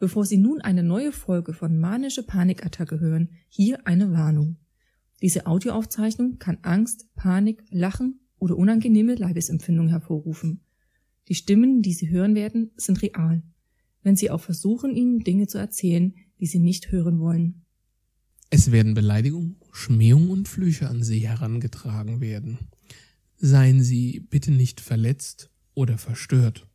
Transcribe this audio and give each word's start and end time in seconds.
Bevor 0.00 0.24
Sie 0.24 0.38
nun 0.38 0.62
eine 0.62 0.82
neue 0.82 1.12
Folge 1.12 1.52
von 1.52 1.78
Manische 1.78 2.22
Panikattacke 2.22 3.00
hören, 3.00 3.28
hier 3.50 3.86
eine 3.86 4.12
Warnung. 4.12 4.56
Diese 5.20 5.44
Audioaufzeichnung 5.44 6.38
kann 6.38 6.56
Angst, 6.62 7.14
Panik, 7.16 7.62
Lachen 7.68 8.18
oder 8.38 8.56
unangenehme 8.56 9.14
Leibesempfindungen 9.14 9.90
hervorrufen. 9.90 10.64
Die 11.28 11.34
Stimmen, 11.34 11.82
die 11.82 11.92
Sie 11.92 12.08
hören 12.08 12.34
werden, 12.34 12.70
sind 12.76 13.02
real. 13.02 13.42
Wenn 14.02 14.16
Sie 14.16 14.30
auch 14.30 14.40
versuchen, 14.40 14.96
Ihnen 14.96 15.20
Dinge 15.20 15.48
zu 15.48 15.58
erzählen, 15.58 16.14
die 16.40 16.46
Sie 16.46 16.60
nicht 16.60 16.90
hören 16.90 17.20
wollen. 17.20 17.66
Es 18.48 18.72
werden 18.72 18.94
Beleidigungen, 18.94 19.56
Schmähungen 19.70 20.30
und 20.30 20.48
Flüche 20.48 20.88
an 20.88 21.02
Sie 21.02 21.28
herangetragen 21.28 22.22
werden. 22.22 22.70
Seien 23.36 23.82
Sie 23.82 24.20
bitte 24.20 24.50
nicht 24.50 24.80
verletzt 24.80 25.50
oder 25.74 25.98
verstört. 25.98 26.66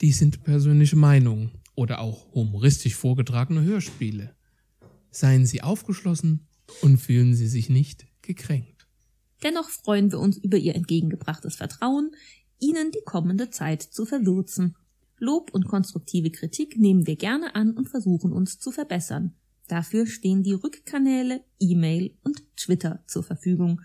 Dies 0.00 0.18
sind 0.18 0.42
persönliche 0.42 0.96
Meinungen 0.96 1.52
oder 1.74 2.00
auch 2.00 2.32
humoristisch 2.32 2.94
vorgetragene 2.94 3.62
Hörspiele. 3.62 4.34
Seien 5.10 5.46
Sie 5.46 5.62
aufgeschlossen 5.62 6.46
und 6.82 6.98
fühlen 6.98 7.34
Sie 7.34 7.46
sich 7.46 7.68
nicht 7.68 8.06
gekränkt. 8.22 8.86
Dennoch 9.42 9.68
freuen 9.68 10.10
wir 10.10 10.18
uns 10.18 10.38
über 10.38 10.56
Ihr 10.56 10.74
entgegengebrachtes 10.74 11.56
Vertrauen, 11.56 12.12
Ihnen 12.58 12.90
die 12.92 13.02
kommende 13.04 13.50
Zeit 13.50 13.82
zu 13.82 14.06
verwürzen. 14.06 14.76
Lob 15.18 15.52
und 15.52 15.66
konstruktive 15.66 16.30
Kritik 16.30 16.78
nehmen 16.78 17.06
wir 17.06 17.16
gerne 17.16 17.54
an 17.54 17.72
und 17.72 17.88
versuchen 17.88 18.32
uns 18.32 18.58
zu 18.58 18.70
verbessern. 18.70 19.34
Dafür 19.68 20.06
stehen 20.06 20.42
die 20.42 20.52
Rückkanäle, 20.52 21.44
E-Mail 21.58 22.16
und 22.22 22.42
Twitter 22.56 23.02
zur 23.06 23.22
Verfügung. 23.22 23.80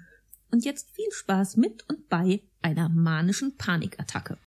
Und 0.52 0.66
jetzt 0.66 0.92
viel 0.92 1.12
Spaß 1.12 1.58
mit 1.58 1.88
und 1.88 2.10
bei 2.10 2.42
einer 2.62 2.90
manischen 2.90 3.56
Panikattacke. 3.58 4.38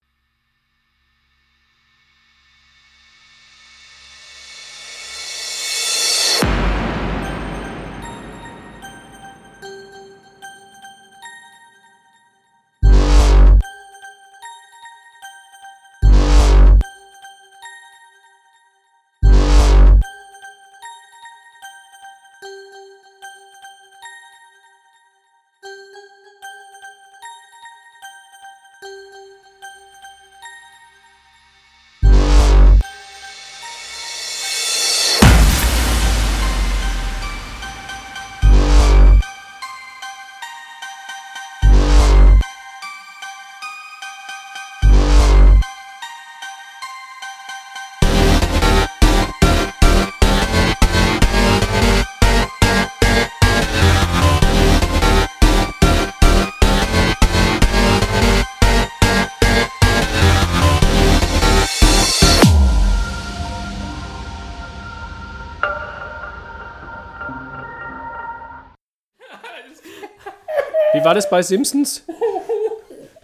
War 71.13 71.17
das 71.17 71.29
bei 71.29 71.43
Simpsons? 71.43 72.05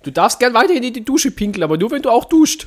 Du 0.03 0.11
darfst 0.11 0.39
gern 0.39 0.53
weiterhin 0.53 0.83
in 0.83 0.93
die 0.93 1.03
Dusche 1.03 1.31
pinkeln, 1.31 1.65
aber 1.65 1.79
nur 1.79 1.91
wenn 1.91 2.03
du 2.03 2.11
auch 2.11 2.27
duscht. 2.27 2.67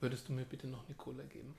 Würdest 0.00 0.26
du 0.28 0.32
mir 0.32 0.44
bitte 0.44 0.66
noch 0.68 0.82
eine 0.86 0.94
Cola 0.96 1.22
geben? 1.24 1.54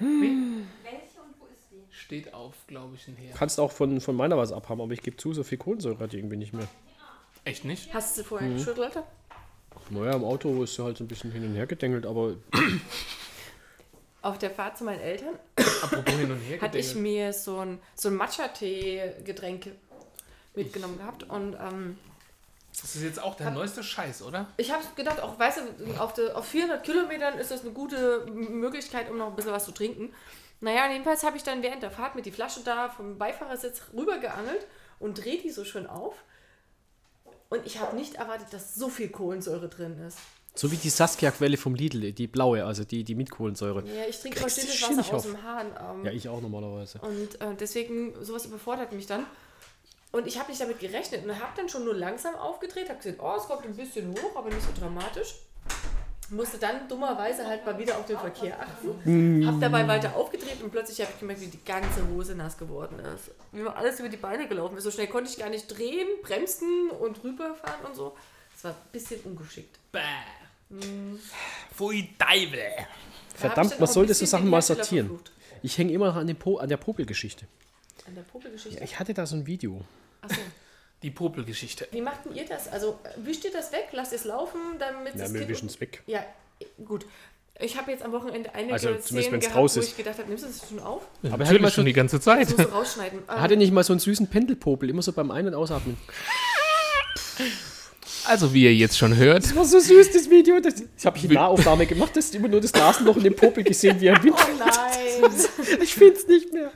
Welche 0.00 1.20
und 1.20 1.38
wo 1.38 1.46
ist 1.46 1.68
die? 1.70 1.84
Steht 1.90 2.34
auf, 2.34 2.54
glaube 2.66 2.96
ich, 2.96 3.06
ein 3.06 3.14
Her. 3.14 3.32
Kannst 3.38 3.60
auch 3.60 3.70
von, 3.70 4.00
von 4.00 4.16
meiner 4.16 4.36
was 4.36 4.50
abhaben, 4.50 4.80
aber 4.80 4.92
ich 4.92 5.02
gebe 5.02 5.16
zu, 5.16 5.34
so 5.34 5.44
viel 5.44 5.58
Kohlensäure 5.58 6.00
hat 6.00 6.12
die 6.12 6.16
irgendwie 6.16 6.36
nicht 6.36 6.52
mehr. 6.52 6.66
Echt 7.44 7.64
nicht? 7.64 7.94
Hast 7.94 8.18
du 8.18 8.24
vorher 8.24 8.50
geschüttelt? 8.50 8.94
Naja, 9.90 10.16
im 10.16 10.24
Auto 10.24 10.64
ist 10.64 10.74
sie 10.74 10.82
halt 10.82 10.96
so 10.96 11.04
ein 11.04 11.08
bisschen 11.08 11.30
hin 11.30 11.44
und 11.44 11.54
her 11.54 11.68
gedengelt, 11.68 12.06
aber 12.06 12.34
Auf 14.22 14.38
der 14.38 14.50
Fahrt 14.50 14.78
zu 14.78 14.84
meinen 14.84 15.00
Eltern 15.00 15.34
hatte 16.60 16.78
ich 16.78 16.94
mir 16.94 17.32
so 17.32 17.58
ein, 17.58 17.80
so 17.96 18.08
ein 18.08 18.14
Matcha-Tee-Getränk 18.14 19.70
mitgenommen 20.54 20.98
gehabt. 20.98 21.22
Und 21.24 21.54
ähm, 21.54 21.98
Das 22.80 22.94
ist 22.94 23.02
jetzt 23.02 23.22
auch 23.22 23.34
der 23.36 23.50
neueste 23.50 23.82
Scheiß, 23.82 24.22
oder? 24.22 24.46
ich 24.56 24.70
habe 24.72 24.82
gedacht, 24.96 25.20
auch 25.20 25.38
weißt 25.38 25.58
du, 25.58 26.00
auf, 26.00 26.12
de, 26.14 26.32
auf 26.32 26.46
400 26.46 26.82
Kilometern 26.84 27.38
ist 27.38 27.50
das 27.50 27.62
eine 27.62 27.70
gute 27.72 28.26
Möglichkeit, 28.26 29.10
um 29.10 29.18
noch 29.18 29.28
ein 29.28 29.36
bisschen 29.36 29.52
was 29.52 29.64
zu 29.64 29.72
trinken. 29.72 30.12
Naja, 30.60 30.88
jedenfalls 30.90 31.24
habe 31.24 31.36
ich 31.36 31.42
dann 31.42 31.62
während 31.62 31.82
der 31.82 31.90
Fahrt 31.90 32.14
mit 32.14 32.24
die 32.24 32.30
Flasche 32.32 32.60
da 32.64 32.88
vom 32.88 33.18
Beifahrersitz 33.18 33.82
rübergeangelt 33.96 34.66
und 35.00 35.22
drehe 35.22 35.40
die 35.42 35.50
so 35.50 35.64
schön 35.64 35.86
auf. 35.88 36.14
Und 37.48 37.66
ich 37.66 37.80
habe 37.80 37.96
nicht 37.96 38.14
erwartet, 38.14 38.48
dass 38.52 38.74
so 38.74 38.88
viel 38.88 39.08
Kohlensäure 39.08 39.68
drin 39.68 39.98
ist. 40.06 40.18
so 40.54 40.70
wie 40.70 40.76
die 40.76 40.88
Saskia-Quelle 40.88 41.56
vom 41.56 41.74
Lidl, 41.74 42.12
die 42.12 42.26
blaue, 42.26 42.64
also 42.64 42.84
die, 42.84 43.02
die 43.04 43.14
mit 43.14 43.30
Kohlensäure. 43.30 43.82
Ja, 43.86 44.04
ich 44.08 44.20
trinke 44.20 44.38
stilles 44.48 44.74
Schimpf 44.74 44.98
Wasser 44.98 45.14
aus 45.16 45.26
auf. 45.26 45.32
dem 45.32 45.42
Hahn. 45.42 45.66
Ähm, 45.66 46.04
Ja, 46.06 46.12
ich 46.12 46.28
auch 46.28 46.40
normalerweise. 46.40 46.98
Und 47.00 47.40
äh, 47.40 47.54
deswegen, 47.58 48.14
sowas 48.24 48.46
überfordert 48.46 48.92
mich 48.92 49.06
dann. 49.06 49.26
Und 50.12 50.26
ich 50.26 50.38
habe 50.38 50.50
nicht 50.50 50.60
damit 50.60 50.78
gerechnet 50.78 51.24
und 51.24 51.40
habe 51.40 51.52
dann 51.56 51.70
schon 51.70 51.84
nur 51.84 51.94
langsam 51.94 52.34
aufgedreht, 52.34 52.88
habe 52.90 52.98
gesehen, 52.98 53.16
oh, 53.18 53.34
es 53.36 53.44
kommt 53.44 53.64
ein 53.64 53.74
bisschen 53.74 54.10
hoch, 54.10 54.36
aber 54.36 54.50
nicht 54.50 54.62
so 54.62 54.68
dramatisch. 54.78 55.36
Musste 56.28 56.58
dann 56.58 56.86
dummerweise 56.88 57.46
halt 57.46 57.64
mal 57.66 57.78
wieder 57.78 57.96
auf 57.98 58.06
den 58.06 58.18
Verkehr 58.18 58.58
achten. 58.60 59.46
Habe 59.46 59.58
dabei 59.58 59.88
weiter 59.88 60.14
aufgedreht 60.14 60.62
und 60.62 60.70
plötzlich 60.70 61.00
habe 61.00 61.10
ich 61.12 61.20
gemerkt, 61.20 61.40
wie 61.42 61.46
die 61.46 61.64
ganze 61.64 62.06
Hose 62.08 62.34
nass 62.34 62.56
geworden 62.56 62.98
ist. 63.00 63.30
Wie 63.52 63.60
mir 63.60 63.74
alles 63.74 64.00
über 64.00 64.08
die 64.08 64.16
Beine 64.16 64.48
gelaufen 64.48 64.76
ist. 64.76 64.84
So 64.84 64.90
schnell 64.90 65.08
konnte 65.08 65.30
ich 65.30 65.38
gar 65.38 65.50
nicht 65.50 65.66
drehen, 65.66 66.08
bremsen 66.22 66.90
und 66.90 67.22
rüberfahren 67.22 67.84
und 67.84 67.96
so. 67.96 68.16
Das 68.54 68.64
war 68.64 68.70
ein 68.72 68.92
bisschen 68.92 69.20
ungeschickt. 69.24 69.78
Pfui 71.74 72.08
Teufel. 72.18 72.58
Da 72.58 72.82
hab 72.82 72.88
ich 73.28 73.38
Verdammt, 73.38 73.56
dann 73.56 73.66
man 73.66 73.74
auch 73.74 73.80
ein 73.80 73.86
sollte 73.92 74.14
so 74.14 74.20
bisschen 74.20 74.26
Sachen 74.26 74.48
mal 74.48 74.62
sortieren. 74.62 75.18
Ich 75.62 75.76
hänge 75.76 75.92
immer 75.92 76.06
noch 76.06 76.16
an, 76.16 76.26
den 76.26 76.36
po 76.36 76.58
an 76.58 76.68
der 76.68 76.76
Popelgeschichte. 76.76 77.46
An 78.06 78.14
der 78.14 78.22
Popelgeschichte. 78.22 78.78
Ja, 78.78 78.84
ich 78.84 78.98
hatte 78.98 79.14
da 79.14 79.26
so 79.26 79.36
ein 79.36 79.46
Video. 79.46 79.82
Achso. 80.22 80.40
Die 81.02 81.10
Popelgeschichte. 81.10 81.88
Wie 81.90 82.00
macht 82.00 82.24
denn 82.24 82.34
ihr 82.34 82.46
das? 82.46 82.68
Also 82.68 82.98
wischt 83.16 83.44
ihr 83.44 83.52
das 83.52 83.72
weg, 83.72 83.88
lasst 83.92 84.12
es 84.12 84.24
laufen, 84.24 84.58
damit 84.78 85.14
Ja, 85.14 85.22
das 85.22 85.34
wir 85.34 85.48
wischen 85.48 85.66
es 85.68 85.80
weg. 85.80 86.02
Ja, 86.06 86.24
gut. 86.84 87.04
Ich 87.60 87.76
habe 87.76 87.90
jetzt 87.90 88.02
am 88.02 88.12
Wochenende 88.12 88.54
einige 88.54 88.72
Also 88.72 88.88
zumindest, 88.88 89.08
Szenen 89.08 89.40
gehabt, 89.40 89.56
raus 89.56 89.76
wo 89.76 89.80
ist. 89.80 89.88
ich 89.88 89.96
gedacht 89.96 90.18
habe, 90.18 90.28
nimmst 90.28 90.44
du 90.44 90.48
das 90.48 90.68
schon 90.68 90.80
auf? 90.80 91.02
Aber 91.02 91.26
er 91.26 91.32
hat 91.32 91.38
Natürlich 91.40 91.74
schon 91.74 91.84
die 91.84 91.92
ganze 91.92 92.20
Zeit. 92.20 92.48
Das 92.48 92.56
musst 92.56 92.68
du 92.70 92.72
rausschneiden. 92.74 93.18
Ähm, 93.28 93.40
hatte 93.40 93.56
nicht 93.56 93.72
mal 93.72 93.84
so 93.84 93.92
einen 93.92 94.00
süßen 94.00 94.28
Pendelpopel, 94.28 94.88
immer 94.88 95.02
so 95.02 95.12
beim 95.12 95.30
Ein- 95.30 95.48
und 95.48 95.54
Ausatmen. 95.54 95.96
Also, 98.24 98.54
wie 98.54 98.64
ihr 98.64 98.74
jetzt 98.74 98.96
schon 98.96 99.16
hört, 99.16 99.44
Das 99.44 99.56
war 99.56 99.64
so 99.64 99.80
süß, 99.80 100.12
das 100.12 100.30
Video. 100.30 100.60
Das, 100.60 100.74
das 100.74 101.04
habe 101.04 101.18
ich 101.18 101.24
in 101.24 101.32
Nahaufnahme 101.32 101.86
gemacht, 101.86 102.16
das 102.16 102.26
ist 102.26 102.34
immer 102.34 102.48
nur 102.48 102.60
das 102.60 102.72
Nasenloch 102.72 103.16
in 103.16 103.24
dem 103.24 103.36
Popel 103.36 103.64
gesehen, 103.64 104.00
wie 104.00 104.06
er 104.06 104.22
winkt. 104.22 104.38
oh 104.40 104.58
nein! 104.58 105.30
Ich 105.82 105.94
finde 105.94 106.14
es 106.14 106.26
nicht 106.28 106.52
mehr. 106.52 106.70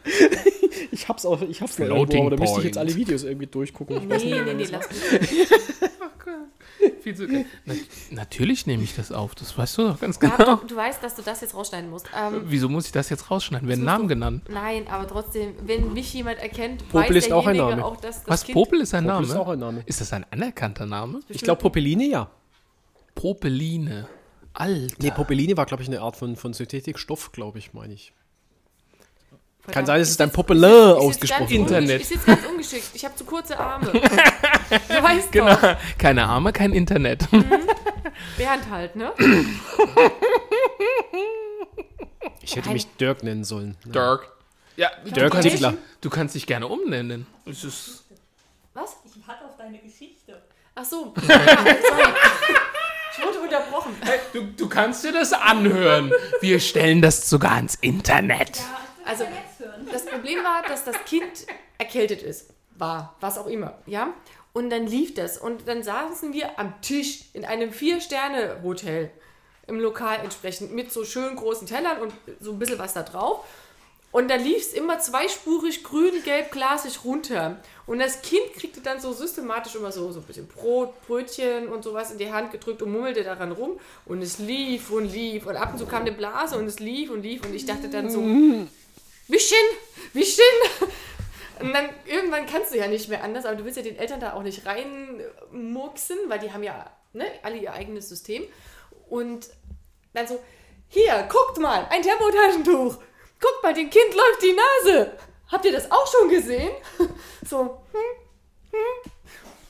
Ich 0.90 1.08
hab's 1.08 1.24
auch, 1.24 1.42
ich 1.42 1.60
hab's 1.60 1.78
noch 1.78 1.86
irgendwo, 1.86 2.20
aber 2.22 2.36
da 2.36 2.42
müsste 2.42 2.58
ich 2.60 2.66
jetzt 2.66 2.78
alle 2.78 2.94
Videos 2.94 3.24
irgendwie 3.24 3.46
durchgucken. 3.46 3.96
Ich 3.96 4.08
weiß 4.08 4.24
nee, 4.24 4.32
nicht, 4.32 4.46
nee, 4.46 4.54
nee, 4.54 4.68
lass 4.70 4.88
mich. 4.90 5.48
viel 7.02 7.14
zu 7.16 7.26
Na, 7.64 7.74
natürlich 8.10 8.66
nehme 8.66 8.82
ich 8.82 8.94
das 8.96 9.12
auf, 9.12 9.34
das 9.34 9.56
weißt 9.56 9.78
du 9.78 9.88
doch 9.88 10.00
ganz 10.00 10.18
Ja, 10.22 10.36
genau. 10.36 10.56
du, 10.56 10.66
du 10.66 10.76
weißt, 10.76 11.02
dass 11.02 11.14
du 11.14 11.22
das 11.22 11.40
jetzt 11.40 11.54
rausschneiden 11.54 11.88
musst. 11.90 12.06
Ähm, 12.16 12.42
Wieso 12.46 12.68
muss 12.68 12.86
ich 12.86 12.92
das 12.92 13.08
jetzt 13.10 13.30
rausschneiden? 13.30 13.68
Werden 13.68 13.84
Namen 13.84 14.04
du- 14.04 14.08
genannt? 14.08 14.42
nein, 14.50 14.86
aber 14.88 15.06
trotzdem, 15.06 15.54
wenn 15.62 15.92
mich 15.92 16.12
jemand 16.14 16.38
erkennt, 16.38 16.88
Popel 16.88 17.16
weiß 17.16 17.26
ist 17.26 17.32
auch 17.32 17.46
ein 17.46 17.56
Name. 17.56 17.84
auch, 17.84 17.96
dass 17.96 18.20
das 18.20 18.28
Was, 18.28 18.44
Kind... 18.44 18.54
Popel 18.54 18.80
ist 18.80 18.94
ein 18.94 19.04
Popel 19.04 19.14
Name? 19.20 19.26
ist 19.26 19.36
auch 19.36 19.48
ein 19.48 19.58
Name. 19.58 19.82
Ist 19.86 20.00
das 20.00 20.12
ein 20.12 20.24
anerkannter 20.30 20.86
Name? 20.86 21.20
Ich 21.28 21.42
glaube, 21.42 21.60
Popeline, 21.62 22.04
ja. 22.06 22.30
Popeline. 23.14 24.06
Alter. 24.52 24.96
Nee, 25.02 25.10
Popeline 25.10 25.56
war, 25.56 25.66
glaube 25.66 25.82
ich, 25.82 25.88
eine 25.88 26.00
Art 26.00 26.16
von, 26.16 26.36
von 26.36 26.52
Synthetikstoff, 26.54 27.32
glaube 27.32 27.58
ich, 27.58 27.72
meine 27.74 27.92
ich. 27.94 28.12
Kann 29.72 29.86
sein, 29.86 30.00
es 30.00 30.16
dann 30.16 30.28
sitz- 30.28 30.34
Popelin 30.36 30.64
ausgesprochen. 30.96 31.48
Internet. 31.54 32.00
Ich 32.02 32.08
sitze 32.08 32.26
ganz 32.26 32.44
ungeschickt. 32.46 32.90
Ich 32.94 33.04
habe 33.04 33.14
zu 33.14 33.24
kurze 33.24 33.58
Arme. 33.58 33.92
du 34.88 35.02
weißt 35.02 35.32
Genau. 35.32 35.54
doch. 35.54 35.76
Keine 35.98 36.26
Arme, 36.26 36.52
kein 36.52 36.72
Internet. 36.72 37.28
Bernd 37.30 38.70
halt, 38.70 38.96
ne? 38.96 39.12
Ich 42.40 42.52
hätte 42.56 42.66
Nein. 42.66 42.74
mich 42.74 42.86
Dirk 42.96 43.22
nennen 43.22 43.44
sollen. 43.44 43.76
Ja. 43.86 43.92
Dirk. 43.92 44.32
Ja, 44.76 44.90
Dirk 45.04 45.14
du, 45.14 45.30
kannst, 45.30 45.48
Diggler. 45.48 45.74
du 46.00 46.10
kannst 46.10 46.34
dich 46.34 46.46
gerne 46.46 46.66
umnennen. 46.68 47.26
Es 47.46 47.64
ist 47.64 48.04
Was? 48.74 48.96
Ich 49.04 49.26
warte 49.26 49.44
auf 49.46 49.56
deine 49.56 49.78
Geschichte. 49.78 50.42
Ach 50.74 50.84
so. 50.84 51.14
Ja, 51.28 51.38
sorry. 51.38 52.12
Ich 53.18 53.24
wurde 53.24 53.40
unterbrochen. 53.40 53.96
Du, 54.34 54.42
du 54.44 54.68
kannst 54.68 55.02
dir 55.02 55.12
das 55.12 55.32
anhören. 55.32 56.12
Wir 56.42 56.60
stellen 56.60 57.00
das 57.00 57.30
sogar 57.30 57.52
ans 57.52 57.74
Internet. 57.76 58.60
Also, 59.06 59.24
das 59.90 60.04
Problem 60.06 60.42
war, 60.42 60.62
dass 60.62 60.84
das 60.84 60.96
Kind 61.04 61.46
erkältet 61.78 62.22
ist. 62.22 62.50
War, 62.78 63.16
was 63.20 63.38
auch 63.38 63.46
immer, 63.46 63.78
ja? 63.86 64.12
Und 64.52 64.70
dann 64.70 64.86
lief 64.86 65.14
das. 65.14 65.38
Und 65.38 65.68
dann 65.68 65.82
saßen 65.82 66.32
wir 66.32 66.58
am 66.58 66.80
Tisch 66.82 67.24
in 67.32 67.44
einem 67.44 67.72
Vier-Sterne-Hotel 67.72 69.10
im 69.66 69.80
Lokal 69.80 70.20
entsprechend 70.22 70.72
mit 70.72 70.92
so 70.92 71.04
schön 71.04 71.36
großen 71.36 71.66
Tellern 71.66 72.00
und 72.00 72.12
so 72.40 72.52
ein 72.52 72.58
bisschen 72.58 72.78
was 72.78 72.94
da 72.94 73.02
drauf. 73.02 73.44
Und 74.12 74.30
da 74.30 74.36
lief 74.36 74.58
es 74.58 74.72
immer 74.72 74.98
zweispurig 74.98 75.84
grün, 75.84 76.22
gelb, 76.24 76.50
glasig 76.50 77.04
runter. 77.04 77.58
Und 77.86 77.98
das 77.98 78.22
Kind 78.22 78.54
kriegte 78.54 78.80
dann 78.80 78.98
so 78.98 79.12
systematisch 79.12 79.74
immer 79.74 79.92
so, 79.92 80.10
so 80.10 80.20
ein 80.20 80.26
bisschen 80.26 80.46
Brot, 80.46 80.94
Brötchen 81.06 81.68
und 81.68 81.84
sowas 81.84 82.12
in 82.12 82.16
die 82.16 82.32
Hand 82.32 82.50
gedrückt 82.50 82.80
und 82.80 82.92
mummelte 82.92 83.24
daran 83.24 83.52
rum. 83.52 83.78
Und 84.06 84.22
es 84.22 84.38
lief 84.38 84.90
und 84.90 85.12
lief. 85.12 85.46
Und 85.46 85.56
ab 85.56 85.72
und 85.72 85.78
zu 85.78 85.84
kam 85.84 86.02
eine 86.02 86.12
Blase 86.12 86.56
und 86.56 86.66
es 86.66 86.78
lief 86.80 87.10
und 87.10 87.22
lief. 87.22 87.44
Und 87.44 87.54
ich 87.54 87.66
dachte 87.66 87.90
dann 87.90 88.08
so, 88.08 88.22
Wischchen, 89.28 89.66
Wischchen. 90.12 90.44
Und 91.60 91.72
dann 91.72 91.88
irgendwann 92.04 92.46
kannst 92.46 92.74
du 92.74 92.78
ja 92.78 92.86
nicht 92.86 93.08
mehr 93.08 93.24
anders, 93.24 93.46
aber 93.46 93.56
du 93.56 93.64
willst 93.64 93.76
ja 93.78 93.82
den 93.82 93.98
Eltern 93.98 94.20
da 94.20 94.34
auch 94.34 94.42
nicht 94.42 94.66
reinmurksen, 94.66 96.18
weil 96.28 96.38
die 96.38 96.52
haben 96.52 96.62
ja 96.62 96.90
ne, 97.12 97.24
alle 97.42 97.56
ihr 97.56 97.72
eigenes 97.72 98.08
System. 98.08 98.44
Und 99.08 99.48
dann 100.12 100.26
so, 100.26 100.38
hier, 100.88 101.28
guckt 101.30 101.58
mal, 101.58 101.86
ein 101.90 102.02
Tempotaschentuch. 102.02 102.98
Guckt 103.40 103.62
mal, 103.62 103.74
dem 103.74 103.90
Kind 103.90 104.14
läuft 104.14 104.42
die 104.42 104.56
Nase. 104.84 105.12
Habt 105.50 105.64
ihr 105.64 105.72
das 105.72 105.90
auch 105.90 106.06
schon 106.06 106.28
gesehen? 106.28 106.70
So, 107.48 107.80
hm, 107.92 108.00
hm. 108.72 109.12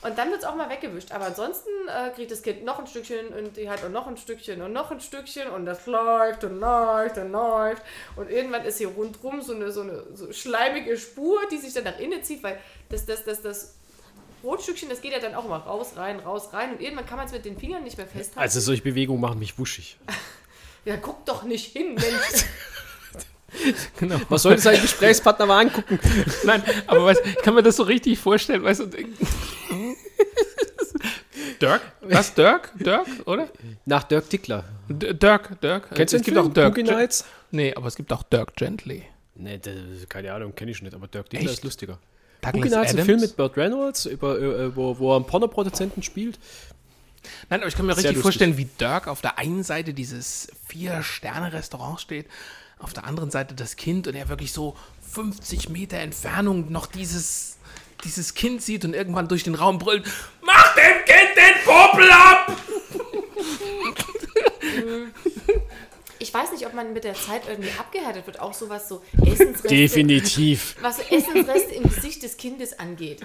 Und 0.02 0.18
dann 0.18 0.30
wird 0.30 0.40
es 0.40 0.44
auch 0.44 0.54
mal 0.54 0.68
weggewischt. 0.68 1.12
Aber 1.12 1.26
ansonsten 1.26 1.70
äh, 1.88 2.10
kriegt 2.10 2.30
das 2.30 2.42
Kind 2.42 2.64
noch 2.64 2.78
ein 2.78 2.86
Stückchen 2.86 3.28
und 3.28 3.56
die 3.56 3.68
hat 3.68 3.82
auch 3.82 3.88
noch 3.88 4.06
ein 4.06 4.16
Stückchen 4.16 4.62
und 4.62 4.72
noch 4.72 4.90
ein 4.90 5.00
Stückchen 5.00 5.48
und 5.48 5.66
das 5.66 5.86
läuft 5.86 6.44
und 6.44 6.60
läuft 6.60 7.18
und 7.18 7.32
läuft. 7.32 7.82
Und 8.14 8.30
irgendwann 8.30 8.64
ist 8.64 8.78
hier 8.78 8.88
rundrum 8.88 9.42
so 9.42 9.54
eine, 9.54 9.72
so 9.72 9.80
eine 9.80 10.04
so 10.14 10.32
schleimige 10.32 10.96
Spur, 10.96 11.40
die 11.50 11.58
sich 11.58 11.72
dann 11.72 11.84
nach 11.84 11.98
innen 11.98 12.22
zieht, 12.22 12.42
weil 12.42 12.58
das, 12.88 13.06
das, 13.06 13.24
das, 13.24 13.42
das 13.42 13.74
Brotstückchen, 14.42 14.88
das 14.88 15.00
geht 15.00 15.12
ja 15.12 15.18
dann 15.18 15.34
auch 15.34 15.46
immer 15.46 15.58
raus, 15.58 15.92
rein, 15.96 16.20
raus, 16.20 16.50
rein. 16.52 16.72
Und 16.72 16.80
irgendwann 16.80 17.06
kann 17.06 17.16
man 17.16 17.26
es 17.26 17.32
mit 17.32 17.44
den 17.44 17.58
Fingern 17.58 17.82
nicht 17.82 17.96
mehr 17.96 18.06
festhalten. 18.06 18.38
Also 18.38 18.60
solche 18.60 18.82
Bewegungen 18.82 19.20
machen 19.20 19.38
mich 19.38 19.58
wuschig. 19.58 19.98
ja, 20.84 20.96
guck 20.98 21.24
doch 21.24 21.42
nicht 21.42 21.72
hin, 21.72 21.94
Mensch. 21.94 22.44
Genau. 23.98 24.20
Was 24.28 24.42
sollte 24.42 24.60
sein 24.60 24.80
Gesprächspartner 24.82 25.46
mal 25.46 25.60
angucken? 25.60 25.98
Nein, 26.44 26.62
aber 26.86 27.06
weißt, 27.06 27.22
ich 27.24 27.36
kann 27.36 27.54
mir 27.54 27.62
das 27.62 27.76
so 27.76 27.84
richtig 27.84 28.18
vorstellen, 28.18 28.62
weißt 28.62 28.80
du. 28.80 28.90
Dirk? 31.60 31.80
Was? 32.02 32.34
Dirk? 32.34 32.72
Dirk, 32.78 33.06
oder? 33.26 33.48
Nach 33.84 34.02
Dirk 34.04 34.28
Dickler. 34.30 34.64
D 34.88 35.12
Dirk, 35.14 35.60
Dirk. 35.60 35.88
Kennst 35.94 36.12
du 36.12 36.18
es 36.18 36.22
gibt 36.24 36.36
Film? 36.36 36.48
auch 36.48 36.52
Dirk. 36.54 36.74
Boogie 36.74 36.82
Nights? 36.88 37.24
Nee, 37.50 37.74
aber 37.74 37.86
es 37.88 37.96
gibt 37.96 38.12
auch 38.12 38.22
Dirk 38.22 38.54
Gently. 38.56 39.04
Nee, 39.34 39.58
das, 39.58 39.74
keine 40.08 40.32
Ahnung, 40.32 40.54
kenne 40.54 40.70
ich 40.70 40.82
nicht, 40.82 40.94
aber 40.94 41.08
Dirk 41.08 41.28
Dickler 41.30 41.50
Echt? 41.50 41.58
ist 41.58 41.64
lustiger. 41.64 41.98
Douglas 42.40 42.52
Boogie 42.52 42.68
Nights, 42.74 42.94
ein? 42.94 43.04
Film 43.04 43.20
mit 43.20 43.36
Burt 43.36 43.56
Reynolds, 43.56 44.06
über, 44.06 44.40
äh, 44.40 44.76
wo, 44.76 44.98
wo 44.98 45.12
er 45.12 45.16
einen 45.16 45.26
Pornoproduzenten 45.26 46.02
spielt. 46.02 46.38
Nein, 47.50 47.60
aber 47.60 47.68
ich 47.68 47.74
kann 47.74 47.86
mir 47.86 47.92
Sehr 47.94 48.04
richtig 48.04 48.16
lustig. 48.16 48.22
vorstellen, 48.22 48.56
wie 48.56 48.66
Dirk 48.78 49.08
auf 49.08 49.20
der 49.20 49.38
einen 49.38 49.62
Seite 49.64 49.94
dieses 49.94 50.48
Vier-Sterne-Restaurant 50.68 52.00
steht, 52.00 52.26
auf 52.78 52.92
der 52.92 53.04
anderen 53.04 53.30
Seite 53.30 53.54
das 53.54 53.76
Kind 53.76 54.06
und 54.06 54.14
er 54.14 54.28
wirklich 54.28 54.52
so 54.52 54.76
50 55.12 55.70
Meter 55.70 55.96
Entfernung 55.98 56.70
noch 56.70 56.86
dieses, 56.86 57.55
dieses 58.04 58.34
Kind 58.34 58.62
sieht 58.62 58.84
und 58.84 58.94
irgendwann 58.94 59.28
durch 59.28 59.44
den 59.44 59.54
Raum 59.54 59.78
brüllt: 59.78 60.04
Mach 60.42 60.74
dem 60.74 61.04
Kind 61.04 61.36
den 61.36 61.64
Popel 61.64 62.10
ab! 62.10 62.56
Ich 66.18 66.32
weiß 66.32 66.50
nicht, 66.52 66.66
ob 66.66 66.74
man 66.74 66.92
mit 66.92 67.04
der 67.04 67.14
Zeit 67.14 67.42
irgendwie 67.48 67.70
abgehärtet 67.78 68.26
wird, 68.26 68.40
auch 68.40 68.52
sowas 68.54 68.88
so 68.88 69.02
Essensreste. 69.24 69.68
Definitiv. 69.68 70.76
was 70.80 70.96
so 70.96 71.02
Essensreste 71.14 71.74
im 71.74 71.84
Gesicht 71.84 72.22
des 72.22 72.36
Kindes 72.36 72.78
angeht. 72.78 73.20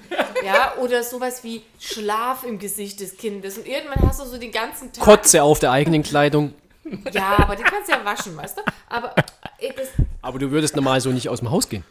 Ja, 0.45 0.75
oder 0.77 1.03
sowas 1.03 1.43
wie 1.43 1.63
Schlaf 1.79 2.43
im 2.43 2.59
Gesicht 2.59 2.99
des 2.99 3.17
Kindes. 3.17 3.57
Und 3.57 3.65
irgendwann 3.65 4.07
hast 4.07 4.19
du 4.19 4.25
so 4.25 4.37
den 4.37 4.51
ganzen 4.51 4.91
Tag. 4.91 5.03
Kotze 5.03 5.41
auf 5.41 5.59
der 5.59 5.71
eigenen 5.71 6.03
Kleidung. 6.03 6.53
Ja, 7.11 7.37
aber 7.39 7.55
die 7.55 7.63
kannst 7.63 7.89
du 7.89 7.93
ja 7.93 8.03
waschen, 8.03 8.35
weißt 8.35 8.57
du? 8.57 8.61
Aber 8.89 9.15
äh, 9.59 9.71
Aber 10.21 10.39
du 10.39 10.51
würdest 10.51 10.75
normal 10.75 10.99
so 10.99 11.09
nicht 11.11 11.29
aus 11.29 11.39
dem 11.39 11.49
Haus 11.49 11.69
gehen. 11.69 11.83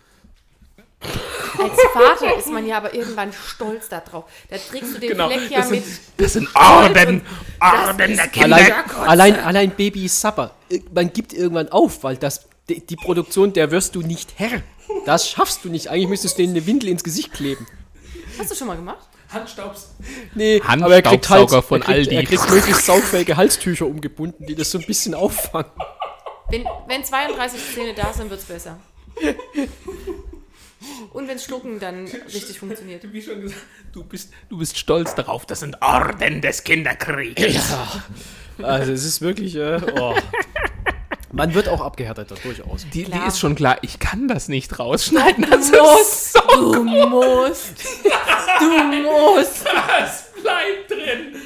Als 1.58 1.81
Vater 1.93 2.37
ist 2.37 2.49
man 2.49 2.67
ja 2.67 2.76
aber 2.79 2.94
irgendwann 2.94 3.32
stolz 3.32 3.88
darauf. 3.88 4.25
Da 4.49 4.56
trägst 4.58 4.94
du 4.94 4.99
den 4.99 5.11
Genau, 5.11 5.29
Fleck 5.29 5.50
ja 5.50 5.61
das 5.61 5.70
mit. 5.70 5.85
sind, 5.85 6.00
das 6.17 6.32
sind 6.35 6.49
Orden, 6.55 7.23
Orden 7.61 7.99
der 7.99 8.08
ist- 8.08 8.32
Kinder. 8.32 8.56
Allein, 8.56 8.73
allein, 9.06 9.41
allein 9.41 9.70
Baby 9.70 10.08
Supper. 10.08 10.52
Man 10.93 11.12
gibt 11.12 11.32
irgendwann 11.32 11.69
auf, 11.70 12.02
weil 12.05 12.17
das, 12.17 12.49
die, 12.69 12.85
die 12.87 12.97
Produktion, 12.97 13.52
der 13.52 13.70
wirst 13.70 13.94
du 13.94 14.00
nicht 14.02 14.35
Herr. 14.37 14.62
Das 15.06 15.29
schaffst 15.29 15.64
du 15.64 15.69
nicht. 15.69 15.88
Eigentlich 15.88 16.08
müsstest 16.08 16.38
du 16.38 16.43
denen 16.43 16.55
eine 16.56 16.67
Windel 16.67 16.88
ins 16.91 17.05
Gesicht 17.05 17.32
kleben. 17.32 17.67
Hast 18.38 18.50
du 18.50 18.55
schon 18.55 18.67
mal 18.67 18.76
gemacht? 18.76 19.06
Handstaubs. 19.32 19.91
Nee, 20.35 20.61
Handstaubsauger 20.61 20.85
aber 20.85 20.94
er 20.97 21.02
kriegt, 21.02 21.29
Hals, 21.31 21.50
von 21.52 21.62
er, 21.62 21.85
kriegt, 21.85 21.88
Aldi. 21.88 22.14
er 22.17 22.25
kriegt 22.25 22.50
möglichst 22.50 22.85
saugfähige 22.87 23.37
Halstücher 23.37 23.87
umgebunden, 23.87 24.44
die 24.47 24.56
das 24.56 24.70
so 24.73 24.79
ein 24.79 24.87
bisschen 24.87 25.14
auffangen. 25.14 25.70
Wenn, 26.49 26.64
wenn 26.88 27.05
32 27.05 27.61
Zähne 27.75 27.94
da 27.94 28.12
sind, 28.12 28.29
wird 28.29 28.41
es 28.41 28.47
besser. 28.47 28.79
Und 31.12 31.29
wenn 31.29 31.38
Schlucken 31.38 31.79
dann 31.79 32.06
richtig 32.32 32.59
funktioniert. 32.59 33.12
Wie 33.12 33.23
schon 33.23 33.43
gesagt, 33.43 33.61
du 33.93 34.05
bist, 34.05 34.32
du 34.49 34.59
bist 34.59 34.79
stolz 34.79 35.15
darauf. 35.15 35.44
Das 35.47 35.61
sind 35.61 35.81
Orden 35.82 36.41
des 36.41 36.65
Kinderkrieges. 36.65 37.75
Also 38.62 38.93
es 38.93 39.05
ist 39.05 39.21
wirklich, 39.21 39.56
äh, 39.56 39.81
oh. 39.99 40.15
Man 41.32 41.55
wird 41.55 41.69
auch 41.69 41.81
abgehärteter, 41.81 42.35
durchaus. 42.43 42.87
Die, 42.93 43.05
die 43.05 43.19
ist 43.27 43.38
schon 43.38 43.55
klar, 43.55 43.79
ich 43.82 44.00
kann 44.00 44.27
das 44.27 44.49
nicht 44.49 44.79
rausschneiden. 44.79 45.47
Das 45.49 45.71
musst. 45.71 46.00
ist 46.00 46.32
so 46.32 46.73
Du 46.73 46.85
musst. 46.85 47.75
Du 48.59 49.03
musst. 49.03 49.65
Das 49.65 50.25
bleibt 50.43 50.91
drin. 50.91 51.37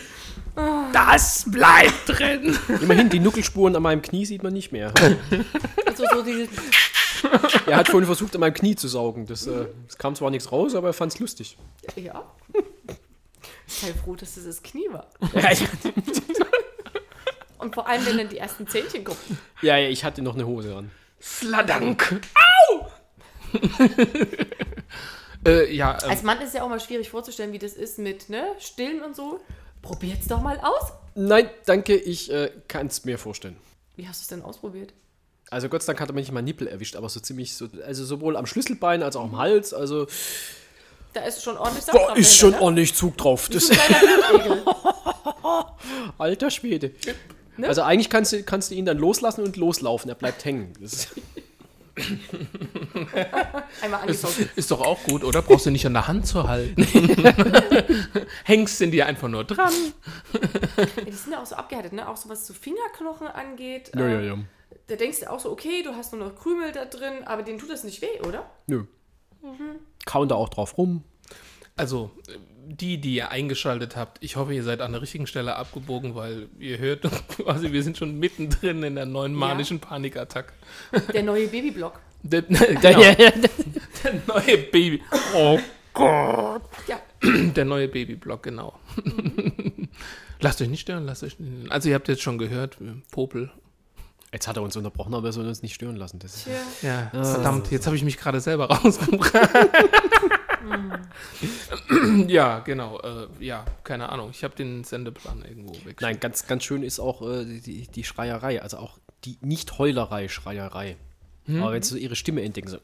Das 0.93 1.45
bleibt 1.47 2.07
drin. 2.07 2.59
Immerhin, 2.81 3.11
die 3.11 3.21
Nuckelspuren 3.21 3.77
an 3.77 3.83
meinem 3.83 4.03
Knie 4.03 4.25
sieht 4.25 4.43
man 4.43 4.53
nicht 4.53 4.73
mehr. 4.73 4.93
Also 5.87 6.05
so 6.13 6.23
diese, 6.23 6.49
Er 7.67 7.77
hat 7.77 7.89
vorhin 7.89 8.07
versucht, 8.07 8.35
an 8.35 8.41
meinem 8.41 8.55
Knie 8.55 8.77
zu 8.77 8.89
saugen. 8.89 9.27
Das, 9.27 9.47
äh, 9.47 9.67
es 9.89 9.97
kam 9.99 10.15
zwar 10.15 10.31
nichts 10.31 10.53
raus, 10.53 10.75
aber 10.75 10.89
er 10.89 10.93
fand 10.93 11.13
es 11.13 11.19
lustig. 11.21 11.57
ja. 11.97 12.25
Sei 13.67 13.93
froh, 13.95 14.15
dass 14.15 14.37
es 14.37 14.45
das 14.45 14.63
Knie 14.63 14.89
war. 14.91 15.09
Und 17.59 17.75
vor 17.75 17.87
allem, 17.89 18.05
wenn 18.05 18.19
dann 18.19 18.29
die 18.29 18.39
ersten 18.39 18.67
Zähnchen 18.67 19.05
kommen. 19.05 19.19
Ja, 19.63 19.79
ja, 19.79 19.89
ich 19.89 20.05
hatte 20.05 20.21
noch 20.21 20.35
eine 20.35 20.47
Hose 20.47 20.77
an. 20.77 20.91
Sladank. 21.21 22.21
Au! 22.69 22.91
äh, 25.47 25.75
ja, 25.75 25.99
ähm, 26.03 26.11
Als 26.11 26.23
Mann 26.23 26.41
ist 26.43 26.55
ja 26.55 26.63
auch 26.63 26.69
mal 26.69 26.81
schwierig 26.81 27.09
vorzustellen, 27.09 27.53
wie 27.53 27.59
das 27.59 27.73
ist 27.73 27.99
mit 27.99 28.29
ne, 28.29 28.45
Stillen 28.59 29.03
und 29.03 29.17
so. 29.17 29.41
Probiert's 29.81 30.27
doch 30.27 30.43
mal 30.43 30.59
aus. 30.61 30.93
Nein, 31.15 31.49
danke, 31.65 31.97
ich 31.97 32.31
äh, 32.31 32.51
kann 32.69 32.89
es 32.89 33.05
mir 33.05 33.19
vorstellen. 33.19 33.57
Wie 33.97 34.09
hast 34.09 34.21
du 34.21 34.25
es 34.25 34.29
denn 34.29 34.43
ausprobiert? 34.43 34.93
Also 35.51 35.69
Gott 35.69 35.83
sei 35.83 35.93
Dank 35.93 36.01
hat 36.01 36.11
er 36.11 36.15
mir 36.15 36.21
nicht 36.21 36.33
mal 36.33 36.43
Nippel 36.43 36.67
erwischt, 36.67 36.97
aber 36.97 37.09
so 37.09 37.21
ziemlich 37.21 37.55
so, 37.55 37.69
also 37.87 38.05
sowohl 38.05 38.37
am 38.37 38.47
Schlüsselbein 38.47 39.03
als 39.03 39.17
auch 39.17 39.25
am 39.25 39.39
Hals, 39.39 39.73
also 39.75 40.07
Da 41.13 41.21
ist 41.23 41.43
schon 41.43 41.57
ordentlich 41.57 41.85
Saft 41.85 41.99
da 41.99 42.07
drauf 42.07 42.19
ist 42.19 42.37
schon 42.37 42.51
ne? 42.53 42.61
ordentlich 42.61 42.95
Zug 42.95 43.17
drauf. 43.17 43.49
Das, 43.49 43.71
alter 46.19 46.51
Schwede. 46.51 46.93
Ne? 47.57 47.69
Also 47.69 47.83
eigentlich 47.83 48.11
kannst 48.11 48.33
du, 48.33 48.43
kannst 48.43 48.71
du 48.71 48.75
ihn 48.75 48.85
dann 48.85 48.99
loslassen 48.99 49.43
und 49.45 49.57
loslaufen, 49.57 50.09
er 50.09 50.17
bleibt 50.17 50.45
hängen. 50.45 50.73
Das 50.81 50.93
ist, 50.93 51.09
Einmal 53.83 54.01
angesaugt. 54.01 54.37
ist 54.57 54.71
doch 54.71 54.81
auch 54.81 55.03
gut, 55.05 55.23
oder? 55.23 55.43
Brauchst 55.43 55.67
du 55.67 55.71
nicht 55.71 55.87
an 55.87 55.93
der 55.93 56.09
Hand 56.09 56.27
zu 56.27 56.49
halten. 56.49 56.85
Hängst 58.45 58.81
in 58.81 58.91
dir 58.91 59.07
einfach 59.07 59.29
nur 59.29 59.45
dran. 59.45 59.73
Ja, 60.33 61.03
die 61.07 61.13
sind 61.13 61.33
ja 61.33 61.41
auch 61.41 61.47
so 61.47 61.55
abgehärtet, 61.55 61.93
ne? 61.93 62.09
Auch 62.09 62.17
so 62.17 62.29
was 62.29 62.47
so 62.47 62.55
Fingerknochen 62.55 63.29
angeht. 63.29 63.93
ja, 63.95 64.09
ja, 64.09 64.21
äh, 64.21 64.27
ja. 64.27 64.39
Da 64.87 64.97
denkst 64.97 65.21
du 65.21 65.31
auch 65.31 65.41
so, 65.41 65.51
okay, 65.51 65.83
du 65.83 65.95
hast 65.95 66.13
nur 66.13 66.25
noch 66.25 66.35
Krümel 66.35 66.73
da 66.73 66.85
drin, 66.85 67.25
aber 67.25 67.43
denen 67.43 67.59
tut 67.59 67.71
das 67.71 67.85
nicht 67.85 68.03
weh, 68.03 68.21
oder? 68.27 68.51
Nö. 68.67 68.85
Kauen 70.07 70.29
da 70.29 70.35
auch 70.35 70.49
drauf 70.49 70.79
rum. 70.79 71.05
Also, 71.77 72.11
die, 72.67 73.01
die 73.01 73.17
ihr 73.17 73.31
eingeschaltet 73.31 73.97
habt, 73.97 74.23
ich 74.23 74.37
hoffe, 74.37 74.55
ihr 74.55 74.63
seid 74.63 74.81
an 74.81 74.93
der 74.93 75.03
richtigen 75.03 75.27
Stelle 75.27 75.57
abgebogen, 75.57 76.15
weil 76.15 76.49
ihr 76.59 76.79
hört 76.79 77.03
quasi, 77.29 77.73
wir 77.73 77.83
sind 77.83 77.97
schon 77.97 78.19
mittendrin 78.19 78.83
in 78.83 78.95
der 78.95 79.07
neuen 79.07 79.35
manischen 79.35 79.81
Panikattacke. 79.81 80.53
Der 81.13 81.23
neue 81.23 81.49
Babyblock. 81.49 82.01
Der, 82.27 82.41
genau, 82.43 83.03
der 83.03 84.15
neue 84.27 84.57
Baby. 84.73 85.03
Oh 85.35 85.59
Gott. 85.93 86.63
Ja, 86.89 86.99
Der 87.55 87.67
neue 87.67 87.87
Babyblock, 87.87 88.45
genau. 88.45 88.79
lasst 90.41 90.63
euch 90.63 90.71
nicht 90.71 90.81
stören, 90.81 91.05
lasst 91.05 91.23
euch 91.23 91.39
nicht. 91.39 91.71
Also, 91.71 91.91
ihr 91.91 91.95
habt 91.95 92.09
jetzt 92.09 92.23
schon 92.23 92.39
gehört, 92.39 92.79
Popel. 93.11 93.53
Jetzt 94.35 94.49
hat 94.49 94.57
er 94.57 94.65
uns 94.65 94.77
unterbrochen, 94.77 95.15
aber 95.15 95.29
er 95.29 95.33
soll 95.33 95.47
uns 95.47 95.63
nicht 95.63 95.75
stören 95.75 95.95
lassen. 95.95 96.19
Das 96.19 96.35
ist, 96.35 96.49
tja. 96.81 97.09
Ja, 97.13 97.25
verdammt, 97.25 97.71
jetzt 97.71 97.87
habe 97.87 97.95
ich 97.95 98.03
mich 98.03 98.19
gerade 98.19 98.41
selber 98.41 98.67
rausgebracht. 98.71 99.33
Ja, 102.27 102.59
genau. 102.59 102.99
Äh, 102.99 103.29
ja, 103.39 103.65
keine 103.85 104.09
Ahnung. 104.09 104.31
Ich 104.33 104.43
habe 104.43 104.57
den 104.57 104.83
Sendeplan 104.83 105.45
irgendwo 105.49 105.73
weg. 105.87 106.01
Nein, 106.01 106.19
ganz, 106.19 106.49
ganz 106.49 106.65
schön 106.65 106.83
ist 106.83 106.99
auch 106.99 107.23
äh, 107.23 107.45
die, 107.45 107.87
die 107.87 108.03
Schreierei, 108.03 108.61
also 108.61 108.79
auch 108.79 108.99
die 109.25 109.39
Nicht-Heulerei-Schreierei. 109.41 110.97
Aber 111.47 111.73
wenn 111.73 111.83
sie 111.83 111.91
so 111.91 111.97
ihre 111.97 112.17
Stimme 112.17 112.43
entdecken, 112.43 112.69
so. 112.69 112.79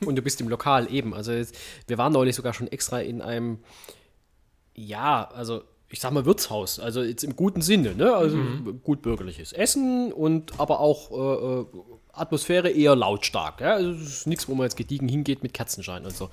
Und 0.04 0.14
du 0.14 0.20
bist 0.20 0.42
im 0.42 0.48
Lokal 0.50 0.92
eben. 0.92 1.14
Also 1.14 1.32
jetzt, 1.32 1.56
wir 1.86 1.96
waren 1.96 2.12
neulich 2.12 2.36
sogar 2.36 2.52
schon 2.52 2.68
extra 2.68 3.00
in 3.00 3.22
einem, 3.22 3.60
ja, 4.74 5.26
also 5.30 5.62
ich 5.90 6.00
sag 6.00 6.12
mal 6.12 6.24
Wirtshaus, 6.24 6.78
also 6.78 7.02
jetzt 7.02 7.24
im 7.24 7.34
guten 7.34 7.62
Sinne, 7.62 7.94
ne? 7.94 8.14
Also 8.14 8.38
gut 8.84 9.02
bürgerliches 9.02 9.52
Essen 9.52 10.12
und 10.12 10.58
aber 10.60 10.78
auch 10.78 11.10
äh, 11.10 11.60
äh, 11.60 11.66
Atmosphäre 12.12 12.70
eher 12.70 12.94
lautstark. 12.94 13.60
Ja? 13.60 13.74
Also 13.74 13.90
es 13.90 14.00
ist 14.00 14.26
nichts, 14.26 14.48
wo 14.48 14.54
man 14.54 14.64
jetzt 14.64 14.76
gediegen 14.76 15.08
hingeht 15.08 15.42
mit 15.42 15.52
Kerzenschein 15.52 16.04
und 16.04 16.16
so. 16.16 16.30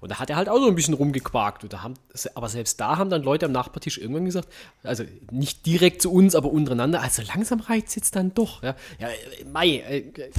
Und 0.00 0.10
da 0.12 0.18
hat 0.20 0.30
er 0.30 0.36
halt 0.36 0.48
auch 0.48 0.58
so 0.58 0.68
ein 0.68 0.74
bisschen 0.74 0.94
rumgequakt. 0.94 1.64
Und 1.64 1.72
da 1.72 1.82
haben, 1.82 1.94
aber 2.34 2.48
selbst 2.48 2.80
da 2.80 2.98
haben 2.98 3.10
dann 3.10 3.22
Leute 3.22 3.46
am 3.46 3.52
Nachbartisch 3.52 3.98
irgendwann 3.98 4.24
gesagt, 4.24 4.48
also 4.82 5.04
nicht 5.30 5.66
direkt 5.66 6.02
zu 6.02 6.12
uns, 6.12 6.34
aber 6.34 6.50
untereinander, 6.50 7.00
also 7.00 7.22
langsam 7.22 7.60
reizt 7.60 7.96
jetzt 7.96 8.14
dann 8.16 8.32
doch. 8.34 8.62
Ja, 8.62 8.76
ja 8.98 9.08
äh, 9.08 9.44
Mai, 9.44 9.78
äh, 9.78 10.30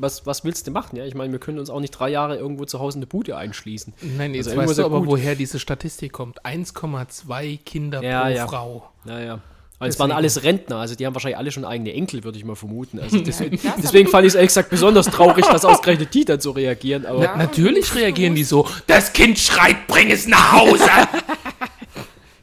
was, 0.00 0.26
was 0.26 0.44
willst 0.44 0.66
du 0.66 0.70
machen? 0.70 0.96
Ja, 0.96 1.04
ich 1.04 1.14
meine, 1.14 1.32
wir 1.32 1.38
können 1.40 1.58
uns 1.58 1.70
auch 1.70 1.80
nicht 1.80 1.90
drei 1.90 2.08
Jahre 2.08 2.36
irgendwo 2.36 2.64
zu 2.64 2.78
Hause 2.78 2.98
in 2.98 3.02
eine 3.02 3.06
Bude 3.08 3.36
einschließen. 3.36 3.92
Nein, 4.16 4.34
jetzt 4.34 4.46
Also 4.48 4.58
weißt 4.58 4.78
du 4.78 4.82
ja 4.82 4.86
aber, 4.86 5.00
gut. 5.00 5.08
woher 5.08 5.34
diese 5.34 5.58
Statistik 5.58 6.12
kommt. 6.12 6.44
1,2 6.44 7.58
Kinder 7.64 8.02
Ja, 8.02 8.22
pro 8.22 8.28
ja. 8.30 8.46
Frau. 8.46 8.88
Naja. 9.04 9.40
Aber 9.80 9.88
es 9.88 9.98
waren 10.00 10.10
alles 10.10 10.42
Rentner, 10.42 10.76
also 10.78 10.96
die 10.96 11.06
haben 11.06 11.14
wahrscheinlich 11.14 11.38
alle 11.38 11.52
schon 11.52 11.64
eigene 11.64 11.92
Enkel, 11.92 12.24
würde 12.24 12.36
ich 12.36 12.44
mal 12.44 12.56
vermuten. 12.56 12.98
Also 12.98 13.20
deswegen, 13.24 13.60
deswegen 13.80 14.08
fand 14.08 14.24
ich 14.24 14.30
es 14.30 14.34
ehrlich 14.34 14.48
gesagt 14.48 14.70
besonders 14.70 15.06
traurig, 15.06 15.44
dass 15.46 15.64
ausgerechnet 15.64 16.12
die 16.14 16.24
dann 16.24 16.40
so 16.40 16.50
reagieren. 16.50 17.06
Aber 17.06 17.22
Ja. 17.22 17.36
Natürlich 17.36 17.94
reagieren 17.94 18.34
die 18.34 18.42
so, 18.44 18.66
das 18.88 19.12
Kind 19.12 19.38
schreit, 19.38 19.86
bring 19.86 20.10
es 20.10 20.26
nach 20.26 20.52
Hause. 20.52 20.82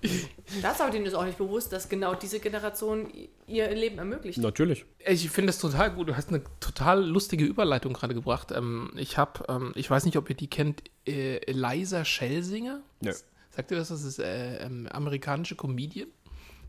Das 0.61 0.81
aber 0.81 0.91
denen 0.91 1.05
ist 1.05 1.13
auch 1.13 1.25
nicht 1.25 1.37
bewusst, 1.37 1.71
dass 1.71 1.89
genau 1.89 2.15
diese 2.15 2.39
Generation 2.39 3.11
ihr 3.47 3.69
Leben 3.73 3.97
ermöglicht. 3.97 4.37
natürlich. 4.39 4.85
Ich 4.99 5.29
finde 5.29 5.49
es 5.51 5.59
total 5.59 5.91
gut. 5.91 6.09
Du 6.09 6.15
hast 6.15 6.29
eine 6.29 6.41
total 6.59 7.05
lustige 7.05 7.45
Überleitung 7.45 7.93
gerade 7.93 8.13
gebracht. 8.13 8.51
Ähm, 8.51 8.91
ich 8.95 9.17
habe, 9.17 9.43
ähm, 9.49 9.71
ich 9.75 9.89
weiß 9.89 10.05
nicht, 10.05 10.17
ob 10.17 10.29
ihr 10.29 10.35
die 10.35 10.49
kennt, 10.49 10.83
äh, 11.07 11.37
Eliza 11.37 12.05
Schelsinger. 12.05 12.81
Nö. 13.01 13.13
Sagt 13.49 13.71
ihr 13.71 13.77
das? 13.77 13.89
Das 13.89 14.03
ist 14.03 14.19
äh, 14.19 14.57
ähm, 14.57 14.87
amerikanische 14.91 15.55
Comedian, 15.55 16.09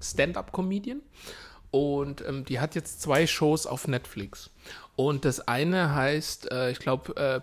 Stand-up-Comedian. 0.00 1.02
Und 1.70 2.24
ähm, 2.26 2.44
die 2.44 2.60
hat 2.60 2.74
jetzt 2.74 3.02
zwei 3.02 3.26
Shows 3.26 3.66
auf 3.66 3.88
Netflix. 3.88 4.50
Und 4.94 5.24
das 5.24 5.46
eine 5.46 5.94
heißt, 5.94 6.50
äh, 6.50 6.70
ich 6.70 6.78
glaube, 6.78 7.16
äh, 7.16 7.40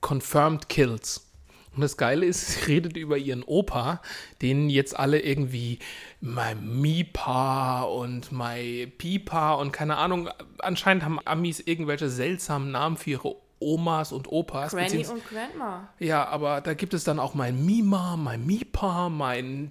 Confirmed 0.00 0.68
Kills. 0.68 1.31
Und 1.74 1.80
das 1.80 1.96
Geile 1.96 2.26
ist, 2.26 2.46
sie 2.52 2.64
redet 2.66 2.96
über 2.96 3.16
ihren 3.16 3.42
Opa, 3.42 4.00
den 4.40 4.68
jetzt 4.68 4.98
alle 4.98 5.20
irgendwie 5.20 5.78
mein 6.20 6.80
Mipa 6.80 7.82
und 7.82 8.32
mein 8.32 8.92
Pipa 8.98 9.54
und 9.54 9.72
keine 9.72 9.96
Ahnung, 9.96 10.28
anscheinend 10.58 11.04
haben 11.04 11.18
Amis 11.24 11.60
irgendwelche 11.60 12.08
seltsamen 12.08 12.70
Namen 12.70 12.96
für 12.96 13.10
ihre 13.10 13.36
Omas 13.58 14.12
und 14.12 14.30
Opas. 14.30 14.72
Granny 14.72 15.06
und 15.06 15.24
Grandma. 15.28 15.88
ja, 15.98 16.26
aber 16.26 16.60
da 16.60 16.74
gibt 16.74 16.94
es 16.94 17.04
dann 17.04 17.18
auch 17.18 17.34
mein 17.34 17.64
Mima, 17.64 18.16
mein 18.16 18.44
Mipa, 18.44 19.08
mein 19.08 19.70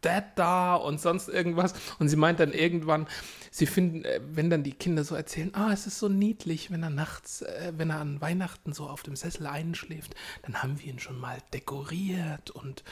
Dad 0.00 0.38
da 0.38 0.76
und 0.76 1.00
sonst 1.00 1.28
irgendwas. 1.28 1.74
Und 1.98 2.08
sie 2.08 2.16
meint 2.16 2.38
dann 2.38 2.52
irgendwann, 2.52 3.06
sie 3.50 3.66
finden, 3.66 4.04
äh, 4.04 4.20
wenn 4.32 4.50
dann 4.50 4.62
die 4.62 4.72
Kinder 4.72 5.04
so 5.04 5.14
erzählen, 5.14 5.54
ah, 5.54 5.70
es 5.72 5.86
ist 5.86 5.98
so 5.98 6.08
niedlich, 6.08 6.70
wenn 6.70 6.82
er 6.82 6.90
nachts, 6.90 7.42
äh, 7.42 7.72
wenn 7.76 7.90
er 7.90 8.00
an 8.00 8.20
Weihnachten 8.20 8.72
so 8.72 8.88
auf 8.88 9.02
dem 9.02 9.16
Sessel 9.16 9.46
einschläft, 9.46 10.14
dann 10.42 10.62
haben 10.62 10.78
wir 10.80 10.86
ihn 10.86 10.98
schon 10.98 11.18
mal 11.18 11.38
dekoriert 11.52 12.50
und 12.50 12.84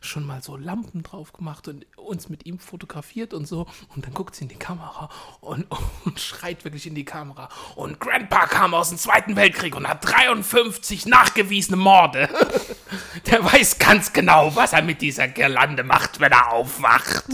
schon 0.00 0.24
mal 0.24 0.42
so 0.42 0.56
Lampen 0.56 1.02
drauf 1.02 1.32
gemacht 1.32 1.68
und 1.68 1.86
uns 1.96 2.28
mit 2.28 2.46
ihm 2.46 2.58
fotografiert 2.58 3.34
und 3.34 3.46
so. 3.46 3.66
Und 3.94 4.06
dann 4.06 4.14
guckt 4.14 4.34
sie 4.34 4.44
in 4.44 4.48
die 4.48 4.56
Kamera 4.56 5.08
und, 5.40 5.66
und 6.04 6.20
schreit 6.20 6.64
wirklich 6.64 6.86
in 6.86 6.94
die 6.94 7.04
Kamera. 7.04 7.48
Und 7.74 8.00
Grandpa 8.00 8.46
kam 8.46 8.74
aus 8.74 8.90
dem 8.90 8.98
Zweiten 8.98 9.36
Weltkrieg 9.36 9.74
und 9.76 9.88
hat 9.88 10.04
53 10.04 11.06
nachgewiesene 11.06 11.76
Morde. 11.76 12.28
Der 13.26 13.44
weiß 13.44 13.78
ganz 13.78 14.12
genau, 14.12 14.54
was 14.54 14.72
er 14.72 14.82
mit 14.82 15.00
dieser 15.00 15.28
Girlande 15.28 15.84
macht, 15.84 16.20
wenn 16.20 16.32
er 16.32 16.52
aufwacht. 16.52 17.24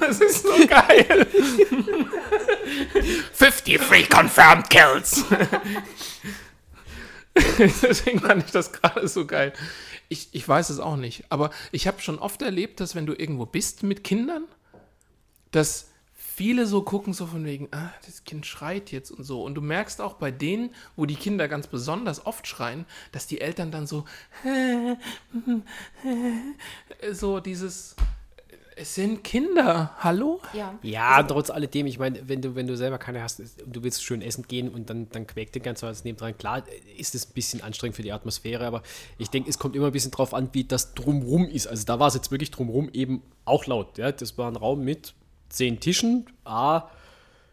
Das 0.00 0.20
ist 0.20 0.42
so 0.42 0.66
geil. 0.66 1.26
53 3.38 4.08
confirmed 4.08 4.70
kills. 4.70 5.24
Deswegen 7.82 8.20
fand 8.20 8.44
ich 8.44 8.52
das 8.52 8.72
gerade 8.72 9.08
so 9.08 9.26
geil. 9.26 9.52
Ich, 10.08 10.28
ich 10.32 10.46
weiß 10.46 10.70
es 10.70 10.78
auch 10.78 10.96
nicht, 10.96 11.24
aber 11.30 11.50
ich 11.72 11.86
habe 11.86 12.00
schon 12.00 12.18
oft 12.18 12.42
erlebt, 12.42 12.80
dass 12.80 12.94
wenn 12.94 13.06
du 13.06 13.14
irgendwo 13.14 13.46
bist 13.46 13.82
mit 13.82 14.04
Kindern, 14.04 14.44
dass 15.50 15.88
viele 16.14 16.66
so 16.66 16.82
gucken, 16.82 17.12
so 17.12 17.26
von 17.26 17.44
wegen, 17.44 17.68
ah, 17.70 17.92
das 18.04 18.24
Kind 18.24 18.44
schreit 18.44 18.90
jetzt 18.90 19.10
und 19.12 19.22
so. 19.22 19.42
Und 19.44 19.54
du 19.54 19.60
merkst 19.60 20.00
auch 20.00 20.14
bei 20.14 20.32
denen, 20.32 20.70
wo 20.96 21.06
die 21.06 21.14
Kinder 21.14 21.46
ganz 21.46 21.68
besonders 21.68 22.26
oft 22.26 22.46
schreien, 22.46 22.86
dass 23.12 23.28
die 23.28 23.40
Eltern 23.40 23.70
dann 23.70 23.86
so, 23.86 24.04
so 27.12 27.38
dieses, 27.38 27.94
es 28.76 28.94
sind 28.94 29.22
Kinder, 29.22 29.94
hallo? 29.98 30.40
Ja. 30.52 30.78
Ja, 30.82 31.22
trotz 31.22 31.50
alledem, 31.50 31.86
ich 31.86 31.98
meine, 31.98 32.28
wenn 32.28 32.42
du, 32.42 32.54
wenn 32.54 32.66
du 32.66 32.76
selber 32.76 32.98
keine 32.98 33.22
hast 33.22 33.40
und 33.40 33.74
du 33.74 33.82
willst 33.82 34.02
schön 34.02 34.22
essen 34.22 34.46
gehen 34.48 34.68
und 34.68 34.90
dann, 34.90 35.08
dann 35.10 35.26
quäkt 35.26 35.54
den 35.54 35.62
ganzen 35.62 35.88
was 35.88 36.04
nebendran, 36.04 36.36
klar 36.36 36.64
ist 36.96 37.14
es 37.14 37.28
ein 37.28 37.32
bisschen 37.34 37.60
anstrengend 37.62 37.96
für 37.96 38.02
die 38.02 38.12
Atmosphäre, 38.12 38.66
aber 38.66 38.82
ich 39.18 39.30
denke, 39.30 39.48
es 39.50 39.58
kommt 39.58 39.76
immer 39.76 39.86
ein 39.86 39.92
bisschen 39.92 40.10
drauf 40.10 40.34
an, 40.34 40.48
wie 40.52 40.64
das 40.64 40.94
drumrum 40.94 41.48
ist. 41.48 41.66
Also 41.66 41.84
da 41.84 41.98
war 42.00 42.08
es 42.08 42.14
jetzt 42.14 42.30
wirklich 42.30 42.50
drumrum 42.50 42.90
eben 42.92 43.22
auch 43.44 43.66
laut. 43.66 43.98
Ja? 43.98 44.12
Das 44.12 44.36
war 44.38 44.50
ein 44.50 44.56
Raum 44.56 44.84
mit 44.84 45.14
zehn 45.48 45.80
Tischen, 45.80 46.26
a 46.44 46.88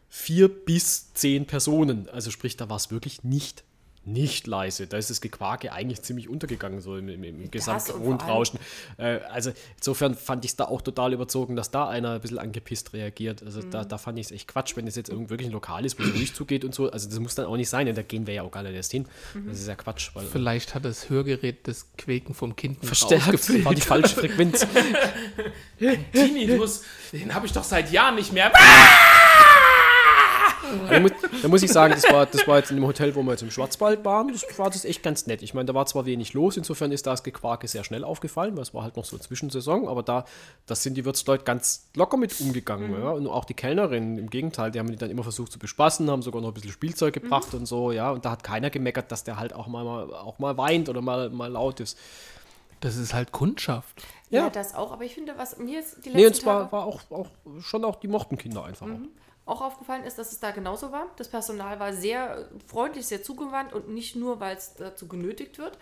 vier 0.10 0.50
bis 0.50 1.14
zehn 1.14 1.46
Personen. 1.46 2.10
Also 2.10 2.32
sprich, 2.32 2.58
da 2.58 2.70
war 2.70 2.78
es 2.78 2.92
wirklich 2.92 3.24
nicht 3.24 3.64
nicht 4.04 4.48
leise. 4.48 4.88
Da 4.88 4.98
ist 4.98 5.10
das 5.12 5.22
Gequake 5.22 5.72
eigentlich 5.72 6.02
ziemlich 6.02 6.28
untergegangen, 6.28 6.82
so 6.82 6.98
im, 6.98 7.08
im, 7.10 7.24
im 7.24 7.52
Gesamtgrundrauschen. 7.52 8.60
Äh, 8.98 9.20
also 9.30 9.52
insofern 9.78 10.16
fand 10.16 10.44
ich 10.44 10.52
es 10.52 10.56
da 10.56 10.66
auch 10.66 10.82
total 10.82 11.14
überzogen, 11.14 11.56
dass 11.56 11.70
da 11.70 11.88
einer 11.88 12.14
ein 12.14 12.22
bisschen 12.22 12.40
angepisst 12.40 12.94
reagiert. 12.94 13.44
Also 13.44 13.60
Mhm. 13.62 13.70
da, 13.72 13.84
da 13.86 13.98
fand 14.00 14.18
ich 14.18 14.26
es 14.26 14.32
echt 14.32 14.48
Quatsch, 14.48 14.76
wenn 14.76 14.88
es 14.88 14.96
jetzt 14.96 15.10
irgend 15.10 15.30
wirklich 15.30 15.50
ein 15.50 15.54
Lokal 15.54 15.86
ist, 15.86 16.00
wo 16.00 16.04
es 16.04 16.14
ruhig 16.16 16.34
zugeht 16.34 16.66
und 16.66 16.74
so. 16.74 16.90
Also 16.92 17.08
das 17.10 17.20
muss 17.20 17.36
dann 17.36 17.46
auch 17.46 17.58
nicht 17.58 17.70
sein, 17.70 17.86
denn 17.86 17.96
da 17.96 18.02
gehen 18.02 18.26
wir 18.26 18.34
ja 18.34 18.42
auch 18.42 18.52
gar 18.52 18.64
nicht 18.64 18.74
erst 18.74 18.92
hin. 18.92 19.06
Mhm. 19.36 19.50
Das 19.50 19.60
ist 19.60 19.68
ja 19.68 19.76
Quatsch. 19.76 20.10
Weil, 20.16 20.26
Vielleicht 20.26 20.74
hat 20.74 20.84
das 20.84 21.10
Hörgerät 21.10 21.68
das 21.68 21.86
Quäken 21.98 22.34
vom 22.34 22.56
Kind 22.56 22.84
verstärkt 22.84 23.64
war 23.66 23.76
die 23.76 23.82
falsche 23.82 24.16
Frequenz. 24.16 24.66
Tinnitus, 26.12 26.84
den 27.12 27.34
habe 27.34 27.46
ich 27.46 27.54
doch 27.54 27.64
seit 27.64 27.92
Jahren 27.92 28.16
nicht 28.16 28.34
mehr. 28.34 28.52
da, 30.90 31.00
muss, 31.00 31.12
da 31.42 31.48
muss 31.48 31.64
ich 31.64 31.72
sagen, 31.72 31.94
das 31.94 32.12
war, 32.12 32.26
das 32.26 32.48
war 32.48 32.58
jetzt 32.58 32.72
in 32.72 32.78
dem 32.78 32.86
Hotel, 32.86 33.16
wo 33.16 33.24
wir 33.24 33.32
jetzt 33.32 33.42
im 33.42 33.52
Schwarzwald 33.52 34.04
waren, 34.06 34.32
das 34.32 34.46
war 34.58 34.70
das 34.70 34.86
echt 34.86 35.04
ganz 35.04 35.28
nett. 35.28 35.42
Ich 35.42 35.54
meine, 35.54 35.66
da 35.66 35.74
war 35.74 35.86
zwar 35.86 36.06
wenig 36.06 36.34
los, 36.34 36.58
insofern 36.58 36.92
ist 36.92 37.08
das 37.08 37.24
Gequake 37.24 37.68
sehr 37.68 37.84
schnell 37.84 38.04
aufgefallen, 38.04 38.56
weil 38.56 38.64
es 38.64 38.74
war 38.74 38.84
halt 38.84 38.98
noch 38.98 39.06
so 39.06 39.18
Zwischensaison, 39.18 39.88
aber 39.88 40.04
da 40.04 40.26
das 40.66 40.84
sind 40.84 40.96
die 40.96 41.06
Wirtsleute 41.06 41.44
ganz 41.44 41.90
locker 41.96 42.18
mit 42.18 42.40
umgegangen. 42.40 42.94
Ja? 42.94 43.12
Und 43.12 43.28
auch 43.28 43.46
die 43.46 43.54
Kellnerin, 43.54 44.18
im 44.18 44.30
Gegenteil, 44.30 44.72
die 44.72 44.80
haben 44.80 44.90
die 44.90 44.98
dann 44.98 45.10
immer 45.10 45.24
versucht 45.24 45.52
zu 45.52 45.60
bespaßen, 45.60 46.10
haben 46.10 46.22
sogar 46.22 46.42
noch 46.42 46.50
ein 46.50 46.54
bisschen 46.54 46.72
Spielzeug 46.72 47.14
gebracht 47.14 47.54
und 47.54 47.66
so, 47.66 47.92
ja. 47.92 48.12
Und 48.12 48.26
da 48.26 48.32
hat 48.32 48.44
keiner 48.44 48.70
gemeckert, 48.70 49.12
dass 49.12 49.24
der 49.24 49.38
halt 49.38 49.54
auch 49.54 49.68
mal, 49.68 49.84
mal, 49.84 50.14
auch 50.14 50.40
mal 50.40 50.58
weint 50.58 50.90
oder 50.90 51.02
mal, 51.02 51.30
mal 51.30 51.52
laut 51.52 51.80
ist. 51.80 51.98
Das 52.80 52.96
ist 52.96 53.14
halt 53.14 53.32
Kundschaft. 53.32 54.02
ja. 54.30 54.44
Ja. 54.44 54.50
das 54.50 54.74
auch. 54.74 54.92
Aber 54.92 55.04
ich 55.04 55.14
finde, 55.14 55.38
was 55.38 55.58
mir 55.58 55.76
jetzt 55.76 55.98
die 56.06 56.10
letzten 56.10 56.18
Nee, 56.18 56.26
und 56.26 56.34
es 56.34 56.40
Tage 56.40 56.72
war, 56.72 56.86
auch, 56.86 57.02
auch 57.12 57.28
schon 57.62 57.86
auch, 57.86 57.98
die 57.98 58.08
mochten 58.08 58.38
Kinder 58.38 58.66
einfach 58.66 58.88
auch. 58.88 59.00
Auch 59.46 59.62
aufgefallen 59.62 60.04
ist, 60.04 60.18
dass 60.18 60.32
es 60.32 60.40
da 60.40 60.52
genauso 60.52 60.92
war. 60.92 61.08
Das 61.18 61.28
Personal 61.30 61.80
war 61.80 61.94
sehr 61.94 62.48
freundlich, 62.68 63.08
sehr 63.08 63.24
zugewandt 63.24 63.74
und 63.74 63.90
nicht 63.90 64.16
nur, 64.16 64.40
weil 64.40 64.56
es 64.56 64.76
dazu 64.76 65.08
genötigt 65.08 65.58
wird, 65.58 65.78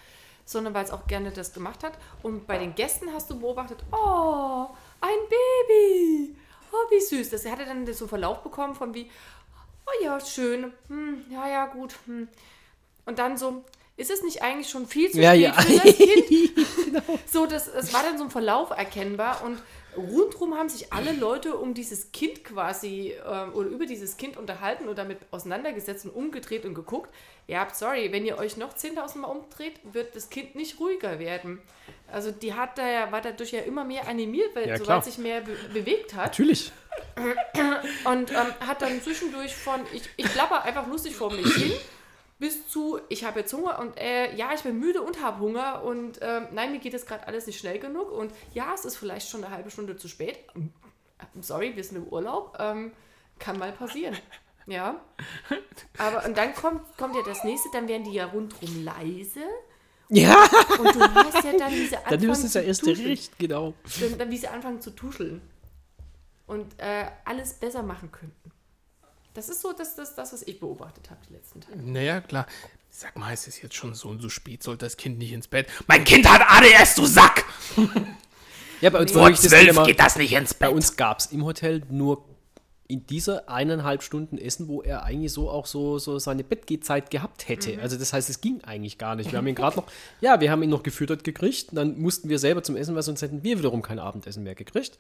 sondern 0.46 0.74
weil 0.74 0.86
es 0.86 0.92
auch 0.92 1.08
gerne 1.08 1.32
das 1.32 1.54
gemacht 1.54 1.84
hat. 1.84 1.94
Und 2.24 2.48
bei 2.48 2.58
den 2.58 2.74
Gästen 2.76 3.14
hast 3.14 3.30
du 3.30 3.40
beobachtet, 3.40 3.84
oh, 3.92 4.68
ein 5.02 5.20
Baby, 5.30 6.36
oh, 6.72 6.92
wie 6.92 7.02
süß. 7.02 7.30
Das 7.30 7.46
hatte 7.46 7.66
dann 7.66 7.92
so 7.94 8.08
Verlauf 8.08 8.42
bekommen 8.42 8.76
von 8.76 8.94
wie, 8.94 9.10
oh 9.86 10.04
ja, 10.04 10.20
schön, 10.20 10.74
hm, 10.88 11.26
ja, 11.30 11.48
ja, 11.48 11.66
gut. 11.68 11.96
Hm. 12.06 12.28
Und 13.06 13.20
dann 13.20 13.38
so, 13.38 13.64
ist 13.98 14.10
es 14.10 14.24
nicht 14.24 14.42
eigentlich 14.42 14.70
schon 14.70 14.88
viel 14.88 15.12
zu 15.12 15.20
Ja, 15.20 15.32
spät 15.32 15.42
ja. 15.42 15.54
für 15.54 15.74
das 15.74 15.98
Kind? 15.98 16.54
So, 17.26 17.46
das, 17.46 17.68
es 17.68 17.94
war 17.94 18.02
dann 18.04 18.18
so 18.18 18.24
ein 18.24 18.30
Verlauf 18.32 18.70
erkennbar 18.72 19.44
und 19.44 19.62
rundherum 19.98 20.56
haben 20.56 20.70
sich 20.70 20.94
alle 20.94 21.12
Leute 21.14 21.56
um 21.56 21.74
dieses 21.74 22.12
Kind 22.12 22.44
quasi 22.44 23.14
ähm, 23.26 23.54
oder 23.54 23.70
über 23.70 23.86
dieses 23.86 24.18
Kind 24.18 24.38
unterhalten 24.38 24.88
und 24.88 24.98
damit 24.98 25.20
auseinandergesetzt 25.32 26.06
und 26.06 26.12
umgedreht 26.12 26.66
und 26.66 26.74
geguckt. 26.74 27.14
Ja, 27.48 27.68
sorry, 27.74 28.12
wenn 28.12 28.26
ihr 28.26 28.38
euch 28.38 28.58
noch 28.58 28.74
10.000 28.74 29.18
Mal 29.20 29.28
umdreht, 29.28 29.80
wird 29.84 30.16
das 30.16 30.30
Kind 30.30 30.56
nicht 30.56 30.80
ruhiger 30.80 31.20
werden. 31.20 31.60
Also 32.12 32.32
die 32.32 32.54
hat 32.54 32.78
da 32.78 32.88
ja, 32.88 33.12
war 33.12 33.22
dadurch 33.22 33.52
ja 33.52 33.62
immer 33.62 33.84
mehr 33.84 34.08
animiert, 34.08 34.56
weil 34.56 34.68
Ja, 34.68 34.78
sobald 34.78 35.04
sich 35.06 35.18
mehr 35.18 35.42
be 35.42 35.56
bewegt 35.74 36.14
hat. 36.14 36.28
Natürlich. 36.28 36.72
Und 38.06 38.32
ähm, 38.32 38.68
hat 38.68 38.82
dann 38.82 39.02
zwischendurch 39.02 39.56
von, 39.56 39.82
ich, 39.94 40.04
ich 40.18 40.26
plapper 40.26 40.64
einfach 40.64 40.88
lustig 40.88 41.16
vor 41.16 41.32
mich 41.32 41.54
hin 41.56 41.72
bis 42.40 42.68
zu, 42.70 43.00
ich 43.10 43.26
habe 43.26 43.42
jetzt 43.42 43.54
Hunger 43.54 43.80
und 43.80 43.98
äh, 43.98 44.34
ja, 44.36 44.54
ich 44.54 44.62
bin 44.62 44.80
müde 44.80 45.02
und 45.02 45.22
habe 45.22 45.40
Hunger 45.40 45.84
und 45.84 46.20
ähm, 46.22 46.48
nein, 46.54 46.72
mir 46.72 46.80
geht 46.80 46.94
das 46.94 47.06
gerade 47.06 47.28
alles 47.28 47.46
nicht 47.46 47.60
schnell 47.60 47.80
genug 47.80 48.12
und 48.12 48.34
ja, 48.54 48.74
es 48.74 48.86
ist 48.86 48.96
vielleicht 48.96 49.30
schon 49.30 49.44
eine 49.44 49.54
halbe 49.54 49.70
Stunde 49.70 49.98
zu 49.98 50.08
spät. 50.08 50.40
I'm 50.56 51.42
sorry, 51.44 51.76
wir 51.76 51.84
sind 51.84 51.98
im 51.98 52.08
Urlaub. 52.08 52.58
Ähm, 52.60 52.94
kann 53.38 53.60
mal 53.60 53.72
passieren. 53.72 54.18
Ja. 54.66 55.02
Aber 55.98 56.28
und 56.28 56.38
dann 56.38 56.54
kommt, 56.54 56.96
kommt 56.96 57.16
ja 57.16 57.24
das 57.26 57.44
nächste, 57.44 57.70
dann 57.74 57.88
werden 57.88 58.04
die 58.04 58.14
ja 58.14 58.28
rundrum 58.28 58.84
leise. 58.84 59.42
Ja, 60.10 60.36
Und 60.78 60.96
du 60.96 61.00
hast 61.00 61.44
ja 61.44 61.58
dann 61.58 61.72
diese 61.72 61.96
dann 61.96 62.04
anfangen 62.06 62.32
ist 62.32 62.44
es 62.44 62.54
ja 62.54 62.62
erst 62.62 62.86
recht, 62.86 63.40
genau. 63.40 63.74
Dann, 64.00 64.20
dann 64.20 64.30
wie 64.30 64.38
sie 64.38 64.48
anfangen 64.48 64.80
zu 64.80 64.92
tuscheln. 64.92 65.42
Und 66.46 66.80
äh, 66.80 67.08
alles 67.26 67.56
besser 67.56 67.82
machen 67.82 68.12
könnten. 68.12 68.49
Das 69.40 69.48
ist 69.48 69.62
so 69.62 69.72
das, 69.72 69.96
das, 69.96 70.16
das 70.16 70.34
was 70.34 70.42
ich 70.44 70.60
beobachtet 70.60 71.10
habe 71.10 71.22
die 71.30 71.34
letzten 71.34 71.62
Tage. 71.62 71.78
Naja, 71.82 72.20
klar. 72.20 72.46
Sag 72.90 73.18
mal, 73.18 73.32
es 73.32 73.48
ist 73.48 73.64
jetzt 73.64 73.74
schon 73.74 73.94
so 73.94 74.10
und 74.10 74.22
so 74.22 74.28
spät, 74.28 74.62
sollte 74.62 74.86
das 74.86 74.98
Kind 74.98 75.18
nicht 75.18 75.32
ins 75.32 75.48
Bett. 75.48 75.68
Mein 75.88 76.04
Kind 76.04 76.30
hat 76.30 76.42
ADS, 76.42 76.96
du 76.96 77.06
Sack! 77.06 77.46
Ja, 78.82 78.90
bei 78.90 79.00
uns 79.00 79.14
war 79.14 79.24
Vor 79.24 79.32
das 79.32 79.42
zwölf 79.42 79.60
Dilemma, 79.60 79.86
geht 79.86 80.00
das 80.00 80.16
nicht 80.16 80.32
ins 80.32 80.54
bei 80.54 80.68
Bett. 80.68 80.76
uns 80.76 80.96
gab 80.96 81.20
es 81.20 81.26
im 81.28 81.44
Hotel 81.44 81.82
nur 81.90 82.24
in 82.88 83.06
dieser 83.06 83.50
eineinhalb 83.50 84.04
Stunden 84.04 84.38
Essen, 84.38 84.70
wo 84.70 84.82
er 84.82 85.04
eigentlich 85.04 85.34
so 85.34 85.50
auch 85.50 85.66
so, 85.66 86.00
so 86.00 86.18
seine 86.18 86.46
Bettgehzeit 86.46 87.10
gehabt 87.10 87.50
hätte. 87.50 87.74
Mhm. 87.74 87.82
Also 87.82 87.98
das 87.98 88.14
heißt, 88.14 88.30
es 88.30 88.40
ging 88.40 88.62
eigentlich 88.64 88.98
gar 88.98 89.16
nicht. 89.16 89.32
Wir 89.32 89.38
haben 89.38 89.48
ihn 89.48 89.56
gerade 89.56 89.78
noch, 89.78 89.86
ja, 90.22 90.40
wir 90.40 90.50
haben 90.50 90.64
ihn 90.64 90.70
noch 90.70 90.84
gefüttert 90.84 91.26
gekriegt, 91.26 91.70
dann 91.74 92.00
mussten 92.00 92.30
wir 92.30 92.40
selber 92.40 92.64
zum 92.64 92.78
Essen, 92.78 92.96
weil 92.96 93.04
sonst 93.04 93.22
hätten 93.22 93.44
wir 93.44 93.58
wiederum 93.58 93.82
kein 93.82 94.00
Abendessen 94.00 94.44
mehr 94.44 94.56
gekriegt. 94.56 94.98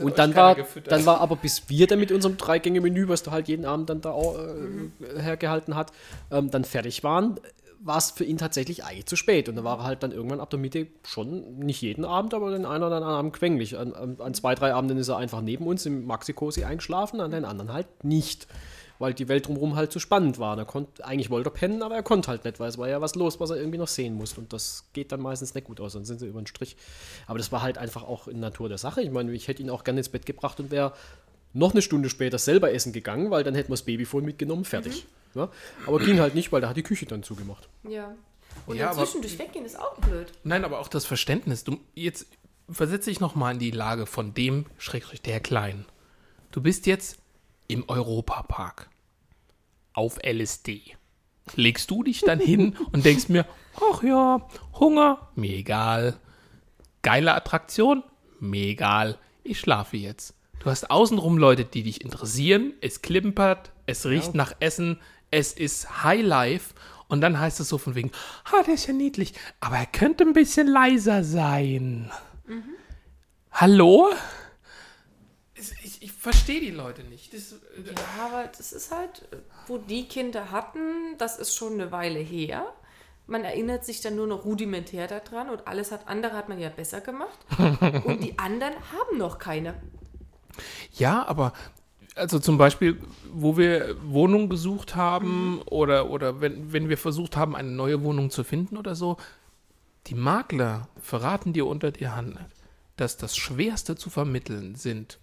Und 0.00 0.18
dann 0.18 0.34
war, 0.34 0.54
gefüttert. 0.54 0.92
dann 0.92 1.06
war 1.06 1.20
aber, 1.20 1.36
bis 1.42 1.68
wir 1.68 1.86
dann 1.86 1.98
mit 2.00 2.12
unserem 2.12 2.36
Drei-Gänge-Menü, 2.36 3.08
was 3.08 3.22
du 3.22 3.30
halt 3.30 3.48
jeden 3.48 3.64
Abend 3.64 3.90
dann 3.90 4.00
da 4.00 4.10
auch, 4.10 4.38
äh, 4.38 4.42
Mhm. 4.42 4.92
hergehalten 5.18 5.74
hat, 5.76 5.92
ähm, 6.30 6.50
dann 6.50 6.64
fertig 6.64 7.04
waren, 7.04 7.38
war 7.80 7.98
es 7.98 8.12
für 8.12 8.24
ihn 8.24 8.38
tatsächlich 8.38 8.82
eigentlich 8.84 9.06
zu 9.06 9.16
spät. 9.16 9.48
Und 9.48 9.56
da 9.56 9.64
war 9.64 9.78
er 9.80 9.84
halt 9.84 10.02
dann 10.02 10.10
irgendwann 10.12 10.40
ab 10.40 10.48
der 10.48 10.58
Mitte 10.58 10.86
schon, 11.06 11.58
nicht 11.58 11.82
jeden 11.82 12.04
Abend, 12.06 12.32
aber 12.32 12.50
den 12.50 12.64
einen 12.64 12.82
oder 12.82 12.96
anderen 12.96 13.14
Abend 13.14 13.32
quengelig. 13.34 13.76
An, 13.76 13.92
an, 13.92 14.16
an 14.20 14.32
zwei, 14.32 14.54
drei 14.54 14.72
Abenden 14.72 14.96
ist 14.96 15.08
er 15.08 15.18
einfach 15.18 15.42
neben 15.42 15.66
uns 15.66 15.84
im 15.84 16.06
Maxi-Cosi 16.06 16.64
eingeschlafen, 16.64 17.20
an 17.20 17.30
den 17.30 17.44
anderen 17.44 17.72
halt 17.72 18.02
nicht. 18.02 18.46
Weil 18.98 19.12
die 19.12 19.28
Welt 19.28 19.46
drumherum 19.48 19.74
halt 19.74 19.90
zu 19.90 19.98
spannend 19.98 20.38
war. 20.38 20.56
Er 20.56 20.64
konnte, 20.64 21.04
eigentlich 21.04 21.28
wollte 21.30 21.48
er 21.50 21.52
pennen, 21.52 21.82
aber 21.82 21.96
er 21.96 22.02
konnte 22.04 22.28
halt 22.28 22.44
nicht, 22.44 22.60
weil 22.60 22.68
es 22.68 22.78
war 22.78 22.88
ja 22.88 23.00
was 23.00 23.16
los, 23.16 23.40
was 23.40 23.50
er 23.50 23.56
irgendwie 23.56 23.78
noch 23.78 23.88
sehen 23.88 24.14
musste. 24.14 24.40
Und 24.40 24.52
das 24.52 24.84
geht 24.92 25.10
dann 25.10 25.20
meistens 25.20 25.54
nicht 25.54 25.64
gut 25.66 25.80
aus, 25.80 25.94
dann 25.94 26.04
sind 26.04 26.20
sie 26.20 26.26
über 26.26 26.40
den 26.40 26.46
Strich. 26.46 26.76
Aber 27.26 27.38
das 27.38 27.50
war 27.50 27.62
halt 27.62 27.76
einfach 27.76 28.04
auch 28.04 28.28
in 28.28 28.38
Natur 28.38 28.68
der 28.68 28.78
Sache. 28.78 29.02
Ich 29.02 29.10
meine, 29.10 29.32
ich 29.32 29.48
hätte 29.48 29.62
ihn 29.62 29.70
auch 29.70 29.82
gerne 29.84 30.00
ins 30.00 30.08
Bett 30.08 30.26
gebracht 30.26 30.60
und 30.60 30.70
wäre 30.70 30.92
noch 31.52 31.72
eine 31.72 31.82
Stunde 31.82 32.08
später 32.08 32.38
selber 32.38 32.72
essen 32.72 32.92
gegangen, 32.92 33.30
weil 33.30 33.42
dann 33.44 33.54
hätten 33.54 33.68
wir 33.68 33.74
das 33.74 33.82
Babyphone 33.82 34.24
mitgenommen, 34.24 34.64
fertig. 34.64 35.06
Ja? 35.34 35.48
Aber 35.86 35.98
ging 35.98 36.20
halt 36.20 36.34
nicht, 36.36 36.52
weil 36.52 36.60
da 36.60 36.68
hat 36.68 36.76
die 36.76 36.82
Küche 36.84 37.06
dann 37.06 37.22
zugemacht. 37.24 37.68
Ja. 37.88 38.14
Und 38.66 38.76
Ja, 38.76 38.82
ja, 38.84 38.90
aber- 38.90 39.00
dazwischen 39.00 39.22
durch 39.22 39.38
weggehen 39.38 39.64
ist 39.64 39.78
auch 39.78 39.96
blöd. 39.98 40.32
Nein, 40.44 40.64
aber 40.64 40.78
auch 40.78 40.88
das 40.88 41.04
Verständnis. 41.04 41.64
Du, 41.64 41.78
jetzt 41.94 42.26
versetze 42.70 43.10
ich 43.10 43.18
noch 43.18 43.34
mal 43.34 43.52
in 43.52 43.58
die 43.58 43.72
Lage 43.72 44.06
von 44.06 44.34
dem, 44.34 44.66
Schrägstrich, 44.78 45.20
der 45.22 45.40
Kleinen. 45.40 45.84
Du 46.52 46.60
bist 46.62 46.86
jetzt 46.86 47.18
im 47.68 47.88
Europapark 47.88 48.88
auf 49.92 50.18
LSD. 50.24 50.96
Legst 51.56 51.90
du 51.90 52.02
dich 52.02 52.20
dann 52.20 52.40
hin 52.40 52.76
und 52.92 53.04
denkst 53.04 53.28
mir, 53.28 53.46
ach 53.92 54.02
ja, 54.02 54.46
Hunger, 54.78 55.28
mir 55.34 55.56
egal. 55.56 56.18
Geile 57.02 57.34
Attraktion, 57.34 58.02
mir 58.40 58.66
egal. 58.66 59.18
Ich 59.42 59.60
schlafe 59.60 59.96
jetzt. 59.96 60.34
Du 60.60 60.70
hast 60.70 60.90
außenrum 60.90 61.36
Leute, 61.36 61.64
die 61.64 61.82
dich 61.82 62.02
interessieren. 62.02 62.72
Es 62.80 63.02
klimpert, 63.02 63.72
es 63.86 64.06
riecht 64.06 64.34
nach 64.34 64.54
Essen, 64.60 64.98
es 65.30 65.52
ist 65.52 66.02
High 66.02 66.22
Life. 66.22 66.74
Und 67.08 67.20
dann 67.20 67.38
heißt 67.38 67.60
es 67.60 67.68
so 67.68 67.76
von 67.76 67.94
wegen, 67.94 68.10
ah, 68.44 68.62
der 68.62 68.74
ist 68.74 68.86
ja 68.86 68.94
niedlich, 68.94 69.34
aber 69.60 69.76
er 69.76 69.86
könnte 69.86 70.24
ein 70.24 70.32
bisschen 70.32 70.66
leiser 70.66 71.22
sein. 71.22 72.10
Hallo? 73.52 74.08
Ich, 75.82 76.02
ich, 76.02 76.12
verstehe 76.12 76.60
die 76.60 76.70
Leute 76.70 77.04
nicht. 77.04 77.32
Das, 77.32 77.52
äh, 77.52 77.56
Ja, 77.86 78.24
aber 78.24 78.48
das 78.48 78.72
ist 78.72 78.90
halt, 78.90 79.28
wo 79.66 79.78
die 79.78 80.06
Kinder 80.06 80.50
hatten, 80.50 81.16
das 81.18 81.38
ist 81.38 81.54
schon 81.54 81.74
eine 81.74 81.92
Weile 81.92 82.18
her. 82.18 82.66
Man 83.26 83.44
erinnert 83.44 83.84
sich 83.84 84.00
dann 84.00 84.16
nur 84.16 84.26
noch 84.26 84.44
rudimentär 84.44 85.06
daran 85.06 85.48
und 85.48 85.66
alles 85.66 85.92
hat 85.92 86.08
andere 86.08 86.34
hat 86.34 86.48
man 86.48 86.58
ja 86.58 86.68
besser 86.68 87.00
gemacht. 87.00 87.38
und 88.04 88.22
die 88.22 88.38
anderen 88.38 88.74
haben 88.92 89.18
noch 89.18 89.38
keine. 89.38 89.74
Ja, 90.92 91.26
aber 91.26 91.52
also 92.16 92.38
zum 92.38 92.58
Beispiel, 92.58 93.00
wo 93.32 93.56
wir 93.56 93.96
Wohnungen 94.04 94.48
gesucht 94.48 94.94
haben 94.94 95.62
oder, 95.66 96.10
oder 96.10 96.40
wenn, 96.40 96.72
wenn 96.72 96.88
wir 96.88 96.98
versucht 96.98 97.36
haben, 97.36 97.56
eine 97.56 97.70
neue 97.70 98.02
Wohnung 98.02 98.30
zu 98.30 98.44
finden 98.44 98.76
oder 98.76 98.94
so, 98.94 99.16
die 100.06 100.14
Makler 100.14 100.88
verraten 101.00 101.52
dir 101.52 101.66
unter 101.66 101.90
die 101.90 102.08
Hand, 102.08 102.38
dass 102.96 103.16
das 103.16 103.36
Schwerste 103.36 103.96
zu 103.96 104.10
vermitteln 104.10 104.74
sind 104.74 105.18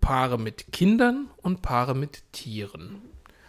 Paare 0.00 0.38
mit 0.38 0.72
Kindern 0.72 1.28
und 1.38 1.62
Paare 1.62 1.94
mit 1.94 2.22
Tieren. 2.32 3.02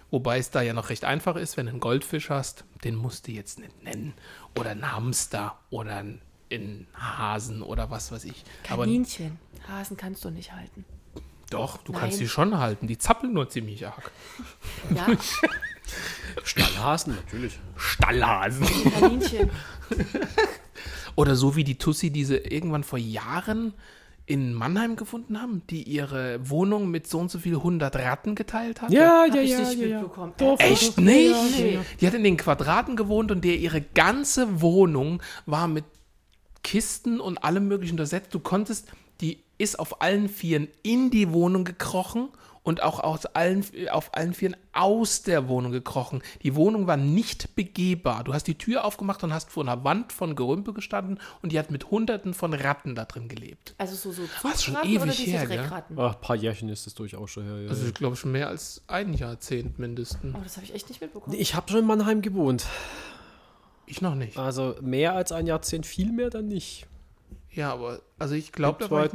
Wobei 0.10 0.40
es 0.40 0.52
da 0.52 0.62
ja 0.62 0.74
noch 0.74 0.90
recht 0.90 1.06
einfach 1.06 1.38
ist, 1.38 1.56
wenn 1.56 1.68
du 1.68 1.72
einen 1.72 1.80
Goldfisch 1.80 2.30
hast, 2.30 2.66
den 2.84 2.96
musst 2.96 3.28
du 3.28 3.32
jetzt 3.32 3.60
nicht 3.60 3.82
nennen. 3.84 4.14
Oder 4.60 4.72
einen 4.72 4.92
Hamster 4.92 5.58
oder 5.70 6.04
einen 6.52 6.88
Hasen 6.94 7.62
oder 7.62 7.90
was 7.90 8.12
weiß 8.12 8.26
ich. 8.26 8.44
Aber 8.70 8.84
Kaninchen. 8.84 9.40
Hasen 9.70 9.96
kannst 9.96 10.26
du 10.26 10.30
nicht 10.30 10.52
halten. 10.54 10.84
doch, 11.50 11.78
du 11.78 11.94
Nein. 11.94 12.02
kannst 12.02 12.18
sie 12.18 12.28
schon 12.28 12.58
halten. 12.58 12.88
Die 12.88 12.98
zappeln 12.98 13.34
nur 13.34 13.50
ziemlich 13.50 13.88
arg. 13.88 14.12
Ja, 14.96 15.08
Stallhasen, 16.44 17.16
natürlich. 17.16 17.60
Stallhasen. 17.76 18.66
Kaninchen. 18.92 19.50
Oder 21.16 21.36
so 21.36 21.56
wie 21.56 21.64
die 21.64 21.78
Tussi, 21.78 22.10
die 22.12 22.24
sie 22.26 22.38
irgendwann 22.38 22.84
vor 22.84 23.00
Jahren 23.00 23.74
in 24.32 24.54
Mannheim 24.54 24.96
gefunden 24.96 25.42
haben, 25.42 25.62
die 25.70 25.84
ihre 25.84 26.40
Wohnung 26.50 26.90
mit 26.90 27.06
so 27.06 27.20
und 27.20 27.30
so 27.30 27.38
viel 27.38 27.56
100 27.56 27.94
Ratten 27.98 28.34
geteilt 28.34 28.82
hat. 28.82 28.90
Ja, 28.90 29.26
ja, 29.26 29.42
ich 29.42 29.52
ja, 29.52 29.60
nicht 29.60 29.78
ja, 29.78 29.88
ja. 29.88 30.00
mitbekommen. 30.00 30.34
Echt 30.58 30.98
nicht? 30.98 31.60
Nee. 31.60 31.80
Die 32.00 32.08
hat 32.08 32.14
in 32.14 32.24
den 32.24 32.38
Quadraten 32.38 32.96
gewohnt 32.96 33.30
und 33.30 33.44
der 33.44 33.58
ihre 33.58 33.82
ganze 33.82 34.62
Wohnung 34.62 35.22
war 35.46 35.68
mit 35.68 35.84
Kisten 36.64 37.20
und 37.20 37.44
allem 37.44 37.68
möglichen 37.68 37.96
untersetzt. 37.96 38.34
Du 38.34 38.40
konntest, 38.40 38.88
die 39.20 39.44
ist 39.58 39.78
auf 39.78 40.02
allen 40.02 40.30
Vieren 40.30 40.70
in 40.82 41.12
die 41.12 41.34
Wohnung 41.34 41.66
gekrochen 41.66 42.30
und 42.64 42.84
auch 42.84 43.00
aus 43.00 43.26
allen, 43.26 43.66
auf 43.90 44.14
allen 44.16 44.34
Vieren 44.34 44.56
aus 44.74 45.24
der 45.24 45.48
Wohnung 45.48 45.72
gekrochen. 45.72 46.22
Die 46.44 46.56
Wohnung 46.56 46.88
war 46.88 46.98
nicht 46.98 47.56
begehbar. 47.56 48.24
Du 48.24 48.34
hast 48.34 48.48
die 48.48 48.58
Tür 48.58 48.86
aufgemacht 48.86 49.24
und 49.24 49.34
hast 49.34 49.52
vor 49.52 49.64
einer 49.64 49.84
Wand 49.84 50.14
von 50.14 50.36
Gerümpel 50.36 50.74
gestanden 50.74 51.20
und 51.42 51.52
die 51.52 51.60
hat 51.60 51.72
mit 51.72 51.90
hunderten 51.92 52.34
von 52.34 52.54
Ratten 52.54 52.96
da 52.96 53.06
drin 53.06 53.28
gelebt. 53.28 53.76
Also 53.78 53.96
so, 53.96 54.12
so 54.12 54.24
Was, 54.44 54.64
schon 54.64 54.76
oder 54.76 54.86
ewig 54.86 55.16
diese 55.18 55.32
her? 55.32 55.46
Dreckratten? 55.46 55.98
Ach, 56.00 56.16
ein 56.16 56.22
paar 56.22 56.36
Jährchen 56.36 56.70
ist 56.70 56.86
das 56.86 56.94
durchaus 56.94 57.32
schon 57.32 57.46
her. 57.46 57.62
Ja, 57.62 57.70
Also 57.70 57.86
ich 57.88 57.94
glaube 57.94 58.16
schon 58.16 58.32
mehr 58.32 58.48
als 58.48 58.82
ein 58.88 59.14
Jahrzehnt 59.14 59.80
mindestens. 59.80 60.36
Oh, 60.36 60.42
das 60.44 60.58
habe 60.58 60.66
ich 60.66 60.74
echt 60.74 60.90
nicht 60.90 61.02
mitbekommen. 61.02 61.36
Ich 61.38 61.56
habe 61.56 61.70
schon 61.70 61.80
in 61.80 61.86
Mannheim 61.86 62.22
gewohnt. 62.22 62.66
Ich 63.88 64.02
noch 64.02 64.16
nicht. 64.16 64.38
Also 64.38 64.76
mehr 64.82 65.14
als 65.16 65.32
ein 65.32 65.48
Jahrzehnt, 65.48 65.86
viel 65.86 66.12
mehr 66.12 66.30
dann 66.30 66.48
nicht. 66.48 66.88
Ja, 67.50 67.74
aber 67.74 68.02
also 68.20 68.36
ich 68.36 68.52
glaube, 68.54 68.86
da 68.86 68.92
war 68.92 69.10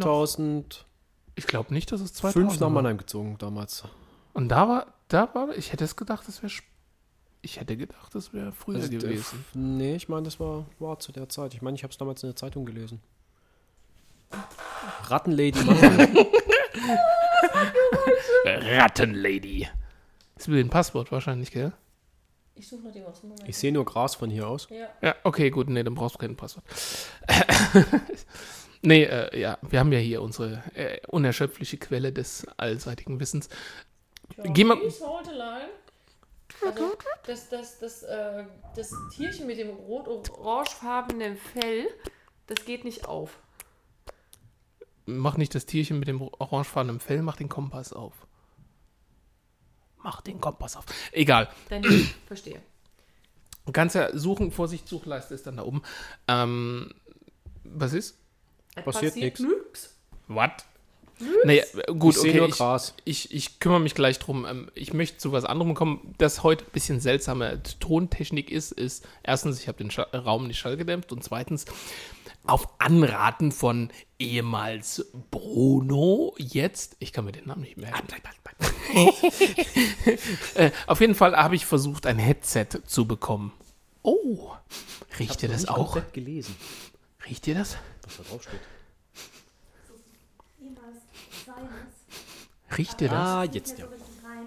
ich 1.37 1.44
noch 1.44 1.44
2005 1.44 1.44
Ich 1.44 1.46
glaube 1.46 1.75
nicht, 1.75 1.92
dass 1.92 2.01
es 2.01 2.12
2000 2.14 2.55
nach 2.55 2.61
war. 2.61 2.70
Mannheim 2.70 2.99
gezogen 2.99 3.37
damals. 3.38 3.85
Und 4.33 4.49
da 4.49 4.68
war, 4.68 4.87
da 5.09 5.33
war, 5.35 5.57
ich 5.57 5.72
hätte 5.72 5.85
es 5.85 5.94
gedacht, 5.96 6.27
das 6.27 6.42
wäre, 6.42 6.53
ich 7.42 7.61
hätte 7.61 7.77
gedacht, 7.77 8.14
das 8.14 8.33
wäre 8.33 8.51
früher 8.53 8.77
Also, 8.77 8.88
gewesen. 8.90 9.38
f- 9.40 9.55
nee, 9.55 9.94
ich 9.96 10.09
meine, 10.09 10.25
das 10.25 10.40
war, 10.40 10.64
war 10.79 10.99
zu 10.99 11.12
der 11.12 11.29
Zeit. 11.29 11.55
Ich 11.55 11.62
meine, 11.62 11.75
ich 11.77 11.83
habe 11.85 11.92
es 11.92 11.99
damals 11.99 12.22
in 12.22 12.31
der 12.31 12.37
Zeitung 12.37 12.64
gelesen. 12.66 13.01
Rattenlady 15.05 15.62
Mannheim. 15.62 16.16
Rattenlady. 18.44 19.68
Ist 20.37 20.51
wie 20.51 20.61
ein 20.61 20.68
Passwort 20.70 21.12
wahrscheinlich, 21.12 21.51
gell? 21.51 21.72
Ich 22.55 22.68
suche 22.68 22.83
noch 22.83 22.92
die 22.92 23.05
was. 23.05 23.22
Moment. 23.22 23.42
ich 23.46 23.57
sehe 23.57 23.70
nur 23.72 23.85
Gras 23.85 24.14
von 24.14 24.31
hier 24.31 24.49
aus. 24.49 24.66
Ja. 24.70 24.87
Ja, 25.03 25.14
okay, 25.25 25.51
gut, 25.51 25.68
nee, 25.68 25.83
dann 25.83 25.94
brauchst 25.94 26.14
du 26.16 26.18
kein 26.18 26.37
Passwort. 26.37 26.64
nee, 28.87 29.05
äh, 29.05 29.38
ja, 29.38 29.59
wir 29.62 29.81
haben 29.81 29.92
ja 29.92 29.99
hier 29.99 30.22
unsere 30.22 30.62
äh, 30.75 31.01
unerschöpfliche 31.09 31.77
Quelle 31.77 32.12
des 32.12 32.46
allseitigen 32.57 33.20
Wissens. 33.20 33.49
Geh 34.42 34.64
mal-. 34.64 34.79
Also 36.64 36.96
das, 37.27 37.49
das, 37.49 37.79
das, 37.79 38.03
äh, 38.05 38.44
das 38.75 38.92
Tierchen 39.14 39.46
mit 39.46 39.59
dem 39.59 39.70
rot-orangefarbenen 39.70 41.37
Fell, 41.37 41.87
das 42.46 42.64
geht 42.64 42.85
nicht 42.85 43.07
auf. 43.07 43.38
Mach 45.05 45.37
nicht 45.37 45.55
das 45.55 45.66
Tierchen 45.66 45.99
mit 45.99 46.09
dem 46.09 46.20
orangefarbenen 46.22 47.01
Fell, 47.01 47.22
mach 47.22 47.37
den 47.37 47.49
Kompass 47.49 47.92
auf. 47.92 48.14
Mach 50.03 50.20
den 50.20 50.40
Kompass 50.40 50.77
auf. 50.77 50.85
Egal. 51.12 51.49
Dann 51.68 51.83
verstehe. 52.27 52.61
Du 53.66 53.72
kannst 53.72 53.96
ja 53.96 54.16
suchen, 54.16 54.53
Vorsicht, 54.53 54.88
Suchleiste 54.88 55.35
ist 55.35 55.46
dann 55.46 55.57
da 55.57 55.64
oben. 55.64 55.83
Ähm, 56.29 56.94
was 57.64 57.92
ist? 57.92 58.18
Es 58.77 58.85
Passiert 58.85 59.17
nix. 59.17 59.41
nix. 59.41 59.95
Was? 60.29 60.51
Naja, 61.45 61.65
gut, 61.99 62.15
Ich 62.15 62.21
okay. 62.21 62.37
nur 62.39 62.49
Ich, 62.49 62.55
Gras. 62.57 62.95
ich, 63.05 63.35
ich 63.35 63.59
kümmere 63.59 63.81
mich 63.81 63.95
gleich 63.95 64.19
drum. 64.19 64.45
Ähm, 64.45 64.71
Ich 64.75 64.93
möchte 64.93 65.17
zu 65.17 65.33
was 65.33 65.45
anderem 65.47 65.75
kommen. 65.75 66.15
Das 66.19 66.43
heute 66.43 66.65
ein 66.67 66.71
bisschen 66.73 67.01
seltsame 67.01 67.62
Tontechnik 67.81 68.51
ist, 68.51 68.73
ist 68.73 69.07
erstens, 69.23 69.61
ich 69.61 69.69
habe 69.69 69.79
den 69.79 69.91
Scha 69.91 70.03
Raum 70.12 70.47
nicht 70.47 70.59
schallgedämpft 70.59 71.12
und 71.12 71.25
zweitens, 71.25 71.65
auf 72.47 72.69
Anraten 72.79 73.51
von 73.51 73.91
ehemals 74.19 75.07
Bruno, 75.31 76.35
jetzt, 76.39 76.97
ich 76.99 77.12
kann 77.15 77.25
mir 77.25 77.33
den 77.33 77.47
Namen 77.47 77.62
nicht 77.62 77.79
merken. 77.79 78.07
äh, 80.55 80.71
auf 80.87 81.01
jeden 81.01 81.15
Fall 81.15 81.35
habe 81.35 81.57
ich 81.57 81.65
versucht, 81.67 82.07
ein 82.07 82.19
Headset 82.19 82.67
zu 82.87 83.07
bekommen. 83.07 83.53
Oh, 84.03 84.51
riecht 85.19 85.43
ihr 85.43 85.49
das 85.49 85.67
auch? 85.67 85.93
komplett 85.93 86.12
gelesen, 86.12 86.55
Riecht 87.29 87.47
ihr 87.47 87.55
das? 87.55 87.77
was 88.05 88.17
da 88.19 88.23
drauf 88.23 88.43
steht. 88.43 88.61
Riecht 92.77 93.01
ihr 93.01 93.09
das? 93.09 93.19
Ah, 93.19 93.45
jetzt 93.45 93.79
ja. 93.79 93.87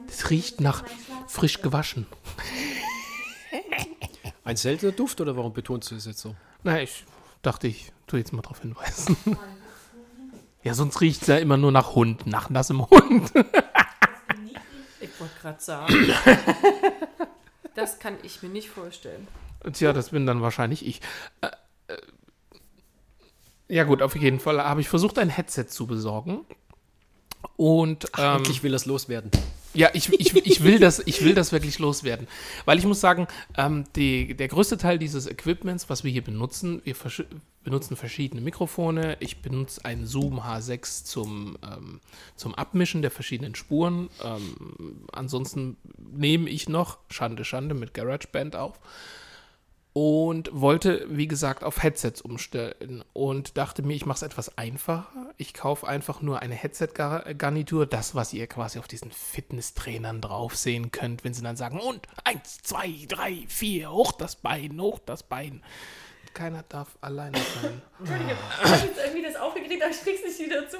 Das 0.08 0.30
riecht 0.30 0.62
nach 0.62 0.84
frisch 1.28 1.62
gewaschen. 1.62 2.06
Ein 4.44 4.56
seltener 4.56 4.92
Duft 4.92 5.22
oder 5.22 5.36
warum 5.36 5.54
betonst 5.54 5.92
du 5.92 5.96
es 5.96 6.06
jetzt 6.06 6.20
so? 6.20 6.36
Na, 6.63 6.82
ich 6.82 7.06
dachte, 7.42 7.68
ich 7.68 7.92
tue 8.08 8.20
jetzt 8.20 8.34
mal 8.34 8.42
darauf 8.42 8.62
hinweisen. 8.62 9.18
Ja, 10.62 10.74
sonst 10.74 11.00
riecht 11.00 11.22
es 11.22 11.30
ja 11.30 11.38
immer 11.38 11.56
nur 11.56 11.72
nach 11.72 11.96
Hund, 11.96 12.28
nach 12.28 12.50
nassem 12.50 12.89
Hund. 12.89 13.32
Ich 15.02 15.10
wollte 15.18 15.39
gerade 15.42 15.62
sagen. 15.62 16.13
das 17.76 18.00
kann 18.00 18.18
ich 18.24 18.44
mir 18.44 18.50
nicht 18.50 18.70
vorstellen. 18.70 19.26
Tja, 19.72 19.94
das 19.94 20.10
bin 20.10 20.26
dann 20.26 20.42
wahrscheinlich 20.42 20.86
ich. 20.86 21.00
Äh, 21.39 21.48
äh, 21.88 21.98
ja 23.69 23.84
gut, 23.86 24.01
auf 24.01 24.15
jeden 24.15 24.39
Fall 24.39 24.62
habe 24.63 24.82
ich 24.82 24.89
versucht, 24.89 25.17
ein 25.19 25.29
Headset 25.29 25.65
zu 25.67 25.88
besorgen. 25.88 26.41
Und 27.55 28.05
ähm, 28.17 28.38
Endlich 28.38 28.63
will 28.63 28.71
das 28.71 28.86
loswerden. 28.86 29.32
Ja, 29.73 29.89
ich, 29.93 30.12
ich, 30.12 30.36
ich, 30.36 30.63
will 30.63 30.79
das, 30.79 30.99
ich 31.05 31.23
will 31.23 31.36
das 31.36 31.51
wirklich 31.51 31.77
loswerden. 31.77 32.27
Weil 32.65 32.79
ich 32.79 32.86
muss 32.86 32.99
sagen, 32.99 33.27
ähm, 33.55 33.84
die, 33.95 34.34
der 34.36 34.47
größte 34.47 34.77
Teil 34.77 34.97
dieses 34.97 35.27
Equipments, 35.27 35.89
was 35.89 36.03
wir 36.03 36.12
hier 36.12 36.23
benutzen, 36.23 36.82
wir 36.86 36.95
versch- 36.95 37.25
benutzen 37.63 37.95
verschiedene 37.95 38.41
Mikrofone. 38.41 39.17
Ich 39.19 39.41
benutze 39.41 39.86
einen 39.86 40.08
Zoom 40.08 40.39
H6 40.41 41.05
zum, 41.05 41.58
ähm, 41.63 41.99
zum 42.36 42.55
Abmischen 42.55 43.01
der 43.03 43.12
verschiedenen 43.12 43.53
Spuren. 43.55 44.10
Ähm, 44.23 45.05
ansonsten 45.12 45.77
nehme 45.97 46.49
ich 46.49 46.67
noch, 46.67 46.97
Schande, 47.12 47.45
Schande, 47.45 47.75
mit 47.75 47.93
GarageBand 47.93 48.55
auf. 48.55 48.79
Und 49.93 50.49
wollte, 50.54 51.06
wie 51.10 51.28
gesagt, 51.28 51.63
auf 51.63 51.82
Headsets 51.82 52.21
umstellen 52.21 53.04
und 53.13 53.58
dachte 53.58 53.82
mir, 53.82 53.95
ich 53.95 54.06
mache 54.06 54.17
es 54.17 54.21
etwas 54.21 54.56
einfacher. 54.58 55.32
Ich 55.38 55.54
kaufe 55.54 55.88
einfach 55.88 56.21
nur 56.21 56.41
eine 56.41 56.54
Headset-Garnitur, 56.54 57.88
das, 57.88 58.13
was 58.13 58.32
ihr 58.32 58.45
quasi 58.45 58.78
auf 58.78 58.88
diesen 58.88 59.12
Fitnesstrainern 59.12 60.21
drauf 60.21 60.56
sehen 60.56 60.91
könnt, 60.91 61.23
wenn 61.23 61.34
sie 61.34 61.41
dann 61.41 61.58
sagen, 61.58 61.80
und 61.80 62.08
eins, 62.23 62.60
zwei, 62.62 62.93
drei, 63.08 63.45
vier, 63.47 63.91
hoch 63.91 64.12
das 64.12 64.36
Bein, 64.36 64.80
hoch 64.80 64.99
das 65.06 65.23
Bein. 65.23 65.63
Keiner 66.36 66.63
darf 66.69 66.89
alleine 67.02 67.38
sein. 67.62 67.82
Ich 68.04 68.10
habe 68.10 68.86
jetzt 68.86 68.99
irgendwie 69.04 69.23
das 69.23 69.36
aufgekriegt, 69.36 69.82
aber 69.82 69.91
ich 69.91 70.02
krieg's 70.02 70.21
nicht 70.23 70.39
wieder 70.39 70.69
zu. 70.69 70.78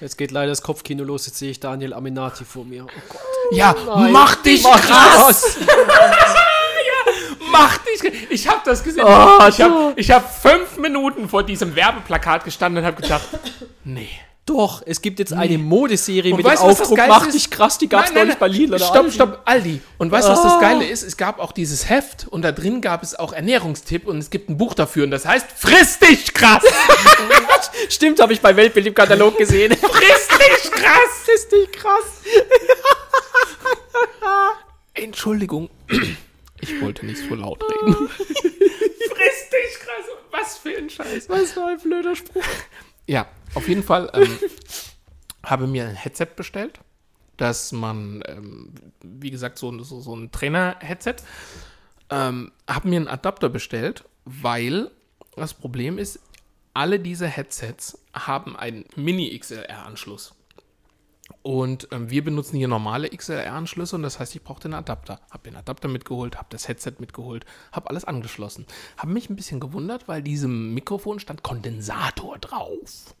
Jetzt 0.00 0.18
geht 0.18 0.30
leider 0.32 0.48
das 0.48 0.60
Kopfkino 0.60 1.04
los. 1.04 1.26
Jetzt 1.26 1.38
sehe 1.38 1.50
ich 1.50 1.60
Daniel 1.60 1.94
Aminati 1.94 2.44
vor 2.44 2.64
mir. 2.64 2.84
Oh 2.84 3.02
Gott. 3.08 3.20
Ja, 3.52 3.74
mach 4.10 4.36
dich 4.42 4.62
krass! 4.64 5.56
Mach 7.50 7.78
dich! 7.78 8.12
Ich 8.30 8.48
habe 8.48 8.60
das 8.64 8.82
gesehen. 8.82 9.04
ich 9.06 9.60
habe 9.60 9.94
hab 9.98 10.42
fünf 10.42 10.78
Minuten 10.78 11.28
vor 11.28 11.42
diesem 11.42 11.74
Werbeplakat 11.74 12.44
gestanden 12.44 12.82
und 12.82 12.86
habe 12.86 13.00
gedacht, 13.00 13.28
nee. 13.84 14.08
Doch, 14.46 14.80
es 14.86 15.02
gibt 15.02 15.18
jetzt 15.18 15.32
eine 15.32 15.58
Modeserie 15.58 16.30
Und 16.30 16.36
mit 16.36 16.46
dem 16.46 16.52
weißt 16.52 16.62
das 16.62 16.80
Aufdruck 16.82 16.98
Mach 17.08 17.26
ist? 17.26 17.34
dich 17.34 17.50
krass, 17.50 17.78
die 17.78 17.88
gab's 17.88 18.10
Nein, 18.10 18.14
nein, 18.14 18.26
neulich 18.26 18.38
bei 18.38 18.46
Lidl 18.46 18.74
oder 18.74 18.84
Stopp, 18.84 19.12
stopp, 19.12 19.42
Aldi. 19.44 19.80
Und 19.98 20.12
weißt 20.12 20.28
du, 20.28 20.32
was 20.32 20.42
das 20.44 20.60
Geile 20.60 20.86
ist? 20.86 21.02
Es 21.02 21.16
gab 21.16 21.40
auch 21.40 21.50
dieses 21.50 21.88
Heft 21.88 22.28
und 22.28 22.42
da 22.42 22.52
drin 22.52 22.80
gab 22.80 23.02
es 23.02 23.18
auch 23.18 23.32
Ernährungstipp 23.32 24.06
und 24.06 24.18
es 24.18 24.30
gibt 24.30 24.48
ein 24.48 24.56
Buch 24.56 24.74
dafür 24.74 25.02
und 25.02 25.10
das 25.10 25.26
heißt 25.26 25.46
Friss 25.56 25.98
dich 25.98 26.32
krass! 26.32 26.62
Stimmt, 27.88 28.20
habe 28.20 28.34
ich 28.34 28.40
bei 28.40 28.54
Weltbild 28.54 28.86
im 28.86 28.94
Katalog 28.94 29.36
gesehen. 29.36 29.76
Friss 29.80 30.28
dich 30.28 30.70
krass! 30.70 31.24
Friss 31.24 31.48
dich 31.48 31.72
krass. 31.72 32.04
Entschuldigung, 34.94 35.68
ich 36.68 36.80
wollte 36.80 37.06
nicht 37.06 37.18
so 37.18 37.34
laut 37.34 37.62
reden. 37.62 37.94
Friss 38.08 39.50
dich 39.50 39.80
krass! 39.80 40.04
Was 40.30 40.58
für 40.58 40.76
ein 40.76 40.90
Scheiß. 40.90 41.28
Was 41.28 41.52
für 41.52 41.64
ein 41.64 41.78
blöder 41.78 42.14
Spruch. 42.16 42.44
Ja, 43.06 43.28
auf 43.54 43.68
jeden 43.68 43.82
Fall 43.82 44.10
ähm, 44.14 44.38
habe 45.44 45.66
mir 45.66 45.86
ein 45.86 45.94
Headset 45.94 46.28
bestellt, 46.36 46.80
dass 47.36 47.72
man, 47.72 48.22
ähm, 48.26 48.74
wie 49.02 49.30
gesagt, 49.30 49.58
so, 49.58 49.82
so, 49.82 50.00
so 50.00 50.14
ein 50.14 50.30
Trainer-Headset, 50.32 51.16
ähm, 52.10 52.52
habe 52.68 52.88
mir 52.88 52.96
einen 52.96 53.08
Adapter 53.08 53.48
bestellt, 53.48 54.04
weil 54.24 54.90
das 55.36 55.54
Problem 55.54 55.98
ist, 55.98 56.20
alle 56.74 57.00
diese 57.00 57.26
Headsets 57.26 57.98
haben 58.12 58.56
einen 58.56 58.84
Mini-XLR-Anschluss. 58.96 60.34
Und 61.46 61.86
ähm, 61.92 62.10
wir 62.10 62.24
benutzen 62.24 62.56
hier 62.56 62.66
normale 62.66 63.08
XLR-Anschlüsse 63.08 63.94
und 63.94 64.02
das 64.02 64.18
heißt, 64.18 64.34
ich 64.34 64.42
brauche 64.42 64.58
den 64.58 64.74
Adapter. 64.74 65.20
Habe 65.30 65.44
den 65.44 65.54
Adapter 65.54 65.86
mitgeholt, 65.86 66.38
habe 66.38 66.48
das 66.50 66.66
Headset 66.66 66.94
mitgeholt, 66.98 67.46
habe 67.70 67.88
alles 67.88 68.04
angeschlossen. 68.04 68.66
Habe 68.96 69.12
mich 69.12 69.30
ein 69.30 69.36
bisschen 69.36 69.60
gewundert, 69.60 70.08
weil 70.08 70.22
diesem 70.22 70.74
Mikrofon 70.74 71.20
stand 71.20 71.44
Kondensator 71.44 72.38
drauf. 72.38 73.14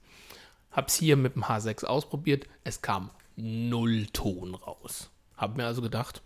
Habe 0.72 0.88
es 0.88 0.96
hier 0.96 1.16
mit 1.16 1.36
dem 1.36 1.44
H6 1.44 1.84
ausprobiert, 1.84 2.48
es 2.64 2.82
kam 2.82 3.10
null 3.36 4.06
Ton 4.06 4.56
raus. 4.56 5.08
Habe 5.36 5.58
mir 5.58 5.66
also 5.66 5.80
gedacht, 5.80 6.20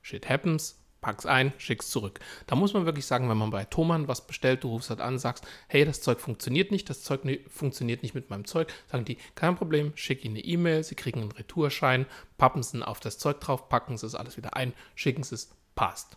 shit 0.00 0.30
happens, 0.30 0.77
pack's 1.00 1.26
ein, 1.26 1.52
schick's 1.58 1.90
zurück. 1.90 2.20
Da 2.46 2.56
muss 2.56 2.74
man 2.74 2.84
wirklich 2.86 3.06
sagen, 3.06 3.28
wenn 3.28 3.36
man 3.36 3.50
bei 3.50 3.64
Thomann 3.64 4.08
was 4.08 4.26
bestellt, 4.26 4.64
du 4.64 4.68
rufst 4.68 4.90
halt 4.90 5.00
an, 5.00 5.18
sagst, 5.18 5.46
hey, 5.68 5.84
das 5.84 6.00
Zeug 6.00 6.20
funktioniert 6.20 6.70
nicht, 6.70 6.90
das 6.90 7.02
Zeug 7.02 7.24
ni- 7.24 7.44
funktioniert 7.48 8.02
nicht 8.02 8.14
mit 8.14 8.30
meinem 8.30 8.44
Zeug, 8.44 8.72
sagen 8.90 9.04
die, 9.04 9.18
kein 9.34 9.56
Problem, 9.56 9.92
schick 9.94 10.24
ihnen 10.24 10.36
eine 10.36 10.44
E-Mail, 10.44 10.82
sie 10.84 10.94
kriegen 10.94 11.20
einen 11.20 11.32
Retourschein, 11.32 12.06
pappen 12.36 12.62
sie 12.62 12.86
auf 12.86 13.00
das 13.00 13.18
Zeug 13.18 13.40
drauf, 13.40 13.68
packen 13.68 13.96
sie 13.96 14.06
es 14.06 14.14
alles 14.14 14.36
wieder 14.36 14.56
ein, 14.56 14.72
schicken 14.94 15.22
sie 15.22 15.34
es, 15.36 15.50
passt. 15.74 16.16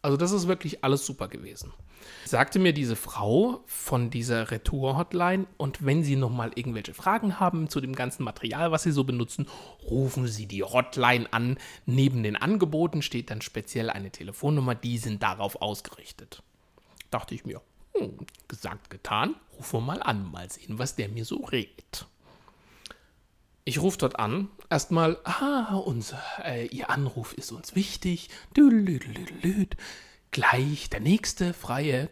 Also 0.00 0.16
das 0.16 0.32
ist 0.32 0.46
wirklich 0.46 0.84
alles 0.84 1.04
super 1.04 1.28
gewesen. 1.28 1.72
Sagte 2.24 2.58
mir 2.58 2.72
diese 2.72 2.94
Frau 2.94 3.64
von 3.66 4.10
dieser 4.10 4.50
Retour-Hotline 4.50 5.46
und 5.56 5.84
wenn 5.84 6.04
Sie 6.04 6.14
nochmal 6.14 6.52
irgendwelche 6.54 6.94
Fragen 6.94 7.40
haben 7.40 7.68
zu 7.68 7.80
dem 7.80 7.94
ganzen 7.94 8.22
Material, 8.22 8.70
was 8.70 8.84
Sie 8.84 8.92
so 8.92 9.04
benutzen, 9.04 9.48
rufen 9.82 10.28
Sie 10.28 10.46
die 10.46 10.62
Hotline 10.62 11.32
an. 11.32 11.58
Neben 11.86 12.22
den 12.22 12.36
Angeboten 12.36 13.02
steht 13.02 13.30
dann 13.30 13.42
speziell 13.42 13.90
eine 13.90 14.10
Telefonnummer, 14.10 14.74
die 14.74 14.98
sind 14.98 15.22
darauf 15.22 15.60
ausgerichtet. 15.60 16.42
Dachte 17.10 17.34
ich 17.34 17.44
mir, 17.44 17.60
hm, 17.94 18.18
gesagt, 18.46 18.90
getan, 18.90 19.34
rufen 19.56 19.80
wir 19.80 19.86
mal 19.86 20.02
an, 20.02 20.30
mal 20.30 20.48
sehen, 20.50 20.78
was 20.78 20.94
der 20.94 21.08
mir 21.08 21.24
so 21.24 21.44
redet. 21.44 22.06
Ich 23.68 23.82
rufe 23.82 23.98
dort 23.98 24.18
an. 24.18 24.48
Erstmal, 24.70 25.18
ah, 25.24 25.76
unser, 25.76 26.22
äh, 26.42 26.68
Ihr 26.68 26.88
Anruf 26.88 27.34
ist 27.34 27.52
uns 27.52 27.74
wichtig. 27.74 28.30
Gleich 30.30 30.88
der 30.88 31.00
nächste 31.00 31.52
freie. 31.52 32.08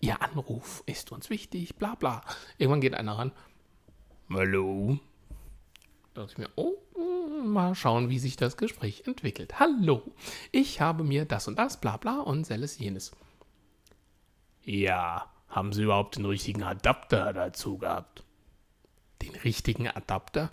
Ihr 0.00 0.20
Anruf 0.20 0.82
ist 0.84 1.12
uns 1.12 1.30
wichtig. 1.30 1.76
Bla 1.76 1.94
bla. 1.94 2.20
Irgendwann 2.58 2.82
geht 2.82 2.92
einer 2.92 3.16
ran. 3.16 3.32
Hallo. 4.28 4.98
Da 6.12 6.20
dachte 6.20 6.32
ich 6.32 6.38
mir, 6.38 6.50
oh, 6.56 6.74
mal 7.42 7.74
schauen, 7.74 8.10
wie 8.10 8.18
sich 8.18 8.36
das 8.36 8.58
Gespräch 8.58 9.04
entwickelt. 9.06 9.60
Hallo. 9.60 10.02
Ich 10.50 10.82
habe 10.82 11.04
mir 11.04 11.24
das 11.24 11.48
und 11.48 11.58
das, 11.58 11.80
bla 11.80 11.96
bla 11.96 12.20
und 12.20 12.44
selles 12.44 12.78
jenes. 12.78 13.12
Ja, 14.62 15.32
haben 15.48 15.72
Sie 15.72 15.84
überhaupt 15.84 16.16
den 16.16 16.26
richtigen 16.26 16.64
Adapter 16.64 17.32
dazu 17.32 17.78
gehabt? 17.78 18.24
Den 19.22 19.34
richtigen 19.36 19.88
Adapter? 19.88 20.50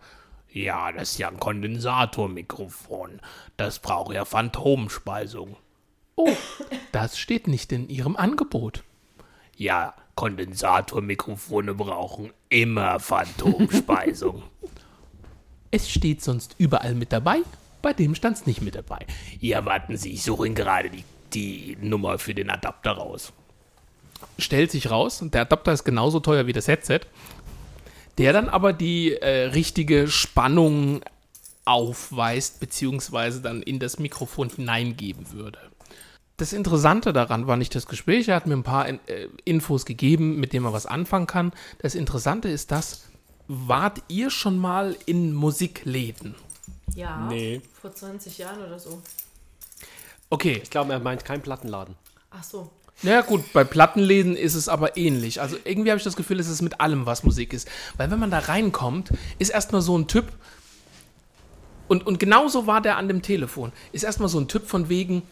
Ja, 0.51 0.91
das 0.91 1.11
ist 1.11 1.17
ja 1.19 1.29
ein 1.29 1.39
Kondensatormikrofon. 1.39 3.19
Das 3.57 3.79
braucht 3.79 4.13
ja 4.13 4.25
Phantomspeisung. 4.25 5.57
Oh, 6.15 6.31
das 6.91 7.17
steht 7.17 7.47
nicht 7.47 7.71
in 7.71 7.89
Ihrem 7.89 8.15
Angebot. 8.15 8.83
Ja, 9.55 9.93
Kondensatormikrofone 10.15 11.73
brauchen 11.73 12.31
immer 12.49 12.99
Phantomspeisung. 12.99 14.43
es 15.71 15.89
steht 15.89 16.21
sonst 16.21 16.55
überall 16.57 16.95
mit 16.95 17.11
dabei, 17.11 17.41
bei 17.81 17.93
dem 17.93 18.15
stand 18.15 18.37
es 18.37 18.45
nicht 18.45 18.61
mit 18.61 18.75
dabei. 18.75 19.05
Ja, 19.39 19.65
warten 19.65 19.97
Sie, 19.97 20.13
ich 20.13 20.23
suche 20.23 20.45
Ihnen 20.45 20.55
gerade 20.55 20.89
die, 20.89 21.03
die 21.33 21.77
Nummer 21.79 22.17
für 22.17 22.33
den 22.33 22.49
Adapter 22.49 22.91
raus. 22.91 23.31
Stellt 24.37 24.71
sich 24.71 24.91
raus, 24.91 25.23
der 25.23 25.41
Adapter 25.41 25.71
ist 25.71 25.85
genauso 25.85 26.19
teuer 26.19 26.47
wie 26.47 26.53
das 26.53 26.67
Headset 26.67 27.01
der 28.19 28.33
dann 28.33 28.49
aber 28.49 28.73
die 28.73 29.13
äh, 29.13 29.45
richtige 29.45 30.09
Spannung 30.09 31.01
aufweist, 31.63 32.59
beziehungsweise 32.59 33.41
dann 33.41 33.61
in 33.63 33.79
das 33.79 33.97
Mikrofon 33.97 34.49
hineingeben 34.49 35.31
würde. 35.31 35.57
Das 36.35 36.51
Interessante 36.51 37.13
daran 37.13 37.47
war 37.47 37.55
nicht 37.55 37.73
das 37.75 37.87
Gespräch, 37.87 38.27
er 38.27 38.35
hat 38.35 38.45
mir 38.45 38.55
ein 38.55 38.63
paar 38.63 38.89
äh, 38.89 38.97
Infos 39.45 39.85
gegeben, 39.85 40.37
mit 40.37 40.51
denen 40.51 40.63
man 40.65 40.73
was 40.73 40.85
anfangen 40.85 41.27
kann. 41.27 41.53
Das 41.79 41.95
Interessante 41.95 42.49
ist 42.49 42.71
das, 42.71 43.05
wart 43.47 44.03
ihr 44.09 44.29
schon 44.29 44.57
mal 44.57 44.97
in 45.05 45.33
Musikläden? 45.33 46.35
Ja. 46.95 47.25
Nee. 47.29 47.61
Vor 47.81 47.93
20 47.93 48.37
Jahren 48.37 48.61
oder 48.61 48.79
so. 48.79 49.01
Okay, 50.29 50.59
Ich 50.61 50.69
glaube, 50.69 50.91
er 50.91 50.99
meint 50.99 51.23
keinen 51.23 51.41
Plattenladen. 51.41 51.95
Ach 52.31 52.43
so. 52.43 52.69
Na 53.01 53.21
gut, 53.21 53.53
bei 53.53 53.63
Plattenläden 53.63 54.35
ist 54.35 54.55
es 54.55 54.67
aber 54.67 54.97
ähnlich. 54.97 55.41
Also 55.41 55.55
irgendwie 55.63 55.89
habe 55.89 55.97
ich 55.97 56.03
das 56.03 56.17
Gefühl, 56.17 56.39
es 56.39 56.49
ist 56.49 56.61
mit 56.61 56.81
allem, 56.81 57.05
was 57.05 57.23
Musik 57.23 57.53
ist. 57.53 57.67
Weil 57.95 58.11
wenn 58.11 58.19
man 58.19 58.31
da 58.31 58.39
reinkommt, 58.39 59.11
ist 59.37 59.49
erstmal 59.49 59.81
so 59.81 59.97
ein 59.97 60.07
Typ, 60.07 60.25
und, 61.87 62.05
und 62.05 62.19
genauso 62.19 62.67
war 62.67 62.81
der 62.81 62.97
an 62.97 63.07
dem 63.07 63.21
Telefon, 63.21 63.71
ist 63.93 64.03
erstmal 64.03 64.29
so 64.29 64.39
ein 64.39 64.47
Typ 64.47 64.67
von 64.67 64.89
wegen, 64.89 65.23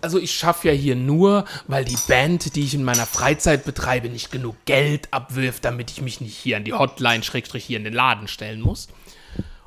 also 0.00 0.18
ich 0.18 0.32
schaffe 0.32 0.68
ja 0.68 0.74
hier 0.74 0.96
nur, 0.96 1.44
weil 1.66 1.84
die 1.84 1.98
Band, 2.08 2.56
die 2.56 2.64
ich 2.64 2.74
in 2.74 2.84
meiner 2.84 3.06
Freizeit 3.06 3.64
betreibe, 3.64 4.08
nicht 4.08 4.30
genug 4.30 4.56
Geld 4.64 5.08
abwirft, 5.12 5.64
damit 5.64 5.90
ich 5.90 6.00
mich 6.00 6.20
nicht 6.20 6.36
hier 6.36 6.56
an 6.56 6.64
die 6.64 6.72
Hotline, 6.74 7.22
Schrägstrich, 7.22 7.64
hier 7.64 7.78
in 7.78 7.84
den 7.84 7.92
Laden 7.92 8.28
stellen 8.28 8.60
muss. 8.60 8.88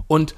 Und 0.07 0.33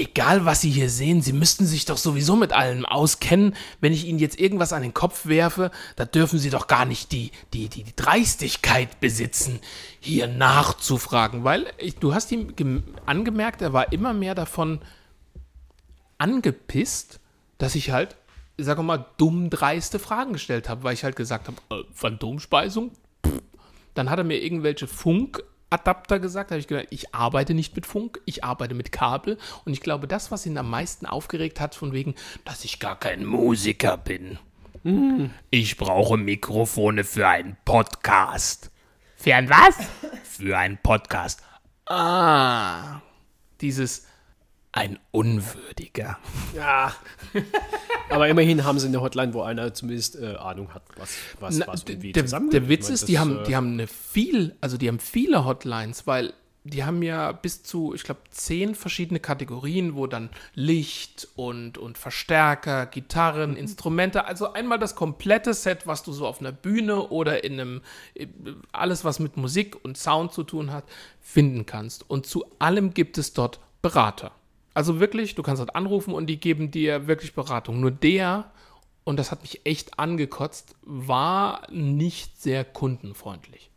egal 0.00 0.44
was 0.44 0.60
Sie 0.62 0.70
hier 0.70 0.90
sehen, 0.90 1.22
Sie 1.22 1.32
müssten 1.32 1.66
sich 1.66 1.84
doch 1.84 1.98
sowieso 1.98 2.34
mit 2.34 2.52
allem 2.52 2.86
auskennen. 2.86 3.54
Wenn 3.80 3.92
ich 3.92 4.06
Ihnen 4.06 4.18
jetzt 4.18 4.40
irgendwas 4.40 4.72
an 4.72 4.82
den 4.82 4.94
Kopf 4.94 5.26
werfe, 5.26 5.70
da 5.96 6.04
dürfen 6.04 6.38
Sie 6.38 6.50
doch 6.50 6.66
gar 6.66 6.84
nicht 6.86 7.12
die, 7.12 7.30
die, 7.52 7.68
die, 7.68 7.84
die 7.84 7.94
Dreistigkeit 7.94 9.00
besitzen, 9.00 9.60
hier 10.00 10.26
nachzufragen. 10.26 11.44
Weil 11.44 11.66
ich, 11.78 11.96
du 11.96 12.14
hast 12.14 12.32
ihm 12.32 12.56
gem- 12.56 12.82
angemerkt, 13.06 13.62
er 13.62 13.72
war 13.72 13.92
immer 13.92 14.12
mehr 14.12 14.34
davon 14.34 14.80
angepisst, 16.18 17.20
dass 17.58 17.74
ich 17.74 17.90
halt, 17.90 18.16
sag 18.56 18.82
mal, 18.82 19.06
dumm 19.18 19.50
dreiste 19.50 19.98
Fragen 19.98 20.32
gestellt 20.32 20.68
habe, 20.68 20.82
weil 20.82 20.94
ich 20.94 21.04
halt 21.04 21.16
gesagt 21.16 21.48
habe, 21.48 21.58
äh, 21.70 21.84
Phantomspeisung? 21.92 22.92
Dann 23.94 24.08
hat 24.08 24.18
er 24.18 24.24
mir 24.24 24.42
irgendwelche 24.42 24.86
Funkadapter 25.70 26.18
gesagt, 26.18 26.50
habe 26.50 26.58
ich 26.58 26.66
gesagt, 26.66 26.88
ich 26.90 27.14
arbeite 27.14 27.54
nicht 27.54 27.76
mit 27.76 27.86
Funk, 27.86 28.20
ich 28.24 28.42
arbeite 28.42 28.74
mit 28.74 28.90
Kabel 28.90 29.38
und 29.64 29.72
ich 29.72 29.80
glaube, 29.80 30.08
das, 30.08 30.32
was 30.32 30.44
ihn 30.44 30.58
am 30.58 30.68
meisten 30.68 31.06
aufgeregt 31.06 31.60
hat, 31.60 31.76
von 31.76 31.92
wegen, 31.92 32.16
dass 32.44 32.64
ich 32.64 32.80
gar 32.80 32.98
kein 32.98 33.24
Musiker 33.24 33.96
bin. 33.96 34.40
Ich 35.50 35.76
brauche 35.76 36.16
Mikrofone 36.16 37.04
für 37.04 37.28
einen 37.28 37.56
Podcast. 37.64 38.72
Für 39.16 39.36
ein 39.36 39.48
was? 39.48 39.76
Für 40.24 40.58
einen 40.58 40.78
Podcast. 40.78 41.40
Ah. 41.86 43.00
Dieses 43.60 44.08
ein 44.72 44.98
Unwürdiger. 45.10 46.18
Ja. 46.54 46.94
Aber 48.10 48.28
immerhin 48.28 48.64
haben 48.64 48.78
sie 48.78 48.86
eine 48.86 49.00
Hotline, 49.00 49.34
wo 49.34 49.42
einer 49.42 49.74
zumindest 49.74 50.16
äh, 50.16 50.36
Ahnung 50.36 50.72
hat, 50.74 50.82
was, 50.96 51.16
was, 51.40 51.58
Na, 51.58 51.66
was 51.66 51.84
und 51.84 52.02
wie 52.02 52.12
der, 52.12 52.22
der 52.24 52.68
Witz 52.68 52.84
Ich 52.84 52.88
mein, 52.88 52.94
ist, 52.94 53.08
die 53.08 53.12
das, 53.14 53.20
haben, 53.20 53.38
äh, 53.38 53.44
die 53.44 53.56
haben 53.56 53.72
eine 53.72 53.86
viel, 53.86 54.56
also 54.60 54.76
die 54.76 54.88
haben 54.88 55.00
viele 55.00 55.44
Hotlines, 55.44 56.06
weil 56.06 56.32
die 56.64 56.84
haben 56.84 57.02
ja 57.02 57.32
bis 57.32 57.62
zu, 57.62 57.94
ich 57.94 58.02
glaube, 58.04 58.20
zehn 58.30 58.74
verschiedene 58.74 59.18
Kategorien, 59.18 59.96
wo 59.96 60.06
dann 60.06 60.28
Licht 60.54 61.28
und, 61.34 61.78
und 61.78 61.96
Verstärker, 61.96 62.86
Mhm. 62.86 62.90
Gitarren, 62.90 63.56
Instrumente, 63.56 64.26
also 64.26 64.52
einmal 64.52 64.78
das 64.78 64.94
komplette 64.94 65.54
Set, 65.54 65.86
was 65.86 66.02
du 66.02 66.12
so 66.12 66.26
auf 66.26 66.40
einer 66.40 66.52
Bühne 66.52 67.08
oder 67.08 67.44
in 67.44 67.54
einem, 67.54 67.82
äh, 68.14 68.26
alles 68.72 69.04
was 69.04 69.18
mit 69.18 69.36
Musik 69.36 69.82
und 69.84 69.96
Sound 69.96 70.32
zu 70.32 70.42
tun 70.42 70.70
hat, 70.70 70.84
finden 71.20 71.66
kannst. 71.66 72.08
Und 72.08 72.26
zu 72.26 72.44
allem 72.58 72.92
gibt 72.92 73.18
es 73.18 73.32
dort 73.32 73.60
Berater. 73.82 74.32
Also 74.74 75.00
wirklich, 75.00 75.34
du 75.34 75.42
kannst 75.42 75.60
dort 75.60 75.74
anrufen 75.74 76.14
und 76.14 76.26
die 76.26 76.38
geben 76.38 76.70
dir 76.70 77.06
wirklich 77.06 77.34
Beratung. 77.34 77.80
Nur 77.80 77.90
der, 77.90 78.50
und 79.04 79.18
das 79.18 79.30
hat 79.30 79.42
mich 79.42 79.64
echt 79.64 79.98
angekotzt, 79.98 80.76
war 80.82 81.62
nicht 81.70 82.40
sehr 82.40 82.64
kundenfreundlich. 82.64 83.69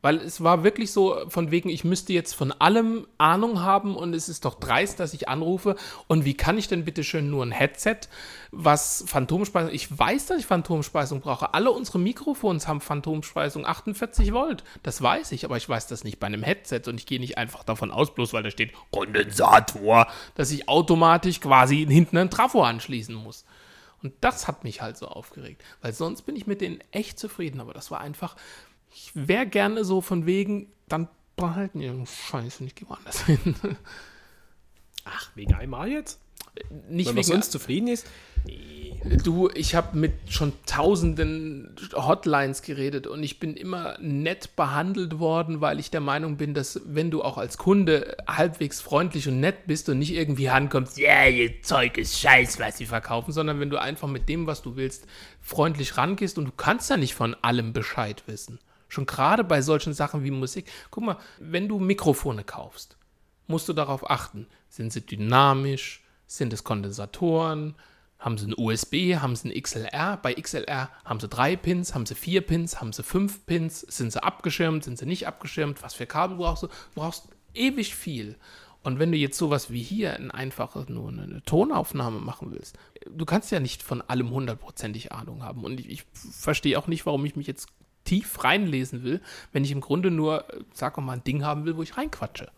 Weil 0.00 0.18
es 0.18 0.44
war 0.44 0.62
wirklich 0.62 0.92
so 0.92 1.28
von 1.28 1.50
wegen, 1.50 1.68
ich 1.68 1.82
müsste 1.82 2.12
jetzt 2.12 2.34
von 2.34 2.52
allem 2.52 3.08
Ahnung 3.18 3.62
haben 3.62 3.96
und 3.96 4.14
es 4.14 4.28
ist 4.28 4.44
doch 4.44 4.54
dreist, 4.54 5.00
dass 5.00 5.12
ich 5.12 5.28
anrufe. 5.28 5.74
Und 6.06 6.24
wie 6.24 6.34
kann 6.34 6.56
ich 6.56 6.68
denn 6.68 6.84
bitte 6.84 7.02
schön 7.02 7.30
nur 7.30 7.44
ein 7.44 7.50
Headset, 7.50 8.00
was 8.52 9.04
Phantomspeisung, 9.06 9.72
ich 9.72 9.96
weiß, 9.96 10.26
dass 10.26 10.38
ich 10.38 10.46
Phantomspeisung 10.46 11.20
brauche. 11.20 11.52
Alle 11.52 11.72
unsere 11.72 11.98
Mikrofons 11.98 12.68
haben 12.68 12.80
Phantomspeisung 12.80 13.66
48 13.66 14.32
Volt. 14.32 14.62
Das 14.84 15.02
weiß 15.02 15.32
ich, 15.32 15.44
aber 15.44 15.56
ich 15.56 15.68
weiß 15.68 15.88
das 15.88 16.04
nicht 16.04 16.20
bei 16.20 16.28
einem 16.28 16.44
Headset 16.44 16.82
und 16.86 16.98
ich 16.98 17.06
gehe 17.06 17.18
nicht 17.18 17.36
einfach 17.36 17.64
davon 17.64 17.90
aus, 17.90 18.14
bloß 18.14 18.32
weil 18.32 18.44
da 18.44 18.50
steht 18.50 18.72
Kondensator, 18.92 20.06
dass 20.36 20.52
ich 20.52 20.68
automatisch 20.68 21.40
quasi 21.40 21.84
hinten 21.88 22.18
einen 22.18 22.30
Trafo 22.30 22.62
anschließen 22.62 23.14
muss. 23.14 23.44
Und 24.02 24.12
das 24.20 24.46
hat 24.46 24.62
mich 24.62 24.80
halt 24.80 24.96
so 24.96 25.08
aufgeregt, 25.08 25.62
weil 25.82 25.92
sonst 25.92 26.22
bin 26.22 26.36
ich 26.36 26.46
mit 26.46 26.60
denen 26.60 26.78
echt 26.92 27.18
zufrieden, 27.18 27.60
aber 27.60 27.72
das 27.72 27.90
war 27.90 28.00
einfach, 28.00 28.36
ich 28.90 29.12
wäre 29.14 29.46
gerne 29.46 29.84
so 29.84 30.00
von 30.00 30.26
wegen, 30.26 30.72
dann 30.88 31.08
behalten 31.36 31.80
die 31.80 32.06
Scheiße, 32.06 32.64
ich 32.64 32.74
gehe 32.74 32.88
woanders 32.88 33.24
hin. 33.24 33.54
Ach, 35.04 35.30
wegen 35.34 35.54
einmal 35.54 35.88
jetzt? 35.88 36.20
Nicht 36.88 37.08
Wenn 37.08 37.16
wegen 37.16 37.26
sonst 37.26 37.52
zufrieden 37.52 37.88
ist? 37.88 38.06
Du, 39.24 39.48
ich 39.54 39.74
habe 39.74 39.96
mit 39.96 40.12
schon 40.28 40.52
tausenden 40.66 41.76
Hotlines 41.94 42.62
geredet 42.62 43.06
und 43.06 43.22
ich 43.22 43.38
bin 43.38 43.56
immer 43.56 43.96
nett 44.00 44.56
behandelt 44.56 45.18
worden, 45.18 45.60
weil 45.60 45.78
ich 45.78 45.90
der 45.90 46.00
Meinung 46.00 46.36
bin, 46.36 46.54
dass 46.54 46.80
wenn 46.84 47.10
du 47.10 47.22
auch 47.22 47.38
als 47.38 47.58
Kunde 47.58 48.16
halbwegs 48.26 48.80
freundlich 48.80 49.28
und 49.28 49.40
nett 49.40 49.66
bist 49.66 49.88
und 49.88 49.98
nicht 49.98 50.14
irgendwie 50.14 50.48
ankommst, 50.48 50.98
ja, 50.98 51.26
ihr 51.26 51.62
Zeug 51.62 51.96
ist 51.96 52.18
scheiß, 52.18 52.58
was 52.58 52.78
sie 52.78 52.86
verkaufen, 52.86 53.32
sondern 53.32 53.60
wenn 53.60 53.70
du 53.70 53.80
einfach 53.80 54.08
mit 54.08 54.28
dem, 54.28 54.46
was 54.46 54.62
du 54.62 54.76
willst, 54.76 55.06
freundlich 55.40 55.96
rangehst 55.96 56.38
und 56.38 56.46
du 56.46 56.52
kannst 56.56 56.90
ja 56.90 56.96
nicht 56.96 57.14
von 57.14 57.34
allem 57.42 57.72
Bescheid 57.72 58.24
wissen. 58.26 58.58
Schon 58.88 59.06
gerade 59.06 59.44
bei 59.44 59.62
solchen 59.62 59.92
Sachen 59.92 60.24
wie 60.24 60.30
Musik. 60.30 60.70
Guck 60.90 61.04
mal, 61.04 61.18
wenn 61.38 61.68
du 61.68 61.78
Mikrofone 61.78 62.44
kaufst, 62.44 62.96
musst 63.46 63.68
du 63.68 63.72
darauf 63.72 64.10
achten. 64.10 64.46
Sind 64.68 64.92
sie 64.92 65.02
dynamisch? 65.02 66.02
Sind 66.26 66.52
es 66.52 66.64
Kondensatoren? 66.64 67.74
Haben 68.18 68.36
sie 68.36 68.48
ein 68.48 68.54
USB? 68.56 69.16
Haben 69.20 69.36
sie 69.36 69.50
ein 69.50 69.62
XLR? 69.62 70.18
Bei 70.22 70.34
XLR 70.34 70.90
haben 71.04 71.20
sie 71.20 71.28
drei 71.28 71.54
Pins, 71.56 71.94
haben 71.94 72.06
sie 72.06 72.14
vier 72.14 72.40
Pins, 72.40 72.80
haben 72.80 72.92
sie 72.92 73.02
fünf 73.02 73.46
Pins? 73.46 73.80
Sind 73.80 74.12
sie 74.12 74.22
abgeschirmt? 74.22 74.84
Sind 74.84 74.98
sie 74.98 75.06
nicht 75.06 75.26
abgeschirmt? 75.26 75.82
Was 75.82 75.94
für 75.94 76.06
Kabel 76.06 76.36
brauchst 76.36 76.64
du? 76.64 76.66
Du 76.66 76.74
brauchst 76.96 77.28
ewig 77.54 77.94
viel. 77.94 78.36
Und 78.82 78.98
wenn 78.98 79.12
du 79.12 79.18
jetzt 79.18 79.38
sowas 79.38 79.70
wie 79.70 79.82
hier 79.82 80.14
ein 80.14 80.30
einfaches, 80.30 80.88
nur 80.88 81.08
eine 81.08 81.42
Tonaufnahme 81.42 82.20
machen 82.20 82.52
willst, 82.52 82.78
du 83.08 83.24
kannst 83.24 83.50
ja 83.50 83.60
nicht 83.60 83.82
von 83.82 84.02
allem 84.02 84.30
hundertprozentig 84.30 85.12
Ahnung 85.12 85.42
haben. 85.42 85.64
Und 85.64 85.80
ich, 85.80 85.88
ich 85.88 86.04
verstehe 86.12 86.78
auch 86.78 86.86
nicht, 86.86 87.04
warum 87.04 87.24
ich 87.24 87.36
mich 87.36 87.46
jetzt 87.46 87.68
tief 88.08 88.42
reinlesen 88.42 89.02
will, 89.02 89.20
wenn 89.52 89.64
ich 89.64 89.70
im 89.70 89.80
Grunde 89.80 90.10
nur, 90.10 90.48
äh, 90.52 90.60
sag 90.72 90.96
mal, 90.98 91.12
ein 91.12 91.24
Ding 91.24 91.44
haben 91.44 91.64
will, 91.64 91.76
wo 91.76 91.82
ich 91.82 91.96
reinquatsche. 91.96 92.50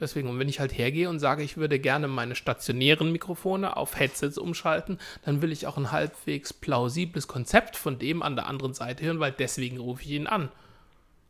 Deswegen, 0.00 0.28
und 0.28 0.40
wenn 0.40 0.48
ich 0.48 0.58
halt 0.58 0.76
hergehe 0.76 1.08
und 1.08 1.20
sage, 1.20 1.44
ich 1.44 1.56
würde 1.56 1.78
gerne 1.78 2.08
meine 2.08 2.34
stationären 2.34 3.12
Mikrofone 3.12 3.76
auf 3.76 3.96
Headsets 3.96 4.36
umschalten, 4.36 4.98
dann 5.24 5.42
will 5.42 5.52
ich 5.52 5.68
auch 5.68 5.76
ein 5.76 5.92
halbwegs 5.92 6.52
plausibles 6.52 7.28
Konzept 7.28 7.76
von 7.76 8.00
dem 8.00 8.20
an 8.20 8.34
der 8.34 8.46
anderen 8.46 8.74
Seite 8.74 9.04
hören, 9.04 9.20
weil 9.20 9.30
deswegen 9.30 9.78
rufe 9.78 10.02
ich 10.02 10.10
ihn 10.10 10.26
an. 10.26 10.50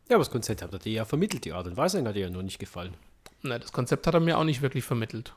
Ja, 0.09 0.15
aber 0.15 0.23
das 0.23 0.31
Konzept 0.31 0.63
hat 0.63 0.73
er 0.73 0.79
dir 0.79 0.93
ja 0.93 1.05
vermittelt, 1.05 1.45
die 1.45 1.53
Art 1.53 1.67
und 1.67 1.77
Weise 1.77 2.03
hat 2.03 2.15
dir 2.15 2.21
ja 2.21 2.29
nur 2.31 2.41
nicht 2.41 2.57
gefallen. 2.57 2.95
Na, 3.43 3.59
das 3.59 3.71
Konzept 3.71 4.07
hat 4.07 4.15
er 4.15 4.19
mir 4.19 4.39
auch 4.39 4.43
nicht 4.43 4.63
wirklich 4.63 4.83
vermittelt. 4.83 5.35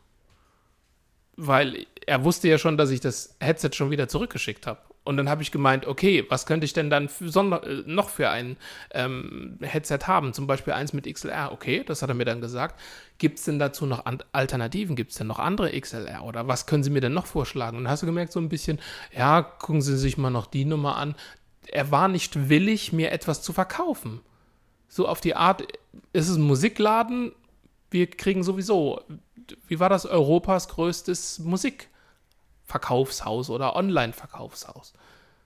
Weil 1.37 1.87
er 2.07 2.25
wusste 2.25 2.49
ja 2.49 2.59
schon, 2.59 2.77
dass 2.77 2.91
ich 2.91 3.01
das 3.01 3.37
Headset 3.41 3.71
schon 3.75 3.91
wieder 3.91 4.09
zurückgeschickt 4.09 4.67
habe. 4.67 4.81
Und 5.07 5.17
dann 5.17 5.29
habe 5.29 5.41
ich 5.41 5.53
gemeint, 5.53 5.87
okay, 5.87 6.25
was 6.31 6.47
könnte 6.47 6.65
ich 6.65 6.73
denn 6.73 6.91
dann 6.91 7.09
für 7.09 7.27
äh, 7.27 7.83
noch 7.87 8.09
für 8.09 8.29
ein 8.29 8.57
ähm, 8.93 9.57
Headset 9.61 10.01
haben? 10.07 10.33
Zum 10.33 10.49
Beispiel 10.49 10.73
eins 10.73 10.93
mit 10.93 11.07
XLR. 11.07 11.53
Okay, 11.53 11.85
das 11.87 12.03
hat 12.03 12.09
er 12.09 12.17
mir 12.17 12.25
dann 12.25 12.41
gesagt. 12.41 12.81
Gibt 13.19 13.39
es 13.39 13.45
denn 13.45 13.61
dazu 13.61 13.87
noch 13.87 14.05
Alternativen? 14.33 14.97
Gibt 14.97 15.13
es 15.13 15.19
denn 15.19 15.29
noch 15.29 15.39
andere 15.39 15.81
XLR? 15.81 16.25
Oder 16.25 16.49
was 16.49 16.67
können 16.67 16.83
Sie 16.83 16.91
mir 16.91 17.01
denn 17.01 17.15
noch 17.15 17.27
vorschlagen? 17.27 17.77
Und 17.79 17.89
hast 17.89 18.03
du 18.03 18.07
gemerkt, 18.07 18.33
so 18.33 18.41
ein 18.41 18.49
bisschen, 18.49 18.81
ja, 19.17 19.43
gucken 19.43 19.81
Sie 19.81 19.97
sich 19.97 20.19
mal 20.19 20.31
noch 20.31 20.47
die 20.47 20.65
Nummer 20.65 20.97
an. 20.97 21.15
Er 21.69 21.93
war 21.93 22.09
nicht 22.09 22.49
willig, 22.49 22.93
mir 22.93 23.13
etwas 23.13 23.43
zu 23.43 23.53
verkaufen. 23.53 24.21
So 24.89 25.07
auf 25.07 25.21
die 25.21 25.37
Art, 25.37 25.63
ist 26.13 26.29
es 26.29 26.37
ein 26.37 26.43
Musikladen? 26.43 27.31
Wir 27.91 28.09
kriegen 28.09 28.43
sowieso, 28.43 29.03
wie 29.67 29.81
war 29.81 29.89
das, 29.89 30.07
Europas 30.07 30.69
größtes 30.69 31.41
Musikverkaufshaus 31.41 33.51
oder 33.51 33.75
Online-Verkaufshaus. 33.77 34.93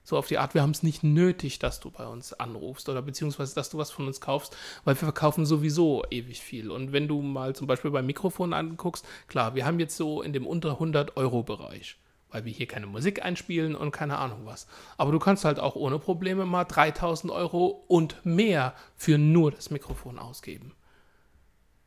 So 0.03 0.17
auf 0.17 0.27
die 0.27 0.39
Art, 0.39 0.55
wir 0.55 0.63
haben 0.63 0.71
es 0.71 0.83
nicht 0.83 1.03
nötig, 1.03 1.59
dass 1.59 1.79
du 1.79 1.91
bei 1.91 2.07
uns 2.07 2.33
anrufst 2.33 2.89
oder 2.89 3.01
beziehungsweise, 3.01 3.53
dass 3.53 3.69
du 3.69 3.77
was 3.77 3.91
von 3.91 4.07
uns 4.07 4.19
kaufst, 4.19 4.55
weil 4.83 4.95
wir 4.95 5.05
verkaufen 5.05 5.45
sowieso 5.45 6.03
ewig 6.09 6.41
viel. 6.41 6.71
Und 6.71 6.91
wenn 6.91 7.07
du 7.07 7.21
mal 7.21 7.55
zum 7.55 7.67
Beispiel 7.67 7.91
beim 7.91 8.07
Mikrofon 8.07 8.53
anguckst, 8.53 9.05
klar, 9.27 9.53
wir 9.53 9.65
haben 9.65 9.79
jetzt 9.79 9.95
so 9.95 10.21
in 10.21 10.33
dem 10.33 10.47
unter 10.47 10.71
100 10.71 11.17
Euro 11.17 11.43
Bereich, 11.43 11.97
weil 12.29 12.45
wir 12.45 12.51
hier 12.51 12.67
keine 12.67 12.87
Musik 12.87 13.23
einspielen 13.23 13.75
und 13.75 13.91
keine 13.91 14.17
Ahnung 14.17 14.41
was. 14.45 14.67
Aber 14.97 15.11
du 15.11 15.19
kannst 15.19 15.45
halt 15.45 15.59
auch 15.59 15.75
ohne 15.75 15.99
Probleme 15.99 16.45
mal 16.45 16.65
3000 16.65 17.31
Euro 17.31 17.83
und 17.87 18.25
mehr 18.25 18.73
für 18.95 19.19
nur 19.19 19.51
das 19.51 19.69
Mikrofon 19.69 20.17
ausgeben. 20.17 20.73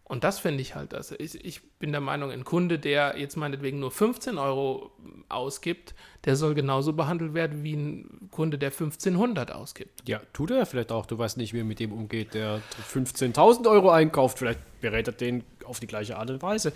Und 0.07 0.23
das 0.23 0.39
finde 0.39 0.61
ich 0.61 0.75
halt, 0.75 0.93
also 0.93 1.15
ich, 1.19 1.43
ich 1.43 1.63
bin 1.79 1.91
der 1.91 2.03
Meinung, 2.03 2.31
ein 2.31 2.45
Kunde, 2.45 2.79
der 2.79 3.19
jetzt 3.19 3.37
meinetwegen 3.37 3.79
nur 3.79 3.91
15 3.91 4.37
Euro 4.37 4.93
ausgibt, 5.31 5.95
der 6.27 6.37
soll 6.37 6.55
genauso 6.55 6.93
behandelt 6.93 7.33
werden 7.33 7.65
wie 7.65 7.75
ein 7.75 8.29
Kunde, 8.31 8.59
der 8.59 8.71
1500 8.71 9.53
ausgibt. 9.53 10.07
Ja, 10.07 10.21
tut 10.35 10.51
er 10.51 10.67
vielleicht 10.67 10.93
auch. 10.93 11.07
Du 11.07 11.17
weißt 11.17 11.39
nicht, 11.39 11.55
wie 11.55 11.61
er 11.61 11.65
mit 11.65 11.81
dem 11.81 11.91
umgeht, 11.91 12.35
der 12.35 12.61
15.000 12.93 13.69
Euro 13.69 13.91
einkauft. 13.91 14.39
Vielleicht 14.39 14.61
berät 14.83 15.09
er 15.09 15.15
den 15.15 15.43
auf 15.65 15.81
die 15.81 15.87
gleiche 15.87 16.19
Art 16.19 16.29
und 16.29 16.43
Weise. 16.43 16.75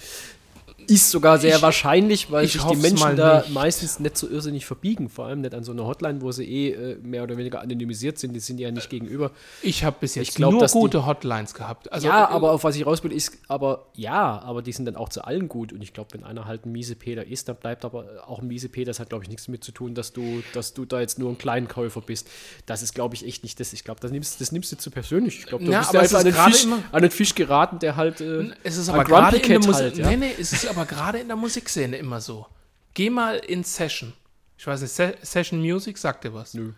Ist 0.87 1.11
sogar 1.11 1.39
sehr 1.39 1.57
Ich- 1.57 1.63
wahrscheinlich, 1.63 2.31
weil 2.31 2.45
ich 2.45 2.53
sich 2.53 2.63
die 2.63 2.77
Menschen 2.77 3.17
da 3.17 3.41
nicht. 3.41 3.51
meistens 3.53 3.99
nicht 4.01 4.17
so 4.17 4.29
irrsinnig 4.29 4.65
verbiegen. 4.65 5.09
Vor 5.09 5.27
allem 5.27 5.41
nicht 5.43 5.53
an 5.55 5.65
so 5.65 5.73
einer 5.73 5.85
Hotline, 5.85 6.23
wo 6.23 6.33
sie 6.33 6.45
eh 6.45 6.71
äh, 6.73 6.97
mehr 7.03 7.25
oder 7.25 7.37
weniger 7.37 7.61
anonymisiert 7.61 8.19
sind. 8.19 8.33
Die 8.33 8.41
sind 8.41 8.59
ja 8.59 8.71
nicht 8.71 8.89
gegenüber. 8.89 9.33
Ich 9.63 9.85
habe 9.85 9.97
bis 10.01 10.15
jetzt 10.15 10.37
glaub, 10.37 10.53
nur 10.53 10.61
dass 10.61 10.73
die- 10.73 10.79
gute 10.79 11.05
Hotlines 11.05 11.53
gehabt. 11.53 11.93
Also, 11.93 12.07
ja, 12.09 12.25
äh, 12.25 12.33
aber 12.33 12.53
auf 12.53 12.65
was 12.65 12.77
ich 12.77 12.87
raus 12.87 13.03
will, 13.05 13.13
ist, 13.13 13.33
aber 13.49 13.87
ja, 13.95 14.41
aber 14.41 14.63
die 14.63 14.73
sind 14.73 14.87
dann 14.87 14.97
auch 14.97 15.09
zu 15.11 15.23
allen 15.25 15.49
gut. 15.49 15.73
Und 15.73 15.83
ich 15.83 15.93
glaube, 15.93 16.11
wenn 16.15 16.25
einer 16.25 16.47
halt 16.47 16.65
ein 16.65 16.73
miese 16.73 16.95
Peter 16.97 17.27
ist, 17.27 17.49
dann 17.49 17.57
bleibt 17.57 17.85
aber 17.85 18.07
auch 18.27 18.39
ein 18.41 18.47
miese 18.49 18.69
Peter. 18.69 18.87
Das 18.91 19.01
hat, 19.01 19.09
glaube 19.11 19.25
ich, 19.25 19.29
nichts 19.31 19.45
damit 19.47 19.65
zu 19.65 19.73
tun, 19.73 19.95
dass 19.95 20.13
du, 20.13 20.43
dass 20.55 20.73
du 20.75 20.85
da 20.87 21.01
jetzt 21.01 21.19
nur 21.19 21.29
ein 21.31 21.37
Kleinkäufer 21.39 22.01
bist. 22.01 22.29
Das 22.67 22.83
ist, 22.83 22.95
glaube 22.95 23.15
ich, 23.15 23.27
echt 23.27 23.43
nicht 23.43 23.61
das. 23.61 23.73
Ich 23.73 23.85
glaube, 23.85 24.01
das 24.01 24.11
nimmst, 24.11 24.41
das 24.41 24.53
nimmst 24.53 24.73
du 24.73 24.77
zu 24.79 24.91
persönlich. 24.91 25.41
Ich 25.41 25.47
glaube, 25.47 25.65
du 25.65 25.71
Ja, 25.73 25.81
bist 25.81 25.91
aber 25.91 26.01
einfach 26.01 26.19
an 26.21 26.25
den, 26.25 26.35
Fisch, 26.35 26.67
an 26.93 27.03
den 27.03 27.11
Fisch 27.11 27.35
geraten, 27.35 27.79
der 27.79 27.97
halt. 27.97 28.21
Äh, 28.23 28.53
Es 28.63 28.77
ist 28.79 28.89
aber 28.89 29.05
gerade 29.05 29.37
in 29.37 29.43
Grumpy 29.43 29.55
Cat 29.59 29.67
Musik. 29.67 29.83
halt, 29.83 29.99
ja. 29.99 30.09
Nee, 30.11 30.17
nee, 30.17 30.31
es 30.41 30.53
ist 30.53 30.68
aber 30.69 30.87
gerade 30.87 31.19
in 31.19 31.29
der 31.29 31.37
Musikszene 31.37 31.97
immer 31.97 32.21
so. 32.21 32.47
Geh 32.95 33.11
mal 33.11 33.37
in 33.37 33.65
Session. 33.65 34.13
Ich 34.57 34.67
weiß 34.67 34.81
nicht, 34.83 34.93
Se 34.93 35.15
Session 35.23 35.61
Music 35.61 35.99
sagt 35.99 36.25
dir 36.25 36.35
was? 36.35 36.55
Nö. 36.55 36.73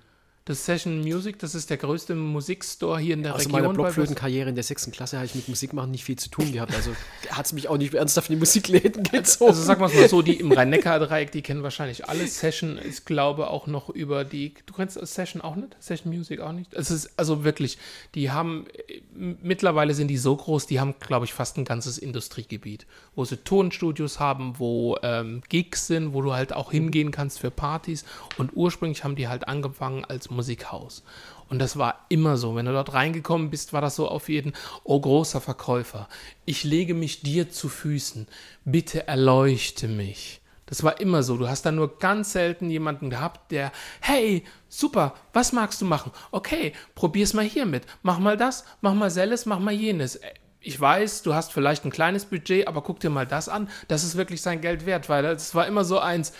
Das 0.46 0.64
Session 0.64 1.00
Music, 1.02 1.38
das 1.38 1.54
ist 1.54 1.70
der 1.70 1.76
größte 1.76 2.14
Musikstore 2.16 2.98
hier 2.98 3.14
in 3.14 3.22
der 3.22 3.34
Aus 3.34 3.40
Region. 3.42 3.52
meiner 3.52 3.68
bei- 3.68 3.74
Blockflötenkarriere 3.74 4.48
in 4.48 4.54
der 4.54 4.64
sechsten 4.64 4.90
Klasse 4.90 5.16
habe 5.18 5.26
ich 5.26 5.34
mit 5.34 5.48
Musik 5.48 5.74
machen 5.74 5.90
nicht 5.92 6.02
viel 6.02 6.16
zu 6.18 6.28
tun 6.28 6.50
gehabt. 6.50 6.74
Also 6.74 6.90
hat 7.30 7.46
es 7.46 7.52
mich 7.52 7.68
auch 7.68 7.76
nicht 7.76 7.94
ernsthaft 7.94 8.30
in 8.30 8.36
die 8.36 8.38
Musikläden 8.40 9.02
gezogen. 9.04 9.50
Also 9.50 9.62
sagen 9.62 9.80
wir 9.80 9.86
es 9.86 9.94
mal 9.94 10.08
so, 10.08 10.22
die 10.22 10.40
im 10.40 10.50
Rhein-Neckar-Dreieck, 10.50 11.30
die 11.30 11.42
kennen 11.42 11.62
wahrscheinlich 11.62 12.08
alle. 12.08 12.26
Session 12.26 12.78
ist, 12.78 13.04
glaube 13.06 13.48
auch 13.48 13.66
noch 13.66 13.90
über 13.90 14.24
die. 14.24 14.54
Du 14.66 14.72
kennst 14.74 14.98
Session 15.06 15.40
auch 15.42 15.54
nicht? 15.56 15.76
Session 15.78 16.12
Music 16.12 16.40
auch 16.40 16.52
nicht? 16.52 16.72
Es 16.74 16.90
ist 16.90 17.10
also 17.16 17.44
wirklich, 17.44 17.78
die 18.14 18.30
haben, 18.30 18.66
mittlerweile 19.14 19.94
sind 19.94 20.08
die 20.08 20.16
so 20.16 20.36
groß, 20.36 20.66
die 20.66 20.80
haben, 20.80 20.94
glaube 21.00 21.24
ich, 21.24 21.34
fast 21.34 21.56
ein 21.56 21.64
ganzes 21.64 21.98
Industriegebiet, 21.98 22.86
wo 23.14 23.24
sie 23.24 23.38
Tonstudios 23.38 24.20
haben, 24.20 24.58
wo 24.58 24.96
ähm, 25.02 25.42
Gigs 25.48 25.86
sind, 25.86 26.14
wo 26.14 26.22
du 26.22 26.32
halt 26.32 26.52
auch 26.52 26.70
hingehen 26.70 27.10
kannst 27.10 27.40
für 27.40 27.50
Partys. 27.50 28.04
Und 28.38 28.52
ursprünglich 28.54 29.04
haben 29.04 29.16
die 29.16 29.28
halt 29.28 29.48
angefangen 29.48 30.04
als 30.04 30.30
Musikhaus. 30.30 31.02
Und 31.48 31.58
das 31.58 31.76
war 31.76 32.06
immer 32.08 32.36
so. 32.36 32.54
Wenn 32.54 32.66
du 32.66 32.72
dort 32.72 32.92
reingekommen 32.92 33.50
bist, 33.50 33.72
war 33.72 33.80
das 33.80 33.96
so 33.96 34.08
auf 34.08 34.28
jeden, 34.28 34.52
oh 34.84 35.00
großer 35.00 35.40
Verkäufer, 35.40 36.08
ich 36.44 36.64
lege 36.64 36.94
mich 36.94 37.22
dir 37.22 37.50
zu 37.50 37.68
Füßen, 37.68 38.28
bitte 38.64 39.08
erleuchte 39.08 39.88
mich. 39.88 40.39
Das 40.70 40.82
war 40.82 41.00
immer 41.00 41.22
so. 41.22 41.36
Du 41.36 41.48
hast 41.48 41.66
dann 41.66 41.76
nur 41.76 41.98
ganz 41.98 42.32
selten 42.32 42.70
jemanden 42.70 43.10
gehabt, 43.10 43.52
der, 43.52 43.72
hey, 44.00 44.44
super, 44.68 45.14
was 45.34 45.52
magst 45.52 45.82
du 45.82 45.84
machen? 45.84 46.12
Okay, 46.30 46.72
probier's 46.94 47.34
mal 47.34 47.44
hier 47.44 47.66
mit. 47.66 47.84
Mach 48.02 48.18
mal 48.18 48.38
das, 48.38 48.64
mach 48.80 48.94
mal 48.94 49.10
selles, 49.10 49.44
mach 49.46 49.58
mal 49.58 49.74
jenes. 49.74 50.16
Äh, 50.16 50.32
Ich 50.60 50.80
weiß, 50.80 51.22
du 51.22 51.34
hast 51.34 51.52
vielleicht 51.52 51.84
ein 51.84 51.90
kleines 51.90 52.24
Budget, 52.26 52.68
aber 52.68 52.82
guck 52.82 53.00
dir 53.00 53.10
mal 53.10 53.26
das 53.26 53.48
an. 53.50 53.68
Das 53.88 54.04
ist 54.04 54.16
wirklich 54.16 54.42
sein 54.42 54.60
Geld 54.62 54.86
wert, 54.86 55.08
weil 55.10 55.24
es 55.26 55.54
war 55.54 55.66
immer 55.66 55.84
so 55.84 55.98
eins, 55.98 56.32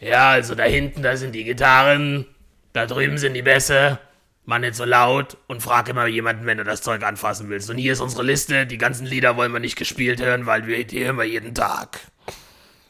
ja, 0.00 0.30
also 0.30 0.54
da 0.54 0.64
hinten, 0.64 1.02
da 1.02 1.16
sind 1.16 1.34
die 1.34 1.44
Gitarren, 1.44 2.26
da 2.72 2.86
drüben 2.86 3.18
sind 3.18 3.34
die 3.34 3.42
Bässe. 3.42 3.98
Mach 4.44 4.58
nicht 4.60 4.76
so 4.76 4.84
laut 4.84 5.36
und 5.46 5.62
frag 5.62 5.88
immer 5.90 6.06
jemanden, 6.06 6.46
wenn 6.46 6.56
du 6.58 6.64
das 6.64 6.80
Zeug 6.80 7.02
anfassen 7.02 7.50
willst. 7.50 7.68
Und 7.68 7.76
hier 7.76 7.92
ist 7.92 8.00
unsere 8.00 8.22
Liste. 8.22 8.66
Die 8.66 8.78
ganzen 8.78 9.04
Lieder 9.06 9.36
wollen 9.36 9.52
wir 9.52 9.60
nicht 9.60 9.76
gespielt 9.76 10.22
hören, 10.22 10.46
weil 10.46 10.66
wir 10.66 10.86
die 10.86 11.04
hören 11.04 11.18
wir 11.18 11.24
jeden 11.24 11.54
Tag. 11.54 12.00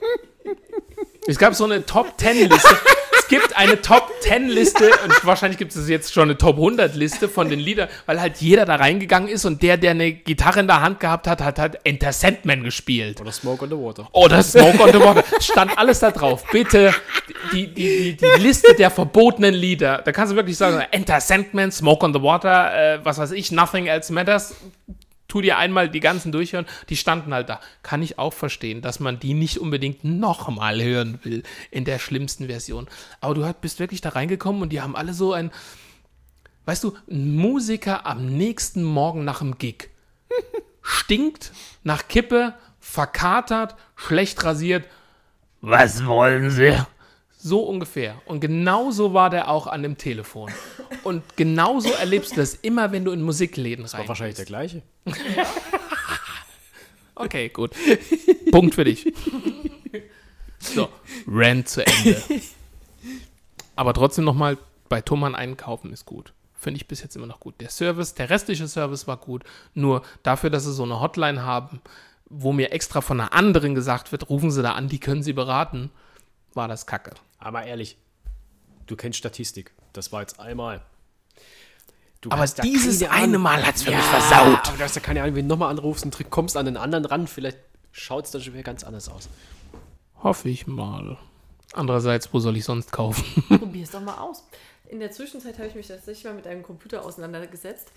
Es 1.28 1.36
gab 1.38 1.54
so 1.54 1.64
eine 1.64 1.84
Top 1.84 2.14
10 2.16 2.48
Liste. 2.48 2.76
es 3.18 3.28
gibt 3.28 3.54
eine 3.54 3.82
Top 3.82 4.10
10 4.22 4.48
Liste 4.48 4.88
und 5.04 5.26
wahrscheinlich 5.26 5.58
gibt 5.58 5.76
es 5.76 5.86
jetzt 5.86 6.14
schon 6.14 6.22
eine 6.22 6.38
Top 6.38 6.56
100 6.56 6.94
Liste 6.94 7.28
von 7.28 7.50
den 7.50 7.60
Liedern, 7.60 7.90
weil 8.06 8.18
halt 8.18 8.38
jeder 8.38 8.64
da 8.64 8.76
reingegangen 8.76 9.28
ist 9.28 9.44
und 9.44 9.62
der, 9.62 9.76
der 9.76 9.90
eine 9.90 10.10
Gitarre 10.10 10.60
in 10.60 10.66
der 10.66 10.80
Hand 10.80 11.00
gehabt 11.00 11.26
hat, 11.26 11.42
hat 11.42 11.58
halt 11.58 11.80
Enter 11.84 12.14
Sandman 12.14 12.64
gespielt. 12.64 13.20
Oder 13.20 13.32
Smoke 13.32 13.62
on 13.62 13.68
the 13.68 13.76
Water. 13.76 14.08
Oder 14.12 14.42
Smoke 14.42 14.82
on 14.82 14.90
the 14.90 15.00
Water. 15.00 15.22
Stand 15.38 15.76
alles 15.76 15.98
da 15.98 16.12
drauf. 16.12 16.44
Bitte 16.50 16.94
die, 17.52 17.66
die, 17.74 18.16
die, 18.16 18.16
die 18.16 18.40
Liste 18.40 18.74
der 18.74 18.90
verbotenen 18.90 19.52
Lieder. 19.52 20.00
Da 20.02 20.12
kannst 20.12 20.32
du 20.32 20.36
wirklich 20.36 20.56
sagen, 20.56 20.82
Enter 20.92 21.20
Sandman, 21.20 21.70
Smoke 21.70 22.06
on 22.06 22.14
the 22.14 22.22
Water, 22.22 22.94
äh, 22.94 23.04
was 23.04 23.18
weiß 23.18 23.32
ich, 23.32 23.52
Nothing 23.52 23.86
Else 23.86 24.14
Matters. 24.14 24.54
Tu 25.28 25.42
dir 25.42 25.58
einmal 25.58 25.90
die 25.90 26.00
ganzen 26.00 26.32
durchhören. 26.32 26.66
Die 26.88 26.96
standen 26.96 27.34
halt 27.34 27.50
da. 27.50 27.60
Kann 27.82 28.02
ich 28.02 28.18
auch 28.18 28.32
verstehen, 28.32 28.80
dass 28.80 28.98
man 28.98 29.20
die 29.20 29.34
nicht 29.34 29.58
unbedingt 29.58 30.02
nochmal 30.02 30.82
hören 30.82 31.20
will 31.22 31.42
in 31.70 31.84
der 31.84 31.98
schlimmsten 31.98 32.46
Version. 32.46 32.88
Aber 33.20 33.34
du 33.34 33.54
bist 33.60 33.78
wirklich 33.78 34.00
da 34.00 34.10
reingekommen 34.10 34.62
und 34.62 34.70
die 34.70 34.80
haben 34.80 34.96
alle 34.96 35.12
so 35.12 35.34
ein, 35.34 35.50
weißt 36.64 36.82
du, 36.82 36.96
ein 37.10 37.36
Musiker 37.36 38.06
am 38.06 38.26
nächsten 38.26 38.82
Morgen 38.82 39.24
nach 39.24 39.40
dem 39.40 39.58
Gig 39.58 39.90
stinkt 40.82 41.52
nach 41.84 42.08
Kippe, 42.08 42.54
verkatert, 42.80 43.76
schlecht 43.96 44.42
rasiert. 44.44 44.86
Was 45.60 46.06
wollen 46.06 46.50
Sie? 46.50 46.74
So 47.48 47.60
ungefähr. 47.60 48.20
Und 48.26 48.40
genauso 48.40 49.14
war 49.14 49.30
der 49.30 49.48
auch 49.48 49.66
an 49.66 49.82
dem 49.82 49.96
Telefon. 49.96 50.52
Und 51.02 51.22
genauso 51.36 51.90
erlebst 51.90 52.32
du 52.32 52.36
das 52.36 52.54
immer, 52.54 52.92
wenn 52.92 53.06
du 53.06 53.12
in 53.12 53.22
Musikläden 53.22 53.86
rein. 53.86 54.00
War 54.00 54.08
wahrscheinlich 54.08 54.36
der 54.36 54.44
gleiche. 54.44 54.82
Okay, 57.20 57.48
gut. 57.48 57.72
Punkt 58.52 58.76
für 58.76 58.84
dich. 58.84 59.12
So, 60.60 60.88
Rant 61.26 61.68
zu 61.68 61.84
Ende. 61.84 62.22
Aber 63.74 63.92
trotzdem 63.92 64.24
nochmal, 64.24 64.56
bei 64.88 65.00
Thomann 65.00 65.34
einkaufen 65.34 65.92
ist 65.92 66.06
gut. 66.06 66.32
Finde 66.54 66.78
ich 66.78 66.86
bis 66.86 67.02
jetzt 67.02 67.16
immer 67.16 67.26
noch 67.26 67.40
gut. 67.40 67.56
Der 67.60 67.70
Service, 67.70 68.14
der 68.14 68.30
restliche 68.30 68.68
Service 68.68 69.08
war 69.08 69.16
gut. 69.16 69.42
Nur 69.74 70.02
dafür, 70.22 70.50
dass 70.50 70.64
sie 70.64 70.72
so 70.72 70.84
eine 70.84 71.00
Hotline 71.00 71.42
haben, 71.42 71.80
wo 72.26 72.52
mir 72.52 72.70
extra 72.70 73.00
von 73.00 73.20
einer 73.20 73.32
anderen 73.32 73.74
gesagt 73.74 74.12
wird, 74.12 74.30
rufen 74.30 74.52
Sie 74.52 74.62
da 74.62 74.72
an, 74.72 74.88
die 74.88 75.00
können 75.00 75.24
Sie 75.24 75.32
beraten, 75.32 75.90
war 76.54 76.68
das 76.68 76.86
kacke. 76.86 77.12
Aber 77.38 77.64
ehrlich, 77.64 77.96
du 78.86 78.96
kennst 78.96 79.18
Statistik. 79.18 79.72
Das 79.92 80.12
war 80.12 80.20
jetzt 80.20 80.40
einmal. 80.40 80.82
Du 82.20 82.30
Aber 82.30 82.44
dieses 82.46 83.02
eine 83.04 83.38
Mal 83.38 83.64
hat's 83.64 83.82
für 83.82 83.92
ja, 83.92 83.98
mich 83.98 84.06
versaut. 84.06 84.68
Aber 84.68 84.76
du 84.76 84.82
hast 84.82 84.96
ja 84.96 85.00
keine 85.00 85.22
Ahnung, 85.22 85.36
wenn 85.36 85.48
du 85.48 85.54
nochmal 85.54 85.70
anrufst 85.70 86.04
und 86.04 86.12
trick- 86.12 86.30
kommst 86.30 86.56
an 86.56 86.66
den 86.66 86.76
anderen 86.76 87.04
ran, 87.04 87.26
vielleicht 87.28 87.58
schaut 87.92 88.24
es 88.24 88.32
dann 88.32 88.42
schon 88.42 88.54
wieder 88.54 88.64
ganz 88.64 88.82
anders 88.82 89.08
aus. 89.08 89.28
Hoffe 90.22 90.48
ich 90.48 90.66
mal. 90.66 91.16
Andererseits, 91.74 92.32
wo 92.32 92.40
soll 92.40 92.56
ich 92.56 92.64
sonst 92.64 92.90
kaufen? 92.90 93.44
Probier 93.58 93.84
es 93.84 93.90
doch 93.92 94.00
mal 94.00 94.18
aus. 94.18 94.42
In 94.88 94.98
der 95.00 95.12
Zwischenzeit 95.12 95.58
habe 95.58 95.68
ich 95.68 95.74
mich 95.74 95.86
tatsächlich 95.86 96.24
mal 96.24 96.34
mit 96.34 96.46
einem 96.46 96.62
Computer 96.62 97.04
auseinandergesetzt. 97.04 97.92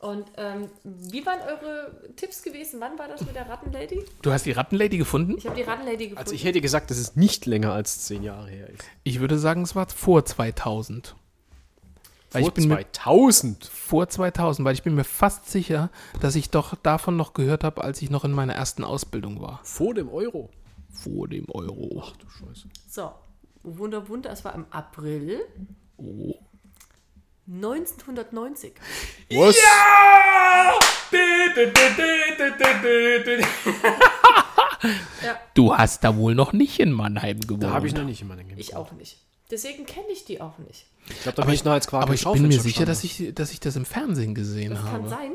Und 0.00 0.24
ähm, 0.38 0.70
wie 0.82 1.24
waren 1.26 1.40
eure 1.42 1.92
Tipps 2.16 2.42
gewesen? 2.42 2.80
Wann 2.80 2.98
war 2.98 3.06
das 3.06 3.20
mit 3.20 3.34
der 3.34 3.48
Rattenlady? 3.48 4.02
Du 4.22 4.32
hast 4.32 4.46
die 4.46 4.52
Rattenlady 4.52 4.96
gefunden? 4.96 5.36
Ich 5.36 5.44
habe 5.46 5.56
die 5.56 5.62
Rattenlady 5.62 6.04
gefunden. 6.04 6.18
Also 6.18 6.34
ich 6.34 6.44
hätte 6.44 6.62
gesagt, 6.62 6.90
dass 6.90 6.96
es 6.96 7.16
nicht 7.16 7.44
länger 7.44 7.72
als 7.74 8.06
zehn 8.06 8.22
Jahre 8.22 8.48
her 8.48 8.70
ist. 8.70 8.82
Ich 9.04 9.20
würde 9.20 9.38
sagen, 9.38 9.60
es 9.62 9.76
war 9.76 9.86
vor 9.90 10.24
2000. 10.24 11.14
Weil 12.32 12.42
Vor 12.42 12.48
ich 12.48 12.54
bin 12.54 12.68
mir 12.68 12.76
2000. 12.92 13.64
vor 13.66 14.08
2000, 14.08 14.64
weil 14.64 14.72
ich 14.74 14.82
bin 14.82 14.94
mir 14.94 15.04
fast 15.04 15.50
sicher, 15.50 15.90
dass 16.20 16.34
ich 16.34 16.48
doch 16.48 16.76
davon 16.76 17.16
noch 17.16 17.34
gehört 17.34 17.62
habe, 17.62 17.82
als 17.84 18.00
ich 18.00 18.08
noch 18.08 18.24
in 18.24 18.32
meiner 18.32 18.54
ersten 18.54 18.84
Ausbildung 18.84 19.42
war. 19.42 19.60
Vor 19.64 19.92
dem 19.92 20.08
Euro. 20.08 20.48
Vor 20.90 21.28
dem 21.28 21.44
Euro. 21.50 22.04
Du 22.18 22.28
Scheiße. 22.30 22.68
so, 22.88 23.10
Wunder, 23.64 24.08
Wunder, 24.08 24.30
es 24.30 24.44
war 24.44 24.54
im 24.54 24.64
April 24.70 25.40
Oh. 25.98 26.34
1990. 27.52 28.72
Was? 29.32 29.56
Du 35.54 35.76
hast 35.76 36.04
da 36.04 36.16
wohl 36.16 36.34
noch 36.34 36.52
nicht 36.52 36.78
in 36.78 36.92
Mannheim 36.92 37.40
gewohnt. 37.40 37.64
Da 37.64 37.70
habe 37.70 37.86
ich 37.86 37.94
noch 37.94 38.04
nicht 38.04 38.22
immer 38.22 38.36
den 38.36 38.56
Ich 38.56 38.76
auch 38.76 38.92
nicht. 38.92 39.18
Deswegen 39.50 39.84
kenne 39.84 40.06
ich 40.12 40.24
die 40.24 40.40
auch 40.40 40.58
nicht. 40.58 40.86
Ich 41.08 41.22
glaube, 41.22 41.36
da 41.36 41.44
bin 41.44 41.54
ich 41.54 41.64
noch 41.64 41.72
als 41.72 41.88
Quark 41.88 42.04
aber 42.04 42.14
ich 42.14 42.24
bin 42.24 42.46
mir 42.46 42.60
sicher, 42.60 42.86
dass 42.86 43.02
ich, 43.02 43.34
dass 43.34 43.50
ich 43.52 43.58
das 43.58 43.74
im 43.74 43.84
Fernsehen 43.84 44.34
gesehen 44.34 44.70
Das 44.70 44.84
kann 44.84 44.92
habe. 44.92 45.08
sein. 45.08 45.32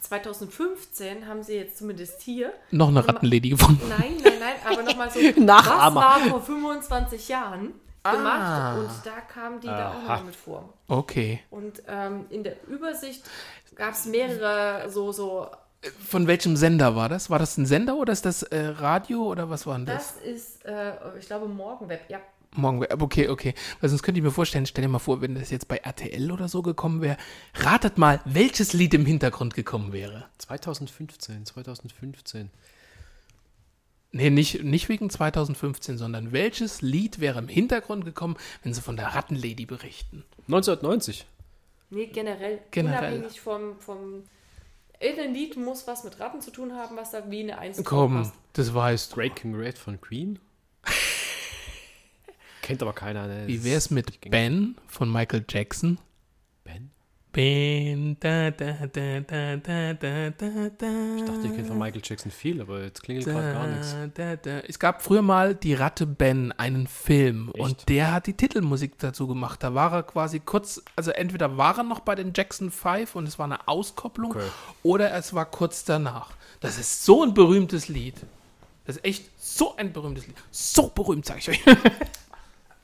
2015 0.00 1.26
haben 1.26 1.42
sie 1.42 1.54
jetzt 1.54 1.78
zumindest 1.78 2.22
hier. 2.22 2.52
Noch 2.70 2.88
eine 2.88 3.06
Rattenlady 3.06 3.50
gefunden. 3.50 3.88
Nein, 3.88 4.16
nein, 4.22 4.32
nein, 4.38 4.54
aber 4.64 4.82
nochmal 4.82 5.10
so. 5.10 5.18
Nachahmer. 5.40 6.00
Was 6.00 6.22
war 6.22 6.28
vor 6.30 6.42
25 6.42 7.28
Jahren 7.28 7.74
Ah. 8.06 8.74
gemacht? 8.74 8.78
Und 8.78 9.06
da 9.06 9.20
kam 9.20 9.60
die 9.60 9.66
da 9.66 9.90
auch 9.90 9.94
Aha. 9.94 10.16
noch 10.16 10.24
mit 10.24 10.36
vor. 10.36 10.72
Okay. 10.88 11.40
Und 11.50 11.82
ähm, 11.88 12.26
in 12.30 12.44
der 12.44 12.56
Übersicht 12.68 13.24
gab 13.74 13.94
es 13.94 14.06
mehrere 14.06 14.90
so, 14.90 15.12
so. 15.12 15.48
Von 16.08 16.26
welchem 16.26 16.56
Sender 16.56 16.96
war 16.96 17.08
das? 17.08 17.30
War 17.30 17.38
das 17.38 17.56
ein 17.58 17.66
Sender 17.66 17.96
oder 17.96 18.12
ist 18.12 18.24
das 18.24 18.42
äh, 18.44 18.66
Radio 18.66 19.22
oder 19.22 19.50
was 19.50 19.66
war 19.66 19.76
denn 19.76 19.86
das? 19.86 20.14
Das 20.14 20.24
ist, 20.24 20.64
äh, 20.64 20.92
ich 21.18 21.26
glaube, 21.26 21.46
Morgenweb. 21.46 22.00
Ja, 22.08 22.20
Morgen, 22.56 22.84
okay, 23.00 23.28
okay. 23.28 23.54
Weil 23.80 23.90
sonst 23.90 24.02
könnte 24.02 24.18
ich 24.18 24.24
mir 24.24 24.30
vorstellen, 24.30 24.66
stell 24.66 24.82
dir 24.82 24.88
mal 24.88 24.98
vor, 24.98 25.20
wenn 25.20 25.34
das 25.34 25.50
jetzt 25.50 25.68
bei 25.68 25.76
RTL 25.76 26.32
oder 26.32 26.48
so 26.48 26.62
gekommen 26.62 27.02
wäre. 27.02 27.18
Ratet 27.54 27.98
mal, 27.98 28.20
welches 28.24 28.72
Lied 28.72 28.94
im 28.94 29.04
Hintergrund 29.04 29.54
gekommen 29.54 29.92
wäre. 29.92 30.24
2015, 30.38 31.46
2015. 31.46 32.50
Nee, 34.16 34.30
nicht, 34.30 34.64
nicht 34.64 34.88
wegen 34.88 35.10
2015, 35.10 35.98
sondern 35.98 36.32
welches 36.32 36.80
Lied 36.80 37.20
wäre 37.20 37.38
im 37.38 37.48
Hintergrund 37.48 38.04
gekommen, 38.04 38.36
wenn 38.62 38.72
sie 38.72 38.80
von 38.80 38.96
der 38.96 39.08
Rattenlady 39.08 39.66
berichten? 39.66 40.24
1990. 40.48 41.26
Nee, 41.90 42.06
generell. 42.06 42.60
Generell. 42.70 43.12
Unabhängig 43.14 43.40
vom, 43.40 43.78
vom. 43.78 44.24
Irgendein 44.98 45.34
Lied 45.34 45.56
muss 45.56 45.86
was 45.86 46.04
mit 46.04 46.18
Ratten 46.18 46.40
zu 46.40 46.50
tun 46.50 46.72
haben, 46.72 46.96
was 46.96 47.10
da 47.10 47.30
wie 47.30 47.40
eine 47.40 47.58
Eins 47.58 47.84
Komm, 47.84 48.14
passt. 48.22 48.34
das 48.54 48.72
weißt 48.72 49.12
du. 49.12 49.16
Great 49.16 49.36
King 49.36 49.54
Red 49.54 49.76
von 49.76 50.00
Queen. 50.00 50.38
Kennt 52.62 52.82
aber 52.82 52.94
keiner. 52.94 53.26
Ne? 53.26 53.46
Wie 53.46 53.62
wär's 53.62 53.90
mit 53.90 54.30
Ben 54.30 54.76
von 54.88 55.12
Michael 55.12 55.44
Jackson? 55.48 55.98
Ben? 56.64 56.90
Da, 57.36 58.50
da, 58.50 58.50
da, 58.50 59.20
da, 59.20 59.20
da, 59.20 59.92
da, 59.92 60.30
da, 60.30 60.30
da. 60.78 61.16
Ich 61.18 61.24
dachte, 61.24 61.40
ich 61.44 61.54
kenne 61.54 61.64
von 61.66 61.76
Michael 61.78 62.00
Jackson 62.02 62.30
viel, 62.30 62.62
aber 62.62 62.82
jetzt 62.82 63.02
klingelt 63.02 63.26
gerade 63.26 63.52
gar 63.52 63.66
nichts. 63.66 63.94
Da, 64.14 64.36
da. 64.36 64.60
Es 64.60 64.78
gab 64.78 65.02
früher 65.02 65.20
mal 65.20 65.54
die 65.54 65.74
Ratte 65.74 66.06
Ben, 66.06 66.52
einen 66.52 66.86
Film, 66.86 67.50
Echt? 67.52 67.62
und 67.62 67.88
der 67.90 68.12
hat 68.12 68.26
die 68.26 68.32
Titelmusik 68.32 68.98
dazu 69.00 69.26
gemacht. 69.26 69.62
Da 69.62 69.74
war 69.74 69.92
er 69.92 70.02
quasi 70.04 70.40
kurz, 70.40 70.82
also 70.96 71.10
entweder 71.10 71.58
war 71.58 71.76
er 71.76 71.84
noch 71.84 72.00
bei 72.00 72.14
den 72.14 72.32
Jackson 72.34 72.70
5 72.70 73.14
und 73.16 73.28
es 73.28 73.38
war 73.38 73.44
eine 73.44 73.68
Auskopplung, 73.68 74.30
Okay. 74.30 74.46
oder 74.82 75.12
es 75.12 75.34
war 75.34 75.44
kurz 75.44 75.84
danach. 75.84 76.30
Das 76.60 76.78
ist 76.78 77.04
so 77.04 77.22
ein 77.22 77.34
berühmtes 77.34 77.88
Lied. 77.88 78.14
Das 78.86 78.96
ist 78.96 79.04
echt 79.04 79.24
so 79.38 79.76
ein 79.76 79.92
berühmtes 79.92 80.26
Lied. 80.26 80.36
So 80.50 80.88
berühmt, 80.88 81.26
sag 81.26 81.36
ich 81.38 81.50
euch. 81.50 81.60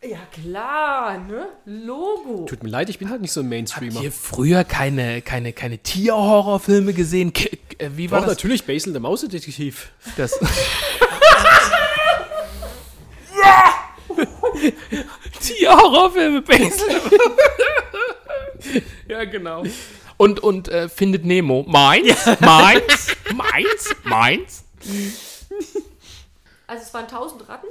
Ja, 0.04 0.18
klar, 0.32 1.18
ne? 1.18 1.46
Logo. 1.64 2.44
Tut 2.46 2.64
mir 2.64 2.70
leid, 2.70 2.90
ich 2.90 2.98
bin 2.98 3.08
halt 3.08 3.20
nicht 3.20 3.30
so 3.30 3.38
ein 3.40 3.44
Habt 3.44 3.50
Mainstreamer. 3.50 4.02
ihr 4.02 4.10
früher 4.10 4.64
keine, 4.64 5.22
keine, 5.22 5.52
keine 5.52 5.78
Tierhorrorfilme 5.78 6.92
gesehen? 6.92 7.32
K 7.32 7.48
äh, 7.78 7.90
wie 7.94 8.10
war 8.10 8.18
Doch, 8.20 8.26
das? 8.26 8.36
natürlich, 8.38 8.64
Basil, 8.66 8.92
der 8.92 9.00
Mausedetektiv. 9.00 9.92
das 10.16 10.32
Tierhorrorfilme, 15.40 16.42
Basil. 16.42 17.00
ja, 19.08 19.24
genau. 19.24 19.62
Und, 20.16 20.40
und 20.40 20.68
äh, 20.68 20.88
findet 20.88 21.24
Nemo. 21.24 21.64
Meins? 21.68 22.26
Meins? 22.40 23.16
Meins? 23.34 23.94
Meins? 24.04 24.64
Also 26.66 26.82
es 26.84 26.94
waren 26.94 27.04
1000 27.04 27.48
Ratten, 27.48 27.66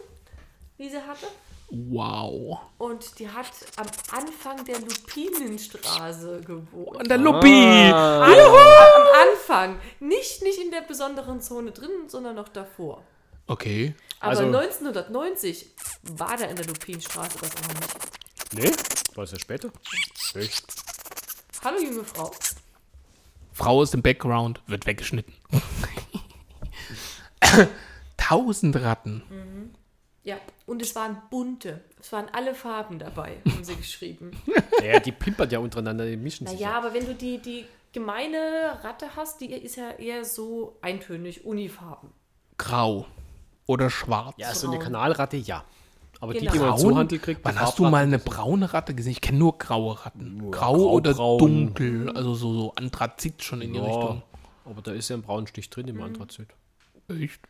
die 0.78 0.90
sie 0.90 0.98
hatte. 0.98 1.28
Wow. 1.74 2.60
Und 2.80 3.18
die 3.20 3.30
hat 3.30 3.50
am 3.78 3.88
Anfang 4.12 4.66
der 4.66 4.80
Lupinenstraße 4.82 6.42
gewohnt. 6.42 6.98
Und 6.98 7.10
der 7.10 7.18
Luppi. 7.18 7.90
Ah. 7.94 8.26
Am 8.26 9.30
Anfang. 9.30 9.80
Nicht, 10.02 10.42
nicht 10.44 10.60
in 10.60 10.70
der 10.72 10.82
besonderen 10.82 11.40
Zone 11.42 11.72
drin, 11.72 11.90
sondern 12.08 12.36
noch 12.36 12.50
davor. 12.50 13.02
Okay. 13.48 13.96
Aber 14.20 14.32
Also- 14.32 14.44
1990 14.44 15.68
war 16.04 16.36
da 16.36 16.44
in 16.46 16.58
der 16.58 16.66
Lupinenstraße 16.66 17.38
das 17.40 17.52
auch 17.56 17.74
nicht. 17.80 17.96
Nee, 18.54 18.72
war 19.16 19.24
es 19.24 19.32
ja 19.32 19.40
später. 19.40 19.70
Echt? 20.36 20.66
Hallo, 21.64 21.80
junge 21.80 22.04
Frau. 22.04 22.32
Frau 23.54 23.82
ist 23.84 23.94
im 23.94 24.02
Background, 24.02 24.62
wird 24.68 24.86
weggeschnitten. 24.86 25.34
Tausend 28.18 28.76
Ratten. 28.78 29.24
Ja, 30.24 30.38
und 30.68 30.82
es 30.82 30.96
waren 30.96 31.22
bunte. 31.32 31.82
Es 32.00 32.12
waren 32.12 32.28
alle 32.32 32.54
Farben 32.54 33.00
dabei, 33.00 33.38
haben 33.50 33.64
sie 33.64 33.76
geschrieben. 33.76 34.32
Ja, 34.84 35.00
die 35.00 35.12
pimpert 35.12 35.52
ja 35.52 35.60
untereinander, 35.60 36.06
die 36.06 36.18
mischen 36.18 36.46
sich. 36.48 36.60
Naja, 36.60 36.78
aber 36.78 36.94
wenn 36.94 37.06
du 37.06 37.16
die, 37.16 37.40
die 37.40 37.66
gemeine 37.92 38.78
Ratte 38.84 39.08
hast, 39.16 39.42
die 39.42 39.52
ist 39.52 39.76
ja 39.78 39.92
eher 39.92 40.24
so 40.26 40.78
eintönig, 40.82 41.44
Unifarben. 41.46 42.12
Grau. 42.58 43.08
Oder 43.66 43.90
schwarz. 43.90 44.36
Ja, 44.38 44.54
so 44.54 44.68
eine. 44.70 44.80
Kanalratte, 44.80 45.38
ja. 45.38 45.64
Aber 46.20 46.34
die, 46.34 46.42
Genau. 46.46 46.52
die 46.54 46.60
man 46.60 46.68
im 46.68 46.76
Braun? 46.76 46.92
Zuhandel 46.92 47.20
kriegt, 47.20 47.44
Wann 47.46 47.54
die 47.56 47.60
hast 47.60 47.80
du 47.80 47.90
mal 47.90 48.04
eine 48.04 48.20
braune 48.20 48.72
Ratte 48.74 48.94
gesehen? 48.94 49.14
Ich 49.14 49.22
kenne 49.22 49.40
nur 49.40 49.58
graue 49.58 50.06
Ratten. 50.06 50.38
Nur 50.38 50.52
Grau 50.52 50.74
grau, 50.76 50.92
oder 50.92 51.14
braun. 51.16 51.40
dunkel. 51.40 52.10
Also 52.16 52.36
so, 52.36 52.54
so 52.54 52.74
Anthrazit 52.76 53.44
schon 53.44 53.62
in 53.64 53.74
die 53.74 53.80
Ja, 53.80 53.86
Richtung. 53.86 54.22
aber 54.66 54.82
da 54.84 54.92
ist 54.92 55.10
ja 55.10 55.16
ein 55.16 55.24
Braunstich 55.24 55.70
drin 55.72 55.88
Mhm. 55.88 55.96
im 55.96 56.02
Anthrazit. 56.04 56.50
Echt? 57.10 57.42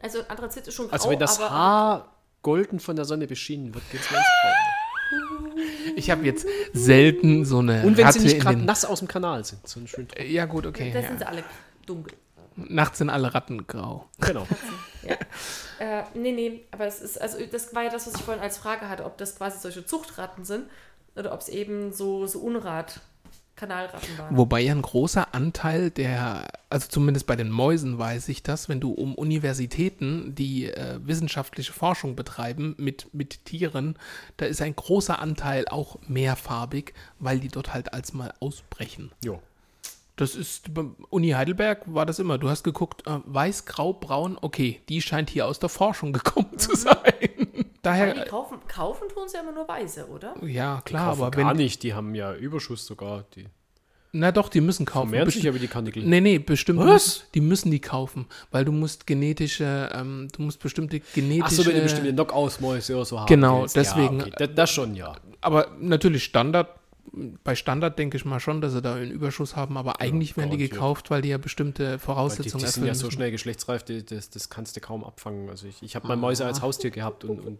Also 0.00 0.20
Anthrazit 0.28 0.66
ist 0.66 0.74
schon 0.74 0.86
grau, 0.86 0.94
Also 0.94 1.10
wenn 1.10 1.18
das 1.18 1.38
aber 1.38 1.50
Haar 1.50 2.13
golden 2.44 2.78
von 2.78 2.94
der 2.94 3.04
Sonne 3.04 3.26
beschienen 3.26 3.74
wird, 3.74 3.82
geht's 3.90 4.08
mir 4.12 4.18
ins 4.18 4.26
Braune. 4.42 5.94
Ich 5.96 6.10
habe 6.10 6.24
jetzt 6.24 6.46
selten 6.72 7.44
so 7.44 7.58
eine 7.58 7.84
Und 7.84 7.96
wenn 7.96 8.06
Ratte 8.06 8.20
sie 8.20 8.26
nicht 8.26 8.40
gerade 8.40 8.58
nass 8.58 8.84
aus 8.84 9.00
dem 9.00 9.08
Kanal 9.08 9.44
sind, 9.44 9.66
so. 9.66 9.80
Ja 10.24 10.44
gut, 10.46 10.66
okay. 10.66 10.92
das 10.92 11.02
Ja. 11.02 11.08
sind 11.08 11.18
sie 11.18 11.26
alle 11.26 11.42
dunkel. 11.86 12.16
Nachts 12.56 12.98
sind 12.98 13.10
alle 13.10 13.34
Ratten 13.34 13.66
grau. 13.66 14.08
Genau. 14.20 14.46
Äh, 15.80 16.04
nee, 16.14 16.30
nee, 16.32 16.64
aber 16.70 16.86
es 16.86 17.00
ist, 17.00 17.20
also 17.20 17.38
das 17.50 17.74
war 17.74 17.82
ja 17.82 17.90
das, 17.90 18.06
was 18.06 18.14
ich 18.14 18.22
vorhin 18.22 18.42
als 18.42 18.58
Frage 18.58 18.88
hatte, 18.88 19.04
ob 19.04 19.18
das 19.18 19.36
quasi 19.36 19.58
solche 19.58 19.84
Zuchtratten 19.84 20.44
sind 20.44 20.66
oder 21.16 21.32
ob 21.32 21.40
es 21.40 21.48
eben 21.48 21.92
so, 21.92 22.26
so 22.26 22.38
Unrat, 22.38 23.00
Kanalratten 23.56 24.18
waren. 24.18 24.36
Wobei 24.36 24.60
ja 24.60 24.72
ein 24.72 24.82
großer 24.82 25.34
Anteil 25.34 25.90
der, 25.90 26.46
also 26.70 26.88
zumindest 26.88 27.26
bei 27.26 27.36
den 27.36 27.50
Mäusen 27.50 27.98
weiß 27.98 28.28
ich 28.28 28.42
das, 28.42 28.68
wenn 28.68 28.80
du 28.80 28.92
um 28.92 29.14
Universitäten, 29.14 30.34
die 30.34 30.66
äh, 30.66 30.98
wissenschaftliche 31.02 31.72
Forschung 31.72 32.16
betreiben 32.16 32.74
mit, 32.78 33.08
mit 33.12 33.44
Tieren, 33.44 33.96
da 34.36 34.46
ist 34.46 34.60
ein 34.60 34.74
großer 34.74 35.18
Anteil 35.18 35.66
auch 35.68 35.98
mehrfarbig, 36.08 36.94
weil 37.18 37.38
die 37.38 37.48
dort 37.48 37.72
halt 37.72 37.92
als 37.92 38.12
mal 38.12 38.34
ausbrechen. 38.40 39.12
Jo. 39.24 39.40
Das 40.16 40.36
ist, 40.36 40.72
bei 40.72 40.84
Uni 41.10 41.30
Heidelberg 41.30 41.82
war 41.92 42.06
das 42.06 42.20
immer. 42.20 42.38
Du 42.38 42.48
hast 42.48 42.62
geguckt, 42.62 43.04
äh, 43.06 43.18
weiß, 43.24 43.66
grau, 43.66 43.92
braun, 43.92 44.38
okay, 44.40 44.80
die 44.88 45.02
scheint 45.02 45.28
hier 45.28 45.46
aus 45.46 45.58
der 45.58 45.68
Forschung 45.68 46.12
gekommen 46.12 46.56
zu 46.56 46.76
sein. 46.76 46.94
Aber 47.86 48.06
die 48.06 48.12
Daher, 48.14 48.24
kaufen, 48.26 48.58
kaufen 48.68 49.08
tun 49.08 49.28
sie 49.28 49.36
ja 49.36 49.42
immer 49.42 49.52
nur 49.52 49.68
weiße, 49.68 50.06
oder? 50.08 50.34
ja, 50.46 50.80
klar, 50.84 51.12
aber 51.12 51.30
gar 51.30 51.50
wenn, 51.50 51.56
nicht, 51.58 51.82
die 51.82 51.94
haben 51.94 52.14
ja 52.14 52.34
Überschuss 52.34 52.86
sogar. 52.86 53.24
Die 53.36 53.46
na 54.16 54.30
doch, 54.30 54.48
die 54.48 54.60
müssen 54.60 54.86
kaufen. 54.86 55.08
vermehren 55.08 55.28
sich 55.28 55.42
wie 55.52 55.58
die 55.58 55.66
Kanickel. 55.66 56.04
Nee, 56.04 56.20
nee, 56.20 56.38
bestimmt. 56.38 56.78
Was? 56.78 56.86
Müssen, 56.86 57.22
die 57.34 57.40
müssen 57.40 57.70
die 57.72 57.80
kaufen, 57.80 58.26
weil 58.52 58.64
du 58.64 58.70
musst 58.70 59.08
genetische, 59.08 59.90
ähm, 59.92 60.28
du 60.32 60.42
musst 60.42 60.60
bestimmte 60.60 61.00
genetische. 61.00 61.44
Ach 61.44 61.50
so, 61.50 61.66
wenn 61.66 61.74
du 61.74 61.82
bestimmte 61.82 62.12
Knockout-Mäuse 62.12 62.94
oder 62.94 63.04
so 63.04 63.18
haben 63.18 63.26
Genau, 63.26 63.62
willst. 63.62 63.74
deswegen- 63.74 64.20
Ja, 64.20 64.26
okay. 64.26 64.34
das, 64.38 64.50
das 64.54 64.70
schon, 64.70 64.94
ja. 64.94 65.16
aber 65.40 65.66
natürlich 65.80 66.22
Standard. 66.22 66.68
Bei 67.44 67.54
Standard 67.54 67.98
denke 67.98 68.16
ich 68.16 68.24
mal 68.24 68.40
schon, 68.40 68.60
dass 68.60 68.72
sie 68.72 68.82
da 68.82 68.94
einen 68.94 69.10
Überschuss 69.10 69.56
haben, 69.56 69.76
aber 69.76 70.00
eigentlich 70.00 70.36
werden 70.36 70.50
die 70.50 70.56
gekauft, 70.56 71.10
weil 71.10 71.22
die 71.22 71.28
ja 71.28 71.38
bestimmte 71.38 71.84
Weil 71.84 71.92
die, 71.92 71.98
Voraussetzungen 71.98 72.64
die 72.64 72.70
sind 72.70 72.86
ja 72.86 72.94
so 72.94 73.10
schnell 73.10 73.30
geschlechtsreif, 73.30 73.82
die, 73.82 74.04
das, 74.04 74.30
das 74.30 74.48
kannst 74.48 74.76
du 74.76 74.80
kaum 74.80 75.04
abfangen. 75.04 75.48
Also 75.50 75.66
ich, 75.66 75.82
ich 75.82 75.94
habe 75.96 76.08
mal 76.08 76.16
Mäuse 76.16 76.44
als 76.44 76.62
Haustier 76.62 76.90
gehabt 76.90 77.24
und, 77.24 77.40
und 77.40 77.58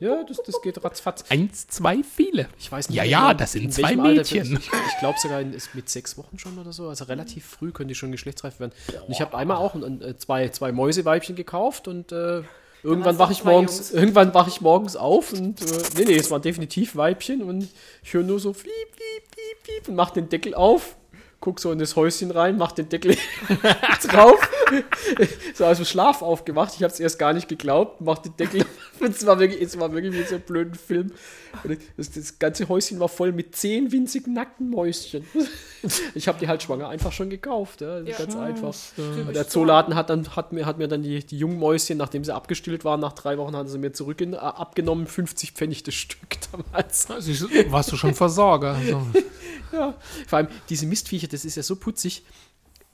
ja, 0.00 0.24
das, 0.24 0.42
das 0.42 0.60
geht 0.60 0.82
ratzfatz. 0.84 1.24
Eins, 1.30 1.68
zwei, 1.68 2.02
viele. 2.02 2.48
Ich 2.58 2.70
weiß 2.70 2.88
nicht. 2.88 2.96
Ja, 2.96 3.04
ja, 3.04 3.32
das 3.32 3.52
sind 3.52 3.64
in 3.64 3.70
zwei 3.70 3.96
Mädchen. 3.96 4.58
Ich, 4.58 4.66
ich 4.66 4.98
glaube 4.98 5.18
sogar 5.18 5.40
in, 5.40 5.52
ist 5.52 5.74
mit 5.74 5.88
sechs 5.88 6.18
Wochen 6.18 6.38
schon 6.38 6.58
oder 6.58 6.72
so. 6.72 6.88
Also 6.88 7.04
relativ 7.04 7.46
früh 7.46 7.70
können 7.70 7.88
die 7.88 7.94
schon 7.94 8.10
geschlechtsreif 8.10 8.60
werden. 8.60 8.72
Und 9.06 9.12
ich 9.12 9.20
habe 9.20 9.36
einmal 9.36 9.56
auch 9.56 9.74
ein, 9.74 10.14
zwei, 10.18 10.48
zwei 10.48 10.72
Mäuseweibchen 10.72 11.36
gekauft 11.36 11.86
und 11.88 12.12
äh, 12.12 12.42
irgendwann 12.84 13.18
wache 13.18 13.32
ich 13.32 13.44
morgens, 13.44 13.78
Jungs. 13.78 13.90
irgendwann 13.92 14.34
wache 14.34 14.50
ich 14.50 14.60
morgens 14.60 14.96
auf 14.96 15.32
und 15.32 15.60
äh, 15.62 15.64
nee, 15.96 16.04
nee, 16.04 16.16
es 16.16 16.30
waren 16.30 16.42
definitiv 16.42 16.96
Weibchen 16.96 17.42
und 17.42 17.68
ich 18.02 18.12
höre 18.12 18.22
nur 18.22 18.38
so 18.38 18.52
fliep, 18.52 18.72
fliep, 18.72 19.22
fliep, 19.32 19.64
fliep 19.64 19.88
und 19.88 19.96
mach 19.96 20.10
den 20.10 20.28
Deckel 20.28 20.54
auf. 20.54 20.96
Guck 21.44 21.60
so 21.60 21.70
in 21.72 21.78
das 21.78 21.94
Häuschen 21.94 22.30
rein, 22.30 22.56
mach 22.56 22.72
den 22.72 22.88
Deckel 22.88 23.18
drauf. 24.08 24.40
so 25.52 25.66
aus 25.66 25.76
dem 25.76 25.84
Schlaf 25.84 26.22
aufgemacht. 26.22 26.72
Ich 26.74 26.82
habe 26.82 26.90
es 26.90 26.98
erst 26.98 27.18
gar 27.18 27.34
nicht 27.34 27.50
geglaubt. 27.50 28.00
Mach 28.00 28.16
den 28.16 28.34
Deckel. 28.34 28.64
es 29.00 29.26
war 29.26 29.38
wirklich, 29.38 29.60
es 29.60 29.78
war 29.78 29.92
wirklich 29.92 30.14
wie 30.14 30.22
so 30.22 30.36
ein 30.36 30.40
blöden 30.40 30.74
Film. 30.74 31.12
Das, 31.98 32.10
das 32.12 32.38
ganze 32.38 32.66
Häuschen 32.70 32.98
war 32.98 33.10
voll 33.10 33.32
mit 33.32 33.54
zehn 33.54 33.92
winzigen 33.92 34.32
nackten 34.32 34.70
Mäuschen. 34.70 35.26
Ich 36.14 36.28
habe 36.28 36.38
die 36.38 36.48
halt 36.48 36.62
schwanger 36.62 36.88
einfach 36.88 37.12
schon 37.12 37.28
gekauft. 37.28 37.82
Ja, 37.82 38.00
Ja. 38.00 38.16
Ganz 38.16 38.34
einfach. 38.36 38.74
Und 38.96 39.36
der 39.36 39.48
Zooladen 39.48 39.94
hat 39.94 40.08
dann 40.08 40.34
hat 40.34 40.50
mir, 40.50 40.64
hat 40.64 40.78
mir 40.78 40.88
dann 40.88 41.02
die, 41.02 41.22
die 41.26 41.36
jungen 41.36 41.58
Mäuschen, 41.58 41.98
nachdem 41.98 42.24
sie 42.24 42.34
abgestillt 42.34 42.86
waren, 42.86 43.00
nach 43.00 43.12
drei 43.12 43.36
Wochen 43.36 43.54
haben 43.54 43.68
sie 43.68 43.76
mir 43.76 43.92
zurück 43.92 44.22
äh, 44.22 44.34
abgenommen, 44.34 45.06
50 45.06 45.52
Pfennig 45.52 45.82
das 45.82 45.92
Stück 45.92 46.38
damals. 46.50 47.10
Also 47.10 47.30
warst 47.68 47.92
du 47.92 47.96
schon 47.96 48.14
Versorger. 48.14 48.78
So. 48.88 49.02
Ja, 49.74 49.94
vor 50.26 50.38
allem 50.38 50.48
diese 50.68 50.86
Mistviecher, 50.86 51.28
das 51.34 51.44
ist 51.44 51.56
ja 51.56 51.62
so 51.62 51.76
putzig. 51.76 52.24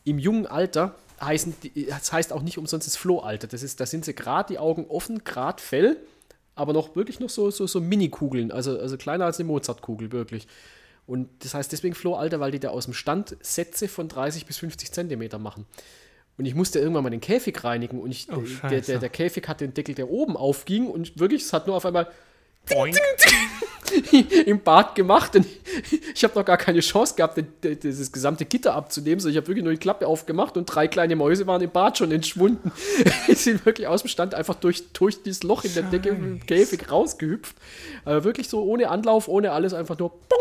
Im 0.05 0.19
jungen 0.19 0.47
Alter 0.47 0.95
heißen, 1.21 1.55
die- 1.63 1.87
das 1.87 2.13
heißt 2.13 2.33
auch 2.33 2.43
nicht 2.43 2.59
umsonst 2.59 2.87
das 2.87 2.97
Flohalter. 2.97 3.47
Das 3.47 3.63
ist, 3.63 3.81
da 3.81 3.87
sind 3.87 4.05
sie 4.05 4.15
gerade 4.15 4.53
die 4.55 4.59
Augen 4.59 4.87
offen, 4.89 5.23
gerade 5.25 5.63
Fell, 5.63 5.97
aber 6.55 6.73
noch 6.73 6.97
wirklich 6.97 7.21
noch 7.21 7.31
so, 7.31 7.51
so, 7.51 7.67
so 7.67 7.81
Mini-Kugeln, 7.81 8.51
also, 8.53 8.79
also 8.79 8.97
kleiner 8.97 9.27
als 9.27 9.39
eine 9.39 9.47
Mozartkugel, 9.47 10.13
wirklich. 10.13 10.47
Und 11.07 11.29
das 11.45 11.55
heißt 11.55 11.73
deswegen 11.73 11.95
Flohalter, 11.95 12.41
weil 12.41 12.53
die 12.53 12.61
da 12.61 12.71
aus 12.71 12.85
dem 12.85 12.95
Stand 12.95 13.37
Sätze 13.41 13.89
von 13.89 14.09
30 14.09 14.47
bis 14.47 14.59
50 14.59 14.93
Zentimeter 14.93 15.39
machen. 15.39 15.67
Und 16.39 16.47
ich 16.47 16.55
musste 16.55 16.79
irgendwann 16.79 17.03
mal 17.05 17.11
den 17.11 17.21
Käfig 17.21 17.63
reinigen 17.65 18.01
und 18.01 18.11
ich, 18.13 18.29
Oh, 18.33 18.37
der, 18.71 18.81
der, 18.81 18.99
der 19.01 19.09
Käfig 19.11 19.47
hat 19.49 19.61
den 19.61 19.75
Deckel, 19.75 19.95
der 19.95 20.09
oben 20.09 20.37
aufging 20.37 20.87
und 20.87 21.19
wirklich, 21.19 21.43
es 21.43 21.53
hat 21.53 21.67
nur 21.67 21.77
auf 21.77 21.85
einmal 21.85 22.11
Boink. 22.71 22.97
im 24.47 24.61
Bad 24.61 24.95
gemacht 24.95 25.35
und 25.37 25.47
ich 26.15 26.25
habe 26.25 26.39
noch 26.39 26.45
gar 26.45 26.57
keine 26.57 26.81
Chance 26.81 27.15
gehabt, 27.17 27.43
dieses 27.63 28.13
gesamte 28.13 28.45
Gitter 28.45 28.75
abzunehmen. 28.75 29.21
So, 29.21 29.29
ich 29.29 29.37
habe 29.37 29.49
wirklich 29.49 29.65
nur 29.65 29.73
die 29.73 29.79
Klappe 29.79 30.07
aufgemacht 30.07 30.57
und 30.57 30.67
drei 30.67 30.89
kleine 30.89 31.17
Mäuse 31.17 31.47
waren 31.47 31.61
im 31.61 31.71
Bad 31.71 31.99
schon 31.99 32.13
entschwunden. 32.13 32.73
Die 33.29 33.35
sind 33.35 33.65
wirklich 33.67 33.87
aus 33.87 34.03
dem 34.03 34.09
Stand 34.09 34.35
einfach 34.35 34.55
durch, 34.55 34.93
durch 34.93 35.23
dieses 35.23 35.43
Loch 35.43 35.65
in 35.65 35.75
der 35.75 35.85
Decke 35.85 36.11
im 36.11 36.45
Käfig 36.47 36.91
rausgehüpft. 36.91 37.57
Aber 38.05 38.25
wirklich 38.25 38.49
so 38.49 38.63
ohne 38.63 38.91
Anlauf, 38.91 39.29
ohne 39.29 39.53
alles, 39.53 39.75
einfach 39.75 39.99
nur 39.99 40.11
bong, 40.11 40.39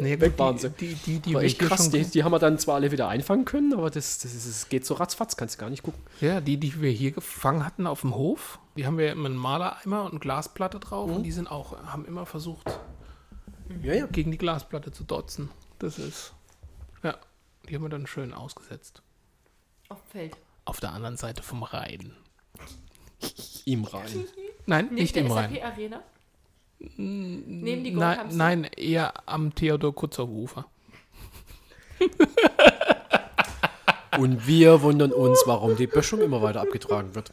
Nee, 0.00 0.18
weg 0.18 0.32
waren 0.36 0.58
sie. 0.58 0.70
Die, 0.70 0.94
die, 0.94 1.20
die 1.20 1.38
hier 1.38 1.54
krass. 1.58 1.90
Die, 1.90 2.04
die 2.04 2.24
haben 2.24 2.32
wir 2.32 2.38
dann 2.38 2.58
zwar 2.58 2.76
alle 2.76 2.90
wieder 2.90 3.08
einfangen 3.08 3.44
können, 3.44 3.72
aber 3.72 3.90
das, 3.90 4.18
das, 4.18 4.34
ist, 4.34 4.48
das 4.48 4.68
geht 4.68 4.84
so 4.84 4.94
ratzfatz, 4.94 5.36
kannst 5.36 5.56
du 5.56 5.60
gar 5.60 5.70
nicht 5.70 5.82
gucken. 5.82 6.00
Ja, 6.20 6.40
die, 6.40 6.56
die 6.56 6.80
wir 6.80 6.90
hier 6.90 7.12
gefangen 7.12 7.64
hatten 7.64 7.86
auf 7.86 8.00
dem 8.00 8.14
Hof, 8.16 8.58
die 8.76 8.86
haben 8.86 8.98
wir 8.98 9.12
immer 9.12 9.26
einen 9.26 9.36
Malereimer 9.36 10.04
und 10.04 10.12
eine 10.12 10.20
Glasplatte 10.20 10.80
drauf 10.80 11.10
und 11.10 11.22
die 11.24 11.32
sind 11.32 11.50
auch, 11.50 11.76
haben 11.84 12.04
immer 12.06 12.26
versucht, 12.26 12.68
Ja, 13.82 13.94
ja. 13.94 14.06
gegen 14.06 14.30
die 14.30 14.38
Glasplatte 14.38 14.92
zu 14.92 15.04
dotzen. 15.04 15.50
Das 15.78 15.98
ist, 15.98 16.32
ja, 17.02 17.16
die 17.68 17.74
haben 17.74 17.82
wir 17.82 17.88
dann 17.90 18.06
schön 18.06 18.32
ausgesetzt. 18.32 19.02
Auf 19.88 20.00
dem 20.02 20.10
Feld. 20.10 20.36
Auf 20.64 20.80
der 20.80 20.92
anderen 20.92 21.16
Seite 21.16 21.42
vom 21.42 21.62
Rhein. 21.62 22.14
Im 23.64 23.84
Rhein. 23.84 24.24
Nein, 24.66 24.84
Neben 24.86 24.94
nicht 24.94 25.14
der 25.16 25.24
im 25.24 25.32
Rhein. 25.32 25.52
SAP-Arena? 25.54 26.02
Neben 26.78 27.84
die 27.84 27.90
Nein, 27.92 27.94
Goldhamster? 27.94 28.36
nein, 28.38 28.64
eher 28.64 29.28
am 29.28 29.54
Theodor 29.54 29.94
Kutzer 29.94 30.26
Ufer. 30.28 30.66
Und 34.18 34.46
wir 34.46 34.82
wundern 34.82 35.12
uns, 35.12 35.42
warum 35.46 35.76
die 35.76 35.86
Böschung 35.86 36.20
immer 36.20 36.42
weiter 36.42 36.60
abgetragen 36.60 37.14
wird. 37.14 37.30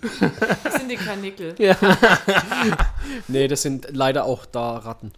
Das 0.64 0.76
sind 0.76 0.90
die 0.90 0.96
Karnickel. 0.96 1.56
Nee, 3.28 3.48
das 3.48 3.62
sind 3.64 3.88
leider 3.92 4.24
auch 4.26 4.46
da 4.46 4.78
Ratten. 4.78 5.12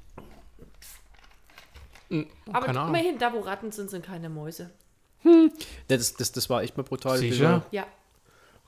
Aber 2.52 2.66
Keine 2.66 2.80
Ahnung. 2.82 2.96
immerhin, 2.96 3.18
da 3.18 3.32
wo 3.34 3.40
Ratten 3.40 3.72
sind, 3.72 3.90
sind 3.90 4.06
keine 4.06 4.30
Mäuse. 4.30 4.70
Nee, 5.24 5.50
das, 5.88 6.16
das, 6.16 6.32
das 6.32 6.50
war 6.50 6.62
echt 6.64 6.76
mal 6.78 6.84
brutal. 6.84 7.18
Sicher? 7.18 7.66
Ja. 7.72 7.86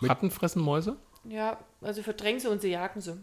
Ratten 0.01 0.31
fressen 0.31 0.61
Mäuse? 0.61 0.95
Ja, 1.25 1.57
also 1.81 2.03
verdrängen 2.03 2.39
sie 2.39 2.47
und 2.47 2.61
sie 2.61 2.69
jagen 2.69 3.01
sie. 3.01 3.17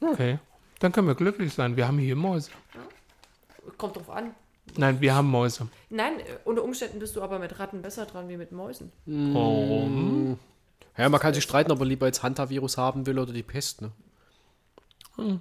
Okay. 0.00 0.38
Dann 0.78 0.92
können 0.92 1.08
wir 1.08 1.14
glücklich 1.14 1.52
sein. 1.52 1.76
Wir 1.76 1.88
haben 1.88 1.98
hier 1.98 2.16
Mäuse. 2.16 2.50
Kommt 3.76 3.96
drauf 3.96 4.10
an. 4.10 4.34
Nein, 4.76 5.00
wir 5.00 5.14
haben 5.14 5.28
Mäuse. 5.30 5.68
Nein, 5.90 6.20
äh, 6.20 6.24
unter 6.44 6.62
Umständen 6.62 6.98
bist 6.98 7.16
du 7.16 7.22
aber 7.22 7.38
mit 7.38 7.58
Ratten 7.58 7.82
besser 7.82 8.06
dran 8.06 8.28
wie 8.28 8.36
mit 8.36 8.52
Mäusen. 8.52 8.92
Warum? 9.06 10.38
Ja, 10.96 11.08
man 11.08 11.20
kann 11.20 11.34
sich 11.34 11.44
streiten, 11.44 11.70
ob 11.72 11.78
man 11.78 11.88
lieber 11.88 12.06
jetzt 12.06 12.22
Hanta-Virus 12.22 12.76
haben 12.76 13.06
will 13.06 13.18
oder 13.18 13.32
die 13.32 13.42
Pest. 13.42 13.82
Ne? 13.82 13.92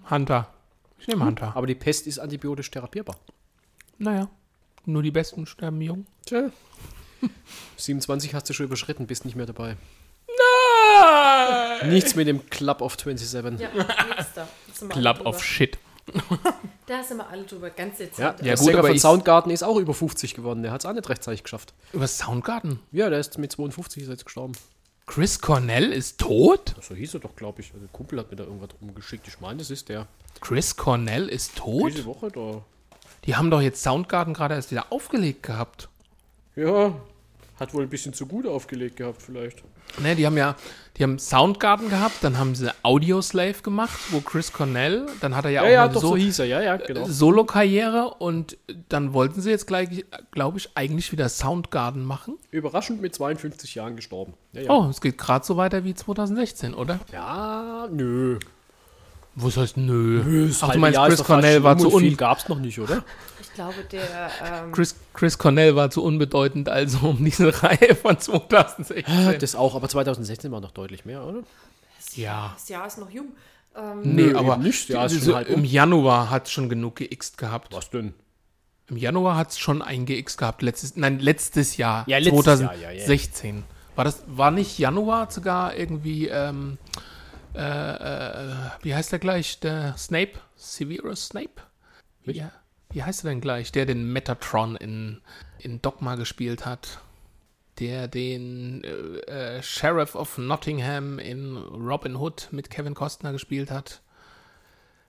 Hunter. 0.09 0.53
Ich 0.99 1.07
nehme 1.07 1.26
Hunter. 1.26 1.53
Aber 1.55 1.67
die 1.67 1.76
Pest 1.76 2.07
ist 2.07 2.19
antibiotisch 2.19 2.71
therapierbar. 2.71 3.17
Naja, 3.97 4.30
nur 4.86 5.03
die 5.03 5.11
Besten 5.11 5.45
sterben 5.45 5.82
jung. 5.82 6.05
Tja. 6.26 6.49
27 7.78 8.34
hast 8.34 8.49
du 8.49 8.53
schon 8.53 8.65
überschritten, 8.65 9.07
bist 9.07 9.26
nicht 9.26 9.36
mehr 9.36 9.45
dabei. 9.45 9.78
Nichts 11.86 12.15
mit 12.15 12.28
dem 12.28 12.49
Club 12.49 12.82
of 12.82 12.97
27. 12.97 13.59
Ja, 13.59 13.69
nix 14.07 14.34
da. 14.34 14.47
Club 14.89 15.26
of 15.26 15.43
Shit. 15.43 15.78
Da 16.88 17.03
sind 17.03 17.18
wir 17.18 17.28
alle 17.28 17.43
drüber, 17.43 17.72
ganz 17.72 17.97
Ja, 17.97 18.06
dezent. 18.06 18.39
der 18.41 18.45
Ja, 18.45 18.56
gut, 18.56 18.76
aber 18.76 18.89
von 18.89 18.99
Soundgarden 18.99 19.51
ist 19.51 19.64
auch 19.64 19.78
über 19.78 19.93
50 19.95 20.36
geworden. 20.36 20.62
Der 20.62 20.72
hat 20.72 20.82
es 20.82 20.86
auch 20.86 20.93
nicht 20.93 21.10
rechtzeitig 21.10 21.41
geschafft. 21.41 21.74
Über 21.93 22.08
Soundgarden. 22.08 22.80
Ja, 22.91 23.10
der 23.10 23.20
ist 23.20 23.39
mit 23.39 23.51
52 23.51 24.03
ist 24.03 24.10
jetzt 24.10 24.26
gestorben. 24.26 24.53
Chris 25.08 25.39
Cornell 25.41 25.91
ist 25.91 26.20
tot? 26.20 26.76
So 26.82 26.93
hieß 26.93 27.16
er 27.16 27.20
doch, 27.22 27.36
glaube 27.36 27.62
ich. 27.62 27.68
Also, 27.74 27.80
der 27.80 27.89
Kumpel 27.91 28.20
hat 28.20 28.30
mir 28.30 28.38
da 28.38 28.43
irgendwas 28.43 28.70
rumgeschickt. 28.82 29.28
Ich 29.28 29.39
meine, 29.39 29.58
das 29.58 29.72
ist 29.72 29.89
der. 29.89 30.08
Chris 30.41 30.76
Cornell 30.78 31.28
ist 31.28 31.56
tot? 31.56 31.91
Diese 31.91 32.06
Woche 32.06 32.30
da. 32.32 32.62
Die 33.26 33.36
haben 33.36 33.49
doch 33.49 33.62
jetzt 33.62 33.82
Soundgarden 33.82 34.34
gerade 34.36 34.53
erst 34.53 34.70
wieder 34.70 34.91
aufgelegt 34.91 35.41
gehabt. 35.43 35.89
Ja, 36.56 36.93
hat 37.60 37.74
wohl 37.74 37.84
ein 37.84 37.89
bisschen 37.89 38.14
zu 38.14 38.28
gut 38.28 38.45
aufgelegt 38.45 38.97
gehabt, 38.97 39.22
vielleicht. 39.22 39.64
Ne, 40.01 40.15
die 40.15 40.25
haben 40.25 40.38
ja, 40.38 40.55
die 40.97 41.03
haben 41.03 41.19
Soundgarden 41.19 41.89
gehabt, 41.89 42.15
dann 42.21 42.38
haben 42.38 42.55
sie 42.55 42.73
Audioslave 42.81 43.61
gemacht, 43.61 43.97
wo 44.11 44.21
Chris 44.21 44.53
Cornell, 44.53 45.05
dann 45.21 45.36
hat 45.36 45.45
er 45.45 45.51
ja, 45.51 45.63
Ja, 45.63 45.67
auch 45.67 45.73
ja, 45.73 45.83
eine 45.86 45.93
doch, 45.93 46.01
so, 46.01 46.07
so 46.09 46.17
hieß 46.17 46.39
er. 46.39 46.45
Ja, 46.45 46.61
ja, 46.61 46.77
genau. 46.77 47.05
Solo-Karriere 47.05 48.15
und 48.19 48.57
dann 48.89 49.13
wollten 49.13 49.41
sie 49.41 49.49
jetzt 49.49 49.67
gleich, 49.67 50.05
glaube 50.31 50.57
ich, 50.57 50.69
eigentlich 50.75 51.11
wieder 51.11 51.27
Soundgarden 51.27 52.03
machen. 52.03 52.38
Überraschend 52.51 53.01
mit 53.01 53.13
52 53.13 53.75
Jahren 53.75 53.95
gestorben. 53.95 54.33
Ja, 54.53 54.61
ja. 54.61 54.69
Oh, 54.71 54.88
es 54.89 55.01
geht 55.01 55.17
gerade 55.17 55.45
so 55.45 55.57
weiter 55.57 55.83
wie 55.83 55.93
2016, 55.93 56.73
oder? 56.73 56.99
Ja, 57.11 57.88
nö. 57.91 58.39
Was 59.36 59.57
heißt 59.57 59.75
nö? 59.75 60.47
Das 60.47 60.63
Ach, 60.63 60.71
du 60.71 60.79
meinst, 60.79 60.95
Jahr 60.95 61.09
Chris 61.09 61.23
Cornell 61.23 61.61
war 61.61 61.77
zu 61.77 61.89
und 61.89 62.01
viel 62.01 62.11
un 62.11 62.17
gab's 62.17 62.47
noch 62.47 62.59
nicht, 62.59 62.79
oder? 62.79 63.03
Ich 63.56 63.62
glaube, 63.62 63.86
der, 63.89 64.32
ähm, 64.43 64.72
Chris, 64.74 64.95
Chris 65.14 65.38
Cornell 65.38 65.78
war 65.78 65.89
zu 65.89 66.03
unbedeutend, 66.03 66.68
also 66.68 67.08
um 67.08 67.24
diese 67.24 67.53
Reihe 67.64 67.95
von 67.95 68.20
2016. 68.20 69.39
Das 69.39 69.56
auch, 69.56 69.76
aber 69.76 69.88
2016 69.88 70.51
war 70.51 70.60
noch 70.60 70.72
deutlich 70.72 71.06
mehr, 71.06 71.24
oder? 71.24 71.39
Ja. 72.16 72.51
das 72.53 72.68
Jahr 72.68 72.86
ist 72.86 72.97
noch 72.97 73.10
jung. 73.10 73.28
Ähm, 73.74 74.01
Nee, 74.03 74.24
Nö, 74.24 74.38
aber 74.38 74.58
nicht. 74.58 74.89
Ja, 74.89 75.06
ist 75.06 75.16
diese- 75.16 75.34
um. 75.36 75.41
im 75.45 75.64
Januar 75.64 76.30
hat 76.30 76.47
es 76.47 76.51
schon 76.51 76.68
genug 76.68 76.97
geixt 76.97 77.38
gehabt. 77.38 77.74
Was 77.74 77.89
denn? 77.89 78.14
Im 78.89 78.97
Januar 78.97 79.38
hat 79.38 79.51
es 79.51 79.58
schon 79.58 79.82
ein 79.82 80.06
geixt 80.06 80.38
gehabt. 80.38 80.62
Letztes, 80.62 80.97
nein, 80.97 81.20
letztes 81.20 81.78
Jahr. 81.78 82.03
Ja, 82.08 82.18
letztes 82.18 82.60
Jahr, 82.60 82.76
ja, 82.76 82.91
ja. 82.91 83.06
2016. 83.06 83.64
War 83.95 84.03
das, 84.03 84.22
war 84.28 84.51
nicht 84.51 84.78
Januar 84.78 85.32
sogar 85.32 85.76
irgendwie, 85.78 86.28
ähm, 86.28 86.78
äh, 87.56 87.60
äh, 87.62 88.53
wie 88.82 88.93
heißt 88.93 89.14
der 89.14 89.20
gleich? 89.20 89.62
Der 89.62 89.95
Snape? 89.97 90.34
Severus 90.58 91.28
Snape? 91.28 91.62
Wie, 92.26 92.43
wie 92.95 93.03
heißt 93.03 93.25
er 93.25 93.29
denn 93.29 93.41
gleich? 93.41 93.73
Der 93.73 93.85
den 93.85 94.13
Metatron 94.13 94.77
in, 94.77 95.19
in 95.59 95.81
Dogma 95.81 96.15
gespielt 96.15 96.65
hat. 96.65 97.01
Der 97.77 98.07
den 98.07 98.85
äh, 98.85 99.57
äh, 99.57 99.61
Sheriff 99.61 100.15
of 100.15 100.37
Nottingham 100.37 101.19
in 101.19 101.57
Robin 101.57 102.15
Hood 102.15 102.47
mit 102.51 102.69
Kevin 102.69 102.93
Costner 102.93 103.33
gespielt 103.33 103.69
hat. 103.69 104.01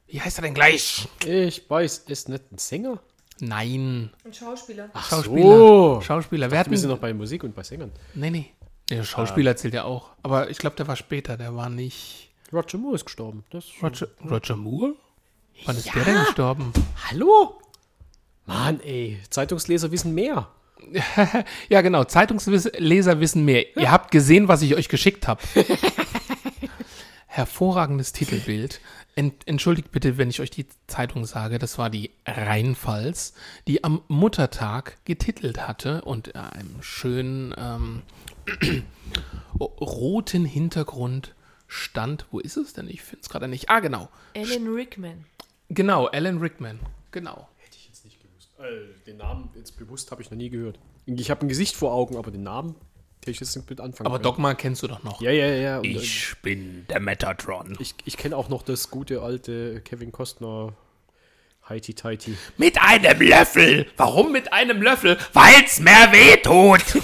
Wie 0.09 0.21
heißt 0.21 0.39
er 0.39 0.43
denn 0.43 0.55
gleich? 0.55 1.07
Ich 1.25 1.71
weiß, 1.71 1.99
ist 2.09 2.29
nicht 2.29 2.51
ein 2.51 2.59
Sänger? 2.59 2.99
Nein. 3.39 4.11
ein 4.25 4.35
Schauspieler. 4.35 4.91
Schauspieler. 5.09 5.57
so. 5.57 6.01
Schauspieler. 6.01 6.51
Wer 6.51 6.59
hat 6.59 6.71
Wir 6.71 6.79
sind 6.79 6.91
noch 6.91 6.99
bei 6.99 7.15
Musik 7.15 7.45
und 7.45 7.55
bei 7.55 7.63
Sängern. 7.63 7.93
Nee, 8.15 8.31
nee. 8.31 8.51
Der 8.91 9.05
Schauspieler 9.05 9.55
zählt 9.57 9.75
ja 9.75 9.85
auch. 9.85 10.11
Aber 10.25 10.51
ich 10.51 10.59
glaube, 10.59 10.75
der 10.75 10.89
war 10.89 10.97
später. 10.97 11.37
Der 11.37 11.55
war 11.55 11.71
nicht. 11.71 12.31
Roger 12.53 12.79
Moore 12.79 12.97
ist 12.97 13.05
gestorben. 13.05 13.45
Das 13.51 13.67
Roger, 13.81 14.09
Roger 14.29 14.57
Moore? 14.57 14.95
Wann 15.65 15.77
ist 15.77 15.95
der 15.95 16.05
denn 16.05 16.25
gestorben? 16.25 16.73
Hallo? 17.09 17.61
Mann, 18.47 18.81
ey. 18.81 19.19
Zeitungsleser 19.31 19.91
wissen 19.93 20.15
mehr. 20.15 20.49
Ja, 21.69 21.81
genau. 21.81 22.05
Zeitungsleser 22.05 23.21
wissen 23.21 23.45
mehr. 23.45 23.77
Ihr 23.77 23.91
habt 23.91 24.11
gesehen, 24.11 24.47
was 24.47 24.63
ich 24.63 24.75
euch 24.77 24.89
geschickt 24.89 25.27
habe. 25.27 25.43
Hervorragendes 27.27 28.13
Titelbild. 28.13 28.81
Ent, 29.15 29.47
entschuldigt 29.47 29.91
bitte, 29.91 30.19
wenn 30.19 30.29
ich 30.29 30.41
euch 30.41 30.51
die 30.51 30.67
Zeitung 30.87 31.25
sage. 31.25 31.59
Das 31.59 31.79
war 31.79 31.91
die 31.91 32.11
Rheinpfalz, 32.27 33.33
die 33.67 33.83
am 33.85 34.03
Muttertag 34.09 34.99
getitelt 35.07 35.67
hatte 35.67 36.03
und 36.03 36.35
äh, 36.35 36.39
einem 36.39 36.83
schönen 36.83 37.55
ähm, 37.57 38.03
roten 39.61 40.45
Hintergrund 40.45 41.35
stand. 41.67 42.27
Wo 42.31 42.39
ist 42.39 42.57
es 42.57 42.75
denn? 42.75 42.89
Ich 42.89 43.03
finde 43.03 43.23
es 43.23 43.29
gerade 43.29 43.49
nicht. 43.49 43.71
Ah, 43.71 43.81
genau. 43.81 44.09
Alan 44.35 44.69
Rickman. 44.69 45.25
Genau, 45.69 46.07
Alan 46.07 46.39
Rickman. 46.39 46.79
Genau. 47.11 47.49
Hätte 47.59 47.77
ich 47.77 47.87
jetzt 47.89 48.05
nicht 48.05 48.21
gewusst. 48.21 48.46
Äh, 48.59 49.05
den 49.07 49.19
Namen 49.19 49.51
jetzt 49.55 49.77
bewusst 49.79 50.11
habe 50.11 50.23
ich 50.23 50.31
noch 50.31 50.39
nie 50.39 50.51
gehört. 50.51 50.79
Ich 51.07 51.31
habe 51.31 51.45
ein 51.45 51.49
Gesicht 51.49 51.77
vor 51.77 51.93
Augen, 51.93 52.17
aber 52.17 52.31
den 52.31 52.43
Namen 52.43 52.75
hätte 53.21 53.31
ich 53.33 53.41
jetzt 53.41 53.55
nicht 53.57 53.69
mit 53.69 53.81
anfangen 53.81 54.07
Aber 54.07 54.17
können. 54.17 54.25
Dogma 54.25 54.55
kennst 54.55 54.83
du 54.83 54.87
doch 54.89 55.03
noch. 55.03 55.21
Ja, 55.21 55.31
ja, 55.31 55.47
ja. 55.49 55.79
Und, 55.79 55.85
äh, 55.85 55.89
Ich 55.99 56.35
bin 56.43 56.87
der 56.89 57.01
Metatron. 57.01 57.77
ich 57.81 57.95
ich 58.05 58.17
kenne 58.17 58.37
auch 58.37 58.49
noch 58.49 58.63
das 58.63 58.91
gute 58.91 59.21
alte 59.23 59.81
Kevin 59.83 60.13
Costner 60.13 60.73
Heiti 61.69 61.95
Tighty. 61.95 62.37
Mit 62.57 62.81
einem 62.81 63.21
Löffel. 63.21 63.87
Warum 63.97 64.33
mit 64.33 64.53
einem 64.53 64.81
Löffel? 64.81 65.19
Weil's 65.33 65.81
mehr 65.81 66.13
wehtut. 66.13 66.81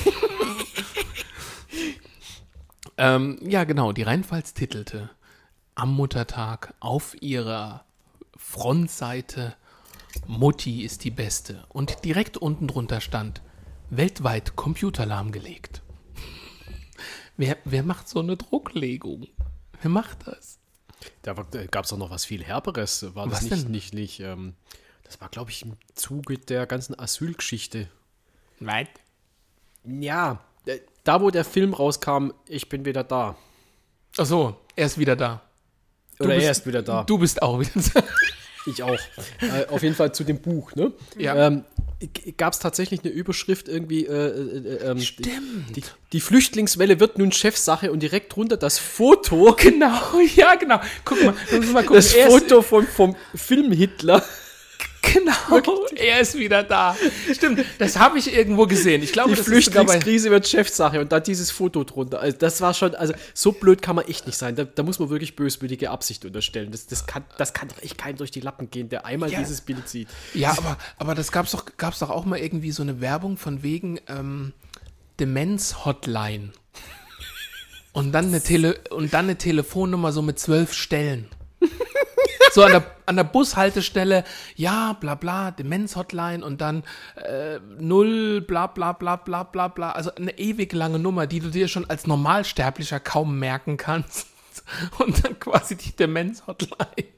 ähm, 2.96 3.38
ja, 3.42 3.64
genau. 3.64 3.92
Die 3.92 4.02
Rheinpfalz 4.02 4.54
titelte 4.54 5.10
am 5.74 5.92
Muttertag 5.94 6.74
auf 6.80 7.20
ihrer 7.20 7.84
Frontseite 8.36 9.56
Mutti 10.26 10.82
ist 10.84 11.04
die 11.04 11.10
Beste. 11.10 11.64
Und 11.68 12.04
direkt 12.04 12.36
unten 12.36 12.68
drunter 12.68 13.00
stand 13.00 13.40
weltweit 13.90 14.56
Computer 14.56 15.04
lahmgelegt. 15.06 15.82
wer, 17.36 17.56
wer 17.64 17.82
macht 17.82 18.08
so 18.08 18.20
eine 18.20 18.36
Drucklegung? 18.36 19.26
Wer 19.80 19.90
macht 19.90 20.26
das? 20.26 20.58
Da 21.22 21.32
gab 21.70 21.84
es 21.84 21.90
doch 21.90 21.98
noch 21.98 22.10
was 22.10 22.24
viel 22.24 22.44
Herberes. 22.44 23.14
War 23.14 23.26
das 23.26 23.42
Was 23.42 23.50
nicht, 23.50 23.64
denn? 23.64 23.70
nicht, 23.70 23.94
nicht, 23.94 24.20
ähm, 24.20 24.54
das 25.04 25.20
war, 25.20 25.28
glaube 25.28 25.50
ich, 25.50 25.62
im 25.62 25.76
Zuge 25.94 26.38
der 26.38 26.66
ganzen 26.66 26.98
Asylgeschichte. 26.98 27.88
Weit. 28.60 28.88
Ja, 29.84 30.40
äh, 30.66 30.78
da 31.02 31.20
wo 31.20 31.30
der 31.30 31.44
Film 31.44 31.74
rauskam, 31.74 32.30
ich 32.46 32.68
bin 32.68 32.84
wieder 32.84 33.02
da. 33.02 33.36
Ach 34.16 34.26
so, 34.26 34.56
er 34.76 34.86
ist 34.86 34.98
wieder 34.98 35.16
da. 35.16 35.42
Oder 36.20 36.34
bist- 36.36 36.44
er 36.46 36.50
ist 36.52 36.66
wieder 36.66 36.82
da. 36.82 37.02
Du 37.04 37.18
bist 37.18 37.42
auch 37.42 37.58
wieder 37.58 37.70
da. 37.94 38.04
Ich 38.66 38.82
auch. 38.82 38.98
äh, 39.40 39.66
auf 39.68 39.82
jeden 39.82 39.94
Fall 39.94 40.14
zu 40.14 40.24
dem 40.24 40.40
Buch, 40.40 40.74
ne? 40.74 40.92
Ja. 41.18 41.46
Ähm, 41.46 41.64
Gab 42.36 42.52
es 42.52 42.58
tatsächlich 42.58 43.04
eine 43.04 43.12
Überschrift 43.12 43.68
irgendwie? 43.68 44.06
Äh, 44.06 44.12
äh, 44.12 44.90
ähm, 44.90 45.00
Stimmt. 45.00 45.76
Die, 45.76 45.82
die 46.12 46.20
Flüchtlingswelle 46.20 46.98
wird 46.98 47.18
nun 47.18 47.30
Chefsache 47.30 47.92
und 47.92 48.00
direkt 48.00 48.34
drunter 48.34 48.56
das 48.56 48.78
Foto. 48.78 49.54
Genau, 49.56 50.00
ja, 50.34 50.56
genau. 50.56 50.80
Guck 51.04 51.22
mal, 51.22 51.34
mal 51.72 51.82
gucken. 51.82 51.96
Das 51.96 52.12
Foto 52.12 52.62
von, 52.62 52.86
vom 52.86 53.14
Film 53.34 53.70
Hitler. 53.72 54.24
Genau, 55.02 55.66
er 55.96 56.20
ist 56.20 56.38
wieder 56.38 56.62
da. 56.62 56.96
Stimmt, 57.34 57.64
das 57.78 57.98
habe 57.98 58.18
ich 58.18 58.32
irgendwo 58.32 58.66
gesehen. 58.66 59.02
Ich 59.02 59.12
glaube, 59.12 59.30
Die 59.30 59.36
das 59.36 59.46
Flüchtlingskrise 59.46 60.30
wird 60.30 60.46
Chefsache 60.48 61.00
und 61.00 61.10
dann 61.12 61.22
dieses 61.24 61.50
Foto 61.50 61.82
drunter. 61.84 62.20
Also 62.20 62.38
das 62.38 62.60
war 62.60 62.72
schon, 62.72 62.94
also 62.94 63.12
so 63.34 63.52
blöd 63.52 63.82
kann 63.82 63.96
man 63.96 64.06
echt 64.06 64.26
nicht 64.26 64.36
sein. 64.38 64.54
Da, 64.54 64.64
da 64.64 64.82
muss 64.82 64.98
man 65.00 65.10
wirklich 65.10 65.34
böswillige 65.36 65.90
Absicht 65.90 66.24
unterstellen. 66.24 66.70
Das, 66.70 66.86
das, 66.86 67.06
kann, 67.06 67.24
das 67.36 67.52
kann 67.52 67.68
doch 67.68 67.82
echt 67.82 67.98
keinem 67.98 68.16
durch 68.16 68.30
die 68.30 68.40
Lappen 68.40 68.70
gehen, 68.70 68.88
der 68.88 69.04
einmal 69.04 69.30
Ja. 69.30 69.40
dieses 69.40 69.60
Bild 69.60 69.88
sieht. 69.88 70.08
Ja, 70.34 70.52
aber, 70.56 70.78
aber 70.98 71.14
das 71.14 71.32
gab's 71.32 71.50
doch, 71.50 71.66
gab's 71.76 71.98
doch 71.98 72.10
auch 72.10 72.24
mal 72.24 72.38
irgendwie 72.38 72.70
so 72.70 72.82
eine 72.82 73.00
Werbung 73.00 73.36
von 73.36 73.62
wegen 73.62 74.00
ähm, 74.08 74.52
Demenz-Hotline. 75.20 76.52
Und 77.92 78.12
dann 78.12 78.26
eine 78.28 78.40
Tele 78.40 78.78
und 78.90 79.12
dann 79.12 79.26
eine 79.26 79.36
Telefonnummer 79.36 80.12
so 80.12 80.22
mit 80.22 80.38
zwölf 80.38 80.72
Stellen. 80.72 81.28
So 82.52 82.62
an 82.62 82.72
der, 82.72 82.84
an 83.06 83.16
der 83.16 83.24
Bushaltestelle, 83.24 84.24
ja, 84.56 84.92
bla 85.00 85.14
bla, 85.14 85.50
Demenz-Hotline 85.50 86.44
und 86.44 86.60
dann 86.60 86.84
äh, 87.16 87.58
null, 87.78 88.42
bla 88.42 88.66
bla 88.66 88.92
bla 88.92 89.16
bla 89.16 89.42
bla 89.44 89.68
bla. 89.68 89.92
Also 89.92 90.14
eine 90.14 90.38
ewig 90.38 90.72
lange 90.74 90.98
Nummer, 90.98 91.26
die 91.26 91.40
du 91.40 91.48
dir 91.48 91.66
schon 91.68 91.88
als 91.88 92.06
Normalsterblicher 92.06 93.00
kaum 93.00 93.38
merken 93.38 93.78
kannst. 93.78 94.26
Und 94.98 95.24
dann 95.24 95.38
quasi 95.40 95.76
die 95.76 95.96
Demenz-Hotline. 95.96 97.08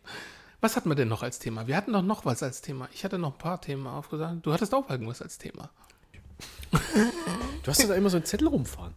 Was 0.60 0.76
hatten 0.76 0.88
wir 0.88 0.94
denn 0.94 1.08
noch 1.08 1.24
als 1.24 1.40
Thema? 1.40 1.66
Wir 1.66 1.76
hatten 1.76 1.92
doch 1.92 2.02
noch 2.02 2.24
was 2.24 2.42
als 2.44 2.60
Thema. 2.60 2.88
Ich 2.94 3.04
hatte 3.04 3.18
noch 3.18 3.32
ein 3.32 3.38
paar 3.38 3.60
Themen 3.60 3.86
aufgesagt. 3.88 4.46
Du 4.46 4.52
hattest 4.52 4.72
auch 4.72 4.88
irgendwas 4.88 5.20
als 5.20 5.36
Thema. 5.36 5.68
Du 7.62 7.70
hast 7.70 7.80
ja 7.80 7.88
da 7.88 7.94
immer 7.94 8.10
so 8.10 8.16
einen 8.18 8.26
Zettel 8.26 8.46
rumfahren. 8.48 8.92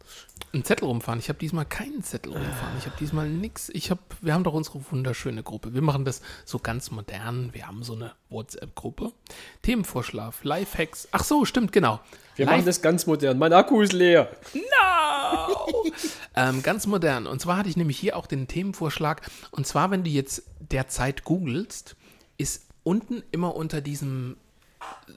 Ein 0.53 0.63
Zettel 0.65 0.85
rumfahren. 0.85 1.19
Ich 1.19 1.29
habe 1.29 1.39
diesmal 1.39 1.65
keinen 1.65 2.03
Zettel 2.03 2.33
rumfahren. 2.33 2.77
Ich 2.79 2.85
habe 2.85 2.95
diesmal 2.99 3.29
nix. 3.29 3.69
Ich 3.69 3.89
habe, 3.91 4.01
wir 4.21 4.33
haben 4.33 4.43
doch 4.43 4.53
unsere 4.53 4.79
wunderschöne 4.91 5.41
Gruppe. 5.43 5.73
Wir 5.73 5.81
machen 5.81 6.03
das 6.03 6.21
so 6.45 6.59
ganz 6.59 6.91
modern. 6.91 7.53
Wir 7.53 7.67
haben 7.67 7.83
so 7.83 7.93
eine 7.93 8.13
WhatsApp-Gruppe. 8.29 9.13
Themenvorschlag, 9.61 10.33
Lifehacks. 10.43 11.07
Ach 11.11 11.23
so, 11.23 11.45
stimmt, 11.45 11.71
genau. 11.71 11.99
Wir 12.35 12.45
Life- 12.45 12.57
machen 12.57 12.65
das 12.65 12.81
ganz 12.81 13.05
modern. 13.07 13.37
Mein 13.37 13.53
Akku 13.53 13.81
ist 13.81 13.93
leer. 13.93 14.29
ähm, 16.35 16.61
ganz 16.63 16.87
modern. 16.87 17.27
Und 17.27 17.41
zwar 17.41 17.57
hatte 17.57 17.69
ich 17.69 17.77
nämlich 17.77 17.97
hier 17.97 18.17
auch 18.17 18.27
den 18.27 18.47
Themenvorschlag. 18.47 19.21
Und 19.51 19.65
zwar, 19.67 19.91
wenn 19.91 20.03
du 20.03 20.09
jetzt 20.09 20.43
derzeit 20.59 21.23
googelst, 21.23 21.95
ist 22.37 22.63
unten 22.83 23.23
immer 23.31 23.55
unter 23.55 23.81
diesem 23.81 24.37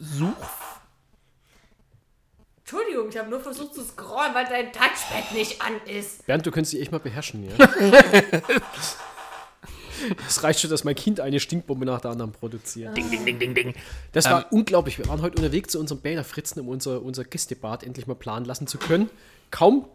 Such 0.00 0.34
Entschuldigung, 2.70 3.08
ich 3.08 3.18
habe 3.18 3.28
nur 3.28 3.40
versucht 3.40 3.74
zu 3.74 3.82
scrollen, 3.82 4.32
weil 4.32 4.44
dein 4.44 4.72
Touchpad 4.72 5.34
nicht 5.34 5.60
an 5.60 5.72
ist. 5.92 6.24
Bernd, 6.24 6.46
du 6.46 6.52
könntest 6.52 6.72
dich 6.72 6.82
echt 6.82 6.92
mal 6.92 6.98
beherrschen, 6.98 7.44
ja? 7.44 7.50
Es 10.26 10.42
reicht 10.42 10.60
schon, 10.60 10.70
dass 10.70 10.82
mein 10.82 10.94
Kind 10.94 11.20
eine 11.20 11.40
Stinkbombe 11.40 11.84
nach 11.84 12.00
der 12.00 12.12
anderen 12.12 12.32
produziert. 12.32 12.96
Ding, 12.96 13.10
ding, 13.10 13.26
ding, 13.26 13.38
ding, 13.38 13.54
ding. 13.54 13.74
Das 14.12 14.30
war 14.30 14.50
unglaublich. 14.50 14.96
Wir 14.96 15.06
waren 15.08 15.20
heute 15.20 15.36
unterwegs 15.36 15.72
zu 15.72 15.80
unserem 15.80 16.00
Berner 16.00 16.24
Fritzen, 16.24 16.60
um 16.60 16.68
unser, 16.68 17.02
unser 17.02 17.24
Gästebad 17.24 17.82
endlich 17.82 18.06
mal 18.06 18.14
planen 18.14 18.46
lassen 18.46 18.66
zu 18.66 18.78
können. 18.78 19.10
Kaum 19.50 19.86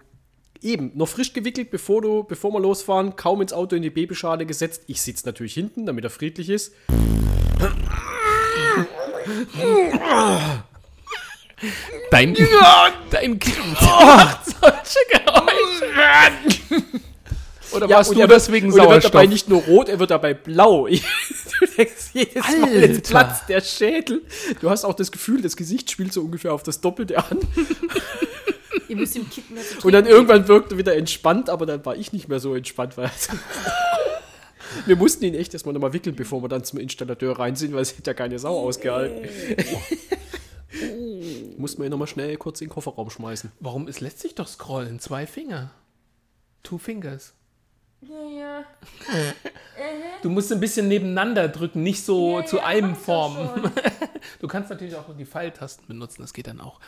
eben, 0.61 0.91
noch 0.93 1.07
frisch 1.07 1.33
gewickelt, 1.33 1.71
bevor, 1.71 2.03
du, 2.03 2.23
bevor 2.23 2.51
wir 2.51 2.59
losfahren, 2.59 3.15
kaum 3.15 3.41
ins 3.41 3.51
Auto 3.51 3.75
in 3.75 3.81
die 3.81 3.89
Babyschale 3.89 4.45
gesetzt. 4.45 4.83
Ich 4.85 5.01
sitze 5.01 5.25
natürlich 5.25 5.55
hinten, 5.55 5.87
damit 5.87 6.03
er 6.03 6.11
friedlich 6.11 6.49
ist. 6.49 6.75
Dein, 12.11 12.35
dein 13.11 13.39
Kind 13.39 13.81
macht 13.81 14.45
solche 14.45 14.99
Geräusche. 15.11 15.85
Oder 17.71 17.89
warst 17.89 18.09
und 18.09 18.15
du 18.17 18.21
er 18.21 18.29
wird- 18.29 18.39
deswegen 18.41 18.71
und 18.71 18.79
er 18.79 18.89
wird 18.89 19.03
dabei 19.05 19.25
nicht 19.25 19.49
nur 19.49 19.61
rot, 19.63 19.89
er 19.89 19.99
wird 19.99 20.11
dabei 20.11 20.33
blau. 20.33 20.87
Ich, 20.87 21.01
du 21.59 21.65
denkst 21.77 21.93
jedes 22.13 22.35
Mal, 22.59 22.73
jetzt 22.73 23.09
platzt 23.09 23.49
der 23.49 23.61
Schädel. 23.61 24.21
Du 24.61 24.69
hast 24.69 24.85
auch 24.85 24.93
das 24.93 25.11
Gefühl, 25.11 25.41
das 25.41 25.55
Gesicht 25.57 25.89
spielt 25.91 26.13
so 26.13 26.21
ungefähr 26.21 26.53
auf 26.53 26.63
das 26.63 26.79
Doppelte 26.81 27.17
an. 27.17 27.39
Ihr 28.87 28.95
müsst 28.97 29.15
ihm 29.15 29.29
zu 29.31 29.41
Und 29.87 29.93
dann 29.93 30.05
irgendwann 30.05 30.47
wirkt 30.47 30.71
er 30.71 30.77
wieder 30.77 30.95
entspannt, 30.95 31.49
aber 31.49 31.65
dann 31.65 31.83
war 31.85 31.95
ich 31.95 32.13
nicht 32.13 32.29
mehr 32.29 32.39
so 32.39 32.53
entspannt, 32.55 32.97
weil 32.97 33.09
wir 34.85 34.95
mussten 34.95 35.25
ihn 35.25 35.33
echt 35.33 35.53
erstmal 35.53 35.73
nochmal 35.73 35.93
wickeln, 35.93 36.15
bevor 36.15 36.41
wir 36.43 36.49
dann 36.49 36.63
zum 36.63 36.79
Installateur 36.79 37.39
rein 37.39 37.55
sind, 37.55 37.73
weil 37.73 37.81
es 37.81 37.97
hätte 37.97 38.11
ja 38.11 38.13
keine 38.13 38.37
Sau 38.39 38.57
ausgehalten. 38.59 39.27
Mussten 41.57 41.81
wir 41.81 41.87
ihn 41.87 41.91
nochmal 41.91 42.07
schnell 42.07 42.35
kurz 42.37 42.61
in 42.61 42.67
den 42.67 42.73
Kofferraum 42.73 43.09
schmeißen. 43.09 43.51
Warum? 43.59 43.87
Es 43.87 43.99
lässt 44.01 44.19
sich 44.19 44.35
doch 44.35 44.47
scrollen. 44.47 44.99
Zwei 44.99 45.25
Finger. 45.27 45.71
Two 46.63 46.77
fingers. 46.77 47.33
Ja, 48.01 48.23
ja. 48.39 48.65
Du 50.21 50.29
musst 50.29 50.51
ein 50.51 50.59
bisschen 50.59 50.87
nebeneinander 50.87 51.47
drücken, 51.47 51.83
nicht 51.83 52.03
so 52.03 52.39
Ja, 52.39 52.45
zu 52.45 52.57
ja, 52.57 52.65
einem 52.65 52.95
formen. 52.95 53.49
Du 54.39 54.47
kannst 54.47 54.69
natürlich 54.69 54.95
auch 54.95 55.05
die 55.15 55.25
Pfeiltasten 55.25 55.87
benutzen, 55.87 56.21
das 56.23 56.33
geht 56.33 56.47
dann 56.47 56.59
auch. 56.59 56.79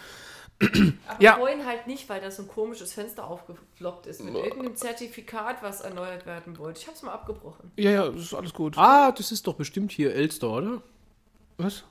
Aber 0.60 1.22
Ja. 1.22 1.36
vorhin 1.36 1.66
halt 1.66 1.86
nicht, 1.86 2.10
weil 2.10 2.20
da 2.20 2.32
so 2.32 2.42
ein 2.44 2.48
komisches 2.48 2.94
Fenster 2.94 3.28
aufgeploppt 3.28 4.08
ist 4.08 4.24
mit 4.24 4.34
irgendeinem 4.34 4.76
Zertifikat, 4.76 5.62
was 5.62 5.82
erneuert 5.82 6.26
werden 6.26 6.58
wollte. 6.58 6.80
Ich 6.82 6.88
hab's 6.88 7.04
mal 7.04 7.12
abgebrochen. 7.14 7.72
Ja, 7.78 7.92
ja, 7.92 8.08
das 8.10 8.22
ist 8.22 8.34
alles 8.34 8.54
gut. 8.54 8.76
Ah, 8.78 9.12
das 9.12 9.32
ist 9.32 9.46
doch 9.46 9.54
bestimmt 9.54 9.92
hier 9.92 10.16
Elster, 10.16 10.50
oder? 10.50 10.82
Was? 11.58 11.84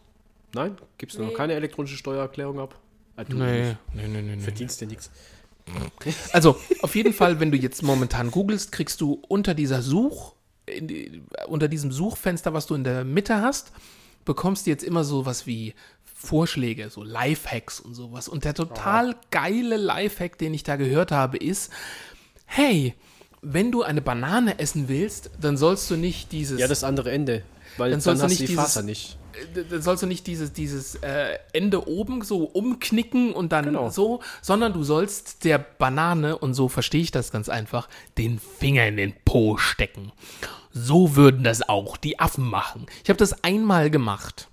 Nein? 0.54 0.76
Gibst 0.98 1.16
du 1.18 1.22
noch 1.22 1.28
Nee. 1.30 1.34
keine 1.34 1.54
elektronische 1.54 1.96
Steuererklärung 1.96 2.60
ab? 2.60 2.78
Ah, 3.16 3.24
du 3.24 3.36
Nee, 3.36 3.76
nee, 3.94 4.06
nee, 4.08 4.22
nee. 4.22 4.36
nee. 4.36 4.42
Verdienst 4.42 4.80
dir 4.80 4.86
nichts. 4.86 5.10
Also, 6.32 6.56
auf 6.82 6.94
jeden 6.94 7.12
Fall, 7.12 7.40
wenn 7.40 7.50
du 7.50 7.56
jetzt 7.58 7.82
momentan 7.82 8.30
googelst, 8.30 8.70
kriegst 8.72 9.00
du 9.00 9.20
unter 9.28 9.54
dieser 9.54 9.82
Such, 9.82 10.34
in 10.66 11.26
unter 11.48 11.68
diesem 11.68 11.90
Suchfenster, 11.92 12.52
was 12.54 12.66
du 12.66 12.74
in 12.74 12.84
der 12.84 13.04
Mitte 13.04 13.40
hast, 13.40 13.72
bekommst 14.24 14.66
du 14.66 14.70
jetzt 14.70 14.84
immer 14.84 15.02
sowas 15.04 15.46
wie 15.46 15.74
Vorschläge, 16.04 16.88
so 16.90 17.02
Lifehacks 17.02 17.80
und 17.80 17.94
sowas. 17.94 18.28
Und 18.28 18.44
der 18.44 18.54
total 18.54 19.16
geile 19.30 19.76
Lifehack, 19.76 20.38
den 20.38 20.54
ich 20.54 20.62
da 20.62 20.76
gehört 20.76 21.10
habe, 21.12 21.36
ist, 21.36 21.72
hey, 22.46 22.94
wenn 23.42 23.70
du 23.72 23.82
eine 23.82 24.02
Banane 24.02 24.58
essen 24.58 24.88
willst, 24.88 25.30
dann 25.40 25.56
sollst 25.56 25.90
du 25.90 25.96
nicht 25.96 26.32
dieses 26.32 26.58
Ja, 26.60 26.68
das 26.68 26.84
andere 26.84 27.10
Ende. 27.10 27.42
Weil 27.76 27.90
Dann 27.90 27.98
dann, 27.98 28.00
sollst 28.00 28.20
du 28.20 28.24
hast 28.24 28.30
nicht 28.30 28.40
du 28.40 28.44
die 28.44 28.48
dieses- 28.48 28.62
Faser 28.64 28.82
nicht. 28.82 29.18
Äh, 29.54 29.64
dann 29.68 29.82
sollst 29.82 30.02
du 30.02 30.06
nicht 30.06 30.26
dieses, 30.26 30.52
dieses 30.52 30.96
äh, 30.96 31.38
Ende 31.52 31.88
oben 31.88 32.22
so 32.22 32.44
umknicken 32.44 33.32
und 33.32 33.52
dann 33.52 33.66
Genau. 33.66 33.90
so, 33.90 34.20
sondern 34.42 34.72
du 34.72 34.82
sollst 34.84 35.44
der 35.44 35.58
Banane, 35.58 36.36
und 36.38 36.54
so 36.54 36.68
verstehe 36.68 37.02
ich 37.02 37.10
das 37.10 37.30
ganz 37.32 37.48
einfach, 37.48 37.88
den 38.18 38.38
Finger 38.38 38.86
in 38.86 38.96
den 38.96 39.14
Po 39.24 39.56
stecken. 39.56 40.12
So 40.72 41.16
würden 41.16 41.42
das 41.44 41.68
auch 41.68 41.96
die 41.96 42.18
Affen 42.18 42.44
machen. 42.48 42.86
Ich 43.02 43.08
habe 43.08 43.18
das 43.18 43.42
einmal 43.44 43.90
gemacht. 43.90 44.48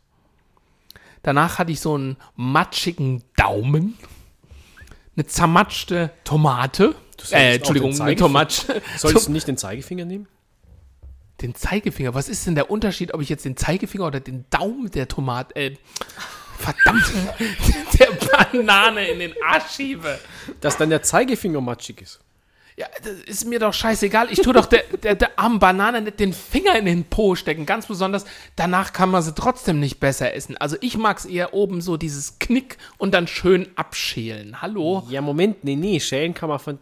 Danach 1.21 1.57
hatte 1.59 1.71
ich 1.71 1.79
so 1.79 1.95
einen 1.95 2.17
matschigen 2.35 3.23
Daumen, 3.37 3.97
eine 5.15 5.25
zermatschte 5.25 6.11
Tomate. 6.23 6.95
solltest 7.17 7.33
Äh, 7.33 7.55
Entschuldigung, 7.55 7.99
eine 8.01 8.15
Tomate. 8.15 8.81
Sollst 8.97 9.27
du 9.27 9.31
nicht 9.33 9.47
den 9.47 9.57
Zeigefinger 9.57 10.05
nehmen? 10.05 10.27
Den 11.43 11.53
Zeigefinger. 11.55 12.13
Was 12.13 12.29
ist 12.29 12.47
denn 12.47 12.55
der 12.55 12.71
Unterschied, 12.71 13.13
ob 13.13 13.21
ich 13.21 13.27
jetzt 13.29 13.43
den 13.43 13.57
Zeigefinger 13.57 14.07
oder 14.07 14.21
den 14.21 14.45
Daumen 14.49 14.89
der 14.89 15.09
Tomate, 15.09 15.53
äh, 15.55 15.75
verdammt, 16.57 17.03
der 17.99 18.07
Banane 18.11 19.09
in 19.09 19.19
den 19.19 19.33
Arsch 19.45 19.75
schiebe? 19.75 20.19
Dass 20.61 20.77
dann 20.77 20.89
der 20.89 21.03
Zeigefinger 21.03 21.59
matschig 21.59 22.01
ist. 22.01 22.21
Ja, 22.75 22.87
das 23.03 23.13
ist 23.25 23.45
mir 23.45 23.59
doch 23.59 23.73
scheißegal. 23.73 24.31
Ich 24.31 24.41
tue 24.41 24.53
doch 24.53 24.65
der, 24.65 24.83
der, 25.03 25.15
der 25.15 25.37
armen 25.37 25.59
Banane 25.59 26.01
nicht 26.01 26.19
den 26.19 26.33
Finger 26.33 26.75
in 26.77 26.85
den 26.85 27.03
Po 27.03 27.35
stecken. 27.35 27.67
Ganz 27.67 27.85
besonders, 27.85 28.25
danach 28.55 28.93
kann 28.93 29.11
man 29.11 29.21
sie 29.21 29.35
trotzdem 29.35 29.79
nicht 29.79 29.99
besser 29.99 30.33
essen. 30.33 30.57
Also 30.57 30.77
ich 30.81 30.97
mag 30.97 31.19
es 31.19 31.25
eher 31.25 31.53
oben 31.53 31.81
so 31.81 31.97
dieses 31.97 32.39
Knick 32.39 32.77
und 32.97 33.13
dann 33.13 33.27
schön 33.27 33.67
abschälen. 33.75 34.61
Hallo? 34.61 35.05
Ja, 35.09 35.21
Moment, 35.21 35.63
nee, 35.63 35.75
nee, 35.75 35.99
schälen 35.99 36.33
kann 36.33 36.49
man 36.49 36.57
von, 36.57 36.79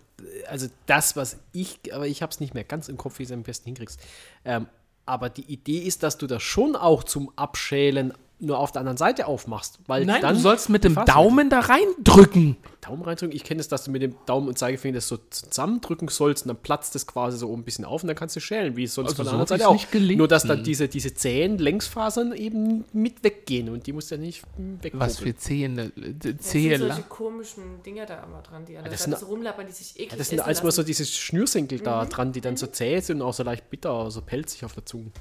also 0.52 0.68
das, 0.86 1.16
was 1.16 1.40
ich, 1.54 1.94
aber 1.94 2.08
ich 2.08 2.22
hab's 2.22 2.40
nicht 2.40 2.54
mehr 2.54 2.64
ganz 2.64 2.90
im 2.90 2.98
Kopf, 2.98 3.20
wie 3.20 3.24
du 3.24 3.30
es 3.30 3.32
am 3.32 3.44
besten 3.44 3.66
hinkriegst. 3.66 4.00
Ähm, 4.46 4.68
aber 5.06 5.30
die 5.30 5.52
Idee 5.52 5.80
ist, 5.80 6.04
dass 6.04 6.18
du 6.18 6.28
das 6.28 6.44
schon 6.44 6.76
auch 6.76 7.04
zum 7.04 7.32
Abschälen 7.36 8.14
nur 8.42 8.58
auf 8.60 8.72
der 8.72 8.80
anderen 8.82 8.98
Seite 8.98 9.28
aufmachst. 9.28 9.80
Weil 9.88 10.06
Nein, 10.06 10.22
dann 10.22 10.36
du 10.36 10.42
sollst 10.42 10.70
mit 10.70 10.84
dem 10.84 10.96
Daumen 11.06 11.50
da 11.50 11.60
reindrücken. 11.60 12.58
Daumen 12.82 13.04
reindrücken. 13.04 13.36
Ich 13.36 13.44
kenne 13.44 13.62
es, 13.62 13.68
dass 13.68 13.84
du 13.84 13.92
mit 13.92 14.02
dem 14.02 14.16
Daumen 14.26 14.48
und 14.48 14.58
Zeigefinger 14.58 14.96
das 14.96 15.08
so 15.08 15.18
zusammendrücken 15.30 16.08
sollst 16.08 16.46
und 16.46 16.50
dann 16.50 16.58
platzt 16.58 16.96
das 16.96 17.06
quasi 17.06 17.38
so 17.38 17.48
oben 17.50 17.62
ein 17.62 17.66
bisschen 17.66 17.86
auf 17.86 18.02
und 18.04 18.08
dann 18.08 18.16
kannst 18.16 18.36
du 18.36 18.40
schälen, 18.40 18.76
wie 18.76 18.86
es 18.86 18.96
sonst 18.96 19.10
Also 19.10 19.18
von 19.18 19.26
der 19.26 19.32
so 19.32 19.36
anderen 19.38 19.48
Seite 19.60 19.68
auch. 19.70 19.74
nicht 19.74 19.92
gelesen. 19.92 20.18
Nur, 20.18 20.28
dass 20.28 20.44
dann 20.44 20.64
diese, 20.64 20.88
diese 20.88 21.14
zähen 21.14 21.60
Längsfasern 21.60 22.34
eben 22.34 22.86
mit 22.94 23.24
weggehen 23.24 23.70
und 23.70 23.86
die 23.86 23.94
musst 23.94 24.10
du 24.12 24.16
ja 24.16 24.22
nicht 24.22 24.44
weggucken. 24.58 25.00
Was 25.00 25.20
für 25.20 25.36
Zähne, 25.36 25.92
äh, 25.96 26.14
Das 26.18 26.38
Zähe 26.48 26.78
sind 26.78 26.88
solche 26.88 27.04
komischen 27.04 27.84
Dinger 27.86 28.06
da 28.08 28.24
immer 28.24 28.42
dran, 28.42 28.66
die 28.66 28.78
an 28.78 28.84
der 28.84 28.92
das 28.92 29.02
Seite 29.04 29.12
sind- 29.18 29.20
so 29.20 29.26
rumlappern, 29.28 29.68
die 29.68 29.74
sich 29.74 29.92
eklig 29.96 30.12
Ja, 30.14 30.18
das 30.18 30.30
sind 30.30 30.40
alles 30.40 30.64
mal 30.64 30.72
so 30.72 30.84
diese 30.84 31.06
Schnürsenkel 31.06 31.78
Mhm. 31.80 31.84
da 31.84 32.06
dran, 32.06 32.32
die 32.34 32.42
dann 32.42 32.58
so 32.58 32.66
zäh 32.68 33.00
sind 33.00 33.22
und 33.22 33.28
auch 33.28 33.34
so 33.34 33.44
leicht 33.44 33.70
bitter, 33.70 34.10
so 34.10 34.22
pelzig 34.22 34.66
auf 34.66 34.74
der 34.74 34.86
Zunge. 34.86 35.12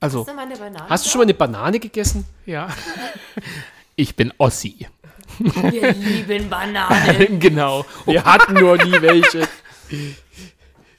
Also, 0.00 0.20
Hast 0.20 0.28
du 0.30 0.34
mal 0.34 0.42
eine 0.46 0.56
Banane? 0.56 0.88
Hast 0.88 1.04
du 1.04 1.10
schon 1.10 1.18
mal 1.18 1.24
eine 1.24 1.34
Banane 1.34 1.78
gegessen? 1.78 2.24
ja. 2.46 2.68
Ich 3.96 4.16
bin 4.16 4.32
Ossi. 4.38 4.86
Wir 5.38 5.92
lieben 5.92 6.48
Bananen. 6.48 7.38
genau. 7.40 7.84
Wir 8.06 8.24
hatten 8.24 8.54
nur 8.54 8.82
nie 8.82 8.92
welche. 9.02 9.46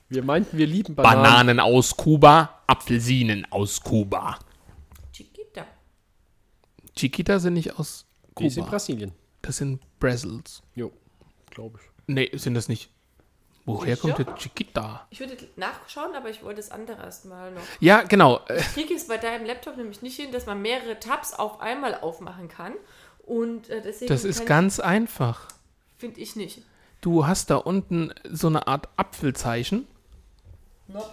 Wir 0.08 0.24
meinten, 0.24 0.56
wir 0.56 0.68
lieben 0.68 0.93
Bananen. 0.93 1.24
Bananen 1.24 1.60
aus 1.60 1.97
Kuba, 1.97 2.62
Apfelsinen 2.68 3.47
aus 3.49 3.82
Kuba. 3.82 4.38
Chiquita. 5.12 5.66
Chiquita 6.95 7.39
sind 7.39 7.54
nicht 7.56 7.80
aus 7.80 8.06
Die 8.38 8.45
ist 8.45 8.58
in 8.58 8.64
Kuba. 8.66 8.72
Brasilien. 8.72 9.14
Das 9.41 9.58
sind 9.58 9.82
Brazils. 9.99 10.62
Jo, 10.76 10.91
glaube 11.49 11.80
ich. 11.82 11.89
Nee, 12.06 12.30
sind 12.34 12.54
das 12.54 12.68
nicht. 12.68 12.91
Woher 13.66 13.95
kommt 13.97 14.18
der 14.18 14.36
Chiquita? 14.36 15.05
Ich 15.12 15.20
würde 15.20 15.38
nachschauen, 15.55 16.16
aber 16.16 16.30
ich 16.30 16.43
wollte 16.43 16.57
das 16.57 16.72
andere 16.72 17.01
erstmal 17.03 17.51
noch. 17.51 17.62
Ja, 17.80 18.01
genau. 18.03 18.41
Ich 18.55 18.74
kriege 18.74 18.93
es 18.95 19.07
bei 19.07 19.18
deinem 19.18 19.45
Laptop 19.45 19.78
nämlich 19.78 20.01
nicht 20.01 20.16
hin, 20.16 20.32
dass 20.32 20.45
man 20.45 20.62
mehrere 20.62 20.99
Tabs 20.99 21.34
auf 21.34 21.62
einmal 21.62 21.95
aufmachen 21.95 22.47
kann. 22.47 22.74
Und 23.26 23.70
äh, 23.70 23.82
deswegen 23.82 24.09
Das 24.09 24.24
ist 24.24 24.45
ganz 24.45 24.80
einfach. 24.80 25.47
ich- 25.47 25.99
Finde 25.99 26.20
ich 26.22 26.36
nicht. 26.36 26.64
Du 27.01 27.28
hast 27.28 27.49
da 27.51 27.55
unten 27.57 28.14
so 28.30 28.47
eine 28.47 28.68
Art 28.68 28.89
Apfelzeichen. 28.97 29.88
No. 30.88 31.03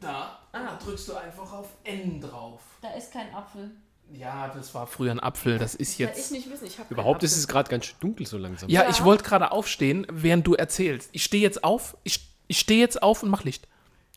Da 0.00 0.38
Ah. 0.52 0.76
drückst 0.84 1.08
du 1.08 1.14
einfach 1.14 1.52
auf 1.52 1.68
N 1.84 2.20
drauf. 2.20 2.60
Da 2.82 2.90
ist 2.94 3.12
kein 3.12 3.32
Apfel. 3.34 3.70
Ja, 4.12 4.48
das 4.54 4.74
war 4.74 4.86
früher 4.86 5.10
ein 5.10 5.20
Apfel. 5.20 5.58
Das 5.58 5.74
ist 5.74 5.96
Kann 5.98 6.08
ich 6.10 6.16
jetzt. 6.16 6.32
nicht 6.32 6.50
wissen. 6.50 6.66
Ich 6.66 6.78
Überhaupt 6.90 7.22
ist 7.22 7.36
es 7.36 7.48
gerade 7.48 7.70
ganz 7.70 7.86
schön 7.86 7.96
dunkel 8.00 8.26
so 8.26 8.36
langsam. 8.36 8.68
Ja, 8.68 8.82
Ja. 8.84 8.90
ich 8.90 9.04
wollte 9.04 9.24
gerade 9.24 9.50
aufstehen, 9.52 10.06
während 10.10 10.46
du 10.46 10.54
erzählst. 10.54 11.08
Ich 11.12 11.24
stehe 11.24 11.42
jetzt 11.42 11.64
auf. 11.64 11.96
Ich, 12.02 12.20
ich 12.46 12.58
stehe 12.58 12.80
jetzt 12.80 13.02
auf 13.02 13.22
und 13.22 13.30
mach 13.30 13.44
Licht. 13.44 13.66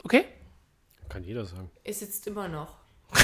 Okay? 0.04 0.26
Kann 1.10 1.24
jeder 1.24 1.46
sagen. 1.46 1.70
Er 1.84 1.94
sitzt 1.94 2.28
immer 2.28 2.48
noch. 2.48 2.76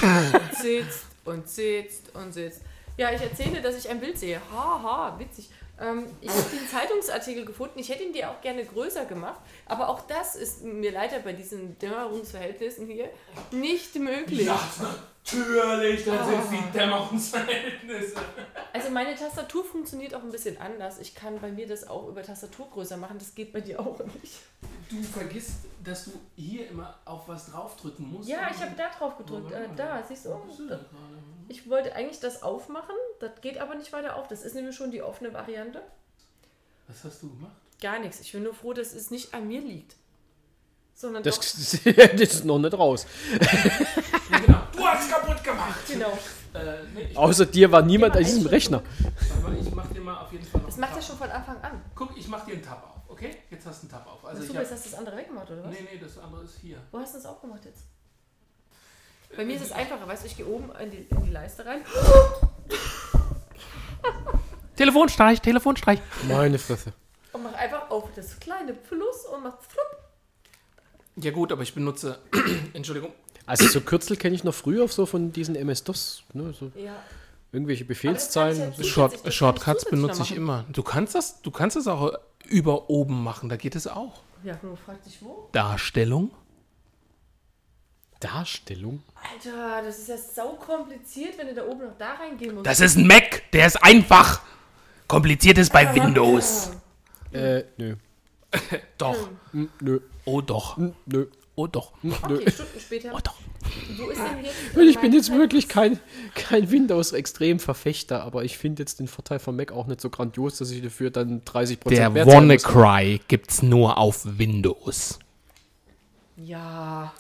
und 0.02 0.56
sitzt 0.62 1.06
und 1.26 1.50
sitzt 1.50 2.16
und 2.16 2.32
sitzt. 2.34 2.62
Ja, 2.98 3.12
ich 3.12 3.22
erzähle, 3.22 3.62
dass 3.62 3.78
ich 3.78 3.90
ein 3.90 4.00
Bild 4.00 4.18
sehe. 4.18 4.40
Haha, 4.52 5.18
witzig. 5.20 5.50
Ähm, 5.80 6.06
ich 6.22 6.30
habe 6.30 6.42
den 6.44 6.68
Zeitungsartikel 6.70 7.44
gefunden. 7.46 7.80
Ich 7.80 7.90
hätte 7.90 8.04
ihn 8.04 8.14
dir 8.14 8.30
auch 8.30 8.40
gerne 8.42 8.64
größer 8.64 9.06
gemacht. 9.06 9.42
Aber 9.66 9.90
auch 9.90 10.02
das 10.08 10.36
ist 10.36 10.64
mir 10.64 10.92
leider 10.92 11.20
bei 11.20 11.34
diesen 11.34 11.78
Dämmerungsverhältnissen 11.80 12.86
hier 12.88 13.10
nicht 13.52 13.96
möglich. 13.96 14.48
Natürlich, 15.26 16.06
das 16.06 16.28
sind 16.28 16.52
die 16.52 16.78
Dämmerungsverhältnisse. 16.78 18.16
Also 18.74 18.90
meine 18.90 19.16
Tastatur 19.16 19.64
funktioniert 19.64 20.16
auch 20.16 20.24
ein 20.24 20.32
bisschen 20.32 20.58
anders. 20.60 21.00
Ich 21.00 21.14
kann 21.16 21.40
bei 21.40 21.52
mir 21.52 21.68
das 21.68 21.88
auch 21.88 22.08
über 22.08 22.24
Tastatur 22.24 22.68
größer 22.72 22.98
machen. 22.98 23.18
Das 23.20 23.36
geht 23.36 23.54
bei 23.54 23.62
dir 23.62 23.80
auch 23.80 24.00
nicht. 24.22 24.40
Du 24.90 25.02
vergisst, 25.04 25.66
dass 25.84 26.06
du 26.06 26.12
hier 26.36 26.70
immer 26.70 26.98
auf 27.06 27.28
was 27.28 27.52
draufdrücken 27.52 28.12
musst. 28.12 28.30
Ja, 28.30 28.50
ich 28.54 28.62
habe 28.62 28.74
da 28.78 28.90
drauf 28.90 29.18
gedrückt. 29.18 29.52
Äh, 29.52 29.68
da, 29.76 30.04
siehst 30.08 30.26
du? 30.26 30.32
Da. 30.68 30.80
Ich 31.48 31.70
wollte 31.70 31.96
eigentlich 31.96 32.20
das 32.20 32.44
aufmachen. 32.44 32.96
Das 33.20 33.32
geht 33.42 33.58
aber 33.58 33.76
nicht 33.76 33.92
weiter 33.94 34.16
auf. 34.16 34.28
Das 34.28 34.44
ist 34.44 34.56
nämlich 34.56 34.76
schon 34.76 34.92
die 34.92 35.02
offene 35.02 35.34
Variante. 35.34 35.82
Was 36.88 37.04
hast 37.04 37.24
du 37.24 37.30
gemacht? 37.30 37.56
Gar 37.82 38.00
nichts. 38.00 38.20
Ich 38.20 38.32
bin 38.32 38.44
nur 38.44 38.54
froh, 38.54 38.74
dass 38.74 38.94
es 38.94 39.12
nicht 39.12 39.34
an 39.34 39.48
mir 39.48 39.62
liegt. 39.62 39.96
Sondern 40.94 41.24
Das, 41.24 41.36
doch, 41.40 41.94
das 41.96 42.22
ist 42.22 42.46
noch 42.46 42.60
nicht 42.60 42.74
raus. 42.74 43.06
Ja, 44.32 44.40
genau. 44.40 44.62
Du 44.72 44.88
hast 44.88 45.12
kaputt 45.12 45.44
gemacht. 45.74 45.88
genau. 45.88 46.18
Äh, 46.54 46.84
nee, 46.94 47.16
Außer 47.16 47.46
dir 47.46 47.72
war 47.72 47.82
niemand 47.82 48.16
an 48.18 48.24
diesem 48.24 48.46
Rechner. 48.48 48.82
aber 49.44 49.54
ich 49.58 49.72
mach 49.74 49.88
dir 49.88 50.02
mal 50.02 50.18
auf 50.22 50.32
jeden 50.32 50.46
Fall 50.46 50.62
noch 50.62 50.68
Das 50.68 50.78
macht 50.78 50.96
er 50.96 51.02
schon 51.02 51.18
von 51.18 51.30
Anfang 51.30 51.58
an. 51.62 51.82
Guck, 51.96 52.18
ich 52.18 52.28
mach 52.28 52.46
dir 52.46 52.54
einen 52.54 52.62
Tab 52.64 52.84
auf, 52.84 53.10
okay? 53.10 53.38
Jetzt 53.50 53.66
hast 53.66 53.84
du 53.84 53.88
einen 53.88 53.92
Tab 53.92 54.08
auf. 54.12 54.26
Also 54.26 54.44
Ach 54.50 54.54
jetzt 54.56 54.72
hast 54.72 54.86
du 54.86 54.90
das 54.90 55.00
andere 55.00 55.18
weggemacht, 55.18 55.50
oder 55.50 55.64
was? 55.64 55.72
Nee, 55.72 55.88
nee, 55.94 56.00
das 56.00 56.18
andere 56.18 56.44
ist 56.44 56.58
hier. 56.62 56.78
Wo 56.92 57.00
hast 57.00 57.14
du 57.14 57.18
das 57.20 57.26
aufgemacht 57.26 57.64
jetzt? 57.66 57.84
Bei 59.36 59.46
mir 59.46 59.56
ist 59.56 59.64
es 59.64 59.72
einfacher, 59.72 60.06
weißt 60.06 60.24
du, 60.24 60.28
ich 60.28 60.36
gehe 60.36 60.46
oben 60.46 60.72
in 60.82 60.92
die, 60.92 61.08
in 61.10 61.24
die 61.24 61.30
Leiste 61.32 61.66
rein. 61.66 61.82
Telefonstreich, 64.76 65.42
Telefonstreich. 65.42 66.00
Meine 66.28 66.58
Fresse. 66.60 66.94
Und 67.34 67.44
mach 67.44 67.54
einfach 67.54 67.90
auf 67.90 68.10
das 68.16 68.40
kleine 68.40 68.74
Plus 68.74 69.26
und 69.34 69.44
mach 69.44 69.58
flupp. 69.62 69.98
Ja 71.18 71.32
gut, 71.32 71.52
aber 71.52 71.62
ich 71.62 71.74
benutze, 71.74 72.20
Entschuldigung, 72.74 73.14
Also 73.46 73.68
so 73.68 73.82
Kürzel 73.82 74.18
kenne 74.18 74.36
ich 74.36 74.44
noch 74.44 74.54
früher 74.54 74.88
so 74.88 75.06
von 75.06 75.32
diesen 75.32 75.56
MS-DOS. 75.56 76.24
Ne, 76.34 76.54
so 76.58 76.72
Ja. 76.76 76.96
irgendwelche 77.52 77.86
Befehlszeilen. 77.86 78.74
ja 78.78 78.84
Short, 78.84 79.34
Shortcuts 79.34 79.86
benutze 79.86 80.22
ich 80.24 80.36
immer. 80.36 80.66
Du 80.72 80.84
kannst 80.84 81.16
das, 81.16 81.42
du 81.42 81.52
kannst 81.52 81.76
das 81.76 81.88
auch 81.88 82.14
über 82.48 82.90
oben 82.90 83.24
machen, 83.24 83.50
da 83.50 83.56
geht 83.58 83.76
es 83.76 83.88
auch. 83.88 84.22
Ja, 84.44 84.58
nur 84.62 84.78
frag 84.78 85.04
dich 85.04 85.18
wo. 85.22 85.50
Darstellung. 85.52 86.32
Darstellung. 88.20 89.02
Alter, 89.16 89.82
das 89.84 90.00
ist 90.00 90.10
ja 90.10 90.18
sau 90.18 90.54
kompliziert, 90.54 91.38
wenn 91.38 91.48
du 91.48 91.56
da 91.56 91.66
oben 91.66 91.86
noch 91.86 91.98
da 91.98 92.14
reingehen 92.14 92.54
musst. 92.56 92.68
Das 92.68 92.80
ist 92.80 92.96
ein 92.98 93.08
Mac, 93.08 93.44
der 93.52 93.66
ist 93.68 93.84
einfach. 93.84 94.42
Kompliziert 95.08 95.58
ist 95.58 95.74
bei 95.74 95.94
Windows. 95.94 96.72
Äh, 97.32 97.64
nö. 97.78 97.96
Doch. 98.98 99.16
Hm, 99.52 99.70
Nö. 99.80 100.00
Oh 100.26 100.42
doch. 100.42 100.78
Hm, 100.78 100.94
Nö. 101.06 101.28
Oh 101.62 101.68
doch. 101.68 101.92
Okay, 102.04 102.50
Stunden 102.50 102.80
später. 102.80 103.12
Oh 103.14 103.20
doch. 103.24 103.36
Wo 103.96 104.10
ist 104.10 104.20
denn 104.20 104.44
jetzt? 104.44 104.96
Ich 104.96 105.00
bin 105.00 105.14
jetzt 105.14 105.32
wirklich 105.32 105.68
kein, 105.68 106.00
kein 106.34 106.72
Windows-Extrem-Verfechter, 106.72 108.24
aber 108.24 108.44
ich 108.44 108.58
finde 108.58 108.82
jetzt 108.82 109.00
den 109.00 109.08
Vorteil 109.08 109.38
von 109.38 109.56
Mac 109.56 109.72
auch 109.72 109.86
nicht 109.86 110.02
so 110.02 110.10
grandios, 110.10 110.58
dass 110.58 110.72
ich 110.72 110.82
dafür 110.82 111.12
dann 111.12 111.44
30% 111.44 111.88
Der 111.90 112.10
mehr. 112.10 112.26
WannaCry 112.26 113.22
gibt's 113.28 113.62
nur 113.62 114.00
auf 114.00 114.22
Windows. 114.26 115.20
Ja. 116.36 117.14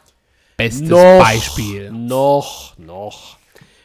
Bestes 0.57 0.89
Noch, 0.89 1.19
Beispiel. 1.19 1.91
Noch, 1.91 2.75
noch. 2.79 3.37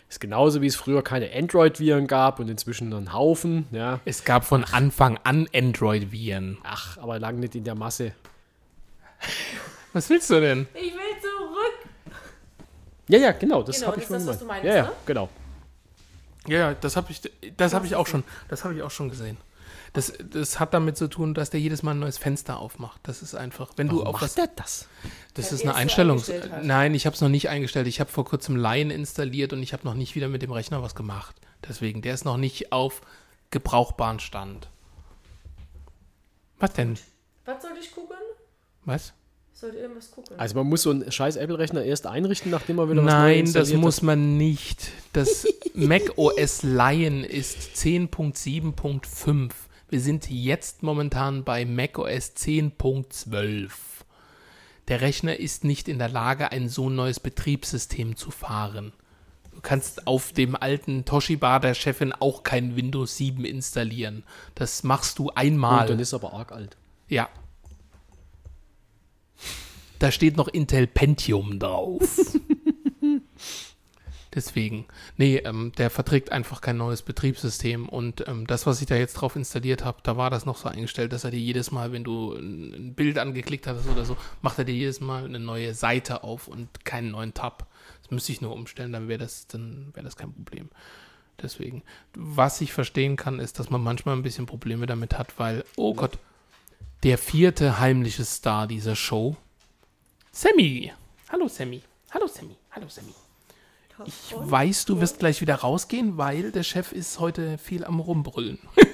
Ist 0.09 0.20
genauso 0.20 0.62
wie 0.62 0.68
es 0.68 0.76
früher 0.76 1.02
keine 1.02 1.30
Android-Viren 1.34 2.07
gab 2.07 2.40
und 2.40 2.48
inzwischen 2.48 2.94
einen 2.94 3.12
Haufen, 3.12 3.66
ja. 3.72 4.00
Es 4.07 4.24
gab 4.24 4.46
von 4.46 4.64
Anfang 4.64 5.18
an 5.22 5.48
Android-Viren. 5.54 6.57
Ach, 6.62 6.96
aber 6.96 7.18
lang 7.18 7.40
nicht 7.40 7.54
in 7.54 7.64
der 7.64 7.74
Masse. 7.74 8.12
Was 9.97 10.11
willst 10.11 10.28
du 10.28 10.38
denn? 10.42 10.68
Ich 10.74 10.92
will 10.92 11.01
zurück. 11.22 12.16
Ja, 13.09 13.18
ja, 13.18 13.32
genau, 13.32 13.62
das 13.62 13.76
Genau, 13.76 13.92
habe 13.92 14.01
ich 14.03 14.07
das 14.07 14.18
ist 14.18 14.26
das, 14.28 14.34
was 14.34 14.38
gemeint. 14.40 14.62
du 14.62 14.66
meinst, 14.66 14.76
Ja, 14.76 14.84
ja, 14.84 14.90
ne? 14.90 14.97
genau. 15.07 15.28
Ja, 16.49 16.59
ja, 16.59 16.74
das 16.74 16.97
habe 16.97 17.11
ich, 17.11 17.22
das 17.57 17.72
habe 17.72 17.86
ich 17.86 17.97
auch 17.97 18.07
schon, 18.07 18.22
das 18.49 18.62
habe 18.64 18.74
ich 18.74 18.82
auch 18.82 18.90
schon 18.90 19.09
gesehen. 19.09 19.38
Das, 19.94 20.12
das 20.30 20.61
hat 20.61 20.74
damit 20.74 20.99
zu 20.99 21.09
tun, 21.09 21.32
dass 21.32 21.49
der 21.49 21.61
jedes 21.61 21.82
Mal 21.82 21.92
ein 21.92 22.01
neues 22.01 22.18
Fenster 22.18 22.59
aufmacht. 22.59 23.01
Das 23.05 23.22
ist 23.22 23.34
einfach, 23.34 23.70
wenn 23.76 23.88
du 23.88 24.03
auf 24.03 24.20
was, 24.20 24.34
der 24.34 24.49
das? 24.49 24.86
das 25.32 25.47
Weil 25.51 25.55
ist 25.55 25.62
eine 25.62 25.74
Einstellung. 25.76 26.22
Nein, 26.61 26.92
ich 26.94 27.07
habe 27.07 27.14
es 27.14 27.22
noch 27.22 27.30
nicht 27.30 27.49
eingestellt. 27.49 27.86
Ich 27.86 27.99
habe 27.99 28.11
vor 28.11 28.26
kurzem 28.26 28.57
Lion 28.57 28.90
installiert 28.90 29.55
und 29.55 29.62
ich 29.62 29.72
habe 29.72 29.84
noch 29.86 29.94
nicht 29.94 30.14
wieder 30.14 30.28
mit 30.28 30.42
dem 30.42 30.53
Rechner 30.53 30.82
was 30.82 30.94
gemacht. 30.94 31.34
Deswegen, 31.66 32.03
der 32.03 32.12
ist 32.12 32.26
noch 32.26 32.36
nicht 32.36 32.70
auf 32.70 33.01
gebrauchbaren 33.51 34.20
Stand. 34.20 34.68
Was 36.59 36.74
denn? 36.74 36.99
Was 37.47 37.62
soll 37.62 37.72
ich 37.80 37.90
gucken? 37.94 38.18
Was? 38.84 39.14
Sollte 39.59 39.78
irgendwas 39.78 40.11
gucken. 40.11 40.38
Also 40.38 40.54
man 40.54 40.66
muss 40.66 40.82
so 40.82 40.90
einen 40.90 41.11
scheiß 41.11 41.36
Apple-Rechner 41.36 41.82
erst 41.82 42.07
einrichten, 42.07 42.50
nachdem 42.50 42.76
man 42.76 42.90
wieder 42.90 43.02
was 43.02 43.11
Nein, 43.11 43.50
das 43.54 43.72
muss 43.72 44.02
man 44.02 44.36
nicht. 44.36 44.90
Das 45.14 45.46
Mac 45.74 46.12
OS 46.16 46.62
Lion 46.62 47.24
ist 47.24 47.74
10.7.5. 47.74 49.50
Wir 49.88 50.00
sind 50.00 50.28
jetzt 50.28 50.82
momentan 50.82 51.42
bei 51.42 51.64
Mac 51.64 51.98
OS 51.98 52.36
10.12. 52.36 53.70
Der 54.88 55.00
Rechner 55.00 55.40
ist 55.40 55.64
nicht 55.64 55.88
in 55.88 55.98
der 55.98 56.11
Lage, 56.11 56.52
ein 56.52 56.68
so 56.68 56.90
neues 56.90 57.18
Betriebssystem 57.18 58.14
zu 58.14 58.30
fahren. 58.30 58.92
Du 59.54 59.62
kannst 59.62 60.07
auf 60.07 60.32
dem 60.32 60.54
alten 60.54 61.07
Toshiba 61.07 61.61
der 61.61 61.72
Chefin 61.72 62.12
auch 62.12 62.42
kein 62.42 62.76
Windows 62.76 63.16
7 63.16 63.46
installieren. 63.46 64.22
Das 64.54 64.82
machst 64.82 65.18
du 65.18 65.30
hat. 65.30 65.38
einmal. 65.38 65.80
Und 65.80 65.90
dann 65.92 65.98
ist 66.00 66.12
er 66.12 66.22
aber 66.22 66.34
arg 66.34 66.52
alt. 66.52 66.76
Ja. 67.09 67.30
Da 69.99 70.11
steht 70.11 70.36
noch 70.36 70.49
Intel 70.49 70.86
Pentium 70.86 71.59
drauf. 71.59 72.03
Deswegen. 74.36 74.84
Nee, 75.16 75.38
ähm, 75.38 75.72
der 75.78 75.88
verträgt 75.88 76.30
einfach 76.30 76.61
kein 76.61 76.76
neues 76.76 77.01
Betriebssystem. 77.01 77.88
Und 77.88 78.28
ähm, 78.28 78.47
das, 78.47 78.66
was 78.66 78.82
ich 78.82 78.86
da 78.86 78.94
jetzt 78.94 79.14
drauf 79.14 79.34
installiert 79.34 79.82
habe, 79.82 80.01
da 80.03 80.18
war 80.18 80.28
das 80.28 80.44
noch 80.44 80.59
so 80.59 80.68
eingestellt, 80.68 81.14
dass 81.14 81.24
er 81.24 81.30
dir 81.30 81.40
jedes 81.40 81.70
Mal, 81.70 81.90
wenn 81.90 82.05
du 82.05 82.34
ein 82.34 82.92
Bild 82.94 83.18
angeklickt 83.18 83.66
hast 83.66 83.88
oder 83.88 84.05
so, 84.05 84.18
macht 84.42 84.59
er 84.59 84.66
dir 84.66 84.74
jedes 84.74 85.01
Mal 85.01 85.24
eine 85.24 85.40
neue 85.40 85.72
Seite 85.72 86.22
auf 86.22 86.49
und 86.49 86.84
keinen 86.84 87.12
neuen 87.12 87.32
Tab. 87.32 87.66
Das 88.03 88.11
müsste 88.11 88.32
ich 88.32 88.42
nur 88.42 88.53
umstellen, 88.53 88.92
dann 88.92 89.09
wäre 89.09 89.18
das, 89.18 89.47
dann 89.47 89.90
wäre 89.94 90.05
das 90.05 90.16
kein 90.16 90.34
Problem. 90.34 90.68
Deswegen. 91.40 91.82
Was 92.14 92.61
ich 92.61 92.74
verstehen 92.74 93.16
kann, 93.16 93.40
ist, 93.40 93.59
dass 93.59 93.70
man 93.70 93.82
manchmal 93.82 94.16
ein 94.16 94.22
bisschen 94.22 94.44
Probleme 94.44 94.84
damit 94.84 95.16
hat, 95.16 95.38
weil, 95.38 95.64
oh 95.76 95.94
Gott, 95.94 96.18
der 97.05 97.16
vierte 97.16 97.78
heimliche 97.78 98.24
Star 98.24 98.66
dieser 98.66 98.97
Show, 98.97 99.36
Sammy. 100.37 100.93
Hallo 101.32 101.49
Sammy. 101.49 101.80
Hallo 102.11 102.26
Sammy. 102.26 102.57
Hallo 102.70 102.87
Sammy. 102.91 103.14
Ich 104.05 104.34
weiß, 104.37 104.84
du 104.84 105.01
wirst 105.01 105.18
gleich 105.18 105.41
wieder 105.41 105.55
rausgehen, 105.55 106.18
weil 106.18 106.53
der 106.53 106.62
Chef 106.62 106.93
ist 106.93 107.20
heute 107.20 107.57
viel 107.57 107.87
am 107.87 108.01
Rumbrüllen. 108.01 108.59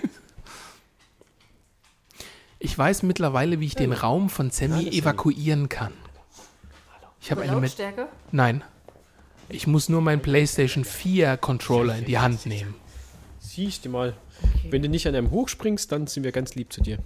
ich 2.61 2.78
weiß 2.78 3.03
mittlerweile, 3.03 3.59
wie 3.59 3.66
ich 3.66 3.74
den 3.74 3.93
Raum 3.93 4.30
von 4.30 4.53
Sammy 4.53 4.74
Hallo, 4.74 4.84
Sammy. 4.84 4.97
evakuieren 4.97 5.68
kann. 5.68 5.93
Ich 7.20 7.32
habe 7.32 7.43
eine 7.43 7.61
Lautstärke? 7.61 8.07
Nein. 8.30 8.62
Ich 9.49 9.66
muss 9.66 9.88
nur 9.88 10.01
meinen 10.01 10.22
PlayStation 10.22 10.84
4 10.84 11.38
Controller 11.38 11.99
in 11.99 12.05
die 12.05 12.20
Hand 12.20 12.47
nehmen. 12.47 12.76
Siehst 13.40 13.84
du 13.84 13.88
mal. 13.88 14.16
Wenn 14.70 14.82
du 14.82 14.88
nicht 14.88 15.09
an 15.09 15.16
einem 15.16 15.32
hochspringst, 15.32 15.90
dann 15.90 16.07
sind 16.07 16.22
wir 16.22 16.30
ganz 16.30 16.55
lieb 16.55 16.72
zu 16.72 16.82
dir. 16.82 16.99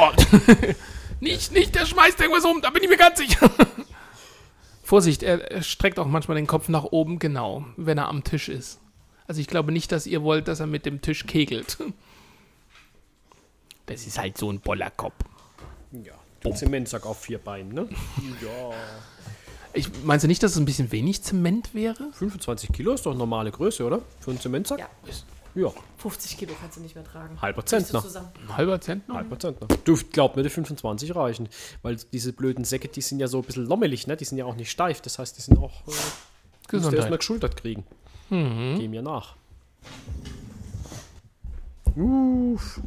Oh. 0.00 0.10
nicht, 1.20 1.52
nicht, 1.52 1.74
der 1.74 1.84
schmeißt 1.84 2.18
irgendwas 2.20 2.44
um, 2.44 2.62
da 2.62 2.70
bin 2.70 2.82
ich 2.82 2.88
mir 2.88 2.96
ganz 2.96 3.18
sicher. 3.18 3.50
Vorsicht, 4.82 5.22
er, 5.22 5.50
er 5.50 5.62
streckt 5.62 5.98
auch 5.98 6.06
manchmal 6.06 6.36
den 6.36 6.46
Kopf 6.46 6.68
nach 6.68 6.84
oben, 6.84 7.18
genau, 7.18 7.64
wenn 7.76 7.98
er 7.98 8.08
am 8.08 8.24
Tisch 8.24 8.48
ist. 8.48 8.80
Also 9.26 9.40
ich 9.40 9.46
glaube 9.46 9.70
nicht, 9.72 9.92
dass 9.92 10.06
ihr 10.06 10.22
wollt, 10.22 10.48
dass 10.48 10.58
er 10.58 10.66
mit 10.66 10.86
dem 10.86 11.00
Tisch 11.02 11.26
kegelt. 11.26 11.78
Das 13.86 14.06
ist 14.06 14.20
halt 14.20 14.38
so 14.38 14.48
ein 14.52 14.60
Bollerkopf. 14.60 15.16
Ja. 16.04 16.12
Du 16.42 16.52
Zementsack 16.52 17.04
auf 17.06 17.22
vier 17.22 17.38
Beinen, 17.38 17.74
ne? 17.74 17.88
ja. 18.40 18.70
Ich, 19.72 19.88
meinst 20.04 20.22
du 20.22 20.28
nicht, 20.28 20.40
dass 20.44 20.52
es 20.52 20.58
ein 20.58 20.64
bisschen 20.64 20.92
wenig 20.92 21.22
Zement 21.22 21.74
wäre? 21.74 22.12
25 22.12 22.70
Kilo 22.72 22.92
ist 22.92 23.04
doch 23.04 23.16
normale 23.16 23.50
Größe, 23.50 23.84
oder? 23.84 24.00
Für 24.20 24.30
einen 24.30 24.38
Zementsack? 24.38 24.78
Ja. 24.78 24.88
Ja. 25.54 25.72
50 25.98 26.38
Kilo 26.38 26.52
kannst 26.60 26.76
du 26.76 26.80
nicht 26.80 26.94
mehr 26.94 27.04
tragen. 27.04 27.40
Halber 27.42 27.64
Zentner. 27.66 28.02
halber 28.56 28.80
Zentner? 28.80 29.14
Halber 29.14 29.38
Zentner. 29.38 29.68
Du 29.84 29.96
glaub 30.12 30.36
mir, 30.36 30.42
die 30.42 30.50
25 30.50 31.14
reichen. 31.14 31.48
Weil 31.82 31.96
diese 32.12 32.32
blöden 32.32 32.64
Säcke, 32.64 32.88
die 32.88 33.00
sind 33.00 33.20
ja 33.20 33.28
so 33.28 33.38
ein 33.38 33.44
bisschen 33.44 33.66
lommelig, 33.66 34.06
ne? 34.06 34.16
Die 34.16 34.24
sind 34.24 34.38
ja 34.38 34.44
auch 34.44 34.56
nicht 34.56 34.70
steif. 34.70 35.00
Das 35.00 35.18
heißt, 35.18 35.36
die 35.36 35.42
sind 35.42 35.58
auch. 35.58 35.82
Äh, 35.86 35.90
musst 35.90 36.12
du 36.70 36.76
erstmal 36.76 36.90
Gesundheit. 36.92 37.18
geschultert 37.20 37.56
kriegen. 37.56 37.84
Mhm. 38.30 38.76
Geh 38.78 38.88
mir 38.88 39.02
nach. 39.02 39.34
Uff. 41.96 42.80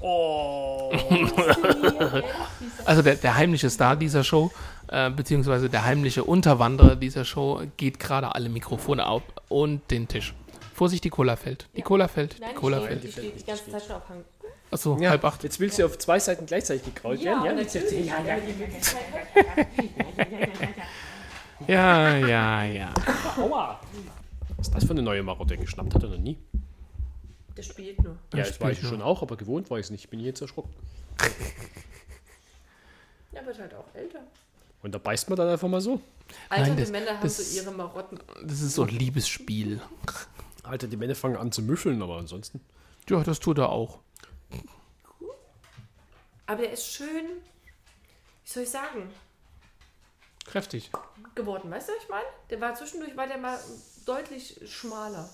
Oh. 0.00 0.92
Also 2.86 3.02
der, 3.02 3.16
der 3.16 3.36
heimliche 3.36 3.68
Star 3.68 3.94
dieser 3.94 4.24
Show, 4.24 4.50
äh, 4.88 5.10
beziehungsweise 5.10 5.68
der 5.68 5.84
heimliche 5.84 6.24
Unterwanderer 6.24 6.96
dieser 6.96 7.24
Show, 7.24 7.60
geht 7.76 8.00
gerade 8.00 8.34
alle 8.34 8.48
Mikrofone 8.48 9.06
auf 9.06 9.22
und 9.48 9.88
den 9.90 10.08
Tisch. 10.08 10.34
Vorsicht, 10.80 11.04
die 11.04 11.10
Cola 11.10 11.36
fällt. 11.36 11.68
Die 11.76 11.82
Cola 11.82 12.08
fällt. 12.08 12.38
Die 12.38 12.40
Nein, 12.40 12.54
Cola 12.54 12.78
die 12.78 12.84
steht, 12.86 12.90
fällt. 12.90 13.04
die 13.04 13.12
steht 13.12 13.40
die 13.40 13.44
ganze 13.44 13.70
Zeit 13.70 13.82
schon 13.84 13.96
auf 13.96 14.08
Hang. 14.08 14.24
Achso, 14.70 14.96
Ja, 14.98 15.10
halb 15.10 15.22
acht. 15.26 15.42
Jetzt 15.44 15.60
willst 15.60 15.78
du 15.78 15.84
auf 15.84 15.98
zwei 15.98 16.18
Seiten 16.18 16.46
gleichzeitig 16.46 16.82
gekrault 16.84 17.22
werden, 17.22 17.44
ja? 17.44 17.52
natürlich. 17.52 18.06
Ja, 18.06 18.22
ja, 18.24 18.38
Ja, 21.68 22.16
ja, 22.16 22.64
ja. 22.64 22.94
Aua. 23.36 23.78
Was 24.56 24.68
ist 24.68 24.74
das 24.74 24.84
für 24.84 24.92
eine 24.92 25.02
neue 25.02 25.22
Marotte? 25.22 25.58
Geschnappt 25.58 25.94
hat 25.94 26.02
er 26.02 26.08
noch 26.08 26.16
nie. 26.18 26.38
Der 27.58 27.62
spielt 27.62 28.02
nur. 28.02 28.14
Ja, 28.32 28.38
das 28.38 28.48
spielt 28.54 28.60
weiß 28.70 28.78
ich 28.82 28.88
schon 28.88 29.02
auch, 29.02 29.20
aber 29.20 29.36
gewohnt 29.36 29.70
weiß 29.70 29.84
ich 29.86 29.90
nicht. 29.90 30.04
Ich 30.04 30.10
bin 30.10 30.20
jetzt 30.20 30.40
erschrocken. 30.40 30.72
Er 33.32 33.46
wird 33.46 33.58
halt 33.60 33.72
auch 33.74 33.84
älter. 33.94 34.18
Und 34.82 34.92
da 34.94 34.98
beißt 34.98 35.28
man 35.28 35.36
dann 35.36 35.48
einfach 35.50 35.68
mal 35.68 35.80
so. 35.80 36.00
Alternde 36.48 36.82
das- 36.82 36.90
Männer 36.90 37.10
haben 37.12 37.22
das- 37.22 37.36
so 37.52 37.60
ihre 37.60 37.70
Marotten. 37.70 38.18
Das 38.44 38.60
ist 38.62 38.74
so 38.74 38.82
ein 38.82 38.88
Liebesspiel. 38.88 39.80
Alter, 40.70 40.86
die 40.88 40.96
Männer 40.96 41.14
fangen 41.14 41.36
an 41.36 41.52
zu 41.52 41.62
müffeln, 41.62 42.00
aber 42.02 42.16
ansonsten. 42.16 42.60
Ja, 43.08 43.22
das 43.22 43.40
tut 43.40 43.58
er 43.58 43.68
auch. 43.70 43.98
Aber 46.46 46.64
er 46.64 46.72
ist 46.72 46.86
schön, 46.92 47.26
wie 48.44 48.50
soll 48.50 48.62
ich 48.64 48.70
sagen, 48.70 49.10
Kräftig. 50.44 50.90
geworden. 51.34 51.70
Weißt 51.70 51.88
du, 51.88 51.92
was 51.92 52.02
ich 52.02 52.08
meine? 52.08 52.24
Der 52.50 52.60
war 52.60 52.74
zwischendurch, 52.74 53.16
war 53.16 53.26
der 53.28 53.38
mal 53.38 53.58
deutlich 54.04 54.60
schmaler. 54.66 55.28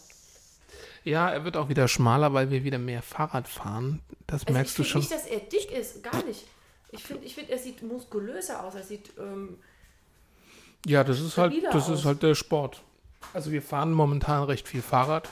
Ja, 1.04 1.30
er 1.30 1.44
wird 1.44 1.56
auch 1.56 1.68
wieder 1.68 1.88
schmaler, 1.88 2.34
weil 2.34 2.50
wir 2.50 2.64
wieder 2.64 2.78
mehr 2.78 3.00
Fahrrad 3.02 3.48
fahren. 3.48 4.02
Das 4.26 4.42
Also 4.42 4.52
merkst 4.52 4.72
ich 4.72 4.76
du 4.76 4.82
finde 4.82 4.90
schon. 4.92 5.00
nicht, 5.00 5.12
dass 5.12 5.26
er 5.26 5.40
dick 5.40 5.70
ist, 5.70 6.02
gar 6.02 6.22
nicht. 6.24 6.44
Ich 6.90 7.02
finde, 7.04 7.24
ich 7.24 7.34
find, 7.34 7.48
er 7.48 7.58
sieht 7.58 7.82
muskulöser 7.82 8.62
aus. 8.64 8.74
Er 8.74 8.82
sieht, 8.82 9.12
ähm, 9.18 9.58
Ja, 10.84 11.02
das 11.04 11.20
ist 11.20 11.38
halt, 11.38 11.54
das 11.64 11.88
aus. 11.88 12.00
ist 12.00 12.04
halt 12.04 12.22
der 12.22 12.34
Sport. 12.34 12.82
Also 13.34 13.50
wir 13.52 13.62
fahren 13.62 13.92
momentan 13.92 14.44
recht 14.44 14.66
viel 14.68 14.82
Fahrrad. 14.82 15.28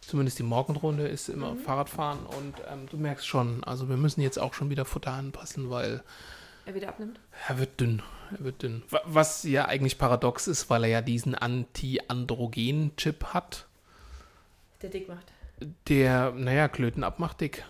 Zumindest 0.00 0.38
die 0.38 0.42
Morgenrunde 0.42 1.06
ist 1.06 1.28
immer 1.28 1.54
Mhm. 1.54 1.58
Fahrradfahren 1.60 2.20
und 2.26 2.54
ähm, 2.70 2.86
du 2.90 2.96
merkst 2.96 3.26
schon, 3.26 3.62
also 3.64 3.88
wir 3.88 3.96
müssen 3.96 4.20
jetzt 4.22 4.38
auch 4.38 4.54
schon 4.54 4.70
wieder 4.70 4.84
Futter 4.84 5.12
anpassen, 5.12 5.68
weil 5.70 6.02
er 6.64 6.74
wieder 6.74 6.88
abnimmt. 6.88 7.20
er 7.48 7.58
wird 7.58 7.78
dünn. 7.80 8.02
Er 8.30 8.44
wird 8.44 8.62
dünn. 8.62 8.82
Wa- 8.90 9.02
Was 9.04 9.42
ja 9.42 9.66
eigentlich 9.66 9.98
paradox 9.98 10.46
ist, 10.46 10.70
weil 10.70 10.84
er 10.84 10.90
ja 10.90 11.00
diesen 11.02 11.34
Anti-Androgen-Chip 11.34 13.24
hat, 13.34 13.66
Der 14.82 14.90
dick 14.90 15.08
macht. 15.08 15.26
der, 15.88 16.32
naja, 16.32 16.68
Klöten 16.68 17.04
abmacht 17.04 17.40
dick. 17.40 17.64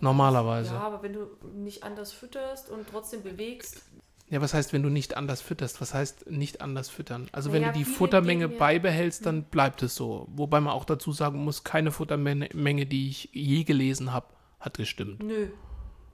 Normalerweise. 0.00 0.74
Ja, 0.74 0.80
aber 0.80 1.02
wenn 1.02 1.12
du 1.12 1.26
nicht 1.54 1.84
anders 1.84 2.12
fütterst 2.12 2.70
und 2.70 2.88
trotzdem 2.90 3.22
bewegst, 3.22 3.82
Ja, 4.28 4.40
was 4.40 4.54
heißt, 4.54 4.72
wenn 4.72 4.82
du 4.82 4.88
nicht 4.88 5.16
anders 5.16 5.40
fütterst? 5.40 5.80
Was 5.80 5.94
heißt 5.94 6.28
nicht 6.30 6.60
anders 6.60 6.88
füttern? 6.88 7.28
Also 7.30 7.52
wenn 7.52 7.60
Naja, 7.62 7.72
du 7.72 7.78
die 7.78 7.84
Futtermenge 7.84 8.50
ja- 8.50 8.58
beibehältst, 8.58 9.24
dann 9.24 9.44
bleibt 9.44 9.82
es 9.84 9.94
so. 9.94 10.26
Wobei 10.34 10.60
man 10.60 10.72
auch 10.72 10.84
dazu 10.84 11.12
sagen 11.12 11.44
muss, 11.44 11.62
keine 11.62 11.92
Futtermenge, 11.92 12.48
Menge, 12.52 12.86
die 12.86 13.08
ich 13.08 13.30
je 13.32 13.62
gelesen 13.62 14.12
habe, 14.12 14.26
hat 14.58 14.78
gestimmt. 14.78 15.22
nö. 15.22 15.48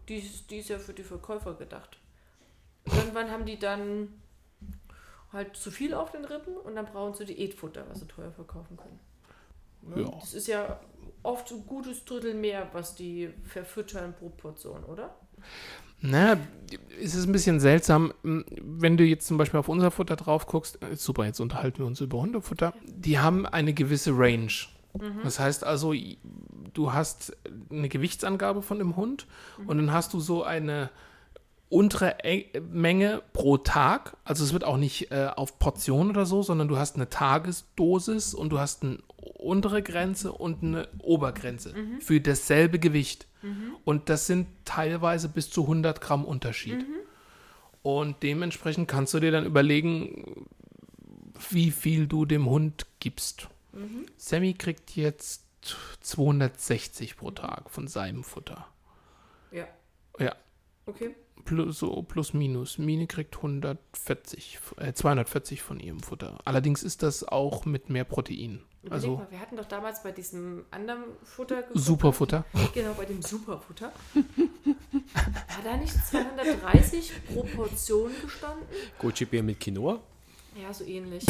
Die 0.08 0.16
ist, 0.16 0.50
die 0.50 0.56
ist 0.56 0.68
ja 0.68 0.78
für 0.78 0.92
die 0.92 1.04
Verkäufer 1.04 1.54
gedacht. 1.54 1.96
Irgendwann 2.84 3.30
haben 3.30 3.46
die 3.46 3.56
dann 3.58 4.08
halt 5.32 5.56
zu 5.56 5.70
viel 5.70 5.94
auf 5.94 6.10
den 6.10 6.24
Rippen 6.24 6.56
und 6.56 6.74
dann 6.74 6.86
brauchen 6.86 7.14
sie 7.14 7.24
Diätfutter, 7.24 7.84
was 7.88 8.00
sie 8.00 8.08
teuer 8.08 8.32
verkaufen 8.32 8.76
können. 8.76 8.98
Ne? 9.82 10.02
Ja. 10.02 10.10
Das 10.20 10.34
ist 10.34 10.48
ja 10.48 10.80
oft 11.22 11.50
ein 11.52 11.64
gutes 11.66 12.04
Drittel 12.04 12.34
mehr, 12.34 12.68
was 12.72 12.94
die 12.96 13.30
verfüttern 13.44 14.12
pro 14.14 14.28
Portion, 14.28 14.84
oder? 14.84 15.14
Na, 16.02 16.36
es 17.02 17.14
ist 17.14 17.26
ein 17.26 17.32
bisschen 17.32 17.60
seltsam, 17.60 18.12
wenn 18.22 18.96
du 18.96 19.04
jetzt 19.04 19.26
zum 19.26 19.38
Beispiel 19.38 19.60
auf 19.60 19.68
unser 19.68 19.90
Futter 19.90 20.16
drauf 20.16 20.46
guckst, 20.46 20.82
äh, 20.82 20.96
super, 20.96 21.24
jetzt 21.24 21.40
unterhalten 21.40 21.78
wir 21.78 21.86
uns 21.86 22.00
über 22.00 22.20
Hundefutter, 22.20 22.74
die 22.86 23.18
haben 23.18 23.46
eine 23.46 23.72
gewisse 23.72 24.12
Range. 24.16 24.52
Das 25.24 25.40
heißt 25.40 25.64
also, 25.64 25.94
du 26.74 26.92
hast 26.92 27.34
eine 27.70 27.88
Gewichtsangabe 27.88 28.60
von 28.60 28.78
dem 28.78 28.96
Hund 28.96 29.26
und 29.66 29.78
dann 29.78 29.90
hast 29.90 30.12
du 30.12 30.20
so 30.20 30.44
eine 30.44 30.90
untere 31.70 32.16
Menge 32.70 33.22
pro 33.32 33.56
Tag. 33.56 34.18
Also 34.24 34.44
es 34.44 34.52
wird 34.52 34.64
auch 34.64 34.76
nicht 34.76 35.10
äh, 35.10 35.30
auf 35.34 35.58
Portion 35.58 36.10
oder 36.10 36.26
so, 36.26 36.42
sondern 36.42 36.68
du 36.68 36.76
hast 36.76 36.96
eine 36.96 37.08
Tagesdosis 37.08 38.34
und 38.34 38.50
du 38.50 38.58
hast 38.58 38.82
eine 38.82 38.98
untere 39.22 39.82
Grenze 39.82 40.32
und 40.32 40.62
eine 40.62 40.88
Obergrenze 40.98 41.74
für 42.00 42.20
dasselbe 42.20 42.78
Gewicht. 42.78 43.26
Und 43.84 44.08
das 44.08 44.26
sind 44.26 44.46
teilweise 44.64 45.28
bis 45.28 45.50
zu 45.50 45.62
100 45.62 46.00
Gramm 46.00 46.24
Unterschied. 46.24 46.84
Und 47.82 48.22
dementsprechend 48.22 48.86
kannst 48.88 49.14
du 49.14 49.20
dir 49.20 49.32
dann 49.32 49.44
überlegen, 49.46 50.46
wie 51.50 51.70
viel 51.72 52.06
du 52.06 52.24
dem 52.24 52.46
Hund 52.48 52.86
gibst. 53.00 53.48
Sammy 54.16 54.54
kriegt 54.54 54.94
jetzt 54.96 55.44
260 56.00 57.16
pro 57.16 57.30
Tag 57.30 57.70
von 57.70 57.88
seinem 57.88 58.22
Futter. 58.24 58.66
Ja. 59.50 59.66
Ja, 60.18 60.36
Okay. 60.86 61.14
plus, 61.44 61.78
so 61.78 62.02
plus 62.02 62.34
minus. 62.34 62.78
Mine 62.78 63.06
kriegt 63.06 63.36
140, 63.36 64.58
äh, 64.76 64.92
240 64.92 65.62
von 65.62 65.80
ihrem 65.80 66.00
Futter. 66.00 66.38
Allerdings 66.44 66.82
ist 66.82 67.02
das 67.02 67.24
auch 67.26 67.64
mit 67.64 67.88
mehr 67.90 68.04
Protein. 68.04 68.60
Überleg 68.82 68.92
Also 68.92 69.16
mal, 69.16 69.26
wir 69.30 69.38
hatten 69.40 69.56
doch 69.56 69.66
damals 69.66 70.02
bei 70.02 70.10
diesem 70.12 70.64
anderen 70.70 71.04
Futter. 71.22 71.62
Superfutter. 71.74 72.44
Genau, 72.74 72.94
bei 72.94 73.04
dem 73.04 73.22
Superfutter. 73.22 73.92
War 74.14 75.62
da 75.64 75.76
nicht 75.76 75.94
230 75.94 77.12
pro 77.32 77.42
Portion 77.44 78.10
gestanden? 78.22 78.64
Goji-Bär 78.98 79.42
mit 79.42 79.60
Quinoa. 79.60 80.00
Ja, 80.60 80.72
so 80.74 80.84
ähnlich. 80.84 81.24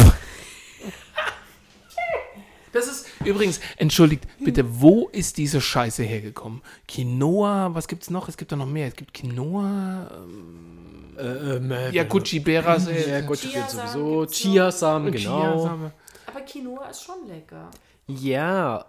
Das 2.72 2.86
ist 2.86 3.06
übrigens, 3.26 3.60
entschuldigt 3.76 4.26
bitte, 4.42 4.80
wo 4.80 5.08
ist 5.08 5.36
diese 5.36 5.60
Scheiße 5.60 6.02
hergekommen? 6.04 6.62
Quinoa, 6.88 7.74
was 7.74 7.86
gibt's 7.86 8.08
noch? 8.08 8.28
Es 8.30 8.38
gibt 8.38 8.50
da 8.50 8.56
noch 8.56 8.66
mehr. 8.66 8.88
Es 8.88 8.96
gibt 8.96 9.12
Quinoa, 9.12 10.10
ähm, 10.10 11.14
Äh, 11.18 11.56
ähm, 11.56 11.70
äh, 11.70 11.90
ja, 11.90 12.04
Gucci 12.04 12.40
Beras, 12.40 12.86
Ja, 12.86 13.18
äh, 13.18 13.22
Goji-Bär 13.26 13.66
Chiasamen 13.66 13.92
sowieso. 13.92 14.26
Chiasamen, 14.26 15.12
genau. 15.12 15.40
Chiasame. 15.58 15.92
Aber 16.32 16.44
Quinoa 16.44 16.88
ist 16.88 17.02
schon 17.02 17.26
lecker. 17.28 17.70
Ja. 18.06 18.86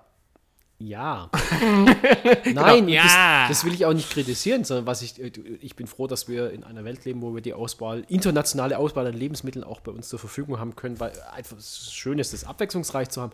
Ja. 0.79 1.29
Nein, 2.53 2.89
Ja. 2.89 3.47
Das, 3.47 3.59
das 3.59 3.65
will 3.65 3.73
ich 3.73 3.85
auch 3.85 3.93
nicht 3.93 4.09
kritisieren, 4.09 4.63
sondern 4.63 4.85
was 4.85 5.01
ich, 5.01 5.21
äh, 5.21 5.31
ich 5.61 5.75
bin 5.75 5.87
froh, 5.87 6.07
dass 6.07 6.27
wir 6.27 6.51
in 6.51 6.63
einer 6.63 6.83
Welt 6.83 7.05
leben, 7.05 7.21
wo 7.21 7.33
wir 7.33 7.41
die 7.41 7.53
Auswahl, 7.53 8.05
internationale 8.09 8.77
Auswahl 8.77 9.07
an 9.07 9.13
Lebensmitteln 9.13 9.63
auch 9.63 9.79
bei 9.79 9.91
uns 9.91 10.09
zur 10.09 10.19
Verfügung 10.19 10.59
haben 10.59 10.75
können, 10.75 10.99
weil 10.99 11.13
einfach 11.33 11.57
es 11.57 11.93
schön 11.93 12.19
ist, 12.19 12.33
das 12.33 12.43
abwechslungsreich 12.43 13.09
zu 13.09 13.21
haben. 13.21 13.31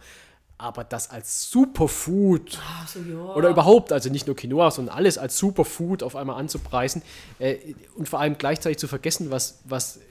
Aber 0.57 0.84
das 0.84 1.10
als 1.10 1.49
Superfood 1.49 2.60
Ach 2.62 2.88
so, 2.88 2.99
ja. 2.99 3.18
oder 3.34 3.49
überhaupt, 3.49 3.93
also 3.93 4.10
nicht 4.10 4.28
nur 4.28 4.36
Quinoa, 4.36 4.72
sondern 4.72 4.93
alles 4.95 5.18
als 5.18 5.38
Superfood 5.38 6.03
auf 6.03 6.18
einmal 6.18 6.38
anzupreisen 6.38 7.01
äh, 7.39 7.55
und 7.95 8.10
vor 8.10 8.20
allem 8.20 8.38
gleichzeitig 8.38 8.78
zu 8.78 8.89
vergessen, 8.89 9.32
was, 9.32 9.62
was 9.64 10.01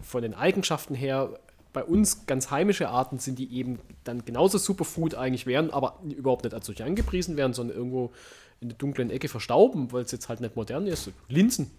von 0.00 0.22
den 0.22 0.34
Eigenschaften 0.34 0.94
her 0.94 1.40
bei 1.76 1.84
uns 1.84 2.24
ganz 2.24 2.50
heimische 2.50 2.88
Arten 2.88 3.18
sind, 3.18 3.38
die 3.38 3.52
eben 3.52 3.78
dann 4.02 4.24
genauso 4.24 4.56
Superfood 4.56 5.14
eigentlich 5.14 5.44
wären, 5.44 5.70
aber 5.70 6.00
überhaupt 6.02 6.44
nicht 6.44 6.54
als 6.54 6.64
solche 6.64 6.86
angepriesen 6.86 7.36
werden, 7.36 7.52
sondern 7.52 7.76
irgendwo 7.76 8.12
in 8.60 8.70
der 8.70 8.78
dunklen 8.78 9.10
Ecke 9.10 9.28
verstauben, 9.28 9.92
weil 9.92 10.02
es 10.02 10.10
jetzt 10.10 10.30
halt 10.30 10.40
nicht 10.40 10.56
modern 10.56 10.86
ist. 10.86 11.10
Linsen. 11.28 11.70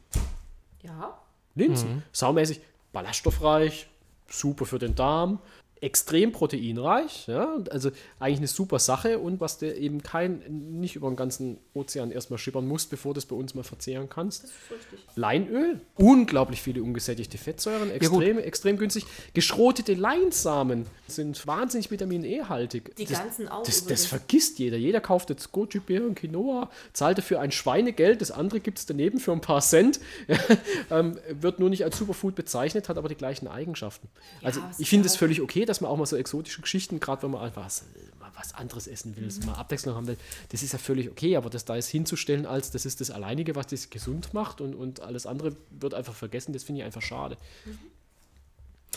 Ja. 0.84 1.18
Linsen. 1.56 2.04
Saumäßig, 2.12 2.62
ballaststoffreich, 2.93 3.88
super 4.30 4.68
für 4.68 4.78
den 4.78 4.93
Darm, 4.93 5.39
extrem 5.82 6.32
proteinreich, 6.32 7.28
ja, 7.28 7.46
und 7.54 7.72
also 7.72 7.92
eigentlich 8.20 8.40
eine 8.40 8.48
super 8.48 8.80
Sache 8.80 9.20
und 9.20 9.40
was 9.40 9.60
du 9.60 9.74
eben 9.74 10.02
kein, 10.02 10.42
nicht 10.80 10.96
über 10.96 11.10
den 11.10 11.16
ganzen 11.16 11.58
Ozean 11.74 12.12
erstmal 12.12 12.38
schippern 12.40 12.68
musst, 12.68 12.90
bevor 12.90 13.14
du 13.14 13.20
es 13.20 13.26
bei 13.26 13.36
uns 13.36 13.54
mal 13.54 13.64
verzehren 13.64 14.10
kannst. 14.10 14.44
Das 14.44 14.52
ist 14.52 14.72
richtig. 14.72 15.00
Leinöl, 15.16 15.82
unglaublich 15.96 16.62
viele 16.62 16.82
ungesättigte 16.82 17.38
Fettsäuren, 17.38 17.92
extrem, 17.92 18.40
extrem 18.40 18.78
günstig. 18.78 19.06
Geschrotete 19.34 19.94
Leinsamen 19.94 20.86
sind 21.08 21.46
wahnsinnig 21.46 21.92
Vitamin 21.92 22.24
E-haltig. 22.24 22.96
Die 22.96 23.06
das, 23.06 23.20
ganzen 23.20 23.48
auch 23.48 23.64
Das, 23.64 23.86
das 23.86 24.06
vergisst 24.06 24.60
jeder. 24.60 24.78
Jeder 24.78 25.02
kauft 25.02 25.30
jetzt 25.30 25.52
Goji 25.52 25.80
Beeren, 25.80 26.16
Quinoa, 26.16 26.70
zahlt 26.94 27.18
dafür 27.18 27.40
ein 27.40 27.52
Schweinegeld, 27.52 28.22
das 28.22 28.32
andere 28.32 28.60
gibt 28.60 28.80
es 28.80 28.86
daneben 28.86 29.20
für 29.20 29.32
ein 29.32 29.42
paar 29.42 29.62
Cent. 29.62 30.00
ähm, 30.92 31.18
wird 31.30 31.60
nur 31.60 31.70
nicht 31.70 31.84
als 31.84 31.98
Superfood 31.98 32.36
bezeichnet, 32.36 32.90
hat 32.90 32.98
aber 32.98 33.10
die 33.10 33.16
gleichen 33.16 33.48
Eigenschaften. 33.48 34.08
also 34.42 34.62
was 34.64 34.80
ich 34.80 34.90
finde 34.90 35.06
ja 35.08 35.12
es 35.12 35.18
völlig 35.18 35.42
okay, 35.42 35.66
dass 35.68 35.82
man 35.82 35.91
auch 35.91 35.97
mal 35.97 36.05
so 36.05 36.15
exotische 36.15 36.61
Geschichten, 36.61 36.99
gerade 36.99 37.22
wenn 37.24 37.32
man 37.32 37.41
einfach 37.41 37.65
was, 37.65 37.84
mal 38.20 38.32
was 38.36 38.53
anderes 38.55 38.88
essen 38.88 39.15
will, 39.15 39.24
Mhm. 39.26 39.45
mal 39.45 39.53
Abwechslung 39.55 39.95
haben 39.95 40.07
will, 40.07 40.18
das 40.49 40.63
ist 40.63 40.74
ja 40.74 40.80
völlig 40.80 41.09
okay, 41.11 41.36
aber 41.38 41.49
das 41.49 41.65
da 41.65 41.76
jetzt 41.76 41.89
hinzustellen 41.89 42.45
als 42.45 42.72
das 42.72 42.86
ist 42.86 43.01
das 43.01 43.11
Alleinige, 43.11 43.55
was 43.55 43.68
das 43.68 43.89
gesund 43.89 44.34
macht 44.34 44.61
und, 44.61 44.74
und 44.76 44.99
alles 45.01 45.26
andere 45.26 45.55
wird 45.70 45.93
einfach 45.93 46.15
vergessen, 46.15 46.53
das 46.53 46.63
finde 46.63 46.82
ich 46.82 46.86
einfach 46.86 47.01
schade. 47.01 47.38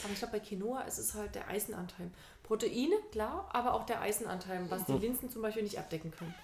Aber 0.03 0.13
ich 0.13 0.19
glaube, 0.19 0.39
bei 0.39 0.41
Quinoa 0.41 0.83
ist 0.83 0.99
es 0.99 1.15
halt 1.15 1.35
der 1.35 1.49
Eisenanteil. 1.49 2.11
Proteine, 2.43 2.95
klar, 3.13 3.49
aber 3.53 3.75
auch 3.75 3.85
der 3.87 4.01
Eisenanteil, 4.01 4.65
was 4.71 4.85
die 4.87 4.93
Linsen 4.93 5.31
zum 5.31 5.43
Beispiel 5.43 5.63
nicht 5.63 5.79
abdecken 5.79 6.11
können. 6.11 6.35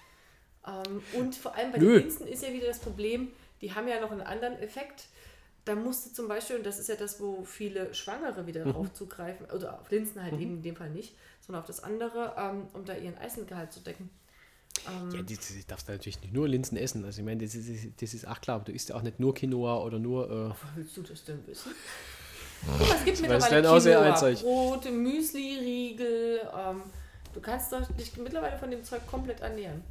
Ähm, 0.66 1.02
und 1.14 1.34
vor 1.34 1.54
allem 1.54 1.72
bei 1.72 1.78
Nö. 1.78 1.94
den 1.94 2.02
Linsen 2.08 2.26
ist 2.26 2.42
ja 2.42 2.52
wieder 2.52 2.66
das 2.66 2.78
Problem, 2.80 3.28
die 3.60 3.72
haben 3.74 3.88
ja 3.88 4.00
noch 4.00 4.10
einen 4.10 4.20
anderen 4.20 4.58
Effekt. 4.58 5.06
Da 5.66 5.74
musste 5.74 6.12
zum 6.12 6.28
Beispiel, 6.28 6.56
und 6.56 6.64
das 6.64 6.78
ist 6.78 6.88
ja 6.88 6.94
das, 6.94 7.20
wo 7.20 7.44
viele 7.44 7.92
Schwangere 7.92 8.46
wieder 8.46 8.64
drauf 8.64 8.92
zugreifen, 8.92 9.46
oder 9.50 9.80
auf 9.80 9.90
Linsen 9.90 10.22
halt 10.22 10.34
eben 10.34 10.54
in 10.58 10.62
dem 10.62 10.76
Fall 10.76 10.90
nicht, 10.90 11.14
sondern 11.40 11.60
auf 11.60 11.66
das 11.66 11.82
andere, 11.82 12.34
ähm, 12.38 12.68
um 12.72 12.84
da 12.84 12.94
ihren 12.94 13.18
Eisengehalt 13.18 13.72
zu 13.72 13.80
decken. 13.80 14.08
Ja, 15.12 15.22
die, 15.22 15.36
die 15.36 15.66
darfst 15.66 15.88
du 15.88 15.92
natürlich 15.92 16.20
nicht 16.20 16.32
nur 16.32 16.46
Linsen 16.48 16.76
essen. 16.78 17.04
Also 17.04 17.20
ich 17.20 17.24
meine, 17.24 17.42
das 17.42 17.56
ist, 17.56 18.00
das 18.00 18.14
ist 18.14 18.28
auch 18.28 18.40
klar, 18.40 18.56
aber 18.56 18.66
du 18.66 18.72
isst 18.72 18.90
ja 18.90 18.94
auch 18.94 19.02
nicht 19.02 19.18
nur 19.18 19.34
Quinoa 19.34 19.82
oder 19.82 19.98
nur. 19.98 20.30
Äh, 20.30 20.76
willst 20.76 20.96
du 20.96 21.02
das 21.02 21.24
denn 21.24 21.44
wissen? 21.46 21.72
Guck 22.66 22.88
mal, 22.88 22.96
es 22.96 23.04
gibt 23.04 23.20
mittlerweile 23.22 23.62
Quinoa. 23.80 24.32
Brot, 24.42 24.92
Müsli, 24.92 25.58
Riegel. 25.58 26.40
Ähm, 26.56 26.82
du 27.34 27.40
kannst 27.40 27.72
doch 27.72 27.84
dich 27.96 28.16
mittlerweile 28.18 28.56
von 28.56 28.70
dem 28.70 28.84
Zeug 28.84 29.04
komplett 29.06 29.40
ernähren. 29.40 29.82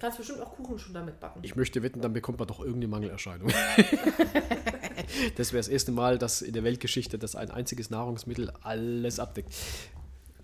Du 0.00 0.06
kannst 0.06 0.16
bestimmt 0.16 0.40
auch 0.40 0.56
Kuchen 0.56 0.78
schon 0.78 0.94
damit 0.94 1.20
backen. 1.20 1.40
ich 1.42 1.56
möchte 1.56 1.82
wetten, 1.82 2.00
dann 2.00 2.14
bekommt 2.14 2.38
man 2.38 2.48
doch 2.48 2.60
irgendeine 2.60 2.88
Mangelerscheinung. 2.88 3.48
das 5.36 5.52
wäre 5.52 5.58
das 5.58 5.68
erste 5.68 5.92
Mal, 5.92 6.16
dass 6.16 6.40
in 6.40 6.54
der 6.54 6.64
Weltgeschichte 6.64 7.18
das 7.18 7.36
ein 7.36 7.50
einziges 7.50 7.90
Nahrungsmittel 7.90 8.50
alles 8.62 9.20
abdeckt. 9.20 9.52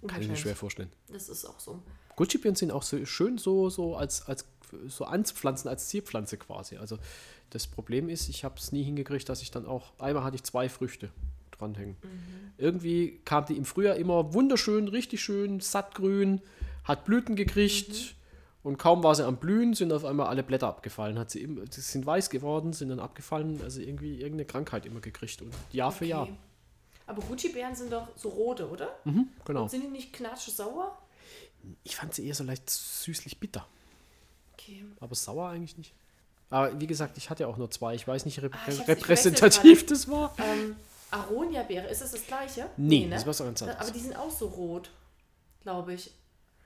Kann 0.07 0.21
ich 0.21 0.29
mir 0.29 0.37
schwer 0.37 0.57
vorstellen. 0.57 0.91
Das 1.11 1.31
ist 1.31 1.47
auch 1.47 1.59
so. 1.59 1.83
Gutschibirnen 2.17 2.55
sind 2.55 2.71
auch 2.71 2.83
so 2.83 3.03
schön 3.07 3.39
so, 3.39 3.71
so 3.71 3.97
als, 3.97 4.29
als 4.29 4.45
so 4.89 5.07
anzupflanzen, 5.07 5.71
als 5.71 5.89
Zierpflanze 5.89 6.37
quasi. 6.37 6.77
Also 6.77 6.99
das 7.49 7.67
Problem 7.67 8.11
ist, 8.11 8.29
ich 8.29 8.45
habe 8.45 8.57
es 8.59 8.73
nie 8.73 8.83
hingekriegt, 8.83 9.27
dass 9.27 9.41
ich 9.41 9.53
dann 9.53 9.65
auch, 9.65 9.99
einmal 9.99 10.23
hatte 10.23 10.37
ich 10.37 10.43
zwei 10.43 10.69
Früchte 10.69 11.09
dranhängen. 11.53 11.97
Irgendwie 12.59 13.21
kam 13.25 13.47
die 13.47 13.57
im 13.57 13.65
Frühjahr 13.65 13.97
immer 13.97 14.35
wunderschön, 14.35 14.89
richtig 14.89 15.23
schön, 15.23 15.61
sattgrün, 15.61 16.43
hat 16.85 17.07
Blüten 17.07 17.37
gekriegt 17.37 18.17
und 18.67 18.79
kaum 18.79 19.05
war 19.05 19.15
sie 19.15 19.25
am 19.25 19.37
Blühen, 19.37 19.75
sind 19.75 19.93
auf 19.93 20.05
einmal 20.05 20.27
alle 20.27 20.43
Blätter 20.43 20.67
abgefallen. 20.67 21.21
Hat 21.21 21.31
sie 21.31 21.41
immer, 21.41 21.63
sie 21.71 21.81
sind 21.81 22.05
weiß 22.05 22.31
geworden, 22.31 22.73
sind 22.73 22.89
dann 22.89 22.99
abgefallen, 22.99 23.61
also 23.63 23.81
irgendwie 23.81 24.17
irgendeine 24.17 24.45
Krankheit 24.45 24.87
immer 24.87 24.99
gekriegt 24.99 25.41
und 25.41 25.55
Jahr 25.71 25.93
für 25.93 26.05
Jahr. 26.05 26.25
Okay. 26.25 26.37
Aber 27.07 27.23
Gucci-Bären 27.23 27.77
sind 27.77 27.93
doch 27.93 28.09
so 28.17 28.29
rote, 28.29 28.69
oder? 28.69 28.99
Genau. 29.45 29.63
Und 29.63 29.71
sind 29.71 29.85
die 29.85 29.89
nicht 29.89 30.13
knatsch 30.13 30.49
sauer? 30.49 30.99
Ich 31.85 31.95
fand 31.95 32.13
sie 32.13 32.27
eher 32.27 32.35
so 32.35 32.43
leicht 32.43 32.69
süßlich 32.69 33.39
bitter. 33.39 33.69
Okay. 34.55 34.85
Aber 34.99 35.15
sauer 35.15 35.49
eigentlich 35.51 35.79
nicht. 35.79 35.95
Aber 36.51 36.81
wie 36.81 36.89
gesagt, 36.89 37.19
ich 37.19 37.31
hatte 37.31 37.45
ja 37.45 37.49
auch 37.49 37.59
nur 37.59 37.71
zwei. 37.71 37.95
Ich 37.95 38.09
weiß 38.09 38.25
nicht 38.25 38.43
rep 38.43 38.53
Ah, 38.53 38.69
ich 38.69 38.89
repräsentativ 38.89 39.87
das 39.87 40.11
war. 40.11 40.35
Ähm, 40.39 40.75
Aronia-Beere, 41.13 41.87
ist 41.87 42.03
das 42.03 42.11
das 42.11 42.27
gleiche? 42.27 42.69
Nee, 42.77 43.09
das 43.09 43.21
ist 43.21 43.29
was 43.29 43.39
ganz 43.39 43.63
anderes. 43.63 43.81
Aber 43.81 43.91
die 43.93 44.01
sind 44.01 44.17
auch 44.17 44.31
so 44.31 44.49
rot, 44.49 44.91
glaube 45.63 45.95
ich. 45.95 46.11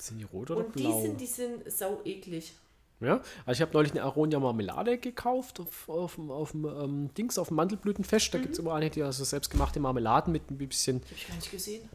Sind 0.01 0.19
die 0.19 0.25
rot 0.25 0.51
oder 0.51 0.65
Und 0.67 0.75
die 0.75 0.83
blau? 0.83 1.03
sind, 1.03 1.21
die 1.21 1.27
sind 1.27 1.71
sau 1.71 2.01
eklig. 2.05 2.53
ja, 3.01 3.21
also 3.47 3.59
ich 3.59 3.63
habe 3.63 3.73
neulich 3.73 3.93
eine 3.93 4.03
Aronia 4.03 4.39
Marmelade 4.41 4.99
gekauft 4.99 5.61
auf, 5.61 5.89
auf, 5.89 6.15
dem- 6.17 6.31
auf 6.31 6.53
dem 6.53 6.65
ähm, 6.65 7.15
Dings, 7.15 7.39
auf 7.39 7.49
dem 7.49 7.57
Mandelblütenfest. 7.57 8.33
Da 8.33 8.39
Mhm. 8.39 8.43
gibt 8.43 8.55
es 8.55 8.59
immer 8.61 8.75
eine, 8.75 8.89
die 8.91 9.03
also 9.03 9.25
selbstgemachte 9.25 9.79
Marmeladen 9.81 10.33
mit 10.33 10.51
ein 10.51 10.57
bisschen. 10.59 11.01
Die 11.01 11.07
habe 11.07 11.15
ich 11.17 11.29
gar 11.29 11.37
nicht 11.37 11.51
gesehen. 11.51 11.89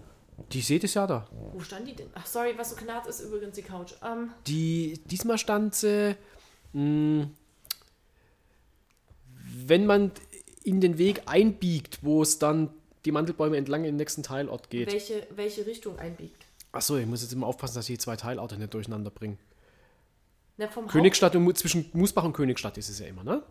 Die 0.51 0.61
seht 0.61 0.83
es 0.83 0.93
ja 0.95 1.07
da. 1.07 1.27
Wo 1.53 1.59
stand 1.61 1.87
die 1.87 1.95
denn? 1.95 2.09
Ach, 2.13 2.25
sorry, 2.25 2.53
was 2.57 2.71
so 2.71 2.75
knarrt 2.75 3.07
ist 3.07 3.21
übrigens 3.21 3.55
die 3.55 3.61
Couch. 3.61 3.93
Ähm, 4.03 4.31
Die, 4.47 4.99
diesmal 5.05 5.37
stand 5.37 5.73
sie, 5.75 6.15
mh, 6.73 7.27
wenn 9.65 9.85
man 9.85 10.11
in 10.63 10.81
den 10.81 10.97
Weg 10.97 11.23
einbiegt, 11.25 11.99
wo 12.03 12.21
es 12.21 12.37
dann 12.39 12.69
die 13.05 13.11
Mandelbäume 13.11 13.55
entlang 13.57 13.81
in 13.81 13.91
den 13.91 13.95
nächsten 13.97 14.23
Teilort 14.23 14.69
geht. 14.69 14.91
welche, 14.91 15.25
welche 15.35 15.65
Richtung 15.65 15.97
einbiegt. 15.99 16.44
Achso, 16.75 16.97
ich 16.97 17.05
muss 17.05 17.21
jetzt 17.21 17.33
immer 17.33 17.47
aufpassen, 17.47 17.75
dass 17.75 17.89
ich 17.89 17.95
die 17.95 17.99
zwei 17.99 18.15
Teilorte 18.15 18.57
nicht 18.57 18.73
durcheinander 18.73 19.09
bringe. 19.09 19.37
Na, 20.57 20.67
vom 20.67 20.87
Königstadt 20.87 21.35
und 21.35 21.57
zwischen 21.57 21.89
Musbach 21.93 22.23
und 22.23 22.33
Königstadt 22.33 22.77
ist 22.77 22.89
es 22.89 22.99
ja 22.99 23.07
immer, 23.07 23.23
ne? 23.23 23.43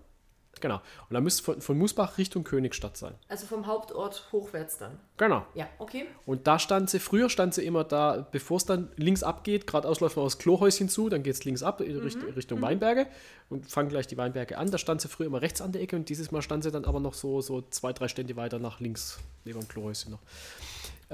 Genau. 0.61 0.77
Und 1.09 1.15
da 1.15 1.21
müsste 1.21 1.43
von, 1.43 1.61
von 1.61 1.77
Musbach 1.77 2.17
Richtung 2.17 2.45
Königstadt 2.45 2.97
sein. 2.97 3.15
Also 3.29 3.47
vom 3.47 3.67
Hauptort 3.67 4.29
hochwärts 4.33 4.79
dann. 4.79 4.99
Genau. 5.17 5.45
Ja, 5.55 5.69
okay. 5.79 6.07
Und 6.27 6.47
da 6.47 6.59
stand 6.59 6.91
sie, 6.91 7.01
früher 7.01 7.29
stand 7.29 7.55
sie 7.55 7.65
immer 7.65 7.85
da, 7.85 8.27
bevor 8.31 8.59
es 8.59 8.65
dann 8.65 8.91
links 8.97 9.23
abgeht, 9.23 9.67
geradeaus 9.67 10.01
läuft 10.01 10.17
man 10.17 10.25
aus 10.25 10.39
Klohäuschen 10.39 10.89
zu, 10.89 11.09
dann 11.09 11.23
geht 11.23 11.35
es 11.35 11.45
links 11.45 11.63
ab 11.63 11.81
in 11.81 11.99
Richtung, 11.99 12.31
Richtung 12.31 12.63
Weinberge 12.63 13.07
und 13.51 13.71
fangen 13.71 13.89
gleich 13.89 14.07
die 14.07 14.17
Weinberge 14.17 14.57
an. 14.57 14.71
Da 14.71 14.79
stand 14.79 15.01
sie 15.01 15.09
früher 15.09 15.27
immer 15.27 15.43
rechts 15.43 15.61
an 15.61 15.73
der 15.73 15.83
Ecke 15.83 15.97
und 15.97 16.09
dieses 16.09 16.31
Mal 16.31 16.43
stand 16.43 16.65
sie 16.65 16.71
dann 16.71 16.85
aber 16.85 17.01
noch 17.01 17.15
so, 17.15 17.41
so 17.41 17.63
zwei, 17.63 17.93
drei 17.93 18.09
Stände 18.09 18.37
weiter 18.37 18.59
nach 18.59 18.81
links, 18.81 19.19
neben 19.45 19.61
dem 19.61 19.69
Klohäuschen 19.69 20.13
noch. 20.13 20.21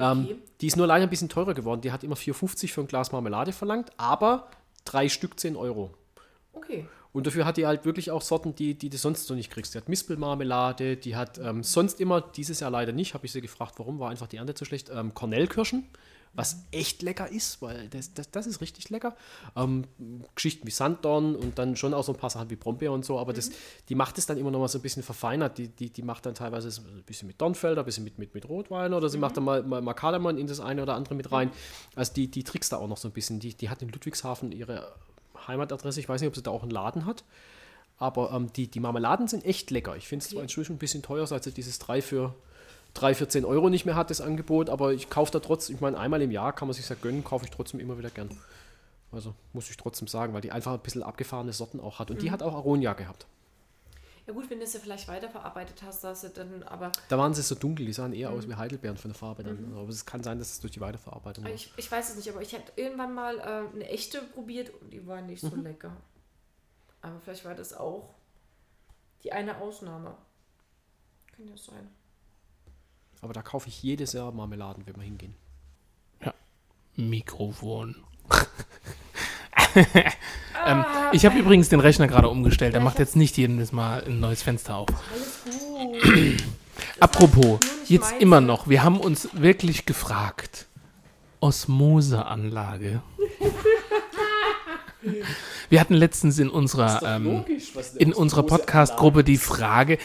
Ähm, 0.01 0.24
Okay. 0.24 0.36
Die 0.61 0.66
ist 0.66 0.76
nur 0.76 0.86
leider 0.86 1.05
ein 1.05 1.11
bisschen 1.11 1.28
teurer 1.28 1.55
geworden. 1.55 1.80
Die 1.80 1.90
hat 1.92 2.05
immer 2.05 2.16
4,50 2.16 2.72
für 2.72 2.80
ein 2.82 2.86
Glas 2.86 3.12
Marmelade 3.12 3.53
verlangt, 3.53 3.90
aber 3.96 4.51
drei 4.84 5.09
Stück 5.09 5.40
10 5.40 5.57
Euro. 5.57 5.90
Okay. 6.53 6.86
Und 7.12 7.26
dafür 7.26 7.44
hat 7.44 7.57
die 7.57 7.66
halt 7.66 7.84
wirklich 7.84 8.11
auch 8.11 8.22
Sorten, 8.22 8.55
die, 8.55 8.74
die 8.74 8.88
du 8.88 8.96
sonst 8.96 9.26
so 9.26 9.34
nicht 9.34 9.51
kriegst. 9.51 9.74
Die 9.74 9.78
hat 9.78 9.88
Mispelmarmelade, 9.88 10.96
die 10.96 11.16
hat 11.16 11.38
ähm, 11.38 11.62
sonst 11.64 12.01
immer, 12.01 12.20
dieses 12.20 12.61
Jahr 12.61 12.70
leider 12.70 12.92
nicht, 12.92 13.14
habe 13.14 13.26
ich 13.26 13.32
sie 13.32 13.40
gefragt, 13.40 13.74
warum, 13.78 13.98
war 13.98 14.11
einfach 14.11 14.28
die 14.28 14.36
Ernte 14.36 14.55
zu 14.55 14.64
schlecht. 14.64 14.90
Ähm, 14.94 15.12
Cornellkirschen, 15.14 15.86
was 16.33 16.64
echt 16.70 17.03
lecker 17.03 17.28
ist, 17.28 17.61
weil 17.61 17.89
das, 17.89 18.14
das, 18.14 18.31
das 18.31 18.47
ist 18.47 18.61
richtig 18.61 18.89
lecker. 18.91 19.16
Ähm, 19.57 19.85
Geschichten 20.35 20.66
wie 20.66 20.70
Sanddorn 20.70 21.35
und 21.35 21.59
dann 21.59 21.76
schon 21.76 21.93
auch 21.93 22.05
so 22.05 22.12
ein 22.12 22.18
paar 22.18 22.31
Sachen 22.31 22.51
wie 22.51 22.57
Brombeer 22.57 22.93
und 22.93 23.05
so, 23.05 23.18
aber 23.18 23.33
das, 23.33 23.51
die 23.89 23.95
macht 23.95 24.16
es 24.16 24.26
dann 24.26 24.39
immer 24.39 24.51
noch 24.51 24.61
mal 24.61 24.68
so 24.68 24.78
ein 24.78 24.83
bisschen 24.83 25.03
verfeinert. 25.03 25.59
Die, 25.59 25.68
die, 25.68 25.91
die 25.91 26.03
macht 26.03 26.26
dann 26.26 26.35
teilweise 26.35 26.68
ein 26.81 27.03
bisschen 27.03 27.26
mit 27.26 27.41
Dornfelder, 27.41 27.83
ein 27.83 27.85
bisschen 27.85 28.05
mit, 28.05 28.18
mit, 28.18 28.35
mit 28.35 28.49
Rotwein 28.49 28.95
oder 28.95 29.09
sie 29.09 29.18
macht 29.18 29.37
dann 29.37 29.45
mal, 29.45 29.62
mal, 29.62 29.83
mal 29.83 29.95
Kardamom 29.95 30.39
in 30.39 30.47
das 30.47 30.61
eine 30.61 30.83
oder 30.83 30.95
andere 30.95 31.14
mit 31.14 31.33
rein. 31.33 31.51
Also 31.97 32.12
die, 32.12 32.31
die 32.31 32.45
trickst 32.45 32.72
da 32.72 32.76
auch 32.76 32.89
noch 32.89 32.99
so 32.99 33.09
ein 33.09 33.12
bisschen. 33.12 33.41
Die, 33.41 33.55
die 33.55 33.68
hat 33.68 33.83
in 33.83 33.89
Ludwigshafen 33.89 34.53
ihre 34.53 34.93
Heimatadresse. 35.49 35.99
Ich 35.99 36.09
weiß 36.09 36.20
nicht, 36.20 36.28
ob 36.28 36.37
sie 36.37 36.43
da 36.43 36.53
auch 36.53 36.62
einen 36.62 36.70
Laden 36.70 37.07
hat. 37.07 37.24
Aber 37.99 38.33
ähm, 38.33 38.53
die, 38.53 38.68
die 38.68 38.81
Marmeladen 38.81 39.28
sind 39.28 39.45
echt 39.45 39.70
lecker. 39.70 39.97
Ich 39.97 40.09
finde 40.09 40.24
es 40.24 40.31
zwar 40.31 40.43
inzwischen 40.43 40.76
ein 40.76 40.78
bisschen 40.78 41.03
teuer, 41.03 41.26
seit 41.26 41.45
sie 41.45 41.53
dieses 41.53 41.78
3 41.81 42.01
für, 42.01 42.35
3 42.95 43.14
für 43.14 43.28
10 43.28 43.45
Euro 43.45 43.68
nicht 43.70 43.84
mehr 43.86 43.95
hat, 43.95 44.11
das 44.11 44.20
Angebot. 44.20 44.68
Aber 44.70 44.93
ich 44.93 45.09
kaufe 45.11 45.30
da 45.32 45.41
trotzdem, 45.41 45.76
ich 45.76 45.80
meine, 45.80 45.99
einmal 45.99 46.20
im 46.22 46.30
Jahr 46.30 46.53
kann 46.53 46.68
man 46.68 46.74
sich 46.74 46.88
ja 46.88 46.97
gönnen, 47.01 47.24
kaufe 47.24 47.45
ich 47.45 47.51
trotzdem 47.51 47.80
immer 47.80 47.97
wieder 47.99 48.11
gern. 48.11 48.30
Also 49.12 49.34
muss 49.53 49.68
ich 49.70 49.76
trotzdem 49.76 50.07
sagen, 50.09 50.34
weil 50.34 50.41
die 50.41 50.53
einfach 50.53 50.72
ein 50.72 50.80
bisschen 50.80 51.03
abgefahrene 51.03 51.53
Sorten 51.53 51.80
auch 51.80 51.99
hat. 51.99 52.11
Und 52.11 52.22
die 52.22 52.30
hat 52.30 52.43
auch 52.43 52.55
Aronia 52.55 52.93
gehabt. 52.93 53.26
Ja 54.26 54.34
gut, 54.34 54.49
wenn 54.51 54.59
du 54.59 54.64
es 54.64 54.72
ja 54.74 54.78
vielleicht 54.80 55.09
weiterverarbeitet 55.09 55.82
hast, 55.82 56.05
dass 56.05 56.20
du 56.20 56.28
dann 56.28 56.62
aber. 56.62 56.93
Da 57.09 57.18
waren 57.18 57.34
sie 57.34 57.43
so 57.43 57.57
dunkel, 57.57 57.86
die 57.86 57.93
sahen 57.93 58.12
eher 58.12 58.30
aus 58.30 58.49
wie 58.49 58.55
Heidelbeeren 58.55 58.97
von 58.97 59.11
der 59.11 59.18
Farbe 59.18 59.43
dann. 59.43 59.72
Aber 59.74 59.88
es 59.88 60.07
kann 60.07 60.22
sein, 60.22 60.38
dass 60.38 60.53
es 60.53 60.61
durch 60.61 60.72
die 60.72 60.80
Weiterverarbeitung 60.80 61.43
war. 61.45 61.51
Ich, 61.53 61.72
ich 61.76 61.91
weiß 61.91 62.11
es 62.11 62.16
nicht, 62.16 62.28
aber 62.30 62.41
ich 62.41 62.53
hätte 62.53 62.70
irgendwann 62.76 63.14
mal 63.14 63.38
äh, 63.38 63.74
eine 63.74 63.88
echte 63.88 64.20
probiert 64.22 64.70
und 64.80 64.91
die 64.93 65.05
war 65.07 65.20
nicht 65.22 65.41
so 65.41 65.49
Mhm. 65.57 65.62
lecker. 65.64 65.97
Aber 67.03 67.18
vielleicht 67.18 67.45
war 67.45 67.55
das 67.55 67.72
auch 67.72 68.14
die 69.24 69.32
eine 69.32 69.57
Ausnahme. 69.59 70.14
Kann 71.34 71.49
ja 71.49 71.57
sein. 71.57 71.88
Aber 73.23 73.33
da 73.33 73.43
kaufe 73.43 73.68
ich 73.68 73.83
jedes 73.83 74.12
Jahr 74.12 74.33
Marmeladen, 74.33 74.85
wenn 74.87 74.97
wir 74.97 75.03
hingehen. 75.03 75.35
Mikrofon. 76.97 77.97
ähm, 80.66 80.85
ich 81.12 81.25
habe 81.25 81.39
übrigens 81.39 81.68
den 81.68 81.81
Rechner 81.81 82.09
gerade 82.09 82.29
umgestellt. 82.29 82.75
Der 82.75 82.81
macht 82.81 82.99
jetzt 82.99 83.16
nicht 83.16 83.37
jedes 83.37 83.73
Mal 83.73 84.05
ein 84.05 84.21
neues 84.21 84.43
Fenster 84.43 84.77
auf. 84.77 84.89
Apropos, 87.01 87.61
jetzt 87.87 88.12
immer 88.21 88.41
noch. 88.41 88.68
Wir 88.68 88.83
haben 88.83 89.01
uns 89.01 89.29
wirklich 89.33 89.87
gefragt. 89.87 90.66
Osmoseanlage. 91.41 93.03
Wir 95.71 95.81
hatten 95.81 95.95
letztens 95.95 96.39
in 96.39 96.51
unserer, 96.51 97.03
ähm, 97.03 97.45
in 97.97 98.12
unserer 98.12 98.43
Podcast-Gruppe 98.43 99.25
die 99.25 99.39
Frage, 99.39 99.97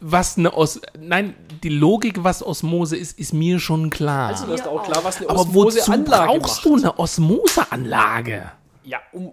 was 0.00 0.36
eine 0.36 0.54
Os 0.54 0.82
Nein, 0.98 1.34
die 1.62 1.68
Logik, 1.68 2.24
was 2.24 2.42
Osmose 2.42 2.96
ist, 2.96 3.18
ist 3.18 3.32
mir 3.32 3.60
schon 3.60 3.90
klar. 3.90 4.28
Also, 4.28 4.46
du 4.46 4.52
hast 4.52 4.66
auch 4.66 4.82
klar, 4.82 5.04
was 5.04 5.18
eine 5.18 5.30
Aber 5.30 5.54
wozu 5.54 5.78
Osmoseanlage 5.78 6.26
brauchst 6.38 6.56
macht. 6.56 6.64
du 6.64 6.76
eine 6.76 6.98
Osmoseanlage? 6.98 8.52
Ja, 8.84 9.00
um 9.12 9.32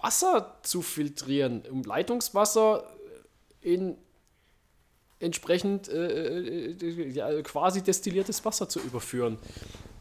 Wasser 0.00 0.56
zu 0.62 0.82
filtrieren, 0.82 1.62
um 1.70 1.82
Leitungswasser 1.82 2.84
in 3.60 3.96
entsprechend 5.18 5.88
äh, 5.88 6.70
äh, 6.70 7.10
ja, 7.10 7.42
quasi 7.42 7.82
destilliertes 7.82 8.44
Wasser 8.44 8.68
zu 8.68 8.80
überführen. 8.80 9.38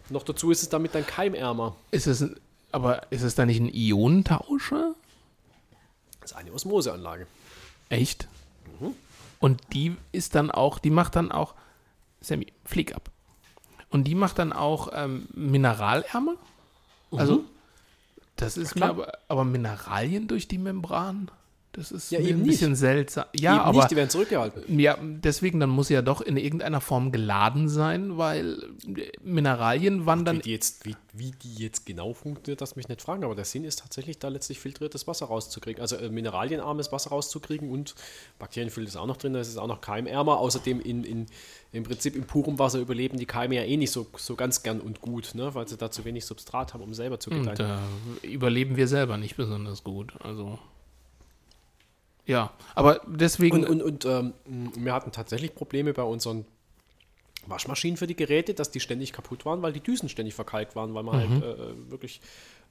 Noch 0.09 0.23
dazu 0.23 0.51
ist 0.51 0.61
es 0.61 0.69
damit 0.69 0.93
dann 0.93 1.05
keimärmer. 1.05 1.75
Ist 1.91 2.07
es, 2.07 2.25
aber 2.71 3.11
ist 3.11 3.23
es 3.23 3.35
da 3.35 3.45
nicht 3.45 3.59
ein 3.59 3.69
Ionentauscher? 3.73 4.93
Das 6.21 6.31
ist 6.31 6.37
eine 6.37 6.51
Osmoseanlage. 6.53 7.27
Echt? 7.89 8.27
Und 9.39 9.61
die 9.73 9.95
ist 10.11 10.35
dann 10.35 10.51
auch, 10.51 10.79
die 10.79 10.89
macht 10.89 11.15
dann 11.15 11.31
auch, 11.31 11.53
Sammy, 12.25 12.47
flieg 12.63 12.95
ab. 12.95 13.11
Und 13.89 14.05
die 14.05 14.15
macht 14.15 14.39
dann 14.39 14.51
auch 14.53 14.89
ähm, 14.93 15.27
Mineralärmer? 15.33 16.35
Also, 17.11 17.45
das 18.35 18.57
ist 18.57 18.75
mir 18.75 18.81
klar. 18.81 18.89
aber, 18.89 19.13
aber 19.29 19.43
Mineralien 19.45 20.27
durch 20.27 20.47
die 20.47 20.57
Membran? 20.57 21.31
Das 21.71 21.91
ist 21.91 22.09
Ja, 22.09 22.19
mir 22.19 22.29
eben 22.29 22.39
ein 22.39 22.41
nicht. 22.43 22.51
bisschen 22.51 22.75
seltsam. 22.75 23.25
Ja, 23.35 23.55
Eben 23.55 23.61
aber 23.63 23.77
nicht, 23.79 23.91
die 23.91 23.95
werden 23.97 24.09
zurückgehalten. 24.09 24.79
ja, 24.79 24.97
deswegen, 25.01 25.59
dann 25.59 25.69
muss 25.69 25.87
sie 25.89 25.93
ja 25.93 26.01
doch 26.01 26.21
in 26.21 26.37
irgendeiner 26.37 26.79
Form 26.79 27.11
geladen 27.11 27.67
sein, 27.67 28.17
weil 28.17 28.63
äh, 28.95 29.11
Mineralien 29.21 30.05
wandern 30.05 30.37
Wie 30.37 30.41
die, 30.41 30.51
jetzt, 30.51 30.85
wie, 30.85 30.95
wie 31.11 31.31
die 31.31 31.55
jetzt 31.55 31.85
genau 31.85 32.13
funktioniert, 32.13 32.61
das 32.61 32.77
mich 32.77 32.87
nicht 32.87 33.01
fragen, 33.01 33.25
aber 33.25 33.35
der 33.35 33.43
Sinn 33.43 33.65
ist 33.65 33.79
tatsächlich 33.79 34.19
da 34.19 34.29
letztlich 34.29 34.61
filtriertes 34.61 35.05
Wasser 35.05 35.25
rauszukriegen, 35.25 35.81
also 35.81 35.97
äh, 35.97 36.07
mineralienarmes 36.09 36.93
Wasser 36.93 37.09
rauszukriegen 37.09 37.69
und 37.69 37.93
Bakterienfüll 38.39 38.85
ist 38.85 38.95
auch 38.95 39.05
noch 39.07 39.17
drin, 39.17 39.33
da 39.33 39.41
ist 39.41 39.49
es 39.49 39.57
auch 39.57 39.67
noch 39.67 39.81
keimärmer. 39.81 40.37
Außerdem 40.37 40.79
in, 40.79 41.03
in, 41.03 41.25
im 41.75 41.83
Prinzip 41.83 42.15
im 42.15 42.23
purem 42.23 42.57
Wasser 42.57 42.79
überleben 42.79 43.17
die 43.17 43.25
Keime 43.25 43.55
ja 43.55 43.63
eh 43.63 43.77
nicht 43.77 43.91
so, 43.91 44.07
so 44.17 44.35
ganz 44.35 44.63
gern 44.63 44.79
und 44.79 45.01
gut, 45.01 45.35
ne? 45.35 45.53
weil 45.53 45.67
sie 45.67 45.77
da 45.77 45.91
zu 45.91 46.05
wenig 46.05 46.25
Substrat 46.25 46.73
haben, 46.73 46.81
um 46.83 46.93
selber 46.93 47.19
zu 47.19 47.29
gedeihen. 47.29 47.49
Und 47.49 47.59
da 47.59 47.79
überleben 48.21 48.77
wir 48.77 48.87
selber 48.87 49.17
nicht 49.17 49.35
besonders 49.35 49.83
gut. 49.83 50.13
Also. 50.21 50.57
Ja, 52.25 52.53
aber 52.73 53.01
deswegen. 53.07 53.65
Und, 53.65 53.81
und, 53.81 54.05
und 54.05 54.05
ähm, 54.05 54.33
wir 54.75 54.93
hatten 54.93 55.11
tatsächlich 55.11 55.53
Probleme 55.53 55.93
bei 55.93 56.03
unseren 56.03 56.45
Waschmaschinen 57.47 57.97
für 57.97 58.07
die 58.07 58.15
Geräte, 58.15 58.53
dass 58.53 58.71
die 58.71 58.79
ständig 58.79 59.13
kaputt 59.13 59.45
waren, 59.45 59.61
weil 59.61 59.73
die 59.73 59.81
Düsen 59.81 60.09
ständig 60.09 60.33
verkalkt 60.33 60.75
waren, 60.75 60.93
weil 60.93 61.03
wir 61.03 61.13
halt 61.13 61.43
äh, 61.43 61.91
wirklich 61.91 62.21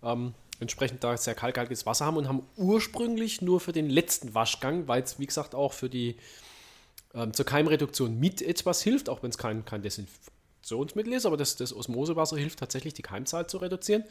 ähm, 0.03 0.35
entsprechend 0.61 1.05
da 1.05 1.17
sehr 1.17 1.35
kalkhaltiges 1.35 1.87
Wasser 1.87 2.07
haben 2.07 2.17
und 2.17 2.29
haben 2.29 2.43
ursprünglich 2.57 3.43
nur 3.43 3.61
für 3.61 3.73
den 3.73 3.89
letzten 3.89 4.35
Waschgang, 4.35 4.89
weil 4.89 5.03
es 5.03 5.19
wie 5.19 5.27
gesagt 5.27 5.55
auch 5.55 5.73
für 5.73 5.89
die 5.89 6.17
ähm, 7.15 7.33
zur 7.33 7.47
Keimreduktion 7.47 8.19
mit 8.19 8.43
etwas 8.43 8.83
hilft, 8.83 9.09
auch 9.09 9.23
wenn 9.23 9.31
es 9.31 9.39
kein, 9.39 9.65
kein 9.65 9.83
Desinfektionsmittel 9.83 11.13
ist, 11.13 11.27
aber 11.27 11.37
das, 11.37 11.57
das 11.57 11.75
Osmosewasser 11.75 12.37
hilft 12.37 12.59
tatsächlich, 12.59 12.95
die 12.95 13.03
Keimzahl 13.03 13.47
zu 13.47 13.59
reduzieren. 13.59 14.05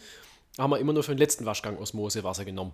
Haben 0.58 0.72
wir 0.72 0.80
immer 0.80 0.93
nur 0.93 1.04
für 1.04 1.14
den 1.14 1.18
letzten 1.18 1.45
Waschgang 1.45 1.78
Osmosewasser 1.78 2.45
genommen. 2.45 2.74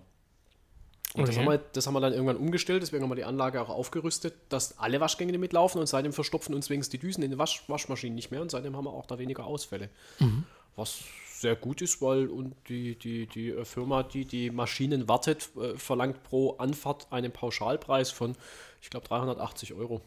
Und 1.14 1.26
das, 1.26 1.30
Okay. 1.36 1.44
haben 1.44 1.52
wir, 1.52 1.58
das 1.72 1.86
haben 1.86 1.94
wir 1.94 2.00
dann 2.00 2.12
irgendwann 2.12 2.36
umgestellt, 2.36 2.82
deswegen 2.82 3.02
haben 3.02 3.10
wir 3.10 3.16
die 3.16 3.24
Anlage 3.24 3.60
auch 3.60 3.68
aufgerüstet, 3.68 4.34
dass 4.48 4.78
alle 4.78 5.00
Waschgänge 5.00 5.32
damit 5.32 5.52
laufen 5.52 5.78
und 5.78 5.88
seitdem 5.88 6.12
verstopfen 6.12 6.54
uns 6.54 6.70
wenigstens 6.70 6.92
die 6.92 6.98
Düsen 6.98 7.24
in 7.24 7.30
den 7.30 7.38
Wasch 7.38 7.64
Waschmaschinen 7.68 8.14
nicht 8.14 8.30
mehr 8.30 8.42
und 8.42 8.50
seitdem 8.52 8.76
haben 8.76 8.84
wir 8.84 8.92
auch 8.92 9.06
da 9.06 9.18
weniger 9.18 9.44
Ausfälle. 9.44 9.88
Was 10.76 11.00
sehr 11.34 11.56
gut 11.56 11.80
ist, 11.82 12.00
weil 12.00 12.28
und 12.28 12.54
die, 12.68 12.94
die, 12.96 13.26
die 13.26 13.54
Firma, 13.64 14.02
die 14.04 14.24
die 14.24 14.50
Maschinen 14.50 15.08
wartet, 15.08 15.48
äh, 15.56 15.76
verlangt 15.76 16.22
pro 16.22 16.52
Anfahrt 16.58 17.08
einen 17.10 17.32
Pauschalpreis 17.32 18.10
von, 18.10 18.36
ich 18.80 18.90
glaube, 18.90 19.08
380 19.08 19.72
Euro. 19.74 20.02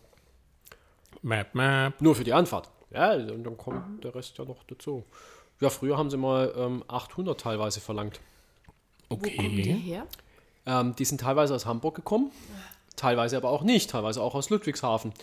Map, 1.24 1.56
map. 1.56 2.00
Nur 2.02 2.16
für 2.16 2.24
die 2.24 2.34
Anfahrt. 2.34 2.70
Ja, 2.92 3.14
und 3.14 3.44
dann 3.44 3.58
kommt 3.58 4.04
der 4.04 4.14
Rest 4.14 4.38
ja 4.38 4.46
noch 4.46 4.64
dazu. 4.68 5.04
Ja, 5.60 5.70
früher 5.70 5.98
haben 5.98 6.10
sie 6.10 6.18
mal 6.18 6.54
ähm, 6.56 6.84
800 6.88 7.40
teilweise 7.40 7.80
verlangt. 7.80 8.20
Wo 9.10 9.18
kommen 9.18 9.32
die 9.56 9.62
Okay. 9.62 9.74
her? 9.74 10.08
Ähm, 10.66 10.96
die 10.96 11.06
sind 11.06 11.22
teilweise 11.22 11.56
aus 11.56 11.66
Hamburg 11.66 11.96
gekommen, 11.96 12.32
teilweise 12.96 13.38
aber 13.38 13.50
auch 13.50 13.64
nicht, 13.64 13.90
teilweise 13.90 14.22
auch 14.22 14.36
aus 14.36 14.50
Ludwigshafen. 14.50 15.14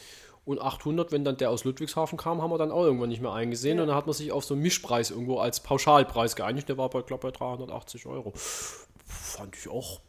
Und 0.47 0.61
800, 0.61 1.13
wenn 1.13 1.25
dann 1.25 1.37
der 1.37 1.51
aus 1.51 1.65
Ludwigshafen 1.65 2.17
kam, 2.19 2.41
haben 2.43 2.51
wir 2.51 2.59
dann 2.59 2.73
auch 2.73 2.83
irgendwann 2.85 3.11
nicht 3.11 3.21
mehr 3.21 3.33
eingesehen. 3.33 3.79
Und 3.79 3.89
dann 3.89 3.97
hat 3.97 4.07
man 4.07 4.15
sich 4.15 4.33
auf 4.33 4.45
so 4.45 4.55
einen 4.55 4.63
Mischpreis 4.63 5.11
irgendwo 5.11 5.39
als 5.39 5.61
Pauschalpreis 5.61 6.35
geeinigt. 6.35 6.69
Der 6.69 6.79
war 6.79 6.89
bei, 6.89 7.03
glaube 7.03 7.31
bei 7.31 7.37
380 7.37 8.07
Euro. 8.07 8.33
Fand 8.35 9.55
ich 9.57 9.69
auch 9.69 10.01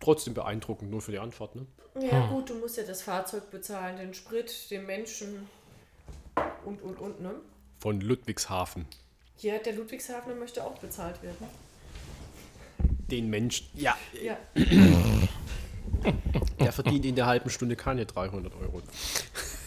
trotzdem 0.00 0.34
beeindruckend, 0.34 0.90
nur 0.90 1.00
für 1.00 1.12
die 1.12 1.18
Anfahrt. 1.18 1.54
Ne? 1.56 1.66
Ja, 2.00 2.26
gut, 2.26 2.50
du 2.50 2.54
musst 2.54 2.76
ja 2.76 2.82
das 2.84 3.02
Fahrzeug 3.02 3.50
bezahlen, 3.50 3.96
den 3.98 4.14
Sprit, 4.14 4.70
den 4.70 4.86
Menschen 4.86 5.48
und, 6.64 6.82
und, 6.82 6.98
und, 6.98 7.20
ne? 7.20 7.34
Von 7.78 8.00
Ludwigshafen. 8.00 8.86
Ja, 9.38 9.58
der 9.58 9.74
Ludwigshafener 9.74 10.34
möchte 10.34 10.64
auch 10.64 10.78
bezahlt 10.78 11.22
werden. 11.22 11.46
Den 13.10 13.30
Menschen, 13.30 13.68
ja, 13.74 13.96
Ja. 14.22 14.36
der 16.60 16.72
verdient 16.72 17.04
in 17.04 17.16
der 17.16 17.26
halben 17.26 17.50
Stunde 17.50 17.76
keine 17.76 18.06
300 18.06 18.54
Euro. 18.54 18.82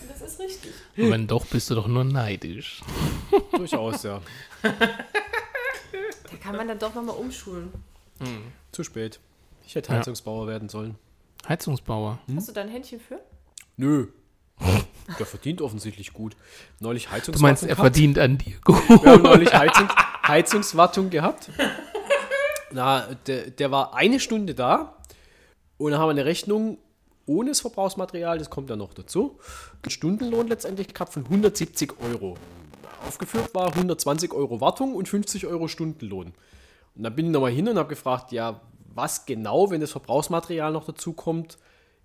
Das 0.08 0.22
ist 0.22 0.40
richtig. 0.40 0.72
Und 0.96 1.12
wenn 1.12 1.28
doch, 1.28 1.46
bist 1.46 1.70
du 1.70 1.76
doch 1.76 1.88
nur 1.88 2.04
neidisch. 2.04 2.82
Durchaus, 3.52 4.04
ja. 4.04 4.22
Da 4.62 6.38
kann 6.42 6.56
man 6.56 6.68
dann 6.68 6.80
doch 6.80 6.94
nochmal 6.94 7.16
umschulen. 7.18 7.74
Zu 8.72 8.84
spät. 8.84 9.20
Ich 9.66 9.76
hätte 9.76 9.92
Ja. 9.92 10.00
Heizungsbauer 10.00 10.48
werden 10.48 10.70
sollen. 10.70 10.96
Heizungsbauer. 11.48 12.20
Hast 12.36 12.48
du 12.50 12.52
da 12.54 12.62
ein 12.62 12.70
Händchen 12.70 13.00
für? 13.00 13.20
Nö. 13.78 14.08
Der 15.20 15.26
verdient 15.26 15.62
offensichtlich 15.62 16.14
gut. 16.14 16.36
Neulich 16.80 17.06
Du 17.06 17.12
Heizungswartung 17.12 17.42
meinst, 17.42 17.64
er 17.64 17.68
gehabt. 17.70 17.82
verdient 17.82 18.20
an 18.20 18.38
dir 18.38 18.56
gut. 18.64 18.88
Wir 19.04 19.12
haben 19.12 19.24
neulich 19.24 19.54
Heizung, 19.54 19.90
Heizungswartung 20.26 21.10
gehabt. 21.10 21.50
Na, 22.72 23.02
der, 23.28 23.50
der 23.52 23.72
war 23.72 23.94
eine 23.94 24.20
Stunde 24.20 24.56
da 24.56 24.98
und 25.78 25.92
dann 25.92 26.00
haben 26.00 26.08
wir 26.08 26.12
eine 26.12 26.26
Rechnung 26.26 26.78
ohne 27.26 27.52
das 27.52 27.62
Verbrauchsmaterial, 27.62 28.38
das 28.38 28.50
kommt 28.50 28.70
ja 28.70 28.76
noch 28.76 28.94
dazu. 28.94 29.40
Ein 29.86 29.90
Stundenlohn 29.90 30.48
letztendlich 30.48 30.94
gehabt 30.94 31.14
von 31.14 31.24
170 31.24 31.94
Euro. 32.02 32.36
Aufgeführt 33.08 33.54
war 33.56 33.68
120 33.68 34.34
Euro 34.34 34.60
Wartung 34.62 34.96
und 34.96 35.08
50 35.08 35.46
Euro 35.48 35.68
Stundenlohn. 35.68 36.34
Und 36.96 37.04
dann 37.04 37.16
bin 37.16 37.28
ich 37.28 37.32
nochmal 37.32 37.52
hin 37.52 37.68
und 37.70 37.78
habe 37.78 37.90
gefragt, 37.90 38.32
ja, 38.32 38.60
was 38.96 39.26
genau, 39.26 39.70
wenn 39.72 39.82
das 39.82 39.92
Verbrauchsmaterial 39.92 40.72
noch 40.72 40.86
dazu 40.86 41.14
kommt, 41.14 41.58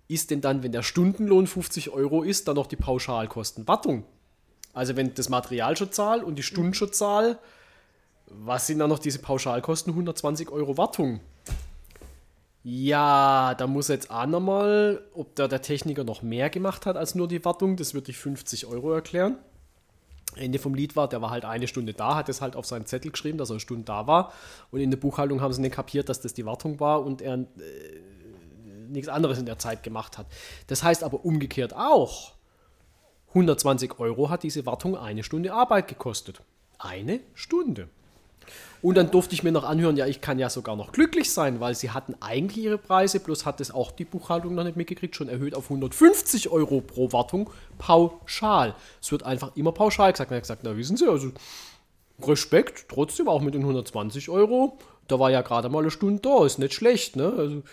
ist 0.07 0.31
denn 0.31 0.41
dann, 0.41 0.63
wenn 0.63 0.71
der 0.71 0.81
Stundenlohn 0.81 1.47
50 1.47 1.91
Euro 1.91 2.23
ist, 2.23 2.47
dann 2.47 2.55
noch 2.55 2.67
die 2.67 2.75
Pauschalkosten 2.75 3.67
Wartung? 3.67 4.05
Also 4.73 4.95
wenn 4.95 5.13
das 5.13 5.29
Material 5.29 5.77
schon 5.77 5.91
zahl 5.91 6.23
und 6.23 6.35
die 6.35 6.43
Stunden 6.43 6.73
schon 6.73 6.91
zahl, 6.93 7.39
was 8.27 8.67
sind 8.67 8.79
dann 8.79 8.89
noch 8.89 8.99
diese 8.99 9.19
Pauschalkosten? 9.19 9.91
120 9.93 10.49
Euro 10.49 10.77
Wartung. 10.77 11.19
Ja, 12.63 13.55
da 13.55 13.67
muss 13.67 13.87
jetzt 13.87 14.11
auch 14.11 14.25
nochmal, 14.25 15.01
ob 15.13 15.35
da 15.35 15.47
der 15.47 15.61
Techniker 15.61 16.03
noch 16.03 16.21
mehr 16.21 16.49
gemacht 16.49 16.85
hat 16.85 16.97
als 16.97 17.15
nur 17.15 17.27
die 17.27 17.43
Wartung, 17.45 17.77
das 17.77 17.93
würde 17.93 18.11
ich 18.11 18.17
50 18.17 18.65
Euro 18.65 18.93
erklären. 18.93 19.37
Ende 20.39 20.59
vom 20.59 20.73
Lied 20.73 20.95
war, 20.95 21.07
der 21.07 21.21
war 21.21 21.29
halt 21.29 21.45
eine 21.45 21.67
Stunde 21.67 21.93
da, 21.93 22.15
hat 22.15 22.29
es 22.29 22.41
halt 22.41 22.55
auf 22.55 22.65
seinen 22.65 22.85
Zettel 22.85 23.11
geschrieben, 23.11 23.37
dass 23.37 23.49
er 23.49 23.53
eine 23.53 23.59
Stunde 23.59 23.83
da 23.85 24.07
war. 24.07 24.33
Und 24.71 24.79
in 24.79 24.89
der 24.89 24.97
Buchhaltung 24.97 25.41
haben 25.41 25.53
sie 25.53 25.61
nicht 25.61 25.75
kapiert, 25.75 26.09
dass 26.09 26.21
das 26.21 26.33
die 26.33 26.45
Wartung 26.45 26.79
war 26.79 27.03
und 27.03 27.21
er 27.21 27.35
äh, 27.35 27.45
nichts 28.89 29.09
anderes 29.09 29.37
in 29.37 29.45
der 29.45 29.59
Zeit 29.59 29.83
gemacht 29.83 30.17
hat. 30.17 30.27
Das 30.67 30.83
heißt 30.83 31.03
aber 31.03 31.23
umgekehrt 31.23 31.75
auch, 31.75 32.33
120 33.29 33.99
Euro 33.99 34.29
hat 34.29 34.43
diese 34.43 34.65
Wartung 34.65 34.97
eine 34.97 35.23
Stunde 35.23 35.53
Arbeit 35.53 35.87
gekostet. 35.87 36.41
Eine 36.79 37.19
Stunde. 37.35 37.89
Und 38.81 38.95
dann 38.95 39.11
durfte 39.11 39.33
ich 39.35 39.43
mir 39.43 39.51
noch 39.51 39.65
anhören, 39.65 39.97
ja, 39.97 40.05
ich 40.05 40.21
kann 40.21 40.39
ja 40.39 40.49
sogar 40.49 40.75
noch 40.75 40.93
glücklich 40.93 41.31
sein, 41.31 41.59
weil 41.59 41.75
sie 41.75 41.91
hatten 41.91 42.15
eigentlich 42.21 42.63
ihre 42.63 42.77
Preise, 42.77 43.19
bloß 43.19 43.45
hat 43.45 43.59
es 43.59 43.71
auch 43.71 43.91
die 43.91 44.05
Buchhaltung 44.05 44.55
noch 44.55 44.63
nicht 44.63 44.77
mitgekriegt, 44.77 45.15
schon 45.15 45.27
erhöht 45.27 45.53
auf 45.53 45.65
150 45.65 46.49
Euro 46.49 46.79
pro 46.79 47.11
Wartung 47.11 47.49
pauschal. 47.77 48.75
Es 49.01 49.11
wird 49.11 49.23
einfach 49.23 49.55
immer 49.55 49.73
pauschal 49.73 50.13
gesagt. 50.13 50.31
Und 50.31 50.35
er 50.35 50.37
hat 50.37 50.43
gesagt, 50.43 50.61
na 50.63 50.77
wissen 50.77 50.95
Sie, 50.95 51.09
also 51.09 51.31
Respekt, 52.21 52.85
trotzdem 52.89 53.27
auch 53.27 53.41
mit 53.41 53.53
den 53.53 53.61
120 53.61 54.29
Euro. 54.29 54.77
Da 55.07 55.19
war 55.19 55.31
ja 55.31 55.41
gerade 55.41 55.69
mal 55.69 55.79
eine 55.79 55.91
Stunde 55.91 56.21
da, 56.21 56.45
ist 56.45 56.59
nicht 56.59 56.73
schlecht, 56.73 57.15
ne? 57.15 57.33
Also, 57.37 57.63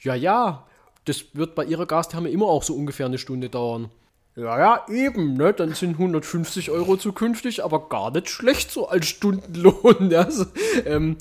ja, 0.00 0.14
ja, 0.14 0.66
das 1.04 1.24
wird 1.34 1.54
bei 1.54 1.64
Ihrer 1.64 1.86
Gastherme 1.86 2.30
immer 2.30 2.46
auch 2.46 2.62
so 2.62 2.74
ungefähr 2.74 3.06
eine 3.06 3.18
Stunde 3.18 3.48
dauern. 3.48 3.90
Ja, 4.40 4.58
ja, 4.58 4.86
eben, 4.88 5.34
ne? 5.34 5.52
Dann 5.52 5.74
sind 5.74 5.92
150 5.92 6.70
Euro 6.70 6.96
zukünftig, 6.96 7.62
aber 7.62 7.90
gar 7.90 8.10
nicht 8.10 8.30
schlecht 8.30 8.70
so 8.70 8.88
als 8.88 9.06
Stundenlohn. 9.06 9.70
Ja, 10.10 10.22
also, 10.22 10.46
ähm, 10.86 11.18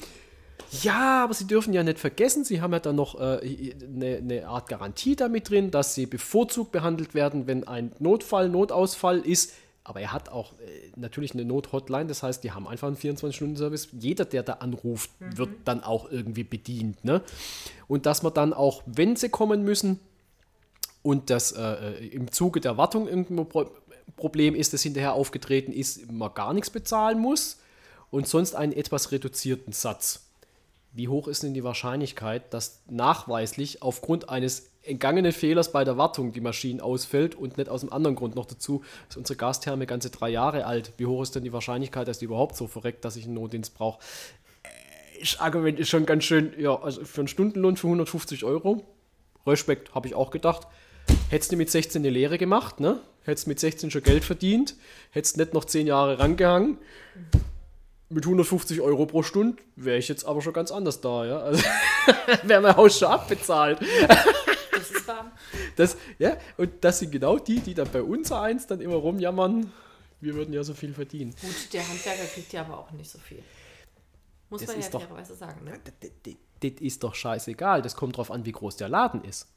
ja, 0.81 1.25
aber 1.25 1.33
Sie 1.33 1.45
dürfen 1.45 1.73
ja 1.73 1.83
nicht 1.83 1.99
vergessen, 1.99 2.45
Sie 2.45 2.61
haben 2.61 2.71
ja 2.71 2.79
dann 2.79 2.95
noch 2.95 3.19
äh, 3.19 3.73
eine, 3.83 4.17
eine 4.17 4.47
Art 4.47 4.69
Garantie 4.69 5.17
damit 5.17 5.49
drin, 5.49 5.69
dass 5.69 5.95
Sie 5.95 6.05
bevorzugt 6.05 6.71
behandelt 6.71 7.13
werden, 7.13 7.45
wenn 7.45 7.67
ein 7.67 7.91
Notfall, 7.99 8.47
Notausfall 8.47 9.19
ist, 9.19 9.53
Aber 9.83 9.99
er 9.99 10.13
hat 10.13 10.29
auch 10.29 10.53
äh, 10.53 10.91
natürlich 10.95 11.33
eine 11.33 11.43
Not-Hotline, 11.43 12.05
das 12.07 12.23
heißt, 12.23 12.43
die 12.43 12.51
haben 12.51 12.67
einfach 12.67 12.87
einen 12.87 12.97
24-Stunden-Service. 12.97 13.89
Jeder, 13.99 14.23
der 14.23 14.43
da 14.43 14.53
anruft, 14.53 15.09
wird 15.19 15.49
dann 15.65 15.83
auch 15.83 16.09
irgendwie 16.09 16.43
bedient. 16.43 17.03
Ne? 17.03 17.21
Und 17.87 18.05
dass 18.05 18.23
man 18.23 18.33
dann 18.33 18.53
auch, 18.53 18.83
wenn 18.85 19.15
sie 19.17 19.29
kommen 19.29 19.63
müssen 19.63 19.99
und 21.01 21.29
das 21.29 21.51
äh, 21.51 21.61
äh, 21.61 22.07
im 22.07 22.31
Zuge 22.31 22.61
der 22.61 22.77
Wartung 22.77 23.07
irgendein 23.07 23.47
Pro 23.47 23.65
Problem 24.15 24.53
ist, 24.55 24.73
das 24.73 24.81
hinterher 24.81 25.13
aufgetreten 25.13 25.71
ist, 25.71 26.11
man 26.11 26.33
gar 26.33 26.53
nichts 26.53 26.69
bezahlen 26.69 27.19
muss 27.19 27.59
und 28.09 28.27
sonst 28.27 28.53
einen 28.53 28.73
etwas 28.73 29.11
reduzierten 29.11 29.71
Satz. 29.71 30.25
Wie 30.91 31.07
hoch 31.07 31.27
ist 31.27 31.43
denn 31.43 31.53
die 31.53 31.63
Wahrscheinlichkeit, 31.63 32.53
dass 32.53 32.81
nachweislich 32.89 33.81
aufgrund 33.81 34.27
eines 34.29 34.71
entgangenen 34.83 35.31
Fehlers 35.31 35.71
bei 35.71 35.83
der 35.83 35.97
Wartung 35.97 36.31
die 36.31 36.41
Maschine 36.41 36.83
ausfällt 36.83 37.35
und 37.35 37.57
nicht 37.57 37.69
aus 37.69 37.83
einem 37.83 37.93
anderen 37.93 38.15
Grund 38.15 38.35
noch 38.35 38.45
dazu, 38.45 38.83
ist 39.07 39.17
unsere 39.17 39.37
Gastherme 39.37 39.85
ganze 39.85 40.09
drei 40.09 40.29
Jahre 40.29 40.65
alt. 40.65 40.93
Wie 40.97 41.05
hoch 41.05 41.21
ist 41.21 41.35
denn 41.35 41.43
die 41.43 41.53
Wahrscheinlichkeit, 41.53 42.07
dass 42.07 42.19
die 42.19 42.25
überhaupt 42.25 42.55
so 42.55 42.67
verreckt, 42.67 43.05
dass 43.05 43.15
ich 43.15 43.25
einen 43.25 43.35
Notdienst 43.35 43.75
brauche? 43.75 43.99
Äh, 44.63 45.19
Das 45.21 45.39
Argument 45.39 45.79
ist 45.79 45.89
schon 45.89 46.05
ganz 46.07 46.23
schön, 46.23 46.53
ja, 46.57 46.75
also 46.81 47.05
für 47.05 47.21
einen 47.21 47.27
Stundenlohn 47.27 47.77
für 47.77 47.87
150 47.87 48.43
Euro, 48.43 48.83
Respekt, 49.45 49.93
habe 49.93 50.07
ich 50.07 50.15
auch 50.15 50.31
gedacht. 50.31 50.67
Hättest 51.29 51.51
du 51.51 51.57
mit 51.57 51.69
16 51.69 52.01
eine 52.01 52.09
Lehre 52.09 52.39
gemacht, 52.39 52.79
ne? 52.79 52.99
Hättest 53.23 53.47
mit 53.47 53.59
16 53.59 53.91
schon 53.91 54.01
Geld 54.01 54.23
verdient, 54.23 54.75
hättest 55.11 55.37
nicht 55.37 55.53
noch 55.53 55.63
10 55.63 55.85
Jahre 55.85 56.17
rangehangen. 56.17 56.79
Mit 58.09 58.25
150 58.25 58.81
Euro 58.81 59.05
pro 59.05 59.21
Stunde 59.21 59.61
wäre 59.75 59.99
ich 59.99 60.07
jetzt 60.07 60.25
aber 60.25 60.41
schon 60.41 60.53
ganz 60.53 60.71
anders 60.71 61.01
da, 61.01 61.25
ja. 61.25 61.37
Also 61.37 61.63
wäre 62.43 62.61
mein 62.61 62.75
Haus 62.75 62.97
schon 62.97 63.09
abbezahlt. 63.09 63.79
Das 64.71 64.91
ist. 64.91 65.11
Das, 65.75 65.97
ja, 66.17 66.37
und 66.57 66.71
das 66.81 66.99
sind 66.99 67.11
genau 67.11 67.37
die, 67.37 67.59
die 67.59 67.75
dann 67.75 67.89
bei 67.91 68.01
uns 68.01 68.31
eins 68.31 68.65
dann 68.65 68.81
immer 68.81 68.95
rumjammern, 68.95 69.71
wir 70.21 70.33
würden 70.33 70.53
ja 70.53 70.63
so 70.63 70.73
viel 70.73 70.93
verdienen. 70.93 71.35
Gut, 71.39 71.73
der 71.73 71.87
Handwerker 71.87 72.25
kriegt 72.25 72.51
ja 72.53 72.61
aber 72.61 72.79
auch 72.79 72.91
nicht 72.91 73.09
so 73.09 73.19
viel. 73.19 73.43
Muss 74.49 74.61
Das 74.61 74.71
man 74.71 74.81
ja 74.81 74.89
fairerweise 74.89 75.35
sagen, 75.35 75.63
ne? 75.63 75.79
Das, 75.83 75.93
das, 76.23 76.33
das 76.61 76.71
ist 76.81 77.03
doch 77.03 77.13
scheißegal, 77.13 77.83
das 77.83 77.95
kommt 77.95 78.17
drauf 78.17 78.31
an, 78.31 78.45
wie 78.45 78.51
groß 78.51 78.77
der 78.77 78.89
Laden 78.89 79.23
ist. 79.23 79.47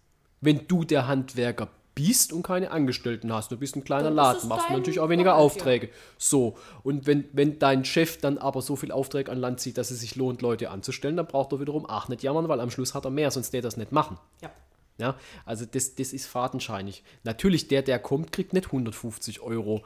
Wenn 0.42 0.66
du 0.66 0.84
der 0.84 1.06
Handwerker 1.06 1.68
bist 1.94 2.32
und 2.32 2.42
keine 2.42 2.70
Angestellten 2.70 3.32
hast, 3.32 3.52
du 3.52 3.56
bist 3.56 3.76
ein 3.76 3.84
kleiner 3.84 4.04
Dann 4.04 4.14
Laden, 4.14 4.48
machst 4.48 4.68
du 4.68 4.72
natürlich 4.72 4.98
auch 4.98 5.08
weniger 5.08 5.30
ja. 5.30 5.36
Aufträge. 5.36 5.88
So, 6.18 6.58
und 6.82 7.06
wenn, 7.06 7.24
wenn 7.32 7.58
dein 7.58 7.84
Chef 7.84 8.18
dann 8.18 8.38
aber 8.38 8.60
so 8.60 8.76
viel 8.76 8.90
Aufträge 8.90 9.30
an 9.30 9.38
Land 9.38 9.60
zieht, 9.60 9.78
dass 9.78 9.90
es 9.90 10.00
sich 10.00 10.16
lohnt, 10.16 10.42
Leute 10.42 10.70
anzustellen, 10.70 11.16
dann 11.16 11.26
braucht 11.26 11.52
er 11.52 11.60
wiederum 11.60 11.86
auch 11.86 12.08
nicht 12.08 12.22
jammern, 12.22 12.48
weil 12.48 12.60
am 12.60 12.70
Schluss 12.70 12.94
hat 12.94 13.04
er 13.04 13.10
mehr, 13.10 13.30
sonst 13.30 13.52
der 13.52 13.62
das 13.62 13.76
nicht 13.76 13.92
machen. 13.92 14.18
Ja. 14.42 14.50
Ja, 14.98 15.16
also 15.46 15.64
das, 15.64 15.94
das 15.94 16.12
ist 16.12 16.26
fadenscheinig. 16.26 17.02
Natürlich, 17.24 17.66
der, 17.66 17.82
der 17.82 17.98
kommt, 17.98 18.30
kriegt 18.30 18.52
nicht 18.52 18.66
150 18.66 19.40
Euro. 19.40 19.82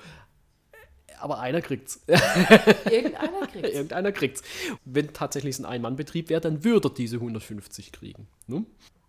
Aber 1.20 1.38
einer 1.38 1.62
kriegt's. 1.62 2.02
Irgendeiner 2.90 3.46
kriegt 3.46 3.68
Irgendeiner 3.68 4.12
kriegt's. 4.12 4.42
Wenn 4.84 5.12
tatsächlich 5.12 5.54
es 5.54 5.60
ein 5.60 5.64
Ein-Mann-Betrieb 5.64 6.28
wäre, 6.28 6.40
dann 6.40 6.64
würde 6.64 6.88
er 6.88 6.94
diese 6.94 7.16
150 7.16 7.92
kriegen. 7.92 8.26
Ne? 8.46 8.66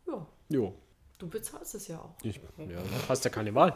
Ja, 0.07 0.25
Jo. 0.49 0.75
Du 1.17 1.27
bezahlst 1.27 1.75
es 1.75 1.87
ja 1.87 1.99
auch. 1.99 2.13
Ich, 2.23 2.35
ja, 2.57 2.79
hast 3.09 3.23
ja 3.25 3.31
keine 3.31 3.53
Wahl. 3.55 3.75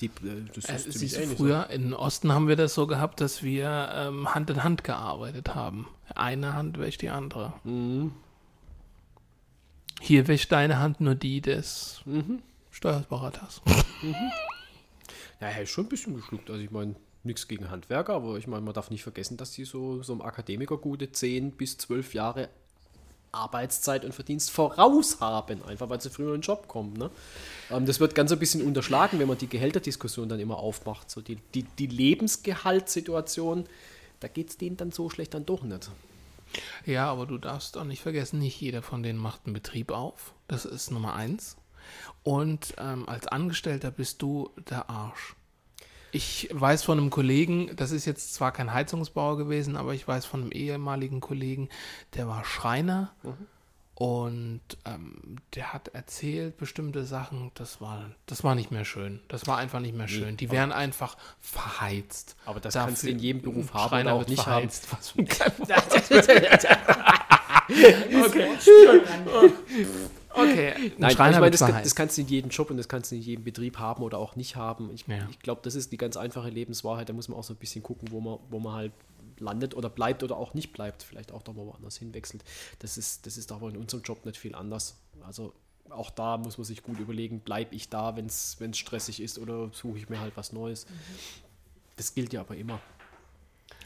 Die, 0.00 0.06
äh, 0.06 0.10
das 0.54 0.64
Äh, 0.64 0.74
ist 0.76 0.82
ziemlich 0.84 0.98
siehst 0.98 1.16
du, 1.16 1.20
ähnlich. 1.22 1.38
früher 1.38 1.68
im 1.70 1.92
Osten 1.92 2.32
haben 2.32 2.48
wir 2.48 2.56
das 2.56 2.74
so 2.74 2.86
gehabt, 2.86 3.20
dass 3.20 3.42
wir 3.42 3.90
ähm, 3.94 4.34
Hand 4.34 4.48
in 4.50 4.64
Hand 4.64 4.82
gearbeitet 4.84 5.54
haben. 5.54 5.86
Eine 6.14 6.54
Hand 6.54 6.78
wäscht 6.78 7.02
die 7.02 7.10
andere. 7.10 7.52
Mhm. 7.64 8.12
Hier 10.00 10.26
wäscht 10.28 10.50
deine 10.52 10.78
Hand 10.78 11.00
nur 11.00 11.14
die 11.14 11.40
des 11.40 12.00
Mhm. 12.06 12.40
Steuerberaters. 12.70 13.60
Ja, 15.40 15.48
er 15.48 15.62
ist 15.62 15.70
schon 15.70 15.84
ein 15.86 15.88
bisschen 15.88 16.14
geschluckt. 16.14 16.48
Also 16.50 16.62
ich 16.62 16.70
meine, 16.70 16.94
nichts 17.22 17.48
gegen 17.48 17.70
Handwerker, 17.70 18.14
aber 18.14 18.36
ich 18.38 18.46
meine, 18.46 18.62
man 18.62 18.72
darf 18.72 18.90
nicht 18.90 19.02
vergessen, 19.02 19.36
dass 19.36 19.50
die 19.52 19.64
so, 19.64 20.02
so 20.02 20.12
einem 20.14 20.22
Akademiker 20.22 20.78
gute 20.78 21.12
10 21.12 21.52
bis 21.52 21.76
12 21.78 22.14
Jahre 22.14 22.48
Arbeitszeit 23.32 24.04
und 24.04 24.14
Verdienst 24.14 24.50
voraus 24.50 25.20
haben, 25.20 25.62
einfach 25.64 25.88
weil 25.88 26.00
sie 26.00 26.10
früher 26.10 26.34
in 26.34 26.40
den 26.40 26.42
Job 26.42 26.68
kommen. 26.68 26.94
Ne? 26.94 27.10
Ähm, 27.70 27.86
das 27.86 28.00
wird 28.00 28.14
ganz 28.14 28.32
ein 28.32 28.38
bisschen 28.38 28.62
unterschlagen, 28.62 29.18
wenn 29.18 29.28
man 29.28 29.38
die 29.38 29.48
Gehälterdiskussion 29.48 30.28
dann 30.28 30.40
immer 30.40 30.58
aufmacht. 30.58 31.10
So 31.10 31.20
die, 31.20 31.36
die, 31.54 31.62
die 31.62 31.86
Lebensgehaltssituation, 31.86 33.66
da 34.20 34.28
geht 34.28 34.50
es 34.50 34.58
denen 34.58 34.76
dann 34.76 34.92
so 34.92 35.10
schlecht 35.10 35.34
dann 35.34 35.46
doch 35.46 35.62
nicht. 35.62 35.90
Ja, 36.84 37.10
aber 37.10 37.26
du 37.26 37.38
darfst 37.38 37.76
auch 37.76 37.84
nicht 37.84 38.02
vergessen, 38.02 38.40
nicht 38.40 38.60
jeder 38.60 38.82
von 38.82 39.02
denen 39.02 39.18
macht 39.18 39.42
einen 39.44 39.54
Betrieb 39.54 39.92
auf. 39.92 40.34
Das 40.48 40.64
ist 40.64 40.90
Nummer 40.90 41.14
eins. 41.14 41.56
Und 42.22 42.74
ähm, 42.78 43.08
als 43.08 43.26
Angestellter 43.28 43.90
bist 43.90 44.20
du 44.22 44.50
der 44.68 44.90
Arsch. 44.90 45.36
Ich 46.12 46.48
weiß 46.52 46.82
von 46.84 46.98
einem 46.98 47.10
Kollegen, 47.10 47.70
das 47.76 47.90
ist 47.92 48.04
jetzt 48.04 48.34
zwar 48.34 48.52
kein 48.52 48.72
Heizungsbauer 48.72 49.36
gewesen, 49.36 49.76
aber 49.76 49.94
ich 49.94 50.06
weiß 50.08 50.24
von 50.26 50.42
einem 50.42 50.52
ehemaligen 50.52 51.20
Kollegen, 51.20 51.68
der 52.14 52.26
war 52.28 52.44
Schreiner 52.44 53.12
und 53.94 54.60
ähm, 54.86 55.36
der 55.54 55.72
hat 55.74 55.88
erzählt 55.88 56.56
bestimmte 56.56 57.04
Sachen, 57.04 57.50
das 57.54 57.80
war, 57.80 58.10
das 58.26 58.42
war 58.42 58.54
nicht 58.54 58.70
mehr 58.70 58.84
schön. 58.86 59.20
Das 59.28 59.46
war 59.46 59.58
einfach 59.58 59.78
nicht 59.80 59.94
mehr 59.94 60.08
schön. 60.08 60.36
Die 60.38 60.50
wären 60.50 60.72
einfach 60.72 61.16
verheizt. 61.40 62.34
Aber 62.46 62.60
das 62.60 62.74
Dafür- 62.74 62.86
kannst 62.88 63.02
du 63.04 63.08
in 63.10 63.18
jedem 63.18 63.42
Beruf 63.42 63.74
haben 63.74 63.88
Schreiner 63.90 64.14
auch 64.14 64.20
wird 64.20 64.30
nicht 64.30 64.46
haben. 64.46 64.70
verheizt. 64.70 64.88
Was 64.90 65.10
für 65.10 65.20
ein 65.20 65.28
Okay. 68.26 68.48
Okay, 70.32 70.72
ein 70.72 70.92
Nein, 70.98 71.10
Schreiner 71.10 71.34
ich 71.36 71.40
meine, 71.40 71.50
das, 71.50 71.60
kann, 71.60 71.82
das 71.82 71.94
kannst 71.94 72.16
du 72.16 72.22
in 72.22 72.28
jedem 72.28 72.50
Job 72.50 72.70
und 72.70 72.76
das 72.76 72.88
kannst 72.88 73.10
du 73.10 73.16
in 73.16 73.22
jedem 73.22 73.44
Betrieb 73.44 73.78
haben 73.78 74.02
oder 74.02 74.18
auch 74.18 74.36
nicht 74.36 74.56
haben. 74.56 74.90
Ich, 74.94 75.06
Ja. 75.06 75.26
ich 75.30 75.40
glaube, 75.40 75.60
das 75.64 75.74
ist 75.74 75.90
die 75.92 75.96
ganz 75.96 76.16
einfache 76.16 76.48
Lebenswahrheit. 76.50 77.08
Da 77.08 77.12
muss 77.12 77.28
man 77.28 77.38
auch 77.38 77.44
so 77.44 77.52
ein 77.54 77.56
bisschen 77.56 77.82
gucken, 77.82 78.10
wo 78.12 78.20
man, 78.20 78.38
wo 78.48 78.58
man 78.60 78.74
halt 78.74 78.92
landet 79.38 79.74
oder 79.74 79.88
bleibt 79.88 80.22
oder 80.22 80.36
auch 80.36 80.54
nicht 80.54 80.72
bleibt. 80.72 81.02
Vielleicht 81.02 81.32
auch 81.32 81.42
doch 81.42 81.54
mal 81.54 81.66
woanders 81.66 81.96
hinwechselt. 81.96 82.44
Das 82.78 82.96
ist, 82.96 83.26
das 83.26 83.36
ist 83.36 83.50
aber 83.50 83.68
in 83.70 83.76
unserem 83.76 84.02
Job 84.02 84.24
nicht 84.24 84.36
viel 84.36 84.54
anders. 84.54 84.96
Also 85.26 85.52
auch 85.88 86.10
da 86.10 86.36
muss 86.36 86.56
man 86.58 86.64
sich 86.64 86.82
gut 86.84 87.00
überlegen, 87.00 87.40
bleibe 87.40 87.74
ich 87.74 87.88
da, 87.88 88.14
wenn 88.16 88.26
es 88.26 88.56
stressig 88.74 89.20
ist 89.20 89.38
oder 89.38 89.70
suche 89.72 89.98
ich 89.98 90.08
mir 90.08 90.20
halt 90.20 90.36
was 90.36 90.52
Neues. 90.52 90.86
Das 91.96 92.14
gilt 92.14 92.32
ja 92.32 92.40
aber 92.42 92.56
immer. 92.56 92.80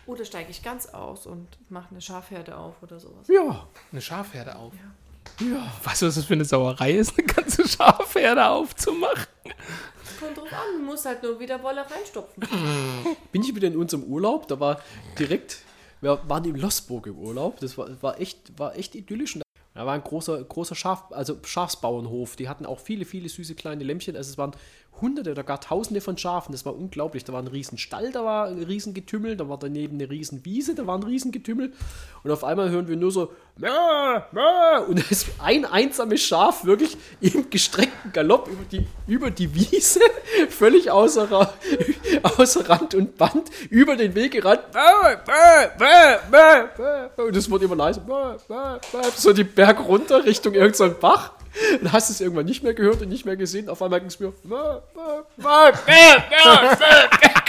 Oder 0.07 0.25
steige 0.27 0.51
ich 0.51 0.63
ganz 0.63 0.87
aus 0.87 1.27
und 1.27 1.49
mache 1.71 1.91
eine 1.91 2.03
Schafherde 2.03 2.59
auf 2.59 2.83
oder 2.83 3.01
sowas. 3.01 3.27
Ja, 3.29 3.67
eine 3.91 4.03
Schafherde 4.03 4.57
auf. 4.57 4.75
ja. 4.75 4.95
Weißt 5.83 6.03
du, 6.03 6.07
was 6.07 6.15
das 6.15 6.25
für 6.25 6.35
eine 6.35 6.45
Sauerei 6.45 6.93
ist, 6.93 7.19
eine 7.19 7.27
ganze 7.27 7.67
Schafherde 7.67 8.47
aufzumachen? 8.47 9.27
Kommt 10.21 10.37
drauf 10.37 10.53
an, 10.53 10.79
du 10.79 10.85
musst 10.85 11.05
halt 11.05 11.23
nur 11.23 11.39
wieder 11.41 11.63
Wolle 11.63 11.85
reinstopfen. 11.89 12.45
bin 13.33 13.43
ich 13.43 13.55
wieder 13.55 13.69
in 13.69 13.77
unserem 13.77 14.05
Urlaub. 14.05 14.47
Da 14.49 14.61
war 14.61 14.81
direkt, 15.19 15.59
wir 16.01 16.21
waren 16.29 16.45
in 16.45 16.57
Losburg 16.57 17.07
im 17.07 17.19
Urlaub. 17.19 17.61
Das 17.61 17.77
war, 17.77 17.91
war, 18.03 18.21
echt, 18.21 18.59
war 18.59 18.77
echt 18.77 18.95
idyllisch. 18.95 19.35
Und 19.35 19.43
Da 19.75 19.85
war 19.85 19.95
ein 19.95 20.05
großer, 20.05 20.43
großer 20.45 20.75
Schaf, 20.75 21.05
also 21.11 21.39
Schafsbauernhof. 21.45 22.37
Die 22.37 22.49
hatten 22.49 22.65
auch 22.65 22.79
viele, 22.79 23.05
viele 23.05 23.29
süße 23.29 23.55
kleine 23.55 23.83
Lämmchen. 23.83 24.17
Also 24.17 24.31
es 24.31 24.39
waren 24.39 24.53
hunderte 25.01 25.33
oder 25.33 25.43
gar 25.43 25.61
tausende 25.61 26.01
von 26.01 26.17
Schafen. 26.17 26.53
Das 26.53 26.65
war 26.65 26.75
unglaublich. 26.75 27.25
Da 27.25 27.33
war 27.33 27.43
ein 27.43 27.49
riesen 27.49 27.79
Stall, 27.79 28.13
da 28.13 28.25
war 28.25 28.47
ein 28.47 28.63
riesen 28.63 28.95
Getümmel, 28.95 29.37
da 29.37 29.49
war 29.49 29.59
daneben 29.59 29.97
eine 29.97 30.11
riesen 30.11 30.45
Wiese, 30.45 30.75
da 30.75 30.87
war 30.87 30.97
ein 30.97 31.03
riesen 31.03 31.33
Getümmel. 31.33 31.73
Und 32.23 32.31
auf 32.31 32.45
einmal 32.45 32.71
hören 32.71 32.89
wir 32.89 32.97
nur 32.97 33.11
so 33.11 33.33
Mö, 33.57 33.69
Mö. 34.33 34.85
und 34.89 34.99
da 34.99 35.05
ist 35.11 35.29
ein 35.39 35.65
einsames 35.65 36.23
Schaf 36.23 36.65
wirklich 36.65 36.97
im 37.21 37.51
gestreckten 37.51 38.13
Galopp 38.13 38.49
über 38.49 38.65
die, 38.71 38.87
über 39.07 39.31
die 39.31 39.55
Wiese, 39.55 40.01
völlig 40.49 40.91
außer, 40.91 41.53
außer 42.23 42.69
Rand 42.69 42.95
und 42.95 43.17
Band, 43.17 43.51
über 43.71 43.97
den 43.97 44.15
Weg 44.15 44.33
gerannt. 44.33 44.63
Mö. 44.73 45.17
Und 47.27 47.37
es 47.37 47.51
wurde 47.51 47.67
immer 47.67 47.77
Mö. 47.77 47.93
So 49.17 49.33
die 49.33 49.45
Berg 49.45 49.87
runter 49.87 50.25
Richtung 50.25 50.55
irgendein 50.55 50.99
Bach. 50.99 51.33
Dann 51.83 51.93
hast 51.93 52.11
es 52.11 52.21
irgendwann 52.21 52.47
nicht 52.47 52.63
mehr 52.63 52.75
gehört 52.75 53.01
und 53.03 53.09
nicht 53.09 53.25
mehr 53.25 53.37
gesehen. 53.37 53.69
Auf 53.69 53.81
einmal 53.83 54.01
ging 54.01 54.09
es 54.09 54.19
mir. 54.19 54.33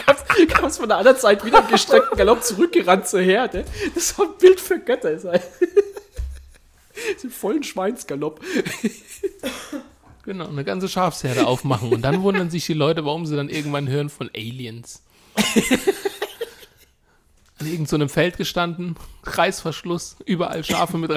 Kam's- 0.06 0.48
Kam's 0.50 0.78
von 0.78 0.88
der 0.88 0.98
anderen 0.98 1.18
Seite 1.18 1.46
wieder 1.46 1.60
im 1.60 1.68
gestreckten 1.68 2.18
Galopp 2.18 2.44
zurückgerannt 2.44 3.08
zur 3.08 3.22
Herde. 3.22 3.66
Das 3.96 4.18
war 4.20 4.28
ein 4.28 4.38
Bild 4.40 4.60
für 4.60 4.80
Götter. 4.80 5.12
Das 5.12 5.24
ist 5.24 5.34
ein 7.24 7.30
vollen 7.32 7.64
Schweinsgalopp. 7.64 8.40
Genau, 10.24 10.48
eine 10.48 10.64
ganze 10.64 10.88
Schafsherde 10.88 11.48
aufmachen. 11.48 11.92
Und 11.92 12.02
dann 12.04 12.22
wundern 12.22 12.50
sich 12.50 12.66
die 12.66 12.74
Leute, 12.74 13.06
warum 13.06 13.26
sie 13.26 13.36
dann 13.36 13.50
irgendwann 13.50 13.88
hören 13.88 14.10
von 14.10 14.30
Aliens. 14.36 15.02
An 17.58 17.68
irgendeinem 17.68 18.08
so 18.10 18.14
Feld 18.14 18.38
gestanden, 18.38 18.96
Reißverschluss, 19.24 20.18
überall 20.26 20.64
Schafe 20.64 20.98
mit 20.98 21.12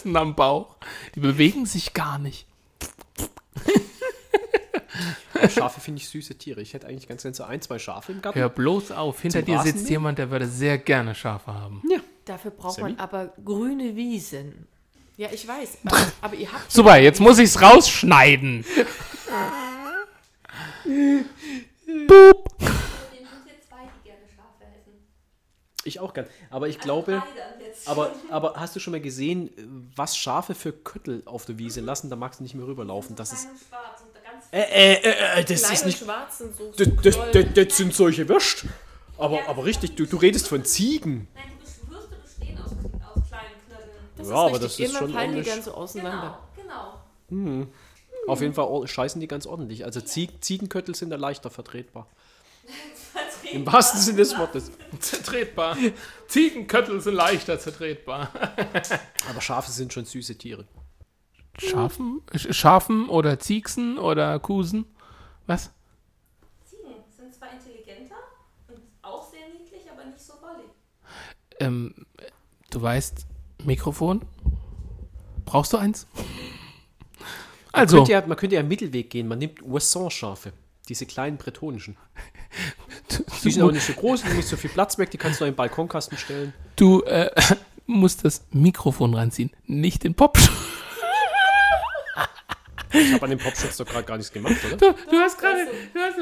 Reißverschlüssen 0.00 0.16
am 0.16 0.34
Bauch. 0.34 0.76
Die 1.14 1.20
bewegen 1.20 1.66
sich 1.66 1.92
gar 1.92 2.18
nicht. 2.18 2.46
Schafe 5.48 5.80
finde 5.80 6.02
ich 6.02 6.08
süße 6.08 6.34
Tiere. 6.36 6.60
Ich 6.60 6.74
hätte 6.74 6.86
eigentlich 6.86 7.08
ganz 7.08 7.22
gerne 7.22 7.34
so 7.34 7.44
ein, 7.44 7.62
zwei 7.62 7.78
Schafe 7.78 8.12
im 8.12 8.20
Garten. 8.20 8.38
Hör 8.38 8.50
bloß 8.50 8.92
auf, 8.92 9.20
hinter 9.20 9.38
Zum 9.40 9.46
dir 9.46 9.58
sitzt 9.58 9.68
Rasenmähen? 9.68 9.90
jemand, 9.90 10.18
der 10.18 10.30
würde 10.30 10.46
sehr 10.46 10.76
gerne 10.78 11.14
Schafe 11.14 11.52
haben. 11.52 11.82
Dafür 12.26 12.50
braucht 12.50 12.76
Sammy? 12.76 12.90
man 12.90 13.00
aber 13.00 13.32
grüne 13.44 13.96
Wiesen. 13.96 14.66
Ja, 15.16 15.28
ich 15.32 15.48
weiß. 15.48 15.78
Aber, 15.84 15.96
aber 16.20 16.34
ihr 16.34 16.52
habt. 16.52 16.70
Super, 16.70 16.98
jetzt 16.98 17.20
muss 17.20 17.38
ich's 17.38 17.60
rausschneiden. 17.60 18.64
Boop. 22.06 22.48
Schafe 22.60 22.74
essen. 24.64 24.92
Ich 25.84 25.98
auch 26.00 26.12
gern. 26.12 26.26
Aber 26.50 26.68
ich 26.68 26.78
glaube, 26.78 27.22
aber, 27.86 28.12
aber 28.30 28.54
hast 28.56 28.76
du 28.76 28.80
schon 28.80 28.90
mal 28.92 29.00
gesehen, 29.00 29.50
was 29.96 30.16
Schafe 30.16 30.54
für 30.54 30.72
Köttel 30.72 31.22
auf 31.24 31.46
der 31.46 31.56
Wiese 31.58 31.80
lassen? 31.80 32.10
Da 32.10 32.16
magst 32.16 32.40
du 32.40 32.42
nicht 32.44 32.54
mehr 32.54 32.66
rüberlaufen. 32.66 33.16
Das 33.16 33.32
ist. 33.32 33.44
Klein 33.44 33.54
und 33.54 33.60
schwarz 33.68 34.00
und 34.02 34.14
ganz 34.22 34.44
Äh, 34.52 34.60
äh, 34.60 34.92
äh, 35.36 35.40
äh, 35.40 35.44
das 35.44 35.60
Kleine 35.62 35.74
ist 35.74 35.86
nicht. 35.86 35.98
Schwarzen, 36.04 36.52
so, 36.56 36.72
Das, 36.76 36.86
so 36.86 36.94
das, 37.02 37.16
doll. 37.16 37.30
das, 37.54 37.66
das 37.68 37.76
sind 37.78 37.94
solche 37.94 38.28
Würst. 38.28 38.66
Aber, 39.16 39.46
aber 39.48 39.64
richtig, 39.64 39.96
du, 39.96 40.06
du 40.06 40.16
redest 40.18 40.48
von 40.48 40.64
Ziegen. 40.64 41.28
Nein, 41.34 41.44
die 41.48 41.64
Bes- 41.64 41.90
Würste 41.90 42.16
bestehen 42.16 42.58
aus, 42.58 42.72
aus 42.72 43.28
kleinen 43.28 43.54
Knödeln. 43.66 43.90
Das 44.18 44.28
Ja, 44.28 44.34
aber 44.34 44.46
richtig. 44.60 44.62
das 44.62 44.72
ist 44.72 44.80
Immer 44.90 44.98
schon 44.98 45.12
fallen 45.12 45.30
die 45.32 45.36
ordentlich. 45.38 45.46
ganz 45.54 45.64
so 45.64 45.72
auseinander. 45.74 46.38
Genau, 46.56 46.94
genau. 47.30 47.66
Auf 48.26 48.40
jeden 48.42 48.52
Fall 48.54 48.86
scheißen 48.86 49.18
die 49.20 49.28
ganz 49.28 49.46
ordentlich. 49.46 49.84
Also 49.86 50.00
Zieg, 50.02 50.44
Ziegenköttel 50.44 50.94
sind 50.94 51.08
da 51.10 51.16
leichter 51.16 51.48
vertretbar. 51.48 52.06
Im 53.52 53.66
wahrsten 53.66 54.00
Sinne 54.00 54.18
des 54.18 54.36
Wortes. 54.38 54.70
Zertretbar. 55.00 55.76
Ziegenköttel 56.28 57.00
sind 57.00 57.14
leichter 57.14 57.58
zertretbar. 57.58 58.30
Aber 59.30 59.40
Schafe 59.40 59.70
sind 59.70 59.92
schon 59.92 60.04
süße 60.04 60.36
Tiere. 60.38 60.66
Schafen? 61.58 62.22
Sch- 62.32 62.52
Schafen 62.52 63.08
oder 63.08 63.38
Ziegsen 63.38 63.98
oder 63.98 64.38
Kusen? 64.38 64.86
Was? 65.46 65.70
Ziegen 66.64 66.94
sind 67.16 67.34
zwar 67.34 67.52
intelligenter 67.52 68.14
und 68.68 68.78
auch 69.02 69.28
sehr 69.30 69.48
niedlich, 69.58 69.82
aber 69.90 70.04
nicht 70.04 70.20
so 70.20 70.34
wollig. 70.40 70.70
Ähm, 71.58 72.06
du 72.70 72.80
weißt, 72.80 73.26
Mikrofon? 73.64 74.22
Brauchst 75.44 75.72
du 75.72 75.76
eins? 75.76 76.06
Also, 77.72 77.98
Könnte 77.98 78.12
ja, 78.12 78.26
man 78.26 78.36
könnte 78.36 78.54
ja 78.54 78.60
einen 78.60 78.68
Mittelweg 78.68 79.10
gehen. 79.10 79.28
Man 79.28 79.38
nimmt 79.38 79.62
Ouessant-Schafe. 79.62 80.52
Diese 80.88 81.06
kleinen 81.06 81.36
bretonischen. 81.36 81.96
Die 83.42 83.50
sind 83.50 83.62
auch 83.62 83.72
nicht 83.72 83.86
so 83.86 83.92
groß, 83.92 84.20
die 84.20 84.26
nehmen 84.28 84.38
nicht 84.38 84.48
so 84.48 84.56
viel 84.56 84.70
Platz 84.70 84.98
weg, 84.98 85.10
die 85.10 85.18
kannst 85.18 85.40
du 85.40 85.44
in 85.44 85.52
den 85.52 85.56
Balkonkasten 85.56 86.18
stellen. 86.18 86.52
du 86.76 87.02
äh, 87.02 87.30
musst 87.86 88.24
das 88.24 88.44
Mikrofon 88.50 89.14
ranziehen, 89.14 89.50
nicht 89.66 90.04
den 90.04 90.14
Pop. 90.14 90.38
Ich 92.92 93.12
habe 93.12 93.24
an 93.24 93.30
dem 93.30 93.38
Popschutz 93.38 93.76
doch 93.76 93.86
gerade 93.86 94.04
gar 94.04 94.16
nichts 94.16 94.32
gemacht, 94.32 94.56
oder? 94.66 94.76
Du, 94.76 94.92
du 95.10 95.16
hast 95.18 95.38
gerade. 95.38 95.68
Du 95.94 96.00
hast, 96.00 96.18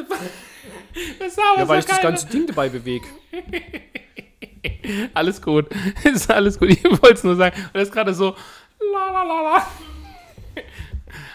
das 1.18 1.36
Ja, 1.36 1.66
weil 1.66 1.78
ich 1.78 1.86
das 1.86 2.00
ganze 2.00 2.26
Ding 2.26 2.46
dabei 2.46 2.68
bewege. 2.68 3.06
Alles 5.14 5.40
gut. 5.40 5.66
Ist 6.04 6.30
alles 6.30 6.58
gut. 6.58 6.70
Ich 6.70 6.84
wollte 6.84 7.14
es 7.14 7.24
nur 7.24 7.36
sagen. 7.36 7.56
Und 7.56 7.74
das 7.74 7.84
ist 7.84 7.92
gerade 7.92 8.14
so. 8.14 8.34
La, 8.92 9.10
la, 9.12 9.22
la, 9.22 9.42
la. 9.42 9.66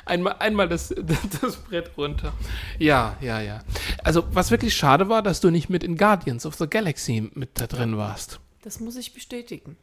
Einmal, 0.05 0.35
einmal 0.39 0.67
das, 0.67 0.93
das 1.41 1.55
Brett 1.57 1.91
runter. 1.97 2.33
Ja, 2.77 3.15
ja, 3.21 3.39
ja. 3.39 3.61
Also, 4.03 4.23
was 4.31 4.51
wirklich 4.51 4.75
schade 4.75 5.07
war, 5.09 5.21
dass 5.21 5.39
du 5.39 5.49
nicht 5.49 5.69
mit 5.69 5.83
in 5.83 5.97
Guardians 5.97 6.45
of 6.45 6.55
the 6.55 6.67
Galaxy 6.67 7.29
mit 7.33 7.59
da 7.59 7.67
drin 7.67 7.97
warst. 7.97 8.39
Das 8.63 8.79
muss 8.79 8.95
ich 8.97 9.13
bestätigen. 9.13 9.77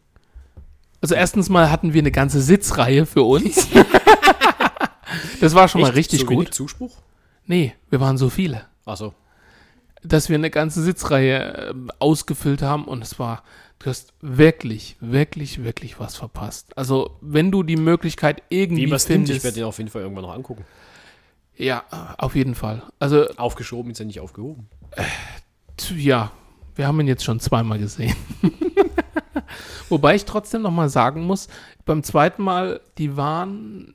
Also, 1.01 1.15
erstens 1.15 1.49
mal 1.49 1.71
hatten 1.71 1.95
wir 1.95 2.03
eine 2.03 2.13
ganze 2.13 2.43
Sitzreihe 2.43 3.07
für 3.07 3.23
uns. 3.23 3.69
das 5.41 5.55
war 5.55 5.69
schon 5.69 5.81
mal 5.81 5.89
Echt? 5.89 5.97
richtig 5.97 6.21
so 6.21 6.27
gut. 6.27 6.37
wenig 6.37 6.51
Zuspruch? 6.53 6.99
Nee, 7.47 7.75
wir 7.89 8.01
waren 8.01 8.19
so 8.19 8.29
viele. 8.29 8.67
Achso. 8.85 9.15
dass 10.03 10.29
wir 10.29 10.37
eine 10.37 10.51
ganze 10.51 10.83
Sitzreihe 10.83 11.71
ähm, 11.71 11.91
ausgefüllt 11.99 12.63
haben 12.63 12.85
und 12.87 13.03
es 13.03 13.19
war, 13.19 13.43
du 13.81 13.87
hast 13.91 14.13
wirklich, 14.21 14.97
wirklich, 15.01 15.65
wirklich 15.65 15.99
was 15.99 16.15
verpasst. 16.17 16.77
Also, 16.79 17.17
wenn 17.21 17.51
du 17.51 17.63
die 17.65 17.77
Möglichkeit 17.77 18.43
irgendwie 18.49 18.83
Wie 18.83 18.87
nimmt, 18.87 19.01
ich 19.01 19.07
findest, 19.07 19.45
werde 19.45 19.55
den 19.57 19.65
auf 19.65 19.79
jeden 19.79 19.91
Fall 19.91 20.03
irgendwann 20.03 20.25
noch 20.25 20.35
angucken. 20.35 20.65
ja, 21.57 21.85
auf 22.19 22.37
jeden 22.37 22.55
Fall. 22.55 22.83
Also, 22.99 23.29
Aufgeschoben 23.37 23.91
ist 23.91 23.99
ja 23.99 24.05
nicht 24.05 24.21
aufgehoben. 24.21 24.69
t- 25.77 25.95
ja, 25.97 26.31
wir 26.77 26.87
haben 26.87 27.01
ihn 27.01 27.09
jetzt 27.09 27.25
schon 27.25 27.41
zweimal 27.41 27.79
gesehen. 27.79 28.15
Wobei 29.89 30.15
ich 30.15 30.25
trotzdem 30.25 30.63
noch 30.63 30.71
mal 30.71 30.89
sagen 30.89 31.25
muss, 31.27 31.49
beim 31.85 32.03
zweiten 32.03 32.43
Mal, 32.43 32.81
die 32.99 33.17
waren, 33.17 33.95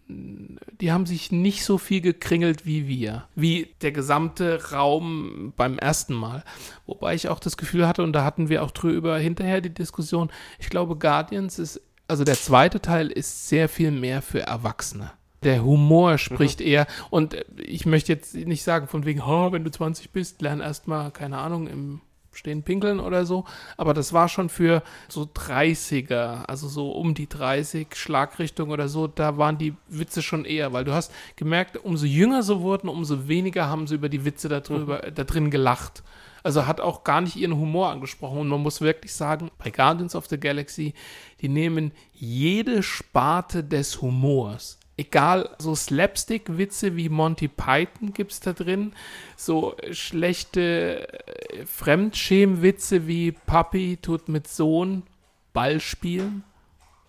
die 0.82 0.92
haben 0.92 1.06
sich 1.06 1.32
nicht 1.32 1.64
so 1.64 1.78
viel 1.78 2.02
gekringelt 2.02 2.66
wie 2.66 2.88
wir, 2.88 3.26
wie 3.36 3.74
der 3.82 3.92
gesamte 3.92 4.72
Raum 4.72 5.54
beim 5.56 5.78
ersten 5.78 6.14
Mal. 6.14 6.44
Wobei 6.86 7.16
ich 7.16 7.30
auch 7.30 7.40
das 7.40 7.58
Gefühl 7.58 7.88
hatte, 7.88 8.04
und 8.04 8.14
da 8.14 8.24
hatten 8.24 8.50
wir 8.50 8.64
auch 8.64 8.72
drüber 8.72 9.18
hinterher 9.18 9.62
die 9.62 9.74
Diskussion, 9.74 10.32
ich 10.60 10.70
glaube, 10.70 10.98
Guardians 10.98 11.60
ist, 11.60 11.82
also 12.08 12.24
der 12.24 12.36
zweite 12.36 12.82
Teil 12.82 13.10
ist 13.10 13.48
sehr 13.48 13.70
viel 13.70 13.92
mehr 13.92 14.22
für 14.22 14.42
Erwachsene. 14.42 15.12
Der 15.44 15.64
Humor 15.64 16.18
spricht 16.18 16.60
eher, 16.60 16.88
und 17.12 17.38
ich 17.58 17.86
möchte 17.86 18.12
jetzt 18.12 18.34
nicht 18.34 18.64
sagen, 18.64 18.88
von 18.88 19.06
wegen, 19.06 19.22
oh, 19.22 19.52
wenn 19.52 19.64
du 19.64 19.72
20 19.72 20.10
bist, 20.10 20.42
lern 20.42 20.60
erstmal, 20.60 21.12
keine 21.12 21.38
Ahnung, 21.38 21.68
im 21.68 22.02
Stehen 22.36 22.64
pinkeln 22.64 23.00
oder 23.00 23.26
so. 23.26 23.46
Aber 23.78 23.94
das 23.94 24.14
war 24.14 24.30
schon 24.30 24.50
für 24.50 24.84
so 25.08 25.24
30er, 25.24 26.46
also 26.46 26.68
so 26.68 26.92
um 26.92 27.14
die 27.14 27.28
30 27.28 27.96
Schlagrichtung 27.96 28.70
oder 28.70 28.88
so, 28.88 29.08
da 29.08 29.38
waren 29.38 29.58
die 29.58 29.74
Witze 29.88 30.22
schon 30.22 30.46
eher, 30.46 30.74
weil 30.74 30.84
du 30.84 30.94
hast 30.94 31.12
gemerkt, 31.36 31.78
umso 31.78 32.06
jünger 32.06 32.44
sie 32.44 32.60
wurden, 32.60 32.90
umso 32.90 33.28
weniger 33.28 33.68
haben 33.70 33.88
sie 33.88 33.96
über 33.96 34.10
die 34.10 34.26
Witze 34.26 34.50
da, 34.50 34.60
drüber, 34.60 35.00
da 35.14 35.24
drin 35.24 35.50
gelacht. 35.50 36.04
Also 36.44 36.68
hat 36.68 36.80
auch 36.80 37.04
gar 37.04 37.22
nicht 37.22 37.38
ihren 37.38 37.56
Humor 37.56 37.90
angesprochen. 37.90 38.38
Und 38.38 38.50
man 38.50 38.62
muss 38.62 38.80
wirklich 38.80 39.14
sagen, 39.14 39.50
bei 39.58 39.72
Guardians 39.72 40.16
of 40.16 40.28
the 40.28 40.40
Galaxy, 40.40 40.94
die 41.42 41.50
nehmen 41.50 41.92
jede 42.14 42.84
Sparte 42.84 43.64
des 43.64 44.00
Humors. 44.02 44.78
Egal, 44.98 45.50
so 45.60 45.76
Slapstick-Witze 45.76 46.96
wie 46.96 47.10
Monty 47.10 47.50
Python 47.50 48.14
gibt 48.14 48.32
es 48.32 48.40
da 48.40 48.54
drin, 48.54 48.94
so 49.36 49.76
schlechte 49.92 51.10
äh, 51.28 51.66
Fremdschämwitze 51.66 53.06
wie 53.06 53.34
Papi 53.34 53.98
tut 54.02 54.30
mit 54.30 54.48
Sohn 54.48 55.04
Ball 55.52 55.82
spielen. 55.82 56.44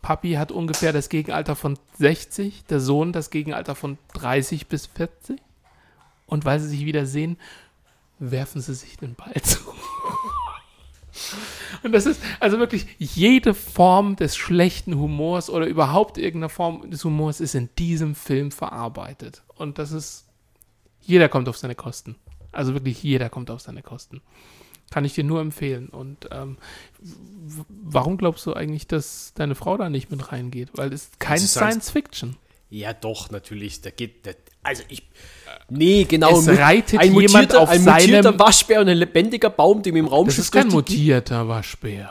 Papi 0.02 0.32
hat 0.32 0.50
ungefähr 0.50 0.92
das 0.92 1.08
Gegenalter 1.08 1.54
von 1.54 1.78
60, 1.98 2.64
der 2.64 2.80
Sohn 2.80 3.12
das 3.12 3.30
Gegenalter 3.30 3.76
von 3.76 3.98
30 4.14 4.66
bis 4.66 4.86
40. 4.86 5.40
Und 6.26 6.44
weil 6.44 6.58
sie 6.58 6.68
sich 6.68 6.84
wieder 6.84 7.06
sehen, 7.06 7.38
werfen 8.18 8.60
sie 8.60 8.74
sich 8.74 8.96
den 8.96 9.14
Ball 9.14 9.34
zu. 9.42 9.60
Und 11.82 11.92
das 11.92 12.06
ist 12.06 12.20
also 12.40 12.58
wirklich 12.58 12.86
jede 12.98 13.54
Form 13.54 14.16
des 14.16 14.36
schlechten 14.36 14.96
Humors 14.96 15.50
oder 15.50 15.66
überhaupt 15.66 16.18
irgendeine 16.18 16.48
Form 16.48 16.90
des 16.90 17.04
Humors 17.04 17.40
ist 17.40 17.54
in 17.54 17.68
diesem 17.78 18.14
Film 18.14 18.50
verarbeitet. 18.50 19.42
Und 19.56 19.78
das 19.78 19.92
ist, 19.92 20.26
jeder 21.00 21.28
kommt 21.28 21.48
auf 21.48 21.56
seine 21.56 21.74
Kosten. 21.74 22.16
Also 22.52 22.74
wirklich 22.74 23.02
jeder 23.02 23.28
kommt 23.28 23.50
auf 23.50 23.60
seine 23.60 23.82
Kosten. 23.82 24.22
Kann 24.90 25.04
ich 25.04 25.14
dir 25.14 25.24
nur 25.24 25.40
empfehlen. 25.40 25.88
Und 25.88 26.28
ähm, 26.30 26.58
warum 27.68 28.16
glaubst 28.18 28.46
du 28.46 28.54
eigentlich, 28.54 28.86
dass 28.86 29.32
deine 29.34 29.54
Frau 29.54 29.76
da 29.76 29.90
nicht 29.90 30.10
mit 30.10 30.30
reingeht? 30.32 30.70
Weil 30.74 30.92
es 30.92 31.10
kein 31.18 31.34
Das 31.36 31.44
ist 31.44 31.56
halt- 31.60 31.72
Science 31.72 31.90
Fiction. 31.90 32.36
Ja, 32.70 32.92
doch, 32.92 33.30
natürlich. 33.30 33.80
Da 33.80 33.90
geht. 33.90 34.26
Da, 34.26 34.32
also 34.62 34.82
ich. 34.88 35.02
Nee, 35.68 36.04
genau. 36.04 36.38
Es 36.38 36.48
reitet 36.48 36.98
ein 37.00 37.12
jemand 37.14 37.32
mutierter, 37.32 37.60
auf 37.60 37.68
ein 37.68 37.82
mutierter 37.84 38.22
seinem- 38.30 38.38
Waschbär 38.40 38.80
und 38.80 38.88
ein 38.88 38.96
lebendiger 38.98 39.50
Baum, 39.50 39.82
dem 39.82 39.96
im 39.96 40.06
Raumschiff 40.06 40.36
Das 40.36 40.44
ist 40.46 40.52
kein 40.52 40.68
mutierter 40.68 41.46
Waschbär. 41.48 42.10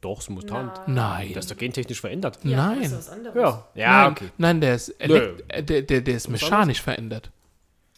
Doch, 0.00 0.20
ist 0.20 0.30
ein 0.30 0.34
Mutant. 0.34 0.80
Nein. 0.86 1.28
Der 1.30 1.38
ist 1.38 1.50
doch 1.50 1.56
gentechnisch 1.56 2.00
verändert. 2.00 2.38
Ja, 2.44 2.68
Nein. 2.68 2.82
Das 2.82 2.92
ist 2.92 2.98
was 2.98 3.08
anderes. 3.10 3.36
Ja, 3.36 3.66
ja, 3.74 4.02
nein, 4.04 4.12
okay. 4.12 4.28
nein, 4.38 4.60
der 4.60 4.74
ist, 4.76 4.88
elekt- 5.00 5.44
äh, 5.48 5.62
der, 5.64 5.82
der, 5.82 6.00
der 6.02 6.14
ist 6.14 6.28
mechanisch 6.28 6.80
verändert. 6.80 7.30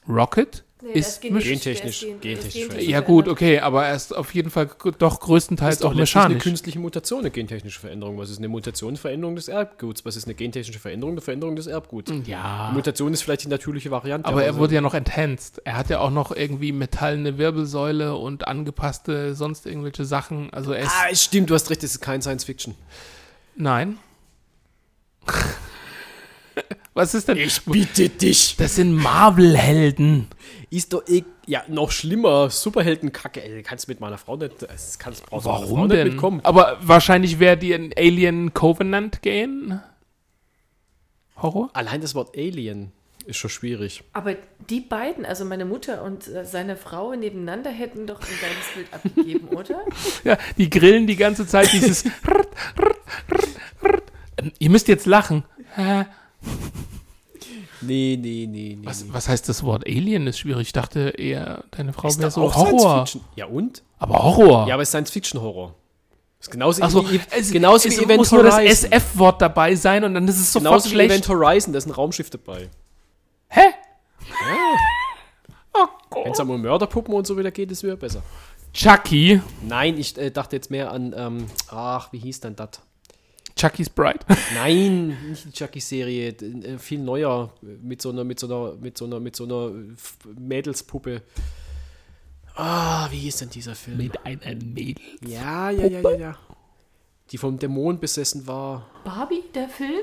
Rocket 0.09 0.64
Nee, 0.82 0.93
ist 0.93 1.20
genetisch- 1.20 1.48
Gentechnisch- 1.48 2.01
gen- 2.01 2.20
gentechnisch 2.20 2.65
verändert. 2.66 2.82
Ja 2.89 3.01
gut, 3.01 3.28
okay, 3.28 3.61
aber 3.61 3.86
er 3.86 3.94
ist 3.94 4.16
auf 4.16 4.35
jeden 4.35 4.51
Fall 4.51 4.70
doch 4.98 5.20
größtenteils 5.20 5.74
ist 5.77 5.85
doch 5.85 5.90
auch 5.90 5.94
letztlich 5.94 6.16
eine 6.16 6.28
mechanisch. 6.28 6.43
künstliche 6.43 6.78
Mutation, 6.78 7.20
eine 7.20 7.31
gentechnische 7.31 7.81
Veränderung. 7.81 8.16
Was 8.19 8.31
ist 8.31 8.39
eine 8.39 8.48
Mutation? 8.48 8.97
Veränderung 8.97 9.36
des 9.36 9.48
Erbguts. 9.48 10.05
Was 10.07 10.16
ist 10.16 10.24
eine 10.24 10.35
gentechnische 10.35 10.78
Veränderung? 10.78 11.12
Eine 11.15 11.20
Veränderung 11.20 11.57
des 11.57 11.66
Erbguts. 11.66 12.11
Ja, 12.27 12.69
Die 12.70 12.74
Mutation 12.77 13.12
ist 13.12 13.23
vielleicht 13.23 13.44
die 13.44 13.48
natürliche 13.48 13.90
Variante. 13.90 14.27
aber 14.28 14.43
er 14.44 14.57
wurde 14.57 14.74
ja 14.74 14.81
noch 14.81 14.94
enhanced. 14.94 15.61
Er 15.65 15.77
hat 15.77 15.90
ja 15.90 16.01
auch 16.01 16.11
noch 16.11 16.32
irgendwie 16.35 16.73
metallene 16.73 17.36
Wirbelsäule 17.36 18.16
und 18.16 18.48
angepasste 18.48 19.35
sonst 19.35 19.66
irgendwelche 19.66 20.05
Sachen. 20.07 20.51
Also 20.52 20.73
er 20.73 20.85
ist, 20.85 20.90
Ah, 20.93 21.09
es 21.11 21.24
stimmt, 21.24 21.51
du 21.51 21.55
hast 21.55 21.69
recht, 21.70 21.82
das 21.82 21.90
ist 21.93 22.01
kein 22.01 22.23
Science 22.23 22.44
Fiction. 22.44 22.74
nein. 23.57 23.98
Was 26.94 27.15
ist 27.15 27.28
denn? 27.28 27.36
Ich 27.39 27.62
bitte 27.65 28.09
dich. 28.09 28.57
Das 28.59 28.74
sind 28.77 28.93
Marvel-Helden. 28.94 30.27
Ist 30.72 30.92
doch 30.92 31.06
eh, 31.09 31.24
ja, 31.47 31.64
noch 31.66 31.90
schlimmer. 31.90 32.48
Superheldenkacke. 32.48 33.42
Ey, 33.42 33.62
kannst 33.64 33.88
du 33.88 33.90
mit 33.90 33.98
meiner 34.01 34.18
Frau 34.18 34.36
nicht, 34.36 34.62
das 34.62 34.98
kannst 35.01 35.26
brauchst 35.26 35.47
meiner 35.47 35.59
Frau 35.59 35.70
Warum 35.72 35.88
nicht 35.88 35.97
denn? 35.97 36.09
mitkommen. 36.09 36.40
Aber 36.44 36.78
wahrscheinlich 36.80 37.40
wäre 37.40 37.56
die 37.56 37.72
in 37.72 37.92
Alien 37.97 38.55
Covenant 38.55 39.20
gehen. 39.22 39.80
Horror? 41.36 41.70
Allein 41.72 42.01
das 42.01 42.14
Wort 42.14 42.36
Alien 42.36 42.92
ist 43.26 43.38
schon 43.38 43.51
schwierig. 43.51 44.05
Aber 44.12 44.36
die 44.68 44.80
beiden, 44.80 45.24
also 45.26 45.44
meine 45.44 45.64
Mutter 45.64 46.02
und 46.05 46.28
äh, 46.28 46.44
seine 46.44 46.76
Frau 46.76 47.14
nebeneinander, 47.14 47.70
hätten 47.70 48.06
doch 48.06 48.20
ein 48.20 48.28
geiles 48.40 48.66
Bild 48.74 48.94
abgegeben, 48.94 49.48
oder? 49.56 49.80
Ja, 50.24 50.38
die 50.56 50.70
grillen 50.70 51.06
die 51.06 51.16
ganze 51.16 51.47
Zeit 51.47 51.72
dieses. 51.72 52.05
Ähm, 54.36 54.52
Ihr 54.59 54.70
müsst 54.70 54.88
jetzt 54.88 55.06
lachen. 55.06 55.44
Nee, 57.82 58.19
nee, 58.20 58.47
nee, 58.51 58.77
nee. 58.78 58.86
Was, 58.86 59.05
nee. 59.05 59.11
was 59.12 59.28
heißt 59.28 59.48
das 59.48 59.62
Wort 59.62 59.86
Alien? 59.86 60.27
Ist 60.27 60.39
schwierig. 60.39 60.69
Ich 60.69 60.73
dachte 60.73 61.11
eher, 61.16 61.65
deine 61.70 61.93
Frau 61.93 62.09
wäre 62.19 62.31
so 62.31 62.43
auch 62.43 62.57
Horror. 62.57 63.07
Ja, 63.36 63.47
und? 63.47 63.82
Aber 63.98 64.23
Horror. 64.23 64.66
Ja, 64.69 64.74
aber 64.74 64.82
es 64.82 64.89
ist 64.89 64.93
Science-Fiction-Horror. 64.93 65.74
Ist 66.40 66.51
genauso 66.51 66.82
Ach 66.82 66.90
so, 66.90 67.11
wie, 67.11 67.20
es, 67.31 67.51
genauso 67.51 67.89
es 67.89 67.98
wie 67.98 68.05
Event 68.05 68.19
muss 68.19 68.32
nur 68.32 68.43
das 68.43 68.55
Horizon. 68.55 68.93
SF-Wort 68.93 69.43
dabei 69.43 69.74
sein 69.74 70.05
und 70.05 70.15
dann 70.15 70.27
ist 70.27 70.40
es 70.40 70.52
sofort 70.52 70.65
genauso 70.65 70.86
wie 70.86 70.94
schlecht. 70.94 71.11
Event 71.11 71.28
Horizon, 71.28 71.73
da 71.73 71.78
ist 71.78 71.86
ein 71.86 71.93
Raumschiff 71.93 72.31
dabei. 72.31 72.70
Hä? 73.48 73.61
Oh 75.74 75.86
Wenn 76.24 76.32
es 76.32 76.39
Gott. 76.39 76.48
um 76.48 76.62
Mörderpuppen 76.62 77.15
und 77.15 77.27
so 77.27 77.36
wieder 77.36 77.51
geht, 77.51 77.70
ist 77.70 77.82
wieder 77.82 77.97
besser. 77.97 78.23
Chucky. 78.73 79.40
Nein, 79.62 79.98
ich 79.98 80.16
äh, 80.16 80.31
dachte 80.31 80.57
jetzt 80.57 80.70
mehr 80.70 80.90
an, 80.93 81.15
ähm, 81.16 81.47
ach, 81.69 82.12
wie 82.12 82.19
hieß 82.19 82.40
denn 82.40 82.57
das? 82.57 82.81
Chucky's 83.56 83.89
Bride. 83.90 84.20
Nein, 84.55 85.16
nicht 85.28 85.44
die 85.44 85.52
Chucky-Serie, 85.52 86.28
äh, 86.28 86.78
viel 86.78 86.98
neuer, 87.01 87.52
äh, 87.62 87.66
mit 87.82 88.01
so 88.02 88.10
einer, 88.10 88.24
mit 88.24 88.39
so 88.40 88.47
einer, 88.47 88.74
mit 88.77 88.97
so 88.98 89.05
einer, 89.06 89.20
mit 89.20 89.36
so 89.36 89.44
einer 89.44 89.68
äh, 89.74 89.94
Mädelspuppe. 90.39 91.22
Ah, 92.56 93.09
wie 93.10 93.18
hieß 93.18 93.39
denn 93.39 93.51
dieser 93.51 93.74
Film? 93.74 93.97
Mit 93.98 94.24
einer 94.27 94.55
Mädel. 94.56 95.02
Ja, 95.27 95.70
ja, 95.70 95.86
ja, 95.86 96.01
ja, 96.01 96.10
ja. 96.16 96.39
Die 97.31 97.39
vom 97.39 97.59
Dämon 97.59 97.98
besessen 98.01 98.47
war. 98.47 98.86
Barbie, 99.05 99.43
der 99.55 99.68
Film? 99.68 99.93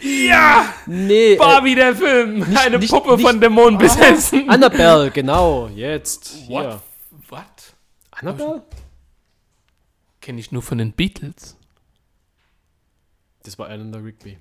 Ja! 0.00 0.72
Nee, 0.86 1.36
Barbie, 1.36 1.74
der 1.74 1.94
Film. 1.94 2.46
eine 2.56 2.78
nicht- 2.78 2.90
Puppe 2.90 3.16
nicht- 3.16 3.26
von 3.26 3.40
Dämonen 3.40 3.78
besessen. 3.78 4.46
äh, 4.46 4.48
Annabelle, 4.48 5.10
genau, 5.10 5.68
jetzt. 5.74 6.48
What? 6.48 6.62
Hier. 6.62 6.80
What? 7.28 7.42
Annabelle? 8.12 8.62
Kenne 10.20 10.40
ich 10.40 10.52
nur 10.52 10.62
von 10.62 10.78
den 10.78 10.92
Beatles. 10.92 11.56
Das 13.42 13.58
war 13.58 13.70
Eleanor 13.70 14.02
Rigby. 14.02 14.38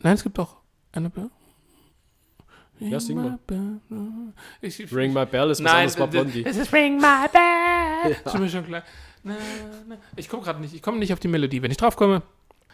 Nein, 0.00 0.14
es 0.14 0.22
gibt 0.22 0.36
doch 0.38 0.56
Annabelle. 0.92 1.30
Ja, 2.80 2.98
sing 2.98 3.16
mal. 3.16 3.38
Ich, 4.60 4.80
ich, 4.80 4.92
Ring 4.94 5.12
My 5.12 5.24
Bell 5.24 5.50
ist 5.50 5.58
was 5.62 5.64
Nein, 5.64 5.76
anderes, 5.86 5.98
war 5.98 6.08
Blondie. 6.08 6.44
es 6.44 6.56
ist 6.56 6.72
Ring 6.72 6.96
My 6.96 7.28
Bell. 7.32 8.16
Ist 8.24 8.38
mir 8.38 8.50
schon 8.50 8.66
klar. 8.66 8.82
Na, 9.22 9.36
na. 9.88 9.96
Ich 10.16 10.28
komme 10.28 10.42
gerade 10.42 10.60
nicht, 10.60 10.74
ich 10.74 10.82
komme 10.82 10.98
nicht 10.98 11.12
auf 11.12 11.20
die 11.20 11.28
Melodie. 11.28 11.62
Wenn 11.62 11.70
ich 11.70 11.78
drauf 11.78 11.96
komme, 11.96 12.22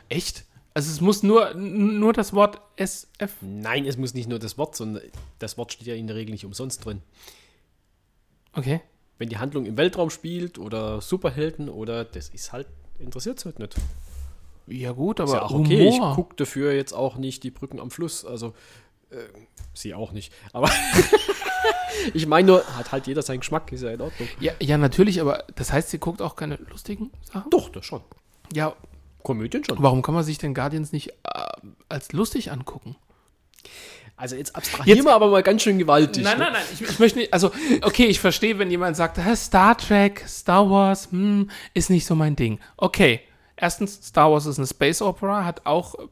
echt? 0.09 0.45
Also 0.75 0.91
es 0.91 1.01
muss 1.01 1.23
nur, 1.23 1.55
nur 1.55 2.13
das 2.13 2.33
Wort 2.33 2.61
SF. 2.77 3.37
Nein, 3.43 3.87
es 3.87 3.97
muss 3.97 4.15
nicht 4.15 4.29
nur 4.29 4.39
das 4.39 4.59
Wort, 4.59 4.75
sondern 4.75 5.03
das 5.39 5.57
Wort 5.59 5.73
steht 5.73 5.87
ja 5.87 5.95
in 5.95 6.07
der 6.07 6.17
Regel 6.17 6.33
nicht 6.33 6.45
umsonst 6.45 6.85
drin. 6.85 7.03
Okay. 8.53 8.81
Wenn 9.21 9.29
die 9.29 9.37
Handlung 9.37 9.67
im 9.67 9.77
Weltraum 9.77 10.09
spielt 10.09 10.59
oder 10.59 11.03
Superhelden 11.03 11.69
oder 11.69 12.07
das 12.07 12.31
ist 12.31 12.55
halt, 12.55 12.67
interessiert 12.99 13.37
es 13.37 13.45
halt 13.45 13.59
nicht. 13.59 13.77
Ja 14.67 14.93
gut, 14.93 15.21
Ist 15.21 15.25
aber 15.25 15.35
ja 15.35 15.43
auch 15.43 15.51
okay. 15.51 15.91
Humor. 15.91 16.11
Ich 16.11 16.15
gucke 16.17 16.37
dafür 16.37 16.73
jetzt 16.73 16.95
auch 16.95 17.19
nicht 17.19 17.43
die 17.43 17.51
Brücken 17.51 17.81
am 17.81 17.91
Fluss. 17.91 18.25
Also, 18.25 18.55
äh, 19.11 19.17
sie 19.75 19.93
auch 19.93 20.13
nicht. 20.13 20.33
Aber 20.55 20.71
ich 22.15 22.27
meine 22.27 22.47
nur, 22.47 22.79
hat 22.79 22.93
halt 22.93 23.07
jeder 23.09 23.21
seinen 23.21 23.41
Geschmack, 23.41 23.71
ist 23.73 23.83
ja 23.83 23.91
in 23.91 24.01
Ordnung. 24.01 24.27
ja, 24.41 24.55
ja, 24.59 24.79
natürlich, 24.79 25.21
aber 25.21 25.45
das 25.55 25.71
heißt, 25.71 25.91
sie 25.91 25.99
guckt 25.99 26.23
auch 26.23 26.35
keine 26.35 26.57
lustigen 26.71 27.11
Sachen? 27.21 27.51
Doch, 27.51 27.69
das 27.69 27.85
schon. 27.85 28.01
Ja, 28.55 28.75
Komödien 29.23 29.63
schon. 29.65 29.83
warum 29.83 30.01
kann 30.01 30.15
man 30.15 30.25
sich 30.25 30.39
denn 30.39 30.55
Guardians 30.55 30.93
nicht 30.93 31.11
äh, 31.25 31.45
als 31.91 32.13
lustig 32.13 32.53
angucken? 32.53 32.97
Also 34.21 34.37
jetzt 34.37 34.55
abstrahieren 34.55 34.99
Jetzt- 34.99 35.07
wir 35.07 35.15
aber 35.15 35.29
mal 35.31 35.43
ganz 35.43 35.63
schön 35.63 35.79
gewaltig. 35.79 36.23
Nein, 36.25 36.39
ne? 36.39 36.45
nein, 36.45 36.53
nein, 36.55 36.63
ich, 36.73 36.83
ich 36.83 36.99
möchte 36.99 37.19
nicht, 37.19 37.33
also, 37.33 37.51
okay, 37.83 38.05
ich 38.07 38.21
verstehe, 38.21 38.59
wenn 38.59 38.71
jemand 38.71 38.97
sagt, 38.97 39.19
"Hä, 39.19 39.35
Star 39.35 39.77
Trek, 39.77 40.25
Star 40.29 40.69
Wars, 40.71 41.09
hm, 41.11 41.51
ist 41.75 41.91
nicht 41.91 42.05
so 42.07 42.15
mein 42.15 42.37
Ding. 42.37 42.61
Okay, 42.77 43.21
erstens, 43.57 43.95
Star 44.07 44.31
Wars 44.31 44.47
ist 44.47 44.59
eine 44.59 44.67
Space 44.67 45.01
Opera, 45.03 45.45
hat 45.45 45.65
auch 45.67 45.95
äh, 45.95 46.05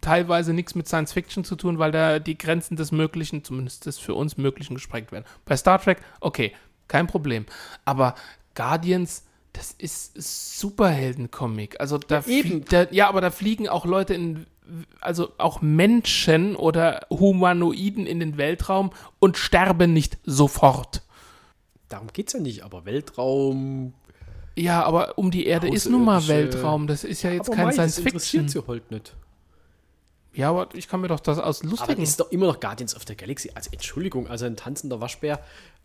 teilweise 0.00 0.52
nichts 0.52 0.74
mit 0.74 0.86
Science 0.88 1.12
Fiction 1.12 1.44
zu 1.44 1.56
tun, 1.56 1.78
weil 1.78 1.90
da 1.92 2.18
die 2.18 2.36
Grenzen 2.38 2.76
des 2.76 2.92
Möglichen, 2.92 3.44
zumindest 3.44 3.86
des 3.86 3.98
für 3.98 4.14
uns 4.14 4.36
Möglichen, 4.36 4.74
gesprengt 4.74 5.10
werden. 5.12 5.24
Bei 5.44 5.56
Star 5.56 5.80
Trek, 5.80 5.98
okay, 6.20 6.52
kein 6.86 7.06
Problem. 7.06 7.46
Aber 7.84 8.14
Guardians, 8.54 9.24
das 9.54 9.72
ist 9.78 10.14
Superhelden-Comic. 10.60 11.80
Also 11.80 11.98
da, 11.98 12.22
eben. 12.26 12.62
flie- 12.62 12.64
da 12.68 12.86
ja, 12.90 13.08
aber 13.08 13.20
da 13.20 13.30
fliegen 13.30 13.68
auch 13.68 13.84
Leute 13.84 14.14
in 14.14 14.46
also 15.00 15.32
auch 15.38 15.60
Menschen 15.62 16.56
oder 16.56 17.06
Humanoiden 17.10 18.06
in 18.06 18.20
den 18.20 18.36
Weltraum 18.36 18.90
und 19.18 19.36
sterben 19.36 19.92
nicht 19.92 20.18
sofort. 20.24 21.02
Darum 21.88 22.08
geht 22.12 22.28
es 22.28 22.34
ja 22.34 22.40
nicht, 22.40 22.62
aber 22.62 22.84
Weltraum. 22.84 23.94
Ja, 24.56 24.82
aber 24.82 25.16
um 25.18 25.30
die 25.30 25.46
Erde 25.46 25.68
ist 25.68 25.88
nun 25.88 26.04
mal 26.04 26.26
Weltraum. 26.28 26.86
Das 26.86 27.04
ist 27.04 27.22
ja 27.22 27.30
jetzt 27.30 27.48
aber 27.48 27.56
kein 27.56 27.72
Science 27.72 27.96
das 27.96 28.04
interessiert 28.04 28.44
Fiction. 28.44 28.62
sie 28.62 28.68
halt 28.68 28.90
nicht. 28.90 29.14
Ja, 30.34 30.50
aber 30.50 30.68
ich 30.74 30.88
kann 30.88 31.00
mir 31.00 31.08
doch 31.08 31.20
das 31.20 31.38
aus 31.38 31.62
Aber 31.62 31.70
lustigen. 31.70 32.02
es 32.02 32.10
ist 32.10 32.20
doch 32.20 32.30
immer 32.30 32.46
noch 32.46 32.60
Guardians 32.60 32.94
of 32.94 33.02
the 33.08 33.16
Galaxy. 33.16 33.50
Also 33.54 33.70
Entschuldigung, 33.72 34.28
also 34.28 34.44
ein 34.44 34.56
tanzender 34.56 35.00
Waschbär 35.00 35.40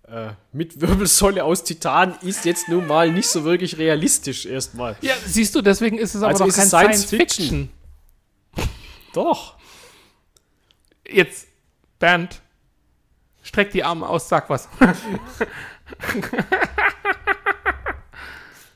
äh, 0.08 0.30
mit 0.52 0.82
Wirbelsäule 0.82 1.44
aus 1.44 1.64
Titan 1.64 2.16
ist 2.22 2.46
jetzt 2.46 2.68
nun 2.68 2.86
mal 2.86 3.12
nicht 3.12 3.28
so 3.30 3.46
wirklich 3.46 3.78
realistisch 3.78 4.46
erstmal. 4.46 4.98
ja, 5.02 5.14
siehst 5.26 5.56
du, 5.56 5.62
deswegen 5.62 5.98
ist 5.98 6.14
es 6.16 6.22
aber 6.22 6.32
Also 6.34 6.46
doch 6.46 6.54
kein 6.54 6.68
Science 6.68 7.08
Science 7.08 7.10
Fiction. 7.10 7.70
Doch. 9.14 9.56
Jetzt, 11.08 11.48
Bernd, 12.00 12.42
streck 13.44 13.72
die 13.72 13.84
Arme 13.84 14.08
aus, 14.08 14.28
sag 14.30 14.50
was. 14.50 14.68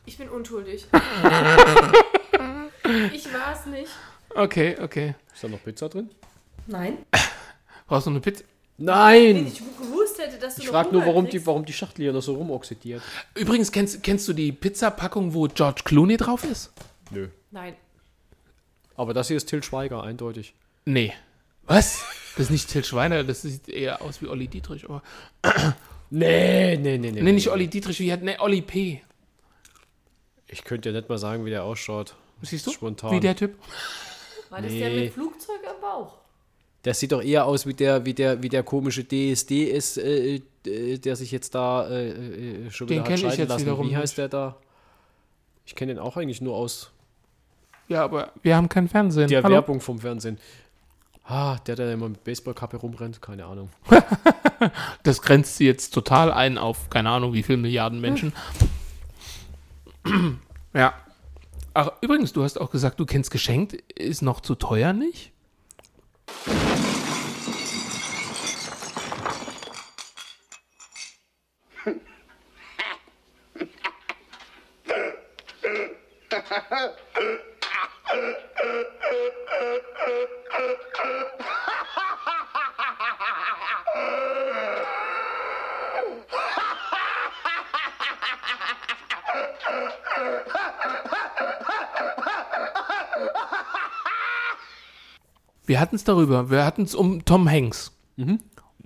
Ich 0.06 0.18
bin 0.18 0.30
unschuldig. 0.30 0.86
ich 3.14 3.34
war 3.34 3.54
es 3.54 3.66
nicht. 3.66 3.92
Okay, 4.36 4.78
okay. 4.82 5.16
Ist 5.34 5.44
da 5.44 5.48
noch 5.48 5.64
Pizza 5.64 5.90
drin? 5.90 6.10
Nein. 6.68 7.00
Brauchst 7.88 8.08
du 8.08 8.12
eine 8.12 8.20
Pizza? 8.20 8.44
Wenn 8.78 8.86
Nein! 8.86 9.48
ich 9.48 9.60
gewusst 9.60 10.20
hätte, 10.20 10.38
dass 10.38 10.56
du 10.56 10.62
Ich 10.62 10.68
noch 10.68 10.74
frage 10.74 10.90
nur, 10.92 11.02
Hunger 11.02 11.08
warum 11.14 11.26
die, 11.26 11.32
kriegst. 11.32 11.48
warum 11.48 11.66
die 11.66 11.74
Schachtel 11.74 12.04
hier 12.04 12.14
noch 12.14 12.22
so 12.22 12.36
rumoxidiert. 12.36 13.02
Übrigens, 13.34 13.72
kennst, 13.72 14.04
kennst 14.04 14.28
du 14.28 14.34
die 14.34 14.52
Pizzapackung, 14.52 15.34
wo 15.34 15.48
George 15.48 15.82
Clooney 15.84 16.18
drauf 16.18 16.44
ist? 16.44 16.72
Nö. 17.10 17.30
Nein. 17.50 17.76
Aber 18.98 19.14
das 19.14 19.30
hier 19.30 19.38
ist 19.38 19.46
Till 19.48 19.64
Schweiger, 19.64 20.04
eindeutig. 20.04 20.54
Nee. 20.86 21.14
Was? 21.66 22.04
Das 22.36 22.46
ist 22.46 22.50
nicht 22.52 22.70
Till 22.70 22.84
Schweiner, 22.84 23.24
das 23.24 23.42
sieht 23.44 23.70
eher 23.70 24.02
aus 24.02 24.22
wie 24.22 24.28
Olli 24.28 24.48
Dietrich. 24.48 24.86
Aber 24.90 25.02
Nee, 26.10 26.78
nee, 26.78 26.98
nee, 26.98 27.12
nee. 27.12 27.22
nee, 27.22 27.32
nicht 27.32 27.50
Olli 27.50 27.68
Dietrich, 27.68 28.00
wie 28.00 28.12
hat, 28.12 28.22
nee, 28.24 28.38
Olli 28.40 28.62
P. 28.62 29.02
Ich 30.48 30.64
könnte 30.64 30.90
ja 30.90 30.96
nicht 30.96 31.10
mal 31.10 31.18
sagen, 31.18 31.46
wie 31.46 31.50
der 31.50 31.64
ausschaut. 31.64 32.16
Siehst 32.42 32.66
du? 32.68 32.72
Spontan. 32.72 33.12
Wie 33.12 33.20
der 33.20 33.36
Typ? 33.36 33.56
War 34.50 34.62
das 34.62 34.72
der 34.72 34.90
Nee. 34.90 35.02
mit 35.06 35.14
Flugzeug 35.14 35.60
am 35.70 35.82
Bauch? 35.82 36.18
Der 36.86 36.94
sieht 36.94 37.12
doch 37.12 37.22
eher 37.22 37.46
aus 37.46 37.66
wie 37.66 37.74
der, 37.74 38.06
wie 38.06 38.14
der, 38.14 38.42
wie 38.42 38.48
der 38.50 38.64
komische 38.64 39.04
DSD 39.04 39.66
ist, 39.66 39.98
äh, 39.98 40.40
äh, 40.66 40.98
der 41.00 41.16
sich 41.18 41.32
jetzt 41.32 41.54
da 41.56 41.90
äh, 41.90 42.10
äh, 42.12 42.72
schon 42.72 42.88
Den 42.88 43.00
wieder 43.00 43.04
kenn 43.04 43.12
hat 43.14 43.18
ich 43.18 43.22
scheiden 43.26 43.40
jetzt 43.40 43.50
lassen. 43.50 43.62
wiederum 43.66 43.90
Wie 43.90 43.98
heißt 43.98 44.14
nicht. 44.14 44.18
der 44.20 44.30
da? 44.30 44.58
Ich 45.66 45.76
kenne 45.76 45.96
den 45.96 46.00
auch 46.00 46.16
eigentlich 46.16 46.40
nur 46.40 46.56
aus 46.56 46.92
Ja, 47.88 48.04
aber 48.04 48.32
wir 48.42 48.56
haben 48.56 48.70
kein 48.70 48.88
Fernsehen. 48.88 49.28
der 49.30 49.44
Hallo? 49.44 49.56
Werbung 49.56 49.80
vom 49.80 50.00
Fernsehen. 50.00 50.38
Ah, 51.24 51.58
der, 51.68 51.76
der 51.76 51.92
immer 51.92 52.10
mit 52.10 52.24
Baseballkappe 52.24 52.78
rumrennt, 52.78 53.22
keine 53.22 53.46
Ahnung. 53.46 53.70
Das 55.04 55.22
grenzt 55.22 55.58
sie 55.58 55.68
jetzt 55.68 55.94
total 55.94 56.32
ein 56.32 56.58
auf 56.58 56.90
keine 56.90 57.12
Ahnung 57.12 57.32
wie 57.32 57.44
viele 57.44 57.60
Milliarden 57.60 58.02
Menschen. 58.02 58.34
ja. 60.74 60.96
Ach, 61.76 61.92
übrigens, 62.02 62.34
du 62.34 62.44
hast 62.44 62.60
auch 62.60 62.72
gesagt, 62.72 63.00
du 63.00 63.06
kennst 63.06 63.30
geschenkt, 63.30 63.74
ist 63.74 64.24
noch 64.24 64.42
zu 64.42 64.56
teuer, 64.56 64.94
nicht? 64.94 65.32
Wir 95.66 95.82
hatten 95.82 95.98
es 95.98 96.06
darüber. 96.06 96.50
Wir 96.50 96.66
hatten 96.66 96.84
es 96.84 96.96
um 96.96 97.26
Tom 97.26 97.50
Hanks. 97.50 97.92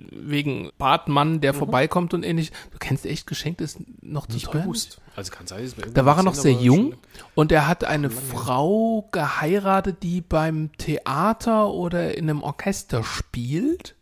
Wegen 0.09 0.71
Bartmann, 0.77 1.41
der 1.41 1.53
vorbeikommt 1.53 2.13
und 2.13 2.23
ähnlich. 2.23 2.51
Du 2.71 2.77
kennst 2.79 3.05
echt 3.05 3.27
geschenkt, 3.27 3.61
ist 3.61 3.79
noch 4.01 4.27
zu 4.27 4.33
Nicht 4.33 4.45
teuer. 4.47 4.61
bewusst. 4.61 4.99
Also 5.15 5.31
kann 5.31 5.45
sein, 5.47 5.71
Da 5.93 6.05
war 6.05 6.17
er 6.17 6.23
noch 6.23 6.35
sehr 6.35 6.53
jung 6.53 6.95
und 7.35 7.51
er 7.51 7.67
hat 7.67 7.83
eine 7.83 8.09
Frau 8.09 9.07
geheiratet, 9.11 9.97
die 10.03 10.21
beim 10.21 10.71
Theater 10.77 11.69
oder 11.69 12.17
in 12.17 12.29
einem 12.29 12.43
Orchester 12.43 13.03
spielt. 13.03 13.95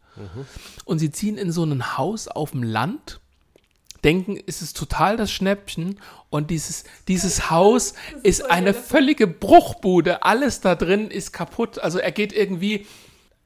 Und 0.86 1.00
sie 1.00 1.12
ziehen 1.12 1.38
in 1.38 1.52
so 1.52 1.64
ein 1.64 1.98
Haus 1.98 2.28
auf 2.28 2.52
dem 2.52 2.64
Land. 2.64 3.20
denken, 4.04 4.38
es 4.48 4.62
ist 4.62 4.78
total 4.78 5.18
das 5.18 5.32
Schnäppchen 5.32 6.00
und 6.30 6.52
dieses, 6.52 6.84
dieses 7.08 7.50
Haus 7.50 7.94
ist 8.24 8.50
eine 8.50 8.74
völlige 8.74 9.28
Bruchbude. 9.28 10.24
Alles 10.24 10.62
da 10.62 10.76
drin 10.76 11.10
ist 11.12 11.34
kaputt. 11.34 11.80
Also 11.80 12.00
er 12.00 12.12
geht 12.12 12.32
irgendwie 12.34 12.86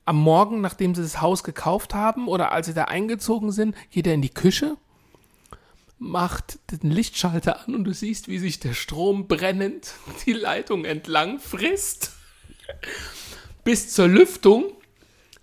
am 0.06 0.18
Morgen, 0.18 0.62
nachdem 0.62 0.96
sie 0.96 1.02
das 1.02 1.22
Haus 1.22 1.44
gekauft 1.44 1.94
haben 1.94 2.28
oder 2.28 2.52
als 2.52 2.68
sie 2.68 2.74
da 2.74 2.86
eingezogen 2.86 3.52
sind, 3.52 3.76
geht 3.92 4.08
er 4.08 4.14
in 4.14 4.22
die 4.22 4.34
Küche, 4.34 4.78
macht 5.98 6.60
den 6.72 6.92
Lichtschalter 6.92 7.62
an 7.62 7.76
und 7.76 7.86
du 7.86 7.94
siehst, 7.94 8.28
wie 8.28 8.38
sich 8.38 8.60
der 8.60 8.74
Strom 8.74 9.28
brennend 9.28 9.94
die 10.26 10.34
Leitung 10.34 10.86
entlang 10.86 11.40
frisst 11.40 12.12
bis 13.64 13.94
zur 13.94 14.08
Lüftung. 14.08 14.66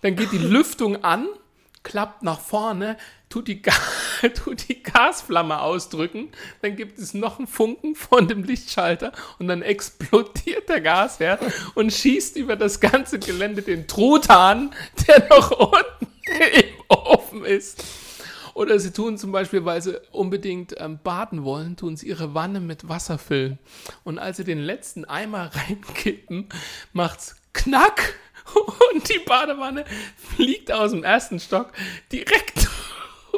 Dann 0.01 0.15
geht 0.15 0.31
die 0.31 0.37
Lüftung 0.37 1.03
an, 1.03 1.27
klappt 1.83 2.23
nach 2.23 2.39
vorne, 2.39 2.97
tut 3.31 3.47
die, 3.47 3.61
tut 4.35 4.69
die 4.69 4.83
Gasflamme 4.83 5.61
ausdrücken, 5.61 6.29
dann 6.61 6.75
gibt 6.75 6.99
es 6.99 7.13
noch 7.13 7.39
einen 7.39 7.47
Funken 7.47 7.95
von 7.95 8.27
dem 8.27 8.43
Lichtschalter 8.43 9.11
und 9.39 9.47
dann 9.47 9.63
explodiert 9.63 10.69
der 10.69 10.81
Gasherd 10.81 11.41
und 11.73 11.91
schießt 11.91 12.37
über 12.37 12.55
das 12.55 12.79
ganze 12.79 13.17
Gelände 13.17 13.63
den 13.63 13.87
Truthahn, 13.87 14.71
der 15.07 15.27
noch 15.29 15.51
unten 15.59 16.11
im 16.29 16.65
Ofen 16.89 17.45
ist. 17.45 17.83
Oder 18.53 18.79
sie 18.79 18.91
tun 18.91 19.17
zum 19.17 19.31
Beispiel, 19.31 19.63
weil 19.63 19.81
sie 19.81 19.99
unbedingt 20.11 20.75
ähm, 20.77 20.99
baden 21.01 21.43
wollen, 21.43 21.77
tun 21.77 21.95
sie 21.95 22.07
ihre 22.07 22.33
Wanne 22.33 22.59
mit 22.59 22.89
Wasser 22.89 23.17
füllen. 23.17 23.59
Und 24.03 24.19
als 24.19 24.37
sie 24.37 24.43
den 24.43 24.59
letzten 24.59 25.05
Eimer 25.05 25.51
reinkippen, 25.69 26.49
macht's 26.93 27.37
Knack 27.53 28.15
und 28.93 29.09
die 29.09 29.19
Badewanne 29.19 29.85
fliegt 30.35 30.71
aus 30.71 30.91
dem 30.91 31.03
ersten 31.03 31.39
Stock 31.39 31.71
direkt 32.11 32.70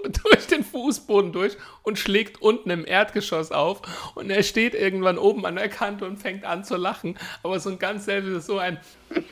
durch 0.24 0.48
den 0.48 0.64
Fußboden 0.64 1.32
durch 1.32 1.58
und 1.84 1.98
schlägt 1.98 2.42
unten 2.42 2.70
im 2.70 2.86
Erdgeschoss 2.86 3.52
auf. 3.52 3.82
Und 4.16 4.30
er 4.30 4.44
steht 4.44 4.74
irgendwann 4.74 5.18
oben 5.18 5.46
an 5.46 5.56
der 5.56 5.70
Kante 5.70 6.06
und 6.06 6.18
fängt 6.18 6.44
an 6.46 6.64
zu 6.64 6.76
lachen. 6.76 7.18
Aber 7.42 7.60
so 7.60 7.70
ein 7.70 7.80
ganz 7.80 8.06
selbes, 8.06 8.46
so 8.46 8.58
ein. 8.58 8.80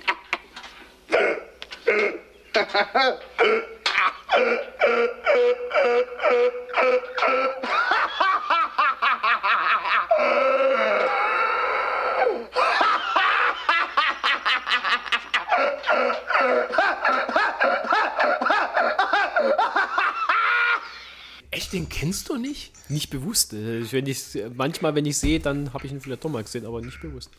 Echt, 21.52 21.74
den 21.74 21.90
kennst 21.90 22.30
du 22.30 22.38
nicht? 22.38 22.72
Nicht 22.90 23.10
bewusst. 23.10 23.54
Äh, 23.54 23.92
Wenn 23.92 24.08
ich, 24.08 24.24
manchmal, 24.56 24.96
wenn 24.96 25.06
ich 25.06 25.18
sehe, 25.18 25.40
dann 25.40 25.74
habe 25.74 25.86
ich 25.86 25.92
ihn 25.92 26.00
vielleicht 26.02 26.24
doch 26.24 26.30
mal 26.30 26.44
gesehen, 26.44 26.66
aber 26.66 26.82
nicht 26.82 27.02
bewusst. 27.02 27.30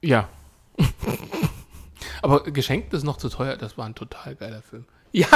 Ja. 0.00 0.28
Aber 2.22 2.42
geschenkt 2.44 2.92
ist 2.94 3.02
noch 3.04 3.18
zu 3.18 3.28
teuer. 3.28 3.56
Das 3.56 3.76
war 3.76 3.86
ein 3.86 3.94
total 3.94 4.34
geiler 4.34 4.62
Film. 4.62 4.84
Ja, 5.12 5.28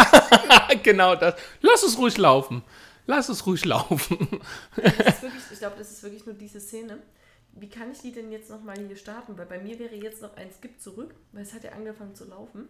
genau 0.82 1.14
das. 1.14 1.36
Lass 1.62 1.82
es 1.82 1.96
ruhig 1.96 2.18
laufen. 2.18 2.62
Lass 3.06 3.28
es 3.30 3.46
ruhig 3.46 3.64
laufen. 3.64 4.18
Wirklich, 4.76 5.42
ich 5.52 5.58
glaube, 5.58 5.76
das 5.78 5.90
ist 5.90 6.02
wirklich 6.02 6.26
nur 6.26 6.34
diese 6.34 6.60
Szene. 6.60 6.98
Wie 7.52 7.68
kann 7.68 7.90
ich 7.90 7.98
die 8.00 8.12
denn 8.12 8.30
jetzt 8.30 8.50
nochmal 8.50 8.76
hier 8.76 8.96
starten? 8.96 9.38
Weil 9.38 9.46
bei 9.46 9.58
mir 9.58 9.78
wäre 9.78 9.94
jetzt 9.94 10.20
noch 10.20 10.36
ein 10.36 10.50
Skip 10.52 10.80
zurück, 10.80 11.14
weil 11.32 11.44
es 11.44 11.54
hat 11.54 11.64
ja 11.64 11.72
angefangen 11.72 12.14
zu 12.14 12.26
laufen. 12.26 12.68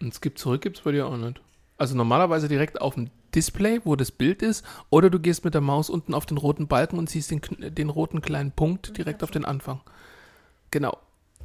Und 0.00 0.14
Skip 0.14 0.38
zurück 0.38 0.62
gibt 0.62 0.78
es 0.78 0.84
bei 0.84 0.92
dir 0.92 1.06
auch 1.06 1.16
nicht. 1.16 1.40
Also 1.78 1.96
normalerweise 1.96 2.46
direkt 2.46 2.80
auf 2.80 2.94
dem 2.94 3.10
Display, 3.34 3.80
wo 3.84 3.96
das 3.96 4.10
Bild 4.10 4.42
ist, 4.42 4.64
oder 4.90 5.10
du 5.10 5.18
gehst 5.20 5.44
mit 5.44 5.54
der 5.54 5.60
Maus 5.60 5.90
unten 5.90 6.14
auf 6.14 6.26
den 6.26 6.36
roten 6.38 6.66
Balken 6.68 6.98
und 6.98 7.08
siehst 7.10 7.30
den, 7.30 7.40
den 7.74 7.88
roten 7.88 8.20
kleinen 8.20 8.52
Punkt 8.52 8.96
direkt 8.96 9.22
auf 9.22 9.30
den 9.30 9.44
Anfang. 9.44 9.80
Genau. 10.70 10.96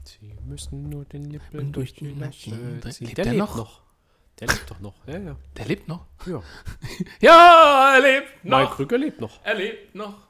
Sie 0.04 0.36
müssen 0.46 0.90
nur 0.90 1.06
den 1.06 1.24
Nippel 1.24 1.60
Und 1.60 1.72
durch 1.76 1.94
die 1.94 2.14
Lasche 2.14 2.52
ziehen. 2.52 2.82
Lebt 3.08 3.18
Der 3.18 3.26
der 3.26 3.34
lebt 3.34 3.38
noch? 3.38 3.56
noch? 3.56 3.82
Der 4.40 4.48
lebt 4.50 4.70
doch 4.70 4.80
noch. 4.80 4.94
Ja, 5.08 5.18
ja. 5.18 5.36
Der 5.58 5.66
lebt 5.66 5.88
noch. 5.88 6.06
ja. 6.26 6.44
Ja, 7.22 7.94
er 7.96 8.02
lebt 8.02 8.44
Mike 8.44 8.56
noch. 8.64 8.76
Krüger 8.76 8.98
lebt 8.98 9.22
noch. 9.22 9.40
Er 9.44 9.56
lebt 9.56 9.96
noch. 9.96 10.28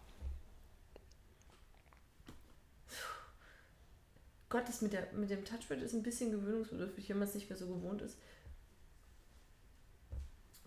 Gott, 4.49 4.63
das 4.67 4.81
mit, 4.81 4.93
der, 4.93 5.07
mit 5.13 5.29
dem 5.29 5.43
Touchpad 5.43 5.81
ist 5.81 5.93
ein 5.93 6.03
bisschen 6.03 6.31
gewöhnungsbedürftig, 6.31 7.09
wenn 7.09 7.19
man 7.19 7.27
es 7.27 7.35
nicht 7.35 7.49
mehr 7.49 7.57
so 7.57 7.67
gewohnt 7.67 8.01
ist. 8.01 8.17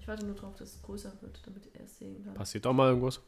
Ich 0.09 0.10
warte 0.10 0.24
nur 0.24 0.36
drauf, 0.36 0.56
dass 0.56 0.70
es 0.76 0.82
größer 0.82 1.12
wird, 1.20 1.39
damit 1.44 1.68
er 1.74 1.85
es 1.85 1.98
sehen 1.98 2.24
kann. 2.24 2.32
Passiert 2.32 2.66
auch 2.66 2.72
mal 2.72 2.89
irgendwas. 2.89 3.20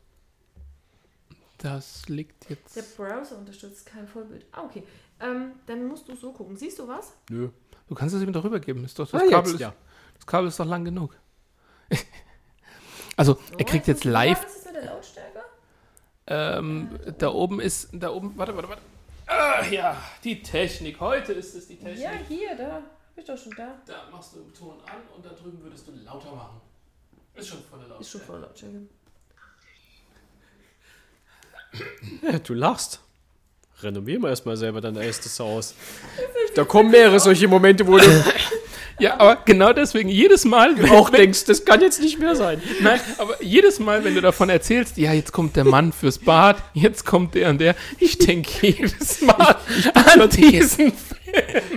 Das 1.59 2.09
liegt 2.09 2.48
Der 2.48 2.57
jetzt. 2.57 2.97
Browser 2.97 3.36
unterstützt 3.36 3.85
kein 3.85 4.09
Vollbild. 4.09 4.47
Ah, 4.52 4.62
okay. 4.62 4.85
Ähm, 5.20 5.52
dann 5.66 5.86
musst 5.86 6.09
du 6.09 6.16
so 6.16 6.32
gucken. 6.32 6.57
Siehst 6.57 6.78
du 6.78 6.89
was? 6.89 7.12
Nö. 7.28 7.51
Du 7.86 7.94
kannst 7.94 8.15
es 8.15 8.23
ihm 8.23 8.32
doch 8.32 8.43
rübergeben. 8.43 8.82
Ist 8.82 8.98
doch, 8.98 9.07
das, 9.07 9.20
Ah, 9.20 9.27
Kabel 9.28 9.52
ist, 9.52 9.61
ja. 9.61 9.74
das 10.15 10.24
Kabel 10.24 10.48
ist 10.48 10.59
doch 10.59 10.65
lang 10.65 10.86
genug. 10.86 11.15
also, 13.19 13.36
er 13.59 13.65
kriegt 13.66 13.86
jetzt 13.86 14.05
live. 14.05 14.43
Was 14.43 14.57
ist 14.57 14.65
mit 14.65 14.77
der 14.77 14.85
Lautstärke? 14.86 15.40
Ähm, 16.28 16.98
da 17.19 17.28
oben 17.28 17.61
ist. 17.61 17.90
Da 17.93 18.09
oben. 18.09 18.32
Warte, 18.39 18.57
warte, 18.57 18.70
warte. 18.70 18.82
Ah, 19.27 19.66
ja, 19.66 19.98
die 20.24 20.40
Technik. 20.43 20.98
Heute 20.98 21.35
ist 21.35 21.55
es 21.55 21.69
die 21.69 21.77
Technik. 21.77 21.98
Ja, 21.98 22.12
hier, 22.27 22.57
da. 22.57 22.77
Hab 22.77 22.82
ich 23.19 23.27
doch 23.27 23.36
schon 23.36 23.52
da. 23.55 23.74
Da 23.85 24.09
machst 24.11 24.35
du 24.35 24.39
den 24.39 24.55
Ton 24.55 24.77
an 24.86 25.02
und 25.15 25.27
da 25.27 25.28
drüben 25.35 25.62
würdest 25.62 25.86
du 25.86 25.93
lauter 25.93 26.35
machen. 26.35 26.59
Ist 27.41 27.49
schon 27.49 27.59
volle 27.71 27.83
Lautstärke. 27.83 28.03
Ist 28.03 28.11
schon 28.11 28.21
voll 28.21 28.41
Lautstärke. 28.41 28.79
Ja, 32.23 32.39
du 32.39 32.55
lachst. 32.55 33.01
Renommier 33.83 34.19
mal 34.19 34.29
erstmal 34.29 34.57
selber 34.57 34.81
dein 34.81 34.97
erstes 34.97 35.39
Haus. 35.41 35.75
Da 36.57 36.65
kommen 36.65 36.91
mehrere 36.91 37.21
solche 37.21 37.47
Momente, 37.47 37.87
wo 37.87 37.97
du 37.97 38.05
Ja, 39.01 39.19
aber 39.19 39.39
genau 39.47 39.73
deswegen, 39.73 40.11
jedes 40.11 40.45
Mal, 40.45 40.77
wenn 40.77 40.91
auch 40.91 41.09
denkst, 41.09 41.47
das 41.47 41.65
kann 41.65 41.81
jetzt 41.81 42.03
nicht 42.03 42.19
mehr 42.19 42.37
sein. 42.37 42.61
Nein, 42.81 43.01
aber 43.17 43.43
jedes 43.43 43.79
Mal, 43.79 44.05
wenn 44.05 44.15
du 44.15 44.21
davon 44.21 44.51
erzählst, 44.51 44.99
ja, 44.99 45.15
jetzt 45.15 45.33
kommt 45.33 45.57
der 45.57 45.65
Mann 45.65 45.93
fürs 45.93 46.19
Bad, 46.19 46.62
jetzt 46.75 47.07
kommt 47.07 47.35
der 47.35 47.49
und 47.49 47.61
der, 47.61 47.75
ich 47.99 48.19
denke 48.19 48.67
jedes 48.67 49.23
Mal 49.23 49.57
an 49.95 50.29
diesen 50.29 50.93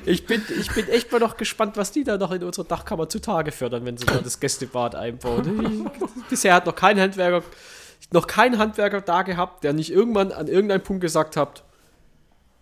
Ich 0.06 0.26
bin, 0.26 0.42
ich 0.60 0.72
bin 0.74 0.88
echt 0.90 1.12
mal 1.12 1.20
noch 1.20 1.38
gespannt, 1.38 1.78
was 1.78 1.92
die 1.92 2.04
da 2.04 2.18
noch 2.18 2.32
in 2.32 2.44
unserer 2.44 2.66
Dachkammer 2.66 3.08
zutage 3.10 3.52
fördern, 3.52 3.86
wenn 3.86 3.98
sie 3.98 4.06
da 4.06 4.16
das 4.18 4.40
Gästebad 4.40 4.96
einbauen. 4.96 5.90
Bisher 6.30 6.54
hat 6.56 6.66
noch 6.66 6.76
kein 6.76 7.00
Handwerker, 7.00 7.44
noch 8.12 8.28
kein 8.28 8.58
Handwerker 8.58 9.02
da 9.02 9.22
gehabt, 9.24 9.64
der 9.64 9.74
nicht 9.74 9.92
irgendwann 9.92 10.32
an 10.32 10.48
irgendeinem 10.48 10.82
Punkt 10.84 11.02
gesagt 11.02 11.38
hat, 11.38 11.64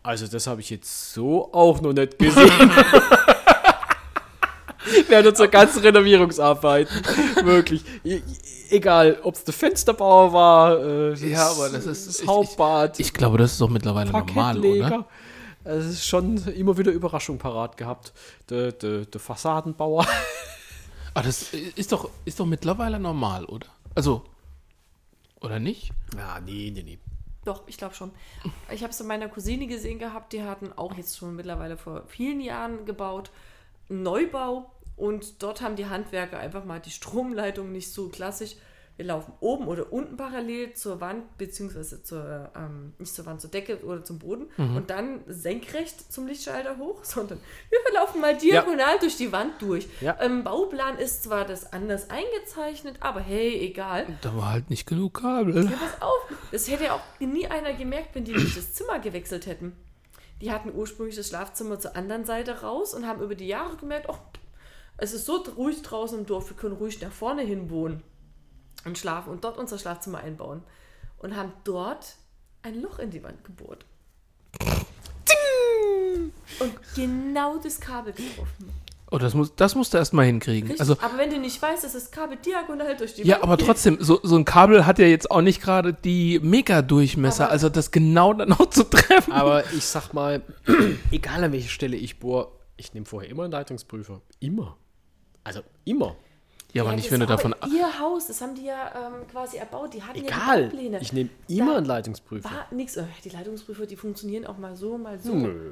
also 0.03 0.25
das 0.27 0.47
habe 0.47 0.61
ich 0.61 0.69
jetzt 0.71 1.13
so 1.13 1.53
auch 1.53 1.79
noch 1.81 1.93
nicht 1.93 2.17
gesehen. 2.17 2.51
Während 5.07 5.27
unserer 5.27 5.47
ganzen 5.47 5.81
Renovierungsarbeiten. 5.83 7.01
Wirklich. 7.43 7.83
Egal, 8.71 9.19
ob 9.23 9.35
es 9.35 9.43
der 9.43 9.53
Fensterbauer 9.53 10.33
war, 10.33 10.79
äh, 10.83 11.13
Ja, 11.29 11.51
aber 11.51 11.69
das 11.69 11.85
ist- 11.85 12.07
das 12.07 12.19
ich- 12.21 12.27
Hauptbad, 12.27 12.99
Ich 12.99 13.13
glaube, 13.13 13.37
das 13.37 13.51
ist 13.53 13.61
doch 13.61 13.69
mittlerweile 13.69 14.11
normal, 14.11 14.57
oder? 14.59 15.05
Es 15.63 15.85
ist 15.85 16.05
schon 16.05 16.37
immer 16.47 16.77
wieder 16.77 16.91
Überraschung 16.91 17.37
parat 17.37 17.77
gehabt. 17.77 18.13
Der, 18.49 18.71
der, 18.71 19.05
der 19.05 19.19
Fassadenbauer. 19.19 20.05
Aber 21.13 21.23
das 21.25 21.53
ist 21.53 21.91
doch, 21.91 22.09
ist 22.25 22.39
doch 22.39 22.45
mittlerweile 22.45 22.99
normal, 22.99 23.45
oder? 23.45 23.67
Also, 23.95 24.23
oder 25.39 25.59
nicht? 25.59 25.91
Ja, 26.17 26.39
nee, 26.39 26.71
nee, 26.73 26.83
nee. 26.83 26.99
Doch, 27.43 27.63
ich 27.67 27.77
glaube 27.77 27.95
schon. 27.95 28.11
Ich 28.71 28.83
habe 28.83 28.91
es 28.91 28.99
bei 28.99 29.05
meiner 29.05 29.27
Cousine 29.27 29.65
gesehen 29.67 29.97
gehabt, 29.97 30.33
die 30.33 30.43
hatten 30.43 30.71
auch 30.73 30.95
jetzt 30.95 31.17
schon 31.17 31.35
mittlerweile 31.35 31.75
vor 31.75 32.03
vielen 32.07 32.39
Jahren 32.39 32.85
gebaut, 32.85 33.31
einen 33.89 34.03
Neubau 34.03 34.71
und 34.95 35.41
dort 35.41 35.61
haben 35.61 35.75
die 35.75 35.87
Handwerker 35.87 36.37
einfach 36.37 36.63
mal 36.63 36.79
die 36.79 36.91
Stromleitung 36.91 37.71
nicht 37.71 37.91
so 37.91 38.09
klassisch. 38.09 38.55
Wir 39.01 39.07
laufen 39.07 39.33
oben 39.39 39.67
oder 39.67 39.91
unten 39.91 40.15
parallel 40.15 40.73
zur 40.73 41.01
Wand, 41.01 41.35
beziehungsweise 41.39 42.03
zur, 42.03 42.51
ähm, 42.55 42.93
nicht 42.99 43.15
zur 43.15 43.25
Wand, 43.25 43.41
zur 43.41 43.49
Decke 43.49 43.83
oder 43.83 44.03
zum 44.03 44.19
Boden 44.19 44.45
und 44.57 44.91
dann 44.91 45.21
senkrecht 45.25 46.13
zum 46.13 46.27
Lichtschalter 46.27 46.77
hoch, 46.77 46.99
sondern 47.03 47.39
wir 47.71 47.79
laufen 47.95 48.21
mal 48.21 48.37
diagonal 48.37 48.99
durch 48.99 49.17
die 49.17 49.31
Wand 49.31 49.59
durch. 49.59 49.87
Ja. 50.01 50.11
Im 50.23 50.43
Bauplan 50.43 50.99
ist 50.99 51.23
zwar 51.23 51.45
das 51.45 51.73
anders 51.73 52.11
eingezeichnet, 52.11 52.97
aber 52.99 53.21
hey, 53.21 53.57
egal. 53.61 54.05
Da 54.21 54.37
war 54.37 54.51
halt 54.51 54.69
nicht 54.69 54.85
genug 54.85 55.15
Kabel. 55.15 55.63
Ja, 55.63 55.71
pass 55.71 55.99
auf. 56.03 56.37
Das 56.51 56.69
hätte 56.69 56.83
ja 56.83 56.93
auch 56.93 57.19
nie 57.19 57.47
einer 57.47 57.73
gemerkt, 57.73 58.13
wenn 58.13 58.23
die 58.23 58.35
nicht 58.35 58.55
das 58.55 58.75
Zimmer 58.75 58.99
gewechselt 58.99 59.47
hätten. 59.47 59.75
Die 60.41 60.51
hatten 60.51 60.71
ursprünglich 60.75 61.15
das 61.15 61.29
Schlafzimmer 61.29 61.79
zur 61.79 61.95
anderen 61.95 62.25
Seite 62.25 62.61
raus 62.61 62.93
und 62.93 63.07
haben 63.07 63.23
über 63.23 63.33
die 63.33 63.47
Jahre 63.47 63.77
gemerkt, 63.77 64.09
oh, 64.09 64.17
es 64.97 65.11
ist 65.11 65.25
so 65.25 65.43
ruhig 65.57 65.81
draußen 65.81 66.19
im 66.19 66.27
Dorf, 66.27 66.51
wir 66.51 66.55
können 66.55 66.75
ruhig 66.75 67.01
nach 67.01 67.11
vorne 67.11 67.41
hin 67.41 67.71
wohnen 67.71 68.03
und 68.85 68.97
schlafen 68.97 69.29
und 69.29 69.43
dort 69.43 69.57
unser 69.57 69.77
Schlafzimmer 69.77 70.19
einbauen. 70.19 70.63
Und 71.17 71.35
haben 71.35 71.53
dort 71.63 72.15
ein 72.63 72.81
Loch 72.81 72.99
in 72.99 73.11
die 73.11 73.23
Wand 73.23 73.43
gebohrt. 73.43 73.85
Und 76.59 76.73
genau 76.95 77.57
das 77.57 77.79
Kabel 77.79 78.13
getroffen. 78.13 78.71
Oh, 79.13 79.17
das, 79.17 79.33
muss, 79.33 79.53
das 79.55 79.75
musst 79.75 79.93
du 79.93 79.97
erstmal 79.97 80.25
hinkriegen. 80.25 80.69
Richtig? 80.69 80.79
Also, 80.79 80.93
aber 81.01 81.17
wenn 81.17 81.29
du 81.29 81.37
nicht 81.37 81.61
weißt, 81.61 81.83
dass 81.83 81.91
das 81.91 82.11
Kabel 82.11 82.37
diagonal 82.37 82.95
durch 82.95 83.13
die 83.13 83.23
ja, 83.23 83.35
Wand 83.35 83.43
aber 83.43 83.57
geht, 83.57 83.67
trotzdem, 83.67 83.97
so, 83.99 84.21
so 84.23 84.37
ein 84.37 84.45
Kabel 84.45 84.85
hat 84.85 84.99
ja 84.99 85.05
jetzt 85.05 85.29
auch 85.29 85.41
nicht 85.41 85.61
gerade 85.61 85.93
die 85.93 86.39
Mega-Durchmesser, 86.39 87.49
also 87.49 87.67
das 87.67 87.91
genau 87.91 88.33
dann 88.33 88.53
auch 88.53 88.69
zu 88.69 88.89
treffen. 88.89 89.33
Aber 89.33 89.65
ich 89.73 89.83
sag 89.83 90.13
mal, 90.13 90.41
egal 91.11 91.43
an 91.43 91.51
welcher 91.51 91.67
Stelle 91.67 91.97
ich 91.97 92.19
bohre, 92.19 92.53
ich 92.77 92.93
nehme 92.93 93.05
vorher 93.05 93.29
immer 93.29 93.43
einen 93.43 93.51
Leitungsprüfer. 93.51 94.21
Immer. 94.39 94.77
Also 95.43 95.59
immer. 95.83 96.15
Ja, 96.73 96.83
aber 96.83 96.91
Ja, 96.91 96.95
nicht, 96.95 97.11
wenn 97.11 97.19
du 97.19 97.25
davon. 97.25 97.53
Ihr 97.75 97.99
Haus, 97.99 98.27
das 98.27 98.39
haben 98.41 98.55
die 98.55 98.65
ja 98.65 98.91
ähm, 98.95 99.27
quasi 99.29 99.57
erbaut. 99.57 99.93
Die 99.93 100.01
hatten 100.03 100.17
ja 100.19 100.23
die 100.23 100.27
Egal. 100.27 100.63
Baupläne. 100.63 100.99
Ich 101.01 101.11
nehme 101.13 101.29
immer 101.47 101.71
Da 101.71 101.77
einen 101.77 101.85
Leitungsprüfer. 101.85 102.49
War 102.49 102.65
nix. 102.71 102.97
Oh, 102.97 103.05
die 103.23 103.29
Leitungsprüfer, 103.29 103.85
die 103.85 103.95
funktionieren 103.95 104.45
auch 104.45 104.57
mal 104.57 104.75
so, 104.75 104.97
mal 104.97 105.19
so. 105.19 105.33
Nö. 105.35 105.71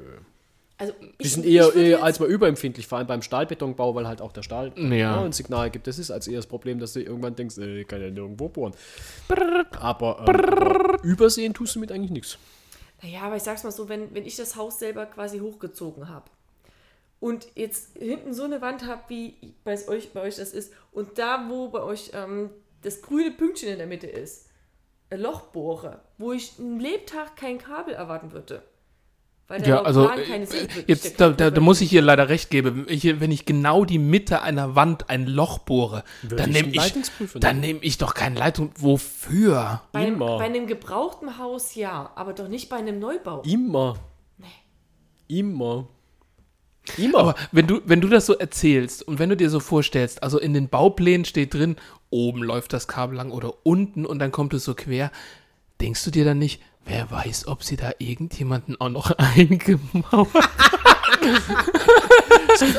Also 0.76 0.94
Die 1.00 1.12
ich, 1.18 1.32
sind 1.32 1.44
ich 1.44 1.52
eher, 1.52 1.74
eher 1.74 2.02
als 2.02 2.20
mal 2.20 2.28
überempfindlich, 2.30 2.86
vor 2.86 2.96
allem 2.98 3.06
beim 3.06 3.20
Stahlbetonbau, 3.20 3.94
weil 3.94 4.08
halt 4.08 4.22
auch 4.22 4.32
der 4.32 4.42
Stahl 4.42 4.72
Ja. 4.76 5.22
ein 5.22 5.32
Signal 5.32 5.70
gibt. 5.70 5.86
Das 5.86 5.98
ist 5.98 6.10
als 6.10 6.26
eher 6.26 6.36
das 6.36 6.46
Problem, 6.46 6.78
dass 6.78 6.94
du 6.94 7.02
irgendwann 7.02 7.34
denkst, 7.36 7.58
äh, 7.58 7.80
ich 7.82 7.86
kann 7.88 8.00
ja 8.00 8.10
nirgendwo 8.10 8.48
bohren. 8.48 8.72
Aber, 9.78 10.24
ähm, 10.26 10.34
aber 10.34 11.02
übersehen 11.04 11.52
tust 11.54 11.74
du 11.76 11.80
mit 11.80 11.92
eigentlich 11.92 12.10
nichts. 12.10 12.38
Naja, 13.02 13.20
aber 13.22 13.36
ich 13.36 13.42
sag's 13.42 13.62
mal 13.64 13.70
so, 13.72 13.88
wenn, 13.88 14.14
wenn 14.14 14.24
ich 14.26 14.36
das 14.36 14.56
Haus 14.56 14.78
selber 14.78 15.06
quasi 15.06 15.38
hochgezogen 15.40 16.08
habe 16.08 16.24
und 17.20 17.48
jetzt 17.54 17.96
hinten 17.98 18.32
so 18.32 18.44
eine 18.44 18.60
Wand 18.60 18.86
habe, 18.86 19.02
wie 19.08 19.54
bei 19.62 19.76
euch, 19.88 20.12
bei 20.12 20.22
euch 20.22 20.36
das 20.36 20.52
ist, 20.52 20.72
und 20.90 21.18
da, 21.18 21.46
wo 21.48 21.68
bei 21.68 21.82
euch 21.82 22.10
ähm, 22.14 22.50
das 22.82 23.02
grüne 23.02 23.30
Pünktchen 23.30 23.68
in 23.68 23.78
der 23.78 23.86
Mitte 23.86 24.06
ist, 24.06 24.48
ein 25.10 25.20
Loch 25.20 25.42
bohre, 25.42 26.00
wo 26.18 26.32
ich 26.32 26.58
einen 26.58 26.80
Lebtag 26.80 27.36
kein 27.36 27.58
Kabel 27.58 27.94
erwarten 27.94 28.32
würde. 28.32 28.62
Weil 29.48 29.66
Ja, 29.66 29.82
also 29.82 30.08
äh, 30.08 30.46
jetzt, 30.86 31.20
da, 31.20 31.30
da, 31.30 31.50
da 31.50 31.60
muss 31.60 31.80
ich 31.80 31.90
hier 31.90 32.02
leider 32.02 32.28
recht 32.28 32.50
geben. 32.50 32.86
Ich, 32.88 33.18
wenn 33.18 33.32
ich 33.32 33.44
genau 33.46 33.84
die 33.84 33.98
Mitte 33.98 34.42
einer 34.42 34.76
Wand 34.76 35.10
ein 35.10 35.26
Loch 35.26 35.58
bohre, 35.58 36.04
Würde 36.22 36.36
dann 36.36 36.50
ich 36.54 36.62
nehme 36.62 36.72
ich, 36.72 36.94
dann 37.34 37.58
nehme 37.58 37.80
ich 37.82 37.98
doch 37.98 38.14
keine 38.14 38.38
Leitung. 38.38 38.70
Wofür? 38.78 39.82
Bei 39.90 40.02
einem, 40.02 40.14
Immer. 40.14 40.38
bei 40.38 40.44
einem 40.44 40.68
gebrauchten 40.68 41.36
Haus 41.36 41.74
ja, 41.74 42.12
aber 42.14 42.32
doch 42.32 42.46
nicht 42.46 42.68
bei 42.68 42.76
einem 42.76 43.00
Neubau. 43.00 43.42
Immer. 43.42 43.96
Immer. 45.26 45.88
Immer. 46.96 47.18
Aber 47.18 47.34
wenn 47.52 47.66
du, 47.66 47.80
wenn 47.84 48.00
du 48.00 48.08
das 48.08 48.26
so 48.26 48.36
erzählst 48.36 49.06
und 49.06 49.18
wenn 49.18 49.28
du 49.28 49.36
dir 49.36 49.50
so 49.50 49.60
vorstellst, 49.60 50.22
also 50.22 50.38
in 50.38 50.54
den 50.54 50.68
Bauplänen 50.68 51.24
steht 51.24 51.54
drin, 51.54 51.76
oben 52.10 52.42
läuft 52.42 52.72
das 52.72 52.88
Kabel 52.88 53.16
lang 53.16 53.30
oder 53.30 53.54
unten 53.64 54.06
und 54.06 54.18
dann 54.18 54.32
kommt 54.32 54.54
es 54.54 54.64
so 54.64 54.74
quer, 54.74 55.10
denkst 55.80 56.04
du 56.04 56.10
dir 56.10 56.24
dann 56.24 56.38
nicht, 56.38 56.60
wer 56.84 57.10
weiß, 57.10 57.46
ob 57.46 57.62
sie 57.62 57.76
da 57.76 57.92
irgendjemanden 57.98 58.80
auch 58.80 58.88
noch 58.88 59.10
eingemauert 59.18 60.28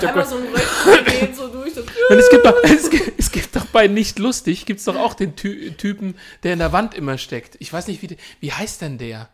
Einmal 0.08 0.26
so 0.26 0.36
ein 0.36 0.44
Röckchen 0.48 1.06
gehen 1.06 1.36
so 1.36 1.48
durch. 1.48 1.74
Das 1.74 1.86
Und 2.10 2.18
es 2.18 2.30
gibt 2.30 2.46
doch, 2.46 2.56
es 2.64 2.90
gibt, 2.90 3.20
es 3.20 3.32
gibt 3.32 3.56
doch 3.56 3.66
bei 3.66 3.88
Nicht 3.88 4.20
Lustig, 4.20 4.66
gibt 4.66 4.80
es 4.80 4.86
doch 4.86 4.96
auch 4.96 5.14
den 5.14 5.36
Ty 5.36 5.74
Typen, 5.78 6.16
der 6.44 6.54
in 6.54 6.60
der 6.60 6.72
Wand 6.72 6.94
immer 6.94 7.18
steckt. 7.18 7.56
Ich 7.60 7.72
weiß 7.72 7.88
nicht, 7.88 8.02
wie, 8.02 8.18
wie 8.40 8.52
heißt 8.52 8.82
denn 8.82 8.98
der? 8.98 9.30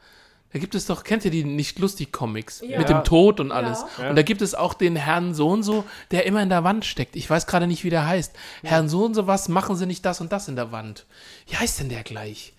Da 0.54 0.60
gibt 0.60 0.76
es 0.76 0.86
doch, 0.86 1.04
kennt 1.04 1.26
ihr 1.26 1.32
die 1.32 1.44
Nicht 1.44 1.78
Lustig 1.78 2.14
Comics? 2.14 2.62
Ja. 2.66 2.80
Mit 2.80 2.90
dem 2.90 3.04
Tod 3.04 3.40
und 3.40 3.52
alles. 3.52 3.84
Ja. 3.98 4.10
Und 4.10 4.16
da 4.16 4.22
gibt 4.22 4.42
es 4.42 4.56
auch 4.56 4.74
den 4.74 4.96
Herrn 4.96 5.34
so 5.34 5.50
und 5.50 5.64
so, 5.64 5.84
der 6.12 6.26
immer 6.26 6.42
in 6.42 6.50
der 6.50 6.64
Wand 6.64 6.86
steckt. 6.86 7.16
Ich 7.16 7.30
weiß 7.30 7.48
gerade 7.48 7.68
nicht, 7.68 7.84
wie 7.84 7.90
der 7.90 8.08
heißt. 8.08 8.34
Herrn 8.64 8.88
so 8.88 9.04
und 9.04 9.14
so 9.14 9.28
was, 9.28 9.50
machen 9.50 9.76
Sie 9.76 9.86
nicht 9.86 10.06
das 10.06 10.22
und 10.22 10.32
das 10.32 10.48
in 10.48 10.56
der 10.56 10.72
Wand. 10.72 11.06
Wie 11.48 11.58
heißt 11.58 11.80
denn 11.80 11.90
der 11.90 12.04
gleich? 12.04 12.54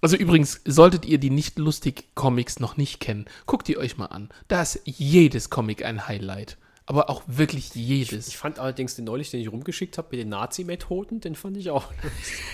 Also 0.00 0.16
übrigens, 0.16 0.60
solltet 0.64 1.04
ihr 1.04 1.18
die 1.18 1.30
Nicht-Lustig-Comics 1.30 2.60
noch 2.60 2.76
nicht 2.76 3.00
kennen, 3.00 3.26
guckt 3.46 3.68
die 3.68 3.76
euch 3.76 3.98
mal 3.98 4.06
an. 4.06 4.30
Da 4.48 4.62
ist 4.62 4.80
jedes 4.84 5.50
Comic 5.50 5.84
ein 5.84 6.08
Highlight. 6.08 6.56
Aber 6.86 7.10
auch 7.10 7.22
wirklich 7.26 7.74
jedes. 7.74 8.28
Ich 8.28 8.38
fand 8.38 8.58
allerdings 8.58 8.96
den 8.96 9.04
neulich, 9.04 9.30
den 9.30 9.40
ich 9.40 9.52
rumgeschickt 9.52 9.98
habe, 9.98 10.08
mit 10.10 10.20
den 10.20 10.30
Nazi-Methoden, 10.30 11.20
den 11.20 11.34
fand 11.34 11.56
ich 11.56 11.70
auch. 11.70 11.84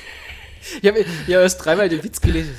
ich 0.82 0.88
habe 0.88 1.06
ja 1.26 1.40
erst 1.40 1.64
dreimal 1.64 1.88
den 1.88 2.02
Witz 2.02 2.20
gelesen. 2.20 2.55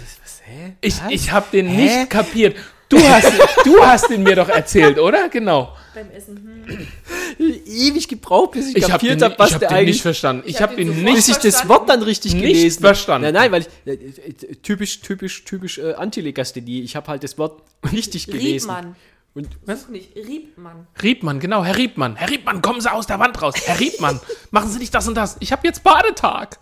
Was, 0.48 0.54
hä? 0.56 0.74
Ich, 0.82 1.04
Was? 1.04 1.12
ich 1.12 1.32
habe 1.32 1.46
den 1.52 1.68
Hä? 1.68 1.82
nicht 1.82 2.10
kapiert. 2.10 2.58
Du 2.90 2.98
hast, 3.00 3.34
du 3.66 3.82
hast 3.82 4.10
ihn 4.12 4.24
mir 4.24 4.36
doch 4.36 4.48
erzählt, 4.48 4.98
oder? 4.98 5.28
Genau. 5.28 5.76
beim 5.94 6.10
Essen. 6.12 6.38
Hm. 6.66 6.88
ewig 7.66 8.08
gebraucht, 8.08 8.52
bis 8.52 8.70
ich, 8.70 8.78
Ich 8.78 8.84
habe 8.86 8.94
kapiert 8.94 9.22
habe, 9.22 9.36
was 9.38 9.50
ich 9.50 9.54
hab 9.56 9.60
der 9.60 9.70
den 9.70 9.76
eigentlich 9.78 9.96
nicht 9.96 10.02
verstanden. 10.04 10.44
Ich, 10.46 10.56
Ich 10.56 10.62
habe 10.62 10.72
hab 10.72 10.80
ihn 10.80 11.04
nicht. 11.04 11.16
bis 11.16 11.28
ich 11.28 11.38
das. 11.38 11.68
Wort 11.68 11.90
dann 11.90 12.02
richtig 12.02 12.34
Nicht 12.34 12.44
gelesen 12.44 12.82
verstanden. 12.82 13.34
Nein, 13.34 13.34
nein, 13.34 13.52
weil 13.52 13.62
ich 13.62 13.68
äh, 13.86 13.94
äh, 13.94 14.56
typisch, 14.64 15.02
typisch, 15.02 15.44
typisch 15.44 15.80
äh, 15.80 15.96
Antilegasthenie. 15.96 16.82
Ich 16.82 16.96
habe 16.96 17.08
halt 17.08 17.24
das 17.24 17.38
Wort 17.38 17.62
richtig 17.92 18.28
gelesen. 18.28 18.70
Riebmann. 18.70 18.96
Und 19.34 19.50
Such 19.68 19.90
nicht. 19.90 20.16
Riebmann. 20.16 20.88
Riebmann, 21.04 21.40
genau, 21.40 21.64
Herr 21.64 21.76
Riebmann. 21.78 22.16
Herr 22.16 22.30
Riebmann, 22.30 22.62
kommen 22.62 22.80
Sie 22.82 22.92
aus 22.92 23.06
der 23.06 23.20
Wand 23.20 23.40
raus. 23.42 23.54
Herr 23.66 23.80
Riebmann, 23.80 24.20
machen 24.52 24.70
Sie 24.72 24.80
nicht 24.80 24.94
das 24.96 25.08
und 25.08 25.16
das. 25.16 25.36
Ich 25.42 25.52
habe 25.52 25.68
jetzt 25.68 25.84
Badetag. 25.84 26.58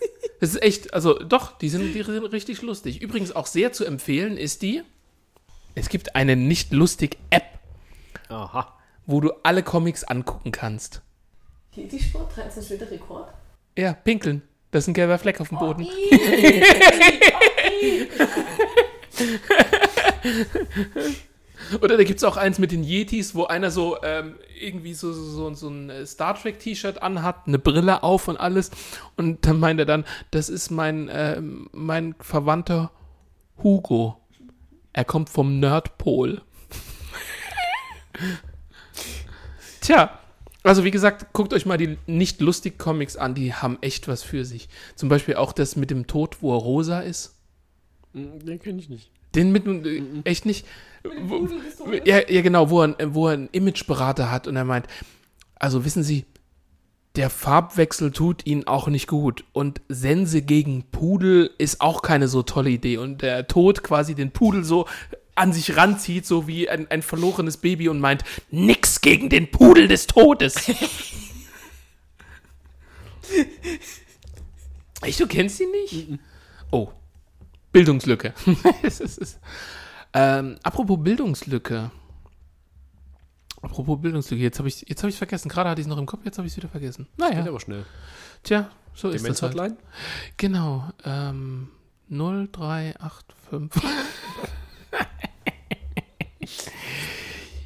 Das 0.40 0.50
ist 0.50 0.62
echt, 0.62 0.94
also 0.94 1.14
doch, 1.14 1.58
die 1.58 1.68
sind, 1.68 1.94
die 1.94 2.02
sind 2.04 2.24
richtig 2.26 2.62
lustig. 2.62 3.02
Übrigens 3.02 3.34
auch 3.34 3.46
sehr 3.46 3.72
zu 3.72 3.84
empfehlen 3.84 4.36
ist 4.36 4.62
die, 4.62 4.84
es 5.74 5.88
gibt 5.88 6.14
eine 6.14 6.36
Nicht-Lustig-App, 6.36 7.58
aha. 8.28 8.72
wo 9.06 9.20
du 9.20 9.32
alle 9.42 9.64
Comics 9.64 10.04
angucken 10.04 10.52
kannst. 10.52 11.02
Die, 11.74 11.88
die 11.88 11.98
Sport 11.98 12.36
13 12.36 12.62
Schritte 12.62 12.88
Rekord. 12.88 13.32
Ja, 13.76 13.94
pinkeln. 13.94 14.42
Das 14.70 14.84
ist 14.84 14.88
ein 14.88 14.94
gelber 14.94 15.18
Fleck 15.18 15.40
auf 15.40 15.48
dem 15.48 15.58
Boden. 15.58 15.84
Oder 21.80 21.96
da 21.96 22.04
gibt 22.04 22.18
es 22.18 22.24
auch 22.24 22.36
eins 22.36 22.58
mit 22.58 22.72
den 22.72 22.84
Yetis, 22.84 23.34
wo 23.34 23.44
einer 23.44 23.70
so 23.70 23.98
ähm, 24.02 24.36
irgendwie 24.60 24.94
so, 24.94 25.12
so, 25.12 25.52
so, 25.54 25.68
ein 25.68 25.90
äh, 25.90 26.06
Star 26.06 26.34
Trek-T-Shirt 26.34 27.02
anhat, 27.02 27.46
eine 27.46 27.58
Brille 27.58 28.02
auf 28.02 28.28
und 28.28 28.36
alles. 28.36 28.70
Und 29.16 29.46
dann 29.46 29.60
meint 29.60 29.80
er 29.80 29.86
dann, 29.86 30.04
das 30.30 30.48
ist 30.48 30.70
mein, 30.70 31.08
ähm, 31.12 31.68
mein 31.72 32.14
Verwandter 32.20 32.90
Hugo. 33.62 34.20
Er 34.92 35.04
kommt 35.04 35.28
vom 35.30 35.60
Nerdpol. 35.60 36.42
Tja, 39.80 40.18
also 40.62 40.84
wie 40.84 40.90
gesagt, 40.90 41.32
guckt 41.32 41.52
euch 41.52 41.66
mal 41.66 41.78
die 41.78 41.98
nicht 42.06 42.40
lustig 42.40 42.78
Comics 42.78 43.16
an, 43.16 43.34
die 43.34 43.54
haben 43.54 43.78
echt 43.80 44.08
was 44.08 44.22
für 44.22 44.44
sich. 44.44 44.68
Zum 44.96 45.08
Beispiel 45.08 45.36
auch 45.36 45.52
das 45.52 45.76
mit 45.76 45.90
dem 45.90 46.06
Tod, 46.06 46.42
wo 46.42 46.54
er 46.54 46.60
rosa 46.60 47.00
ist. 47.00 47.36
Hm, 48.12 48.44
Den 48.44 48.58
kenne 48.58 48.80
ich 48.80 48.88
nicht. 48.88 49.10
Den 49.38 49.52
mit 49.52 49.66
äh, 49.66 50.02
echt 50.24 50.46
nicht. 50.46 50.66
Wo, 51.22 51.48
ja, 52.04 52.28
ja, 52.28 52.42
genau, 52.42 52.70
wo 52.70 52.82
er, 52.82 53.14
wo 53.14 53.28
er 53.28 53.34
einen 53.34 53.48
Imageberater 53.52 54.32
hat 54.32 54.48
und 54.48 54.56
er 54.56 54.64
meint, 54.64 54.88
also 55.54 55.84
wissen 55.84 56.02
Sie, 56.02 56.24
der 57.14 57.30
Farbwechsel 57.30 58.10
tut 58.10 58.44
Ihnen 58.46 58.66
auch 58.66 58.88
nicht 58.88 59.06
gut. 59.06 59.44
Und 59.52 59.80
Sense 59.88 60.42
gegen 60.42 60.90
Pudel 60.90 61.50
ist 61.56 61.80
auch 61.80 62.02
keine 62.02 62.26
so 62.26 62.42
tolle 62.42 62.70
Idee. 62.70 62.96
Und 62.96 63.22
der 63.22 63.46
Tod 63.46 63.84
quasi 63.84 64.16
den 64.16 64.32
Pudel 64.32 64.64
so 64.64 64.86
an 65.36 65.52
sich 65.52 65.76
ranzieht, 65.76 66.26
so 66.26 66.48
wie 66.48 66.68
ein, 66.68 66.90
ein 66.90 67.02
verlorenes 67.02 67.58
Baby 67.58 67.88
und 67.88 68.00
meint, 68.00 68.24
nix 68.50 69.00
gegen 69.00 69.28
den 69.28 69.52
Pudel 69.52 69.86
des 69.86 70.08
Todes. 70.08 70.68
Echt, 75.02 75.20
du 75.20 75.28
kennst 75.28 75.60
ihn 75.60 75.70
nicht? 75.70 76.08
Oh, 76.72 76.90
Bildungslücke. 77.72 78.34
es 78.82 79.00
ist, 79.00 79.18
es. 79.18 79.38
Ähm, 80.14 80.56
apropos 80.62 80.98
Bildungslücke. 81.00 81.90
Apropos 83.60 84.00
Bildungslücke, 84.00 84.42
jetzt 84.42 84.58
habe 84.58 84.68
ich 84.68 84.88
es 84.88 85.02
habe 85.02 85.12
vergessen. 85.12 85.48
Gerade 85.48 85.70
hatte 85.70 85.80
ich 85.80 85.86
es 85.86 85.90
noch 85.90 85.98
im 85.98 86.06
Kopf, 86.06 86.24
jetzt 86.24 86.38
habe 86.38 86.46
ich 86.46 86.52
es 86.52 86.56
wieder 86.56 86.68
vergessen. 86.68 87.08
Naja. 87.16 87.40
Geht 87.40 87.48
aber 87.48 87.60
schnell. 87.60 87.84
Tja, 88.42 88.70
so 88.94 89.10
Demenz 89.10 89.28
ist 89.28 89.42
das. 89.42 89.54
Halt. 89.54 89.72
Hotline? 89.72 89.76
Genau. 90.36 90.90
Ähm, 91.04 91.70
0385. 92.08 93.82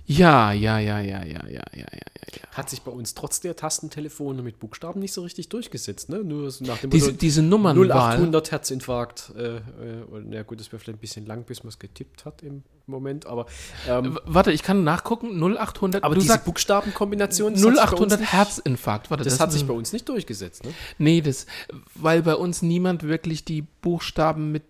ja, 0.06 0.52
ja, 0.52 0.78
ja, 0.78 1.00
ja, 1.00 1.24
ja, 1.24 1.46
ja, 1.46 1.64
ja, 1.72 1.86
ja 1.92 2.11
ja. 2.36 2.56
Hat 2.56 2.70
sich 2.70 2.82
bei 2.82 2.90
uns 2.90 3.14
trotz 3.14 3.40
der 3.40 3.54
Tastentelefone 3.56 4.42
mit 4.42 4.58
Buchstaben 4.58 5.00
nicht 5.00 5.12
so 5.12 5.22
richtig 5.22 5.48
durchgesetzt, 5.48 6.08
ne? 6.08 6.24
Nur 6.24 6.50
so 6.50 6.64
nach 6.64 6.78
dem 6.78 6.90
Diese, 6.90 7.06
Motto, 7.06 7.18
diese 7.18 7.42
Nummernwahl. 7.42 8.14
0800 8.16 8.50
Herzinfarkt. 8.52 9.32
Äh, 9.36 9.56
äh, 9.56 9.60
und, 10.10 10.32
ja 10.32 10.42
gut, 10.42 10.60
das 10.60 10.72
wäre 10.72 10.78
vielleicht 10.80 10.98
ein 10.98 11.00
bisschen 11.00 11.26
lang, 11.26 11.44
bis 11.44 11.62
man 11.62 11.68
es 11.68 11.78
getippt 11.78 12.24
hat 12.24 12.42
im 12.42 12.62
Moment, 12.86 13.26
aber 13.26 13.46
ähm, 13.88 14.18
Warte, 14.24 14.50
ich 14.52 14.62
kann 14.62 14.82
nachgucken. 14.84 15.38
0800. 15.40 16.02
aber 16.02 16.14
du 16.14 16.20
diese 16.20 16.32
sagst 16.32 16.46
Buchstabenkombination, 16.46 17.54
das 17.54 17.62
hat 17.62 17.70
sich 17.70 17.76
bei 17.76 17.82
uns 17.82 17.92
0800 17.92 18.20
nicht- 18.20 18.32
Herzinfarkt. 18.32 19.10
Warte, 19.10 19.24
Das, 19.24 19.38
hat 19.40 19.48
ist 19.50 19.54
sich 19.54 19.66
bei 19.66 19.72
uns 19.74 19.92
nicht 19.92 20.08
durchgesetzt, 20.08 20.64
ne? 20.64 20.72
Nee, 20.98 21.20
das, 21.20 21.46
weil 21.94 22.22
bei 22.22 22.34
uns 22.34 22.60
niemand 22.62 23.04
wirklich 23.04 23.44
die 23.44 23.62
Buchstaben 23.62 24.50
mit, 24.52 24.62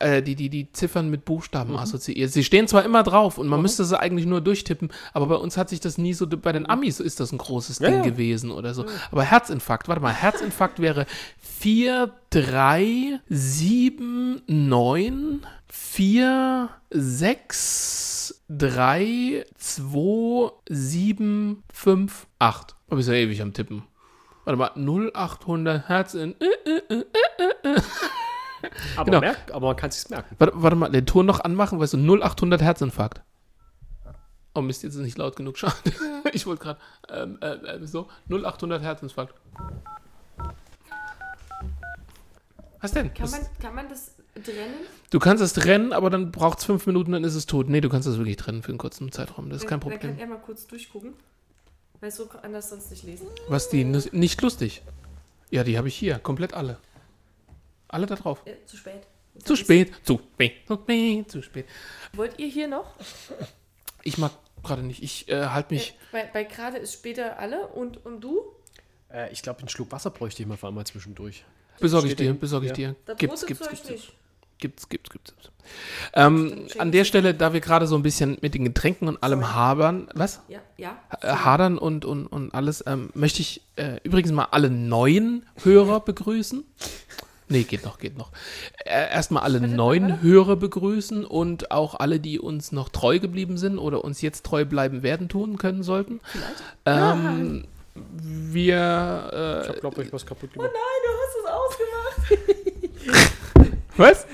äh, 0.00 0.22
die, 0.22 0.34
die, 0.34 0.48
die 0.48 0.70
Ziffern 0.72 1.10
mit 1.10 1.24
Buchstaben 1.24 1.72
Mhm. 1.72 1.78
assoziiert. 1.78 2.30
Sie 2.32 2.44
stehen 2.44 2.68
zwar 2.68 2.84
immer 2.84 3.02
drauf 3.02 3.38
und 3.38 3.48
man 3.48 3.60
müsste 3.62 3.84
sie 3.84 3.98
eigentlich 3.98 4.26
nur 4.26 4.40
durchtippen, 4.40 4.90
aber 5.12 5.26
bei 5.26 5.34
uns 5.36 5.56
hat 5.56 5.68
sich 5.68 5.80
das 5.80 5.98
nie 5.98 6.14
so, 6.14 6.26
bei 6.26 6.52
den 6.52 6.68
Amis 6.68 7.00
ist 7.00 7.20
das 7.20 7.32
ein 7.32 7.38
großes 7.38 7.78
Ja, 7.80 7.88
Ding 7.88 7.98
ja. 7.98 8.04
gewesen 8.04 8.50
oder 8.50 8.74
so. 8.74 8.84
Aber 9.10 9.22
Herzinfarkt, 9.24 9.88
warte 9.88 10.02
mal, 10.02 10.12
Herzinfarkt 10.12 10.80
wäre 10.80 11.06
4, 11.40 12.10
3, 12.30 13.20
7, 13.28 14.42
9, 14.46 15.40
4, 15.68 16.68
6, 16.90 18.30
ist 18.30 18.44
3, 18.48 19.44
2, 19.56 20.50
7, 20.68 21.62
5, 21.72 22.26
8. 22.38 22.76
Aber 22.88 23.00
ist 23.00 23.08
ja 23.08 23.14
ewig 23.14 23.42
am 23.42 23.52
Tippen. 23.52 23.82
Warte 24.44 24.58
mal, 24.58 24.70
0800 24.76 25.88
Hertz 25.88 26.14
in. 26.14 26.34
Äh, 26.40 26.44
äh, 26.94 27.04
äh. 27.64 27.80
Aber, 28.96 29.04
Genau. 29.06 29.20
merk, 29.20 29.38
aber 29.52 29.66
man 29.68 29.76
kann 29.76 29.90
sich's 29.90 30.08
merken. 30.10 30.34
Warte, 30.38 30.52
warte 30.56 30.76
mal, 30.76 30.90
den 30.90 31.06
Ton 31.06 31.26
noch 31.26 31.40
anmachen, 31.40 31.78
weißt 31.80 31.94
du, 31.94 31.98
0800 31.98 32.60
Herzinfarkt. 32.62 33.20
Oh 34.54 34.60
Mist, 34.60 34.82
jetzt 34.82 34.94
ist 34.94 35.00
nicht 35.02 35.18
laut 35.18 35.36
genug, 35.36 35.58
schade. 35.58 35.74
Ich 36.32 36.46
wollte 36.46 36.62
gerade, 36.62 36.80
ähm, 37.10 37.38
äh, 37.40 37.54
äh, 37.54 37.86
so, 37.86 38.08
0800 38.28 38.82
Herzinfarkt. 38.82 39.34
Was 42.80 42.92
denn? 42.92 43.12
Kann 43.14 43.22
Das- 43.22 43.32
man, 43.32 43.40
kann 43.60 43.74
man 43.74 43.88
das 43.88 44.12
trennen? 44.34 44.74
Du 45.10 45.18
kannst 45.18 45.42
es 45.42 45.52
trennen, 45.52 45.92
aber 45.92 46.10
dann 46.10 46.30
braucht 46.30 46.58
es 46.58 46.64
fünf 46.64 46.86
Minuten, 46.86 47.12
dann 47.12 47.24
ist 47.24 47.34
es 47.34 47.46
tot. 47.46 47.68
Nee, 47.68 47.80
du 47.80 47.88
kannst 47.88 48.06
es 48.06 48.18
wirklich 48.18 48.36
trennen 48.36 48.62
für 48.62 48.68
einen 48.68 48.78
kurzen 48.78 49.10
Zeitraum. 49.10 49.48
Das 49.50 49.62
ist 49.62 49.68
kein 49.68 49.80
Dann 49.80 49.90
Problem. 49.90 50.00
kann 50.12 50.18
er 50.18 50.26
mal 50.26 50.38
kurz 50.38 50.66
durchgucken. 50.66 51.14
Weil 52.00 52.10
so 52.12 52.26
kann 52.26 52.52
das 52.52 52.70
sonst 52.70 52.90
nicht 52.90 53.02
lesen. 53.02 53.26
Was 53.48 53.68
die, 53.70 53.82
nicht 53.84 54.40
lustig. 54.42 54.82
Ja, 55.50 55.64
die 55.64 55.76
habe 55.78 55.88
ich 55.88 55.96
hier, 55.96 56.18
komplett 56.20 56.54
alle. 56.54 56.78
Alle 57.88 58.06
da 58.06 58.14
drauf. 58.14 58.42
Äh, 58.44 58.64
zu 58.66 58.76
spät. 58.76 59.06
Zu 59.44 59.56
spät, 59.56 59.92
zu 60.02 60.18
spät, 60.18 60.52
zu 60.66 60.74
spät, 60.74 61.30
zu 61.30 61.42
spät. 61.42 61.66
Wollt 62.12 62.38
ihr 62.38 62.48
hier 62.48 62.68
noch? 62.68 62.94
Ich 64.02 64.18
mag 64.18 64.32
gerade 64.62 64.82
nicht. 64.82 65.02
Ich 65.02 65.28
äh, 65.28 65.46
halte 65.46 65.74
mich. 65.74 65.90
Äh, 65.90 65.94
bei 66.12 66.30
bei 66.32 66.44
gerade 66.44 66.78
ist 66.78 66.92
später 66.92 67.38
alle 67.38 67.68
und, 67.68 68.04
und 68.04 68.20
du? 68.20 68.42
Äh, 69.12 69.32
ich 69.32 69.42
glaube, 69.42 69.60
einen 69.60 69.68
Schluck 69.68 69.92
Wasser 69.92 70.10
bräuchte 70.10 70.42
ich 70.42 70.48
mal 70.48 70.56
vor 70.56 70.68
allem 70.68 70.76
mal 70.76 70.86
zwischendurch. 70.86 71.44
Besorge 71.80 72.08
ich 72.08 72.16
dir, 72.16 72.34
besorge 72.34 72.66
ich 72.66 72.70
ja. 72.70 72.74
dir. 72.76 72.96
Das 73.06 73.16
Gibt's, 73.18 73.46
gibt's, 73.46 73.68
gibt's, 73.68 73.88
gibt's, 74.58 74.88
gibt's, 74.88 75.10
gibt's. 75.10 75.32
gibt's. 75.32 75.50
Ähm, 76.14 76.66
an 76.78 76.92
der 76.92 77.04
Stelle, 77.04 77.34
da 77.34 77.52
wir 77.52 77.60
gerade 77.60 77.86
so 77.86 77.94
ein 77.94 78.02
bisschen 78.02 78.38
mit 78.40 78.54
den 78.54 78.64
Getränken 78.64 79.06
und 79.08 79.22
allem 79.22 79.54
habern, 79.54 80.08
was? 80.14 80.40
Ja, 80.48 80.60
ja. 80.76 81.00
Äh, 81.20 81.28
hadern 81.28 81.78
und, 81.78 82.04
und, 82.04 82.26
und 82.26 82.52
alles, 82.54 82.82
ähm, 82.86 83.10
möchte 83.14 83.40
ich 83.40 83.62
äh, 83.76 84.00
übrigens 84.02 84.32
mal 84.32 84.48
alle 84.50 84.70
neuen 84.70 85.46
Hörer 85.62 86.00
begrüßen. 86.00 86.64
Nee, 87.48 87.62
geht 87.62 87.84
noch, 87.84 87.98
geht 87.98 88.18
noch. 88.18 88.30
Äh, 88.84 89.10
erstmal 89.10 89.42
alle 89.42 89.60
neuen 89.60 90.20
Hörer 90.22 90.56
begrüßen 90.56 91.24
und 91.24 91.70
auch 91.70 91.94
alle, 91.94 92.20
die 92.20 92.38
uns 92.38 92.72
noch 92.72 92.90
treu 92.90 93.18
geblieben 93.18 93.56
sind 93.56 93.78
oder 93.78 94.04
uns 94.04 94.20
jetzt 94.20 94.44
treu 94.44 94.64
bleiben 94.64 95.02
werden 95.02 95.28
tun 95.28 95.56
können 95.56 95.82
sollten. 95.82 96.20
Ähm, 96.84 97.64
wir. 97.94 98.74
Ich 99.32 99.68
Äh, 99.68 99.68
habe, 99.68 99.80
glaube 99.80 100.02
ich, 100.02 100.12
was 100.12 100.26
kaputt 100.26 100.52
gemacht. 100.52 100.70
Nein, 100.72 100.82
du 101.04 101.10
hast 101.22 101.36
es 101.40 102.36
ausgemacht. 103.16 103.38
was? 103.96 104.26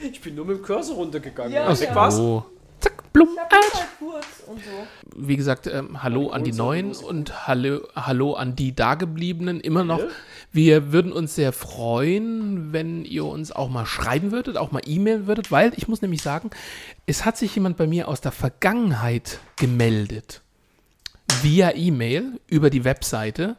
Ich 0.00 0.20
bin 0.20 0.34
nur 0.34 0.44
mit 0.44 0.58
dem 0.58 0.62
Cursor 0.64 0.96
runtergegangen. 0.96 1.52
Ja, 1.52 1.72
ja. 1.72 1.94
war's. 1.94 2.18
Oh. 2.18 2.44
Zack, 2.80 3.12
blum. 3.12 3.28
Halt 3.36 3.88
kurz 3.98 4.26
und 4.46 4.58
so. 4.58 4.86
Wie 5.16 5.36
gesagt, 5.36 5.66
ähm, 5.66 6.02
hallo 6.02 6.30
an 6.30 6.44
die 6.44 6.52
Neuen 6.52 6.92
und 6.92 7.46
hallo, 7.46 7.80
hallo 7.94 8.34
an 8.34 8.54
die 8.54 8.74
Dagebliebenen 8.74 9.60
immer 9.60 9.84
noch. 9.84 10.00
Wir 10.52 10.92
würden 10.92 11.12
uns 11.12 11.34
sehr 11.34 11.52
freuen, 11.52 12.72
wenn 12.72 13.04
ihr 13.04 13.24
uns 13.24 13.52
auch 13.52 13.68
mal 13.68 13.86
schreiben 13.86 14.32
würdet, 14.32 14.56
auch 14.56 14.72
mal 14.72 14.82
e-mailen 14.86 15.26
würdet, 15.26 15.50
weil 15.50 15.72
ich 15.76 15.88
muss 15.88 16.02
nämlich 16.02 16.22
sagen, 16.22 16.50
es 17.06 17.24
hat 17.24 17.36
sich 17.36 17.54
jemand 17.54 17.76
bei 17.76 17.86
mir 17.86 18.08
aus 18.08 18.20
der 18.20 18.32
Vergangenheit 18.32 19.40
gemeldet. 19.56 20.42
Via 21.42 21.74
E-Mail 21.74 22.40
über 22.46 22.70
die 22.70 22.84
Webseite, 22.84 23.56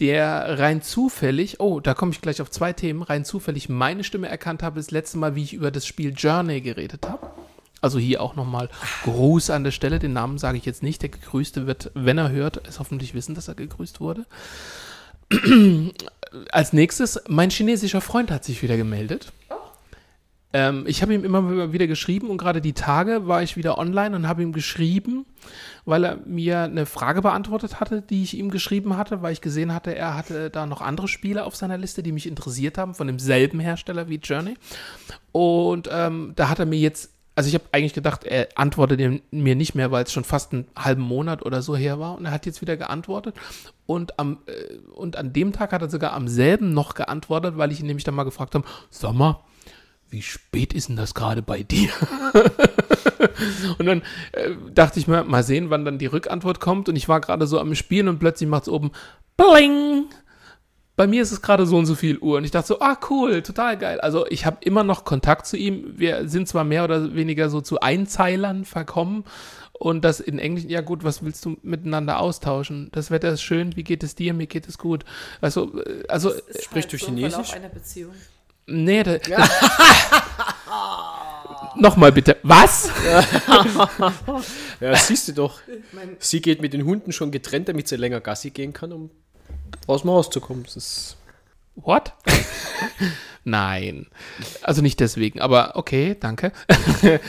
der 0.00 0.58
rein 0.58 0.82
zufällig, 0.82 1.60
oh, 1.60 1.80
da 1.80 1.94
komme 1.94 2.12
ich 2.12 2.20
gleich 2.20 2.40
auf 2.40 2.50
zwei 2.50 2.72
Themen, 2.72 3.02
rein 3.02 3.24
zufällig 3.24 3.68
meine 3.68 4.02
Stimme 4.02 4.28
erkannt 4.28 4.62
habe, 4.62 4.80
das 4.80 4.90
letzte 4.90 5.18
Mal, 5.18 5.34
wie 5.34 5.42
ich 5.42 5.52
über 5.52 5.70
das 5.70 5.86
Spiel 5.86 6.14
Journey 6.16 6.60
geredet 6.60 7.06
habe. 7.06 7.30
Also 7.82 7.98
hier 7.98 8.22
auch 8.22 8.36
nochmal 8.36 8.70
Gruß 9.02 9.50
an 9.50 9.64
der 9.64 9.72
Stelle. 9.72 9.98
Den 9.98 10.14
Namen 10.14 10.38
sage 10.38 10.56
ich 10.56 10.64
jetzt 10.64 10.82
nicht. 10.82 11.02
Der 11.02 11.10
Gegrüßte 11.10 11.66
wird, 11.66 11.90
wenn 11.94 12.16
er 12.16 12.30
hört, 12.30 12.66
es 12.66 12.78
hoffentlich 12.78 13.12
wissen, 13.12 13.34
dass 13.34 13.48
er 13.48 13.54
gegrüßt 13.54 14.00
wurde. 14.00 14.24
Als 16.50 16.72
nächstes, 16.72 17.20
mein 17.28 17.50
chinesischer 17.50 18.00
Freund 18.00 18.30
hat 18.30 18.44
sich 18.44 18.62
wieder 18.62 18.76
gemeldet. 18.76 19.32
Ähm, 20.52 20.84
ich 20.86 21.02
habe 21.02 21.14
ihm 21.14 21.24
immer 21.24 21.72
wieder 21.72 21.86
geschrieben 21.86 22.28
und 22.28 22.36
gerade 22.36 22.60
die 22.60 22.74
Tage 22.74 23.26
war 23.26 23.42
ich 23.42 23.56
wieder 23.56 23.78
online 23.78 24.14
und 24.14 24.28
habe 24.28 24.42
ihm 24.42 24.52
geschrieben, 24.52 25.24
weil 25.84 26.04
er 26.04 26.16
mir 26.26 26.60
eine 26.60 26.84
Frage 26.84 27.22
beantwortet 27.22 27.80
hatte, 27.80 28.02
die 28.02 28.22
ich 28.22 28.36
ihm 28.36 28.50
geschrieben 28.50 28.96
hatte, 28.96 29.22
weil 29.22 29.32
ich 29.32 29.40
gesehen 29.40 29.72
hatte, 29.72 29.94
er 29.94 30.14
hatte 30.14 30.50
da 30.50 30.66
noch 30.66 30.82
andere 30.82 31.08
Spiele 31.08 31.44
auf 31.44 31.56
seiner 31.56 31.78
Liste, 31.78 32.02
die 32.02 32.12
mich 32.12 32.26
interessiert 32.26 32.76
haben, 32.76 32.94
von 32.94 33.06
demselben 33.06 33.60
Hersteller 33.60 34.08
wie 34.08 34.16
Journey. 34.16 34.54
Und 35.32 35.88
ähm, 35.90 36.32
da 36.36 36.50
hat 36.50 36.58
er 36.58 36.66
mir 36.66 36.78
jetzt, 36.78 37.10
also 37.42 37.48
ich 37.48 37.54
habe 37.54 37.64
eigentlich 37.72 37.92
gedacht, 37.92 38.22
er 38.22 38.50
antwortet 38.54 39.00
mir 39.32 39.54
nicht 39.56 39.74
mehr, 39.74 39.90
weil 39.90 40.04
es 40.04 40.12
schon 40.12 40.22
fast 40.22 40.52
einen 40.52 40.68
halben 40.76 41.02
Monat 41.02 41.44
oder 41.44 41.60
so 41.60 41.74
her 41.74 41.98
war. 41.98 42.16
Und 42.16 42.24
er 42.24 42.30
hat 42.30 42.46
jetzt 42.46 42.60
wieder 42.60 42.76
geantwortet. 42.76 43.34
Und, 43.84 44.20
am, 44.20 44.38
äh, 44.46 44.76
und 44.94 45.16
an 45.16 45.32
dem 45.32 45.52
Tag 45.52 45.72
hat 45.72 45.82
er 45.82 45.90
sogar 45.90 46.12
am 46.12 46.28
selben 46.28 46.72
noch 46.72 46.94
geantwortet, 46.94 47.58
weil 47.58 47.72
ich 47.72 47.80
ihn 47.80 47.86
nämlich 47.86 48.04
dann 48.04 48.14
mal 48.14 48.22
gefragt 48.22 48.54
habe, 48.54 48.64
sag 48.90 49.14
mal, 49.14 49.40
wie 50.08 50.22
spät 50.22 50.72
ist 50.72 50.88
denn 50.88 50.94
das 50.94 51.14
gerade 51.14 51.42
bei 51.42 51.64
dir? 51.64 51.90
und 53.78 53.86
dann 53.86 54.02
äh, 54.30 54.50
dachte 54.72 55.00
ich 55.00 55.08
mir, 55.08 55.24
mal 55.24 55.42
sehen, 55.42 55.68
wann 55.68 55.84
dann 55.84 55.98
die 55.98 56.06
Rückantwort 56.06 56.60
kommt. 56.60 56.88
Und 56.88 56.94
ich 56.94 57.08
war 57.08 57.20
gerade 57.20 57.48
so 57.48 57.58
am 57.58 57.74
Spielen 57.74 58.06
und 58.06 58.20
plötzlich 58.20 58.48
macht 58.48 58.62
es 58.62 58.68
oben 58.68 58.92
Bling. 59.36 60.04
Bei 60.94 61.06
mir 61.06 61.22
ist 61.22 61.32
es 61.32 61.40
gerade 61.40 61.64
so 61.66 61.78
und 61.78 61.86
so 61.86 61.94
viel 61.94 62.18
Uhr. 62.18 62.36
Und 62.36 62.44
ich 62.44 62.50
dachte 62.50 62.68
so, 62.68 62.80
ah, 62.80 62.98
cool, 63.08 63.42
total 63.42 63.78
geil. 63.78 64.00
Also 64.00 64.26
ich 64.26 64.44
habe 64.44 64.58
immer 64.60 64.84
noch 64.84 65.04
Kontakt 65.04 65.46
zu 65.46 65.56
ihm. 65.56 65.94
Wir 65.96 66.28
sind 66.28 66.48
zwar 66.48 66.64
mehr 66.64 66.84
oder 66.84 67.14
weniger 67.14 67.48
so 67.48 67.60
zu 67.60 67.80
Einzeilern 67.80 68.64
verkommen. 68.64 69.24
Und 69.72 70.04
das 70.04 70.20
in 70.20 70.38
Englisch, 70.38 70.64
ja 70.68 70.80
gut, 70.80 71.02
was 71.02 71.24
willst 71.24 71.44
du 71.44 71.56
miteinander 71.62 72.20
austauschen? 72.20 72.88
Das 72.92 73.10
Wetter 73.10 73.30
ist 73.30 73.42
schön, 73.42 73.74
wie 73.74 73.82
geht 73.82 74.04
es 74.04 74.14
dir? 74.14 74.32
Mir 74.34 74.46
geht 74.46 74.68
es 74.68 74.78
gut. 74.78 75.04
Also, 75.40 75.80
äh, 75.82 76.04
also 76.08 76.30
Ist 76.30 76.64
Sprichst 76.64 76.92
du 76.92 76.98
so 76.98 77.06
Chinesisch? 77.06 77.52
einer 77.54 77.68
Beziehung. 77.68 78.12
Nee, 78.66 79.02
da, 79.02 79.16
Nochmal 81.76 82.12
bitte. 82.12 82.36
Was? 82.42 82.90
Ja, 84.80 84.96
siehst 84.96 85.28
du 85.28 85.32
doch. 85.32 85.60
Mein, 85.92 86.16
Sie 86.18 86.40
geht 86.40 86.60
mit 86.60 86.72
den 86.72 86.84
Hunden 86.84 87.12
schon 87.12 87.30
getrennt, 87.30 87.68
damit 87.68 87.86
sie 87.86 87.94
länger 87.96 88.20
Gassi 88.20 88.50
gehen 88.50 88.72
kann, 88.72 88.92
um 88.92 89.10
aus 89.86 90.02
dem 90.02 90.10
Haus 90.10 90.30
zu 90.30 90.40
kommen. 90.40 90.64
Das 90.64 90.76
ist 90.76 91.16
What? 91.74 92.12
Nein. 93.44 94.06
Also 94.62 94.82
nicht 94.82 95.00
deswegen, 95.00 95.40
aber 95.40 95.72
okay, 95.74 96.16
danke. 96.18 96.52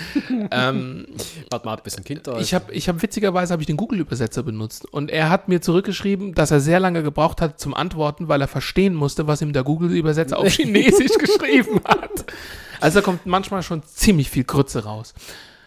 ähm, 0.52 1.08
Warte 1.50 1.66
mal, 1.66 1.78
bis 1.78 1.98
ein 1.98 2.04
Kind 2.04 2.28
da 2.28 2.38
ist. 2.38 2.46
ich 2.48 2.54
habe 2.54 2.72
ich 2.72 2.88
hab 2.88 3.02
witzigerweise 3.02 3.52
habe 3.52 3.64
ich 3.64 3.68
den 3.68 3.78
Google-Übersetzer 3.78 4.44
benutzt 4.44 4.86
und 4.94 5.10
er 5.10 5.30
hat 5.30 5.50
mir 5.50 5.62
zurückgeschrieben, 5.62 6.36
dass 6.36 6.52
er 6.52 6.60
sehr 6.60 6.80
lange 6.80 7.02
gebraucht 7.02 7.42
hat 7.42 7.60
zum 7.60 7.74
Antworten, 7.74 8.28
weil 8.28 8.42
er 8.42 8.48
verstehen 8.48 8.94
musste, 8.94 9.26
was 9.26 9.42
ihm 9.42 9.54
der 9.54 9.64
Google-Übersetzer 9.64 10.38
auf 10.38 10.48
Chinesisch 10.52 11.18
geschrieben 11.18 11.82
hat. 11.86 12.26
Also 12.80 13.00
da 13.00 13.06
kommt 13.06 13.26
manchmal 13.26 13.64
schon 13.64 13.82
ziemlich 13.84 14.30
viel 14.30 14.44
Grütze 14.44 14.84
raus. 14.84 15.16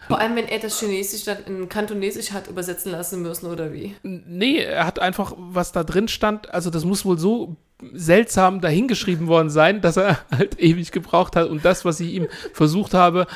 Vor 0.07 0.19
allem, 0.19 0.35
wenn 0.35 0.47
er 0.47 0.59
das 0.59 0.79
Chinesisch 0.79 1.23
dann 1.25 1.43
in 1.45 1.69
Kantonesisch 1.69 2.31
hat 2.31 2.47
übersetzen 2.47 2.91
lassen 2.91 3.21
müssen, 3.21 3.47
oder 3.47 3.73
wie? 3.73 3.95
Nee, 4.03 4.57
er 4.57 4.85
hat 4.85 4.99
einfach, 4.99 5.33
was 5.37 5.71
da 5.71 5.83
drin 5.83 6.07
stand, 6.07 6.53
also 6.53 6.69
das 6.69 6.85
muss 6.85 7.05
wohl 7.05 7.17
so 7.17 7.57
seltsam 7.93 8.61
dahingeschrieben 8.61 9.27
worden 9.27 9.49
sein, 9.49 9.81
dass 9.81 9.97
er 9.97 10.19
halt 10.31 10.59
ewig 10.59 10.91
gebraucht 10.91 11.35
hat 11.35 11.49
und 11.49 11.63
das, 11.65 11.85
was 11.85 11.99
ich 11.99 12.13
ihm 12.13 12.27
versucht 12.53 12.93
habe 12.93 13.27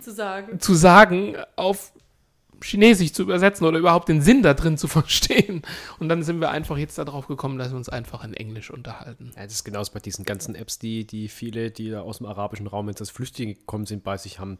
Zu 0.00 0.12
sagen. 0.12 0.60
zu 0.60 0.74
sagen, 0.74 1.36
auf 1.56 1.92
Chinesisch 2.62 3.12
zu 3.12 3.22
übersetzen 3.22 3.66
oder 3.66 3.78
überhaupt 3.78 4.08
den 4.08 4.20
Sinn 4.20 4.42
da 4.42 4.54
drin 4.54 4.76
zu 4.76 4.86
verstehen. 4.86 5.62
Und 5.98 6.08
dann 6.08 6.22
sind 6.22 6.40
wir 6.40 6.50
einfach 6.50 6.76
jetzt 6.76 6.98
darauf 6.98 7.26
gekommen, 7.26 7.58
dass 7.58 7.70
wir 7.70 7.76
uns 7.76 7.88
einfach 7.88 8.22
in 8.24 8.34
Englisch 8.34 8.70
unterhalten. 8.70 9.32
Ja, 9.34 9.44
das 9.44 9.54
ist 9.54 9.64
genauso 9.64 9.92
bei 9.92 10.00
diesen 10.00 10.24
ganzen 10.24 10.54
Apps, 10.54 10.78
die, 10.78 11.06
die 11.06 11.28
viele, 11.28 11.70
die 11.70 11.90
da 11.90 12.02
aus 12.02 12.18
dem 12.18 12.26
arabischen 12.26 12.66
Raum 12.66 12.88
jetzt 12.88 13.00
als 13.00 13.10
Flüchtlinge 13.10 13.54
gekommen 13.54 13.86
sind, 13.86 14.04
bei 14.04 14.16
sich 14.18 14.38
haben. 14.38 14.58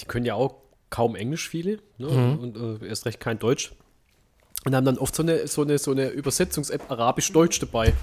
Die 0.00 0.04
können 0.06 0.26
ja 0.26 0.34
auch 0.34 0.54
kaum 0.90 1.16
Englisch, 1.16 1.48
viele, 1.48 1.78
ne? 1.98 2.38
und 2.40 2.82
äh, 2.82 2.86
erst 2.86 3.06
recht 3.06 3.20
kein 3.20 3.38
Deutsch. 3.38 3.72
Und 4.64 4.74
haben 4.74 4.84
dann 4.84 4.98
oft 4.98 5.14
so 5.14 5.22
eine, 5.22 5.46
so 5.46 5.62
eine, 5.62 5.78
so 5.78 5.92
eine 5.92 6.08
Übersetzungs-App 6.08 6.90
Arabisch-Deutsch 6.90 7.60
dabei 7.60 7.94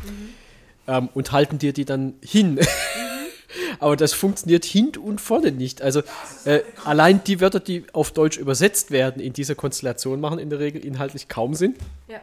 ähm, 0.87 1.09
und 1.13 1.31
halten 1.31 1.59
dir 1.59 1.73
die 1.73 1.85
dann 1.85 2.15
hin. 2.23 2.59
Aber 3.79 3.95
das 3.95 4.13
funktioniert 4.13 4.65
hinten 4.65 4.99
und 4.99 5.21
vorne 5.21 5.51
nicht. 5.51 5.81
Also 5.81 6.01
äh, 6.45 6.61
allein 6.83 7.23
die 7.23 7.41
Wörter, 7.41 7.59
die 7.59 7.85
auf 7.93 8.11
Deutsch 8.11 8.37
übersetzt 8.37 8.91
werden 8.91 9.21
in 9.21 9.33
dieser 9.33 9.55
Konstellation, 9.55 10.21
machen 10.21 10.39
in 10.39 10.49
der 10.49 10.59
Regel 10.59 10.83
inhaltlich 10.83 11.27
kaum 11.27 11.53
Sinn. 11.53 11.75
Ja. 12.07 12.21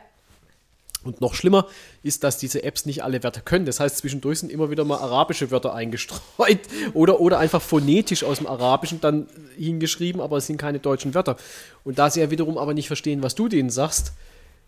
Und 1.04 1.20
noch 1.20 1.34
schlimmer 1.34 1.66
ist, 2.02 2.22
dass 2.24 2.38
diese 2.38 2.62
Apps 2.62 2.86
nicht 2.86 3.02
alle 3.02 3.22
Wörter 3.24 3.40
können. 3.40 3.66
Das 3.66 3.80
heißt, 3.80 3.98
zwischendurch 3.98 4.38
sind 4.38 4.52
immer 4.52 4.70
wieder 4.70 4.84
mal 4.84 4.98
arabische 4.98 5.50
Wörter 5.50 5.74
eingestreut 5.74 6.60
oder, 6.94 7.20
oder 7.20 7.38
einfach 7.38 7.60
phonetisch 7.62 8.24
aus 8.24 8.38
dem 8.38 8.46
Arabischen 8.46 9.00
dann 9.00 9.26
hingeschrieben, 9.56 10.20
aber 10.20 10.36
es 10.36 10.46
sind 10.46 10.58
keine 10.58 10.78
deutschen 10.78 11.14
Wörter. 11.14 11.36
Und 11.84 11.98
da 11.98 12.10
sie 12.10 12.20
ja 12.20 12.30
wiederum 12.30 12.58
aber 12.58 12.74
nicht 12.74 12.86
verstehen, 12.86 13.22
was 13.22 13.34
du 13.34 13.48
denen 13.48 13.70
sagst, 13.70 14.12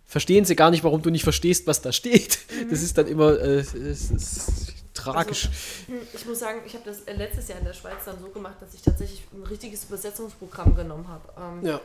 verstehen 0.06 0.44
sie 0.44 0.56
gar 0.56 0.70
nicht, 0.70 0.84
warum 0.84 1.02
du 1.02 1.10
nicht 1.10 1.24
verstehst, 1.24 1.66
was 1.66 1.82
da 1.82 1.92
steht. 1.92 2.38
Das 2.70 2.82
ist 2.82 2.98
dann 2.98 3.06
immer, 3.06 3.38
äh, 3.40 3.58
es 3.60 4.10
ist 4.10 4.74
tragisch. 4.94 5.48
Hm, 5.86 5.98
Ich 6.14 6.26
muss 6.26 6.38
sagen, 6.38 6.60
ich 6.66 6.74
habe 6.74 6.84
das 6.84 7.00
äh, 7.02 7.14
letztes 7.14 7.48
Jahr 7.48 7.58
in 7.58 7.64
der 7.64 7.72
Schweiz 7.74 8.04
dann 8.04 8.18
so 8.20 8.28
gemacht, 8.28 8.56
dass 8.60 8.74
ich 8.74 8.82
tatsächlich 8.82 9.22
ein 9.32 9.42
richtiges 9.44 9.84
Übersetzungsprogramm 9.84 10.74
genommen 10.76 11.08
habe. 11.08 11.58
Ähm, 11.60 11.66
ja. 11.66 11.80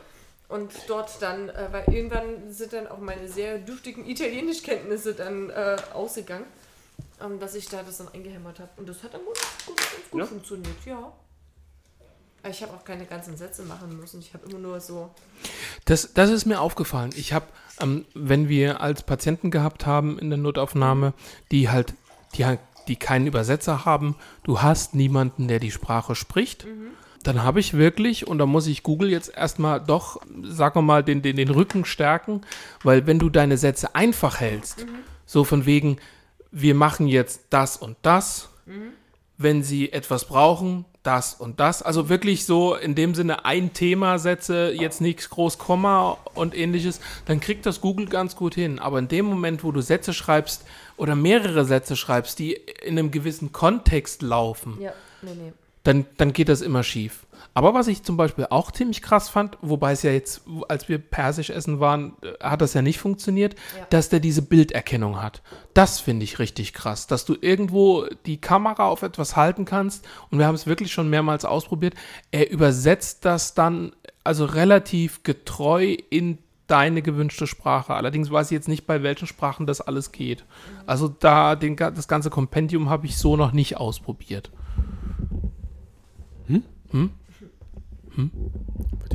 Und 0.50 0.72
dort 0.88 1.22
dann, 1.22 1.48
äh, 1.48 1.68
weil 1.70 1.84
irgendwann 1.94 2.52
sind 2.52 2.72
dann 2.72 2.88
auch 2.88 2.98
meine 2.98 3.28
sehr 3.28 3.58
dürftigen 3.58 4.04
Italienischkenntnisse 4.04 5.14
dann 5.14 5.48
äh, 5.50 5.76
ausgegangen, 5.94 6.44
ähm, 7.24 7.38
dass 7.38 7.54
ich 7.54 7.68
da 7.68 7.84
das 7.84 7.98
dann 7.98 8.08
eingehämmert 8.08 8.58
habe. 8.58 8.70
Und 8.76 8.88
das 8.88 9.02
hat 9.04 9.14
dann 9.14 9.20
gut, 9.24 9.38
gut, 9.64 9.76
gut 10.10 10.20
Ja? 10.20 10.26
funktioniert, 10.26 10.84
ja. 10.84 11.12
Ich 12.48 12.62
habe 12.62 12.72
auch 12.72 12.84
keine 12.84 13.04
ganzen 13.04 13.36
Sätze 13.36 13.62
machen 13.62 13.96
müssen. 14.00 14.18
Ich 14.20 14.34
habe 14.34 14.48
immer 14.48 14.58
nur 14.58 14.80
so. 14.80 15.10
Das, 15.84 16.14
das 16.14 16.30
ist 16.30 16.46
mir 16.46 16.60
aufgefallen. 16.60 17.12
Ich 17.14 17.32
habe, 17.32 17.46
ähm, 17.80 18.06
wenn 18.14 18.48
wir 18.48 18.80
als 18.80 19.02
Patienten 19.04 19.50
gehabt 19.52 19.86
haben 19.86 20.18
in 20.18 20.30
der 20.30 20.38
Notaufnahme, 20.38 21.12
die 21.52 21.68
halt, 21.68 21.94
die 22.34 22.44
halt, 22.46 22.58
die 22.88 22.96
keinen 22.96 23.26
Übersetzer 23.28 23.84
haben, 23.84 24.16
du 24.42 24.62
hast 24.62 24.94
niemanden, 24.94 25.46
der 25.46 25.60
die 25.60 25.70
Sprache 25.70 26.16
spricht. 26.16 26.66
Dann 27.22 27.42
habe 27.42 27.60
ich 27.60 27.74
wirklich, 27.74 28.26
und 28.26 28.38
da 28.38 28.46
muss 28.46 28.66
ich 28.66 28.82
Google 28.82 29.10
jetzt 29.10 29.34
erstmal 29.36 29.80
doch, 29.80 30.20
sagen 30.42 30.76
wir 30.76 30.82
mal, 30.82 31.04
den, 31.04 31.20
den, 31.22 31.36
den 31.36 31.50
Rücken 31.50 31.84
stärken, 31.84 32.40
weil 32.82 33.06
wenn 33.06 33.18
du 33.18 33.28
deine 33.28 33.58
Sätze 33.58 33.94
einfach 33.94 34.40
hältst, 34.40 34.86
so 35.26 35.44
von 35.44 35.66
wegen, 35.66 35.98
wir 36.50 36.74
machen 36.74 37.06
jetzt 37.06 37.42
das 37.50 37.76
und 37.76 37.96
das, 38.02 38.48
wenn 39.36 39.62
sie 39.62 39.92
etwas 39.92 40.24
brauchen, 40.24 40.84
das 41.02 41.34
und 41.34 41.60
das. 41.60 41.82
Also 41.82 42.08
wirklich 42.08 42.44
so 42.44 42.74
in 42.74 42.94
dem 42.94 43.14
Sinne 43.14 43.44
ein 43.44 43.72
Thema 43.72 44.18
Sätze, 44.18 44.72
jetzt 44.72 45.00
nichts 45.00 45.30
groß 45.30 45.58
Komma 45.58 46.18
und 46.34 46.54
ähnliches, 46.54 47.00
dann 47.24 47.40
kriegt 47.40 47.64
das 47.64 47.80
Google 47.80 48.06
ganz 48.06 48.36
gut 48.36 48.54
hin. 48.54 48.78
Aber 48.78 48.98
in 48.98 49.08
dem 49.08 49.26
Moment, 49.26 49.64
wo 49.64 49.72
du 49.72 49.80
Sätze 49.80 50.12
schreibst 50.12 50.64
oder 50.96 51.14
mehrere 51.14 51.64
Sätze 51.64 51.96
schreibst, 51.96 52.38
die 52.38 52.52
in 52.52 52.98
einem 52.98 53.10
gewissen 53.10 53.52
Kontext 53.52 54.22
laufen, 54.22 54.78
Ja, 54.80 54.92
nee, 55.22 55.32
nee. 55.34 55.52
Dann, 55.82 56.06
dann 56.16 56.32
geht 56.32 56.48
das 56.48 56.60
immer 56.60 56.82
schief. 56.82 57.26
Aber 57.52 57.74
was 57.74 57.88
ich 57.88 58.04
zum 58.04 58.16
Beispiel 58.16 58.46
auch 58.50 58.70
ziemlich 58.70 59.02
krass 59.02 59.28
fand, 59.28 59.58
wobei 59.60 59.92
es 59.92 60.02
ja 60.02 60.12
jetzt, 60.12 60.42
als 60.68 60.88
wir 60.88 60.98
Persisch 60.98 61.50
essen 61.50 61.80
waren, 61.80 62.12
äh, 62.22 62.32
hat 62.44 62.60
das 62.60 62.74
ja 62.74 62.82
nicht 62.82 62.98
funktioniert, 63.00 63.54
Ja. 63.76 63.86
dass 63.90 64.08
der 64.08 64.20
diese 64.20 64.42
Bilderkennung 64.42 65.20
hat. 65.20 65.42
Das 65.74 65.98
finde 66.00 66.24
ich 66.24 66.38
richtig 66.38 66.74
krass, 66.74 67.06
dass 67.06 67.24
du 67.24 67.36
irgendwo 67.40 68.06
die 68.26 68.40
Kamera 68.40 68.86
auf 68.86 69.02
etwas 69.02 69.36
halten 69.36 69.64
kannst 69.64 70.06
und 70.30 70.38
wir 70.38 70.46
haben 70.46 70.54
es 70.54 70.66
wirklich 70.66 70.92
schon 70.92 71.10
mehrmals 71.10 71.44
ausprobiert. 71.44 71.94
Er 72.30 72.50
übersetzt 72.50 73.24
das 73.24 73.54
dann 73.54 73.92
also 74.22 74.44
relativ 74.44 75.22
getreu 75.22 75.96
in 76.10 76.38
deine 76.66 77.02
gewünschte 77.02 77.48
Sprache. 77.48 77.94
Allerdings 77.94 78.30
weiß 78.30 78.46
ich 78.48 78.54
jetzt 78.54 78.68
nicht, 78.68 78.86
bei 78.86 79.02
welchen 79.02 79.26
Sprachen 79.26 79.66
das 79.66 79.80
alles 79.80 80.12
geht. 80.12 80.44
Also 80.86 81.08
da 81.08 81.56
den, 81.56 81.74
das 81.74 82.06
ganze 82.06 82.30
Kompendium 82.30 82.88
habe 82.90 83.06
ich 83.06 83.16
so 83.16 83.36
noch 83.36 83.50
nicht 83.52 83.76
ausprobiert. 83.78 84.52
Was 86.92 87.08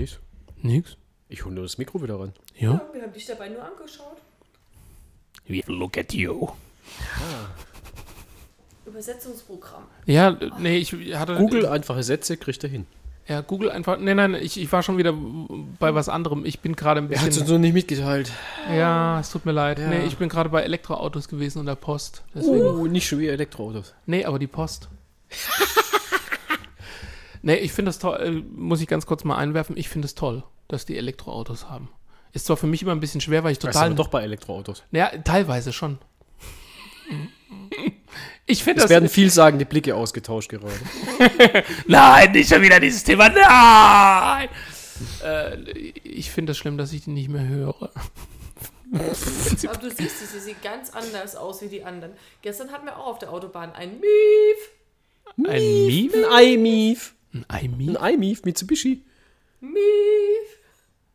ist? 0.01 0.19
Nix. 0.61 0.97
Ich 1.29 1.45
hole 1.45 1.55
nur 1.55 1.63
das 1.63 1.77
Mikro 1.77 2.01
wieder 2.01 2.19
ran. 2.19 2.33
Ja. 2.57 2.81
Wir 2.93 3.01
haben 3.01 3.13
dich 3.13 3.25
dabei 3.25 3.49
nur 3.49 3.63
angeschaut. 3.63 4.17
We 5.47 5.61
look 5.67 5.97
at 5.97 6.13
you. 6.13 6.49
Übersetzungsprogramm. 8.85 9.83
Ja, 10.05 10.37
nee, 10.59 10.77
ich 10.77 10.93
hatte. 11.15 11.35
Google 11.35 11.65
einfache 11.67 12.03
Sätze 12.03 12.37
kriegt 12.37 12.63
er 12.63 12.69
hin. 12.69 12.85
Ja, 13.27 13.41
Google 13.41 13.71
einfach. 13.71 13.97
Nee, 13.97 14.13
nein, 14.13 14.35
ich, 14.35 14.59
ich 14.59 14.71
war 14.71 14.83
schon 14.83 14.99
wieder 14.99 15.13
bei 15.79 15.95
was 15.95 16.09
anderem. 16.09 16.45
Ich 16.45 16.59
bin 16.59 16.75
gerade 16.75 17.01
ein 17.01 17.11
Er 17.11 17.21
hat 17.21 17.29
es 17.29 17.37
uns 17.37 17.45
bisschen. 17.45 17.55
noch 17.55 17.61
nicht 17.61 17.73
mitgeteilt. 17.73 18.31
Ja, 18.71 19.19
es 19.19 19.31
tut 19.31 19.45
mir 19.45 19.51
leid. 19.51 19.79
Ja. 19.79 19.89
Nee, 19.89 20.05
ich 20.05 20.17
bin 20.17 20.29
gerade 20.29 20.49
bei 20.49 20.61
Elektroautos 20.61 21.27
gewesen 21.27 21.59
und 21.59 21.65
der 21.65 21.75
Post. 21.75 22.23
Deswegen. 22.35 22.61
Oh, 22.63 22.85
nicht 22.85 23.07
schon 23.07 23.19
wieder 23.19 23.33
Elektroautos. 23.33 23.95
Nee, 24.05 24.25
aber 24.25 24.37
die 24.37 24.47
Post. 24.47 24.89
nee, 27.45 27.55
ich 27.55 27.71
finde 27.71 27.89
das 27.89 27.99
toll. 27.99 28.17
äh, 28.21 28.31
Muss 28.31 28.81
ich 28.81 28.87
ganz 28.87 29.05
kurz 29.05 29.23
mal 29.23 29.37
einwerfen. 29.37 29.77
Ich 29.77 29.87
finde 29.89 30.05
es 30.07 30.15
toll, 30.15 30.43
dass 30.67 30.85
die 30.85 30.97
Elektroautos 30.97 31.69
haben. 31.69 31.89
Ist 32.33 32.45
zwar 32.47 32.57
für 32.57 32.67
mich 32.67 32.81
immer 32.81 32.91
ein 32.91 32.99
bisschen 32.99 33.21
schwer, 33.21 33.43
weil 33.45 33.53
ich 33.53 33.59
Das 33.59 33.69
ist 33.69 33.73
total. 33.75 33.87
aber 33.87 33.95
doch 33.95 34.09
bei 34.09 34.21
Elektroautos. 34.23 34.83
Ja, 34.91 35.07
teilweise 35.23 35.71
schon. 35.71 35.97
Ich 38.45 38.63
finde 38.63 38.79
Es 38.79 38.83
das. 38.83 38.89
werden 38.89 39.09
vielsagende 39.09 39.65
Blicke 39.65 39.95
ausgetauscht 39.95 40.49
gerade. 40.49 40.73
Nein, 41.87 42.31
nicht 42.33 42.49
schon 42.49 42.61
wieder 42.61 42.79
dieses 42.79 43.03
Thema. 43.03 43.29
Nein! 43.29 44.49
Äh, 45.23 45.71
ich 46.03 46.31
finde 46.31 46.51
es 46.51 46.57
das 46.57 46.61
schlimm, 46.61 46.77
dass 46.77 46.93
ich 46.93 47.03
die 47.03 47.11
nicht 47.11 47.29
mehr 47.29 47.47
höre. 47.47 47.91
Aber 48.93 49.77
du 49.79 49.89
siehst 49.91 50.21
es, 50.21 50.31
sie 50.33 50.39
sieht 50.39 50.61
ganz 50.61 50.89
anders 50.91 51.35
aus 51.35 51.61
wie 51.61 51.67
die 51.67 51.83
anderen. 51.83 52.13
Gestern 52.41 52.71
hatten 52.71 52.85
wir 52.85 52.97
auch 52.97 53.07
auf 53.07 53.19
der 53.19 53.31
Autobahn 53.31 53.71
ein 53.73 53.99
Mief. 53.99 55.47
Ein 55.47 55.85
Mief? 55.87 56.13
Ein 56.31 56.43
iMief. 56.53 57.14
Ein 57.47 57.65
iMief? 57.65 57.97
Ein 57.97 58.13
iMief 58.15 58.43
Mitsubishi. 58.45 59.03
Mief. 59.59 59.75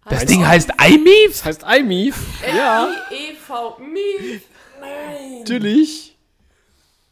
Das 0.09 0.27
Ding 0.27 0.47
heißt 0.47 0.71
iMief? 0.85 1.29
Das 1.29 1.45
heißt 1.45 1.65
iMief. 1.79 2.17
Ja, 2.55 2.89
M-I-E-V. 3.11 3.79
Mief. 3.79 4.43
natürlich. 5.41 6.17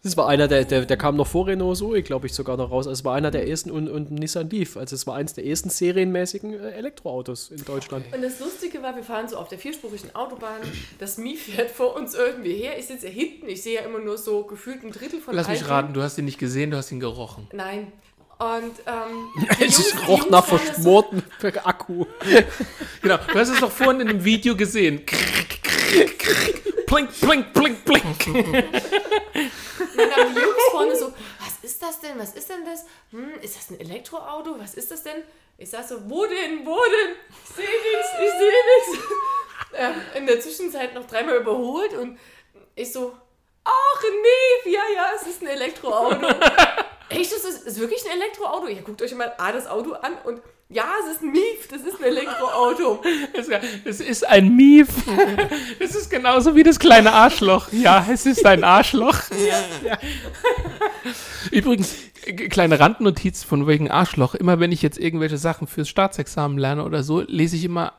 Das 0.05 0.17
war 0.17 0.29
einer, 0.29 0.47
der, 0.47 0.65
der, 0.65 0.87
der 0.87 0.97
kam 0.97 1.17
noch 1.17 1.27
vor 1.27 1.49
Renault 1.49 1.77
Zoe, 1.77 2.03
glaube 2.03 2.29
ich, 2.29 2.33
sogar 2.33 2.57
noch 2.57 2.71
raus. 2.71 2.87
Also 2.87 3.01
es 3.01 3.05
war 3.05 3.17
einer 3.17 3.33
der 3.33 3.49
ersten 3.49 3.71
und, 3.71 3.89
und 3.89 4.13
Nissan 4.13 4.49
Leaf. 4.49 4.77
Also 4.77 4.95
es 4.95 5.07
war 5.09 5.17
eins 5.17 5.35
der 5.35 5.45
ersten 5.45 5.71
serienmäßigen 5.71 6.55
äh, 6.55 6.71
Elektroautos 6.71 7.51
in 7.51 7.65
Deutschland. 7.65 8.07
Und 8.15 8.23
das 8.23 8.39
Lustige 8.39 8.81
war, 8.81 8.95
wir 8.95 9.03
fahren 9.03 9.29
so 9.29 9.37
auf 9.37 9.49
der 9.49 9.59
vierspurigen 9.59 10.15
Autobahn. 10.15 10.61
Das 11.01 11.19
Mief 11.19 11.47
fährt 11.47 11.71
vor 11.71 11.97
uns 11.97 12.15
irgendwie 12.15 12.55
her. 12.55 12.79
Ich 12.79 12.87
sitze 12.87 13.09
ja 13.09 13.13
hinten. 13.13 13.49
Ich 13.49 13.63
sehe 13.63 13.81
ja 13.81 13.81
immer 13.83 13.99
nur 13.99 14.17
so 14.19 14.45
gefühlt 14.45 14.85
ein 14.85 14.93
Drittel 14.93 15.21
von 15.21 15.35
Lass 15.35 15.49
mich 15.49 15.69
raten, 15.69 15.93
du 15.93 16.01
hast 16.01 16.17
ihn 16.17 16.27
nicht 16.27 16.39
gesehen, 16.39 16.71
du 16.71 16.77
hast 16.77 16.93
ihn 16.93 17.01
gerochen. 17.01 17.49
Nein. 17.53 17.93
Und 18.39 18.75
ähm, 18.87 19.29
Es 19.61 19.79
Jungs- 19.79 20.07
roch 20.09 20.31
nach 20.31 20.45
verschmortem 20.47 21.23
Akku. 21.65 22.07
Genau, 23.03 23.17
du 23.17 23.39
hast 23.39 23.49
es 23.49 23.61
doch 23.61 23.71
vorhin 23.71 24.01
in 24.03 24.09
dem 24.09 24.25
Video 24.25 24.57
gesehen. 24.57 25.05
Plink, 26.87 27.11
plink, 27.21 27.53
plink, 27.53 27.85
plink. 27.85 28.05
dann 29.97 30.11
haben 30.17 30.35
die 30.35 30.41
Jungs 30.41 30.63
vorne 30.71 30.97
so, 30.97 31.13
was 31.41 31.59
ist 31.63 31.83
das 31.83 32.01
denn? 32.01 32.19
Was 32.19 32.35
ist 32.35 32.49
denn 32.49 32.65
das? 32.65 32.85
Hm, 33.11 33.41
ist 33.43 33.57
das 33.57 33.71
ein 33.71 33.81
Elektroauto? 33.81 34.57
Was 34.59 34.75
ist 34.75 34.91
das 34.91 35.03
denn? 35.03 35.23
Ich 35.59 35.71
sag 35.71 35.87
so, 35.89 35.97
wo 36.09 36.25
denn? 36.27 36.65
Wo 36.65 36.77
denn? 36.77 37.17
Ich 37.45 37.55
sehe 37.57 37.67
nichts, 37.67 38.09
ich 38.15 38.31
sehe 38.39 38.53
nichts. 38.93 39.05
Ähm, 39.75 39.95
in 40.15 40.27
der 40.27 40.41
Zwischenzeit 40.41 40.95
noch 40.95 41.07
dreimal 41.07 41.37
überholt 41.37 41.93
und 41.95 42.19
ich 42.75 42.93
so, 42.93 43.15
ach, 43.65 44.03
nee, 44.03 44.71
ja, 44.73 44.81
ja, 44.95 45.07
es 45.17 45.27
ist 45.27 45.43
ein 45.43 45.49
Elektroauto. 45.49 46.27
Echt, 47.11 47.33
das 47.33 47.45
ist, 47.45 47.67
ist 47.67 47.81
wirklich 47.81 48.01
ein 48.05 48.21
Elektroauto? 48.21 48.69
Ja, 48.69 48.83
guckt 48.83 49.03
euch 49.03 49.15
mal 49.15 49.33
A, 49.39 49.53
das 49.53 49.67
Auto 49.67 49.93
an 49.93 50.13
und 50.25 50.41
ja, 50.71 50.85
es 51.03 51.17
ist 51.17 51.23
ein 51.23 51.33
Mief, 51.33 51.67
das 51.71 51.81
ist 51.81 51.99
ein 51.99 52.05
Elektroauto. 52.05 53.03
Es 53.85 54.01
ist 54.01 54.27
ein 54.27 54.55
Mief. 54.55 54.89
Es 55.79 55.95
ist 55.95 56.11
genauso 56.11 56.55
wie 56.55 56.63
das 56.63 56.79
kleine 56.79 57.13
Arschloch. 57.13 57.73
Ja, 57.73 58.07
es 58.11 58.27
ist 58.27 58.45
ein 58.45 58.65
Arschloch. 58.65 59.17
Übrigens, 61.51 61.95
äh, 62.27 62.35
kleine 62.35 62.79
Randnotiz 62.79 63.45
von 63.45 63.67
wegen 63.67 63.91
Arschloch. 63.91 64.35
Immer 64.35 64.61
wenn 64.61 64.71
ich 64.71 64.83
jetzt 64.83 64.99
irgendwelche 64.99 65.39
Sachen 65.39 65.67
fürs 65.67 65.89
Staatsexamen 65.89 66.59
lerne 66.59 66.85
oder 66.85 67.03
so, 67.03 67.23
lese 67.23 67.57
ich 67.57 67.65
immer, 67.65 67.95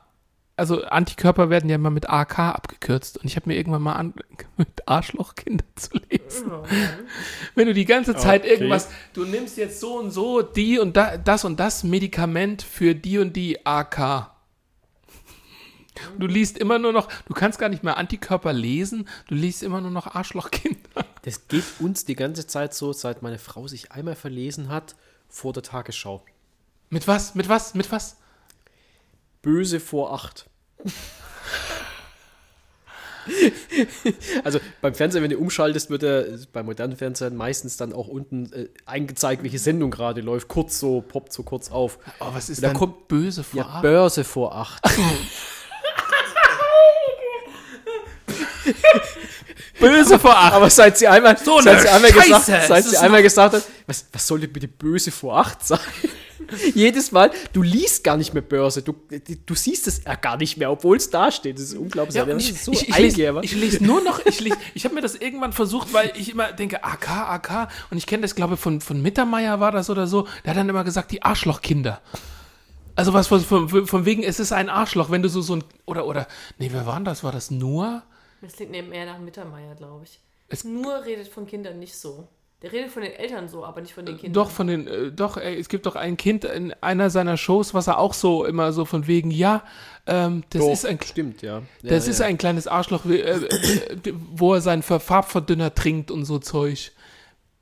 also 0.59 0.83
Antikörper 0.83 1.49
werden 1.49 1.69
ja 1.69 1.75
immer 1.75 1.89
mit 1.89 2.09
AK 2.09 2.39
abgekürzt. 2.39 3.17
Und 3.17 3.25
ich 3.25 3.35
habe 3.35 3.49
mir 3.49 3.55
irgendwann 3.55 3.81
mal 3.81 3.93
an, 3.93 4.13
mit 4.57 4.87
Arschlochkinder 4.87 5.65
zu 5.75 5.97
lesen. 6.09 6.51
Wenn 7.55 7.67
du 7.67 7.73
die 7.73 7.85
ganze 7.85 8.15
Zeit 8.15 8.43
Okay. 8.43 8.53
irgendwas, 8.53 8.89
du 9.13 9.25
nimmst 9.25 9.57
jetzt 9.57 9.79
so 9.79 9.97
und 9.97 10.11
so 10.11 10.41
die 10.41 10.79
und 10.79 10.95
da, 10.95 11.17
das 11.17 11.45
und 11.45 11.59
das 11.59 11.83
Medikament 11.83 12.61
für 12.61 12.93
die 12.93 13.17
und 13.17 13.35
die 13.35 13.65
AK. 13.65 14.31
Du 16.17 16.27
liest 16.27 16.57
immer 16.57 16.79
nur 16.79 16.93
noch, 16.93 17.09
du 17.27 17.33
kannst 17.33 17.59
gar 17.59 17.69
nicht 17.69 17.83
mehr 17.83 17.97
Antikörper 17.97 18.53
lesen, 18.53 19.07
du 19.27 19.35
liest 19.35 19.63
immer 19.63 19.81
nur 19.81 19.91
noch 19.91 20.07
Arschlochkinder. 20.15 21.05
Das 21.23 21.47
geht 21.47 21.65
uns 21.79 22.05
die 22.05 22.15
ganze 22.15 22.47
Zeit 22.47 22.73
so, 22.73 22.93
seit 22.93 23.21
meine 23.21 23.39
Frau 23.39 23.67
sich 23.67 23.91
einmal 23.91 24.15
verlesen 24.15 24.69
hat 24.69 24.95
vor 25.27 25.51
der 25.51 25.63
Tagesschau. 25.63 26.23
Mit 26.89 27.07
was? 27.07 27.35
Mit 27.35 27.49
was? 27.49 27.73
Mit 27.73 27.91
was? 27.91 28.17
Böse 29.41 29.79
vor 29.79 30.13
acht. 30.13 30.48
Also 34.43 34.59
beim 34.81 34.95
Fernsehen, 34.95 35.21
wenn 35.23 35.29
du 35.29 35.37
umschaltest, 35.37 35.89
wird 35.89 36.03
er 36.03 36.25
bei 36.51 36.63
modernen 36.63 36.95
Fernsehern 36.97 37.35
meistens 37.35 37.77
dann 37.77 37.93
auch 37.93 38.07
unten 38.07 38.51
äh, 38.53 38.69
eingezeigt, 38.85 39.43
welche 39.43 39.59
Sendung 39.59 39.91
gerade 39.91 40.21
läuft. 40.21 40.47
Kurz 40.47 40.79
so, 40.79 41.01
poppt 41.01 41.31
so 41.33 41.43
kurz 41.43 41.69
auf. 41.69 41.99
Oh, 42.19 42.27
was 42.33 42.49
ist 42.49 42.63
Da 42.63 42.69
denn 42.69 42.77
kommt- 42.77 43.07
böse 43.07 43.43
vor? 43.43 43.59
Ja, 43.59 43.81
Börse 43.81 44.23
vor 44.23 44.55
acht. 44.55 44.81
böse 49.79 50.19
vor 50.19 50.35
acht. 50.37 50.53
Aber 50.53 50.69
seit 50.69 50.97
sie 50.97 51.07
einmal, 51.07 51.37
So 51.37 51.61
seit 51.61 51.81
sie 51.81 51.89
einmal, 51.89 52.11
gesagt, 52.11 52.45
seit 52.67 52.83
sie 52.85 52.97
einmal 52.97 53.21
gesagt 53.23 53.53
hat, 53.55 53.63
was, 53.87 54.05
was 54.11 54.25
soll 54.27 54.39
denn 54.41 54.51
bitte 54.53 54.67
böse 54.67 55.11
vor 55.11 55.37
acht 55.39 55.65
sein? 55.65 55.79
Jedes 56.73 57.11
Mal, 57.11 57.31
du 57.53 57.61
liest 57.61 58.03
gar 58.03 58.17
nicht 58.17 58.33
mehr 58.33 58.41
Börse, 58.43 58.81
du, 58.81 58.93
du 59.45 59.55
siehst 59.55 59.87
es 59.87 60.03
ja 60.03 60.15
gar 60.15 60.37
nicht 60.37 60.57
mehr, 60.57 60.71
obwohl 60.71 60.97
es 60.97 61.09
da 61.09 61.31
steht. 61.31 61.57
Das 61.57 61.65
ist 61.65 61.75
unglaublich. 61.75 62.15
Ja, 62.15 62.25
das 62.25 62.33
und 62.33 62.39
ist 62.39 62.49
ich, 62.51 62.61
so 62.63 62.71
ich, 62.71 62.89
ich, 62.89 62.97
lese, 62.97 63.39
ich 63.41 63.55
lese 63.55 63.83
nur 63.83 64.01
noch, 64.01 64.25
ich 64.25 64.39
lese, 64.39 64.57
ich 64.73 64.85
habe 64.85 64.95
mir 64.95 65.01
das 65.01 65.15
irgendwann 65.15 65.53
versucht, 65.53 65.93
weil 65.93 66.11
ich 66.15 66.31
immer 66.31 66.51
denke, 66.51 66.83
AK, 66.83 67.09
AK, 67.09 67.67
und 67.91 67.97
ich 67.97 68.05
kenne 68.07 68.21
das, 68.21 68.35
glaube 68.35 68.55
ich, 68.55 68.59
von, 68.59 68.81
von 68.81 69.01
Mittermeier 69.01 69.59
war 69.59 69.71
das 69.71 69.89
oder 69.89 70.07
so, 70.07 70.27
der 70.43 70.51
hat 70.51 70.57
dann 70.57 70.69
immer 70.69 70.83
gesagt, 70.83 71.11
die 71.11 71.21
Arschlochkinder. 71.23 72.01
Also 72.95 73.13
was 73.13 73.27
von, 73.27 73.39
von, 73.41 73.87
von 73.87 74.05
wegen, 74.05 74.23
es 74.23 74.39
ist 74.39 74.51
ein 74.51 74.69
Arschloch, 74.69 75.09
wenn 75.09 75.21
du 75.21 75.29
so, 75.29 75.41
so 75.41 75.55
ein, 75.55 75.63
oder, 75.85 76.05
oder, 76.05 76.27
nee, 76.57 76.69
wer 76.73 76.85
war 76.85 76.95
denn 76.95 77.05
das? 77.05 77.23
War 77.23 77.31
das 77.31 77.49
Noah? 77.49 78.03
Das 78.41 78.53
klingt 78.53 78.71
neben 78.71 78.89
mehr 78.89 79.05
nach 79.05 79.19
Mittermeier, 79.19 79.75
glaube 79.75 80.03
ich. 80.05 80.19
Es- 80.49 80.63
Nur 80.65 81.05
redet 81.05 81.27
von 81.27 81.45
Kindern 81.45 81.79
nicht 81.79 81.95
so. 81.95 82.27
Der 82.61 82.73
redet 82.73 82.91
von 82.91 83.03
den 83.03 83.13
Eltern 83.13 83.47
so, 83.47 83.63
aber 83.63 83.79
nicht 83.79 83.93
von 83.93 84.05
den 84.05 84.17
Kindern. 84.17 84.33
Doch, 84.33 84.51
von 84.51 84.67
den, 84.67 84.85
äh, 84.87 85.11
doch, 85.13 85.37
ey, 85.37 85.57
es 85.57 85.69
gibt 85.69 85.85
doch 85.85 85.95
ein 85.95 86.17
Kind 86.17 86.43
in 86.43 86.73
einer 86.81 87.09
seiner 87.09 87.37
Shows, 87.37 87.73
was 87.73 87.87
er 87.87 87.99
auch 87.99 88.13
so 88.13 88.43
immer 88.43 88.73
so 88.73 88.83
von 88.83 89.07
wegen, 89.07 89.31
ja, 89.31 89.63
ähm, 90.07 90.43
das 90.49 90.61
Doch, 90.61 90.71
ist 90.73 90.85
ein, 90.85 90.99
stimmt, 91.01 91.41
ja. 91.41 91.61
das 91.83 92.05
ja, 92.05 92.11
ist 92.11 92.19
ja. 92.19 92.25
ein 92.25 92.37
kleines 92.37 92.67
Arschloch, 92.67 93.05
äh, 93.05 93.19
äh, 93.21 94.13
wo 94.31 94.53
er 94.55 94.61
seinen 94.61 94.81
Ver- 94.83 94.99
Farbverdünner 94.99 95.73
trinkt 95.73 96.11
und 96.11 96.25
so 96.25 96.39
Zeug. 96.39 96.91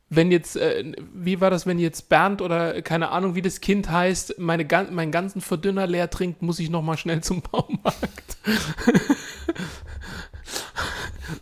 Wenn 0.10 0.32
jetzt, 0.32 0.56
äh, 0.56 0.94
wie 1.14 1.42
war 1.42 1.52
das, 1.52 1.68
wenn 1.68 1.78
jetzt 1.78 2.10
Bernd 2.10 2.42
oder 2.42 2.82
keine 2.82 3.10
Ahnung, 3.10 3.36
wie 3.36 3.42
das 3.42 3.62
Kind 3.62 3.92
heißt, 3.92 4.40
meine, 4.40 4.66
meinen 4.90 5.12
ganzen 5.12 5.42
Verdünner 5.42 5.86
leer 5.86 6.10
trinkt, 6.10 6.42
muss 6.42 6.60
ich 6.60 6.70
nochmal 6.70 6.98
schnell 6.98 7.22
zum 7.22 7.42
Baumarkt. 7.42 8.38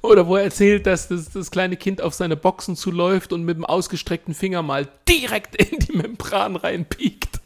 Oder 0.02 0.28
wo 0.28 0.36
er 0.36 0.44
erzählt, 0.44 0.86
dass 0.86 1.08
das, 1.08 1.30
das 1.30 1.52
kleine 1.52 1.78
Kind 1.78 2.02
auf 2.02 2.14
seine 2.14 2.36
Boxen 2.36 2.76
zuläuft 2.76 3.34
und 3.34 3.44
mit 3.44 3.58
dem 3.58 3.66
ausgestreckten 3.66 4.34
Finger 4.34 4.62
mal 4.62 4.88
direkt 5.08 5.56
in 5.62 5.80
die 5.80 5.98
Membran 5.98 6.56
reinpiekt. 6.56 7.40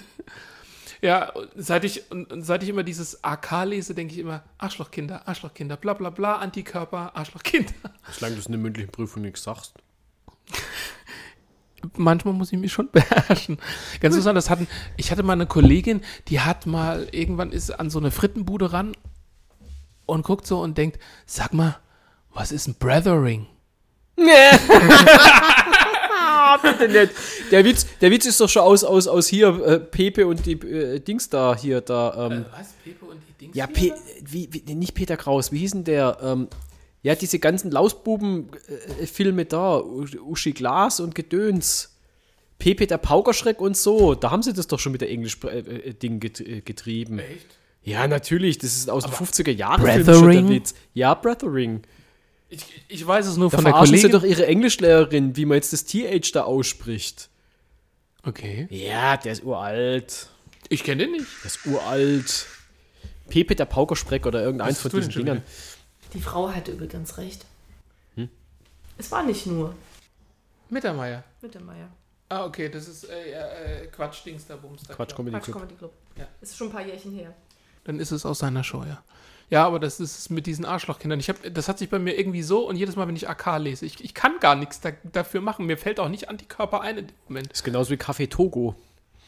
ja, 1.02 1.32
seit 1.56 1.84
ich, 1.84 2.04
seit 2.38 2.62
ich 2.62 2.68
immer 2.68 2.82
dieses 2.82 3.22
AK 3.22 3.64
lese, 3.64 3.94
denke 3.94 4.14
ich 4.14 4.20
immer, 4.20 4.42
Arschlochkinder, 4.58 5.26
Arschlochkinder, 5.28 5.76
bla 5.76 5.94
bla 5.94 6.10
bla, 6.10 6.36
Antikörper, 6.36 7.14
Arschlochkinder. 7.14 7.72
Solange 8.10 8.36
du 8.36 8.40
es 8.40 8.46
in 8.46 8.52
der 8.52 8.60
mündlichen 8.60 8.90
Prüfung 8.90 9.22
nichts 9.22 9.42
sagst. 9.42 9.74
Manchmal 11.96 12.34
muss 12.34 12.52
ich 12.52 12.58
mich 12.58 12.72
schon 12.72 12.90
beherrschen. 12.90 13.56
Ganz 14.00 14.14
interessant, 14.14 14.36
das 14.36 14.50
hatten, 14.50 14.66
ich 14.98 15.10
hatte 15.10 15.22
mal 15.22 15.32
eine 15.32 15.46
Kollegin, 15.46 16.02
die 16.28 16.40
hat 16.40 16.66
mal, 16.66 17.08
irgendwann 17.12 17.52
ist 17.52 17.70
an 17.70 17.88
so 17.88 17.98
eine 17.98 18.10
Frittenbude 18.10 18.72
ran 18.72 18.92
und 20.10 20.22
guckt 20.22 20.46
so 20.46 20.60
und 20.60 20.76
denkt, 20.78 20.98
sag 21.26 21.52
mal, 21.54 21.76
was 22.34 22.52
ist 22.52 22.68
ein 22.68 22.74
Brethering? 22.78 23.46
Bitte 26.62 26.88
nicht. 26.88 27.12
Der 27.50 27.64
Witz, 27.64 27.86
der 28.00 28.10
Witz 28.10 28.26
ist 28.26 28.40
doch 28.40 28.48
schon 28.48 28.62
aus, 28.62 28.84
aus, 28.84 29.06
aus 29.08 29.28
hier, 29.28 29.48
äh, 29.64 29.78
Pepe 29.80 30.26
und 30.26 30.44
die 30.46 30.52
äh, 30.52 31.00
Dings 31.00 31.28
da, 31.28 31.56
hier, 31.56 31.80
da, 31.80 32.26
ähm, 32.30 32.44
Was, 32.56 32.72
Pepe 32.84 33.04
und 33.06 33.20
die 33.28 33.32
Dings? 33.46 33.56
ja, 33.56 33.66
Pe 33.66 33.94
wie, 34.22 34.48
wie, 34.52 34.74
nicht 34.74 34.94
Peter 34.94 35.16
Kraus, 35.16 35.52
wie 35.52 35.58
hießen 35.58 35.84
der, 35.84 36.18
ähm, 36.22 36.48
ja, 37.02 37.14
diese 37.14 37.38
ganzen 37.38 37.70
Lausbuben-Filme 37.70 39.46
da, 39.46 39.78
U- 39.80 40.04
Uschi 40.26 40.52
Glas 40.52 41.00
und 41.00 41.14
Gedöns. 41.14 41.96
Pepe 42.58 42.86
der 42.86 42.98
Paukerschreck 42.98 43.58
und 43.60 43.74
so, 43.76 44.14
da 44.14 44.30
haben 44.30 44.42
sie 44.42 44.52
das 44.52 44.66
doch 44.66 44.78
schon 44.78 44.92
mit 44.92 45.00
der 45.00 45.08
Englisch-Ding 45.10 46.20
get, 46.20 46.40
äh, 46.40 46.60
getrieben. 46.60 47.18
Echt? 47.20 47.46
Ja, 47.82 48.06
natürlich, 48.06 48.58
das 48.58 48.76
ist 48.76 48.90
aus 48.90 49.04
den 49.04 49.12
50er 49.12 49.50
Jahren 49.50 49.80
Brethering? 49.82 50.46
der 50.48 50.56
Witz. 50.56 50.74
Ja, 50.94 51.14
Brethering. 51.14 51.82
Ich, 52.48 52.64
ich 52.88 53.06
weiß 53.06 53.26
es 53.26 53.36
nur 53.36 53.48
Da 53.50 53.56
von 53.58 53.64
der 53.64 53.72
verarschen 53.72 53.96
sie 53.96 54.02
Kollegin. 54.02 54.20
doch 54.20 54.26
ihre 54.26 54.46
Englischlehrerin, 54.46 55.36
wie 55.36 55.44
man 55.46 55.54
jetzt 55.56 55.72
das 55.72 55.84
TH 55.84 56.32
da 56.32 56.42
ausspricht. 56.44 57.30
okay. 58.24 58.66
Ja, 58.70 59.16
der 59.16 59.32
ist 59.32 59.44
uralt. 59.44 60.28
Ich 60.68 60.84
kenne 60.84 61.04
den 61.04 61.12
nicht. 61.12 61.26
Der 61.42 61.46
ist 61.46 61.64
uralt. 61.66 62.46
Pepe 63.28 63.54
der 63.54 63.64
Paukerspreck 63.64 64.26
oder 64.26 64.42
irgendeins 64.42 64.80
von 64.80 64.90
diesen 64.90 65.12
Dingern. 65.12 65.42
Die 66.12 66.20
Frau 66.20 66.50
hatte 66.52 66.72
übrigens 66.72 67.16
recht. 67.18 67.46
Hm? 68.16 68.28
Es 68.98 69.10
war 69.12 69.22
nicht 69.22 69.46
nur 69.46 69.74
Mittermeier. 70.68 71.22
Mittermeier. 71.40 71.88
Ah, 72.28 72.44
okay, 72.44 72.68
das 72.68 72.88
ist 72.88 73.08
äh, 73.08 73.82
äh, 73.82 73.86
Quatsch, 73.86 74.24
Dings 74.24 74.46
da, 74.46 74.56
Bums 74.56 74.82
da. 74.86 74.94
Quatsch, 74.94 75.14
Comedy 75.14 75.36
Quatsch 75.36 75.44
Club. 75.44 75.56
Comedy 75.56 75.74
Club. 75.76 75.92
Ja. 76.16 76.28
Ist 76.40 76.56
schon 76.56 76.68
ein 76.68 76.72
paar 76.72 76.84
Jährchen 76.86 77.12
her. 77.12 77.34
Dann 77.90 77.98
ist 77.98 78.12
es 78.12 78.24
aus 78.24 78.38
seiner 78.38 78.62
Show, 78.62 78.84
ja. 79.50 79.66
Aber 79.66 79.80
das 79.80 79.98
ist 79.98 80.16
es 80.16 80.30
mit 80.30 80.46
diesen 80.46 80.64
Arschlochkindern. 80.64 81.18
Ich 81.18 81.28
hab, 81.28 81.38
das 81.52 81.68
hat 81.68 81.80
sich 81.80 81.90
bei 81.90 81.98
mir 81.98 82.16
irgendwie 82.16 82.44
so 82.44 82.68
und 82.68 82.76
jedes 82.76 82.94
Mal, 82.94 83.08
wenn 83.08 83.16
ich 83.16 83.28
AK 83.28 83.58
lese, 83.58 83.84
ich, 83.84 84.04
ich 84.04 84.14
kann 84.14 84.34
gar 84.38 84.54
nichts 84.54 84.80
da, 84.80 84.90
dafür 85.12 85.40
machen. 85.40 85.66
Mir 85.66 85.76
fällt 85.76 85.98
auch 85.98 86.08
nicht 86.08 86.28
Antikörper 86.28 86.82
ein 86.82 86.98
in 86.98 87.06
dem 87.08 87.16
Moment. 87.26 87.52
ist 87.52 87.64
genauso 87.64 87.90
wie 87.90 87.96
Kaffee 87.96 88.28
Togo. 88.28 88.76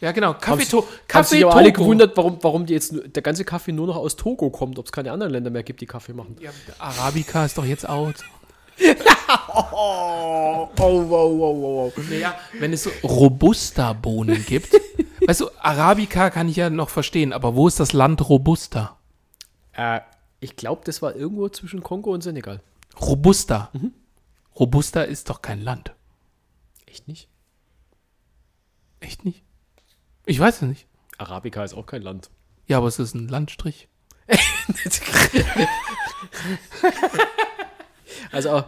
Ja, 0.00 0.12
genau. 0.12 0.34
Kaffee, 0.34 0.62
Haben 0.62 0.70
to 0.70 0.86
Haben 1.12 1.24
sich 1.24 1.44
aber 1.44 1.56
alle 1.56 1.72
Togo. 1.72 1.82
gewundert, 1.82 2.16
warum, 2.16 2.38
warum 2.40 2.66
die 2.66 2.74
jetzt 2.74 2.94
der 3.04 3.22
ganze 3.24 3.44
Kaffee 3.44 3.72
nur 3.72 3.88
noch 3.88 3.96
aus 3.96 4.14
Togo 4.14 4.50
kommt, 4.50 4.78
ob 4.78 4.86
es 4.86 4.92
keine 4.92 5.10
anderen 5.10 5.32
Länder 5.32 5.50
mehr 5.50 5.64
gibt, 5.64 5.80
die 5.80 5.86
Kaffee 5.86 6.12
machen. 6.12 6.36
Ja, 6.38 6.50
Arabica 6.78 7.44
ist 7.44 7.58
doch 7.58 7.64
jetzt 7.64 7.88
out. 7.88 8.14
Oh, 9.54 9.64
oh, 9.72 10.68
wow, 10.76 11.08
wow, 11.08 11.38
wow, 11.38 11.94
wow. 11.96 12.08
Naja, 12.08 12.34
wenn 12.58 12.72
es 12.72 12.84
so 12.84 12.90
Robusta-Bohnen 13.02 14.44
gibt. 14.44 14.72
weißt 15.26 15.40
du, 15.40 15.50
Arabica 15.58 16.30
kann 16.30 16.48
ich 16.48 16.56
ja 16.56 16.70
noch 16.70 16.88
verstehen, 16.90 17.32
aber 17.32 17.54
wo 17.54 17.68
ist 17.68 17.80
das 17.80 17.92
Land 17.92 18.28
Robusta? 18.28 18.98
Äh, 19.72 20.00
ich 20.40 20.56
glaube, 20.56 20.82
das 20.84 21.02
war 21.02 21.14
irgendwo 21.14 21.48
zwischen 21.48 21.82
Kongo 21.82 22.12
und 22.12 22.22
Senegal. 22.22 22.60
Robusta. 23.00 23.70
Robusta 24.58 25.02
ist 25.02 25.30
doch 25.30 25.40
kein 25.42 25.62
Land. 25.62 25.94
Echt 26.86 27.08
nicht? 27.08 27.28
Echt 29.00 29.24
nicht? 29.24 29.44
Ich 30.26 30.38
weiß 30.38 30.56
es 30.56 30.62
nicht. 30.62 30.86
Arabica 31.18 31.64
ist 31.64 31.74
auch 31.74 31.86
kein 31.86 32.02
Land. 32.02 32.30
Ja, 32.66 32.78
aber 32.78 32.88
es 32.88 32.98
ist 32.98 33.14
ein 33.14 33.28
Landstrich. 33.28 33.88
Also 38.30 38.64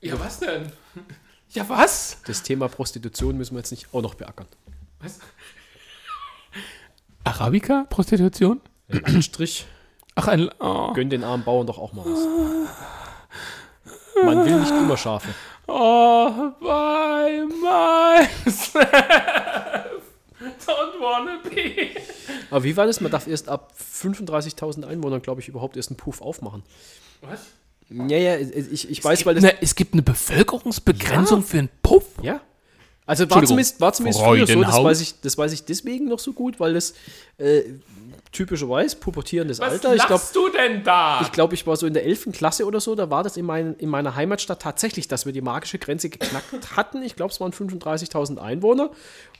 Ja, 0.00 0.18
was 0.20 0.38
denn? 0.40 0.72
Ja, 1.50 1.68
was? 1.68 2.18
das 2.26 2.42
Thema 2.42 2.68
Prostitution 2.68 3.36
müssen 3.36 3.54
wir 3.54 3.58
jetzt 3.60 3.70
nicht 3.70 3.92
auch 3.92 4.02
noch 4.02 4.14
beackern. 4.14 4.46
Was? 5.00 5.18
Arabica? 7.24 7.86
Prostitution? 7.88 8.60
Ein 9.04 9.22
Strich, 9.22 9.66
Ach, 10.14 10.26
ein. 10.28 10.50
Oh, 10.58 10.92
gönn 10.94 11.10
den 11.10 11.22
armen 11.22 11.44
Bauern 11.44 11.66
doch 11.66 11.78
auch 11.78 11.92
mal 11.92 12.04
was. 12.04 12.26
Man 14.24 14.44
will 14.44 14.58
nicht 14.58 14.70
immer 14.70 14.96
Schafe. 14.96 15.28
oh 15.68 16.50
by 16.60 17.44
myself. 18.44 18.82
Don't 20.66 21.00
wanna 21.00 21.38
be. 21.44 21.90
Aber 22.50 22.64
wie 22.64 22.76
war 22.76 22.86
das? 22.86 23.00
Man 23.00 23.12
darf 23.12 23.26
erst 23.28 23.48
ab 23.48 23.72
35.000 23.78 24.84
Einwohnern, 24.86 25.22
glaube 25.22 25.40
ich, 25.40 25.48
überhaupt 25.48 25.76
erst 25.76 25.90
einen 25.90 25.96
Puff 25.98 26.20
aufmachen. 26.20 26.64
Was? 27.20 27.46
Ja, 27.90 28.16
ja, 28.18 28.36
ich, 28.36 28.90
ich 28.90 29.04
weiß, 29.04 29.24
weil 29.24 29.34
das. 29.34 29.44
Na, 29.44 29.50
es 29.60 29.74
gibt 29.74 29.94
eine 29.94 30.02
Bevölkerungsbegrenzung 30.02 31.40
Ja. 31.40 31.46
für 31.46 31.58
einen 31.58 31.68
Puff? 31.82 32.04
Ja. 32.22 32.40
Also 33.06 33.28
war 33.30 33.42
zumindest, 33.42 33.80
war 33.80 33.92
zumindest 33.94 34.22
früher 34.22 34.46
so, 34.46 34.62
das 34.62 34.84
weiß, 34.84 35.00
ich, 35.00 35.20
das 35.22 35.38
weiß 35.38 35.52
ich 35.54 35.64
deswegen 35.64 36.08
noch 36.08 36.18
so 36.18 36.34
gut, 36.34 36.60
weil 36.60 36.74
das 36.74 36.92
äh, 37.38 37.62
typischerweise 38.32 38.96
pubertierendes 38.96 39.60
Was 39.60 39.72
Alter. 39.72 39.94
Glaube, 39.94 40.12
lachst 40.12 40.36
du 40.36 40.48
denn 40.50 40.84
da? 40.84 41.20
ich, 41.22 41.32
glaub, 41.32 41.54
ich 41.54 41.66
war 41.66 41.76
so 41.78 41.86
in 41.86 41.94
der 41.94 42.04
11. 42.04 42.32
Klasse 42.32 42.66
oder 42.66 42.80
so, 42.80 42.94
da 42.94 43.08
war 43.08 43.22
das 43.22 43.38
in, 43.38 43.46
mein, 43.46 43.76
in 43.76 43.88
meiner 43.88 44.14
Heimatstadt 44.14 44.60
tatsächlich, 44.60 45.08
dass 45.08 45.24
wir 45.24 45.32
die 45.32 45.40
magische 45.40 45.78
Grenze 45.78 46.10
geknackt 46.10 46.52
hatten. 46.76 47.02
Ich 47.02 47.16
glaube, 47.16 47.32
es 47.32 47.40
waren 47.40 47.52
35.000 47.52 48.36
Einwohner 48.36 48.90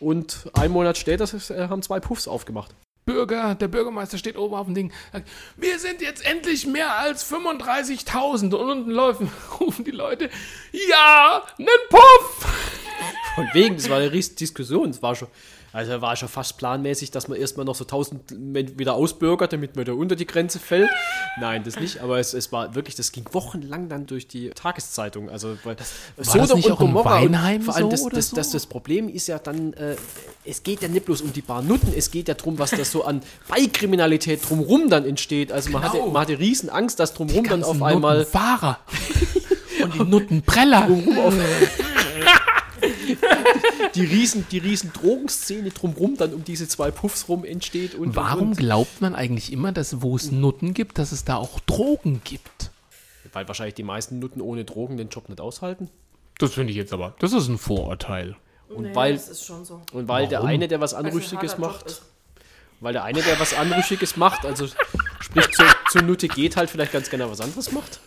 und 0.00 0.48
einen 0.54 0.72
Monat 0.72 0.96
später 0.96 1.24
äh, 1.50 1.68
haben 1.68 1.82
zwei 1.82 2.00
Puffs 2.00 2.26
aufgemacht. 2.26 2.74
Bürger, 3.09 3.55
der 3.55 3.68
Bürgermeister 3.68 4.18
steht 4.18 4.36
oben 4.36 4.55
auf 4.55 4.66
dem 4.66 4.74
Ding. 4.74 4.93
sagt, 5.12 5.26
Wir 5.56 5.78
sind 5.78 6.02
jetzt 6.02 6.22
endlich 6.26 6.66
mehr 6.66 6.98
als 6.98 7.24
35.000. 7.32 8.44
Und 8.44 8.55
unten 8.55 8.90
laufen, 8.90 9.32
rufen 9.60 9.82
die 9.82 9.93
Leute, 9.93 10.28
ja, 10.72 11.43
nen 11.56 11.68
Puff. 11.89 12.47
Von 13.35 13.48
wegen, 13.55 13.76
das 13.76 13.89
war 13.89 13.97
eine 13.97 14.12
riesige 14.12 14.36
Diskussion. 14.36 14.90
Es 14.90 15.01
war 15.01 15.14
schon, 15.14 15.28
also 15.73 16.01
war 16.01 16.16
schon 16.16 16.28
fast 16.28 16.57
planmäßig, 16.59 17.11
dass 17.11 17.28
man 17.28 17.39
erstmal 17.39 17.66
noch 17.66 17.74
so 17.74 17.85
1000 17.85 18.31
Men- 18.39 18.78
wieder 18.78 18.95
ausbürgert, 18.95 19.53
damit 19.53 19.77
man 19.77 19.85
da 19.85 19.93
unter 19.93 20.16
die 20.16 20.27
Grenze 20.27 20.59
fällt. 20.59 20.89
Nein, 21.40 21.62
das 21.65 21.78
nicht, 21.78 22.01
aber 22.01 22.19
es, 22.19 22.32
es 22.35 22.51
war 22.53 22.74
wirklich, 22.74 22.95
das 22.95 23.12
ging 23.12 23.24
wochenlang 23.32 23.89
dann 23.89 24.07
durch 24.07 24.27
die 24.27 24.51
Tageszeitung. 24.51 25.28
Also, 25.31 25.57
weil 25.65 25.77
das 25.77 26.55
nicht 26.55 26.70
auch 26.70 26.81
in 26.81 26.95
Weinheim 26.95 27.62
vor 27.62 27.77
allem 27.77 27.90
so 27.97 28.09
das, 28.09 28.16
das, 28.16 28.31
so? 28.31 28.36
das, 28.36 28.51
das 28.51 28.66
Problem 28.66 29.09
ist 29.09 29.27
ja 29.28 29.39
dann, 29.39 29.73
äh, 29.74 29.97
es 30.45 30.62
geht 30.62 30.81
ja 30.82 30.89
nicht 30.89 31.05
bloß 31.05 31.20
um 31.20 31.32
die 31.32 31.43
paar 31.43 31.62
Nutten, 31.62 31.93
es 31.97 32.11
geht 32.11 32.28
ja 32.28 32.35
darum, 32.35 32.59
was 32.59 32.70
da 32.70 32.85
so 32.85 33.05
an 33.05 33.20
Beikriminalität 33.49 34.49
drumrum 34.49 34.89
dann 34.89 35.05
entsteht. 35.05 35.53
Also 35.53 35.70
man, 35.70 35.82
hatte, 35.82 35.99
Genau. 35.99 36.11
man 36.11 36.23
hatte 36.23 36.39
riesen 36.39 36.70
Angst, 36.70 36.99
dass 37.01 37.12
drumrum 37.15 37.45
dann 37.45 37.62
auf 37.65 37.82
einmal 37.82 38.19
Nuttenfahrer. 38.19 38.78
Und 39.82 39.95
die 39.95 39.99
Nuttenpreller. 40.05 40.89
die 43.95 44.05
riesen, 44.05 44.47
die 44.51 44.59
riesen 44.59 44.93
Drogenszene 44.93 45.70
drumrum 45.70 46.16
dann 46.16 46.35
um 46.35 46.45
diese 46.45 46.69
zwei 46.69 46.90
Puffs 46.90 47.28
rum 47.28 47.45
entsteht. 47.45 47.95
Und, 47.95 48.16
Warum 48.16 48.40
und, 48.40 48.49
und. 48.51 48.57
glaubt 48.59 49.01
man 49.01 49.15
eigentlich 49.15 49.53
immer, 49.53 49.73
dass 49.73 50.03
wo 50.03 50.16
es 50.16 50.31
Nutten 50.31 50.74
gibt, 50.74 50.99
dass 50.99 51.12
es 51.12 51.24
da 51.24 51.36
auch 51.36 51.61
Drogen 51.61 52.20
gibt? 52.24 52.70
Weil 53.32 53.47
wahrscheinlich 53.47 53.74
die 53.74 53.82
meisten 53.82 54.19
Nutten 54.19 54.40
ohne 54.40 54.65
Drogen 54.65 54.97
den 54.97 55.09
Job 55.09 55.28
nicht 55.28 55.40
aushalten. 55.40 55.90
Das 56.39 56.55
finde 56.55 56.70
ich 56.70 56.77
jetzt 56.77 56.93
aber. 56.93 57.15
Das 57.19 57.32
ist 57.32 57.49
ein 57.49 57.59
Vorurteil. 57.59 58.36
Und 58.69 58.85
Nee, 58.85 58.95
weil, 58.95 59.15
das 59.15 59.28
ist 59.28 59.45
schon 59.45 59.65
so. 59.65 59.82
und 59.93 60.09
weil 60.09 60.28
der 60.28 60.45
eine, 60.45 60.69
der 60.69 60.81
was 60.81 60.95
Anrüchiges 60.95 61.59
macht, 61.59 62.03
weil 62.81 62.93
der 62.93 63.05
eine, 63.05 63.23
der 63.23 63.40
was 63.40 63.55
Anrüchiges 63.55 64.16
macht, 64.16 64.45
also 64.45 64.66
sprich 65.20 65.49
zu, 65.51 65.62
zu 65.90 65.99
Nutte 65.99 66.28
geht 66.28 66.57
halt 66.57 66.70
vielleicht 66.70 66.93
ganz 66.93 67.11
gerne 67.11 67.31
was 67.31 67.40
anderes 67.40 67.73
macht. 67.73 68.01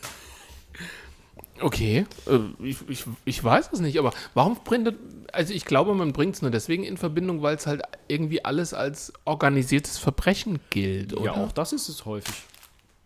Okay, 1.61 2.05
äh, 2.27 2.39
ich, 2.63 2.77
ich, 2.89 3.05
ich 3.25 3.43
weiß 3.43 3.69
es 3.71 3.79
nicht, 3.79 3.97
aber 3.99 4.13
warum 4.33 4.57
bringt 4.63 4.87
das, 4.87 4.93
also 5.31 5.53
ich 5.53 5.65
glaube, 5.65 5.93
man 5.93 6.13
bringt 6.13 6.35
es 6.35 6.41
nur 6.41 6.51
deswegen 6.51 6.83
in 6.83 6.97
Verbindung, 6.97 7.41
weil 7.41 7.55
es 7.55 7.67
halt 7.67 7.81
irgendwie 8.07 8.43
alles 8.43 8.73
als 8.73 9.13
organisiertes 9.25 9.97
Verbrechen 9.97 10.59
gilt, 10.69 11.13
oder? 11.13 11.25
Ja, 11.25 11.33
auch 11.33 11.51
das 11.51 11.73
ist 11.73 11.89
es 11.89 12.05
häufig. 12.05 12.35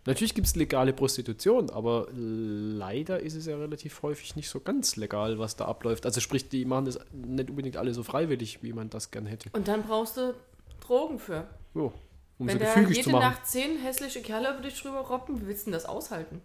Natürlich 0.07 0.35
gibt 0.35 0.45
es 0.45 0.55
legale 0.55 0.93
Prostitution, 0.93 1.71
aber 1.71 2.07
leider 2.13 3.19
ist 3.19 3.33
es 3.33 3.47
ja 3.47 3.57
relativ 3.57 4.03
häufig 4.03 4.35
nicht 4.35 4.49
so 4.49 4.59
ganz 4.59 4.97
legal, 4.97 5.39
was 5.39 5.55
da 5.55 5.65
abläuft. 5.65 6.05
Also 6.05 6.21
sprich, 6.21 6.47
die 6.47 6.63
machen 6.65 6.85
das 6.85 6.99
nicht 7.11 7.49
unbedingt 7.49 7.75
alle 7.75 7.91
so 7.93 8.03
freiwillig, 8.03 8.61
wie 8.61 8.71
man 8.71 8.91
das 8.91 9.09
gern 9.09 9.25
hätte. 9.25 9.49
Und 9.53 9.67
dann 9.67 9.81
brauchst 9.81 10.17
du 10.17 10.35
Drogen 10.79 11.17
für. 11.17 11.47
Jo, 11.73 11.91
um 12.37 12.47
Wenn 12.47 12.59
so 12.59 12.65
da 12.65 12.73
gefügig 12.73 12.97
jede 12.97 13.03
zu 13.05 13.09
machen. 13.11 13.29
Nacht 13.29 13.47
zehn 13.47 13.79
hässliche 13.79 14.21
Kerle 14.21 14.53
über 14.53 14.61
dich 14.61 14.79
drüber 14.79 14.99
robben, 14.99 15.41
wie 15.41 15.47
willst 15.47 15.63
du 15.63 15.71
denn 15.71 15.73
das 15.73 15.85
aushalten? 15.85 16.41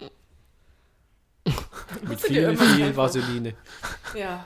Mit 2.08 2.20
viel, 2.20 2.56
viel. 2.56 2.96
Vaseline. 2.96 3.54
Ja. 4.14 4.44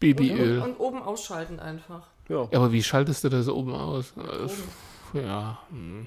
Babyöl. 0.00 0.58
Und, 0.58 0.70
und 0.70 0.80
oben 0.80 1.02
ausschalten 1.02 1.60
einfach. 1.60 2.06
Ja. 2.28 2.42
Aber 2.42 2.72
wie 2.72 2.82
schaltest 2.82 3.24
du 3.24 3.28
das 3.28 3.48
oben 3.48 3.74
aus? 3.74 4.12
Äh, 4.16 5.20
Ja. 5.20 5.58
hm. 5.70 6.06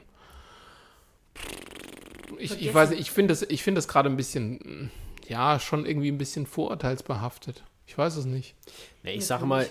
Ich, 2.40 2.60
ich 2.62 2.74
weiß 2.74 2.92
ich 2.92 3.12
finde 3.12 3.32
das, 3.34 3.44
ich 3.44 3.64
finde 3.64 3.80
das 3.80 3.88
gerade 3.88 4.10
ein 4.10 4.18
bisschen, 4.18 4.92
ja, 5.28 5.60
schon 5.60 5.86
irgendwie 5.86 6.12
ein 6.12 6.18
bisschen 6.18 6.46
vorurteilsbehaftet. 6.46 7.64
Ich 7.86 7.98
weiß 7.98 8.16
es 8.16 8.26
nicht. 8.26 8.56
Nee, 9.04 9.14
ich 9.14 9.26
sage 9.26 9.46
mal, 9.46 9.68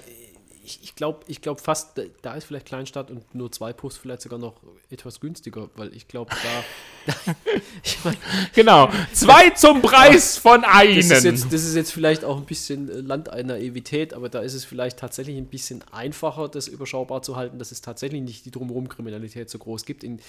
ich, 0.64 0.80
ich 0.82 0.94
glaube 0.94 1.20
ich 1.26 1.40
glaub 1.40 1.60
fast, 1.60 2.00
da- 2.22 2.34
ist 2.34 2.44
vielleicht 2.44 2.66
Kleinstadt 2.66 3.10
und 3.10 3.34
nur 3.34 3.50
zwei 3.50 3.72
Puffs 3.72 3.96
vielleicht 3.96 4.22
sogar 4.22 4.38
noch 4.38 4.54
etwas 4.90 5.18
günstiger, 5.20 5.68
weil 5.76 5.94
ich 5.94 6.06
glaube, 6.08 6.30
da. 6.30 7.34
ich 7.82 7.98
mein, 8.04 8.16
Genau. 8.54 8.88
Zwei 9.12 9.50
zum 9.50 9.82
Preis 9.82 10.38
von 10.38 10.64
einem. 10.64 10.96
das, 10.96 11.10
ist 11.10 11.24
jetzt, 11.24 11.52
das 11.52 11.64
ist 11.64 11.74
jetzt 11.74 11.92
vielleicht 11.92 12.24
auch 12.24 12.36
ein 12.36 12.44
bisschen 12.44 12.88
äh, 12.88 12.94
Land 13.00 13.28
einer 13.28 13.54
Naivität, 13.54 14.14
aber 14.14 14.28
da 14.28 14.40
ist 14.40 14.54
es 14.54 14.64
vielleicht 14.64 14.98
tatsächlich 14.98 15.36
ein 15.36 15.46
bisschen 15.46 15.82
einfacher, 15.90 16.48
das 16.48 16.68
überschaubar 16.68 17.22
zu 17.22 17.36
halten, 17.36 17.58
dass 17.58 17.72
es 17.72 17.80
tatsächlich 17.80 18.22
nicht 18.22 18.44
die 18.46 18.50
Drumherum-Kriminalität 18.50 19.50
so 19.50 19.58
groß 19.58 19.84
gibt 19.84 20.04
in, 20.04 20.20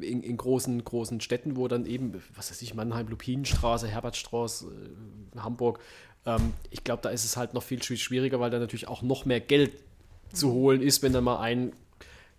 in, 0.00 0.22
in 0.22 0.36
großen, 0.36 0.82
großen 0.84 1.20
Städten, 1.20 1.56
wo 1.56 1.68
dann 1.68 1.84
eben, 1.86 2.14
was 2.34 2.50
weiß 2.50 2.62
ich, 2.62 2.74
Mannheim, 2.74 3.08
Lupinenstraße, 3.08 3.88
Herbertstraße, 3.88 4.66
äh, 4.66 5.38
Hamburg, 5.38 5.80
ähm, 6.26 6.52
ich 6.70 6.84
glaube, 6.84 7.02
da 7.02 7.10
ist 7.10 7.24
es 7.24 7.36
halt 7.36 7.54
noch 7.54 7.62
viel 7.62 7.80
schwi- 7.80 7.96
schwieriger, 7.98 8.40
weil 8.40 8.50
da 8.50 8.58
natürlich 8.58 8.88
auch 8.88 9.02
noch 9.02 9.24
mehr 9.24 9.40
Geld 9.40 9.72
zu 10.32 10.52
holen 10.52 10.82
ist, 10.82 11.02
wenn 11.02 11.12
dann 11.12 11.24
mal 11.24 11.38
ein, 11.40 11.72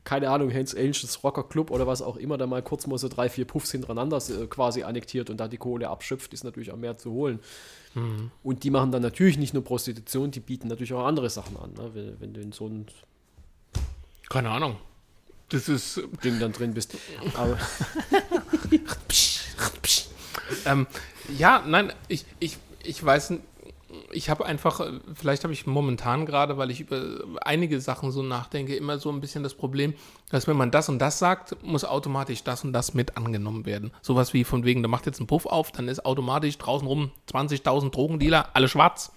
keine 0.03 0.29
Ahnung, 0.29 0.49
Hells 0.49 0.75
Angels 0.75 1.23
Rocker 1.23 1.43
Club 1.43 1.71
oder 1.71 1.87
was 1.87 2.01
auch 2.01 2.17
immer, 2.17 2.37
da 2.37 2.47
mal 2.47 2.61
kurz 2.61 2.87
mal 2.87 2.97
so 2.97 3.07
drei, 3.07 3.29
vier 3.29 3.45
Puffs 3.45 3.71
hintereinander 3.71 4.17
äh, 4.17 4.47
quasi 4.47 4.83
annektiert 4.83 5.29
und 5.29 5.37
da 5.37 5.47
die 5.47 5.57
Kohle 5.57 5.89
abschöpft, 5.89 6.33
ist 6.33 6.43
natürlich 6.43 6.71
auch 6.71 6.77
mehr 6.77 6.97
zu 6.97 7.11
holen. 7.11 7.39
Und 8.41 8.63
die 8.63 8.71
machen 8.71 8.91
dann 8.91 9.03
natürlich 9.03 9.37
nicht 9.37 9.53
nur 9.53 9.63
Prostitution, 9.63 10.31
die 10.31 10.39
bieten 10.39 10.67
natürlich 10.67 10.93
auch 10.93 11.05
andere 11.05 11.29
Sachen 11.29 11.55
an, 11.57 11.73
ne? 11.73 11.91
wenn, 11.93 12.19
wenn 12.19 12.33
du 12.33 12.41
in 12.41 12.51
so 12.51 12.67
ein 12.67 12.87
Keine 14.29 14.49
Ahnung. 14.49 14.77
Das 15.49 15.69
ist, 15.69 16.01
Ding 16.23 16.39
dann 16.39 16.53
drin 16.53 16.73
bist. 16.73 16.95
Aber 17.35 17.55
ähm, 20.65 20.87
ja, 21.37 21.63
nein, 21.67 21.93
ich, 22.07 22.25
ich, 22.39 22.57
ich 22.83 23.03
weiß, 23.05 23.29
n- 23.31 23.41
ich 24.13 24.29
habe 24.29 24.45
einfach, 24.45 24.79
äh, 24.79 24.99
vielleicht 25.13 25.43
habe 25.43 25.53
ich 25.53 25.65
momentan 25.65 26.25
gerade, 26.25 26.57
weil 26.57 26.71
ich 26.71 26.81
über 26.81 27.23
einige 27.41 27.79
Sachen 27.81 28.11
so 28.11 28.23
nachdenke, 28.23 28.75
immer 28.75 28.97
so 28.99 29.11
ein 29.11 29.21
bisschen 29.21 29.43
das 29.43 29.53
Problem, 29.53 29.93
dass 30.29 30.47
wenn 30.47 30.57
man 30.57 30.71
das 30.71 30.89
und 30.89 30.99
das 30.99 31.19
sagt, 31.19 31.61
muss 31.63 31.85
automatisch 31.85 32.43
das 32.43 32.63
und 32.63 32.73
das 32.73 32.93
mit 32.93 33.17
angenommen 33.17 33.65
werden. 33.65 33.91
Sowas 34.01 34.33
wie 34.33 34.43
von 34.43 34.63
wegen, 34.63 34.81
da 34.81 34.89
macht 34.89 35.05
jetzt 35.05 35.19
ein 35.19 35.27
Puff 35.27 35.45
auf, 35.45 35.71
dann 35.71 35.87
ist 35.87 36.05
automatisch 36.05 36.57
draußen 36.57 36.87
rum 36.87 37.11
20.000 37.31 37.91
Drogendealer, 37.91 38.49
alle 38.53 38.67
schwarz, 38.67 39.11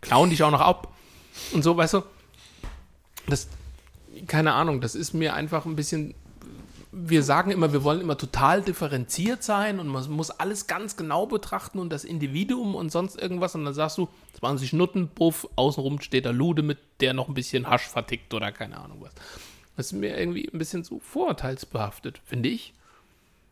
klauen 0.00 0.30
dich 0.30 0.42
auch 0.42 0.50
noch 0.50 0.60
ab. 0.60 0.92
Und 1.52 1.62
so, 1.62 1.76
weißt 1.76 1.94
du, 1.94 2.02
das, 3.28 3.48
keine 4.26 4.52
Ahnung, 4.52 4.80
das 4.80 4.94
ist 4.94 5.14
mir 5.14 5.34
einfach 5.34 5.64
ein 5.64 5.76
bisschen 5.76 6.14
wir 6.92 7.22
sagen 7.22 7.50
immer, 7.52 7.72
wir 7.72 7.84
wollen 7.84 8.00
immer 8.00 8.18
total 8.18 8.62
differenziert 8.62 9.44
sein 9.44 9.78
und 9.78 9.86
man 9.86 10.10
muss 10.10 10.30
alles 10.30 10.66
ganz 10.66 10.96
genau 10.96 11.26
betrachten 11.26 11.78
und 11.78 11.90
das 11.90 12.04
Individuum 12.04 12.74
und 12.74 12.90
sonst 12.90 13.20
irgendwas. 13.20 13.54
Und 13.54 13.64
dann 13.64 13.74
sagst 13.74 13.98
du, 13.98 14.08
20 14.40 14.72
Nutten, 14.72 15.08
Puff, 15.08 15.48
außenrum 15.56 16.00
steht 16.00 16.24
der 16.24 16.32
Lude 16.32 16.62
mit, 16.62 16.78
der 17.00 17.14
noch 17.14 17.28
ein 17.28 17.34
bisschen 17.34 17.68
Hasch 17.68 17.86
vertickt 17.86 18.34
oder 18.34 18.50
keine 18.50 18.78
Ahnung 18.78 18.98
was. 19.00 19.12
Das 19.76 19.86
ist 19.86 19.92
mir 19.92 20.18
irgendwie 20.18 20.50
ein 20.52 20.58
bisschen 20.58 20.82
so 20.82 20.98
vorurteilsbehaftet, 20.98 22.20
finde 22.24 22.48
ich. 22.48 22.74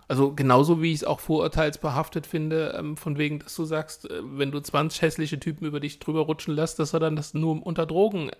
Also 0.08 0.32
genauso 0.32 0.82
wie 0.82 0.90
ich 0.90 0.96
es 0.96 1.04
auch 1.04 1.20
vorurteilsbehaftet 1.20 2.26
finde, 2.26 2.74
ähm, 2.76 2.96
von 2.96 3.18
wegen, 3.18 3.38
dass 3.38 3.54
du 3.54 3.64
sagst, 3.64 4.10
äh, 4.10 4.20
wenn 4.22 4.50
du 4.50 4.58
20 4.58 5.02
hässliche 5.02 5.38
Typen 5.38 5.66
über 5.66 5.80
dich 5.80 6.00
drüber 6.00 6.22
rutschen 6.22 6.54
lässt, 6.54 6.78
dass 6.78 6.94
er 6.94 7.00
dann 7.00 7.14
das 7.14 7.34
nur 7.34 7.64
unter 7.64 7.86
Drogen. 7.86 8.30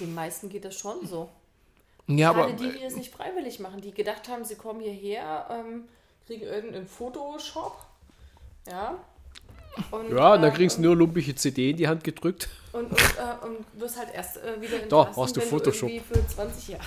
Den 0.00 0.14
meisten 0.14 0.48
geht 0.48 0.64
das 0.64 0.78
schon 0.78 1.04
so. 1.06 1.28
Ja, 2.06 2.30
aber 2.30 2.48
Gerade 2.48 2.56
die, 2.56 2.78
die 2.78 2.84
das 2.84 2.96
nicht 2.96 3.12
freiwillig 3.12 3.60
machen, 3.60 3.80
die 3.80 3.92
gedacht 3.92 4.28
haben, 4.28 4.44
sie 4.44 4.56
kommen 4.56 4.80
hierher, 4.80 5.46
ähm, 5.50 5.84
kriegen 6.26 6.42
irgendeinen 6.42 6.86
Photoshop. 6.86 7.84
Ja. 8.70 8.96
Und, 9.90 10.10
ja, 10.10 10.36
da 10.38 10.48
ähm, 10.48 10.54
kriegst 10.54 10.78
du 10.78 10.82
nur 10.82 10.96
lumpige 10.96 11.34
CD 11.34 11.70
in 11.70 11.76
die 11.76 11.88
Hand 11.88 12.04
gedrückt. 12.04 12.48
Und, 12.72 12.90
und, 12.90 12.98
äh, 12.98 13.46
und 13.46 13.80
wirst 13.80 13.98
halt 13.98 14.14
erst 14.14 14.36
äh, 14.36 14.60
wieder 14.60 14.78
Da 14.78 14.82
entlassen, 14.82 15.22
hast 15.22 15.36
du 15.36 15.40
wenn 15.40 15.48
Photoshop. 15.48 15.88
du 15.88 15.94
irgendwie 15.94 16.14
für 16.14 16.26
20 16.26 16.68
Jahre 16.68 16.84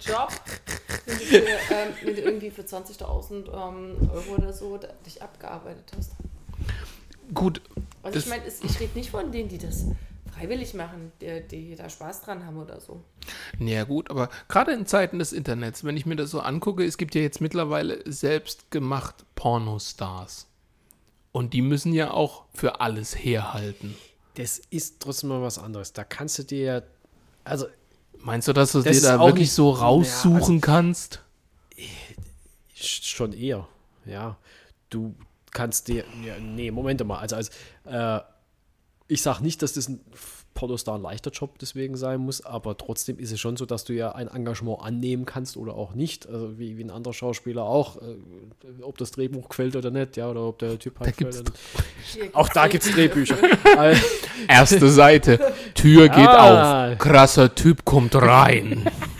Job, 0.00 0.32
wenn 1.06 1.18
du, 1.18 1.24
für, 1.24 1.36
ähm, 1.36 1.94
wenn 2.02 2.14
du 2.14 2.20
irgendwie 2.22 2.50
für 2.50 2.62
20.000 2.62 3.48
ähm, 3.48 4.10
Euro 4.12 4.34
oder 4.36 4.52
so 4.52 4.78
dich 5.04 5.22
abgearbeitet 5.22 5.92
hast. 5.96 6.12
gut, 7.34 7.60
Also 8.02 8.18
ich 8.18 8.26
meine, 8.26 8.42
ich 8.46 8.80
rede 8.80 8.98
nicht 8.98 9.10
von 9.10 9.30
denen, 9.30 9.48
die 9.48 9.58
das 9.58 9.84
freiwillig 10.36 10.74
machen, 10.74 11.12
die, 11.20 11.40
die 11.48 11.76
da 11.76 11.88
Spaß 11.88 12.22
dran 12.22 12.44
haben 12.46 12.56
oder 12.58 12.80
so. 12.80 13.02
Ja 13.58 13.84
gut, 13.84 14.10
aber 14.10 14.28
gerade 14.48 14.72
in 14.72 14.86
Zeiten 14.86 15.18
des 15.18 15.32
Internets, 15.32 15.84
wenn 15.84 15.96
ich 15.96 16.06
mir 16.06 16.16
das 16.16 16.30
so 16.30 16.40
angucke, 16.40 16.84
es 16.84 16.96
gibt 16.98 17.14
ja 17.14 17.20
jetzt 17.22 17.40
mittlerweile 17.40 18.00
selbstgemacht 18.10 19.24
Pornostars. 19.34 20.46
Und 21.32 21.52
die 21.54 21.62
müssen 21.62 21.92
ja 21.92 22.10
auch 22.10 22.44
für 22.54 22.80
alles 22.80 23.14
herhalten. 23.16 23.94
Das 24.34 24.58
ist 24.70 25.00
trotzdem 25.00 25.28
mal 25.30 25.42
was 25.42 25.58
anderes. 25.58 25.92
Da 25.92 26.02
kannst 26.04 26.38
du 26.38 26.42
dir 26.44 26.60
ja. 26.64 26.82
Also, 27.44 27.66
Meinst 28.22 28.48
du, 28.48 28.52
dass 28.52 28.72
du 28.72 28.82
Das 28.82 29.00
dir 29.00 29.06
da 29.08 29.18
wirklich 29.20 29.44
nicht- 29.48 29.52
so 29.54 29.72
Ja, 29.72 29.80
raussuchen 29.80 30.34
also- 30.56 30.60
kannst? 30.60 31.22
Sch- 32.76 33.04
Schon 33.04 33.32
eher, 33.32 33.66
ja. 34.04 34.36
Du 34.90 35.14
kannst 35.50 35.88
dir, 35.88 36.04
ja, 36.24 36.38
nee, 36.38 36.70
Moment 36.70 37.04
mal, 37.06 37.18
also, 37.18 37.36
also 37.36 37.50
äh, 37.84 38.20
ich 39.10 39.22
sag 39.22 39.40
nicht, 39.40 39.62
dass 39.62 39.72
das 39.74 39.88
ein 39.88 40.00
Pornostar 40.54 40.96
ein 40.96 41.02
leichter 41.02 41.30
Job 41.30 41.58
deswegen 41.60 41.96
sein 41.96 42.20
muss, 42.20 42.44
aber 42.44 42.76
trotzdem 42.76 43.18
ist 43.18 43.30
es 43.32 43.38
schon 43.38 43.56
so, 43.56 43.66
dass 43.66 43.84
du 43.84 43.92
ja 43.92 44.12
ein 44.12 44.26
Engagement 44.28 44.80
annehmen 44.82 45.24
kannst 45.24 45.56
oder 45.56 45.74
auch 45.74 45.94
nicht, 45.94 46.26
also 46.28 46.58
wie, 46.58 46.76
wie 46.76 46.82
ein 46.84 46.90
anderer 46.90 47.14
Schauspieler 47.14 47.62
auch, 47.62 47.96
äh, 48.02 48.82
ob 48.82 48.98
das 48.98 49.12
Drehbuch 49.12 49.48
gefällt 49.48 49.76
oder 49.76 49.90
nicht, 49.92 50.16
ja, 50.16 50.28
oder 50.28 50.42
ob 50.42 50.58
der 50.58 50.78
Typ 50.78 50.98
halt 50.98 51.16
gibt's- 51.16 51.42
gefällt. 51.44 52.34
Auch 52.34 52.48
da 52.48 52.66
gibt 52.66 52.84
es 52.84 52.90
Drehbücher. 52.92 53.36
Erste 54.48 54.88
Seite, 54.90 55.38
Tür 55.74 56.08
geht 56.08 56.26
Ah. 56.28 56.92
auf, 56.92 56.98
krasser 56.98 57.54
Typ 57.54 57.84
kommt 57.84 58.14
rein. 58.16 58.88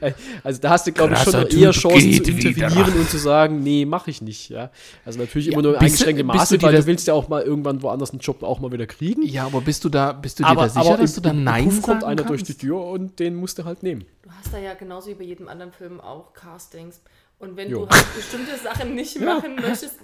Also 0.44 0.60
da 0.60 0.70
hast 0.70 0.86
du, 0.86 0.92
glaube 0.92 1.12
ich, 1.14 1.18
schon 1.20 1.46
eher 1.48 1.70
Chancen 1.72 2.12
zu 2.12 2.22
geht 2.22 2.36
wieder. 2.36 2.48
intervenieren 2.66 2.94
und 3.00 3.10
zu 3.10 3.18
sagen, 3.18 3.62
nee, 3.62 3.84
mache 3.84 4.10
ich 4.10 4.22
nicht. 4.22 4.48
Ja? 4.48 4.70
Also 5.04 5.18
natürlich 5.18 5.46
Ja, 5.46 5.52
immer 5.52 5.62
nur 5.62 5.72
du- 5.74 5.78
du 5.78 5.84
Maße, 6.24 6.58
dir 6.58 6.62
weil 6.66 6.72
das- 6.72 6.84
du 6.84 6.86
willst 6.88 7.06
ja 7.06 7.14
auch 7.14 7.28
mal 7.28 7.42
irgendwann 7.42 7.82
woanders 7.82 8.10
einen 8.10 8.20
Job 8.20 8.42
auch 8.42 8.60
mal 8.60 8.72
wieder 8.72 8.86
kriegen. 8.86 9.22
Ja, 9.22 9.46
aber 9.46 9.60
bist 9.60 9.84
du 9.84 9.88
da, 9.88 10.12
bist 10.12 10.38
du 10.38 10.42
dir 10.44 10.48
aber 10.48 10.62
da 10.62 10.68
sicher, 10.68 10.96
dass 10.96 11.14
du 11.14 11.20
da 11.20 11.30
im 11.30 11.44
Nein 11.44 11.70
sagen 11.70 11.82
kommt 11.82 12.04
einer 12.04 12.16
kannst? 12.22 12.30
durch 12.30 12.42
die 12.44 12.54
Tür 12.54 12.84
und 12.84 13.18
den 13.18 13.34
musst 13.36 13.58
du 13.58 13.64
halt 13.64 13.82
nehmen. 13.82 14.04
Du 14.22 14.30
hast 14.30 14.52
da 14.52 14.58
ja 14.58 14.74
genauso 14.74 15.10
wie 15.10 15.14
bei 15.14 15.24
jedem 15.24 15.48
anderen 15.48 15.72
Film 15.72 16.00
auch 16.00 16.32
Castings. 16.32 17.00
Und 17.38 17.56
wenn 17.56 17.70
Jo. 17.70 17.86
du 17.86 17.88
halt 17.88 18.04
bestimmte 18.14 18.56
Sachen 18.62 18.94
nicht 18.94 19.18
machen 19.20 19.54
möchtest, 19.56 19.98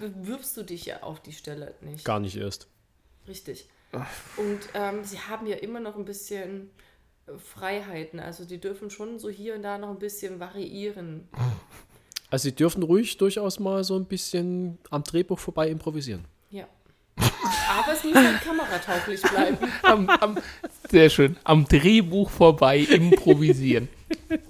bewirbst 0.00 0.56
du 0.56 0.62
dich 0.62 0.86
ja 0.86 1.02
auf 1.02 1.20
die 1.20 1.32
Stelle 1.32 1.74
nicht. 1.82 2.04
Gar 2.04 2.20
nicht 2.20 2.36
erst. 2.36 2.66
Richtig. 3.26 3.68
Und 4.36 4.58
ähm, 4.74 5.04
sie 5.04 5.18
haben 5.18 5.46
ja 5.46 5.56
immer 5.56 5.80
noch 5.80 5.96
ein 5.96 6.04
bisschen 6.04 6.70
Freiheiten. 7.38 8.20
Also 8.20 8.44
die 8.44 8.58
dürfen 8.58 8.90
schon 8.90 9.18
so 9.18 9.28
hier 9.28 9.54
und 9.54 9.62
da 9.62 9.78
noch 9.78 9.90
ein 9.90 9.98
bisschen 9.98 10.40
variieren. 10.40 11.28
Also 12.30 12.44
sie 12.44 12.54
dürfen 12.54 12.82
ruhig 12.82 13.16
durchaus 13.16 13.58
mal 13.58 13.84
so 13.84 13.96
ein 13.96 14.04
bisschen 14.04 14.78
am 14.90 15.02
Drehbuch 15.02 15.38
vorbei 15.38 15.68
improvisieren. 15.68 16.24
Ja. 16.50 16.64
Aber 17.16 17.92
es 17.92 18.04
muss 18.04 18.14
halt 18.14 18.40
kameratauglich 18.42 19.22
bleiben. 19.22 19.58
Am, 19.82 20.08
am, 20.08 20.38
sehr 20.88 21.10
schön. 21.10 21.36
Am 21.44 21.64
Drehbuch 21.66 22.30
vorbei 22.30 22.78
improvisieren. 22.78 23.88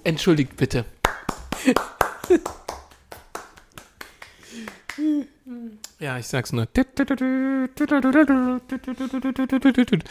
Entschuldigt 0.03 0.55
bitte. 0.55 0.85
Ja, 5.99 6.17
ich 6.17 6.27
sag's 6.27 6.53
nur. 6.53 6.67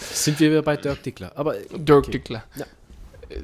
Sind 0.00 0.40
wir 0.40 0.50
wieder 0.50 0.62
bei 0.62 0.76
Dirk 0.76 1.02
Dickler. 1.02 1.32
Aber 1.34 1.54
Dirk 1.54 1.98
okay. 2.04 2.10
Dickler. 2.12 2.44
Ja. 2.56 2.66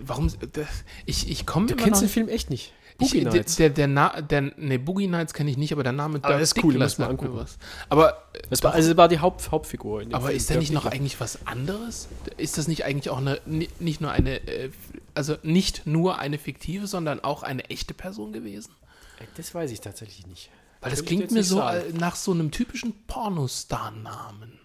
Warum? 0.05 0.31
Das, 0.53 0.67
ich 1.07 1.31
ich 1.31 1.47
komme 1.47 1.67
Du 1.67 1.75
immer 1.75 1.83
kennst 1.85 2.01
noch 2.03 2.09
den 2.09 2.13
Film 2.13 2.29
echt 2.29 2.51
nicht. 2.51 2.73
Ich, 3.01 3.11
Boogie 3.11 3.25
der, 3.25 3.33
Nights. 3.33 3.57
der, 3.57 3.71
der, 3.71 3.89
Na, 3.89 4.21
der, 4.21 4.41
nee, 4.57 4.79
Boogie 4.79 5.09
Nights 5.09 5.35
kenne 5.35 5.51
ich 5.51 5.57
nicht, 5.57 5.73
aber 5.73 5.83
der 5.83 5.93
Name 5.93 6.21
Aber 6.23 6.35
das 6.39 6.53
ist 6.53 6.63
cool, 6.63 6.73
Dickler 6.75 6.89
sagt 6.89 7.01
mir 7.01 7.09
angucken. 7.09 7.35
was. 7.35 7.59
Aber, 7.89 8.23
Das 8.51 8.63
war, 8.63 8.73
also 8.73 8.97
war 8.97 9.09
die 9.09 9.19
Haupt, 9.19 9.51
Hauptfigur. 9.51 10.01
in 10.03 10.11
dem 10.11 10.15
aber 10.15 10.27
Film, 10.29 10.37
ist 10.37 10.49
da 10.49 10.55
Dirk 10.55 10.61
nicht 10.63 10.73
noch 10.73 10.83
Dickler. 10.85 10.97
eigentlich 11.01 11.19
was 11.21 11.45
anderes? 11.47 12.09
Ist 12.37 12.57
das 12.57 12.69
nicht 12.69 12.85
eigentlich 12.85 13.11
auch 13.11 13.19
eine, 13.19 13.41
ni- 13.47 13.69
nicht 13.81 14.01
nur 14.01 14.13
eine, 14.13 14.37
äh, 14.47 14.71
also 15.15 15.37
nicht 15.43 15.87
nur 15.87 16.19
eine 16.21 16.39
fiktive, 16.39 16.87
sondern 16.87 17.19
auch 17.19 17.43
eine 17.43 17.65
echte 17.69 17.95
Person 17.95 18.33
gewesen? 18.33 18.71
Äh, 19.19 19.25
Das 19.37 19.53
weiß 19.55 19.73
ich 19.73 19.81
tatsächlich 19.81 20.27
nicht. 20.29 20.51
Weil 20.85 20.91
das 20.91 21.05
klingt 21.05 21.31
mir 21.31 21.43
so 21.43 21.57
sagen. 21.57 21.95
äh, 21.95 21.99
nach 21.99 22.17
so 22.17 22.33
einem 22.33 22.51
typischen 22.51 22.95
Pornostar-Namen. 23.07 24.59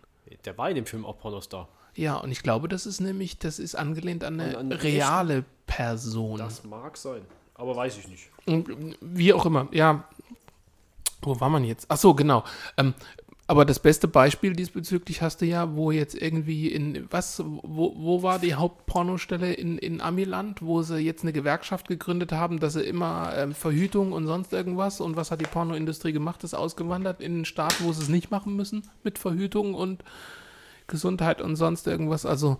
Der 0.45 0.57
war 0.57 0.69
in 0.69 0.75
dem 0.75 0.85
Film 0.85 1.05
auch 1.05 1.17
Pornostar. 1.19 1.67
Ja, 1.95 2.17
und 2.17 2.31
ich 2.31 2.43
glaube, 2.43 2.67
das 2.67 2.85
ist 2.85 2.99
nämlich, 3.01 3.39
das 3.39 3.59
ist 3.59 3.75
angelehnt 3.75 4.23
an 4.23 4.39
eine 4.39 4.57
An 4.57 4.71
einen 4.71 4.79
reale 4.79 5.43
Person. 5.65 6.37
Das 6.37 6.63
mag 6.63 6.97
sein. 6.97 7.21
Aber 7.55 7.75
weiß 7.75 7.97
ich 7.97 8.07
nicht. 8.07 8.29
Wie 9.01 9.33
auch 9.33 9.45
immer, 9.45 9.67
ja. 9.71 10.07
Wo 11.21 11.39
war 11.39 11.49
man 11.49 11.65
jetzt? 11.65 11.85
Ach 11.89 11.97
so, 11.97 12.13
genau. 12.13 12.43
Ähm, 12.77 12.93
aber 13.49 13.65
das 13.65 13.79
beste 13.79 14.07
Beispiel 14.07 14.53
diesbezüglich 14.53 15.23
hast 15.23 15.41
du 15.41 15.45
ja, 15.47 15.75
wo 15.75 15.89
jetzt 15.89 16.13
irgendwie 16.13 16.67
in, 16.67 17.07
was, 17.09 17.43
wo, 17.43 17.95
wo 17.97 18.21
war 18.21 18.37
die 18.37 18.53
Hauptpornostelle 18.53 19.53
in, 19.53 19.79
in 19.79 20.01
Amiland, 20.01 20.61
wo 20.61 20.83
sie 20.83 20.99
jetzt 20.99 21.23
eine 21.23 21.33
Gewerkschaft 21.33 21.87
gegründet 21.87 22.31
haben, 22.31 22.59
dass 22.59 22.73
sie 22.73 22.83
immer 22.83 23.33
ähm, 23.35 23.55
Verhütung 23.55 24.11
und 24.11 24.27
sonst 24.27 24.53
irgendwas 24.53 25.01
und 25.01 25.15
was 25.15 25.31
hat 25.31 25.41
die 25.41 25.47
Pornoindustrie 25.47 26.13
gemacht, 26.13 26.43
ist 26.43 26.53
ausgewandert 26.53 27.21
in 27.21 27.33
einen 27.33 27.45
Staat, 27.45 27.83
wo 27.83 27.91
sie 27.91 28.03
es 28.03 28.09
nicht 28.09 28.29
machen 28.29 28.55
müssen 28.55 28.87
mit 29.03 29.17
Verhütung 29.17 29.73
und 29.73 30.03
Gesundheit 30.85 31.41
und 31.41 31.55
sonst 31.55 31.87
irgendwas. 31.87 32.27
Also 32.27 32.59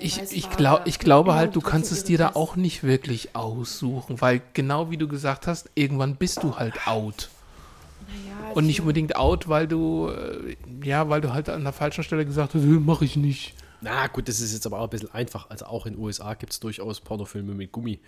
ich, 0.00 0.20
weiß, 0.20 0.32
ich, 0.32 0.46
war 0.46 0.56
glaub, 0.56 0.86
ich 0.86 0.98
glaube 0.98 1.34
halt, 1.34 1.54
du 1.54 1.60
kannst 1.60 1.92
es 1.92 2.02
dir 2.02 2.18
da 2.18 2.32
auch 2.34 2.56
nicht 2.56 2.82
wirklich 2.82 3.36
aussuchen, 3.36 4.20
weil 4.20 4.42
genau 4.54 4.90
wie 4.90 4.96
du 4.96 5.06
gesagt 5.06 5.46
hast, 5.46 5.70
irgendwann 5.76 6.16
bist 6.16 6.42
du 6.42 6.56
halt 6.56 6.88
out. 6.88 7.28
Naja, 8.06 8.52
Und 8.54 8.66
nicht 8.66 8.76
ich- 8.76 8.80
unbedingt 8.80 9.16
out, 9.16 9.48
weil 9.48 9.66
du, 9.68 10.08
äh, 10.08 10.56
ja, 10.84 11.08
weil 11.08 11.20
du 11.20 11.32
halt 11.32 11.48
an 11.48 11.62
der 11.64 11.72
falschen 11.72 12.04
Stelle 12.04 12.24
gesagt 12.24 12.54
hast, 12.54 12.62
äh, 12.62 12.66
mach 12.66 13.02
ich 13.02 13.16
nicht. 13.16 13.54
Na 13.80 14.06
gut, 14.06 14.28
das 14.28 14.40
ist 14.40 14.52
jetzt 14.52 14.66
aber 14.66 14.78
auch 14.78 14.84
ein 14.84 14.90
bisschen 14.90 15.12
einfach. 15.12 15.50
Also 15.50 15.66
auch 15.66 15.86
in 15.86 15.94
den 15.94 16.02
USA 16.02 16.34
gibt 16.34 16.52
es 16.52 16.60
durchaus 16.60 17.00
Pornofilme 17.00 17.52
mit 17.54 17.70
Gummi. 17.72 18.00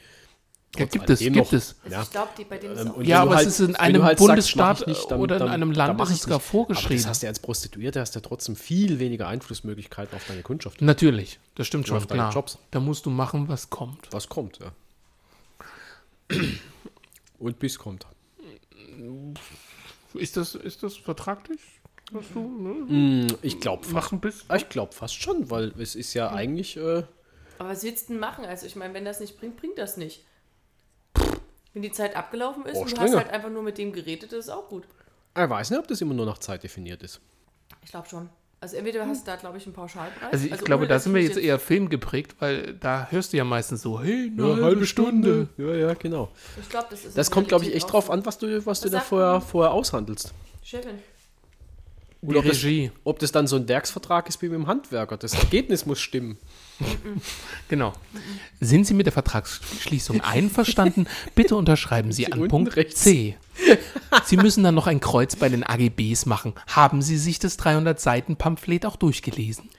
Ja, 0.78 0.84
gibt 0.84 1.08
es, 1.08 1.20
gibt 1.20 1.36
noch. 1.36 1.52
es. 1.52 1.76
Also 1.84 1.96
Ja. 1.96 2.02
ich 2.02 2.10
glaube, 2.10 2.30
die 2.36 2.44
bei 2.44 2.58
denen 2.58 2.76
Ähm, 2.76 2.92
Ja, 3.02 3.22
aber 3.22 3.36
halt- 3.36 3.46
es 3.46 3.60
ist 3.60 3.68
in 3.68 3.76
einem 3.76 4.02
halt 4.02 4.18
sagst, 4.18 4.26
Bundesstaat 4.28 4.80
ich 4.82 4.86
nicht, 4.88 5.10
dann- 5.10 5.20
oder 5.20 5.36
in 5.36 5.40
dann- 5.40 5.50
einem 5.50 5.72
Land 5.72 5.98
ist 6.02 6.10
es 6.10 6.22
sogar 6.22 6.40
vorgeschrieben. 6.40 6.86
Aber 6.88 6.94
das 6.96 7.06
hast 7.06 7.22
du 7.22 7.26
ja 7.26 7.30
als 7.30 7.38
Prostituierte, 7.38 8.00
hast 8.00 8.14
du 8.14 8.18
ja 8.18 8.22
trotzdem 8.26 8.56
viel 8.56 8.98
weniger 8.98 9.26
Einflussmöglichkeiten 9.28 10.14
auf 10.14 10.24
deine 10.26 10.42
Kundschaft. 10.42 10.82
Natürlich, 10.82 11.38
das 11.54 11.66
stimmt 11.66 11.86
schon, 11.88 12.06
klar. 12.06 12.32
Jobs. 12.32 12.58
Da 12.72 12.80
musst 12.80 13.06
du 13.06 13.10
machen, 13.10 13.48
was 13.48 13.70
kommt. 13.70 14.08
Was 14.10 14.28
kommt, 14.28 14.58
ja. 14.58 14.72
Und 17.38 17.58
bis 17.58 17.78
kommt. 17.78 18.06
Ist 20.16 20.36
das, 20.36 20.54
ist 20.54 20.82
das 20.82 20.96
vertraglich? 20.96 21.60
Dass 22.12 22.24
du 22.32 22.40
ne, 22.40 23.28
Hm, 23.28 23.36
Ich 23.42 23.60
glaube 23.60 23.86
bist? 24.20 24.44
ich 24.54 24.68
glaub 24.68 24.94
fast 24.94 25.20
schon, 25.20 25.50
weil 25.50 25.72
es 25.80 25.94
ist 25.94 26.14
ja 26.14 26.30
eigentlich. 26.30 26.76
Äh, 26.76 27.02
Aber 27.58 27.70
was 27.70 27.82
willst 27.82 28.08
du 28.08 28.12
denn 28.12 28.20
machen? 28.20 28.44
Also 28.44 28.66
ich 28.66 28.76
meine, 28.76 28.94
wenn 28.94 29.04
das 29.04 29.20
nicht 29.20 29.38
bringt, 29.38 29.56
bringt 29.56 29.78
das 29.78 29.96
nicht. 29.96 30.24
Wenn 31.72 31.82
die 31.82 31.92
Zeit 31.92 32.16
abgelaufen 32.16 32.64
ist 32.64 32.76
Oh, 32.76 32.82
und 32.82 32.92
du 32.96 33.00
hast 33.00 33.14
halt 33.14 33.30
einfach 33.30 33.50
nur 33.50 33.62
mit 33.62 33.76
dem 33.76 33.92
geredet, 33.92 34.32
das 34.32 34.46
ist 34.46 34.48
auch 34.50 34.68
gut. 34.68 34.84
ich 35.36 35.50
weiß 35.50 35.70
nicht, 35.70 35.78
ob 35.78 35.86
das 35.88 36.00
immer 36.00 36.14
nur 36.14 36.26
nach 36.26 36.38
Zeit 36.38 36.62
definiert 36.62 37.02
ist. 37.02 37.20
Ich 37.84 37.90
glaube 37.90 38.08
schon. 38.08 38.30
Also 38.66 38.78
entweder 38.78 39.06
hast 39.06 39.24
du 39.24 39.30
da, 39.30 39.36
glaube 39.36 39.58
ich, 39.58 39.64
einen 39.64 39.74
Pauschalpreis. 39.74 40.32
Also 40.32 40.46
ich 40.46 40.58
glaube, 40.58 40.80
ohne, 40.82 40.88
da 40.88 40.98
sind 40.98 41.14
wir 41.14 41.22
jetzt 41.22 41.38
eher 41.38 41.60
filmgeprägt, 41.60 42.34
weil 42.40 42.74
da 42.74 43.06
hörst 43.12 43.32
du 43.32 43.36
ja 43.36 43.44
meistens 43.44 43.80
so, 43.82 44.00
hey, 44.02 44.32
eine 44.36 44.48
Ja, 44.58 44.64
halbe, 44.64 44.84
Stunde. 44.86 45.46
Ja, 45.56 45.72
ja, 45.72 45.94
genau. 45.94 46.30
Ich 46.60 46.68
glaube, 46.68 46.88
das 46.90 47.04
ist 47.04 47.16
Das 47.16 47.30
kommt, 47.30 47.46
glaube 47.46 47.64
ich, 47.64 47.72
echt 47.76 47.92
drauf 47.92 48.10
an, 48.10 48.26
was 48.26 48.38
du, 48.38 48.48
was 48.48 48.62
du 48.64 48.66
Was 48.66 48.80
da 48.80 48.88
sagt 48.88 49.06
vorher, 49.06 49.40
vorher 49.40 49.72
aushandelst. 49.72 50.34
Chefin. 50.64 50.98
Oder 52.22 52.40
ob 52.40 52.44
das- 52.46 52.56
Regie, 52.64 52.90
Ob 53.04 53.20
das 53.20 53.30
dann 53.30 53.46
so 53.46 53.54
ein 53.54 53.68
Werksvertrag 53.68 54.28
ist 54.28 54.42
wie 54.42 54.48
mit 54.48 54.56
dem 54.58 54.66
Handwerker. 54.66 55.16
Das 55.16 55.34
Ergebnis 55.34 55.86
muss 55.86 56.00
stimmen. 56.00 56.36
genau. 57.68 57.92
Sind 58.60 58.86
Sie 58.86 58.94
mit 58.94 59.06
der 59.06 59.12
Vertragsschließung 59.12 60.20
einverstanden? 60.22 61.06
Bitte 61.34 61.56
unterschreiben 61.56 62.12
Sie 62.12 62.24
Sie 62.24 62.32
an 62.32 62.48
Punkt 62.48 62.76
rechts. 62.76 63.02
C. 63.02 63.36
Sie 64.24 64.36
müssen 64.36 64.62
dann 64.64 64.74
noch 64.74 64.86
ein 64.86 65.00
Kreuz 65.00 65.36
bei 65.36 65.48
den 65.48 65.64
AGBs 65.64 66.26
machen. 66.26 66.54
Haben 66.68 67.00
Sie 67.02 67.16
sich 67.16 67.38
das 67.38 67.56
300 67.56 67.98
Seiten 67.98 68.36
Pamphlet 68.36 68.84
auch 68.86 68.96
durchgelesen? 68.96 69.70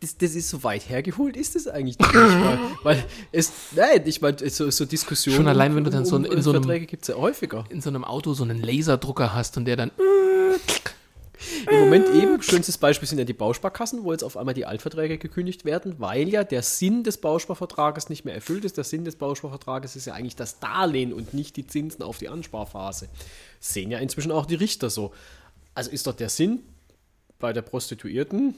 Das, 0.00 0.16
das 0.16 0.34
ist 0.36 0.48
so 0.48 0.62
weit 0.62 0.88
hergeholt, 0.88 1.36
ist 1.36 1.56
es 1.56 1.66
eigentlich 1.66 1.98
nicht. 1.98 2.14
weil, 2.14 2.58
weil 2.84 3.04
es, 3.32 3.52
nein, 3.74 4.02
ich 4.04 4.20
meine, 4.20 4.36
so, 4.48 4.70
so 4.70 4.84
Diskussionen 4.84 5.36
Schon 5.38 5.48
allein, 5.48 5.74
wenn 5.74 5.82
du 5.82 5.90
dann 5.90 6.04
so 6.06 6.16
um, 6.16 6.24
in 6.24 6.40
so 6.40 6.50
einem- 6.50 6.62
Verträge 6.62 6.86
gibt 6.86 7.02
es 7.02 7.08
ja 7.08 7.16
häufiger. 7.16 7.64
In 7.68 7.80
so 7.80 7.90
einem 7.90 8.04
Auto 8.04 8.32
so 8.32 8.44
einen 8.44 8.62
Laserdrucker 8.62 9.34
hast 9.34 9.56
und 9.56 9.64
der 9.64 9.74
dann 9.76 9.90
Im 11.70 11.80
Moment 11.80 12.08
eben, 12.08 12.42
schönstes 12.42 12.76
Beispiel 12.78 13.08
sind 13.08 13.18
ja 13.18 13.24
die 13.24 13.32
Bausparkassen, 13.32 14.04
wo 14.04 14.12
jetzt 14.12 14.22
auf 14.22 14.36
einmal 14.36 14.54
die 14.54 14.66
Altverträge 14.66 15.18
gekündigt 15.18 15.64
werden, 15.64 15.96
weil 15.98 16.28
ja 16.28 16.44
der 16.44 16.62
Sinn 16.62 17.02
des 17.02 17.18
Bausparvertrages 17.18 18.08
nicht 18.10 18.24
mehr 18.24 18.34
erfüllt 18.34 18.64
ist. 18.64 18.76
Der 18.76 18.84
Sinn 18.84 19.04
des 19.04 19.16
Bausparvertrages 19.16 19.96
ist 19.96 20.06
ja 20.06 20.14
eigentlich 20.14 20.36
das 20.36 20.58
Darlehen 20.58 21.12
und 21.12 21.32
nicht 21.32 21.56
die 21.56 21.66
Zinsen 21.66 22.02
auf 22.02 22.18
die 22.18 22.28
Ansparphase. 22.28 23.08
Sehen 23.58 23.90
ja 23.90 23.98
inzwischen 23.98 24.32
auch 24.32 24.46
die 24.46 24.54
Richter 24.54 24.90
so. 24.90 25.12
Also 25.74 25.90
ist 25.90 26.06
doch 26.06 26.14
der 26.14 26.28
Sinn 26.28 26.62
bei 27.38 27.52
der 27.52 27.62
Prostituierten, 27.62 28.54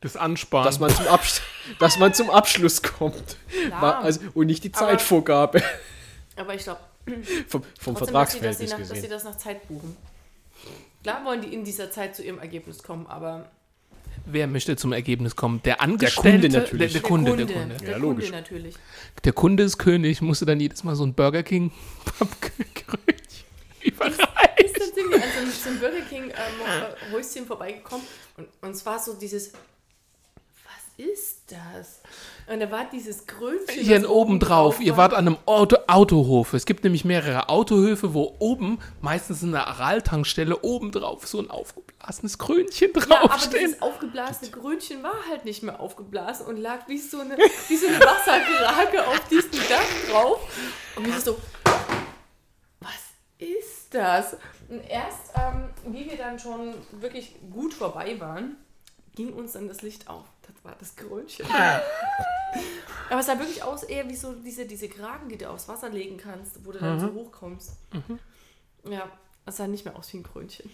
das 0.00 0.16
Ansparen. 0.16 0.64
dass 0.64 0.80
man 0.80 0.90
zum, 0.94 1.06
Abs 1.06 1.40
dass 1.78 1.98
man 1.98 2.12
zum 2.14 2.30
Abschluss 2.30 2.82
kommt. 2.82 3.36
War, 3.78 4.02
also, 4.02 4.20
und 4.34 4.46
nicht 4.46 4.64
die 4.64 4.74
Aber- 4.74 4.86
Zeitvorgabe 4.88 5.62
Aber 6.34 6.54
ich 6.54 6.64
glaube, 6.64 6.80
vom, 7.46 7.62
vom 7.78 7.94
trotzdem, 7.94 8.12
dass 8.14 8.32
sie, 8.32 8.40
dass, 8.40 8.58
sie 8.58 8.66
Vertragsverhältnis 8.66 8.70
nach, 8.70 8.78
dass 8.78 8.88
sie 8.88 8.94
gesehen. 8.94 9.10
das 9.10 9.24
nach 9.24 9.36
Zeit 9.38 9.68
buchen. 9.68 9.96
Klar 11.02 11.24
wollen 11.24 11.40
die 11.42 11.52
in 11.52 11.64
dieser 11.64 11.90
Zeit 11.90 12.14
zu 12.14 12.22
ihrem 12.22 12.38
Ergebnis 12.38 12.82
kommen, 12.82 13.06
aber 13.06 13.50
Wer 14.24 14.46
möchte 14.46 14.76
zum 14.76 14.92
Ergebnis 14.92 15.34
kommen? 15.34 15.60
Der 15.64 15.80
Angestellte? 15.80 16.48
Kunde 16.48 16.58
natürlich. 16.60 16.70
Der, 16.78 16.78
der 16.78 16.88
der 16.88 17.02
Kunde, 17.02 17.30
Kunde, 17.30 17.46
der 17.46 17.56
Kunde. 17.56 17.74
der 17.76 17.86
Ja, 17.88 17.92
Kunde 17.94 18.08
logisch. 18.08 18.30
natürlich. 18.30 18.74
Der 19.24 19.32
Kunde 19.32 19.62
ist 19.64 19.78
König, 19.78 20.22
musste 20.22 20.46
dann 20.46 20.60
jedes 20.60 20.84
Mal 20.84 20.94
so 20.94 21.04
ein 21.04 21.12
Burger 21.14 21.42
King 21.42 21.72
Pappkrönchen 22.04 23.44
überreichen. 23.82 24.28
Ist 24.58 24.94
sind 24.94 25.10
wir 25.10 25.16
an 25.16 25.28
so 25.52 25.68
einem, 25.68 25.80
Burger 25.80 26.00
King 26.08 26.24
ähm, 26.24 26.30
äh, 26.30 27.12
Häuschen 27.12 27.46
vorbeigekommen 27.46 28.06
und, 28.36 28.46
und 28.60 28.70
es 28.70 28.86
war 28.86 28.98
so 29.00 29.14
dieses, 29.14 29.52
ist 31.10 31.50
das? 31.50 32.00
Und 32.52 32.60
da 32.60 32.70
war 32.70 32.86
dieses 32.90 33.26
Krönchen. 33.26 33.82
Hier 33.84 34.10
oben 34.10 34.38
drauf, 34.40 34.80
ihr 34.80 34.92
war. 34.92 35.10
wart 35.10 35.14
an 35.14 35.26
einem 35.26 35.36
Auto 35.46 35.76
Autohof. 35.86 36.52
Es 36.54 36.66
gibt 36.66 36.84
nämlich 36.84 37.04
mehrere 37.04 37.48
Autohöfe, 37.48 38.14
wo 38.14 38.34
oben, 38.38 38.78
meistens 39.00 39.42
in 39.42 39.52
der 39.52 39.66
Araltankstelle, 39.66 40.60
oben 40.62 40.90
drauf 40.92 41.26
so 41.26 41.38
ein 41.40 41.50
aufgeblasenes 41.50 42.38
Krönchen 42.38 42.90
Ja, 42.94 43.16
aber 43.16 43.28
draufsteht. 43.28 43.60
dieses 43.60 43.82
aufgeblasene 43.82 44.50
Grünchen 44.50 45.02
war 45.02 45.14
halt 45.28 45.44
nicht 45.44 45.62
mehr 45.62 45.80
aufgeblasen 45.80 46.46
und 46.46 46.56
lag 46.58 46.88
wie 46.88 46.98
so 46.98 47.20
eine, 47.20 47.36
wie 47.36 47.76
so 47.76 47.86
eine 47.86 48.00
Wasserkrake 48.00 49.06
auf 49.08 49.28
diesem 49.28 49.50
Dach 49.68 50.10
drauf. 50.10 50.40
Und 50.96 51.06
mir 51.06 51.20
so, 51.20 51.38
was 52.80 52.92
ist 53.38 53.94
das? 53.94 54.36
Und 54.68 54.80
erst, 54.88 55.32
ähm, 55.36 55.68
wie 55.92 56.08
wir 56.10 56.16
dann 56.16 56.38
schon 56.38 56.74
wirklich 56.92 57.34
gut 57.52 57.74
vorbei 57.74 58.18
waren, 58.20 58.56
ging 59.14 59.32
uns 59.32 59.52
dann 59.52 59.68
das 59.68 59.82
Licht 59.82 60.08
auf. 60.08 60.24
Das 60.42 60.64
war 60.64 60.76
das 60.78 60.96
Krönchen. 60.96 61.46
Aber 63.10 63.20
es 63.20 63.26
sah 63.26 63.38
wirklich 63.38 63.62
aus 63.62 63.82
eher 63.82 64.08
wie 64.08 64.16
so 64.16 64.34
diese, 64.34 64.66
diese 64.66 64.88
Kragen, 64.88 65.28
die 65.28 65.36
du 65.36 65.48
aufs 65.48 65.68
Wasser 65.68 65.88
legen 65.88 66.16
kannst, 66.16 66.64
wo 66.64 66.72
du 66.72 66.78
dann 66.78 66.98
so 67.00 67.12
hochkommst. 67.12 67.76
Ja, 68.88 69.10
es 69.46 69.56
sah 69.56 69.66
nicht 69.66 69.84
mehr 69.84 69.96
aus 69.96 70.12
wie 70.12 70.18
ein 70.18 70.22
Krönchen. 70.22 70.70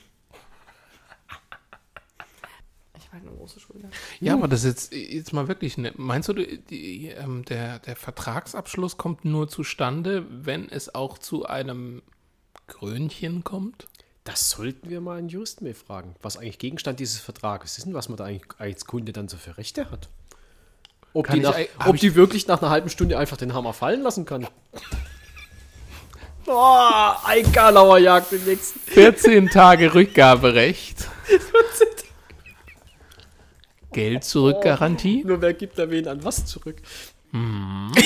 Ich 2.97 3.05
habe 3.07 3.13
halt 3.13 3.27
eine 3.27 3.37
große 3.37 3.61
Schulter. 3.61 3.89
Ja, 4.21 4.35
aber 4.35 4.49
das 4.49 4.65
ist 4.65 4.93
jetzt, 4.93 5.13
jetzt 5.13 5.33
mal 5.33 5.49
wirklich, 5.49 5.79
ne, 5.79 5.93
meinst 5.97 6.29
du, 6.29 6.35
die, 6.35 6.59
die, 6.59 7.09
ähm, 7.09 7.45
der, 7.45 7.79
der 7.79 7.97
Vertragsabschluss 7.97 8.97
kommt 8.97 9.25
nur 9.25 9.49
zustande, 9.49 10.27
wenn 10.29 10.69
es 10.69 10.95
auch 10.95 11.19
zu 11.19 11.47
einem 11.47 12.03
Krönchen 12.67 13.45
kommt? 13.45 13.89
Das 14.29 14.51
sollten 14.51 14.91
wir 14.91 15.01
mal 15.01 15.17
einen 15.17 15.31
Juristen 15.31 15.65
mehr 15.65 15.75
fragen, 15.75 16.15
was 16.21 16.37
eigentlich 16.37 16.59
Gegenstand 16.59 17.01
dieses 17.01 17.19
Vertrages 17.19 17.79
ist 17.79 17.87
und 17.87 17.95
was 17.95 18.11
man 18.11 18.19
da 18.19 18.25
eigentlich 18.25 18.43
als 18.59 18.85
Kunde 18.85 19.15
dann 19.15 19.27
so 19.27 19.39
für 19.39 19.57
Rechte 19.57 19.91
hat. 19.91 20.11
Ob, 21.15 21.25
Kann 21.25 21.37
die, 21.37 21.41
ich 21.41 21.47
nach, 21.47 21.55
hab 21.79 21.87
ob 21.89 21.95
ich- 21.95 22.03
die 22.03 22.15
wirklich 22.15 22.47
nach 22.47 22.61
einer 22.61 22.71
halben 22.71 22.91
Stunde 22.91 23.17
einfach 23.17 23.39
den 23.39 23.55
Hammer 23.55 23.73
fallen 23.73 24.03
lassen 24.03 24.27
kann. 24.27 24.47
Boah, 26.45 27.19
ein 27.25 27.51
Karlauer 27.53 27.97
Jagd 27.99 28.33
den 28.33 28.45
nächsten. 28.45 28.79
14 28.81 29.49
Tage 29.49 29.95
Rückgaberecht. 29.95 31.09
Geld 33.93 34.25
zurück 34.25 34.61
Garantie. 34.63 35.25
Nur 35.25 35.41
wer 35.41 35.55
gibt 35.55 35.79
da 35.79 35.89
wen 35.91 36.07
an 36.07 36.23
was 36.23 36.45
zurück? 36.45 36.83
Mhm. 37.33 37.93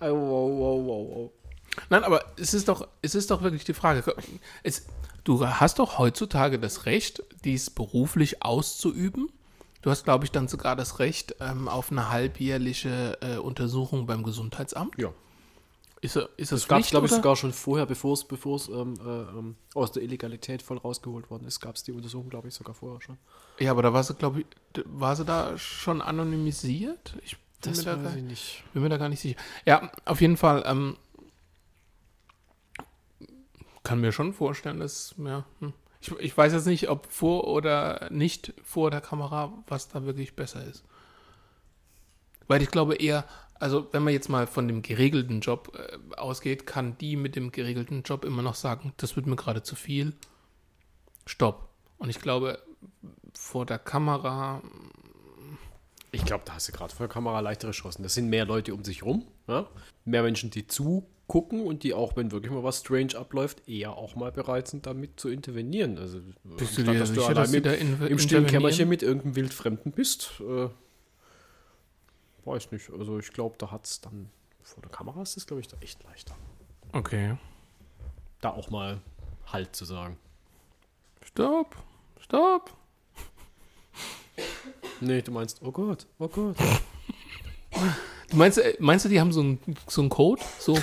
Au, 0.00 0.06
au, 0.06 0.64
au, 0.64 0.90
au, 0.90 1.12
au. 1.16 1.32
Nein, 1.90 2.04
aber 2.04 2.24
es 2.36 2.54
ist 2.54 2.68
doch, 2.68 2.86
es 3.00 3.14
ist 3.14 3.30
doch 3.30 3.42
wirklich 3.42 3.64
die 3.64 3.74
Frage. 3.74 4.04
Es, 4.62 4.86
du 5.24 5.46
hast 5.46 5.78
doch 5.78 5.98
heutzutage 5.98 6.58
das 6.58 6.86
Recht, 6.86 7.22
dies 7.44 7.70
beruflich 7.70 8.42
auszuüben. 8.42 9.30
Du 9.80 9.90
hast, 9.90 10.04
glaube 10.04 10.24
ich, 10.24 10.30
dann 10.30 10.48
sogar 10.48 10.76
das 10.76 11.00
Recht 11.00 11.36
ähm, 11.40 11.68
auf 11.68 11.90
eine 11.90 12.08
halbjährliche 12.10 13.18
äh, 13.20 13.36
Untersuchung 13.38 14.06
beim 14.06 14.22
Gesundheitsamt. 14.22 14.96
Ja. 14.96 15.12
Ist, 16.02 16.16
ist 16.16 16.50
das 16.50 16.62
Das 16.62 16.68
gab 16.68 16.80
es, 16.80 16.90
glaube 16.90 17.06
ich, 17.06 17.12
sogar 17.12 17.36
schon 17.36 17.52
vorher, 17.52 17.86
bevor 17.86 18.14
es 18.14 18.24
bevor 18.24 18.56
es 18.56 18.68
ähm, 18.68 18.94
äh, 19.04 19.08
ähm, 19.08 19.56
aus 19.74 19.92
der 19.92 20.02
Illegalität 20.02 20.60
voll 20.60 20.78
rausgeholt 20.78 21.30
worden 21.30 21.46
ist, 21.46 21.60
gab 21.60 21.76
es 21.76 21.84
die 21.84 21.92
Untersuchung, 21.92 22.28
glaube 22.28 22.48
ich, 22.48 22.54
sogar 22.54 22.74
vorher 22.74 23.00
schon. 23.00 23.18
Ja, 23.60 23.70
aber 23.70 23.82
da 23.82 23.92
war 23.92 24.02
sie, 24.02 24.14
glaube 24.14 24.40
ich, 24.40 24.46
war 24.84 25.14
sie 25.14 25.24
da 25.24 25.56
schon 25.56 26.02
anonymisiert? 26.02 27.16
Ich 27.24 27.36
bin, 27.60 27.76
mir 27.76 27.82
da, 27.84 27.94
gar, 27.94 28.16
nicht. 28.16 28.64
bin 28.72 28.82
mir 28.82 28.88
da 28.88 28.96
gar 28.96 29.08
nicht 29.08 29.20
sicher. 29.20 29.38
Ja, 29.64 29.92
auf 30.04 30.20
jeden 30.20 30.36
Fall. 30.36 30.64
Ähm, 30.66 30.96
kann 33.82 34.00
mir 34.00 34.12
schon 34.12 34.32
vorstellen, 34.32 34.80
dass, 34.80 35.14
ja, 35.18 35.44
hm. 35.60 35.72
ich, 36.00 36.12
ich 36.18 36.36
weiß 36.36 36.52
jetzt 36.52 36.66
nicht, 36.66 36.88
ob 36.88 37.10
vor 37.10 37.48
oder 37.48 38.08
nicht 38.10 38.54
vor 38.62 38.90
der 38.90 39.00
Kamera, 39.00 39.52
was 39.66 39.88
da 39.88 40.04
wirklich 40.04 40.36
besser 40.36 40.64
ist. 40.64 40.84
Weil 42.48 42.62
ich 42.62 42.70
glaube 42.70 42.96
eher, 42.96 43.24
also 43.54 43.88
wenn 43.92 44.02
man 44.02 44.12
jetzt 44.12 44.28
mal 44.28 44.46
von 44.46 44.66
dem 44.68 44.82
geregelten 44.82 45.40
Job 45.40 45.78
äh, 45.78 46.16
ausgeht, 46.16 46.66
kann 46.66 46.98
die 46.98 47.16
mit 47.16 47.36
dem 47.36 47.52
geregelten 47.52 48.02
Job 48.02 48.24
immer 48.24 48.42
noch 48.42 48.56
sagen, 48.56 48.92
das 48.96 49.16
wird 49.16 49.26
mir 49.26 49.36
gerade 49.36 49.62
zu 49.62 49.76
viel. 49.76 50.14
Stopp. 51.26 51.68
Und 51.98 52.08
ich 52.08 52.20
glaube, 52.20 52.58
vor 53.32 53.64
der 53.64 53.78
Kamera, 53.78 54.62
Ich 56.10 56.24
glaube, 56.24 56.44
da 56.44 56.54
hast 56.54 56.68
du 56.68 56.72
gerade 56.72 56.94
vor 56.94 57.06
der 57.06 57.14
Kamera 57.14 57.40
leichtere 57.40 57.70
Chancen. 57.70 58.02
Das 58.02 58.14
sind 58.14 58.28
mehr 58.28 58.44
Leute 58.44 58.74
um 58.74 58.84
sich 58.84 59.02
rum, 59.02 59.26
ja? 59.46 59.66
mehr 60.04 60.22
Menschen, 60.22 60.50
die 60.50 60.66
zugucken 61.32 61.64
und 61.66 61.82
die 61.82 61.94
auch, 61.94 62.14
wenn 62.16 62.30
wirklich 62.30 62.52
mal 62.52 62.62
was 62.62 62.80
strange 62.80 63.16
abläuft, 63.16 63.66
eher 63.68 63.96
auch 63.96 64.14
mal 64.16 64.30
bereit 64.30 64.68
sind, 64.68 64.84
damit 64.86 65.18
zu 65.18 65.28
intervenieren. 65.30 65.96
Also, 65.98 66.20
Bist 66.44 66.76
du 66.78 66.82
dir 66.82 66.98
dass 66.98 67.08
sicher, 67.08 67.22
allein 67.22 67.34
dass 67.36 67.50
mit, 67.52 67.64
da 67.66 67.72
in- 67.72 68.06
im 68.06 68.18
stillen? 68.18 68.46
Kämmerchen 68.46 68.88
mit 68.88 69.02
irgendeinem 69.02 69.36
Wildfremden 69.36 69.92
bist? 69.92 70.32
Äh, 70.40 70.68
weiß 72.44 72.70
nicht. 72.72 72.90
Also 72.90 73.18
ich 73.18 73.32
glaube, 73.32 73.54
da 73.58 73.70
hat 73.70 73.86
es 73.86 74.00
dann 74.00 74.28
vor 74.62 74.82
der 74.82 74.90
Kamera 74.92 75.22
ist 75.22 75.36
es, 75.36 75.46
glaube 75.46 75.60
ich, 75.60 75.68
da 75.68 75.76
echt 75.80 76.02
leichter. 76.04 76.36
okay. 76.92 77.36
Da 78.40 78.50
auch 78.50 78.70
mal 78.70 79.00
Halt 79.46 79.74
zu 79.76 79.84
sagen. 79.84 80.16
Stopp, 81.24 81.76
stopp. 82.20 82.70
Nee, 85.00 85.20
du 85.22 85.30
meinst, 85.32 85.60
oh 85.62 85.70
Gott, 85.72 86.06
oh 86.18 86.28
Gott. 86.28 86.56
Du 88.30 88.36
meinst, 88.36 88.58
äh, 88.58 88.76
meinst 88.80 89.04
du, 89.04 89.08
die 89.08 89.20
haben 89.20 89.30
so 89.32 89.40
einen 89.40 89.58
so 89.88 90.00
einen 90.00 90.10
Code? 90.10 90.42
So. 90.58 90.76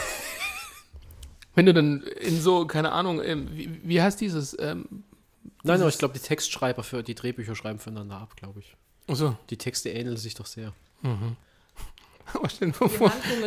Wenn 1.60 1.66
du 1.66 1.74
dann 1.74 2.04
in 2.22 2.40
so, 2.40 2.66
keine 2.66 2.94
Ahnung, 2.94 3.22
ähm, 3.22 3.50
wie, 3.52 3.82
wie 3.84 4.02
heißt 4.02 4.22
dieses? 4.22 4.56
Ähm, 4.58 5.04
Nein, 5.64 5.82
aber 5.82 5.90
ich 5.90 5.98
glaube, 5.98 6.14
die 6.14 6.22
Textschreiber 6.22 6.84
für 6.84 7.04
die 7.04 7.16
Drehbücher 7.16 7.54
schreiben 7.54 7.80
voneinander 7.80 8.16
ab, 8.16 8.38
glaube 8.38 8.62
ich. 8.62 8.78
achso. 9.10 9.36
Die 9.50 9.58
Texte 9.58 9.90
ähneln 9.90 10.16
sich 10.16 10.36
doch 10.36 10.46
sehr. 10.46 10.72
Handlungen 11.04 12.74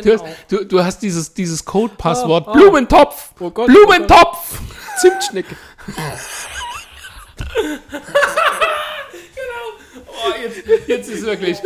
du, 0.03 0.13
hast, 0.13 0.25
du, 0.47 0.63
du 0.63 0.83
hast 0.83 0.99
dieses, 0.99 1.33
dieses 1.33 1.65
Code-Passwort. 1.65 2.49
Ah, 2.49 2.51
ah. 2.51 2.53
Blumentopf! 2.53 3.33
Oh 3.39 3.49
Gott, 3.49 3.65
Blumentopf! 3.65 4.61
Zimtschnecke. 5.01 5.55
Oh, 10.25 10.31
jetzt, 10.41 10.87
jetzt 10.87 11.09
ist 11.09 11.23
wirklich 11.23 11.57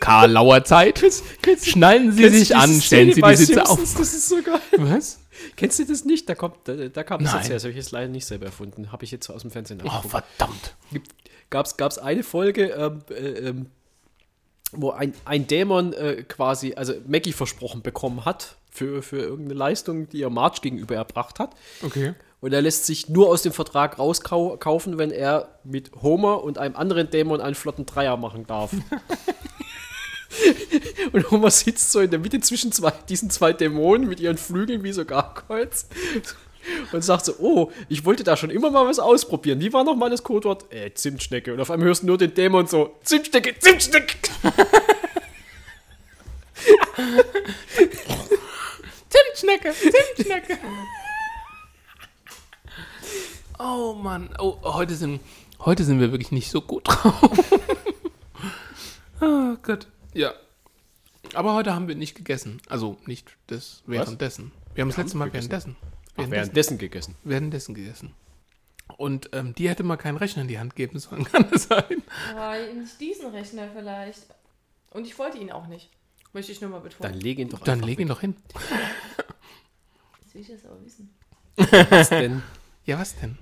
Karlauer 0.00 0.64
Zeit. 0.64 1.04
Schnallen 1.62 2.12
Sie 2.12 2.28
sich 2.30 2.56
an, 2.56 2.80
stellen 2.80 3.12
Sie 3.12 3.20
die 3.20 3.36
Sitze 3.36 3.68
auf. 3.68 3.78
Das 3.78 4.14
ist 4.14 4.28
so 4.30 4.42
geil. 4.42 4.60
Was? 4.78 5.19
Kennst 5.56 5.78
du 5.78 5.84
das 5.84 6.04
nicht? 6.04 6.28
Da, 6.28 6.34
kommt, 6.34 6.56
da, 6.64 6.74
da 6.74 7.02
kam 7.02 7.22
das 7.22 7.32
Nein. 7.32 7.40
jetzt 7.40 7.48
her. 7.48 7.56
Das 7.56 7.64
habe 7.64 7.70
ich 7.70 7.76
jetzt 7.76 7.90
leider 7.90 8.08
nicht 8.08 8.26
selber 8.26 8.46
erfunden. 8.46 8.92
Habe 8.92 9.04
ich 9.04 9.10
jetzt 9.10 9.28
aus 9.30 9.42
dem 9.42 9.50
Fernsehen 9.50 9.82
Oh, 9.84 10.08
verdammt. 10.08 10.76
Gab 11.50 11.66
es 11.66 11.98
eine 11.98 12.22
Folge, 12.22 12.66
ähm, 12.68 13.02
äh, 13.10 13.14
ähm, 13.14 13.66
wo 14.72 14.90
ein, 14.90 15.14
ein 15.24 15.46
Dämon 15.46 15.92
äh, 15.92 16.22
quasi, 16.22 16.74
also 16.74 16.94
Maggie 17.06 17.32
versprochen 17.32 17.82
bekommen 17.82 18.24
hat 18.24 18.56
für, 18.70 19.02
für 19.02 19.18
irgendeine 19.18 19.58
Leistung, 19.58 20.08
die 20.08 20.22
er 20.22 20.30
Marge 20.30 20.60
gegenüber 20.62 20.94
erbracht 20.94 21.38
hat. 21.40 21.56
Okay. 21.82 22.14
Und 22.40 22.52
er 22.52 22.62
lässt 22.62 22.86
sich 22.86 23.08
nur 23.08 23.28
aus 23.28 23.42
dem 23.42 23.52
Vertrag 23.52 23.98
rauskaufen, 23.98 24.96
wenn 24.96 25.10
er 25.10 25.58
mit 25.64 25.90
Homer 26.00 26.42
und 26.42 26.56
einem 26.56 26.76
anderen 26.76 27.10
Dämon 27.10 27.40
einen 27.40 27.54
flotten 27.54 27.84
Dreier 27.84 28.16
machen 28.16 28.46
darf. 28.46 28.72
und 31.12 31.30
Homer 31.30 31.50
sitzt 31.50 31.92
so 31.92 32.00
in 32.00 32.10
der 32.10 32.18
Mitte 32.18 32.40
zwischen 32.40 32.72
zwei, 32.72 32.92
diesen 33.08 33.30
zwei 33.30 33.52
Dämonen 33.52 34.08
mit 34.08 34.20
ihren 34.20 34.38
Flügeln 34.38 34.82
wie 34.82 34.92
so 34.92 35.04
Gargoyles 35.04 35.86
und 36.92 37.02
sagt 37.02 37.24
so, 37.24 37.34
oh, 37.38 37.70
ich 37.88 38.04
wollte 38.04 38.22
da 38.24 38.36
schon 38.36 38.50
immer 38.50 38.70
mal 38.70 38.86
was 38.86 38.98
ausprobieren. 38.98 39.60
Wie 39.60 39.72
war 39.72 39.84
noch 39.84 39.96
mal 39.96 40.10
das 40.10 40.22
Codewort? 40.22 40.72
Äh, 40.72 40.92
Zimtschnecke. 40.94 41.52
Und 41.54 41.60
auf 41.60 41.70
einmal 41.70 41.88
hörst 41.88 42.02
du 42.02 42.06
nur 42.06 42.18
den 42.18 42.34
Dämon 42.34 42.66
so, 42.66 42.96
Zimtschnecke, 43.02 43.58
Zimtschnecke. 43.58 44.16
Zimtschnecke, 49.08 49.72
Zimtschnecke. 49.72 50.58
Oh 53.58 53.94
Mann, 53.94 54.30
oh, 54.38 54.58
heute 54.62 54.94
sind, 54.94 55.20
heute 55.60 55.84
sind 55.84 56.00
wir 56.00 56.12
wirklich 56.12 56.32
nicht 56.32 56.50
so 56.50 56.60
gut 56.62 56.82
drauf. 56.86 57.20
oh 59.20 59.56
Gott. 59.62 59.86
Ja. 60.14 60.32
Aber 61.34 61.54
heute 61.54 61.74
haben 61.74 61.86
wir 61.88 61.94
nicht 61.94 62.14
gegessen. 62.16 62.60
Also 62.68 62.96
nicht 63.06 63.36
das 63.48 63.82
währenddessen. 63.86 64.52
Wir 64.74 64.82
haben 64.82 64.88
das 64.88 64.96
letzte 64.98 65.16
Mal 65.16 65.26
gegessen. 65.26 65.50
währenddessen. 65.50 65.76
Ach, 65.80 66.16
Währenddessen, 66.16 66.32
währenddessen 66.32 66.78
gegessen. 66.78 67.14
währenddessen 67.24 67.74
gegessen. 67.74 68.14
Und 68.96 69.30
ähm, 69.32 69.54
die 69.54 69.68
hätte 69.68 69.82
mal 69.84 69.96
keinen 69.96 70.16
Rechner 70.16 70.42
in 70.42 70.48
die 70.48 70.58
Hand 70.58 70.74
geben 70.76 70.98
sollen, 70.98 71.24
kann 71.32 71.48
das 71.50 71.64
sein? 71.64 72.02
Aber 72.36 72.56
nicht 72.74 73.00
diesen 73.00 73.30
Rechner 73.30 73.68
vielleicht. 73.74 74.26
Und 74.90 75.06
ich 75.06 75.16
wollte 75.18 75.38
ihn 75.38 75.52
auch 75.52 75.66
nicht. 75.68 75.88
Möchte 76.32 76.52
ich 76.52 76.60
nur 76.60 76.70
mal 76.70 76.80
betonen. 76.80 77.12
Dann 77.12 77.20
leg 77.20 77.38
ihn 77.38 77.48
doch 77.48 77.60
Dann 77.60 77.80
leg 77.80 77.98
ihn 78.00 78.08
doch 78.08 78.20
hin. 78.20 78.36
Jetzt 80.22 80.34
will 80.34 80.40
ich 80.42 80.48
das 80.48 80.64
aber 80.64 80.84
wissen. 80.84 81.14
weg. 81.56 81.86
Was 81.90 82.08
denn? 82.08 82.42
Ja, 82.86 82.98
was 82.98 83.14
denn? 83.14 83.38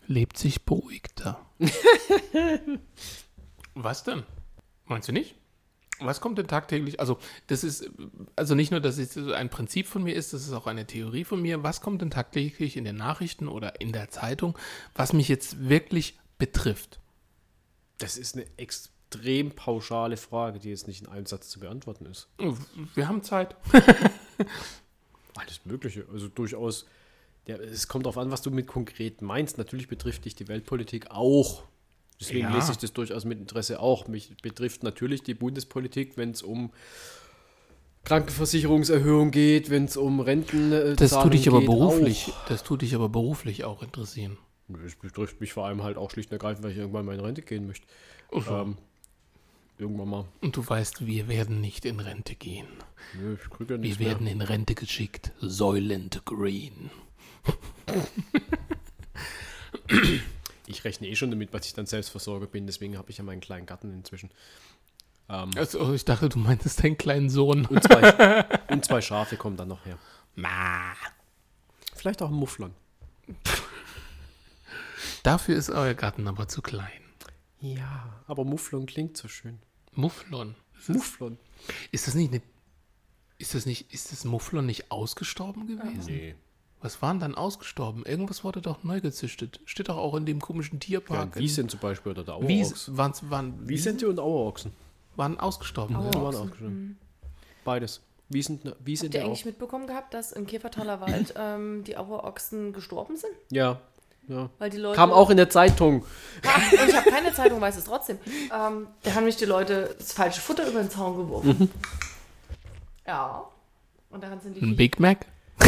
Lebt 0.10 0.40
sich 0.40 0.66
beruhigter. 0.66 1.40
Was 3.76 4.04
denn? 4.04 4.24
Meinst 4.86 5.08
du 5.08 5.12
nicht? 5.12 5.36
Was 6.00 6.20
kommt 6.20 6.40
denn 6.40 6.48
tagtäglich? 6.48 7.00
Also, 7.00 7.20
das 7.46 7.64
ist, 7.64 7.92
also 8.36 8.56
nicht 8.56 8.72
nur, 8.72 8.80
dass 8.80 8.98
es 8.98 9.14
so 9.14 9.34
ein 9.34 9.52
Prinzip 9.52 9.86
von 9.86 10.02
mir 10.02 10.16
ist, 10.16 10.34
das 10.34 10.48
ist 10.48 10.54
auch 10.54 10.66
eine 10.66 10.88
Theorie 10.88 11.26
von 11.26 11.40
mir. 11.44 11.62
Was 11.62 11.82
kommt 11.82 12.02
denn 12.02 12.10
tagtäglich 12.10 12.76
in 12.76 12.86
den 12.86 12.96
Nachrichten 12.96 13.48
oder 13.48 13.80
in 13.82 13.92
der 13.92 14.10
Zeitung, 14.10 14.58
was 14.96 15.14
mich 15.14 15.28
jetzt 15.28 15.70
wirklich 15.70 16.18
betrifft? 16.40 17.00
Das 18.00 18.18
ist 18.18 18.36
eine 18.36 18.48
extrem 18.58 19.52
pauschale 19.52 20.18
Frage, 20.18 20.58
die 20.58 20.70
jetzt 20.70 20.88
nicht 20.88 21.02
in 21.02 21.08
einem 21.08 21.28
Satz 21.28 21.50
zu 21.50 21.60
beantworten 21.60 22.08
ist. 22.08 22.30
Wir 22.96 23.08
haben 23.08 23.22
Zeit. 23.22 23.56
Alles 25.36 25.66
Mögliche. 25.66 26.08
Also 26.12 26.30
durchaus. 26.30 26.88
Der, 27.50 27.60
es 27.60 27.88
kommt 27.88 28.06
darauf 28.06 28.18
an, 28.18 28.32
was 28.32 28.42
du 28.42 28.52
mit 28.52 28.68
konkret 28.68 29.22
meinst. 29.22 29.58
Natürlich 29.58 29.88
betrifft 29.88 30.24
dich 30.26 30.36
die 30.36 30.48
Weltpolitik 30.48 31.10
auch. 31.12 31.64
Deswegen 32.20 32.48
Ja. 32.50 32.56
lese 32.56 32.72
ich 32.74 32.78
das 32.78 32.94
durchaus 32.94 33.26
mit 33.26 33.40
Interesse 33.40 33.80
auch. 33.80 34.08
Mich 34.08 34.36
betrifft 34.42 34.84
natürlich 34.84 35.24
die 35.24 35.34
Bundespolitik, 35.34 36.16
wenn 36.18 36.32
es 36.32 36.44
um 36.44 36.72
Krankenversicherungserhöhung 38.04 39.32
geht, 39.32 39.70
wenn 39.70 39.86
es 39.86 39.98
um 39.98 40.20
Renten 40.20 40.72
äh, 40.72 40.96
Das 40.96 41.12
tut 41.12 41.34
dich 41.34 41.48
aber 41.48 41.60
geht, 41.60 41.68
beruflich, 41.70 42.28
auch. 42.30 42.46
das 42.48 42.64
tut 42.64 42.82
dich 42.82 42.96
aber 42.96 43.10
beruflich 43.10 43.64
auch 43.66 43.84
interessieren. 43.84 44.38
Es 44.86 44.96
betrifft 44.96 45.42
mich 45.42 45.54
vor 45.54 45.66
allem 45.66 45.84
halt 45.84 45.98
auch 45.98 46.12
schlicht 46.12 46.30
und 46.30 46.34
ergreifend, 46.36 46.64
weil 46.64 46.72
ich 46.72 46.78
irgendwann 46.78 47.06
mal 47.06 47.16
in 47.16 47.20
Rente 47.22 47.42
gehen 47.42 47.66
möchte. 47.68 47.88
Ähm, 48.32 48.78
irgendwann 49.78 50.10
mal. 50.10 50.26
Und 50.42 50.56
du 50.56 50.68
weißt, 50.68 51.06
wir 51.08 51.28
werden 51.28 51.60
nicht 51.62 51.86
in 51.86 52.00
Rente 52.00 52.36
gehen. 52.36 52.68
Nö, 53.20 53.36
ich 53.36 53.60
ja 53.60 53.70
Wir 53.70 53.78
nichts 53.80 54.00
werden 54.00 54.26
mehr. 54.26 54.34
in 54.34 54.42
Rente 54.42 54.76
geschickt. 54.76 55.32
Soylent 55.40 56.24
Green. 56.26 56.92
Ich 60.68 60.84
rechne 60.84 61.08
eh 61.08 61.16
schon 61.16 61.32
damit, 61.32 61.54
dass 61.54 61.66
ich 61.66 61.74
dann 61.74 61.86
Selbstversorger 61.86 62.46
bin, 62.48 62.68
deswegen 62.68 62.98
habe 62.98 63.10
ich 63.10 63.18
ja 63.18 63.24
meinen 63.24 63.42
kleinen 63.42 63.66
Garten 63.66 63.92
inzwischen. 63.92 64.30
Ähm, 65.28 65.50
Also, 65.56 65.94
ich 65.94 66.06
dachte, 66.06 66.30
du 66.30 66.38
meintest 66.40 66.84
deinen 66.84 66.98
kleinen 66.98 67.30
Sohn. 67.30 67.66
und, 67.66 67.84
zwei, 67.84 68.46
und 68.70 68.86
zwei 68.86 69.02
Schafe 69.02 69.36
kommen 69.36 69.58
dann 69.58 69.68
noch 69.70 69.86
her. 69.86 69.98
Ma. 70.36 70.94
Vielleicht 71.96 72.22
auch 72.22 72.30
ein 72.30 72.36
Mufflon. 72.36 72.74
Dafür 75.24 75.56
ist 75.58 75.70
euer 75.70 75.94
Garten 75.96 76.28
aber 76.28 76.48
zu 76.48 76.62
klein. 76.62 77.02
Ja, 77.60 78.22
aber 78.28 78.46
Mufflon 78.46 78.86
klingt 78.86 79.18
so 79.18 79.28
schön. 79.28 79.60
Mufflon. 79.94 80.56
Mufflon? 80.88 81.38
Ist 81.92 82.08
das 82.08 82.14
nicht 82.16 82.32
eine. 82.32 82.42
Ist 83.38 83.54
das 83.54 83.66
nicht. 83.66 83.92
Ist 83.94 84.12
das 84.12 84.24
Mufflon 84.24 84.66
nicht 84.66 84.92
ausgestorben 84.92 85.68
gewesen? 85.68 86.06
Nee. 86.06 86.36
Was 86.82 87.02
waren 87.02 87.20
dann 87.20 87.36
ausgestorben? 87.36 88.04
Irgendwas 88.06 88.44
wurde 88.46 88.62
doch 88.62 88.84
neu 88.84 89.02
gezüchtet. 89.02 89.60
Steht 89.66 89.90
doch 89.90 89.98
auch 89.98 90.16
in 90.16 90.26
dem 90.26 90.40
komischen 90.40 90.76
Ja, 90.76 90.80
Tierpark. 90.80 91.36
Wiesen 91.36 91.68
zum 91.68 91.80
Beispiel 91.82 92.14
oder 92.14 92.24
der 92.24 92.36
Auerochs. 92.36 92.48
Wies, 92.48 92.92
waren, 92.98 93.14
waren, 93.24 93.68
Wiesente 93.68 94.08
und 94.08 94.18
Auerochsen. 94.20 94.72
waren 95.18 95.38
ausgestorben. 95.40 95.96
Ja, 95.96 96.06
Ja. 96.06 96.22
waren 96.24 96.36
auch 96.36 96.56
schon. 96.58 96.98
Beides. 97.66 98.02
Wiesen, 98.30 98.62
Habt 98.64 98.78
Wiesente 98.86 99.18
ihr 99.18 99.24
auch. 99.24 99.28
eigentlich 99.28 99.44
mitbekommen 99.46 99.88
gehabt, 99.88 100.14
dass 100.14 100.32
im 100.32 100.46
Käfertaler 100.48 101.02
Wald 101.02 101.34
ähm, 101.38 101.84
die 101.84 101.98
Auerochsen 101.98 102.72
gestorben 102.72 103.18
sind? 103.18 103.34
Ja. 103.52 103.82
ja. 104.30 104.50
Weil 104.60 104.70
die 104.70 104.78
Leute. 104.78 104.96
Kam 104.96 105.12
auch 105.12 105.30
in 105.32 105.38
der 105.38 105.50
Zeitung. 105.50 106.04
Und 106.04 106.90
ich 106.90 106.96
habe 106.96 107.10
keine 107.10 107.34
Zeitung, 107.34 107.60
weiß 107.60 107.76
es 107.76 107.84
trotzdem. 107.86 108.20
Ähm, 108.56 108.88
da 109.04 109.16
haben 109.16 109.26
mich 109.26 109.36
die 109.36 109.46
Leute 109.46 109.96
das 110.00 110.14
falsche 110.14 110.40
Futter 110.40 110.66
über 110.70 110.80
den 110.82 110.90
Zaun 110.90 111.18
geworfen. 111.18 111.58
Mhm. 111.60 111.70
Ja. 113.06 113.44
Und 114.12 114.24
daran 114.24 114.40
sind 114.40 114.56
die 114.56 114.62
Ein 114.62 114.78
Big 114.78 114.98
Mac? 115.02 115.26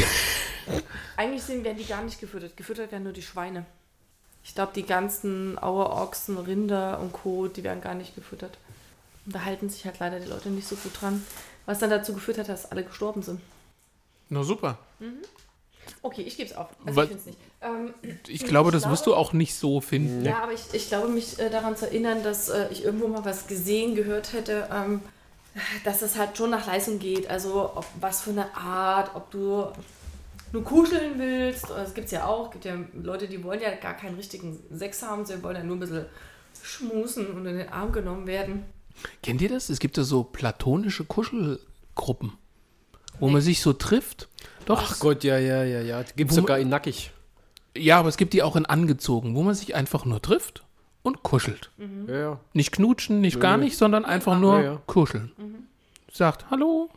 Eigentlich 1.18 1.44
sind, 1.44 1.64
werden 1.64 1.78
die 1.78 1.86
gar 1.86 2.04
nicht 2.04 2.20
gefüttert. 2.20 2.56
Gefüttert 2.58 2.92
werden 2.92 3.04
nur 3.04 3.14
die 3.14 3.22
Schweine. 3.22 3.66
Ich 4.44 4.56
glaube, 4.56 4.72
die 4.74 4.86
ganzen 4.86 5.58
Auerochsen, 5.62 6.38
Rinder 6.38 7.00
und 7.00 7.14
Co., 7.14 7.48
die 7.48 7.64
werden 7.64 7.82
gar 7.82 7.94
nicht 7.94 8.16
gefüttert. 8.16 8.58
Und 9.26 9.36
da 9.36 9.44
halten 9.46 9.70
sich 9.70 9.86
halt 9.86 10.00
leider 10.00 10.20
die 10.20 10.28
Leute 10.30 10.50
nicht 10.50 10.68
so 10.68 10.76
gut 10.76 11.00
dran. 11.00 11.24
Was 11.68 11.80
dann 11.80 11.92
dazu 11.92 12.14
geführt 12.14 12.40
hat, 12.40 12.50
dass 12.50 12.72
alle 12.72 12.84
gestorben 12.84 13.22
sind. 13.22 13.40
Na 14.30 14.44
super. 14.44 14.78
Okay, 16.02 16.22
ich 16.24 16.38
gebe 16.38 16.50
es 16.50 16.56
auf. 16.56 16.70
Also 16.86 17.02
ich 17.04 17.08
finde 17.10 17.20
es 17.22 17.26
nicht. 17.28 17.38
Ähm, 17.62 17.94
Ich 18.28 18.44
glaube, 18.46 18.72
das 18.72 18.82
glaube- 18.84 18.94
wirst 18.94 19.06
du 19.06 19.14
auch 19.14 19.34
nicht 19.34 19.54
so 19.56 19.80
finden. 19.82 20.26
Ja, 20.26 20.42
aber 20.42 20.54
ich, 20.54 20.62
ich 20.74 20.88
glaube, 20.88 21.08
mich 21.10 21.38
äh, 21.38 21.50
daran 21.52 21.78
zu 21.78 21.86
erinnern, 21.86 22.24
dass 22.24 22.50
äh, 22.50 22.68
ich 22.72 22.84
irgendwo 22.84 23.08
mal 23.08 23.24
was 23.26 23.46
gesehen, 23.46 23.94
gehört 23.94 24.34
hätte, 24.34 24.68
ähm, 24.74 25.02
dass 25.84 26.02
es 26.02 26.18
halt 26.18 26.36
schon 26.38 26.50
nach 26.50 26.66
Leistung 26.66 26.98
geht. 26.98 27.30
Also 27.30 27.72
ob, 27.76 27.86
was 28.00 28.22
für 28.22 28.32
eine 28.32 28.56
Art, 28.56 29.16
ob 29.16 29.30
du 29.32 29.68
nur 30.54 30.64
kuscheln 30.64 31.18
willst. 31.18 31.70
Das 31.70 31.94
gibt 31.94 32.06
es 32.06 32.12
ja 32.12 32.26
auch. 32.26 32.46
Es 32.48 32.52
gibt 32.52 32.66
ja 32.66 32.76
Leute, 32.94 33.28
die 33.28 33.44
wollen 33.44 33.62
ja 33.62 33.74
gar 33.76 33.96
keinen 33.96 34.16
richtigen 34.16 34.60
Sex 34.72 35.02
haben, 35.04 35.26
sie 35.26 35.42
wollen 35.44 35.56
ja 35.56 35.64
nur 35.64 35.78
ein 35.78 35.80
bisschen 35.80 36.06
schmusen 36.64 37.28
und 37.28 37.46
in 37.46 37.58
den 37.58 37.70
Arm 37.70 37.92
genommen 37.92 38.28
werden. 38.28 38.64
Kennt 39.24 39.42
ihr 39.42 39.50
das? 39.50 39.70
Es 39.70 39.80
gibt 39.80 39.98
ja 39.98 40.04
so 40.04 40.24
platonische 40.24 41.06
Kuschelgruppen, 41.06 42.34
wo 43.20 43.30
man 43.30 43.42
sich 43.42 43.62
so 43.62 43.74
trifft. 43.74 44.28
Doch, 44.66 44.92
Ach 44.92 45.00
Gott, 45.00 45.24
ja, 45.24 45.38
ja, 45.38 45.64
ja, 45.64 45.82
ja. 45.82 46.04
Gibt 46.16 46.32
Wo- 46.32 46.36
sogar 46.36 46.60
in 46.60 46.70
nackig. 46.70 47.12
ja, 47.76 47.98
aber 48.00 48.10
es 48.10 48.18
gibt 48.18 48.34
die 48.34 48.44
auch 48.44 48.56
in 48.56 48.66
angezogen, 48.66 49.34
wo 49.36 49.44
man 49.44 49.56
sich 49.56 49.74
einfach 49.76 50.06
nur 50.06 50.22
trifft 50.22 50.64
und 51.04 51.24
kuschelt. 51.24 51.72
Ja, 52.08 52.16
ja. 52.16 52.40
Nicht 52.54 52.72
knutschen, 52.74 53.22
nicht 53.22 53.40
gar 53.40 53.58
Nö. 53.58 53.64
nicht, 53.64 53.78
sondern 53.78 54.06
einfach 54.06 54.38
nur 54.40 54.58
Ja, 54.60 54.64
ja. 54.74 54.82
kuscheln. 54.86 55.32
Sagt, 56.12 56.52
hallo, 56.52 56.90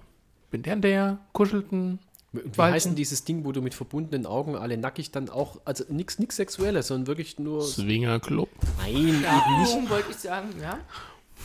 bin 0.50 0.62
der 0.62 0.74
und 0.74 0.82
der, 0.82 1.18
kuschelten. 1.32 2.00
Und 2.34 2.58
wie 2.58 2.62
heißt 2.62 2.86
denn 2.86 2.96
dieses 2.96 3.24
Ding, 3.24 3.44
wo 3.44 3.52
du 3.52 3.62
mit 3.62 3.74
verbundenen 3.74 4.26
Augen 4.26 4.56
alle 4.56 4.76
nackig 4.76 5.12
dann 5.12 5.30
auch, 5.30 5.60
also 5.64 5.84
nichts 5.88 6.18
nix 6.18 6.36
Sexuelles, 6.36 6.88
sondern 6.88 7.06
wirklich 7.06 7.38
nur. 7.38 7.62
Swingerclub. 7.62 8.48
Nein, 8.78 8.96
eben 8.96 9.60
nicht. 9.60 9.78
Wollte 9.90 10.10
ich 10.10 10.16
sagen, 10.16 10.48
ja? 10.60 10.78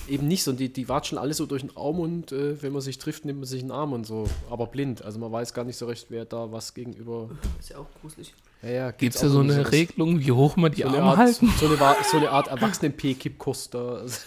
Eben 0.07 0.28
nicht, 0.28 0.44
sondern 0.44 0.60
die, 0.60 0.74
die 0.74 0.88
watschen 0.90 1.18
alle 1.18 1.34
so 1.34 1.45
durch 1.45 1.61
den 1.61 1.72
Raum 1.72 1.99
und 1.99 2.32
äh, 2.32 2.61
wenn 2.64 2.72
man 2.72 2.82
sich 2.82 2.98
trifft, 2.98 3.26
nimmt 3.26 3.40
man 3.40 3.48
sich 3.48 3.61
einen 3.61 3.72
Arm 3.72 3.94
und 3.94 4.07
so. 4.07 4.28
Aber 4.49 4.68
blind. 4.68 5.03
Also 5.03 5.20
man 5.20 5.32
weiß 5.32 5.53
gar 5.53 5.66
nicht 5.66 5.78
so 5.78 5.86
recht, 5.88 6.07
wer 6.10 6.26
da 6.26 6.52
was 6.52 6.74
gegenüber. 6.74 7.30
Ist 7.60 7.70
ja 7.70 7.78
auch 7.78 7.88
gruselig. 8.02 8.34
Ja, 8.64 8.70
ja, 8.70 8.91
Gibt 8.91 9.16
es 9.16 9.22
da 9.22 9.30
so 9.30 9.40
eine 9.40 9.53
sowas. 9.53 9.72
Regelung, 9.72 10.20
wie 10.20 10.32
hoch 10.32 10.56
man 10.56 10.72
die 10.72 10.82
So 10.82 10.88
Arme 10.90 11.02
Art, 11.03 11.18
halten? 11.18 11.52
so, 11.60 11.68
eine, 11.68 11.78
so 12.10 12.18
eine 12.18 12.30
Art 12.32 12.48
Erwachsenen-P-Kipp-Kurs 12.52 13.70
da. 13.72 14.02
Das 14.03 14.26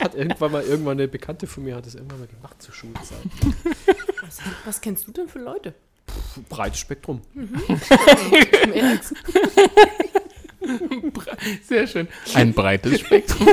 hat 0.00 0.14
irgendwann 0.14 0.52
mal 0.52 0.62
irgendwann 0.62 0.98
eine 0.98 1.08
Bekannte 1.08 1.46
von 1.46 1.64
mir 1.64 1.76
hat 1.76 1.86
das 1.86 1.94
irgendwann 1.94 2.20
mal 2.20 2.28
gemacht 2.28 2.62
zur 2.62 2.74
Schulzeit. 2.74 3.18
Was, 4.26 4.38
was 4.64 4.80
kennst 4.80 5.06
du 5.06 5.12
denn 5.12 5.28
für 5.28 5.38
Leute? 5.38 5.74
Breites 6.48 6.78
Spektrum. 6.80 7.20
Sehr 11.66 11.86
schön. 11.86 12.08
Ein 12.34 12.52
breites 12.54 13.00
Spektrum. 13.06 13.48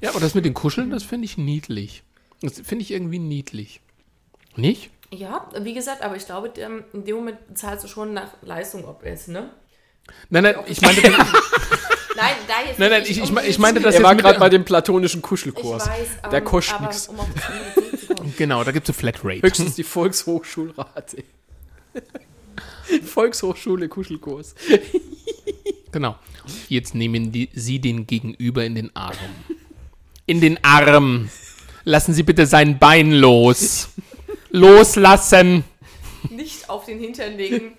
ja, 0.00 0.10
aber 0.10 0.20
das 0.20 0.34
mit 0.34 0.44
den 0.44 0.54
Kuscheln, 0.54 0.90
das 0.90 1.02
finde 1.02 1.24
ich 1.26 1.36
niedlich. 1.38 2.02
Das 2.42 2.60
finde 2.60 2.82
ich 2.82 2.90
irgendwie 2.90 3.18
niedlich. 3.18 3.80
Nicht? 4.56 4.90
Ja, 5.10 5.48
wie 5.60 5.74
gesagt, 5.74 6.02
aber 6.02 6.16
ich 6.16 6.26
glaube, 6.26 6.52
ähm, 6.58 6.84
in 6.92 7.04
dem 7.04 7.16
Moment 7.16 7.38
zahlst 7.54 7.84
du 7.84 7.88
schon 7.88 8.12
nach 8.14 8.30
Leistung, 8.42 8.84
ob 8.84 9.02
es, 9.04 9.26
ne? 9.28 9.50
Nein, 10.28 10.42
nein, 10.44 10.56
ich 10.66 10.80
meinte, 10.82 11.00
nein, 11.10 11.14
Nein, 12.16 12.34
da 12.46 12.54
jetzt 12.68 12.78
nein, 12.78 12.90
nicht 13.00 13.10
ich, 13.10 13.18
ich, 13.22 13.30
um 13.30 13.38
ich 13.38 13.58
meinte 13.58 13.80
das 13.80 13.96
Er 13.96 14.02
war 14.04 14.14
gerade 14.14 14.34
der- 14.34 14.40
bei 14.40 14.48
dem 14.48 14.64
platonischen 14.64 15.18
Ich 15.18 15.22
Kuschelkurs. 15.24 15.88
weiß, 15.88 16.08
ähm, 16.24 16.30
Der 16.30 16.40
kostet 16.42 16.80
nichts. 16.82 17.08
um 17.08 17.18
auf 17.18 17.26
das. 17.34 17.83
Genau, 18.36 18.64
da 18.64 18.72
gibt 18.72 18.88
es 18.88 18.94
eine 18.94 18.98
Flatrate. 19.12 19.42
Höchstens 19.42 19.74
die 19.74 19.84
Volkshochschulrate. 19.84 21.24
Volkshochschule 23.04 23.88
Kuschelkurs. 23.88 24.54
Genau. 25.92 26.16
Jetzt 26.68 26.94
nehmen 26.94 27.32
die, 27.32 27.50
Sie 27.54 27.78
den 27.78 28.06
Gegenüber 28.06 28.64
in 28.64 28.74
den 28.74 28.94
Arm. 28.96 29.16
In 30.26 30.40
den 30.40 30.62
Arm. 30.64 31.30
Lassen 31.84 32.14
Sie 32.14 32.22
bitte 32.22 32.46
sein 32.46 32.78
Bein 32.78 33.12
los. 33.12 33.90
Loslassen. 34.50 35.64
Nicht 36.30 36.68
auf 36.68 36.86
den 36.86 36.98
Hintern 36.98 37.36
legen. 37.36 37.72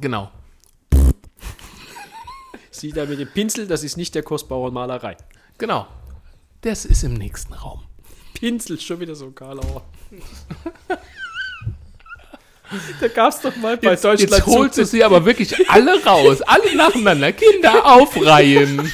Genau. 0.00 0.30
Sie 2.70 2.92
da 2.92 3.06
mit 3.06 3.18
dem 3.18 3.28
Pinsel, 3.28 3.66
das 3.66 3.82
ist 3.82 3.96
nicht 3.96 4.14
der 4.14 4.22
Kostbauer 4.22 4.70
Malerei. 4.70 5.16
Genau. 5.56 5.86
Das 6.60 6.84
ist 6.84 7.02
im 7.02 7.14
nächsten 7.14 7.54
Raum. 7.54 7.87
Pinsel, 8.38 8.78
schon 8.78 9.00
wieder 9.00 9.16
so 9.16 9.26
ein 9.26 9.34
Karlauer. 9.34 9.82
da 13.00 13.08
gab 13.08 13.32
es 13.32 13.40
doch 13.40 13.56
mal 13.56 13.76
bei 13.76 13.90
Jetzt, 13.90 14.04
Deutschland 14.04 14.30
jetzt 14.30 14.46
holst 14.46 14.78
du 14.78 14.84
sie 14.84 15.02
aber 15.02 15.24
wirklich 15.24 15.68
alle 15.68 16.04
raus. 16.04 16.40
Alle 16.42 16.76
nacheinander. 16.76 17.32
Kinder 17.32 17.84
aufreihen. 17.84 18.92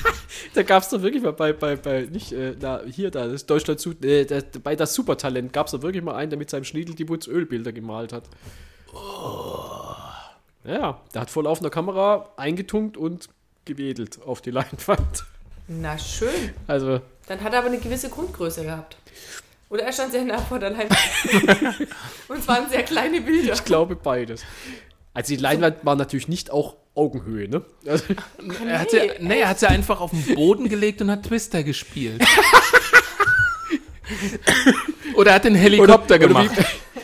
Da 0.55 0.63
gab 0.63 0.83
es 0.83 0.89
doch 0.89 1.03
wirklich 1.03 1.23
mal 1.23 1.33
bei, 1.33 1.53
bei, 1.53 1.77
bei 1.77 2.03
nicht, 2.03 2.33
äh, 2.33 2.55
na, 2.61 2.81
hier 2.89 3.11
da, 3.11 3.27
das 3.27 3.45
Deutschland 3.45 3.81
sucht, 3.81 4.05
äh, 4.05 4.25
das, 4.25 4.45
bei 4.63 4.77
das 4.77 4.95
Supertalent 4.95 5.53
gab 5.53 5.67
es 5.67 5.73
doch 5.73 5.83
wirklich 5.83 6.03
mal 6.03 6.15
einen, 6.15 6.31
der 6.31 6.39
mit 6.39 6.49
seinem 6.49 6.65
Schniedel 6.65 6.95
die 6.95 7.09
Wutz 7.09 7.27
Ölbilder 7.27 7.73
gemalt 7.73 8.13
hat. 8.13 8.25
Ja, 10.65 11.01
der 11.13 11.21
hat 11.21 11.31
vor 11.31 11.43
laufender 11.43 11.71
Kamera 11.71 12.31
eingetunkt 12.37 12.97
und 12.97 13.29
gewedelt 13.65 14.23
auf 14.25 14.41
die 14.41 14.53
Leinwand. 14.53 15.25
Na 15.67 15.99
schön. 15.99 16.53
Also, 16.67 17.01
Dann 17.27 17.43
hat 17.43 17.53
er 17.53 17.59
aber 17.59 17.69
eine 17.69 17.79
gewisse 17.79 18.09
Grundgröße 18.09 18.63
gehabt. 18.63 18.97
Oder 19.69 19.85
er 19.85 19.93
stand 19.93 20.13
sehr 20.13 20.25
nah 20.25 20.39
vor 20.39 20.59
der 20.59 20.71
Leinwand. 20.71 20.99
Und 22.29 22.39
es 22.39 22.49
waren 22.49 22.69
sehr 22.69 22.83
kleine 22.83 23.21
Bilder. 23.21 23.55
ich 23.55 23.65
glaube 23.65 23.97
beides. 23.97 24.43
Also 25.15 25.35
die 25.35 25.41
Leinwand 25.41 25.85
war 25.85 25.97
natürlich 25.97 26.29
nicht 26.29 26.51
auch 26.51 26.77
Augenhöhe, 26.95 27.49
ne? 27.49 27.63
Also, 27.87 28.05
Er 28.67 28.79
hat, 28.79 28.91
sie, 28.91 28.99
nee, 29.21 29.41
er 29.41 29.49
hat 29.49 29.59
sie 29.59 29.69
einfach 29.69 30.01
auf 30.01 30.11
den 30.13 30.35
Boden 30.37 30.69
gelegt 30.69 31.03
und 31.03 31.11
hat 31.11 31.25
Twister 31.25 31.65
gespielt. 31.65 32.23
Oder 35.17 35.31
er 35.31 35.35
hat 35.37 35.45
den 35.45 35.55
Helikopter 35.55 36.19
gemacht. 36.19 36.51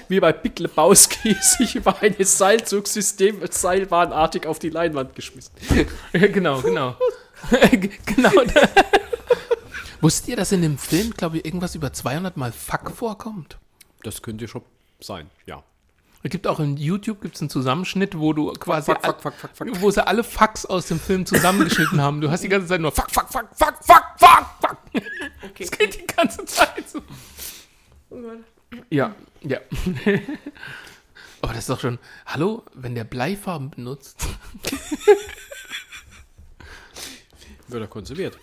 Wie, 0.08 0.16
wie 0.16 0.20
bei 0.20 0.32
Big 0.32 0.58
Lebowski 0.58 1.34
sich 1.40 1.76
über 1.76 2.00
ein 2.02 2.14
Seilzugsystem 2.18 3.40
seilbahnartig 3.48 4.46
auf 4.46 4.58
die 4.58 4.70
Leinwand 4.70 5.14
geschmissen. 5.14 5.52
Genau, 6.12 6.60
genau. 6.60 6.96
genau. 8.06 8.30
Wusstet 10.00 10.28
ihr, 10.28 10.36
dass 10.36 10.52
in 10.52 10.62
dem 10.62 10.78
Film, 10.78 11.12
glaube 11.12 11.38
ich, 11.38 11.44
irgendwas 11.44 11.74
über 11.74 11.92
200 11.92 12.36
Mal 12.36 12.52
Fuck 12.52 12.90
vorkommt? 12.90 13.58
Das 14.02 14.22
könnte 14.22 14.48
schon 14.48 14.62
sein, 15.00 15.30
ja. 15.46 15.62
Es 16.22 16.30
gibt 16.30 16.46
auch 16.46 16.60
in 16.60 16.76
YouTube 16.76 17.22
gibt's 17.22 17.40
einen 17.40 17.48
Zusammenschnitt, 17.48 18.18
wo 18.18 18.34
du 18.34 18.52
quasi 18.52 18.92
fuck, 18.92 19.02
fuck, 19.02 19.22
fuck, 19.22 19.34
fuck, 19.34 19.50
fuck. 19.56 19.80
wo 19.80 19.90
sie 19.90 20.06
alle 20.06 20.22
Fucks 20.22 20.66
aus 20.66 20.86
dem 20.86 21.00
Film 21.00 21.24
zusammengeschnitten 21.24 22.00
haben. 22.00 22.20
Du 22.20 22.30
hast 22.30 22.44
die 22.44 22.48
ganze 22.48 22.68
Zeit 22.68 22.80
nur 22.80 22.92
Fuck, 22.92 23.10
Fuck, 23.10 23.28
Fuck, 23.30 23.48
Fuck, 23.56 23.76
Fuck, 23.82 24.04
Fuck, 24.18 24.46
Fuck. 24.60 24.76
Okay. 25.42 25.64
Das 25.64 25.70
geht 25.70 25.98
die 25.98 26.06
ganze 26.06 26.44
Zeit 26.44 26.88
so. 26.88 27.00
irgendwas. 28.10 28.38
Ja, 28.90 29.14
ja. 29.40 29.58
Aber 31.40 31.52
das 31.54 31.60
ist 31.60 31.70
doch 31.70 31.80
schon. 31.80 31.98
Hallo, 32.26 32.64
wenn 32.74 32.94
der 32.94 33.04
Bleifarben 33.04 33.70
benutzt. 33.70 34.26
Wird 37.68 37.82
er 37.82 37.88
konsumiert. 37.88 38.38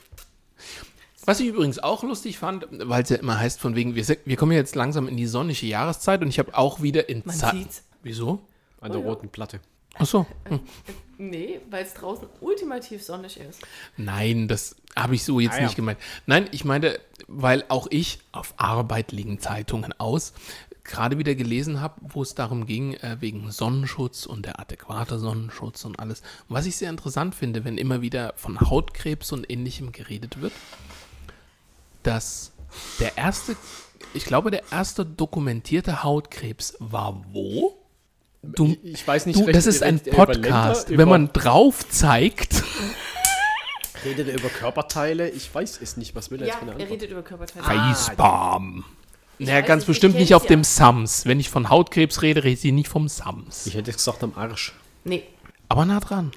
Was 1.27 1.41
ich 1.41 1.47
übrigens 1.47 1.77
auch 1.79 2.03
lustig 2.03 2.37
fand, 2.39 2.65
weil 2.71 3.03
es 3.03 3.09
ja 3.09 3.17
immer 3.17 3.37
heißt, 3.37 3.59
von 3.59 3.75
wegen, 3.75 3.95
wir, 3.95 4.07
wir 4.23 4.37
kommen 4.37 4.53
jetzt 4.53 4.75
langsam 4.77 5.09
in 5.09 5.17
die 5.17 5.25
sonnige 5.27 5.65
Jahreszeit 5.65 6.21
und 6.21 6.29
ich 6.29 6.39
habe 6.39 6.57
auch 6.57 6.81
wieder 6.81 7.09
in 7.09 7.21
Man 7.25 7.35
Zeit. 7.35 7.83
Wieso? 8.01 8.39
An 8.79 8.93
der 8.93 9.01
roten 9.01 9.27
Platte. 9.27 9.59
Achso. 9.95 10.25
Hm. 10.47 10.61
Nee, 11.17 11.59
weil 11.69 11.83
es 11.83 11.95
draußen 11.95 12.29
ultimativ 12.39 13.03
sonnig 13.03 13.37
ist. 13.41 13.59
Nein, 13.97 14.47
das 14.47 14.77
habe 14.95 15.15
ich 15.15 15.25
so 15.25 15.41
jetzt 15.41 15.55
Ah, 15.55 15.57
ja. 15.57 15.63
nicht 15.63 15.75
gemeint. 15.75 15.99
Nein, 16.27 16.47
ich 16.53 16.63
meinte, 16.63 17.01
weil 17.27 17.65
auch 17.67 17.87
ich 17.89 18.19
auf 18.31 18.53
Arbeit 18.55 19.11
liegen 19.11 19.39
Zeitungen 19.39 19.93
aus, 19.99 20.31
gerade 20.85 21.17
wieder 21.17 21.35
gelesen 21.35 21.81
habe, 21.81 21.95
wo 22.01 22.21
es 22.21 22.35
darum 22.35 22.65
ging, 22.67 22.93
äh, 22.93 23.17
wegen 23.19 23.51
Sonnenschutz 23.51 24.25
und 24.25 24.45
der 24.45 24.61
adäquate 24.61 25.19
Sonnenschutz 25.19 25.83
und 25.83 25.99
alles. 25.99 26.21
Und 26.47 26.55
was 26.55 26.65
ich 26.67 26.77
sehr 26.77 26.89
interessant 26.89 27.35
finde, 27.35 27.65
wenn 27.65 27.77
immer 27.77 28.01
wieder 28.01 28.33
von 28.37 28.61
Hautkrebs 28.61 29.33
und 29.33 29.49
ähnlichem 29.51 29.91
geredet 29.91 30.39
wird, 30.41 30.53
dass 32.07 32.51
der 32.99 33.17
erste, 33.17 33.55
ich 34.13 34.25
glaube, 34.25 34.49
der 34.51 34.63
erste 34.71 35.05
dokumentierte 35.05 36.03
Hautkrebs 36.03 36.75
war 36.79 37.23
wo? 37.34 37.77
Du, 38.41 38.75
Ich 38.84 39.05
weiß 39.05 39.25
nicht, 39.25 39.38
du 39.39 39.43
recht- 39.43 39.55
das 39.57 39.65
ist 39.67 39.84
ein 39.84 39.99
Podcast. 39.99 40.89
Länder, 40.89 41.01
Wenn 41.03 41.09
man 41.09 41.34
drauf 41.34 41.88
zeigt, 41.89 42.63
Redet 44.05 44.27
er 44.29 44.35
über 44.35 44.49
Körperteile? 44.49 45.27
Ich 45.31 45.53
weiß 45.53 45.79
es 45.81 45.97
nicht. 45.97 46.15
Was 46.15 46.29
will 46.29 46.39
er 46.41 46.47
Ja, 46.47 46.53
jetzt 46.53 46.59
von 46.59 46.67
der 46.67 46.75
er 46.77 46.81
Antwort? 46.84 47.01
redet 47.01 47.11
über 47.11 47.23
Körperteile. 47.23 47.63
Facepalm. 47.65 48.85
Naja, 49.39 49.59
weiß 49.61 49.67
ganz 49.67 49.81
nicht, 49.81 49.88
bestimmt 49.88 50.13
ich 50.15 50.21
nicht 50.21 50.35
auf 50.35 50.43
ja. 50.43 50.49
dem 50.49 50.63
Sams. 50.63 51.25
Wenn 51.25 51.39
ich 51.39 51.49
von 51.49 51.69
Hautkrebs 51.69 52.21
rede, 52.21 52.43
rede 52.43 52.59
ich 52.67 52.71
nicht 52.73 52.88
vom 52.89 53.07
Sams. 53.07 53.65
Ich 53.65 53.73
hätte 53.73 53.91
gesagt 53.91 54.23
am 54.23 54.34
Arsch. 54.35 54.73
Nee, 55.03 55.23
Aber 55.67 55.84
nah 55.85 55.99
dran. 55.99 56.31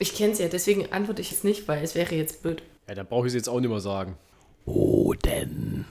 ich 0.00 0.14
kenn's 0.14 0.40
ja, 0.40 0.48
deswegen 0.48 0.92
antworte 0.92 1.22
ich 1.22 1.30
jetzt 1.30 1.44
nicht, 1.44 1.68
weil 1.68 1.82
es 1.82 1.94
wäre 1.94 2.14
jetzt 2.14 2.42
blöd. 2.42 2.62
Ja, 2.88 2.94
dann 2.96 3.06
brauche 3.06 3.26
ich 3.26 3.30
es 3.30 3.34
jetzt 3.34 3.48
auch 3.48 3.60
nicht 3.60 3.70
mehr 3.70 3.80
sagen. 3.80 4.16
Oden. 4.66 5.86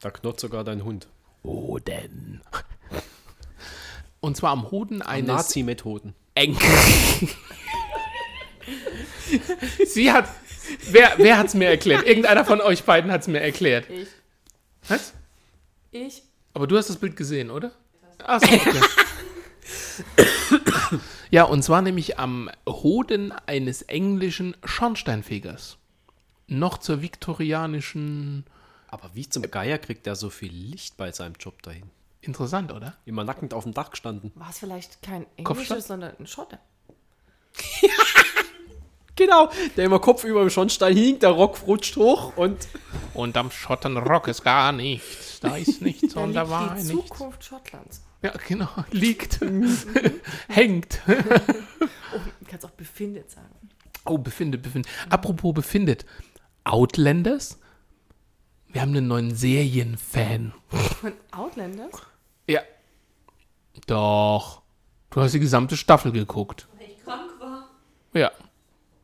Da 0.00 0.10
knurrt 0.10 0.40
sogar 0.40 0.64
dein 0.64 0.84
Hund. 0.84 1.08
Oden. 1.42 2.40
Und 4.20 4.36
zwar 4.36 4.52
am 4.52 4.70
Hoden 4.70 5.02
eines 5.02 5.28
Nazi-Methoden. 5.28 6.14
Enkel. 6.34 6.66
Sie 9.86 10.12
hat. 10.12 10.28
Wer, 10.90 11.14
wer 11.18 11.38
hat 11.38 11.46
es 11.46 11.54
mir 11.54 11.68
erklärt? 11.68 12.06
Irgendeiner 12.06 12.44
von 12.44 12.60
euch 12.60 12.84
beiden 12.84 13.12
hat 13.12 13.22
es 13.22 13.28
mir 13.28 13.40
erklärt. 13.40 13.88
Ich. 13.88 14.08
Was? 14.88 15.12
Ich? 15.90 16.22
Aber 16.54 16.66
du 16.66 16.76
hast 16.76 16.88
das 16.88 16.96
Bild 16.96 17.16
gesehen, 17.16 17.50
oder? 17.50 17.72
Ach 18.24 18.40
so, 18.40 18.46
okay. 18.46 18.80
ja, 21.30 21.44
und 21.44 21.62
zwar 21.62 21.82
nämlich 21.82 22.18
am 22.18 22.50
Hoden 22.68 23.32
eines 23.46 23.82
englischen 23.82 24.56
Schornsteinfegers. 24.64 25.78
Noch 26.48 26.78
zur 26.78 27.02
viktorianischen. 27.02 28.44
Aber 28.88 29.10
wie 29.14 29.28
zum 29.28 29.42
Geier 29.50 29.78
kriegt 29.78 30.06
der 30.06 30.14
so 30.16 30.30
viel 30.30 30.52
Licht 30.52 30.96
bei 30.96 31.10
seinem 31.12 31.34
Job 31.40 31.60
dahin? 31.62 31.90
Interessant, 32.20 32.72
oder? 32.72 32.96
Immer 33.04 33.24
nackend 33.24 33.52
auf 33.54 33.64
dem 33.64 33.74
Dach 33.74 33.90
gestanden. 33.90 34.32
War 34.34 34.50
es 34.50 34.58
vielleicht 34.58 35.02
kein 35.02 35.26
englisches, 35.36 35.86
sondern 35.88 36.14
ein 36.18 36.26
Schotter? 36.26 36.58
Genau, 39.16 39.50
der 39.78 39.86
immer 39.86 39.98
Kopf 39.98 40.24
über 40.24 40.40
dem 40.40 40.50
Schornstein 40.50 40.94
hing, 40.94 41.18
der 41.18 41.30
Rock 41.30 41.66
rutscht 41.66 41.96
hoch 41.96 42.36
und 42.36 42.68
Und 43.14 43.34
am 43.38 43.50
Schottenrock 43.50 44.28
ist 44.28 44.44
gar 44.44 44.72
nichts. 44.72 45.40
Da 45.40 45.56
ist 45.56 45.80
nichts 45.80 46.12
Da 46.12 46.20
und 46.20 46.34
da 46.34 46.50
war 46.50 46.74
die 46.74 46.82
nichts. 46.82 47.08
Zukunft 47.08 47.42
Schottlands. 47.42 48.02
Ja, 48.20 48.34
genau. 48.46 48.68
Liegt. 48.90 49.40
Hängt. 50.48 51.00
Oh, 51.08 51.12
du 52.40 52.46
kannst 52.46 52.66
auch 52.66 52.70
befindet 52.72 53.30
sagen. 53.30 53.54
Oh, 54.04 54.18
befindet, 54.18 54.60
befindet. 54.62 54.92
Apropos 55.08 55.54
befindet. 55.54 56.04
Outlanders? 56.66 57.58
Wir 58.68 58.82
haben 58.82 58.90
einen 58.90 59.08
neuen 59.08 59.34
Serienfan. 59.34 60.52
Von 61.00 61.12
Outlanders? 61.30 61.92
Ja. 62.46 62.60
Doch. 63.86 64.62
Du 65.10 65.20
hast 65.20 65.32
die 65.32 65.40
gesamte 65.40 65.76
Staffel 65.76 66.12
geguckt. 66.12 66.66
Weil 66.78 66.88
ich 66.90 67.02
krank 67.04 67.30
war. 67.40 67.68
Ja. 68.12 68.30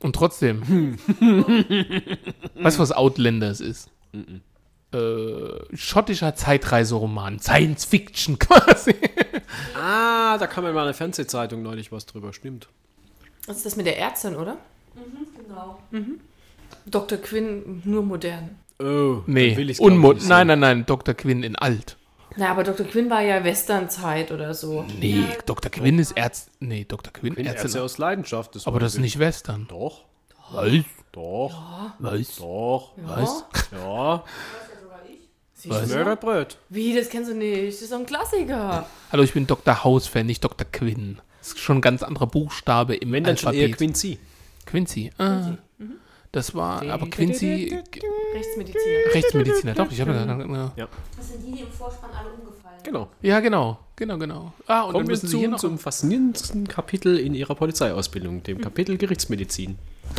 Und 0.00 0.14
trotzdem. 0.16 0.98
weißt 2.54 2.76
du, 2.76 2.82
was 2.82 2.92
Outlanders 2.92 3.60
ist? 3.60 3.88
Äh, 4.92 5.76
schottischer 5.76 6.34
Zeitreiseroman. 6.34 7.38
Science 7.38 7.84
Fiction 7.84 8.38
quasi. 8.40 8.94
Ah, 9.74 10.36
da 10.38 10.46
kam 10.48 10.66
in 10.66 10.74
meiner 10.74 10.92
Fernsehzeitung 10.92 11.62
neulich 11.62 11.92
was 11.92 12.04
drüber, 12.06 12.32
stimmt. 12.32 12.68
Das 13.46 13.58
ist 13.58 13.66
das 13.66 13.76
mit 13.76 13.86
der 13.86 13.98
Ärztin, 13.98 14.36
oder? 14.36 14.58
Genau. 15.36 15.78
Dr. 16.86 17.18
Quinn, 17.18 17.82
nur 17.84 18.02
modern. 18.02 18.56
Oh, 18.80 19.22
Nee, 19.26 19.56
will 19.56 19.66
nicht 19.66 19.80
Nein, 19.80 20.46
nein, 20.46 20.58
nein. 20.60 20.86
Dr. 20.86 21.14
Quinn 21.14 21.42
in 21.42 21.56
alt. 21.56 21.96
Na, 22.36 22.48
aber 22.50 22.64
Dr. 22.64 22.86
Quinn 22.86 23.10
war 23.10 23.20
ja 23.20 23.44
Westernzeit 23.44 24.32
oder 24.32 24.54
so. 24.54 24.84
Nee, 24.98 25.24
Dr. 25.46 25.70
Quinn 25.70 25.98
ist 25.98 26.16
Ärzt. 26.16 26.50
Nee, 26.60 26.84
Dr. 26.88 27.12
Quinn, 27.12 27.34
Bin 27.34 27.44
Ärztin. 27.46 27.66
Ärzte 27.66 27.82
aus 27.82 27.98
Leidenschaft. 27.98 28.58
aber 28.66 28.80
das 28.80 28.94
ist 28.94 29.00
nicht 29.00 29.18
Western. 29.18 29.66
Doch, 29.68 30.04
Was? 30.50 30.70
doch, 31.12 31.92
Was? 31.98 32.36
doch. 32.36 32.92
Was? 32.96 33.44
Ja, 33.70 34.24
Was? 35.64 35.88
Mörderbröt. 35.88 36.56
Wie, 36.70 36.94
das 36.96 37.08
kennst 37.10 37.30
du 37.30 37.34
nicht? 37.34 37.68
Das 37.74 37.82
ist 37.82 37.92
doch 37.92 37.98
ein 37.98 38.06
Klassiker. 38.06 38.86
Hallo, 39.12 39.22
ich 39.22 39.32
bin 39.34 39.46
Dr. 39.46 39.84
House-Fan, 39.84 40.26
nicht 40.26 40.42
Dr. 40.42 40.66
Quinn. 40.72 41.18
Das 41.38 41.48
ist 41.48 41.58
schon 41.60 41.78
ein 41.78 41.82
ganz 41.82 42.02
anderer 42.02 42.26
Buchstabe 42.26 42.96
im 42.96 43.12
Wenn 43.12 43.24
dann 43.24 43.36
schon 43.36 43.52
eher 43.52 43.64
Alphabet. 43.66 43.78
Quincy. 43.78 44.18
Quincy. 44.64 45.10
Ah, 45.18 45.52
das 46.32 46.54
war, 46.54 46.82
aber 46.82 47.08
Quincy, 47.08 47.78
Rechtsmediziner. 48.34 49.14
Rechtsmediziner, 49.14 49.74
doch, 49.74 49.90
ich 49.90 50.00
habe 50.00 50.12
ja. 50.12 50.72
Ja, 50.76 50.88
Das 51.16 51.28
sind 51.28 51.46
die, 51.46 51.52
die 51.52 51.60
im 51.60 51.70
Vorspann 51.70 52.10
alle 52.10 52.30
umgefallen 52.30 52.52
genau. 52.82 53.08
Ja, 53.20 53.40
genau, 53.40 53.78
genau, 53.96 54.18
genau. 54.18 54.52
Ah, 54.66 54.82
und 54.82 54.88
dann 54.88 54.92
Kommen 54.92 55.06
wir 55.06 55.12
müssen 55.12 55.28
Sie 55.28 55.38
hier 55.38 55.48
noch. 55.48 55.58
zum 55.58 55.78
faszinierendsten 55.78 56.66
Kapitel 56.68 57.18
in 57.18 57.34
Ihrer 57.34 57.54
Polizeiausbildung, 57.54 58.42
dem 58.42 58.60
Kapitel 58.60 58.96
Gerichtsmedizin. 58.98 59.78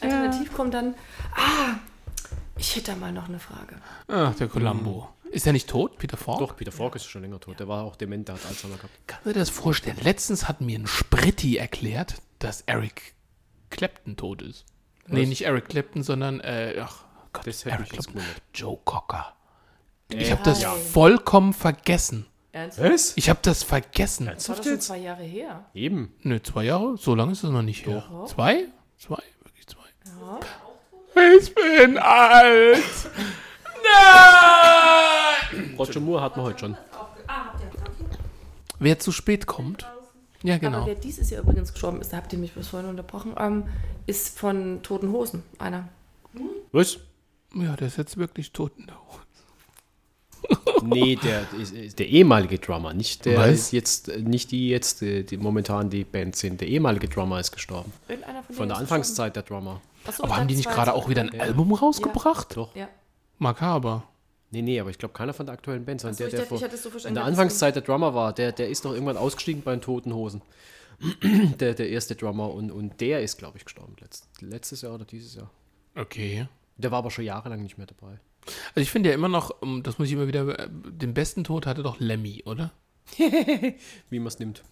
Alternativ 0.00 0.52
kommt 0.52 0.74
dann, 0.74 0.94
ah, 1.34 1.76
ich 2.56 2.74
hätte 2.76 2.92
da 2.92 2.96
mal 2.96 3.12
noch 3.12 3.28
eine 3.28 3.38
Frage. 3.38 3.76
Ach, 4.08 4.34
der 4.34 4.48
Columbo. 4.48 5.08
Ist 5.30 5.46
er 5.46 5.52
nicht 5.52 5.68
tot, 5.68 5.98
Peter 5.98 6.16
Falk? 6.16 6.38
Doch, 6.38 6.56
Peter 6.56 6.72
Falk 6.72 6.96
ist 6.96 7.04
schon 7.04 7.20
länger 7.20 7.38
tot. 7.38 7.60
Der 7.60 7.68
war 7.68 7.84
auch 7.84 7.96
dement, 7.96 8.28
der 8.28 8.36
hat 8.36 8.46
Alzheimer 8.46 8.76
gehabt. 8.76 8.92
Kannst 9.06 9.26
du 9.26 9.32
dir 9.34 9.38
das 9.40 9.50
vorstellen? 9.50 9.98
Letztens 10.02 10.48
hat 10.48 10.62
mir 10.62 10.78
ein 10.78 10.86
Spritti 10.86 11.58
erklärt, 11.58 12.14
dass 12.38 12.62
Eric 12.62 13.14
Clapton 13.70 14.16
tot 14.16 14.42
ist. 14.42 14.64
Nee, 15.06 15.26
nicht 15.26 15.42
Eric 15.46 15.68
Clapton, 15.68 16.02
sondern, 16.02 16.40
äh, 16.40 16.76
ach 16.82 17.04
Gott, 17.32 17.46
Das 17.46 17.64
Eric 17.64 17.88
Clapton. 17.90 18.22
Joe 18.54 18.78
Cocker. 18.84 19.34
Ich 20.10 20.28
Äh, 20.28 20.32
habe 20.32 20.42
das 20.42 20.62
ja. 20.62 20.70
vollkommen 20.72 21.52
vergessen. 21.52 22.26
Ernst? 22.52 22.82
Was? 22.82 23.12
Ich 23.16 23.28
habe 23.28 23.40
das 23.42 23.62
vergessen. 23.62 24.26
Das 24.26 24.48
war 24.48 24.62
schon 24.62 24.80
zwei 24.80 24.98
Jahre 24.98 25.22
her. 25.22 25.66
Eben. 25.74 26.14
Ne, 26.22 26.42
zwei 26.42 26.64
Jahre? 26.64 26.96
So 26.96 27.14
lange 27.14 27.32
ist 27.32 27.44
das 27.44 27.50
noch 27.50 27.62
nicht 27.62 27.86
her. 27.86 28.04
Doch. 28.10 28.26
Zwei? 28.26 28.64
Zwei? 28.98 29.22
Wirklich 29.42 29.66
zwei? 29.66 29.78
Ich 31.38 31.54
bin 31.54 31.98
alt. 31.98 32.82
Nein! 33.82 35.74
Roger 35.78 36.00
Moore 36.00 36.22
hat 36.22 36.36
man 36.36 36.46
heute 36.46 36.58
schon. 36.60 36.76
Ah, 37.26 37.46
habt 37.46 37.60
ihr 37.62 37.70
Wer 38.78 38.98
zu 38.98 39.12
spät 39.12 39.46
kommt. 39.46 39.86
Ja, 40.42 40.54
Aber 40.54 40.60
genau. 40.60 40.86
wer 40.86 40.94
dieses 40.94 41.30
Jahr 41.30 41.42
übrigens 41.42 41.72
gestorben 41.72 42.00
ist, 42.00 42.12
da 42.12 42.18
habt 42.18 42.32
ihr 42.32 42.38
mich 42.38 42.52
bis 42.52 42.68
vorhin 42.68 42.88
unterbrochen, 42.88 43.34
ähm, 43.38 43.64
ist 44.06 44.38
von 44.38 44.82
Toten 44.82 45.10
Hosen. 45.12 45.42
Einer. 45.58 45.88
Was? 46.72 46.98
Ja, 47.54 47.74
der 47.76 47.88
ist 47.88 47.96
jetzt 47.98 48.16
wirklich 48.18 48.52
tot 48.52 48.72
in 48.78 48.86
der 48.86 48.96
Hose. 48.96 49.18
Nee, 50.84 51.16
der, 51.16 51.42
ist- 51.60 51.72
ist 51.74 51.98
der 51.98 52.06
ehemalige 52.08 52.58
Drummer, 52.60 52.94
nicht 52.94 53.24
der 53.24 53.38
Was? 53.38 53.72
jetzt, 53.72 54.08
nicht 54.16 54.52
die 54.52 54.68
jetzt, 54.68 55.02
äh, 55.02 55.24
die 55.24 55.36
momentan 55.36 55.90
die 55.90 56.04
Band 56.04 56.36
sind. 56.36 56.60
Der 56.60 56.68
ehemalige 56.68 57.08
Drummer 57.08 57.40
ist 57.40 57.50
gestorben. 57.50 57.92
Irgendeiner 58.06 58.44
von, 58.44 58.54
Von 58.54 58.68
der 58.68 58.76
ist 58.76 58.80
Anfangszeit 58.82 59.34
der 59.34 59.42
Drummer. 59.42 59.80
gestorben. 60.04 60.16
So, 60.16 60.22
Aber 60.24 60.36
haben 60.36 60.46
die 60.48 60.54
nicht 60.54 60.70
gerade 60.70 60.94
auch 60.94 61.08
wieder 61.08 61.22
ein 61.22 61.32
Ja. 61.34 61.40
Album 61.42 61.72
rausgebracht? 61.74 62.56
Doch. 62.56 62.74
Ja. 62.76 62.88
Makaber. 63.38 64.04
Nee, 64.50 64.62
nee, 64.62 64.80
aber 64.80 64.90
ich 64.90 64.98
glaube 64.98 65.12
keiner 65.12 65.34
von 65.34 65.46
der 65.46 65.52
aktuellen 65.52 65.84
Band, 65.84 66.00
sondern 66.00 66.14
so, 66.14 66.18
der, 66.18 66.28
ich 66.28 66.30
der 66.32 66.40
dachte, 66.40 66.58
vor, 66.58 66.94
es 66.94 67.02
so 67.02 67.08
in 67.08 67.14
der 67.14 67.24
Anfangszeit 67.24 67.74
der 67.74 67.82
Drummer 67.82 68.14
war, 68.14 68.32
der, 68.32 68.52
der 68.52 68.68
ist 68.68 68.84
doch 68.84 68.92
irgendwann 68.92 69.18
ausgestiegen 69.18 69.62
bei 69.62 69.72
den 69.72 69.82
Toten 69.82 70.14
Hosen. 70.14 70.42
der, 71.60 71.74
der 71.74 71.90
erste 71.90 72.16
Drummer 72.16 72.52
und, 72.52 72.70
und 72.70 73.00
der 73.00 73.22
ist, 73.22 73.38
glaube 73.38 73.58
ich, 73.58 73.64
gestorben. 73.64 73.96
Letzt, 74.00 74.26
letztes 74.40 74.82
Jahr 74.82 74.94
oder 74.94 75.04
dieses 75.04 75.34
Jahr. 75.34 75.50
Okay. 75.94 76.48
Der 76.76 76.90
war 76.90 76.98
aber 76.98 77.10
schon 77.10 77.24
jahrelang 77.24 77.62
nicht 77.62 77.78
mehr 77.78 77.86
dabei. 77.86 78.18
Also 78.74 78.80
ich 78.80 78.90
finde 78.90 79.10
ja 79.10 79.14
immer 79.14 79.28
noch, 79.28 79.50
um, 79.60 79.82
das 79.82 79.98
muss 79.98 80.08
ich 80.08 80.14
immer 80.14 80.28
wieder, 80.28 80.58
äh, 80.58 80.68
den 80.70 81.12
besten 81.14 81.44
Tod 81.44 81.66
hatte 81.66 81.82
doch 81.82 82.00
Lemmy, 82.00 82.42
oder? 82.46 82.72
Wie 84.10 84.18
man 84.18 84.28
es 84.28 84.38
nimmt. 84.38 84.62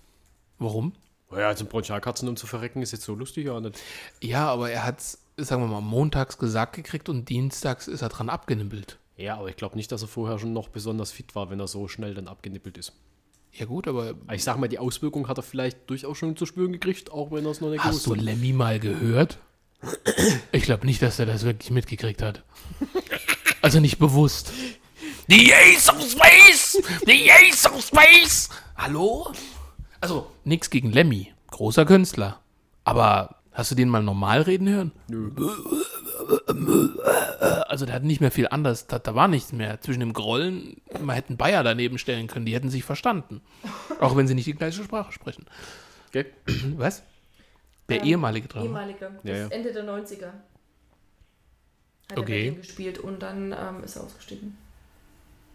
Warum? 0.58 0.92
Ja, 1.32 1.48
also 1.48 1.64
Bronchialkarzinom 1.64 2.36
zu 2.36 2.46
verrecken 2.46 2.82
ist 2.82 2.92
jetzt 2.92 3.04
so 3.04 3.14
lustig, 3.14 3.46
ja 3.46 3.60
nicht. 3.60 3.78
Ja, 4.22 4.48
aber 4.48 4.70
er 4.70 4.84
hat's, 4.84 5.22
sagen 5.36 5.62
wir 5.62 5.68
mal, 5.68 5.80
montags 5.80 6.38
gesagt 6.38 6.74
gekriegt 6.74 7.08
und 7.08 7.28
dienstags 7.28 7.88
ist 7.88 8.02
er 8.02 8.08
dran 8.08 8.30
abgenippelt. 8.30 8.98
Ja, 9.16 9.36
aber 9.38 9.48
ich 9.48 9.56
glaube 9.56 9.76
nicht, 9.76 9.90
dass 9.92 10.02
er 10.02 10.08
vorher 10.08 10.38
schon 10.38 10.52
noch 10.52 10.68
besonders 10.68 11.10
fit 11.12 11.34
war, 11.34 11.50
wenn 11.50 11.58
er 11.60 11.68
so 11.68 11.88
schnell 11.88 12.14
dann 12.14 12.28
abgenippelt 12.28 12.76
ist. 12.78 12.92
Ja 13.52 13.64
gut, 13.64 13.88
aber 13.88 14.14
Ich 14.32 14.44
sag 14.44 14.58
mal, 14.58 14.68
die 14.68 14.78
Auswirkung 14.78 15.28
hat 15.28 15.38
er 15.38 15.42
vielleicht 15.42 15.88
durchaus 15.88 16.18
schon 16.18 16.36
zu 16.36 16.44
spüren 16.44 16.72
gekriegt, 16.72 17.10
auch 17.10 17.30
wenn 17.32 17.44
er 17.44 17.52
es 17.52 17.60
noch 17.62 17.70
nicht 17.70 17.82
hast 17.82 18.06
du 18.06 18.14
hat. 18.14 18.20
Lemmy 18.20 18.52
mal 18.52 18.78
gehört? 18.78 19.38
Ich 20.52 20.64
glaube 20.64 20.84
nicht, 20.84 21.00
dass 21.00 21.18
er 21.18 21.26
das 21.26 21.44
wirklich 21.44 21.70
mitgekriegt 21.70 22.20
hat. 22.20 22.42
Also 23.62 23.80
nicht 23.80 23.98
bewusst. 23.98 24.52
The 25.28 25.52
Ace 25.54 25.88
of 25.88 26.02
Space! 26.02 26.78
The 27.06 27.30
Ace 27.32 27.66
of 27.66 27.82
Space! 27.82 28.48
Hallo? 28.76 29.32
Also, 30.00 30.30
nix 30.44 30.70
gegen 30.70 30.92
Lemmy. 30.92 31.32
Großer 31.50 31.86
Künstler. 31.86 32.40
Aber 32.84 33.36
hast 33.52 33.70
du 33.70 33.74
den 33.74 33.88
mal 33.88 34.02
normal 34.02 34.42
reden 34.42 34.68
hören? 34.68 34.92
Nö. 35.08 35.30
Also 37.68 37.86
der 37.86 37.94
hat 37.94 38.02
nicht 38.04 38.20
mehr 38.20 38.30
viel 38.30 38.48
anders. 38.48 38.86
Da, 38.86 38.98
da 38.98 39.14
war 39.14 39.28
nichts 39.28 39.52
mehr. 39.52 39.80
Zwischen 39.80 40.00
dem 40.00 40.12
Grollen, 40.12 40.80
man 41.00 41.14
hätte 41.14 41.28
einen 41.30 41.36
Bayer 41.38 41.62
daneben 41.62 41.98
stellen 41.98 42.26
können. 42.26 42.46
Die 42.46 42.54
hätten 42.54 42.70
sich 42.70 42.84
verstanden. 42.84 43.40
Auch 44.00 44.16
wenn 44.16 44.26
sie 44.28 44.34
nicht 44.34 44.46
die 44.46 44.54
gleiche 44.54 44.82
Sprache 44.82 45.12
sprechen. 45.12 45.46
Okay. 46.08 46.26
Was? 46.76 47.02
Der 47.88 48.00
Ähm, 48.02 48.06
ehemalige 48.06 48.48
Drama. 48.48 48.64
Ehemaliger. 48.66 49.10
Ja, 49.22 49.32
bis 49.32 49.38
ja. 49.38 49.48
Ende 49.48 49.72
der 49.72 49.84
90er. 49.84 50.26
Hat 52.10 52.18
Okay. 52.18 52.46
er 52.46 52.50
mit 52.50 52.54
ihm 52.58 52.62
gespielt 52.62 52.98
und 52.98 53.20
dann 53.20 53.52
ähm, 53.52 53.84
ist 53.84 53.96
er 53.96 54.04
ausgestiegen. 54.04 54.56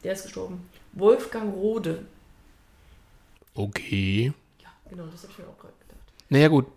Der 0.03 0.13
ist 0.13 0.23
gestorben. 0.23 0.67
Wolfgang 0.93 1.53
Rode. 1.53 2.05
Okay. 3.53 4.33
Ja, 4.61 4.69
genau, 4.89 5.05
das 5.07 5.23
habe 5.23 5.31
ich 5.33 5.37
mir 5.39 5.45
auch 5.47 5.57
gerade 5.57 5.73
gedacht. 5.79 5.99
Naja, 6.29 6.47
gut. 6.47 6.67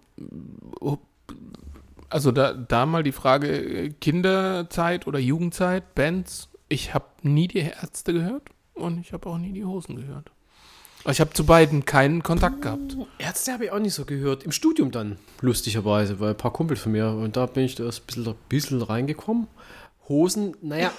Also 2.08 2.32
da, 2.32 2.52
da 2.52 2.86
mal 2.86 3.02
die 3.02 3.12
Frage, 3.12 3.48
äh, 3.48 3.90
Kinderzeit 3.90 5.06
oder 5.06 5.18
Jugendzeit, 5.18 5.94
Bands. 5.94 6.48
Ich 6.68 6.94
habe 6.94 7.06
nie 7.22 7.48
die 7.48 7.58
Ärzte 7.58 8.12
gehört 8.12 8.48
und 8.74 8.98
ich 8.98 9.12
habe 9.12 9.28
auch 9.28 9.38
nie 9.38 9.52
die 9.52 9.64
Hosen 9.64 9.96
gehört. 9.96 10.30
Ich 11.10 11.20
habe 11.20 11.34
zu 11.34 11.44
beiden 11.44 11.84
keinen 11.84 12.22
Kontakt 12.22 12.62
gehabt. 12.62 12.96
Ärzte 13.18 13.52
habe 13.52 13.66
ich 13.66 13.70
auch 13.70 13.78
nicht 13.78 13.92
so 13.92 14.06
gehört. 14.06 14.42
Im 14.42 14.52
Studium 14.52 14.90
dann, 14.90 15.18
lustigerweise, 15.42 16.18
weil 16.18 16.30
ein 16.30 16.36
paar 16.36 16.52
Kumpels 16.52 16.80
von 16.80 16.92
mir, 16.92 17.10
und 17.10 17.36
da 17.36 17.44
bin 17.44 17.64
ich 17.64 17.74
da 17.74 17.84
ein 17.84 17.90
bisschen, 18.06 18.26
ein 18.26 18.34
bisschen 18.48 18.80
reingekommen. 18.80 19.46
Hosen, 20.08 20.56
naja, 20.62 20.92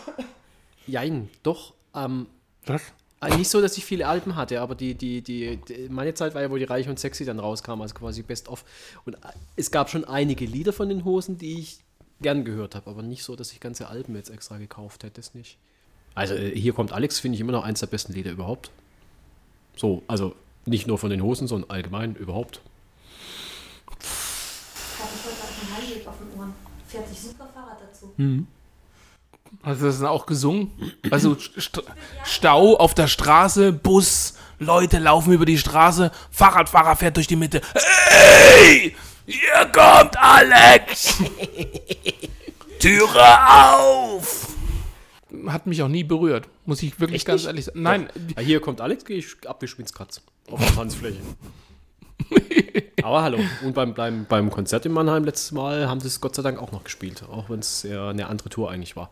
jein, 0.85 1.29
doch. 1.41 1.73
Ähm, 1.95 2.27
Was? 2.67 2.83
Nicht 3.29 3.49
so, 3.49 3.61
dass 3.61 3.77
ich 3.77 3.85
viele 3.85 4.07
Alben 4.07 4.35
hatte, 4.35 4.61
aber 4.61 4.75
die, 4.75 4.95
die, 4.95 5.21
die, 5.21 5.57
die, 5.57 5.89
meine 5.89 6.13
Zeit 6.13 6.35
war 6.35 6.41
ja, 6.41 6.51
wo 6.51 6.57
die 6.57 6.63
Reich 6.63 6.87
und 6.87 6.99
Sexy 6.99 7.25
dann 7.25 7.39
rauskam, 7.39 7.81
also 7.81 7.93
quasi 7.93 8.23
Best 8.23 8.47
of. 8.49 8.65
Und 9.05 9.15
äh, 9.15 9.17
es 9.55 9.71
gab 9.71 9.89
schon 9.89 10.05
einige 10.05 10.45
Lieder 10.45 10.73
von 10.73 10.89
den 10.89 11.05
Hosen, 11.05 11.37
die 11.37 11.59
ich 11.59 11.79
gern 12.21 12.45
gehört 12.45 12.75
habe, 12.75 12.89
aber 12.89 13.01
nicht 13.03 13.23
so, 13.23 13.35
dass 13.35 13.51
ich 13.51 13.59
ganze 13.59 13.87
Alben 13.87 14.15
jetzt 14.15 14.29
extra 14.29 14.57
gekauft 14.57 15.03
hätte, 15.03 15.19
das 15.21 15.33
nicht. 15.33 15.57
Also 16.13 16.33
äh, 16.33 16.51
hier 16.57 16.73
kommt 16.73 16.93
Alex, 16.93 17.19
finde 17.19 17.35
ich 17.35 17.41
immer 17.41 17.51
noch 17.51 17.63
eins 17.63 17.79
der 17.81 17.87
besten 17.87 18.13
Lieder 18.13 18.31
überhaupt. 18.31 18.71
So, 19.75 20.03
also 20.07 20.35
nicht 20.65 20.87
nur 20.87 20.97
von 20.97 21.09
den 21.09 21.21
Hosen, 21.21 21.47
sondern 21.47 21.69
allgemein 21.69 22.15
überhaupt. 22.15 22.61
Habe 24.99 25.09
ich 25.13 25.25
heute 25.25 25.43
auf 25.43 25.59
dem 25.59 25.75
Heimweg 25.75 26.07
auf 26.07 26.17
den 26.17 26.39
Ohren. 26.39 26.53
Fährt 26.87 27.09
sich 27.09 27.19
super 27.19 27.49
Fahrrad 27.53 27.77
dazu. 27.81 28.13
Hast 29.63 29.81
du 29.81 29.85
das 29.85 29.99
dann 29.99 30.07
auch 30.07 30.25
gesungen? 30.25 30.71
Also 31.11 31.35
St 31.35 31.81
Stau 32.23 32.75
auf 32.77 32.93
der 32.93 33.07
Straße, 33.07 33.71
Bus, 33.73 34.35
Leute 34.59 34.99
laufen 34.99 35.33
über 35.33 35.45
die 35.45 35.57
Straße, 35.57 36.11
Fahrradfahrer 36.31 36.95
fährt 36.95 37.17
durch 37.17 37.27
die 37.27 37.35
Mitte. 37.35 37.61
Hey! 37.73 38.95
Hier 39.25 39.65
kommt 39.73 40.17
Alex! 40.17 41.17
Türe 42.79 43.37
auf! 43.49 44.47
Hat 45.47 45.65
mich 45.67 45.81
auch 45.81 45.87
nie 45.87 46.03
berührt, 46.03 46.47
muss 46.65 46.81
ich 46.83 46.99
wirklich 46.99 47.17
Echt 47.17 47.27
ganz 47.27 47.41
nicht? 47.41 47.47
ehrlich 47.47 47.65
sagen. 47.65 47.81
Nein, 47.81 48.09
Ja, 48.35 48.41
hier 48.41 48.59
kommt 48.61 48.81
Alex, 48.81 49.03
gehe 49.05 49.17
ich 49.17 49.27
ab 49.47 49.61
wie 49.61 49.67
Schwinskratz 49.67 50.21
auf 50.49 50.59
der 50.63 50.73
Tanzfläche. 50.75 51.17
Aber 53.03 53.21
hallo. 53.21 53.39
Und 53.63 53.73
beim, 53.73 53.93
beim, 53.93 54.25
beim 54.25 54.49
Konzert 54.49 54.85
in 54.85 54.91
Mannheim 54.91 55.25
letztes 55.25 55.51
Mal 55.51 55.87
haben 55.87 55.99
sie 55.99 56.07
es 56.07 56.21
Gott 56.21 56.35
sei 56.35 56.41
Dank 56.41 56.59
auch 56.59 56.71
noch 56.71 56.83
gespielt, 56.83 57.23
auch 57.23 57.49
wenn 57.49 57.59
es 57.59 57.83
eher 57.83 58.07
eine 58.07 58.27
andere 58.27 58.49
Tour 58.49 58.71
eigentlich 58.71 58.95
war. 58.95 59.11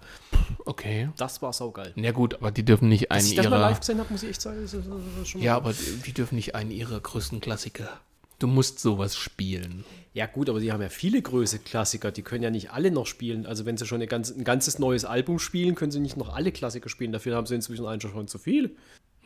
okay. 0.66 1.10
Das 1.18 1.42
war 1.42 1.54
saugeil. 1.54 1.92
Na 1.96 2.12
gut, 2.12 2.36
aber 2.36 2.52
die 2.52 2.66
dürfen 2.66 2.90
nicht 2.90 3.12
einen 3.12 3.20
Als 3.20 3.30
ich 3.30 3.36
das 3.36 3.46
mal 3.46 3.58
ihrer. 3.58 3.70
live 3.70 3.80
gesehen 3.80 4.00
habe, 4.00 4.12
muss 4.12 4.24
ich 4.24 4.30
echt 4.30 4.42
sagen, 4.42 4.64
ist, 4.64 4.74
ist 4.74 5.34
Ja, 5.36 5.56
aber 5.56 5.74
die 6.06 6.14
dürfen 6.14 6.36
nicht 6.36 6.56
einen 6.56 6.72
ihrer 6.72 7.00
größten 7.00 7.40
Klassiker. 7.40 8.00
Du 8.40 8.48
musst 8.48 8.80
sowas 8.80 9.16
spielen. 9.16 9.86
Ja 10.14 10.26
gut, 10.26 10.50
aber 10.50 10.60
die 10.60 10.72
haben 10.72 10.82
ja 10.82 10.90
viele 10.90 11.22
große 11.22 11.60
Klassiker, 11.60 12.12
die 12.12 12.24
können 12.24 12.44
ja 12.44 12.50
nicht 12.50 12.72
alle 12.72 12.92
noch 12.92 13.06
spielen. 13.06 13.46
Also 13.46 13.66
wenn 13.66 13.78
sie 13.78 13.86
schon 13.86 14.06
ganz, 14.08 14.32
ein 14.32 14.44
ganzes 14.44 14.80
neues 14.80 15.06
Album 15.06 15.40
spielen, 15.40 15.76
können 15.76 15.92
sie 15.92 16.00
nicht 16.00 16.18
noch 16.18 16.34
alle 16.34 16.52
Klassiker 16.52 16.90
spielen. 16.90 17.12
Dafür 17.12 17.36
haben 17.36 17.46
sie 17.48 17.56
inzwischen 17.56 17.86
eigentlich 17.86 18.12
schon 18.12 18.28
zu 18.28 18.38
viel. 18.38 18.76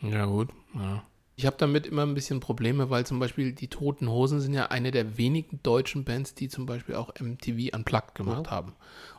Ja, 0.00 0.26
gut. 0.26 0.50
Ja. 0.74 1.02
Ich 1.38 1.46
habe 1.46 1.54
damit 1.56 1.86
immer 1.86 2.02
ein 2.02 2.14
bisschen 2.14 2.40
Probleme, 2.40 2.90
weil 2.90 3.06
zum 3.06 3.20
Beispiel 3.20 3.52
die 3.52 3.68
Toten 3.68 4.10
Hosen 4.10 4.40
sind 4.40 4.54
ja 4.54 4.72
eine 4.72 4.90
der 4.90 5.18
wenigen 5.18 5.60
deutschen 5.62 6.02
Bands, 6.02 6.34
die 6.34 6.48
zum 6.48 6.66
Beispiel 6.66 6.96
auch 6.96 7.14
MTV 7.20 7.72
Unplugged 7.76 8.16
gemacht 8.16 8.50
haben. 8.50 8.72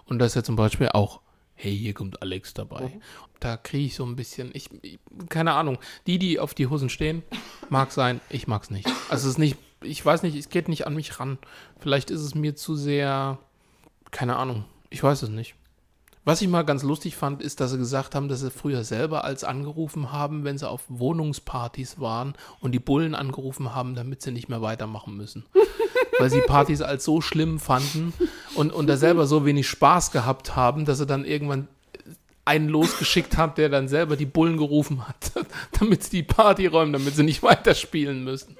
Und 0.04 0.20
da 0.20 0.26
ist 0.26 0.36
ja 0.36 0.44
zum 0.44 0.58
Beispiel 0.58 0.90
auch, 0.90 1.22
hey, 1.56 1.74
hier 1.74 1.94
kommt 1.94 2.22
Alex 2.22 2.54
dabei. 2.54 3.00
Da 3.40 3.56
kriege 3.56 3.86
ich 3.86 3.96
so 3.96 4.06
ein 4.06 4.18
bisschen, 4.18 4.52
ich, 4.54 4.70
ich, 4.82 5.00
keine 5.30 5.54
Ahnung, 5.54 5.78
die, 6.08 6.20
die 6.20 6.42
auf 6.42 6.54
die 6.54 6.68
Hosen 6.68 6.90
stehen, 6.90 7.24
mag 7.70 7.94
sein, 7.94 8.20
ich 8.30 8.48
mag 8.48 8.64
es 8.64 8.70
nicht. 8.70 8.90
Also 9.08 9.30
es 9.30 9.36
ist 9.36 9.38
nicht, 9.38 9.56
ich 9.82 10.06
weiß 10.06 10.22
nicht, 10.24 10.36
es 10.36 10.50
geht 10.50 10.68
nicht 10.68 10.86
an 10.86 10.96
mich 10.96 11.22
ran. 11.22 11.38
Vielleicht 11.80 12.12
ist 12.12 12.20
es 12.20 12.36
mir 12.36 12.54
zu 12.54 12.76
sehr, 12.76 13.40
keine 14.12 14.36
Ahnung, 14.36 14.66
ich 14.90 15.02
weiß 15.02 15.22
es 15.22 15.30
nicht. 15.30 15.56
Was 16.30 16.44
ich 16.44 16.48
mal 16.48 16.62
ganz 16.62 16.84
lustig 16.84 17.16
fand, 17.16 17.42
ist, 17.42 17.60
dass 17.60 17.72
sie 17.72 17.80
gesagt 17.80 18.14
haben, 18.14 18.28
dass 18.28 18.42
sie 18.42 18.52
früher 18.52 18.84
selber 18.84 19.24
als 19.24 19.44
angerufen 19.44 20.12
haben, 20.12 20.44
wenn 20.44 20.60
sie 20.60 20.70
auf 20.70 20.84
Wohnungspartys 20.88 22.00
waren 22.00 22.36
und 22.60 22.72
die 22.74 22.80
Bullen 22.80 23.16
angerufen 23.16 23.74
haben, 23.74 23.96
damit 23.96 24.22
sie 24.22 24.30
nicht 24.30 24.48
mehr 24.48 24.62
weitermachen 24.62 25.18
müssen. 25.18 25.48
Weil 26.20 26.30
sie 26.30 26.42
Partys 26.42 26.84
als 26.84 27.04
so 27.04 27.22
schlimm 27.22 27.58
fanden 27.58 28.14
und, 28.54 28.72
und 28.72 28.86
da 28.86 28.96
selber 28.96 29.26
so 29.26 29.44
wenig 29.44 29.68
Spaß 29.68 30.12
gehabt 30.12 30.56
haben, 30.56 30.86
dass 30.86 31.00
sie 31.00 31.08
dann 31.08 31.26
irgendwann 31.26 31.68
einen 32.46 32.70
losgeschickt 32.70 33.36
hat, 33.36 33.58
der 33.58 33.70
dann 33.70 33.88
selber 33.88 34.16
die 34.16 34.28
Bullen 34.28 34.58
gerufen 34.58 35.08
hat, 35.08 35.32
damit 35.80 36.04
sie 36.04 36.18
die 36.18 36.24
Party 36.24 36.68
räumen, 36.68 36.94
damit 36.94 37.16
sie 37.16 37.24
nicht 37.24 37.42
weiterspielen 37.42 38.24
müssen. 38.24 38.56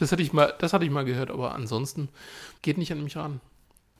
Das 0.00 0.10
hatte 0.10 0.22
ich 0.22 0.32
mal, 0.32 0.54
das 0.58 0.72
hatte 0.72 0.86
ich 0.86 0.90
mal 0.90 1.04
gehört, 1.04 1.30
aber 1.30 1.54
ansonsten 1.54 2.08
geht 2.62 2.78
nicht 2.78 2.92
an 2.92 3.04
mich 3.04 3.18
ran. 3.18 3.42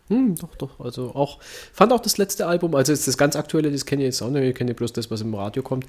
Hm, 0.09 0.35
doch, 0.36 0.55
doch. 0.56 0.80
Also 0.80 1.14
auch, 1.14 1.39
fand 1.72 1.93
auch 1.93 2.01
das 2.01 2.19
letzte 2.19 2.46
Album, 2.46 2.74
also 2.74 2.93
jetzt 2.93 3.06
das 3.06 3.19
ganz 3.19 3.37
aktuelle, 3.37 3.70
das 3.70 3.85
kenne 3.87 4.03
ich 4.03 4.06
jetzt 4.06 4.22
auch 4.22 4.30
nicht, 4.30 4.43
ich 4.43 4.54
kenne 4.54 4.74
bloß 4.74 4.93
das, 4.93 5.11
was 5.11 5.20
im 5.20 5.35
Radio 5.35 5.62
kommt, 5.62 5.87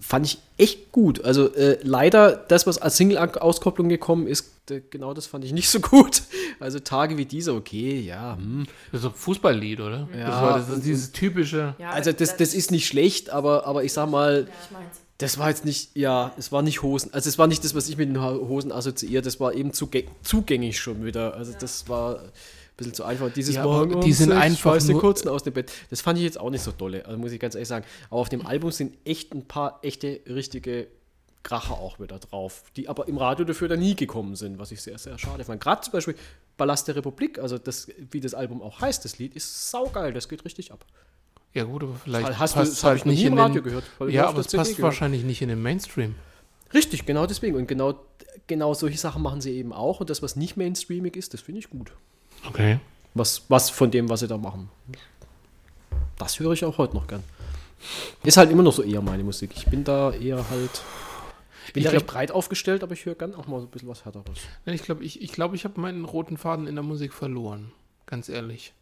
fand 0.00 0.26
ich 0.26 0.38
echt 0.56 0.92
gut. 0.92 1.24
Also 1.24 1.54
äh, 1.54 1.78
leider, 1.82 2.36
das, 2.36 2.66
was 2.66 2.78
als 2.78 2.96
Single-Auskopplung 2.96 3.88
gekommen 3.88 4.26
ist, 4.26 4.52
genau 4.90 5.12
das 5.14 5.26
fand 5.26 5.44
ich 5.44 5.52
nicht 5.52 5.68
so 5.70 5.80
gut. 5.80 6.22
Also 6.60 6.80
Tage 6.80 7.16
wie 7.16 7.24
diese, 7.24 7.54
okay, 7.54 8.00
ja, 8.00 8.36
hm. 8.36 8.66
Das 8.90 8.98
ist 8.98 9.02
so 9.02 9.08
ein 9.10 9.14
Fußballlied, 9.14 9.80
oder? 9.80 10.08
Ja, 10.12 10.26
das 10.26 10.42
war 10.42 10.58
das, 10.58 10.68
ist 10.70 10.84
dieses 10.84 11.12
typische. 11.12 11.76
Ja, 11.78 11.90
Also 11.90 12.10
das, 12.10 12.36
das 12.36 12.52
ist 12.52 12.72
nicht 12.72 12.88
schlecht, 12.88 13.30
aber, 13.30 13.64
aber 13.64 13.84
ich 13.84 13.92
sag 13.92 14.10
mal, 14.10 14.48
Ich 14.64 14.70
mein's. 14.72 14.96
das 15.18 15.38
war 15.38 15.50
jetzt 15.50 15.64
nicht, 15.64 15.96
ja, 15.96 16.32
es 16.36 16.50
war 16.50 16.62
nicht 16.62 16.82
Hosen, 16.82 17.14
also 17.14 17.28
es 17.28 17.38
war 17.38 17.46
nicht 17.46 17.62
das, 17.64 17.76
was 17.76 17.88
ich 17.88 17.96
mit 17.96 18.08
den 18.08 18.20
Hosen 18.20 18.72
assoziiere, 18.72 19.22
das 19.22 19.38
war 19.38 19.54
eben 19.54 19.72
zugäng 19.72 20.08
zugängig 20.24 20.80
schon 20.80 21.04
wieder. 21.04 21.34
Also 21.34 21.52
das 21.56 21.88
war 21.88 22.22
bisschen 22.78 22.94
zu 22.94 23.04
einfach. 23.04 23.30
Dieses 23.30 23.56
Ja, 23.56 23.64
Morgen 23.64 24.00
die 24.00 24.12
sind 24.14 24.32
einfach 24.32 24.80
nur- 24.86 25.00
kurzen 25.00 25.28
aus 25.28 25.42
dem 25.42 25.52
Bett. 25.52 25.70
Das 25.90 26.00
fand 26.00 26.16
ich 26.18 26.24
jetzt 26.24 26.40
auch 26.40 26.48
nicht 26.48 26.62
so 26.62 26.72
dolle, 26.72 27.04
also 27.04 27.18
muss 27.18 27.32
ich 27.32 27.38
ganz 27.40 27.54
ehrlich 27.54 27.68
sagen. 27.68 27.84
Aber 28.08 28.20
auf 28.20 28.30
dem 28.30 28.46
Album 28.46 28.70
sind 28.70 28.96
echt 29.04 29.34
ein 29.34 29.44
paar 29.46 29.80
echte, 29.82 30.20
richtige 30.26 30.86
Kracher 31.42 31.74
auch 31.74 32.00
wieder 32.00 32.18
drauf, 32.18 32.64
die 32.76 32.88
aber 32.88 33.06
im 33.08 33.18
Radio 33.18 33.44
dafür 33.44 33.68
dann 33.68 33.80
nie 33.80 33.94
gekommen 33.94 34.34
sind, 34.36 34.58
was 34.58 34.72
ich 34.72 34.80
sehr, 34.82 34.98
sehr 34.98 35.18
schade 35.18 35.44
fand. 35.44 35.60
Gerade 35.62 35.82
zum 35.82 35.92
Beispiel 35.92 36.14
Ballast 36.56 36.88
der 36.88 36.96
Republik, 36.96 37.38
also 37.38 37.58
das, 37.58 37.88
wie 38.10 38.20
das 38.20 38.34
Album 38.34 38.60
auch 38.62 38.80
heißt, 38.80 39.04
das 39.04 39.18
Lied, 39.18 39.34
ist 39.36 39.70
saugeil, 39.70 40.12
das 40.12 40.28
geht 40.28 40.44
richtig 40.44 40.72
ab. 40.72 40.84
Ja 41.54 41.64
gut, 41.64 41.82
aber 41.84 41.94
vielleicht 41.94 42.38
Hast 42.38 42.54
du- 42.54 42.60
passt 42.60 42.82
hab 42.84 42.90
halt 42.90 43.06
nicht 43.06 43.22
in 43.22 43.38
Radio 43.38 43.54
den, 43.56 43.64
gehört, 43.64 43.84
Ja, 44.08 44.28
aber 44.28 44.40
es 44.40 44.48
CD 44.48 44.58
passt 44.58 44.70
gehört. 44.76 44.82
wahrscheinlich 44.92 45.24
nicht 45.24 45.40
in 45.42 45.48
den 45.48 45.62
Mainstream. 45.62 46.14
Richtig, 46.74 47.06
genau 47.06 47.26
deswegen. 47.26 47.56
Und 47.56 47.66
genau, 47.66 47.94
genau 48.46 48.74
solche 48.74 48.98
Sachen 48.98 49.22
machen 49.22 49.40
sie 49.40 49.52
eben 49.56 49.72
auch. 49.72 50.00
Und 50.00 50.10
das, 50.10 50.20
was 50.22 50.36
nicht 50.36 50.56
mainstreamig 50.58 51.16
ist, 51.16 51.32
das 51.32 51.40
finde 51.40 51.60
ich 51.60 51.70
gut. 51.70 51.92
Okay. 52.46 52.78
Was, 53.14 53.42
was 53.48 53.70
von 53.70 53.90
dem, 53.90 54.08
was 54.08 54.20
sie 54.20 54.28
da 54.28 54.36
machen. 54.36 54.68
Das 56.18 56.38
höre 56.40 56.52
ich 56.52 56.64
auch 56.64 56.78
heute 56.78 56.94
noch 56.94 57.06
gern. 57.06 57.22
Ist 58.24 58.36
halt 58.36 58.50
immer 58.50 58.62
noch 58.62 58.72
so 58.72 58.82
eher 58.82 59.00
meine 59.00 59.22
Musik. 59.24 59.52
Ich 59.56 59.66
bin 59.66 59.84
da 59.84 60.12
eher 60.12 60.48
halt. 60.50 60.82
Ich 61.66 61.72
bin 61.72 61.80
Ich 61.80 61.84
da 61.84 61.90
glaub- 61.90 62.02
recht 62.02 62.06
breit 62.06 62.30
aufgestellt, 62.32 62.82
aber 62.82 62.92
ich 62.94 63.04
höre 63.04 63.14
gern 63.14 63.34
auch 63.34 63.46
mal 63.46 63.60
so 63.60 63.66
ein 63.66 63.70
bisschen 63.70 63.88
was 63.88 64.04
härteres. 64.04 64.38
Ich 64.66 64.82
glaube, 64.82 65.04
ich, 65.04 65.20
ich, 65.22 65.32
glaub, 65.32 65.54
ich 65.54 65.64
habe 65.64 65.80
meinen 65.80 66.04
roten 66.04 66.36
Faden 66.36 66.66
in 66.66 66.74
der 66.74 66.84
Musik 66.84 67.12
verloren. 67.12 67.72
Ganz 68.06 68.28
ehrlich. 68.28 68.72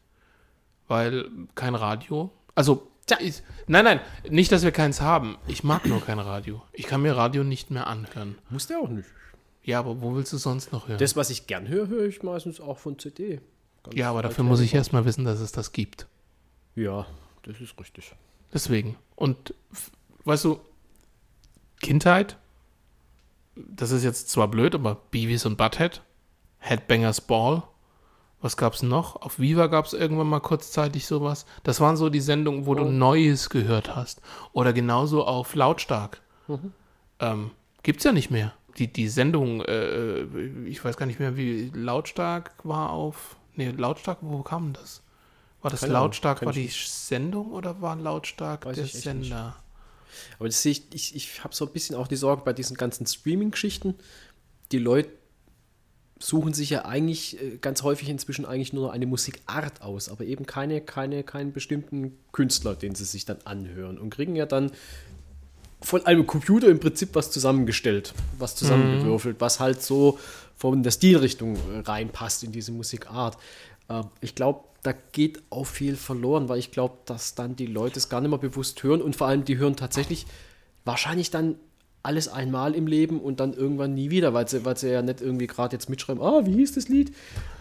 Weil 0.88 1.28
kein 1.54 1.74
Radio. 1.74 2.30
Also, 2.54 2.86
ich, 3.20 3.42
nein, 3.66 3.84
nein, 3.84 4.00
nicht, 4.28 4.50
dass 4.52 4.62
wir 4.62 4.70
keins 4.72 5.00
haben. 5.00 5.36
Ich 5.46 5.62
mag 5.64 5.84
nur 5.86 6.00
kein 6.00 6.18
Radio. 6.18 6.62
Ich 6.72 6.86
kann 6.86 7.02
mir 7.02 7.16
Radio 7.16 7.44
nicht 7.44 7.70
mehr 7.70 7.86
anhören. 7.86 8.38
Muss 8.50 8.66
der 8.66 8.78
auch 8.78 8.88
nicht. 8.88 9.08
Ja, 9.66 9.80
aber 9.80 10.00
wo 10.00 10.14
willst 10.14 10.32
du 10.32 10.38
sonst 10.38 10.72
noch 10.72 10.86
hören? 10.86 10.98
Das, 10.98 11.16
was 11.16 11.28
ich 11.28 11.48
gern 11.48 11.66
höre, 11.66 11.88
höre 11.88 12.06
ich 12.06 12.22
meistens 12.22 12.60
auch 12.60 12.78
von 12.78 12.98
CD. 12.98 13.40
Ganz 13.82 13.96
Ja, 13.96 14.10
aber 14.10 14.22
dafür 14.22 14.44
muss 14.44 14.60
ich 14.60 14.72
erstmal 14.72 15.04
wissen, 15.04 15.24
dass 15.24 15.40
es 15.40 15.50
das 15.50 15.72
gibt. 15.72 16.06
Ja, 16.76 17.04
das 17.42 17.60
ist 17.60 17.78
richtig. 17.78 18.12
Deswegen. 18.54 18.96
Und 19.16 19.54
weißt 20.24 20.44
du, 20.44 20.60
Kindheit, 21.82 22.38
das 23.56 23.90
ist 23.90 24.04
jetzt 24.04 24.30
zwar 24.30 24.46
blöd, 24.48 24.76
aber 24.76 25.00
Beavis 25.10 25.44
und 25.46 25.56
Butthead, 25.56 26.00
Headbangers 26.58 27.20
Ball, 27.20 27.64
was 28.40 28.56
gab's 28.56 28.84
noch? 28.84 29.16
Auf 29.16 29.40
Viva 29.40 29.66
gab's 29.66 29.94
irgendwann 29.94 30.28
mal 30.28 30.40
kurzzeitig 30.40 31.06
sowas. 31.06 31.44
Das 31.64 31.80
waren 31.80 31.96
so 31.96 32.08
die 32.08 32.20
Sendungen, 32.20 32.66
wo 32.66 32.76
du 32.76 32.84
Neues 32.84 33.50
gehört 33.50 33.96
hast. 33.96 34.20
Oder 34.52 34.72
genauso 34.72 35.24
auf 35.24 35.56
Lautstark. 35.56 36.20
Ähm, 37.18 37.50
gibt's 37.82 38.04
ja 38.04 38.12
nicht 38.12 38.30
mehr. 38.30 38.52
Die, 38.76 38.92
die 38.92 39.08
Sendung, 39.08 39.62
äh, 39.62 40.22
ich 40.66 40.84
weiß 40.84 40.96
gar 40.96 41.06
nicht 41.06 41.18
mehr, 41.18 41.36
wie 41.36 41.70
Lautstark 41.74 42.52
war 42.62 42.90
auf. 42.90 43.36
Nee, 43.54 43.70
Lautstark, 43.70 44.18
wo 44.20 44.42
kam 44.42 44.74
das? 44.74 45.02
War 45.62 45.70
das 45.70 45.80
Keine 45.80 45.94
Lautstark, 45.94 46.44
war 46.44 46.52
die 46.52 46.68
Sendung 46.68 47.52
oder 47.52 47.80
war 47.80 47.96
Lautstark 47.96 48.62
der 48.62 48.72
echt 48.72 48.94
nicht. 48.94 49.02
Sender? 49.02 49.56
Aber 50.38 50.48
das 50.48 50.62
sehe 50.62 50.72
ich, 50.72 50.94
ich, 50.94 51.16
ich 51.16 51.44
habe 51.44 51.54
so 51.54 51.66
ein 51.66 51.72
bisschen 51.72 51.96
auch 51.96 52.08
die 52.08 52.16
Sorge 52.16 52.42
bei 52.44 52.52
diesen 52.52 52.76
ganzen 52.76 53.06
Streaming-Geschichten. 53.06 53.94
Die 54.72 54.78
Leute 54.78 55.10
suchen 56.18 56.54
sich 56.54 56.70
ja 56.70 56.84
eigentlich 56.84 57.40
äh, 57.40 57.58
ganz 57.58 57.82
häufig 57.82 58.08
inzwischen 58.08 58.46
eigentlich 58.46 58.72
nur 58.72 58.92
eine 58.92 59.06
Musikart 59.06 59.82
aus, 59.82 60.08
aber 60.08 60.24
eben 60.24 60.46
keine, 60.46 60.80
keine, 60.80 61.22
keinen 61.24 61.52
bestimmten 61.52 62.16
Künstler, 62.32 62.74
den 62.74 62.94
sie 62.94 63.04
sich 63.04 63.24
dann 63.24 63.38
anhören 63.44 63.98
und 63.98 64.10
kriegen 64.10 64.36
ja 64.36 64.46
dann 64.46 64.72
von 65.86 66.04
einem 66.04 66.26
Computer 66.26 66.66
im 66.66 66.80
Prinzip 66.80 67.10
was 67.14 67.30
zusammengestellt, 67.30 68.12
was 68.40 68.56
zusammengewürfelt, 68.56 69.36
was 69.38 69.60
halt 69.60 69.82
so 69.82 70.18
von 70.56 70.82
der 70.82 70.90
Stilrichtung 70.90 71.54
äh, 71.54 71.78
reinpasst 71.78 72.42
in 72.42 72.50
diese 72.50 72.72
Musikart. 72.72 73.38
Äh, 73.88 74.02
ich 74.20 74.34
glaube, 74.34 74.64
da 74.82 74.92
geht 75.12 75.42
auch 75.48 75.64
viel 75.64 75.94
verloren, 75.94 76.48
weil 76.48 76.58
ich 76.58 76.72
glaube, 76.72 76.96
dass 77.06 77.36
dann 77.36 77.54
die 77.54 77.66
Leute 77.66 78.00
es 78.00 78.08
gar 78.08 78.20
nicht 78.20 78.30
mehr 78.30 78.38
bewusst 78.40 78.82
hören 78.82 79.00
und 79.00 79.14
vor 79.14 79.28
allem 79.28 79.44
die 79.44 79.58
hören 79.58 79.76
tatsächlich 79.76 80.26
wahrscheinlich 80.84 81.30
dann 81.30 81.54
alles 82.06 82.28
einmal 82.28 82.74
im 82.74 82.86
Leben 82.86 83.20
und 83.20 83.40
dann 83.40 83.52
irgendwann 83.52 83.92
nie 83.94 84.08
wieder, 84.10 84.32
weil 84.32 84.48
sie, 84.48 84.64
weil 84.64 84.76
sie 84.78 84.90
ja 84.90 85.02
nicht 85.02 85.20
irgendwie 85.20 85.46
gerade 85.46 85.74
jetzt 85.76 85.90
mitschreiben, 85.90 86.22
ah, 86.22 86.46
wie 86.46 86.54
hieß 86.54 86.72
das 86.74 86.88
Lied? 86.88 87.12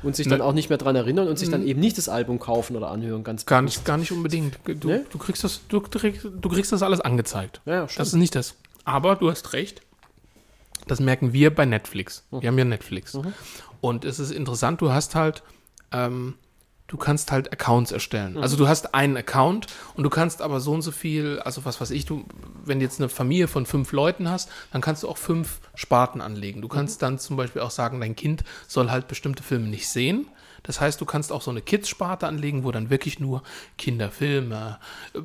Und 0.04 0.16
sich 0.16 0.28
dann 0.28 0.40
auch 0.42 0.54
nicht 0.54 0.70
mehr 0.70 0.78
dran 0.78 0.96
erinnern 0.96 1.28
und 1.28 1.38
sich 1.38 1.50
dann 1.50 1.66
eben 1.66 1.80
nicht 1.80 1.98
das 1.98 2.08
Album 2.08 2.40
kaufen 2.40 2.76
oder 2.78 2.90
anhören, 2.92 3.24
ganz 3.24 3.46
Gar 3.46 3.62
bewusst. 3.62 3.78
nicht, 3.80 3.86
gar 3.86 3.98
nicht 3.98 4.12
unbedingt. 4.12 4.58
Du, 4.66 4.88
Nee? 4.88 5.00
du, 5.10 5.18
kriegst 5.18 5.44
das, 5.44 5.62
du, 5.68 5.80
du 5.82 6.50
kriegst 6.50 6.72
das 6.72 6.84
alles 6.84 7.02
angezeigt. 7.02 7.62
Ja, 7.66 7.74
ja, 7.74 7.88
das 7.98 8.08
ist 8.10 8.14
nicht 8.16 8.36
das. 8.36 8.56
Aber 8.86 9.16
du 9.16 9.30
hast 9.30 9.54
recht. 9.54 9.82
Das 10.88 11.00
merken 11.00 11.34
wir 11.34 11.54
bei 11.54 11.66
Netflix. 11.66 12.24
Mhm. 12.32 12.42
Wir 12.42 12.50
haben 12.50 12.58
ja 12.60 12.66
Netflix. 12.66 13.18
Und 13.82 14.06
es 14.06 14.20
ist 14.20 14.32
interessant, 14.32 14.80
du 14.82 14.92
hast 14.92 15.16
halt, 15.16 15.42
ähm, 15.92 16.36
du 16.88 16.98
kannst 16.98 17.32
halt 17.32 17.52
Accounts 17.52 17.92
erstellen. 17.92 18.34
Mhm. 18.34 18.42
Also 18.44 18.58
du 18.58 18.68
hast 18.68 18.94
einen 18.94 19.18
Account 19.18 19.68
und 19.96 20.04
du 20.04 20.10
kannst 20.10 20.42
aber 20.42 20.60
so 20.60 20.72
und 20.74 20.82
so 20.84 20.92
viel, 20.92 21.40
also 21.40 21.66
was 21.66 21.82
weiß 21.82 21.90
ich, 21.92 22.06
du, 22.06 22.26
wenn 22.64 22.80
du 22.80 22.86
jetzt 22.86 23.00
eine 23.00 23.10
Familie 23.10 23.48
von 23.48 23.66
fünf 23.66 23.92
Leuten 23.92 24.30
hast, 24.30 24.50
dann 24.72 24.82
kannst 24.82 25.04
du 25.04 25.10
auch 25.10 25.18
fünf 25.18 25.62
Sparten 25.74 26.22
anlegen. 26.22 26.62
Du 26.62 26.68
Mhm. 26.68 26.72
kannst 26.72 27.02
dann 27.02 27.18
zum 27.18 27.38
Beispiel 27.38 27.62
auch 27.64 27.72
sagen, 27.72 28.00
dein 28.00 28.16
Kind 28.16 28.44
soll 28.68 28.92
halt 28.92 29.08
bestimmte 29.08 29.42
Filme 29.44 29.68
nicht 29.68 29.90
sehen. 29.90 30.28
Das 30.66 30.82
heißt, 30.82 31.00
du 31.00 31.06
kannst 31.06 31.32
auch 31.32 31.42
so 31.42 31.52
eine 31.52 31.62
Kids-Sparte 31.62 32.28
anlegen, 32.28 32.64
wo 32.64 32.72
dann 32.72 32.90
wirklich 32.90 33.20
nur 33.20 33.44
Kinderfilme, 33.78 34.80
äh, 35.14 35.20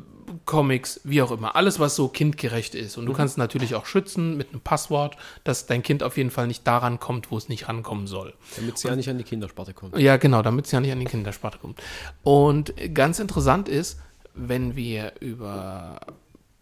Comics, 0.44 1.00
wie 1.04 1.22
auch 1.22 1.30
immer, 1.30 1.56
alles, 1.56 1.80
was 1.80 1.96
so 1.96 2.08
kindgerecht 2.08 2.74
ist. 2.74 2.96
Und 2.96 3.06
du 3.06 3.12
kannst 3.12 3.38
natürlich 3.38 3.74
auch 3.74 3.86
schützen 3.86 4.36
mit 4.36 4.50
einem 4.50 4.60
Passwort, 4.60 5.16
dass 5.44 5.66
dein 5.66 5.82
Kind 5.82 6.02
auf 6.02 6.16
jeden 6.16 6.30
Fall 6.30 6.46
nicht 6.46 6.66
daran 6.66 7.00
kommt, 7.00 7.30
wo 7.30 7.36
es 7.36 7.48
nicht 7.48 7.68
rankommen 7.68 8.06
soll. 8.06 8.34
Damit 8.56 8.78
sie 8.78 8.88
ja 8.88 8.96
nicht 8.96 9.08
an 9.08 9.18
die 9.18 9.24
Kindersparte 9.24 9.74
kommen. 9.74 9.98
Ja, 9.98 10.16
genau, 10.18 10.42
damit 10.42 10.66
es 10.66 10.72
ja 10.72 10.80
nicht 10.80 10.92
an 10.92 11.00
die 11.00 11.06
Kindersparte 11.06 11.58
kommt. 11.58 11.80
Und 12.22 12.72
ganz 12.94 13.18
interessant 13.18 13.68
ist, 13.68 13.98
wenn 14.34 14.76
wir 14.76 15.14
über 15.20 16.00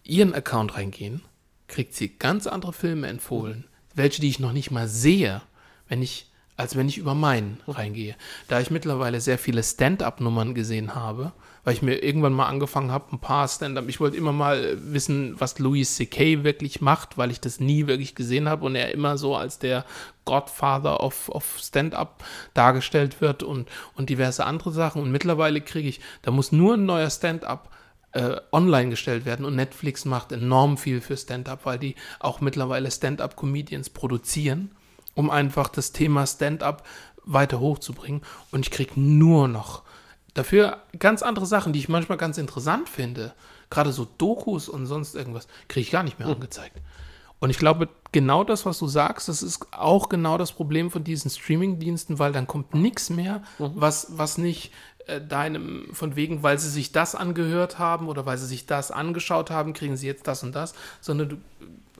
ihren 0.03 0.33
Account 0.33 0.75
reingehen, 0.75 1.21
kriegt 1.67 1.93
sie 1.93 2.17
ganz 2.17 2.47
andere 2.47 2.73
Filme 2.73 3.07
empfohlen, 3.07 3.65
welche, 3.93 4.21
die 4.21 4.29
ich 4.29 4.39
noch 4.39 4.53
nicht 4.53 4.71
mal 4.71 4.87
sehe, 4.87 5.41
wenn 5.87 6.01
ich, 6.01 6.28
als 6.59 6.75
wenn 6.75 6.89
ich 6.89 6.97
über 6.97 7.15
meinen 7.15 7.61
reingehe. 7.69 8.15
Da 8.49 8.59
ich 8.59 8.69
mittlerweile 8.69 9.21
sehr 9.21 9.37
viele 9.37 9.63
Stand-up-Nummern 9.63 10.53
gesehen 10.53 10.93
habe, 10.93 11.31
weil 11.63 11.73
ich 11.73 11.81
mir 11.81 12.03
irgendwann 12.03 12.33
mal 12.33 12.47
angefangen 12.47 12.91
habe, 12.91 13.13
ein 13.13 13.21
paar 13.21 13.47
Stand-up, 13.47 13.87
ich 13.87 14.01
wollte 14.01 14.17
immer 14.17 14.33
mal 14.33 14.77
wissen, 14.91 15.39
was 15.39 15.57
Louis 15.57 15.95
C.K. 15.95 16.43
wirklich 16.43 16.81
macht, 16.81 17.17
weil 17.17 17.31
ich 17.31 17.39
das 17.39 17.61
nie 17.61 17.87
wirklich 17.87 18.13
gesehen 18.13 18.49
habe 18.49 18.65
und 18.65 18.75
er 18.75 18.93
immer 18.93 19.17
so 19.17 19.37
als 19.37 19.59
der 19.59 19.85
Godfather 20.25 21.01
of, 21.01 21.29
of 21.29 21.57
Stand-up 21.61 22.25
dargestellt 22.53 23.21
wird 23.21 23.41
und, 23.41 23.69
und 23.95 24.09
diverse 24.09 24.45
andere 24.45 24.73
Sachen. 24.73 25.01
Und 25.01 25.11
mittlerweile 25.11 25.61
kriege 25.61 25.87
ich, 25.87 26.01
da 26.23 26.31
muss 26.31 26.51
nur 26.51 26.73
ein 26.73 26.85
neuer 26.85 27.09
Stand-up 27.09 27.73
äh, 28.11 28.35
online 28.51 28.89
gestellt 28.89 29.23
werden 29.25 29.45
und 29.45 29.55
Netflix 29.55 30.03
macht 30.03 30.33
enorm 30.33 30.77
viel 30.77 30.99
für 30.99 31.15
Stand-up, 31.15 31.61
weil 31.63 31.79
die 31.79 31.95
auch 32.19 32.41
mittlerweile 32.41 32.91
Stand-up-Comedians 32.91 33.91
produzieren, 33.91 34.71
um 35.19 35.29
einfach 35.29 35.67
das 35.67 35.91
Thema 35.91 36.25
Stand-up 36.25 36.87
weiter 37.25 37.59
hochzubringen. 37.59 38.21
Und 38.51 38.61
ich 38.61 38.71
kriege 38.71 38.97
nur 38.97 39.49
noch 39.49 39.83
dafür 40.33 40.77
ganz 40.97 41.23
andere 41.23 41.45
Sachen, 41.45 41.73
die 41.73 41.79
ich 41.79 41.89
manchmal 41.89 42.17
ganz 42.17 42.37
interessant 42.37 42.87
finde. 42.87 43.33
Gerade 43.69 43.91
so 43.91 44.07
Dokus 44.17 44.69
und 44.69 44.85
sonst 44.85 45.15
irgendwas, 45.15 45.49
kriege 45.67 45.81
ich 45.81 45.91
gar 45.91 46.03
nicht 46.03 46.19
mehr 46.19 46.29
angezeigt. 46.29 46.77
Und 47.39 47.49
ich 47.49 47.57
glaube, 47.57 47.89
genau 48.13 48.45
das, 48.45 48.65
was 48.65 48.79
du 48.79 48.87
sagst, 48.87 49.27
das 49.27 49.43
ist 49.43 49.67
auch 49.71 50.07
genau 50.07 50.37
das 50.37 50.53
Problem 50.53 50.89
von 50.89 51.03
diesen 51.03 51.29
Streaming-Diensten, 51.29 52.17
weil 52.17 52.31
dann 52.31 52.47
kommt 52.47 52.73
nichts 52.73 53.09
mehr, 53.09 53.43
was, 53.57 54.17
was 54.17 54.37
nicht 54.37 54.71
deinem, 55.21 55.87
von 55.93 56.15
wegen, 56.15 56.43
weil 56.43 56.59
sie 56.59 56.69
sich 56.69 56.91
das 56.91 57.15
angehört 57.15 57.79
haben 57.79 58.07
oder 58.07 58.25
weil 58.25 58.37
sie 58.37 58.45
sich 58.45 58.65
das 58.65 58.91
angeschaut 58.91 59.51
haben, 59.51 59.73
kriegen 59.73 59.97
sie 59.97 60.07
jetzt 60.07 60.27
das 60.27 60.43
und 60.43 60.53
das, 60.53 60.73
sondern 61.01 61.29
du, 61.29 61.37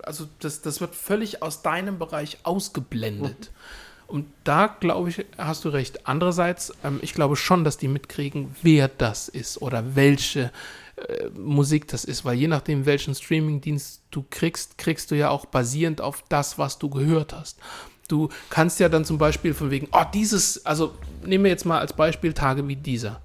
also 0.04 0.28
das, 0.40 0.62
das 0.62 0.82
wird 0.82 0.96
völlig 0.96 1.42
aus 1.42 1.62
deinem 1.62 2.00
Bereich 2.00 2.40
ausgeblendet. 2.44 3.52
Und 4.08 4.26
da, 4.44 4.66
glaube 4.66 5.10
ich, 5.10 5.26
hast 5.38 5.66
du 5.66 5.70
recht. 5.70 6.08
Andererseits, 6.08 6.74
ähm, 6.84 7.00
ich 7.04 7.14
glaube 7.14 7.36
schon, 7.36 7.64
dass 7.64 7.78
die 7.78 7.88
mitkriegen, 7.88 8.56
wer 8.64 8.88
das 8.88 9.30
ist 9.30 9.62
oder 9.62 9.96
welche 9.96 10.52
äh, 10.96 11.30
Musik 11.38 11.88
das 11.88 12.06
ist, 12.06 12.26
weil 12.26 12.36
je 12.36 12.48
nachdem, 12.48 12.88
welchen 12.88 13.14
Streamingdienst 13.14 14.02
du 14.10 14.26
kriegst, 14.28 14.80
kriegst 14.80 15.12
du 15.12 15.16
ja 15.16 15.30
auch 15.30 15.46
basierend 15.46 16.02
auf 16.02 16.24
das, 16.28 16.58
was 16.58 16.80
du 16.80 16.90
gehört 16.90 17.34
hast. 17.34 17.60
Du 18.10 18.28
kannst 18.50 18.80
ja 18.80 18.90
dann 18.90 19.06
zum 19.06 19.18
Beispiel 19.18 19.54
von 19.54 19.72
wegen, 19.72 19.88
oh, 19.92 20.04
dieses, 20.14 20.66
also 20.66 20.96
nehmen 21.24 21.46
wir 21.46 21.52
jetzt 21.52 21.66
mal 21.66 21.80
als 21.80 21.94
Beispiel 21.94 22.34
Tage 22.34 22.68
wie 22.68 22.76
dieser. 22.76 23.22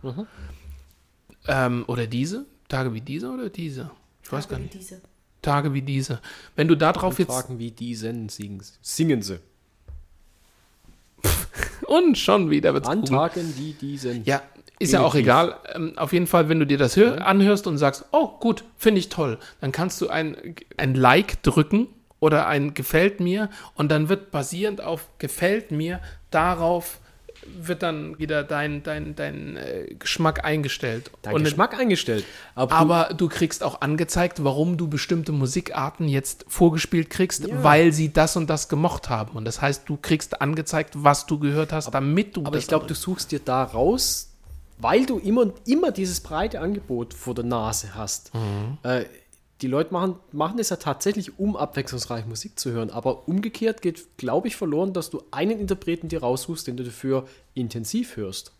Ähm, 1.49 1.85
oder 1.89 2.07
diese? 2.07 2.45
Tage 2.69 2.93
wie 2.93 3.01
diese 3.01 3.31
oder 3.31 3.49
diese? 3.49 3.91
Ich 4.23 4.31
weiß 4.31 4.47
gar 4.47 4.59
nicht. 4.59 4.75
Diese. 4.75 5.01
Tage 5.43 5.73
wie 5.73 5.83
diese. 5.83 6.21
Wenn 6.55 6.69
du 6.69 6.77
da 6.77 6.93
drauf 6.93 7.19
jetzt. 7.19 7.29
Fragen 7.29 7.59
wie 7.59 7.71
diesen 7.71 8.29
singen, 8.29 8.63
singen 8.83 9.23
sie. 9.23 9.41
Und 11.87 12.19
schon 12.19 12.51
wieder 12.51 12.75
wird's 12.75 12.89
An 12.89 13.01
cool. 13.01 13.09
Tagen 13.09 13.55
wie 13.57 13.73
diesen. 13.73 14.25
Ja, 14.25 14.43
ist 14.79 14.93
ja 14.93 15.01
auch 15.01 15.15
egal. 15.15 15.57
Ähm, 15.75 15.97
auf 15.97 16.13
jeden 16.13 16.27
Fall, 16.27 16.51
wenn 16.51 16.59
du 16.59 16.67
dir 16.67 16.79
das 16.79 16.97
hör 16.97 17.27
anhörst 17.27 17.67
und 17.67 17.79
sagst, 17.79 18.05
oh 18.13 18.39
gut, 18.39 18.65
finde 18.77 18.99
ich 18.99 19.09
toll, 19.09 19.39
dann 19.63 19.73
kannst 19.73 20.01
du 20.01 20.09
ein, 20.09 20.57
ein 20.77 20.95
Like 20.95 21.43
drücken 21.43 21.89
oder 22.25 22.47
ein 22.47 22.73
gefällt 22.73 23.21
mir 23.21 23.51
und 23.75 23.91
dann 23.91 24.09
wird 24.09 24.31
basierend 24.31 24.81
auf 24.81 25.09
gefällt 25.19 25.71
mir 25.71 26.01
darauf 26.31 27.01
wird 27.47 27.83
dann 27.83 28.19
wieder 28.19 28.43
dein, 28.43 28.83
dein, 28.83 29.15
dein 29.15 29.59
äh, 29.59 29.95
Geschmack 29.99 30.47
eingestellt. 30.47 31.11
Dein 31.21 31.35
und 31.35 31.45
Geschmack 31.45 31.79
eingestellt. 31.79 32.25
Aber, 32.55 32.71
du, 32.71 32.77
aber 32.77 33.15
du 33.15 33.29
kriegst 33.29 33.63
auch 33.63 33.83
angezeigt, 33.83 34.43
warum 34.43 34.79
du 34.79 34.89
bestimmte 34.89 35.31
Musikarten 35.33 36.09
jetzt 36.09 36.47
vorgespielt 36.49 37.11
kriegst, 37.11 37.47
weil 37.63 37.93
sie 37.93 38.15
das 38.15 38.37
und 38.37 38.49
das 38.49 38.71
gemocht 38.71 39.11
haben. 39.11 39.37
Und 39.37 39.45
das 39.45 39.61
heißt, 39.61 39.87
du 39.87 39.99
kriegst 40.01 40.41
angezeigt, 40.41 40.95
was 40.97 41.27
du 41.27 41.39
gehört 41.39 41.75
hast, 41.75 41.93
damit 41.93 42.35
du 42.35 42.47
aber 42.47 42.57
ich 42.57 42.67
glaube, 42.67 42.87
du 42.87 42.95
suchst 42.95 43.31
dir 43.31 43.41
da 43.41 43.63
raus, 43.63 44.31
weil 44.79 45.05
du 45.05 45.19
immer, 45.19 45.53
immer 45.67 45.93
dieses 45.93 46.21
breite 46.21 46.61
Angebot 46.61 47.13
vor 47.13 47.35
der 47.35 47.45
Nase 47.45 47.95
hast. 47.95 48.33
Äh, 48.85 49.05
die 49.63 49.67
Leute 49.69 49.93
machen, 49.93 50.17
machen 50.33 50.59
es 50.59 50.71
ja 50.71 50.77
tatsächlich, 50.77 51.39
um 51.39 51.57
abwechslungsreich 51.57 52.27
Musik 52.27 52.59
zu 52.59 52.73
hören. 52.73 52.91
Aber 52.91 53.29
umgekehrt 53.29 53.83
geht, 53.83 54.17
glaube 54.19 54.49
ich, 54.49 54.57
verloren, 54.57 54.93
dass 54.93 55.11
du 55.11 55.23
einen 55.31 55.59
Interpreten 55.61 56.09
dir 56.09 56.21
raussuchst, 56.21 56.67
den 56.67 56.77
du 56.77 56.85
dafür 56.85 57.27
intensiv 57.55 58.17
hörst. 58.17 58.53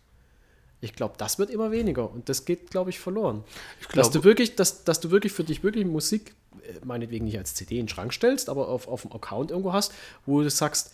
Ich 0.81 0.93
glaube, 0.93 1.15
das 1.17 1.39
wird 1.39 1.49
immer 1.49 1.71
weniger 1.71 2.09
und 2.11 2.29
das 2.29 2.45
geht, 2.45 2.69
glaube 2.71 2.89
ich, 2.91 2.99
verloren. 2.99 3.43
dass, 3.81 3.89
glaube- 3.89 4.09
du 4.19 4.23
wirklich, 4.23 4.55
dass, 4.55 4.83
dass 4.83 4.99
du 4.99 5.11
wirklich 5.11 5.33
für 5.33 5.43
dich 5.43 5.63
wirklich 5.63 5.85
Musik, 5.85 6.35
äh, 6.63 6.85
meinetwegen 6.85 7.25
nicht 7.25 7.37
als 7.37 7.55
CD 7.55 7.75
in 7.79 7.85
den 7.85 7.89
Schrank 7.89 8.13
stellst, 8.13 8.49
aber 8.49 8.67
auf, 8.69 8.87
auf 8.87 9.01
dem 9.01 9.11
Account 9.11 9.51
irgendwo 9.51 9.73
hast, 9.73 9.93
wo 10.25 10.41
du 10.41 10.49
sagst, 10.49 10.93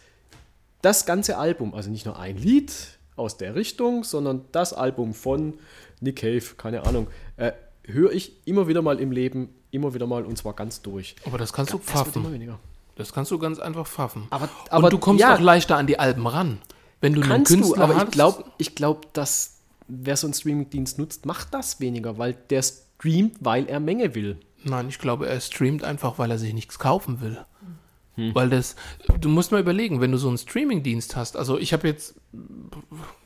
das 0.82 1.06
ganze 1.06 1.38
Album, 1.38 1.74
also 1.76 1.90
nicht 1.92 2.06
nur 2.06 2.18
ein 2.18 2.38
Lied 2.38 2.72
aus 3.16 3.38
der 3.38 3.54
Richtung, 3.56 4.04
sondern 4.04 4.46
das 4.52 4.74
Album 4.74 5.14
von 5.14 5.56
Nick 6.00 6.18
Cave, 6.18 6.44
keine 6.58 6.86
Ahnung, 6.86 7.08
äh, 7.38 7.52
höre 7.86 8.12
ich 8.12 8.48
immer 8.48 8.68
wieder 8.68 8.82
mal 8.82 9.00
im 9.00 9.12
Leben, 9.12 9.50
immer 9.72 9.94
wieder 9.94 10.08
mal 10.08 10.24
und 10.26 10.38
zwar 10.38 10.54
ganz 10.54 10.82
durch. 10.82 11.16
Aber 11.26 11.38
das 11.38 11.54
kannst 11.54 11.74
du 11.74 11.78
Das 11.80 11.88
immer 11.94 12.04
pfaffen. 12.06 12.34
weniger. 12.34 12.60
Das 12.96 13.14
kannst 13.14 13.32
du 13.32 13.40
ganz 13.40 13.58
einfach 13.60 13.88
pfaffen. 13.88 14.28
Aber- 14.30 14.50
aber- 14.70 14.86
Und 14.86 14.94
du 14.94 14.98
kommst 15.00 15.22
ja. 15.22 15.36
auch 15.36 15.40
leichter 15.40 15.78
an 15.78 15.88
die 15.88 15.98
Alben 15.98 16.28
ran. 16.28 16.60
Wenn 17.00 17.14
du 17.14 17.22
einen 17.22 17.30
Kannst 17.32 17.52
du, 17.52 17.56
Künstler 17.56 17.84
aber 17.86 17.94
ich 17.96 18.00
hast, 18.02 18.12
glaube, 18.12 18.44
ich 18.58 18.76
glaub, 18.76 19.14
dass 19.14 19.58
wer 19.88 20.16
so 20.18 20.28
einen 20.28 20.34
Streamingdienst 20.34 21.00
nutzt, 21.00 21.26
macht 21.26 21.54
das 21.54 21.80
weniger, 21.80 22.18
weil 22.18 22.34
der 22.50 22.62
streamt, 22.62 23.38
weil 23.40 23.66
er 23.68 23.80
Menge 23.80 24.14
will. 24.14 24.38
Nein, 24.64 24.90
ich 24.90 25.00
glaube, 25.00 25.28
er 25.28 25.40
streamt 25.42 25.84
einfach, 25.84 26.20
weil 26.20 26.30
er 26.30 26.38
sich 26.38 26.54
nichts 26.54 26.78
kaufen 26.78 27.20
will. 27.22 27.44
Hm. 28.16 28.36
Weil 28.36 28.50
das, 28.50 28.76
du 29.20 29.30
musst 29.30 29.52
mal 29.52 29.62
überlegen, 29.62 30.00
wenn 30.02 30.12
du 30.12 30.18
so 30.18 30.28
einen 30.28 30.38
Streamingdienst 30.38 31.16
hast, 31.16 31.36
also 31.38 31.58
ich 31.58 31.74
habe 31.74 31.88
jetzt, 31.88 32.14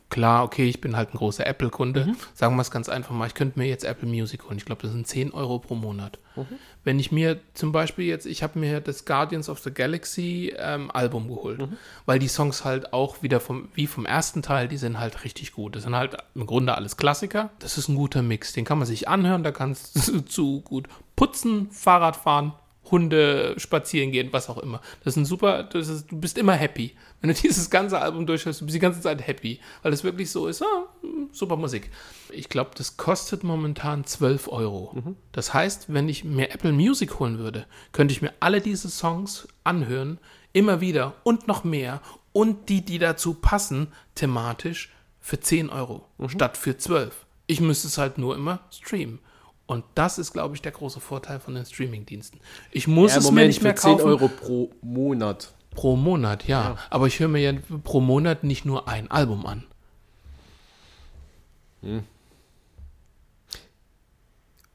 klar, 0.09 0.43
okay, 0.43 0.67
ich 0.69 0.81
bin 0.81 0.95
halt 0.95 1.13
ein 1.13 1.17
großer 1.17 1.45
Apple-Kunde, 1.45 2.05
Mhm. 2.05 2.15
sagen 2.33 2.55
wir 2.55 2.61
es 2.61 2.71
ganz 2.71 2.89
einfach 2.89 3.13
mal, 3.13 3.27
ich 3.27 3.33
könnte 3.33 3.57
mir 3.59 3.65
jetzt 3.67 3.83
Apple 3.83 4.07
Music 4.07 4.43
holen, 4.45 4.57
ich 4.57 4.65
glaube, 4.65 4.81
das 4.83 4.91
sind 4.91 5.07
10 5.07 5.31
Euro 5.33 5.59
pro 5.59 5.75
Monat. 5.75 6.19
Mhm. 6.35 6.45
Wenn 6.83 6.99
ich 6.99 7.11
mir 7.11 7.39
zum 7.55 7.71
Beispiel 7.71 8.05
jetzt, 8.05 8.25
ich 8.27 8.43
habe 8.43 8.59
mir 8.59 8.79
das 8.81 9.05
Guardians 9.05 9.49
of 9.49 9.59
the 9.59 9.71
Galaxy 9.71 10.53
ähm, 10.57 10.91
Album 10.91 11.27
geholt, 11.27 11.59
Mhm. 11.59 11.77
weil 12.05 12.19
die 12.19 12.27
Songs 12.27 12.63
halt 12.63 12.93
auch 12.93 13.23
wieder 13.23 13.39
vom, 13.39 13.69
wie 13.73 13.87
vom 13.87 14.05
ersten 14.05 14.41
Teil, 14.41 14.67
die 14.67 14.77
sind 14.77 14.99
halt 14.99 15.23
richtig 15.23 15.53
gut. 15.53 15.75
Das 15.75 15.83
sind 15.83 15.95
halt 15.95 16.15
im 16.35 16.45
Grunde 16.45 16.75
alles 16.75 16.97
Klassiker. 16.97 17.49
Das 17.59 17.77
ist 17.77 17.87
ein 17.89 17.95
guter 17.95 18.21
Mix, 18.21 18.53
den 18.53 18.65
kann 18.65 18.77
man 18.77 18.87
sich 18.87 19.07
anhören, 19.07 19.43
da 19.43 19.51
kannst 19.51 19.95
du 20.07 20.21
zu 20.21 20.61
gut 20.61 20.87
putzen, 21.15 21.69
Fahrrad 21.71 22.15
fahren, 22.15 22.53
Hunde 22.91 23.55
spazieren 23.57 24.11
gehen, 24.11 24.29
was 24.31 24.49
auch 24.49 24.57
immer. 24.57 24.81
Das 25.03 25.13
ist 25.13 25.17
ein 25.17 25.25
super, 25.25 25.63
das 25.63 25.87
ist, 25.87 26.11
du 26.11 26.19
bist 26.19 26.37
immer 26.37 26.53
happy. 26.53 26.95
Wenn 27.21 27.29
du 27.29 27.35
dieses 27.41 27.69
ganze 27.69 27.99
Album 27.99 28.25
durchhörst, 28.25 28.61
du 28.61 28.65
bist 28.65 28.75
die 28.75 28.79
ganze 28.79 29.01
Zeit 29.01 29.25
happy, 29.25 29.59
weil 29.81 29.93
es 29.93 30.03
wirklich 30.03 30.29
so 30.31 30.47
ist, 30.47 30.61
ah, 30.61 30.85
super 31.31 31.57
Musik. 31.57 31.91
Ich 32.31 32.49
glaube, 32.49 32.71
das 32.75 32.97
kostet 32.97 33.43
momentan 33.43 34.05
12 34.05 34.47
Euro. 34.47 35.15
Das 35.31 35.53
heißt, 35.53 35.93
wenn 35.93 36.09
ich 36.09 36.23
mir 36.23 36.51
Apple 36.51 36.71
Music 36.73 37.19
holen 37.19 37.37
würde, 37.39 37.65
könnte 37.91 38.13
ich 38.13 38.21
mir 38.21 38.33
alle 38.39 38.61
diese 38.61 38.89
Songs 38.89 39.47
anhören, 39.63 40.19
immer 40.53 40.81
wieder 40.81 41.15
und 41.23 41.47
noch 41.47 41.63
mehr 41.63 42.01
und 42.33 42.69
die, 42.69 42.83
die 42.83 42.99
dazu 42.99 43.33
passen, 43.33 43.87
thematisch 44.15 44.93
für 45.19 45.39
10 45.39 45.69
Euro 45.69 46.07
statt 46.27 46.57
für 46.57 46.77
12. 46.77 47.25
Ich 47.47 47.61
müsste 47.61 47.87
es 47.87 47.97
halt 47.97 48.17
nur 48.17 48.35
immer 48.35 48.59
streamen. 48.71 49.19
Und 49.67 49.83
das 49.95 50.19
ist, 50.19 50.31
glaube 50.33 50.55
ich, 50.55 50.61
der 50.61 50.71
große 50.71 50.99
Vorteil 50.99 51.39
von 51.39 51.55
den 51.55 51.65
Streamingdiensten. 51.65 52.39
Ich 52.71 52.87
muss 52.87 53.11
Ja, 53.13 53.17
es 53.17 53.23
mir 53.23 53.31
Moment, 53.31 53.47
nicht 53.47 53.61
mehr 53.63 53.75
für 53.75 53.81
10 53.81 53.91
kaufen. 53.97 54.07
Euro 54.07 54.27
pro 54.27 54.71
Monat. 54.81 55.53
Pro 55.71 55.95
Monat, 55.95 56.47
ja. 56.47 56.77
Aber 56.89 57.07
ich 57.07 57.19
höre 57.19 57.27
mir 57.27 57.39
ja 57.41 57.53
pro 57.83 57.99
Monat 57.99 58.43
nicht 58.43 58.65
nur 58.65 58.87
ein 58.87 59.09
Album 59.09 59.45
an. 59.45 59.63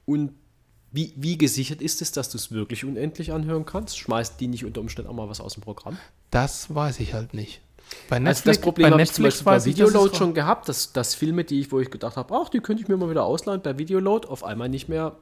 Und 0.07 0.33
wie, 0.93 1.13
wie 1.17 1.39
gesichert 1.39 1.81
ist 1.81 2.03
es, 2.03 2.11
dass 2.13 2.31
du 2.31 2.37
es 2.37 2.51
wirklich 2.51 2.85
unendlich 2.85 3.33
anhören 3.33 3.65
kannst? 3.65 3.97
Schmeißt 3.99 4.41
die 4.41 4.49
nicht 4.49 4.65
unter 4.65 4.81
Umständen 4.81 5.11
auch 5.11 5.15
mal 5.15 5.29
was 5.29 5.41
aus 5.41 5.55
dem 5.55 5.63
Programm? 5.63 5.99
Das 6.31 6.75
weiß 6.75 7.01
ich 7.01 7.15
halt 7.15 7.33
nicht. 7.33 7.61
Bei 8.09 8.17
Also 8.17 8.25
Netflix, 8.25 8.45
das 8.45 8.61
Problem 8.61 8.91
habe 8.91 9.03
ich 9.03 9.13
zum 9.13 9.25
Beispiel 9.25 9.45
bei 9.45 9.65
Videoload 9.65 10.17
schon 10.17 10.35
gehabt, 10.35 10.69
dass, 10.69 10.93
dass 10.93 11.15
Filme, 11.15 11.45
die 11.45 11.61
ich, 11.61 11.73
wo 11.73 11.81
ich 11.81 11.91
gedacht 11.91 12.17
habe, 12.17 12.35
ach, 12.35 12.49
die 12.49 12.61
könnte 12.61 12.83
ich 12.83 12.89
mir 12.89 12.97
mal 12.97 13.11
wieder 13.11 13.25
ausleihen, 13.25 13.63
bei 13.63 13.79
Videoload 13.79 14.29
auf 14.29 14.45
einmal 14.45 14.69
nicht 14.69 14.89
mehr 14.89 15.17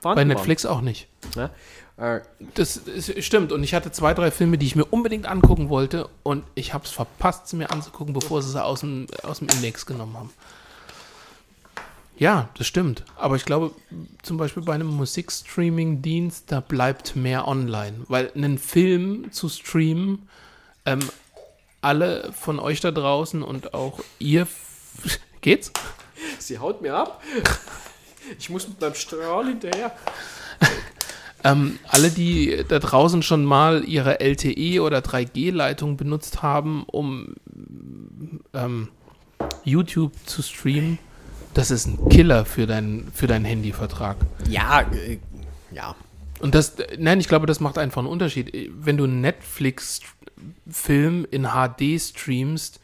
vorhanden 0.00 0.28
Bei 0.28 0.34
Netflix 0.34 0.66
auch 0.66 0.80
nicht. 0.82 1.08
Waren. 1.34 1.50
Ja? 1.96 2.16
Äh, 2.16 2.20
Das 2.54 2.76
ist, 2.76 3.24
stimmt. 3.24 3.52
Und 3.52 3.62
ich 3.62 3.74
hatte 3.74 3.90
zwei, 3.92 4.12
drei 4.14 4.30
Filme, 4.30 4.58
die 4.58 4.66
ich 4.66 4.76
mir 4.76 4.84
unbedingt 4.84 5.26
angucken 5.26 5.68
wollte. 5.68 6.08
Und 6.22 6.44
ich 6.54 6.74
habe 6.74 6.84
es 6.84 6.90
verpasst, 6.90 7.48
sie 7.48 7.56
mir 7.56 7.70
anzugucken, 7.70 8.12
bevor 8.12 8.42
sie 8.42 8.50
sie 8.50 8.62
aus 8.62 8.80
dem, 8.80 9.06
aus 9.22 9.38
dem 9.38 9.48
Index 9.48 9.86
genommen 9.86 10.16
haben. 10.16 10.30
Ja, 12.16 12.48
das 12.56 12.66
stimmt. 12.66 13.04
Aber 13.16 13.36
ich 13.36 13.44
glaube, 13.44 13.72
zum 14.22 14.36
Beispiel 14.36 14.62
bei 14.62 14.74
einem 14.74 14.88
Musikstreaming-Dienst, 14.88 16.44
da 16.52 16.60
bleibt 16.60 17.16
mehr 17.16 17.48
online. 17.48 18.02
Weil 18.08 18.30
einen 18.34 18.58
Film 18.58 19.32
zu 19.32 19.48
streamen, 19.48 20.28
ähm, 20.86 21.00
alle 21.84 22.32
von 22.32 22.58
euch 22.58 22.80
da 22.80 22.90
draußen 22.90 23.42
und 23.42 23.74
auch 23.74 24.00
ihr. 24.18 24.46
Geht's? 25.40 25.72
sie 26.38 26.58
haut 26.58 26.82
mir 26.82 26.94
ab. 26.94 27.22
Ich 28.38 28.50
muss 28.50 28.68
mit 28.68 28.80
meinem 28.80 28.94
Strahl 28.94 29.46
hinterher. 29.46 29.92
Ähm, 31.46 31.78
alle, 31.88 32.08
die 32.08 32.64
da 32.66 32.78
draußen 32.78 33.22
schon 33.22 33.44
mal 33.44 33.84
ihre 33.84 34.18
LTE 34.18 34.80
oder 34.80 35.00
3G-Leitung 35.00 35.98
benutzt 35.98 36.42
haben, 36.42 36.84
um 36.86 37.34
ähm, 38.54 38.88
YouTube 39.62 40.12
zu 40.24 40.40
streamen, 40.40 40.98
das 41.52 41.70
ist 41.70 41.86
ein 41.86 42.08
Killer 42.08 42.46
für, 42.46 42.66
dein, 42.66 43.08
für 43.12 43.26
deinen 43.26 43.44
Handyvertrag. 43.44 44.16
Ja, 44.48 44.90
äh, 44.90 45.18
ja. 45.70 45.94
Und 46.40 46.54
das, 46.54 46.76
nein, 46.96 47.20
ich 47.20 47.28
glaube, 47.28 47.44
das 47.44 47.60
macht 47.60 47.76
einfach 47.76 47.98
einen 47.98 48.08
Unterschied. 48.08 48.70
Wenn 48.78 48.96
du 48.96 49.04
einen 49.04 49.20
Netflix-Film 50.66 51.26
in 51.30 51.44
HD 51.44 52.00
streamst, 52.00 52.80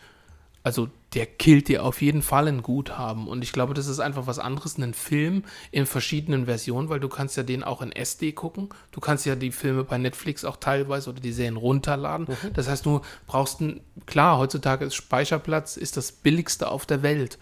also 0.62 0.88
der 1.14 1.26
killt 1.26 1.68
dir 1.68 1.84
auf 1.84 2.02
jeden 2.02 2.22
Fall 2.22 2.46
ein 2.46 2.62
Guthaben. 2.62 3.26
Und 3.26 3.42
ich 3.42 3.52
glaube, 3.52 3.74
das 3.74 3.88
ist 3.88 3.98
einfach 3.98 4.26
was 4.28 4.38
anderes, 4.38 4.76
einen 4.76 4.94
Film 4.94 5.42
in 5.72 5.86
verschiedenen 5.86 6.44
Versionen, 6.44 6.88
weil 6.88 7.00
du 7.00 7.08
kannst 7.08 7.36
ja 7.36 7.42
den 7.42 7.64
auch 7.64 7.82
in 7.82 7.90
SD 7.90 8.32
gucken. 8.32 8.68
Du 8.92 9.00
kannst 9.00 9.26
ja 9.26 9.34
die 9.34 9.50
Filme 9.50 9.82
bei 9.82 9.98
Netflix 9.98 10.44
auch 10.44 10.56
teilweise 10.56 11.10
oder 11.10 11.20
die 11.20 11.32
Serien 11.32 11.56
runterladen. 11.56 12.28
Das 12.54 12.68
heißt, 12.68 12.86
du 12.86 13.00
brauchst 13.26 13.60
einen, 13.60 13.80
klar, 14.06 14.38
heutzutage 14.38 14.84
ist 14.84 14.94
Speicherplatz 14.94 15.76
ist 15.76 15.96
das 15.96 16.12
billigste 16.12 16.70
auf 16.70 16.86
der 16.86 17.02
Welt. 17.02 17.38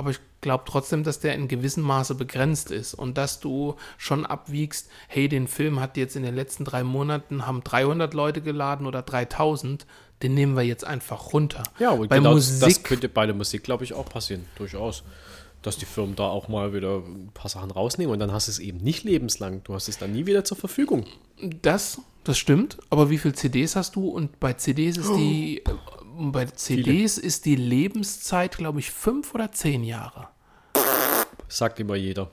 Aber 0.00 0.12
ich 0.12 0.20
glaube 0.40 0.64
trotzdem, 0.66 1.04
dass 1.04 1.20
der 1.20 1.34
in 1.34 1.46
gewissem 1.46 1.82
Maße 1.82 2.14
begrenzt 2.14 2.70
ist 2.70 2.94
und 2.94 3.18
dass 3.18 3.38
du 3.38 3.76
schon 3.98 4.24
abwiegst, 4.24 4.88
hey, 5.08 5.28
den 5.28 5.46
Film 5.46 5.78
hat 5.78 5.98
jetzt 5.98 6.16
in 6.16 6.22
den 6.22 6.34
letzten 6.34 6.64
drei 6.64 6.84
Monaten 6.84 7.46
haben 7.46 7.62
300 7.62 8.14
Leute 8.14 8.40
geladen 8.40 8.86
oder 8.86 9.02
3000, 9.02 9.84
den 10.22 10.32
nehmen 10.32 10.56
wir 10.56 10.62
jetzt 10.62 10.86
einfach 10.86 11.34
runter. 11.34 11.64
Ja, 11.78 11.90
und 11.90 12.08
bei 12.08 12.16
genau 12.16 12.34
das 12.34 12.62
Musik, 12.62 12.82
könnte 12.82 13.10
bei 13.10 13.26
der 13.26 13.34
Musik, 13.34 13.62
glaube 13.62 13.84
ich, 13.84 13.92
auch 13.92 14.08
passieren. 14.08 14.46
Durchaus. 14.56 15.02
Dass 15.60 15.76
die 15.76 15.84
Firmen 15.84 16.16
da 16.16 16.28
auch 16.28 16.48
mal 16.48 16.72
wieder 16.72 17.00
ein 17.00 17.32
paar 17.34 17.50
Sachen 17.50 17.70
rausnehmen 17.70 18.10
und 18.10 18.20
dann 18.20 18.32
hast 18.32 18.48
du 18.48 18.52
es 18.52 18.58
eben 18.58 18.78
nicht 18.78 19.04
lebenslang. 19.04 19.62
Du 19.64 19.74
hast 19.74 19.86
es 19.86 19.98
dann 19.98 20.12
nie 20.12 20.24
wieder 20.24 20.44
zur 20.44 20.56
Verfügung. 20.56 21.04
das, 21.60 22.00
das 22.24 22.38
stimmt, 22.38 22.78
aber 22.88 23.10
wie 23.10 23.18
viele 23.18 23.34
CDs 23.34 23.76
hast 23.76 23.96
du? 23.96 24.08
Und 24.08 24.40
bei 24.40 24.54
CDs 24.54 24.96
ist 24.96 25.10
die, 25.14 25.58
äh, 25.58 25.74
bei 26.20 26.44
CDs 26.46 27.18
ist 27.18 27.44
die 27.46 27.56
Lebenszeit, 27.56 28.58
glaube 28.58 28.80
ich, 28.80 28.90
fünf 28.90 29.34
oder 29.34 29.52
zehn 29.52 29.84
Jahre. 29.84 30.28
Sagt 31.48 31.80
immer 31.80 31.96
jeder. 31.96 32.30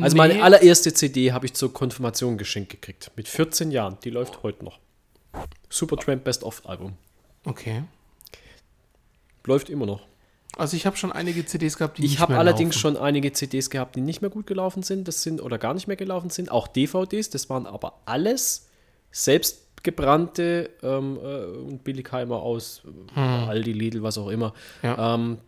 Also 0.00 0.16
meine 0.16 0.42
allererste 0.42 0.92
CD 0.92 1.32
habe 1.32 1.46
ich 1.46 1.54
zur 1.54 1.72
Konfirmation 1.72 2.36
geschenkt 2.36 2.70
gekriegt. 2.70 3.12
Mit 3.16 3.28
14 3.28 3.70
Jahren. 3.70 3.98
Die 4.02 4.10
läuft 4.10 4.42
heute 4.42 4.64
noch. 4.64 4.80
Supertramp 5.70 6.24
Best 6.24 6.42
of 6.42 6.66
Album. 6.68 6.94
Okay. 7.44 7.84
Läuft 9.44 9.70
immer 9.70 9.86
noch. 9.86 10.00
Also 10.56 10.76
ich 10.76 10.86
habe 10.86 10.96
schon 10.96 11.12
einige 11.12 11.44
CDs 11.46 11.76
gehabt, 11.76 11.98
die 11.98 12.04
Ich 12.04 12.12
nicht 12.12 12.20
habe 12.20 12.32
mehr 12.32 12.40
allerdings 12.40 12.74
laufen. 12.74 12.96
schon 12.96 12.96
einige 12.96 13.32
CDs 13.32 13.70
gehabt, 13.70 13.94
die 13.94 14.00
nicht 14.00 14.22
mehr 14.22 14.30
gut 14.30 14.46
gelaufen 14.46 14.82
sind, 14.82 15.06
das 15.06 15.22
sind 15.22 15.40
oder 15.40 15.58
gar 15.58 15.74
nicht 15.74 15.86
mehr 15.86 15.96
gelaufen 15.96 16.30
sind. 16.30 16.50
Auch 16.50 16.66
DVDs, 16.66 17.30
das 17.30 17.48
waren 17.50 17.66
aber 17.66 18.00
alles 18.06 18.66
selbstgebrannte 19.86 20.70
ähm, 20.82 21.18
äh, 21.22 21.44
und 21.44 21.84
Billigheimer 21.84 22.36
aus 22.36 22.82
äh, 23.14 23.20
Aldi, 23.20 23.72
Lidl, 23.72 24.02
was 24.02 24.18
auch 24.18 24.28
immer. 24.28 24.52
Hm. 24.80 24.90
Ja. 24.90 25.14
Ähm, 25.14 25.38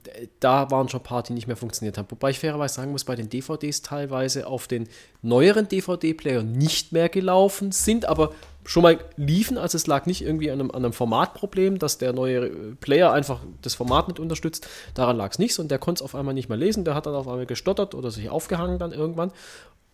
da 0.41 0.71
waren 0.71 0.89
schon 0.89 1.01
ein 1.01 1.05
paar, 1.05 1.23
die 1.23 1.33
nicht 1.33 1.47
mehr 1.47 1.57
funktioniert 1.57 1.99
haben. 1.99 2.07
Wobei 2.11 2.31
ich 2.31 2.39
fairerweise 2.39 2.75
sagen 2.75 2.93
muss, 2.93 3.05
bei 3.05 3.17
den 3.17 3.29
DVDs 3.29 3.83
teilweise 3.83 4.47
auf 4.47 4.69
den 4.69 4.89
neueren 5.23 5.69
DVD-Playern 5.69 6.51
nicht 6.53 6.93
mehr 6.93 7.09
gelaufen 7.09 7.73
sind, 7.73 8.07
aber 8.07 8.31
schon 8.65 8.83
mal 8.83 8.99
liefen, 9.17 9.57
also 9.57 9.77
es 9.77 9.87
lag 9.87 10.05
nicht 10.05 10.21
irgendwie 10.23 10.51
an 10.51 10.61
einem, 10.61 10.71
an 10.71 10.85
einem 10.85 10.93
Formatproblem, 10.93 11.79
dass 11.79 11.97
der 11.97 12.13
neue 12.13 12.47
äh, 12.47 12.51
Player 12.81 13.13
einfach 13.13 13.41
das 13.63 13.75
Format 13.75 14.09
nicht 14.09 14.21
unterstützt. 14.21 14.69
Daran 14.95 15.17
lag 15.17 15.33
es 15.33 15.39
nicht 15.39 15.59
und 15.59 15.71
der 15.71 15.79
konnte 15.79 16.01
es 16.01 16.05
auf 16.05 16.15
einmal 16.15 16.35
nicht 16.35 16.49
mehr 16.49 16.59
lesen, 16.59 16.85
der 16.85 16.95
hat 16.95 17.07
dann 17.07 17.15
auf 17.15 17.27
einmal 17.27 17.47
gestottert 17.47 17.95
oder 17.95 18.11
sich 18.11 18.29
aufgehangen 18.29 18.79
dann 18.79 18.93
irgendwann, 18.93 19.33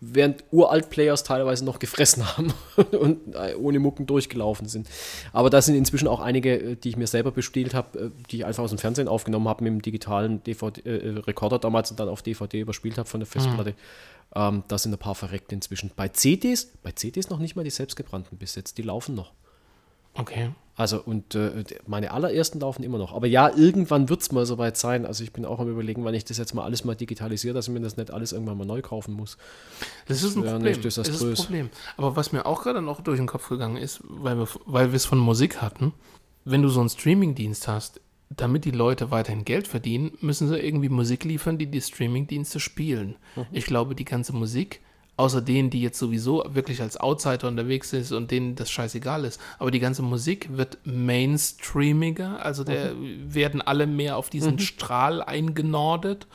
während 0.01 0.45
Uralt-Players 0.51 1.25
teilweise 1.25 1.65
noch 1.65 1.79
gefressen 1.79 2.27
haben 2.37 2.53
und 2.93 3.35
äh, 3.35 3.55
ohne 3.55 3.79
Mucken 3.79 4.07
durchgelaufen 4.07 4.69
sind. 4.69 4.89
Aber 5.33 5.51
da 5.51 5.63
sind 5.63 5.75
inzwischen 5.75 6.09
auch 6.09 6.21
einige, 6.21 6.61
äh, 6.61 6.77
die 6.77 6.91
ich 6.91 6.97
mir 6.97 7.07
selber 7.07 7.31
bespielt 7.31 7.75
habe, 7.75 7.99
äh, 7.99 8.11
die 8.31 8.39
ich 8.39 8.45
einfach 8.45 8.63
aus 8.63 8.71
dem 8.71 8.79
Fernsehen 8.79 9.09
aufgenommen 9.09 9.49
habe 9.49 9.65
mit 9.65 9.73
dem 9.73 9.83
digitalen 9.83 10.43
DVD, 10.45 10.81
äh, 10.83 11.19
Rekorder 11.21 11.59
damals 11.59 11.91
und 11.91 12.01
dann 12.01 12.09
auf 12.09 12.23
DVD 12.23 12.61
überspielt 12.61 12.99
habe 12.99 13.09
von 13.09 13.21
der 13.21 13.27
Festplatte. 13.27 13.75
Ähm, 14.35 14.65
da 14.69 14.79
sind 14.79 14.93
ein 14.93 14.99
paar 14.99 15.15
verreckt 15.15 15.53
inzwischen. 15.53 15.91
Bei 15.95 16.09
CDs, 16.09 16.67
bei 16.83 16.93
CDs 16.93 17.31
noch 17.31 17.39
nicht 17.39 17.57
mal 17.57 17.65
die 17.65 17.71
selbstgebrannten 17.71 18.37
bis 18.39 18.55
jetzt, 18.57 18.79
die 18.79 18.83
laufen 18.83 19.15
noch. 19.15 19.33
Okay. 20.15 20.51
Also, 20.77 21.01
und 21.01 21.37
äh, 21.37 21.63
meine 21.87 22.11
allerersten 22.11 22.59
laufen 22.59 22.83
immer 22.83 22.99
noch. 22.99 23.15
Aber 23.15 23.29
ja, 23.29 23.49
irgendwann 23.55 24.09
wird 24.09 24.23
es 24.23 24.33
mal 24.33 24.45
soweit 24.45 24.77
sein. 24.77 25.07
Also, 25.07 25.23
ich 25.23 25.33
bin 25.33 25.45
auch 25.45 25.61
am 25.61 25.71
Überlegen, 25.71 26.05
wann 26.05 26.15
ich 26.15 26.25
das 26.25 26.37
jetzt 26.37 26.53
mal 26.53 26.65
alles 26.65 26.85
mal 26.85 26.97
digitalisiere, 26.97 27.55
dass 27.55 27.69
ich 27.69 27.75
mir 27.75 27.81
das 27.81 27.97
nicht 27.97 28.11
alles 28.11 28.33
irgendwann 28.33 28.59
mal 28.59 28.65
neu 28.65 28.83
kaufen 28.83 29.15
muss. 29.15 29.39
Das 30.07 30.23
ist 30.25 30.37
ein 30.37 30.43
wäre 30.43 30.55
Problem. 30.55 30.73
nicht 30.73 30.85
Das 30.85 30.99
ist 30.99 31.23
ein. 31.23 31.35
Problem. 31.35 31.71
Aber 31.97 32.17
was 32.17 32.33
mir 32.33 32.45
auch 32.45 32.63
gerade 32.65 32.83
noch 32.83 33.03
durch 33.03 33.19
den 33.19 33.27
Kopf 33.27 33.49
gegangen 33.49 33.77
ist, 33.77 34.01
weil 34.03 34.37
wir, 34.37 34.49
weil 34.65 34.91
wir 34.91 34.97
es 34.97 35.05
von 35.05 35.19
Musik 35.19 35.63
hatten, 35.63 35.93
wenn 36.45 36.63
du 36.63 36.69
so 36.69 36.81
einen 36.81 36.89
Streamingdienst 36.89 37.69
hast, 37.69 38.01
damit 38.31 38.65
die 38.65 38.73
Leute 38.73 39.13
weiterhin 39.13 39.45
Geld 39.45 39.69
verdienen, 39.69 40.19
müssen 40.21 40.49
sie 40.49 40.59
irgendwie 40.59 40.89
Musik 40.89 41.23
liefern, 41.23 41.57
die 41.57 41.67
die 41.67 41.81
Streamingdienste 41.81 42.59
spielen. 42.59 43.17
Mhm. 43.37 43.47
Ich 43.53 43.67
glaube, 43.67 43.95
die 43.95 44.05
ganze 44.05 44.33
Musik 44.33 44.81
Außer 45.17 45.41
denen, 45.41 45.71
die 45.71 45.81
jetzt 45.81 45.99
sowieso 45.99 46.45
wirklich 46.49 46.83
als 46.83 46.97
Outsider 46.97 47.47
unterwegs 47.47 47.91
sind 47.91 48.11
und 48.13 48.31
denen 48.33 48.57
das 48.57 48.69
scheißegal 48.71 49.25
ist. 49.25 49.41
Aber 49.61 49.71
die 49.71 49.79
ganze 49.79 50.03
Musik 50.03 50.49
wird 50.57 50.79
mainstreamiger, 50.85 52.45
also 52.45 52.65
der 52.65 52.93
werden 52.99 53.63
alle 53.63 53.87
mehr 53.87 54.17
auf 54.17 54.29
diesen 54.31 54.59
Strahl 54.59 55.23
eingenordet, 55.23 56.27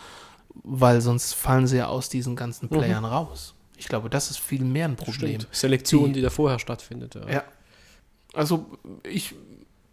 weil 0.64 1.01
sonst 1.01 1.33
fallen 1.33 1.67
sie 1.67 1.77
ja 1.77 1.88
aus 1.88 2.09
diesen 2.09 2.35
ganzen 2.35 2.69
Playern 2.69 3.06
raus. 3.06 3.53
Ich 3.77 3.88
glaube, 3.88 4.09
das 4.09 4.30
ist 4.30 4.40
viel 4.40 4.64
mehr 4.64 4.85
ein 4.85 4.95
Problem. 4.95 5.40
Stimmt. 5.41 5.48
Selektion, 5.56 6.06
Die- 6.08 6.14
die, 6.14 6.22
da 6.22 6.30
vorher 6.30 6.59
stattfindet. 6.59 7.16
Ja. 7.16 7.30
Ja. 7.30 7.43
Also 8.33 8.66
ich 9.03 9.35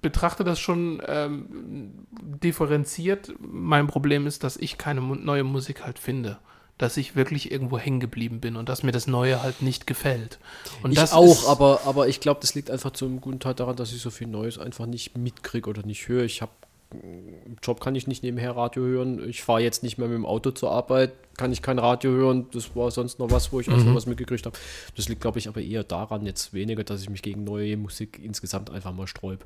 betrachte 0.03 0.45
das 0.45 0.61
schon 0.61 1.01
ähm, 1.07 2.07
differenziert. 2.43 3.33
Mein 3.41 3.87
Problem 3.87 4.27
ist, 4.27 4.45
dass 4.45 4.57
ich 4.57 4.79
keine 4.79 5.01
neue 5.01 5.45
Musik 5.45 5.85
halt 5.85 5.99
finde. 5.99 6.39
Dass 6.79 6.97
ich 6.99 7.17
wirklich 7.17 7.51
irgendwo 7.51 7.79
hängen 7.79 8.01
geblieben 8.01 8.41
bin 8.41 8.57
und 8.57 8.69
dass 8.69 8.83
mir 8.83 8.93
das 8.93 9.07
Neue 9.07 9.43
halt 9.43 9.63
nicht 9.63 9.87
gefällt. 9.87 10.39
Und 10.83 10.93
ich 10.93 10.99
das 10.99 11.13
auch, 11.13 11.49
aber, 11.49 11.81
aber 11.87 12.09
ich 12.09 12.21
glaube, 12.21 12.41
das 12.41 12.55
liegt 12.55 12.71
einfach 12.71 12.91
zum 12.91 13.21
guten 13.21 13.41
Teil 13.41 13.55
daran, 13.55 13.77
dass 13.77 13.93
ich 13.93 14.01
so 14.03 14.11
viel 14.11 14.27
Neues 14.27 14.59
einfach 14.59 14.85
nicht 14.85 15.17
mitkriege 15.17 15.71
oder 15.71 15.83
nicht 15.87 16.09
höre. 16.09 16.25
Ich 16.25 16.43
habe 16.43 16.53
im 16.93 17.57
Job 17.63 17.81
kann 17.81 17.95
ich 17.95 18.07
nicht 18.07 18.23
nebenher 18.23 18.57
Radio 18.57 18.85
hören. 18.85 19.29
Ich 19.29 19.43
fahre 19.43 19.61
jetzt 19.61 19.83
nicht 19.83 19.99
mehr 19.99 20.07
mit 20.07 20.17
dem 20.17 20.27
Auto 20.27 20.53
zur 20.53 20.71
Arbeit, 20.71 21.13
kann 21.37 21.53
ich 21.53 21.61
kein 21.61 21.79
Radio 21.79 22.13
hören. 22.13 22.47
Das 22.53 22.77
war 22.77 22.91
sonst 22.91 23.19
noch 23.19 23.31
was, 23.31 23.53
wo 23.53 23.61
ich 23.61 23.69
einfach 23.69 23.95
was 23.95 24.07
mitgekriegt 24.07 24.47
habe. 24.47 24.57
Das 24.95 25.09
liegt, 25.09 25.21
glaube 25.21 25.39
ich, 25.39 25.49
aber 25.49 25.61
eher 25.61 25.83
daran 25.83 26.25
jetzt 26.25 26.55
weniger, 26.55 26.85
dass 26.85 27.03
ich 27.03 27.11
mich 27.11 27.23
gegen 27.23 27.45
neue 27.45 27.77
Musik 27.77 28.21
insgesamt 28.23 28.71
einfach 28.71 28.93
mal 28.93 29.09
sträub. 29.09 29.45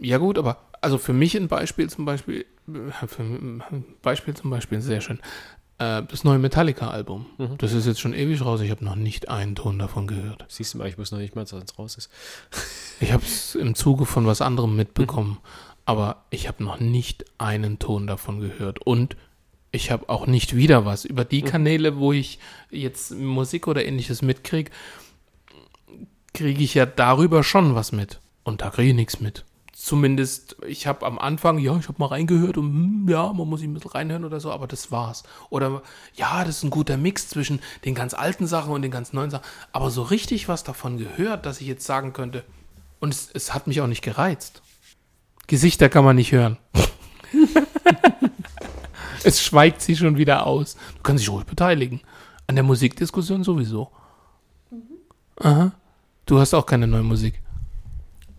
Ja 0.00 0.18
gut, 0.18 0.38
aber 0.38 0.58
also 0.80 0.98
für 0.98 1.12
mich 1.12 1.36
ein 1.36 1.48
Beispiel 1.48 1.90
zum 1.90 2.04
Beispiel, 2.04 2.46
äh, 2.68 3.06
für 3.06 3.22
ein 3.22 3.84
Beispiel 4.02 4.34
zum 4.34 4.50
Beispiel, 4.50 4.80
sehr 4.80 5.00
schön. 5.00 5.18
Äh, 5.78 6.02
Das 6.04 6.24
neue 6.24 6.38
Metallica-Album. 6.38 7.26
Das 7.58 7.72
ist 7.72 7.86
jetzt 7.86 8.00
schon 8.00 8.14
ewig 8.14 8.44
raus. 8.44 8.60
Ich 8.60 8.70
habe 8.70 8.84
noch 8.84 8.96
nicht 8.96 9.28
einen 9.28 9.54
Ton 9.54 9.78
davon 9.78 10.06
gehört. 10.06 10.44
Siehst 10.48 10.74
du 10.74 10.78
mal, 10.78 10.88
ich 10.88 10.98
muss 10.98 11.12
noch 11.12 11.18
nicht 11.18 11.34
mal, 11.36 11.42
dass 11.44 11.52
es 11.52 11.78
raus 11.78 11.96
ist. 11.96 12.10
Ich 13.00 13.12
habe 13.12 13.22
es 13.22 13.54
im 13.54 13.76
Zuge 13.76 14.06
von 14.06 14.26
was 14.26 14.40
anderem 14.42 14.74
mitbekommen, 14.74 15.38
aber 15.84 16.24
ich 16.30 16.48
habe 16.48 16.64
noch 16.64 16.80
nicht 16.80 17.24
einen 17.38 17.78
Ton 17.78 18.08
davon 18.08 18.40
gehört. 18.40 18.84
Und 18.84 19.16
ich 19.70 19.92
habe 19.92 20.08
auch 20.08 20.26
nicht 20.26 20.56
wieder 20.56 20.84
was. 20.84 21.04
Über 21.04 21.24
die 21.24 21.42
Kanäle, 21.42 21.96
wo 21.98 22.12
ich 22.12 22.40
jetzt 22.70 23.12
Musik 23.12 23.68
oder 23.68 23.84
ähnliches 23.84 24.20
mitkriege, 24.20 24.72
kriege 26.34 26.60
ich 26.60 26.74
ja 26.74 26.86
darüber 26.86 27.44
schon 27.44 27.76
was 27.76 27.92
mit. 27.92 28.18
Und 28.42 28.62
da 28.62 28.70
kriege 28.70 28.88
ich 28.90 28.96
nichts 28.96 29.20
mit. 29.20 29.44
Zumindest, 29.88 30.56
ich 30.66 30.86
habe 30.86 31.06
am 31.06 31.18
Anfang, 31.18 31.56
ja, 31.56 31.74
ich 31.78 31.88
habe 31.88 31.98
mal 31.98 32.08
reingehört 32.08 32.58
und 32.58 32.66
hm, 32.66 33.08
ja, 33.08 33.32
man 33.32 33.48
muss 33.48 33.62
ein 33.62 33.72
bisschen 33.72 33.90
reinhören 33.90 34.26
oder 34.26 34.38
so, 34.38 34.52
aber 34.52 34.66
das 34.66 34.92
war's. 34.92 35.22
Oder 35.48 35.80
ja, 36.14 36.44
das 36.44 36.58
ist 36.58 36.62
ein 36.62 36.68
guter 36.68 36.98
Mix 36.98 37.30
zwischen 37.30 37.58
den 37.86 37.94
ganz 37.94 38.12
alten 38.12 38.46
Sachen 38.46 38.70
und 38.74 38.82
den 38.82 38.90
ganz 38.90 39.14
neuen 39.14 39.30
Sachen. 39.30 39.46
Aber 39.72 39.88
so 39.90 40.02
richtig 40.02 40.46
was 40.46 40.62
davon 40.62 40.98
gehört, 40.98 41.46
dass 41.46 41.62
ich 41.62 41.66
jetzt 41.66 41.86
sagen 41.86 42.12
könnte, 42.12 42.44
und 43.00 43.14
es, 43.14 43.30
es 43.32 43.54
hat 43.54 43.66
mich 43.66 43.80
auch 43.80 43.86
nicht 43.86 44.02
gereizt. 44.02 44.60
Gesichter 45.46 45.88
kann 45.88 46.04
man 46.04 46.16
nicht 46.16 46.32
hören. 46.32 46.58
es 49.24 49.42
schweigt 49.42 49.80
sie 49.80 49.96
schon 49.96 50.18
wieder 50.18 50.46
aus. 50.46 50.74
Du 50.96 51.02
kannst 51.02 51.22
dich 51.22 51.30
ruhig 51.30 51.46
beteiligen. 51.46 52.02
An 52.46 52.56
der 52.56 52.64
Musikdiskussion 52.64 53.42
sowieso. 53.42 53.90
Aha. 55.36 55.72
Du 56.26 56.38
hast 56.38 56.52
auch 56.52 56.66
keine 56.66 56.86
neue 56.86 57.04
Musik. 57.04 57.40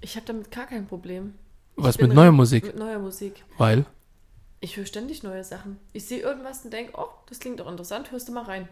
Ich 0.02 0.16
habe 0.16 0.26
damit 0.26 0.52
gar 0.52 0.68
kein 0.68 0.88
Problem. 0.88 1.36
Was 1.76 1.98
mit 1.98 2.14
neuer 2.14 2.32
Musik? 2.32 2.66
Mit 2.66 2.78
neuer 2.78 3.00
Musik. 3.00 3.44
Weil? 3.58 3.86
Ich 4.62 4.76
höre 4.76 4.86
ständig 4.86 5.24
neue 5.24 5.44
Sachen. 5.44 5.80
Ich 5.94 6.06
sehe 6.06 6.20
irgendwas 6.20 6.66
und 6.66 6.74
denke, 6.74 6.94
oh, 6.98 7.08
das 7.28 7.40
klingt 7.40 7.60
doch 7.60 7.70
interessant, 7.70 8.12
hörst 8.12 8.28
du 8.28 8.34
mal 8.34 8.44
rein. 8.44 8.68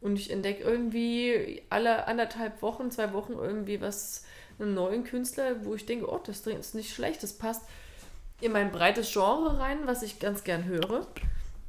Und 0.00 0.16
ich 0.16 0.30
entdecke 0.30 0.64
irgendwie 0.64 1.62
alle 1.70 2.08
anderthalb 2.08 2.60
Wochen, 2.62 2.90
zwei 2.90 3.12
Wochen 3.12 3.34
irgendwie 3.34 3.80
was, 3.80 4.24
einen 4.58 4.74
neuen 4.74 5.04
Künstler, 5.04 5.64
wo 5.64 5.74
ich 5.74 5.86
denke, 5.86 6.10
oh, 6.10 6.20
das 6.24 6.44
ist 6.44 6.74
nicht 6.74 6.92
schlecht, 6.92 7.22
das 7.22 7.34
passt 7.34 7.62
in 8.40 8.50
mein 8.50 8.72
breites 8.72 9.12
Genre 9.12 9.60
rein, 9.60 9.78
was 9.84 10.02
ich 10.02 10.18
ganz 10.18 10.42
gern 10.42 10.64
höre. 10.64 11.06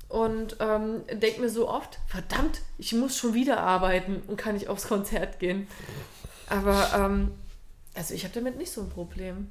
Und 0.10 0.58
ähm, 0.60 1.04
denke 1.12 1.42
mir 1.42 1.50
so 1.50 1.70
oft, 1.70 2.00
verdammt, 2.08 2.62
ich 2.80 2.94
muss 2.94 3.18
schon 3.18 3.36
wieder 3.36 3.60
arbeiten 3.60 4.24
und 4.28 4.38
kann 4.38 4.56
nicht 4.56 4.68
aufs 4.68 4.88
Konzert 4.88 5.40
gehen. 5.40 5.68
Aber, 6.50 6.92
ähm, 6.96 7.32
also 7.96 8.14
ich 8.14 8.24
habe 8.24 8.34
damit 8.34 8.58
nicht 8.58 8.72
so 8.72 8.82
ein 8.82 8.90
Problem. 8.90 9.50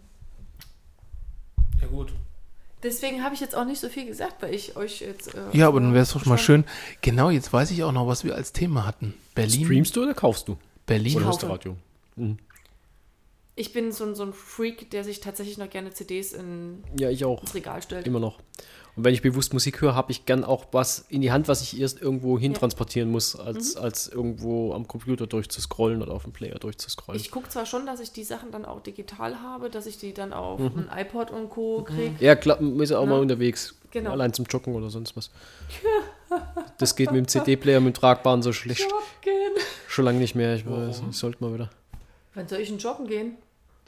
Ja, 1.80 1.86
gut. 1.88 2.12
Deswegen 2.82 3.22
habe 3.22 3.34
ich 3.34 3.40
jetzt 3.40 3.54
auch 3.54 3.64
nicht 3.64 3.80
so 3.80 3.88
viel 3.88 4.06
gesagt, 4.06 4.42
weil 4.42 4.52
ich 4.54 4.76
euch 4.76 5.00
jetzt. 5.00 5.34
Äh, 5.34 5.40
Ja, 5.52 5.68
aber 5.68 5.80
dann 5.80 5.92
wäre 5.94 6.02
es 6.02 6.12
doch 6.12 6.26
mal 6.26 6.38
schön. 6.38 6.64
Genau, 7.00 7.30
jetzt 7.30 7.52
weiß 7.52 7.70
ich 7.70 7.84
auch 7.84 7.92
noch, 7.92 8.08
was 8.08 8.24
wir 8.24 8.34
als 8.34 8.52
Thema 8.52 8.84
hatten. 8.86 9.14
Berlin. 9.36 9.64
Streamst 9.66 9.94
du 9.96 10.02
oder 10.02 10.14
kaufst 10.14 10.48
du? 10.48 10.56
Berlin. 10.86 11.16
Oder 11.16 11.26
hörst 11.26 11.42
du 11.42 11.46
Radio? 11.46 11.76
Ich 13.54 13.72
bin 13.72 13.92
so, 13.92 14.04
ein- 14.04 14.14
so 14.16 14.24
ein 14.24 14.32
Freak, 14.32 14.90
der 14.90 15.04
sich 15.04 15.20
tatsächlich 15.20 15.58
noch 15.58 15.70
gerne 15.70 15.90
CDs 15.92 16.32
in, 16.32 16.82
Ja, 16.98 17.10
ich 17.10 17.24
auch. 17.24 17.40
ins 17.42 17.54
Regal 17.54 17.82
stellt. 17.82 18.06
Immer 18.06 18.20
noch. 18.20 18.40
Und 18.94 19.04
wenn 19.04 19.14
ich 19.14 19.22
bewusst 19.22 19.54
Musik 19.54 19.80
höre, 19.80 19.94
habe 19.94 20.12
ich 20.12 20.26
gern 20.26 20.44
auch 20.44 20.66
was 20.72 21.06
in 21.08 21.22
die 21.22 21.32
Hand, 21.32 21.48
was 21.48 21.62
ich 21.62 21.80
erst 21.80 22.02
irgendwo 22.02 22.38
hintransportieren 22.38 23.10
muss, 23.10 23.34
als, 23.34 23.74
Mhm. 23.76 23.82
als 23.82 24.08
irgendwo 24.08 24.74
am 24.74 24.86
Computer 24.86 25.26
durchzuscrollen 25.26 26.02
oder 26.02 26.12
auf 26.12 26.24
dem 26.24 26.32
Player 26.32 26.58
durchzuscrollen. 26.58 27.18
Ich 27.20 27.30
gucke 27.30 27.48
zwar 27.48 27.64
schon, 27.64 27.86
dass 27.86 28.00
ich 28.00 28.12
die 28.12 28.24
Sachen 28.24 28.50
dann 28.50 28.66
auch 28.66 28.80
digital 28.80 29.40
habe, 29.40 29.70
dass 29.70 29.86
ich 29.86 29.96
die 29.96 30.12
dann 30.12 30.34
auf 30.34 30.60
Mhm. 30.60 30.88
ein 30.90 30.98
iPod 31.06 31.30
und 31.30 31.48
Co. 31.48 31.84
kriege. 31.84 32.14
ja, 32.20 32.36
klar, 32.36 32.60
man 32.60 32.78
ist 32.80 32.90
ja 32.90 32.98
auch 32.98 33.04
Ja. 33.04 33.10
mal 33.10 33.20
unterwegs. 33.20 33.74
Genau. 33.90 34.10
Allein 34.10 34.32
zum 34.34 34.44
Joggen 34.46 34.74
oder 34.74 34.90
sonst 34.90 35.16
was. 35.16 35.30
Das 36.78 36.96
geht 36.96 37.10
mit 37.12 37.18
dem 37.18 37.28
CD-Player, 37.28 37.78
mit 37.80 37.94
dem 37.94 38.00
Tragbaren 38.00 38.42
so 38.42 38.52
schlecht. 38.54 38.80
Joggen. 38.80 39.52
Schon 39.86 40.06
lange 40.06 40.18
nicht 40.18 40.34
mehr. 40.34 40.54
Ich 40.56 40.66
weiß, 40.68 41.02
ich 41.10 41.16
sollte 41.16 41.44
mal 41.44 41.52
wieder. 41.52 41.68
Wann 42.34 42.48
soll 42.48 42.60
ich 42.60 42.68
denn 42.70 42.78
joggen 42.78 43.06
gehen? 43.06 43.36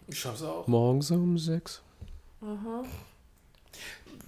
Ich 0.09 0.19
schaff's 0.21 0.43
auch. 0.43 0.67
Morgens 0.67 1.11
um 1.11 1.39
sechs. 1.39 1.81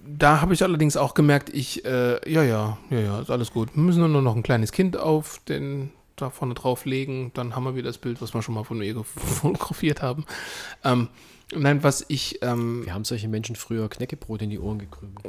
Da 0.09 0.41
habe 0.41 0.53
ich 0.53 0.63
allerdings 0.63 0.95
auch 0.95 1.13
gemerkt, 1.13 1.49
ich, 1.49 1.83
äh, 1.85 2.31
ja, 2.31 2.41
ja, 2.43 2.77
ja, 2.89 2.99
ja, 2.99 3.19
ist 3.19 3.29
alles 3.29 3.51
gut. 3.51 3.75
Wir 3.75 3.83
müssen 3.83 4.09
nur 4.11 4.21
noch 4.21 4.35
ein 4.35 4.43
kleines 4.43 4.71
Kind 4.71 4.95
auf 4.97 5.39
den 5.47 5.91
da 6.15 6.29
vorne 6.31 6.55
drauflegen, 6.55 7.31
dann 7.35 7.55
haben 7.55 7.63
wir 7.65 7.75
wieder 7.75 7.89
das 7.89 7.99
Bild, 7.99 8.21
was 8.23 8.33
wir 8.33 8.41
schon 8.41 8.55
mal 8.55 8.63
von 8.63 8.79
mir 8.79 8.91
ge- 8.91 9.03
fotografiert 9.05 10.01
haben. 10.01 10.25
Ähm, 10.83 11.09
nein, 11.53 11.83
was 11.83 12.05
ich, 12.07 12.41
ähm, 12.41 12.85
Wir 12.85 12.93
haben 12.95 13.05
solche 13.05 13.27
Menschen 13.27 13.55
früher 13.55 13.87
Knäckebrot 13.87 14.41
in 14.41 14.49
die 14.49 14.57
Ohren 14.59 14.79
gekrümelt. 14.79 15.23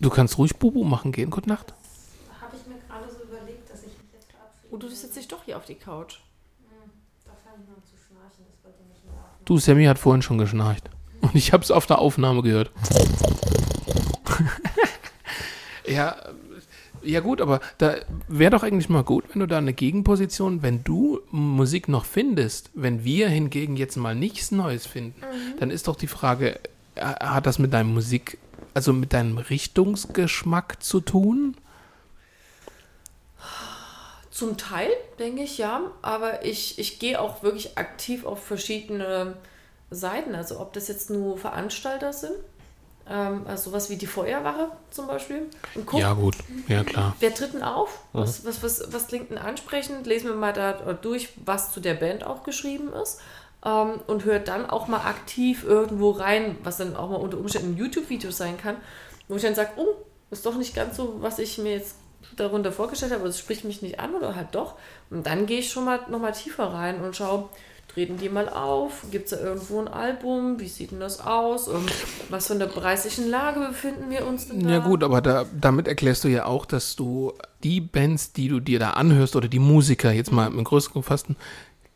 du 0.00 0.10
kannst 0.10 0.38
ruhig 0.38 0.56
Bubu 0.56 0.84
machen 0.84 1.12
gehen, 1.12 1.30
gute 1.30 1.48
Nacht. 1.48 1.74
Habe 2.40 2.56
ich 2.56 2.66
mir 2.66 2.78
gerade 2.86 3.10
so 3.12 3.22
überlegt, 3.24 3.70
dass 3.70 3.80
ich 3.80 3.88
mich 3.98 4.12
jetzt 4.12 4.30
verabschiede. 4.30 4.68
Oh, 4.70 4.76
du 4.76 4.88
sitzt 4.88 5.16
dich 5.16 5.28
doch 5.28 5.44
hier 5.44 5.56
auf 5.56 5.64
die 5.64 5.74
Couch. 5.74 6.18
Da 7.24 7.32
fange 7.44 7.62
ich 7.62 7.68
noch 7.68 7.76
an 7.76 7.82
zu 7.84 7.96
schnarchen, 7.96 8.44
das 8.48 8.64
wollte 8.64 8.78
ich 8.82 8.88
nicht 8.88 9.02
schlafen. 9.02 9.38
Du, 9.50 9.58
Sammy 9.58 9.86
hat 9.86 9.98
vorhin 9.98 10.22
schon 10.22 10.38
geschnarcht. 10.38 10.88
Und 11.22 11.34
ich 11.34 11.52
habe 11.52 11.64
es 11.64 11.72
auf 11.72 11.84
der 11.84 11.98
Aufnahme 11.98 12.42
gehört. 12.42 12.70
ja, 15.88 16.14
ja 17.02 17.18
gut, 17.18 17.40
aber 17.40 17.58
da 17.78 17.96
wäre 18.28 18.52
doch 18.52 18.62
eigentlich 18.62 18.88
mal 18.88 19.02
gut, 19.02 19.24
wenn 19.32 19.40
du 19.40 19.48
da 19.48 19.58
eine 19.58 19.72
Gegenposition, 19.72 20.62
wenn 20.62 20.84
du 20.84 21.18
Musik 21.32 21.88
noch 21.88 22.04
findest, 22.04 22.70
wenn 22.74 23.02
wir 23.02 23.28
hingegen 23.28 23.74
jetzt 23.74 23.96
mal 23.96 24.14
nichts 24.14 24.52
Neues 24.52 24.86
finden, 24.86 25.20
dann 25.58 25.72
ist 25.72 25.88
doch 25.88 25.96
die 25.96 26.06
Frage, 26.06 26.60
äh, 26.94 27.02
hat 27.02 27.46
das 27.46 27.58
mit 27.58 27.72
deinem 27.72 27.92
Musik, 27.92 28.38
also 28.72 28.92
mit 28.92 29.12
deinem 29.12 29.36
Richtungsgeschmack 29.38 30.80
zu 30.80 31.00
tun? 31.00 31.56
Zum 34.30 34.56
Teil, 34.56 34.90
denke 35.18 35.42
ich, 35.42 35.58
ja. 35.58 35.90
Aber 36.02 36.44
ich, 36.44 36.78
ich 36.78 36.98
gehe 36.98 37.20
auch 37.20 37.42
wirklich 37.42 37.76
aktiv 37.78 38.24
auf 38.24 38.42
verschiedene 38.44 39.36
Seiten. 39.90 40.34
Also 40.34 40.60
ob 40.60 40.72
das 40.72 40.88
jetzt 40.88 41.10
nur 41.10 41.36
Veranstalter 41.36 42.12
sind, 42.12 42.34
ähm, 43.08 43.42
also 43.46 43.70
sowas 43.70 43.90
wie 43.90 43.96
die 43.96 44.06
Feuerwache 44.06 44.70
zum 44.90 45.08
Beispiel. 45.08 45.48
Und 45.74 45.84
guck, 45.84 46.00
Ja 46.00 46.12
gut, 46.12 46.36
ja 46.68 46.84
klar. 46.84 47.16
wer 47.18 47.34
tritt 47.34 47.54
denn 47.54 47.64
auf? 47.64 47.98
Was, 48.12 48.44
was, 48.44 48.62
was, 48.62 48.92
was 48.92 49.08
klingt 49.08 49.30
denn 49.30 49.38
ansprechend? 49.38 50.06
Lesen 50.06 50.28
wir 50.28 50.36
mal 50.36 50.52
da 50.52 50.72
durch, 50.92 51.30
was 51.44 51.72
zu 51.72 51.80
der 51.80 51.94
Band 51.94 52.24
auch 52.24 52.44
geschrieben 52.44 52.92
ist. 52.92 53.20
Ähm, 53.64 54.00
und 54.06 54.24
hört 54.24 54.48
dann 54.48 54.70
auch 54.70 54.86
mal 54.86 55.04
aktiv 55.04 55.64
irgendwo 55.64 56.12
rein, 56.12 56.56
was 56.62 56.76
dann 56.76 56.96
auch 56.96 57.10
mal 57.10 57.16
unter 57.16 57.36
Umständen 57.36 57.74
ein 57.74 57.76
YouTube-Video 57.76 58.30
sein 58.30 58.56
kann, 58.56 58.76
wo 59.28 59.36
ich 59.36 59.42
dann 59.42 59.54
sage, 59.54 59.72
oh, 59.76 59.88
ist 60.30 60.46
doch 60.46 60.54
nicht 60.54 60.74
ganz 60.74 60.96
so, 60.96 61.16
was 61.20 61.38
ich 61.38 61.58
mir 61.58 61.72
jetzt 61.72 61.96
darunter 62.36 62.72
vorgestellt 62.72 63.12
habe, 63.12 63.28
es 63.28 63.38
spricht 63.38 63.64
mich 63.64 63.82
nicht 63.82 64.00
an 64.00 64.14
oder 64.14 64.34
halt 64.36 64.48
doch. 64.52 64.74
Und 65.10 65.26
dann 65.26 65.46
gehe 65.46 65.60
ich 65.60 65.70
schon 65.70 65.84
mal 65.84 66.00
noch 66.08 66.20
mal 66.20 66.32
tiefer 66.32 66.72
rein 66.72 67.00
und 67.00 67.16
schaue, 67.16 67.48
treten 67.92 68.18
die 68.18 68.28
mal 68.28 68.48
auf? 68.48 69.04
Gibt 69.10 69.30
es 69.30 69.38
da 69.38 69.44
irgendwo 69.44 69.80
ein 69.80 69.88
Album? 69.88 70.60
Wie 70.60 70.68
sieht 70.68 70.92
denn 70.92 71.00
das 71.00 71.20
aus? 71.20 71.68
Und 71.68 71.90
was 72.28 72.46
für 72.46 72.54
eine 72.54 72.66
preislichen 72.66 73.28
Lage 73.28 73.60
befinden 73.60 74.10
wir 74.10 74.26
uns 74.26 74.48
denn 74.48 74.62
da? 74.62 74.70
Ja 74.70 74.78
gut, 74.78 75.02
aber 75.02 75.20
da, 75.20 75.46
damit 75.58 75.88
erklärst 75.88 76.24
du 76.24 76.28
ja 76.28 76.46
auch, 76.46 76.66
dass 76.66 76.96
du 76.96 77.32
die 77.64 77.80
Bands, 77.80 78.32
die 78.32 78.48
du 78.48 78.60
dir 78.60 78.78
da 78.78 78.90
anhörst 78.90 79.36
oder 79.36 79.48
die 79.48 79.58
Musiker, 79.58 80.12
jetzt 80.12 80.32
mal 80.32 80.46
im 80.46 80.62
größeren 80.62 81.02
gefassten, 81.02 81.36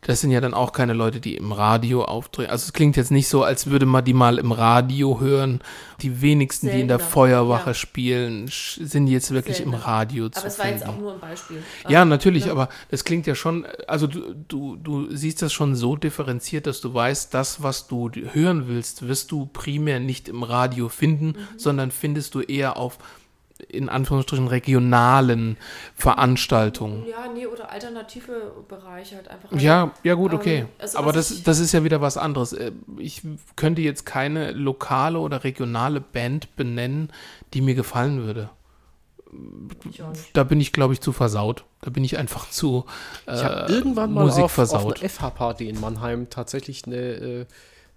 das 0.05 0.21
sind 0.21 0.31
ja 0.31 0.41
dann 0.41 0.53
auch 0.53 0.71
keine 0.71 0.93
Leute, 0.93 1.19
die 1.19 1.35
im 1.35 1.51
Radio 1.51 2.03
auftreten. 2.03 2.49
Also 2.51 2.65
es 2.65 2.73
klingt 2.73 2.95
jetzt 2.95 3.11
nicht 3.11 3.27
so, 3.27 3.43
als 3.43 3.67
würde 3.67 3.85
man 3.85 4.03
die 4.05 4.13
mal 4.13 4.37
im 4.39 4.51
Radio 4.51 5.19
hören. 5.19 5.59
Die 6.01 6.21
wenigsten, 6.21 6.67
die 6.67 6.81
in 6.81 6.87
der 6.87 6.97
Seltener, 6.97 7.11
Feuerwache 7.11 7.69
ja. 7.69 7.73
spielen, 7.73 8.47
sind 8.49 9.07
jetzt 9.07 9.31
wirklich 9.31 9.61
im 9.61 9.71
Seltener. 9.71 9.87
Radio 9.87 10.29
zu 10.29 10.39
Aber 10.39 10.47
es 10.47 10.59
war 10.59 10.67
jetzt 10.67 10.83
auch 10.83 10.87
finden. 10.87 11.01
nur 11.01 11.13
ein 11.13 11.19
Beispiel. 11.19 11.63
Ja, 11.87 11.99
Also, 12.01 12.09
natürlich, 12.09 12.45
ne? 12.45 12.51
aber 12.51 12.69
das 12.91 13.03
klingt 13.05 13.25
ja 13.27 13.35
schon, 13.35 13.65
also 13.87 14.05
du, 14.07 14.33
du, 14.47 14.75
du 14.75 15.15
siehst 15.15 15.41
das 15.41 15.53
schon 15.53 15.75
so 15.75 15.95
differenziert, 15.95 16.67
dass 16.67 16.81
du 16.81 16.93
weißt, 16.93 17.33
das, 17.33 17.63
was 17.63 17.87
du 17.87 18.09
hören 18.33 18.67
willst, 18.67 19.07
wirst 19.07 19.31
du 19.31 19.45
primär 19.47 19.99
nicht 19.99 20.27
im 20.29 20.43
Radio 20.43 20.89
finden, 20.89 21.25
Mhm. 21.25 21.37
sondern 21.57 21.91
findest 21.91 22.35
du 22.35 22.41
eher 22.41 22.77
auf, 22.77 22.97
in 23.69 23.87
Anführungsstrichen, 23.89 24.47
regionalen 24.47 25.57
Veranstaltungen. 25.95 27.05
Ja, 27.07 27.27
nee, 27.33 27.45
oder 27.47 27.71
alternative 27.71 28.51
Bereiche 28.67 29.15
halt 29.15 29.27
einfach. 29.29 29.51
Ja, 29.53 29.91
ja 30.03 30.13
gut, 30.15 30.33
Ähm, 30.33 30.37
okay. 30.39 30.65
also 30.77 30.97
Aber 30.97 31.13
das, 31.13 31.43
das 31.43 31.59
ist 31.59 31.71
ja 31.71 31.83
wieder 31.83 32.01
was 32.01 32.17
anderes. 32.17 32.53
Äh, 32.53 32.71
Ich 32.97 33.21
könnte 33.55 33.81
jetzt 33.81 34.05
keine 34.05 34.51
lokale 34.51 35.19
oder 35.19 35.43
regionale 35.43 36.01
Band 36.01 36.55
benennen, 36.55 37.11
die 37.53 37.61
mir 37.61 37.75
gefallen 37.75 38.23
würde. 38.23 38.49
Da 40.33 40.43
bin 40.43 40.61
ich, 40.61 40.71
glaube 40.71 40.93
ich, 40.93 41.01
zu 41.01 41.11
versaut. 41.11 41.65
Da 41.81 41.89
bin 41.89 42.03
ich 42.03 42.17
einfach 42.17 42.49
zu 42.49 42.85
äh, 43.27 43.35
Ich 43.35 43.43
habe 43.43 43.71
irgendwann 43.71 44.13
mal 44.13 44.23
Musik 44.25 44.43
auf, 44.45 44.51
auf 44.51 44.51
versaut. 44.69 44.99
einer 45.01 45.09
FH-Party 45.09 45.67
in 45.69 45.79
Mannheim 45.79 46.29
tatsächlich 46.29 46.85
eine, 46.85 46.95
äh, 46.95 47.45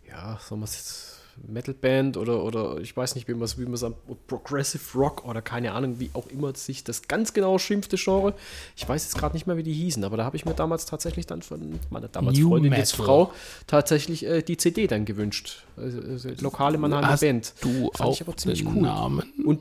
ja, 0.08 0.38
sagen 0.40 0.60
wir 0.60 0.64
es 0.64 0.76
jetzt, 0.76 1.17
Metalband 1.46 2.16
oder, 2.16 2.42
oder 2.42 2.78
ich 2.78 2.96
weiß 2.96 3.14
nicht, 3.14 3.28
wie 3.28 3.34
man 3.34 3.42
es 3.42 3.58
wie 3.58 3.64
man's 3.64 3.84
am 3.84 3.94
Progressive 4.26 4.98
Rock 4.98 5.24
oder 5.24 5.42
keine 5.42 5.72
Ahnung, 5.72 6.00
wie 6.00 6.10
auch 6.14 6.26
immer 6.28 6.54
sich 6.54 6.84
das 6.84 7.02
ganz 7.08 7.32
genau 7.32 7.58
schimpfte 7.58 7.96
Genre. 7.96 8.34
Ich 8.76 8.88
weiß 8.88 9.04
jetzt 9.04 9.16
gerade 9.16 9.34
nicht 9.34 9.46
mehr, 9.46 9.56
wie 9.56 9.62
die 9.62 9.72
hießen, 9.72 10.02
aber 10.04 10.16
da 10.16 10.24
habe 10.24 10.36
ich 10.36 10.44
mir 10.44 10.54
damals 10.54 10.86
tatsächlich 10.86 11.26
dann 11.26 11.42
von 11.42 11.78
meiner 11.90 12.08
damals 12.08 12.38
New 12.38 12.48
Freundin, 12.48 12.72
jetzt 12.72 12.92
Metal. 12.98 13.06
Frau, 13.06 13.32
tatsächlich 13.66 14.24
äh, 14.26 14.42
die 14.42 14.56
CD 14.56 14.86
dann 14.86 15.04
gewünscht. 15.04 15.64
Also, 15.76 16.00
also 16.00 16.28
lokale 16.40 16.78
Mannheimer 16.78 17.08
Hast 17.08 17.20
Band. 17.20 17.54
du 17.60 17.90
Fand 17.94 18.00
auch 18.00 18.14
ich 18.14 18.20
aber 18.22 18.36
ziemlich 18.36 18.66
cool. 18.66 18.82
Namen? 18.82 19.22
Und 19.44 19.60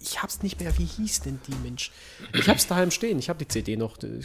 ich 0.00 0.22
hab's 0.22 0.42
nicht 0.42 0.60
mehr, 0.60 0.76
wie 0.78 0.84
hieß 0.84 1.22
denn 1.22 1.40
die 1.46 1.54
Mensch? 1.62 1.90
Ich 2.34 2.48
hab's 2.48 2.66
daheim 2.66 2.90
stehen, 2.90 3.18
ich 3.18 3.28
habe 3.28 3.38
die 3.38 3.48
CD 3.48 3.76
noch. 3.76 3.96
Die 3.96 4.20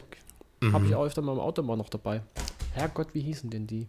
Habe 0.71 0.85
ich 0.87 0.95
auch 0.95 1.05
öfter 1.05 1.21
mal 1.21 1.33
im 1.33 1.39
Auto 1.39 1.61
mal 1.61 1.75
noch 1.77 1.89
dabei. 1.89 2.23
Herrgott, 2.73 3.09
wie 3.13 3.21
hießen 3.21 3.49
denn 3.49 3.67
die? 3.67 3.87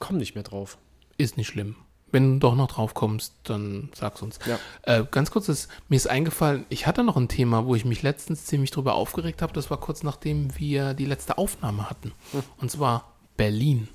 Komme 0.00 0.18
nicht 0.18 0.34
mehr 0.34 0.42
drauf. 0.44 0.76
Ist 1.16 1.36
nicht 1.36 1.46
schlimm. 1.48 1.76
Wenn 2.12 2.40
du 2.40 2.48
doch 2.48 2.56
noch 2.56 2.66
drauf 2.66 2.92
kommst, 2.94 3.34
dann 3.44 3.88
sag's 3.94 4.20
uns. 4.20 4.40
Ja. 4.44 4.58
Äh, 4.82 5.04
ganz 5.08 5.30
kurz, 5.30 5.48
ist, 5.48 5.68
mir 5.88 5.94
ist 5.94 6.08
eingefallen, 6.08 6.66
ich 6.68 6.88
hatte 6.88 7.04
noch 7.04 7.16
ein 7.16 7.28
Thema, 7.28 7.66
wo 7.66 7.76
ich 7.76 7.84
mich 7.84 8.02
letztens 8.02 8.46
ziemlich 8.46 8.72
drüber 8.72 8.94
aufgeregt 8.96 9.42
habe. 9.42 9.52
Das 9.52 9.70
war 9.70 9.78
kurz 9.78 10.02
nachdem 10.02 10.58
wir 10.58 10.94
die 10.94 11.04
letzte 11.04 11.38
Aufnahme 11.38 11.88
hatten. 11.88 12.10
Und 12.58 12.68
zwar 12.72 13.12
Berlin. 13.36 13.86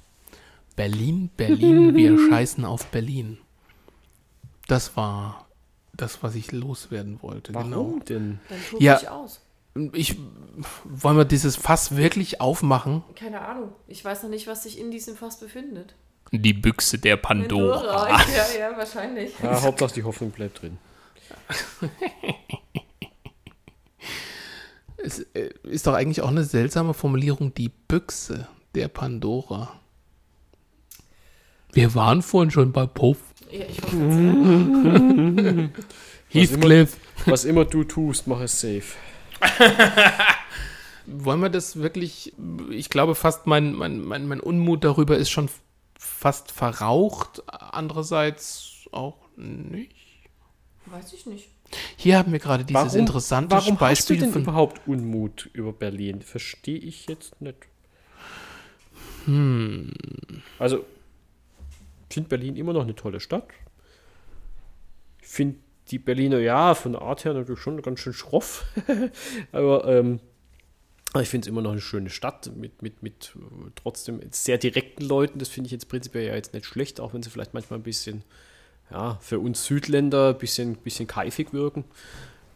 Berlin, 0.78 1.30
Berlin, 1.36 1.94
wir 1.96 2.18
scheißen 2.30 2.64
auf 2.64 2.86
Berlin. 2.88 3.38
Das 4.68 4.96
war 4.96 5.46
das, 5.94 6.24
was 6.24 6.36
ich 6.36 6.52
loswerden 6.52 7.22
wollte. 7.22 7.54
Warum 7.54 7.70
Genau. 7.72 8.00
denn? 8.08 8.40
Dann 8.50 8.60
Ja. 8.80 8.96
dich 8.98 9.10
aus. 9.10 9.42
Ich, 9.94 10.18
wollen 10.86 11.18
wir 11.18 11.26
dieses 11.26 11.58
Fass 11.58 11.98
wirklich 11.98 12.40
aufmachen? 12.40 13.04
Keine 13.16 13.42
Ahnung. 13.42 13.74
Ich 13.88 14.06
weiß 14.06 14.24
noch 14.24 14.30
nicht, 14.30 14.48
was 14.48 14.64
sich 14.64 14.80
in 14.80 14.90
diesem 14.90 15.18
Fass 15.18 15.40
befindet. 15.40 15.96
Die 16.32 16.54
Büchse 16.54 16.98
der 16.98 17.18
Pandora. 17.18 18.20
Ja, 18.36 18.46
ja, 18.58 18.78
wahrscheinlich. 18.78 19.34
Ja, 19.44 19.62
Hauptsache 19.62 19.94
die 19.94 20.04
Hoffnung 20.04 20.32
bleibt 20.32 20.62
drin. 20.62 20.78
Es 24.98 25.20
äh, 25.36 25.52
ist 25.62 25.86
doch 25.86 25.94
eigentlich 25.94 26.22
auch 26.22 26.30
eine 26.30 26.44
seltsame 26.44 26.96
Formulierung, 26.96 27.54
die 27.54 27.70
Büchse 27.70 28.48
der 28.74 28.88
Pandora. 28.88 29.80
Wir 31.74 31.94
waren 31.94 32.24
vorhin 32.24 32.50
schon 32.50 32.72
bei 32.72 32.88
Puff. 32.88 33.20
Ja, 33.52 33.66
ich 33.70 33.84
wollte 33.84 33.98
gerade 33.98 35.44
sagen. 35.44 35.74
Heathcliff. 36.30 36.98
Was 37.28 37.46
immer 37.46 37.66
du 37.66 37.84
tust, 37.84 38.26
mach 38.26 38.40
es 38.42 38.60
safe. 38.60 38.96
Wollen 41.06 41.40
wir 41.42 41.50
das 41.50 41.78
wirklich, 41.78 42.34
ich 42.70 42.90
glaube 42.90 43.16
fast 43.16 43.46
mein, 43.48 43.74
mein, 43.74 44.04
mein, 44.04 44.28
mein 44.28 44.40
Unmut 44.40 44.84
darüber 44.84 45.18
ist 45.18 45.30
schon 45.30 45.50
fast 45.98 46.52
verraucht, 46.52 47.44
andererseits 47.48 48.88
auch 48.92 49.18
nicht. 49.36 49.96
Weiß 50.88 51.14
ich 51.14 51.26
nicht. 51.26 51.50
Hier 51.98 52.18
haben 52.18 52.32
wir 52.32 52.40
gerade 52.40 52.64
dieses 52.64 52.94
interessante 52.94 53.56
warum 53.56 53.80
hast 53.80 54.10
du 54.10 54.14
Beispiel 54.14 54.18
denn 54.20 54.32
von 54.32 54.44
überhaupt 54.44 54.88
Unmut 54.88 55.50
über 55.54 55.74
Berlin? 55.74 56.22
Verstehe 56.22 56.78
ich 56.78 57.08
jetzt 57.08 57.42
nicht. 57.42 57.68
Hm. 59.26 59.92
Also, 60.60 60.86
ich 62.10 62.14
finde 62.14 62.30
Berlin 62.30 62.56
immer 62.56 62.74
noch 62.74 62.84
eine 62.84 62.96
tolle 62.96 63.20
Stadt. 63.20 63.48
Ich 65.22 65.28
finde 65.28 65.58
die 65.92 66.00
Berliner, 66.00 66.40
ja, 66.40 66.74
von 66.76 66.94
der 66.94 67.02
Art 67.02 67.26
her 67.26 67.34
natürlich 67.34 67.60
schon 67.62 67.82
ganz 67.82 68.00
schön 68.00 68.14
schroff. 68.14 68.66
Aber 69.52 69.86
ähm, 69.88 70.20
ich 71.22 71.30
finde 71.30 71.46
es 71.46 71.50
immer 71.50 71.62
noch 71.62 71.72
eine 71.72 71.82
schöne 71.82 72.10
Stadt 72.10 72.52
mit, 72.56 72.82
mit, 72.82 73.02
mit 73.04 73.34
äh, 73.36 73.70
trotzdem 73.76 74.20
sehr 74.32 74.58
direkten 74.58 75.04
Leuten. 75.06 75.40
Das 75.40 75.48
finde 75.50 75.68
ich 75.68 75.72
jetzt 75.72 75.88
prinzipiell 75.88 76.26
ja 76.28 76.36
jetzt 76.36 76.54
nicht 76.54 76.66
schlecht, 76.66 77.00
auch 77.00 77.14
wenn 77.14 77.24
sie 77.24 77.30
vielleicht 77.30 77.54
manchmal 77.54 77.80
ein 77.80 77.84
bisschen, 77.84 78.24
ja, 78.92 79.18
für 79.22 79.40
uns 79.40 79.64
Südländer 79.66 80.30
ein 80.30 80.38
bisschen, 80.38 80.76
bisschen 80.76 81.08
keifig 81.08 81.54
wirken. 81.54 81.86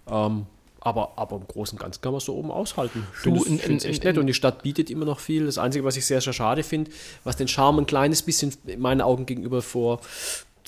Ähm, 0.10 0.46
aber, 0.82 1.18
aber 1.18 1.36
im 1.36 1.46
Großen 1.46 1.78
und 1.78 1.82
Ganzen 1.84 2.02
kann 2.02 2.14
man 2.14 2.20
es 2.20 2.26
so 2.26 2.36
oben 2.36 2.52
aushalten. 2.52 3.06
Ich 3.14 3.24
Du, 3.24 3.36
finde 3.36 3.40
es 3.40 3.66
in- 3.66 3.78
in- 3.80 3.86
echt 3.90 4.04
nett 4.06 4.18
und 4.18 4.28
die 4.28 4.34
Stadt 4.34 4.64
bietet 4.64 4.90
immer 4.90 5.04
noch 5.06 5.20
viel. 5.20 5.46
Das 5.46 5.58
Einzige, 5.58 5.84
was 5.84 5.98
ich 5.98 6.06
sehr, 6.06 6.22
sehr 6.22 6.32
schade 6.34 6.64
finde, 6.64 6.90
was 7.26 7.36
den 7.36 7.50
Charme 7.50 7.80
ein 7.80 7.86
kleines 7.86 8.22
bisschen 8.22 8.54
in 8.66 8.80
meinen 8.80 9.02
Augen 9.02 9.26
gegenüber 9.26 9.62
vor 9.62 10.00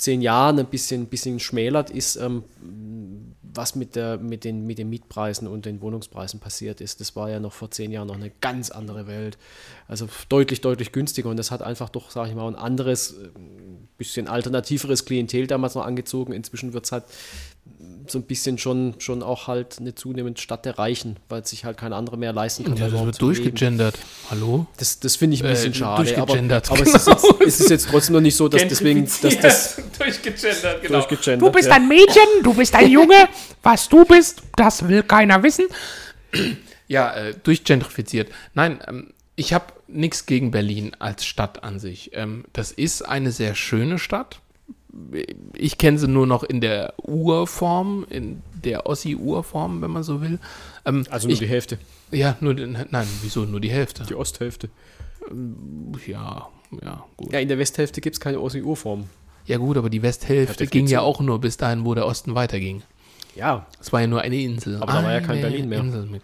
zehn 0.02 0.20
Jahren 0.20 0.58
ein 0.58 0.66
bisschen, 0.66 1.06
bisschen 1.06 1.38
schmälert, 1.38 1.90
ist, 1.90 2.16
ähm, 2.16 2.44
was 3.54 3.76
mit, 3.76 3.96
der, 3.96 4.18
mit, 4.18 4.44
den, 4.44 4.66
mit 4.66 4.78
den 4.78 4.88
Mietpreisen 4.88 5.46
und 5.46 5.66
den 5.66 5.80
Wohnungspreisen 5.80 6.40
passiert 6.40 6.80
ist. 6.80 7.00
Das 7.00 7.14
war 7.16 7.30
ja 7.30 7.38
noch 7.38 7.52
vor 7.52 7.70
zehn 7.70 7.92
Jahren 7.92 8.08
noch 8.08 8.16
eine 8.16 8.30
ganz 8.40 8.70
andere 8.70 9.06
Welt. 9.06 9.38
Also 9.88 10.08
deutlich, 10.28 10.60
deutlich 10.60 10.92
günstiger 10.92 11.28
und 11.28 11.36
das 11.36 11.50
hat 11.50 11.62
einfach 11.62 11.88
doch, 11.88 12.10
sage 12.10 12.30
ich 12.30 12.34
mal, 12.34 12.48
ein 12.48 12.56
anderes, 12.56 13.12
äh, 13.12 13.28
bisschen 13.98 14.26
alternativeres 14.26 15.04
Klientel 15.04 15.46
damals 15.46 15.74
noch 15.74 15.84
angezogen. 15.84 16.32
Inzwischen 16.32 16.72
wird 16.72 16.86
es 16.86 16.92
halt 16.92 17.04
so 18.06 18.18
ein 18.18 18.22
bisschen 18.22 18.58
schon, 18.58 18.94
schon 18.98 19.22
auch 19.22 19.46
halt 19.46 19.78
eine 19.80 19.94
zunehmende 19.94 20.40
Stadt 20.40 20.64
der 20.64 20.78
Reichen, 20.78 21.16
weil 21.28 21.44
sich 21.46 21.64
halt 21.64 21.76
keine 21.76 21.96
andere 21.96 22.16
mehr 22.16 22.32
leisten 22.32 22.64
kann. 22.64 22.76
Ja, 22.76 22.86
da 22.88 22.92
das 22.96 23.04
wird 23.04 23.14
zu 23.16 23.30
leben. 23.30 23.34
durchgegendert. 23.42 23.98
Hallo? 24.30 24.66
Das, 24.76 25.00
das 25.00 25.16
finde 25.16 25.34
ich 25.34 25.42
ein 25.42 25.46
Äh, 25.46 25.50
bisschen 25.50 25.74
schade. 25.74 26.10
Aber, 26.12 26.26
durchgegendert, 26.26 26.70
aber 26.70 26.82
es, 26.82 26.94
ist 26.94 27.06
jetzt, 27.06 27.24
es 27.46 27.60
ist 27.60 27.70
jetzt 27.70 27.88
trotzdem 27.88 28.14
noch 28.14 28.20
nicht 28.20 28.36
so, 28.36 28.48
dass 28.48 28.66
deswegen 28.66 29.04
dass 29.06 29.20
das 29.40 29.76
durchgegendert, 29.98 30.82
genau. 30.82 30.98
durchgegendert 31.00 31.40
Du 31.42 31.50
bist 31.52 31.68
ja. 31.68 31.74
ein 31.76 31.88
Mädchen, 31.88 32.22
du 32.42 32.54
bist 32.54 32.74
ein 32.74 32.90
Junge. 32.90 33.28
Was 33.62 33.88
du 33.88 34.04
bist, 34.04 34.42
das 34.56 34.88
will 34.88 35.02
keiner 35.02 35.42
wissen. 35.42 35.66
Ja, 36.88 37.14
äh, 37.14 37.34
durchgentrifiziert. 37.42 38.30
Nein, 38.54 38.80
ähm, 38.86 39.12
ich 39.36 39.52
habe 39.54 39.66
nichts 39.88 40.26
gegen 40.26 40.50
Berlin 40.50 40.92
als 40.98 41.24
Stadt 41.24 41.64
an 41.64 41.78
sich. 41.78 42.10
Ähm, 42.14 42.44
das 42.52 42.70
ist 42.72 43.02
eine 43.02 43.30
sehr 43.32 43.54
schöne 43.54 43.98
Stadt. 43.98 44.40
Ich 45.56 45.78
kenne 45.78 45.98
sie 45.98 46.06
nur 46.08 46.26
noch 46.26 46.42
in 46.42 46.60
der 46.60 46.94
Urform, 47.02 48.04
in 48.10 48.42
der 48.62 48.86
Ossi-Urform, 48.86 49.80
wenn 49.80 49.90
man 49.90 50.02
so 50.02 50.20
will. 50.20 50.38
Ähm, 50.84 51.04
Also 51.10 51.28
nur 51.28 51.32
ich, 51.32 51.38
die 51.38 51.46
Hälfte, 51.48 51.78
Ja, 52.10 52.36
nur, 52.40 52.54
den- 52.54 52.76
nein, 52.90 53.06
wieso 53.22 53.44
nur 53.44 53.60
die 53.60 53.70
Hälfte? 53.70 54.04
die 54.08 54.14
Osthälfte. 54.14 54.68
Ja, 56.06 56.48
ja, 56.82 57.04
gut. 57.16 57.32
Ja, 57.32 57.38
in 57.38 57.48
der 57.48 57.58
Westhälfte 57.58 58.00
gibt 58.00 58.16
es 58.16 58.20
keine 58.20 58.40
Ossi-Urform. 58.40 59.04
Ja 59.46 59.58
gut, 59.58 59.76
aber 59.76 59.90
die 59.90 60.02
Westhälfte 60.02 60.66
ging 60.66 60.86
ja 60.86 61.00
auch 61.00 61.20
nur 61.20 61.40
bis 61.40 61.56
dahin, 61.56 61.84
wo 61.84 61.94
der 61.94 62.06
Osten 62.06 62.34
weiterging. 62.34 62.82
Ja, 63.34 63.66
Es 63.80 63.92
war 63.94 64.02
ja 64.02 64.06
nur 64.06 64.20
eine 64.20 64.36
Insel. 64.36 64.76
Aber 64.76 64.92
da 64.92 65.02
war 65.02 65.12
ja 65.12 65.20
kein 65.20 65.40
Berlin 65.40 65.68
mehr. 65.70 65.80
Insel 65.80 66.04
mit, 66.04 66.22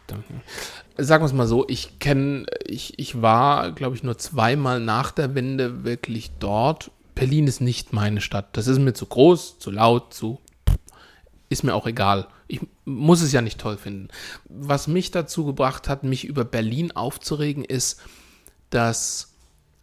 sagen 0.99 1.23
wir 1.23 1.27
es 1.27 1.33
mal 1.33 1.47
so, 1.47 1.67
ich 1.69 1.99
kenne, 2.01 2.45
ich, 2.67 2.99
ich 2.99 3.23
war, 3.23 3.73
glaube 3.73 3.97
ich, 3.97 4.03
nur 4.03 4.19
zweimal 4.19 4.79
nach 4.79 5.11
der 5.11 5.35
Wende 5.35 5.85
wirklich 5.85 6.33
dort. 6.39 6.91
Berlin 7.19 7.49
ist 7.49 7.61
nicht 7.61 7.93
meine 7.93 8.21
Stadt. 8.21 8.57
Das 8.57 8.69
ist 8.69 8.79
mir 8.79 8.93
zu 8.93 9.05
groß, 9.05 9.59
zu 9.59 9.73
laut, 9.73 10.15
zu. 10.15 10.39
Ist 11.49 11.65
mir 11.65 11.75
auch 11.75 11.89
egal. 11.89 12.29
Ich 12.47 12.61
muss 12.85 13.23
es 13.23 13.33
ja 13.33 13.43
nicht 13.43 13.59
toll 13.59 13.77
finden. 13.77 14.07
Was 14.49 14.87
mich 14.87 15.11
dazu 15.11 15.45
gebracht 15.45 15.89
hat, 15.89 16.05
mich 16.05 16.25
über 16.25 16.45
Berlin 16.45 16.93
aufzuregen, 16.93 17.65
ist, 17.65 18.01
dass, 18.71 19.35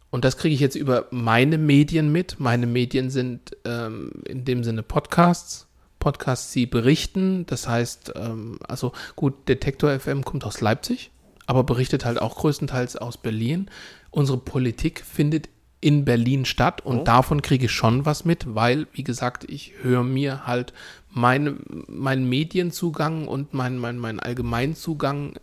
und 0.08 0.24
das 0.24 0.38
kriege 0.38 0.54
ich 0.54 0.62
jetzt 0.62 0.76
über 0.76 1.08
meine 1.10 1.58
Medien 1.58 2.10
mit. 2.10 2.40
Meine 2.40 2.66
Medien 2.66 3.10
sind 3.10 3.54
ähm, 3.66 4.12
in 4.24 4.46
dem 4.46 4.64
Sinne 4.64 4.82
Podcasts. 4.82 5.66
Podcasts, 5.98 6.52
die 6.52 6.64
berichten. 6.64 7.44
Das 7.44 7.68
heißt, 7.68 8.14
ähm, 8.16 8.58
also 8.66 8.92
gut, 9.14 9.46
Detektor 9.46 10.00
FM 10.00 10.24
kommt 10.24 10.44
aus 10.44 10.62
Leipzig, 10.62 11.10
aber 11.44 11.64
berichtet 11.64 12.06
halt 12.06 12.18
auch 12.18 12.36
größtenteils 12.36 12.96
aus 12.96 13.18
Berlin. 13.18 13.68
Unsere 14.10 14.38
Politik 14.38 15.04
findet 15.04 15.50
in 15.80 16.04
Berlin 16.04 16.44
statt 16.44 16.84
und 16.84 17.06
davon 17.06 17.42
kriege 17.42 17.66
ich 17.66 17.72
schon 17.72 18.06
was 18.06 18.24
mit, 18.24 18.54
weil, 18.54 18.86
wie 18.92 19.04
gesagt, 19.04 19.44
ich 19.48 19.74
höre 19.82 20.02
mir 20.02 20.46
halt 20.46 20.72
meine, 21.10 21.56
meinen 21.86 22.28
Medienzugang 22.28 23.28
und 23.28 23.54
mein, 23.54 23.78
mein, 23.78 23.98
mein 23.98 24.18
Allgemeinzugang 24.18 25.34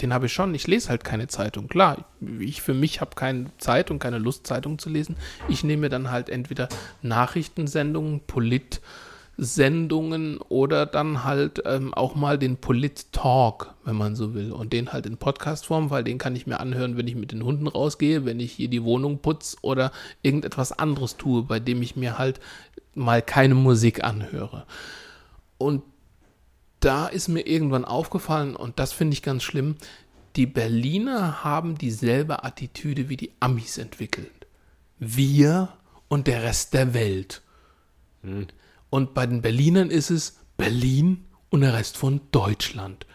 den 0.00 0.14
habe 0.14 0.26
ich 0.26 0.32
schon. 0.32 0.54
Ich 0.54 0.66
lese 0.66 0.88
halt 0.88 1.04
keine 1.04 1.28
Zeitung. 1.28 1.68
Klar, 1.68 2.04
ich 2.38 2.62
für 2.62 2.74
mich 2.74 3.00
habe 3.00 3.14
keine 3.14 3.46
Zeit 3.58 3.90
und 3.90 3.98
keine 3.98 4.18
Lust, 4.18 4.46
Zeitung 4.46 4.78
zu 4.78 4.88
lesen. 4.88 5.16
Ich 5.48 5.64
nehme 5.64 5.88
dann 5.88 6.10
halt 6.10 6.30
entweder 6.30 6.68
Nachrichtensendungen, 7.02 8.20
Polit-Sendungen 9.36 10.38
oder 10.38 10.86
dann 10.86 11.24
halt 11.24 11.62
ähm, 11.64 11.92
auch 11.94 12.14
mal 12.14 12.38
den 12.38 12.56
Polit-Talk, 12.56 13.74
wenn 13.84 13.96
man 13.96 14.16
so 14.16 14.34
will. 14.34 14.52
Und 14.52 14.72
den 14.72 14.92
halt 14.92 15.06
in 15.06 15.16
Podcast-Form, 15.16 15.90
weil 15.90 16.04
den 16.04 16.18
kann 16.18 16.36
ich 16.36 16.46
mir 16.46 16.60
anhören, 16.60 16.96
wenn 16.96 17.08
ich 17.08 17.14
mit 17.14 17.32
den 17.32 17.44
Hunden 17.44 17.66
rausgehe, 17.66 18.24
wenn 18.24 18.40
ich 18.40 18.52
hier 18.52 18.68
die 18.68 18.84
Wohnung 18.84 19.18
putze 19.18 19.56
oder 19.62 19.92
irgendetwas 20.22 20.72
anderes 20.72 21.16
tue, 21.16 21.42
bei 21.42 21.60
dem 21.60 21.82
ich 21.82 21.96
mir 21.96 22.18
halt 22.18 22.40
mal 22.94 23.22
keine 23.22 23.54
Musik 23.54 24.04
anhöre. 24.04 24.66
Und 25.58 25.82
da 26.80 27.06
ist 27.06 27.28
mir 27.28 27.46
irgendwann 27.46 27.84
aufgefallen, 27.84 28.56
und 28.56 28.78
das 28.78 28.92
finde 28.92 29.14
ich 29.14 29.22
ganz 29.22 29.42
schlimm, 29.42 29.76
die 30.36 30.46
Berliner 30.46 31.44
haben 31.44 31.78
dieselbe 31.78 32.44
Attitüde 32.44 33.08
wie 33.08 33.16
die 33.16 33.32
Amis 33.40 33.78
entwickelt. 33.78 34.30
Wir 34.98 35.68
und 36.08 36.26
der 36.26 36.42
Rest 36.42 36.74
der 36.74 36.92
Welt. 36.92 37.40
Und 38.94 39.12
bei 39.12 39.26
den 39.26 39.42
Berlinern 39.42 39.90
ist 39.90 40.10
es 40.10 40.36
Berlin 40.56 41.24
und 41.50 41.62
der 41.62 41.74
Rest 41.74 41.96
von 41.96 42.20
Deutschland. 42.30 43.06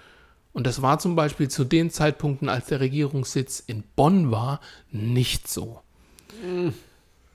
Und 0.51 0.67
das 0.67 0.81
war 0.81 0.99
zum 0.99 1.15
Beispiel 1.15 1.47
zu 1.47 1.63
den 1.63 1.89
Zeitpunkten, 1.89 2.49
als 2.49 2.65
der 2.65 2.81
Regierungssitz 2.81 3.63
in 3.65 3.85
Bonn 3.95 4.29
war, 4.29 4.59
nicht 4.91 5.47
so. 5.47 5.79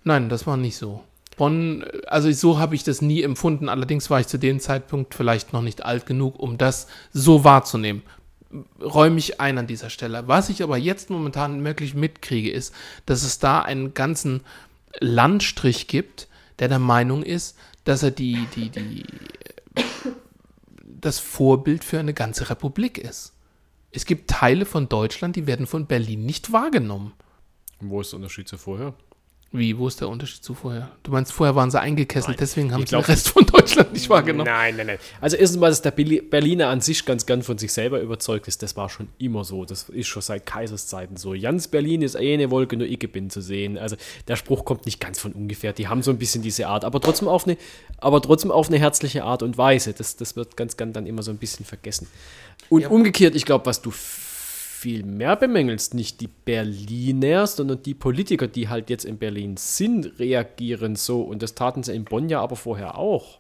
Nein, 0.05 0.29
das 0.29 0.47
war 0.47 0.59
nicht 0.59 0.77
so. 0.77 1.03
Bonn, 1.39 1.87
also 2.07 2.31
so 2.33 2.59
habe 2.59 2.75
ich 2.75 2.85
das 2.85 3.01
nie 3.01 3.23
empfunden. 3.23 3.71
Allerdings 3.71 4.11
war 4.11 4.21
ich 4.21 4.27
zu 4.27 4.39
dem 4.39 4.61
Zeitpunkt 4.61 5.15
vielleicht 5.15 5.55
noch 5.55 5.63
nicht 5.63 5.83
alt 5.83 6.05
genug, 6.05 6.39
um 6.39 6.59
das 6.59 6.87
so 7.15 7.45
wahrzunehmen. 7.45 8.03
Räume 8.79 9.17
ich 9.21 9.41
ein 9.41 9.57
an 9.57 9.67
dieser 9.67 9.89
Stelle. 9.89 10.29
Was 10.29 10.51
ich 10.51 10.63
aber 10.63 10.77
jetzt 10.77 11.09
momentan 11.09 11.65
wirklich 11.65 11.95
mitkriege, 11.95 12.51
ist, 12.51 12.75
dass 13.07 13.23
es 13.23 13.39
da 13.39 13.63
einen 13.63 13.95
ganzen 13.95 14.43
Landstrich 15.01 15.89
gibt, 15.89 16.29
der 16.59 16.69
der 16.69 16.79
Meinung 16.79 17.23
ist, 17.23 17.57
dass 17.85 18.03
er 18.03 18.11
die, 18.11 18.47
die, 18.57 18.71
die, 18.71 19.05
das 20.85 21.19
Vorbild 21.19 21.85
für 21.85 21.99
eine 21.99 22.15
ganze 22.15 22.51
Republik 22.51 22.99
ist. 22.99 23.35
Es 23.91 24.07
gibt 24.07 24.31
Teile 24.31 24.67
von 24.67 24.89
Deutschland, 24.89 25.37
die 25.37 25.47
werden 25.47 25.67
von 25.67 25.87
Berlin 25.87 26.27
nicht 26.27 26.53
wahrgenommen. 26.53 27.13
Wo 27.81 28.01
ist 28.01 28.13
der 28.13 28.19
Unterschied 28.19 28.49
zu 28.49 28.59
vorher? 28.59 28.95
Wie, 29.57 29.79
wo 29.79 29.87
ist 29.87 30.01
der 30.01 30.09
Unterschied 30.09 30.43
zu 30.43 30.53
vorher? 30.53 30.91
Du 31.05 31.13
meinst, 31.13 31.31
vorher 31.31 31.55
waren 31.55 31.71
sie 31.71 31.81
eingekesselt, 31.81 32.31
Nein, 32.31 32.37
deswegen 32.41 32.73
haben 32.73 32.83
ich 32.83 32.91
sie 32.91 32.97
den 32.97 33.05
Rest 33.05 33.29
von 33.29 33.47
Deutschland 33.47 33.93
nicht 33.93 34.11
wahrgenommen. 34.11 34.51
Nein, 34.51 34.75
nein, 34.77 34.89
nein. 34.89 34.99
Also 35.21 35.37
erstens 35.37 35.61
mal, 35.61 35.69
dass 35.69 35.81
der 35.81 35.97
Berli- 35.97 36.29
Berliner 36.29 36.71
an 36.71 36.81
sich 36.81 37.05
ganz 37.05 37.25
gern 37.25 37.45
von 37.45 37.57
sich 37.57 37.73
selber 37.73 38.01
überzeugt 38.01 38.49
ist, 38.49 38.65
das 38.65 38.77
war 38.77 38.91
schon 38.91 39.07
immer 39.19 39.45
so. 39.45 39.65
Das 39.65 39.89
ist 39.91 40.09
schon 40.09 40.23
seit 40.23 40.45
Kaiserszeiten 40.45 41.17
so. 41.17 41.37
Ganz 41.41 41.69
Berlin 41.69 42.03
ist 42.03 42.17
eine 42.17 42.51
Wolke, 42.51 42.77
nur 42.77 42.89
ich 42.89 42.99
bin 42.99 43.31
zu 43.31 43.41
sehen. 43.41 43.79
Also 43.79 43.95
der 44.27 44.35
Spruch 44.35 44.65
kommt 44.65 44.87
nicht 44.87 44.99
ganz 44.99 45.21
von 45.21 45.33
ungefähr. 45.33 45.73
Die 45.73 45.87
haben 45.87 46.03
so 46.03 46.11
ein 46.11 46.19
bisschen 46.19 46.43
diese 46.43 46.67
Art, 46.67 46.85
aber 46.85 47.01
trotzdem 47.01 47.29
auf 47.29 47.47
eine, 47.47 47.57
aber 47.99 48.21
trotzdem 48.21 48.51
auf 48.51 48.67
eine 48.67 48.79
herzliche 48.81 49.23
Art 49.23 49.45
und 49.45 49.57
Weise. 49.57 49.93
Das, 49.93 50.17
das 50.17 50.35
wird 50.35 50.57
ganz 50.57 50.77
gern 50.77 50.93
dann 50.93 51.07
immer 51.07 51.23
so 51.23 51.31
ein 51.31 51.39
bisschen 51.39 51.65
vergessen. 51.65 52.09
Und 52.71 52.91
umgekehrt, 52.91 53.37
ich 53.37 53.45
glaube, 53.45 53.67
was 53.67 53.81
du 53.81 53.93
viel 54.85 55.03
mehr 55.03 55.35
bemängelst, 55.35 55.95
nicht 55.95 56.21
die 56.21 56.29
Berliner, 56.29 57.47
sondern 57.47 57.83
die 57.83 57.95
Politiker, 57.95 58.47
die 58.49 58.69
halt 58.69 58.91
jetzt 58.91 59.07
in 59.07 59.17
Berlin 59.17 59.57
sind, 59.57 60.19
reagieren 60.19 60.95
so. 60.95 61.23
Und 61.23 61.43
das 61.43 61.55
taten 61.55 61.83
sie 61.83 61.95
in 61.95 62.05
Bonn 62.05 62.29
ja 62.29 62.43
aber 62.43 62.55
vorher 62.55 62.99
auch. 62.99 63.39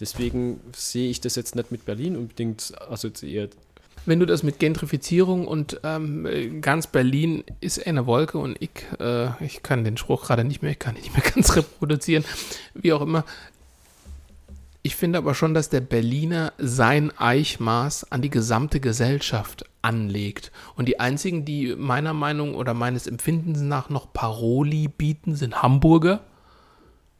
Deswegen 0.00 0.58
sehe 0.74 1.10
ich 1.10 1.20
das 1.20 1.36
jetzt 1.36 1.54
nicht 1.54 1.70
mit 1.70 1.84
Berlin 1.84 2.16
unbedingt 2.16 2.72
assoziiert. 2.88 3.54
Wenn 4.06 4.20
du 4.20 4.24
das 4.24 4.42
mit 4.42 4.58
Gentrifizierung 4.58 5.46
und 5.46 5.80
ähm, 5.84 6.24
äh, 6.24 6.48
ganz 6.60 6.86
Berlin 6.86 7.44
ist 7.60 7.86
eine 7.86 8.06
Wolke 8.06 8.38
und 8.38 8.56
ich, 8.58 8.70
äh, 8.98 9.32
ich 9.44 9.62
kann 9.62 9.84
den 9.84 9.98
Spruch 9.98 10.24
gerade 10.24 10.44
nicht 10.44 10.62
mehr, 10.62 10.70
ich 10.70 10.78
kann 10.78 10.96
ihn 10.96 11.02
nicht 11.02 11.14
mehr 11.14 11.30
ganz 11.34 11.54
reproduzieren, 11.56 12.24
wie 12.72 12.94
auch 12.94 13.02
immer. 13.02 13.26
Ich 14.82 14.96
finde 14.96 15.18
aber 15.18 15.34
schon, 15.34 15.52
dass 15.52 15.68
der 15.68 15.80
Berliner 15.80 16.52
sein 16.56 17.12
Eichmaß 17.16 18.10
an 18.10 18.22
die 18.22 18.30
gesamte 18.30 18.80
Gesellschaft 18.80 19.64
anlegt. 19.82 20.52
Und 20.74 20.86
die 20.88 20.98
einzigen, 21.00 21.44
die 21.44 21.74
meiner 21.76 22.14
Meinung 22.14 22.54
oder 22.54 22.72
meines 22.72 23.06
Empfindens 23.06 23.60
nach 23.60 23.90
noch 23.90 24.12
Paroli 24.12 24.88
bieten, 24.88 25.34
sind 25.34 25.62
Hamburger 25.62 26.20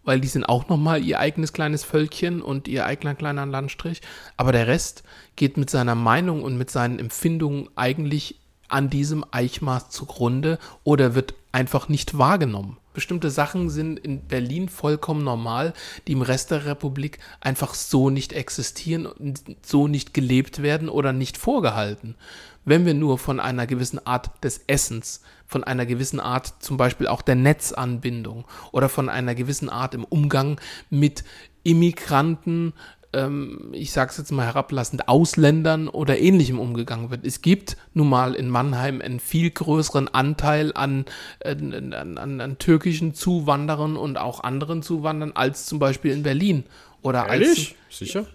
weil 0.04 0.20
die 0.20 0.28
sind 0.28 0.44
auch 0.44 0.68
nochmal 0.68 1.04
ihr 1.04 1.20
eigenes 1.20 1.52
kleines 1.52 1.84
Völkchen 1.84 2.42
und 2.42 2.68
ihr 2.68 2.86
eigener 2.86 3.14
kleiner 3.14 3.46
Landstrich. 3.46 4.00
Aber 4.36 4.52
der 4.52 4.66
Rest 4.66 5.02
geht 5.36 5.56
mit 5.56 5.70
seiner 5.70 5.94
Meinung 5.94 6.42
und 6.42 6.56
mit 6.56 6.70
seinen 6.70 6.98
Empfindungen 6.98 7.68
eigentlich 7.76 8.40
an 8.68 8.88
diesem 8.88 9.24
Eichmaß 9.30 9.90
zugrunde 9.90 10.58
oder 10.84 11.14
wird 11.14 11.34
einfach 11.52 11.88
nicht 11.88 12.16
wahrgenommen. 12.16 12.76
Bestimmte 12.92 13.30
Sachen 13.30 13.70
sind 13.70 14.00
in 14.00 14.22
Berlin 14.26 14.68
vollkommen 14.68 15.22
normal, 15.22 15.74
die 16.06 16.12
im 16.12 16.22
Rest 16.22 16.50
der 16.50 16.66
Republik 16.66 17.18
einfach 17.40 17.74
so 17.74 18.10
nicht 18.10 18.32
existieren 18.32 19.06
und 19.06 19.42
so 19.62 19.86
nicht 19.86 20.12
gelebt 20.12 20.62
werden 20.62 20.88
oder 20.88 21.12
nicht 21.12 21.36
vorgehalten. 21.36 22.16
Wenn 22.64 22.84
wir 22.84 22.94
nur 22.94 23.18
von 23.18 23.38
einer 23.40 23.66
gewissen 23.66 24.04
Art 24.04 24.42
des 24.44 24.62
Essens, 24.66 25.22
von 25.46 25.64
einer 25.64 25.86
gewissen 25.86 26.20
Art 26.20 26.54
zum 26.60 26.76
Beispiel 26.76 27.06
auch 27.06 27.22
der 27.22 27.36
Netzanbindung 27.36 28.44
oder 28.72 28.88
von 28.88 29.08
einer 29.08 29.34
gewissen 29.34 29.68
Art 29.68 29.94
im 29.94 30.04
Umgang 30.04 30.60
mit 30.90 31.24
Immigranten, 31.62 32.72
ähm, 33.12 33.70
ich 33.72 33.92
sage 33.92 34.10
es 34.10 34.18
jetzt 34.18 34.30
mal 34.30 34.46
herablassend, 34.46 35.08
Ausländern 35.08 35.88
oder 35.88 36.18
ähnlichem 36.18 36.58
umgegangen 36.58 37.10
wird. 37.10 37.26
Es 37.26 37.42
gibt 37.42 37.76
nun 37.92 38.08
mal 38.08 38.34
in 38.34 38.48
Mannheim 38.48 39.00
einen 39.00 39.20
viel 39.20 39.50
größeren 39.50 40.08
Anteil 40.08 40.72
an, 40.74 41.06
an, 41.44 41.92
an, 41.92 42.18
an, 42.18 42.40
an 42.40 42.58
türkischen 42.58 43.14
Zuwanderern 43.14 43.96
und 43.96 44.16
auch 44.16 44.40
anderen 44.44 44.82
Zuwanderern 44.82 45.32
als 45.34 45.66
zum 45.66 45.78
Beispiel 45.78 46.12
in 46.12 46.22
Berlin. 46.22 46.64
Oder 47.02 47.28
als 47.28 47.74
Sicher? 47.88 48.26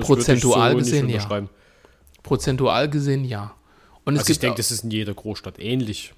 Prozentual 0.00 0.72
so 0.72 0.78
gesehen, 0.78 1.08
ja. 1.08 1.48
prozentual 2.22 2.88
gesehen 2.88 3.24
ja. 3.24 3.54
Und 4.04 4.14
es 4.14 4.20
Also 4.20 4.32
ich 4.32 4.38
denke, 4.38 4.58
das 4.58 4.70
ist 4.70 4.84
in 4.84 4.90
jeder 4.90 5.14
Großstadt 5.14 5.58
ähnlich. 5.58 6.12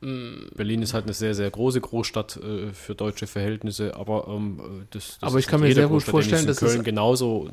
Berlin 0.00 0.82
ist 0.82 0.94
halt 0.94 1.04
eine 1.04 1.14
sehr, 1.14 1.34
sehr 1.34 1.50
große 1.50 1.80
Großstadt 1.80 2.36
äh, 2.36 2.72
für 2.72 2.94
deutsche 2.94 3.26
Verhältnisse, 3.26 3.96
aber 3.96 4.28
ähm, 4.28 4.86
das, 4.90 5.18
das 5.18 5.22
Aber 5.22 5.38
ich 5.38 5.46
ist 5.46 5.50
kann 5.50 5.60
mir 5.60 5.72
sehr 5.72 5.84
gut 5.84 5.92
Großstadt 5.94 6.10
vorstellen, 6.10 6.46
dass 6.46 6.58
Köln 6.58 6.84
genauso. 6.84 7.48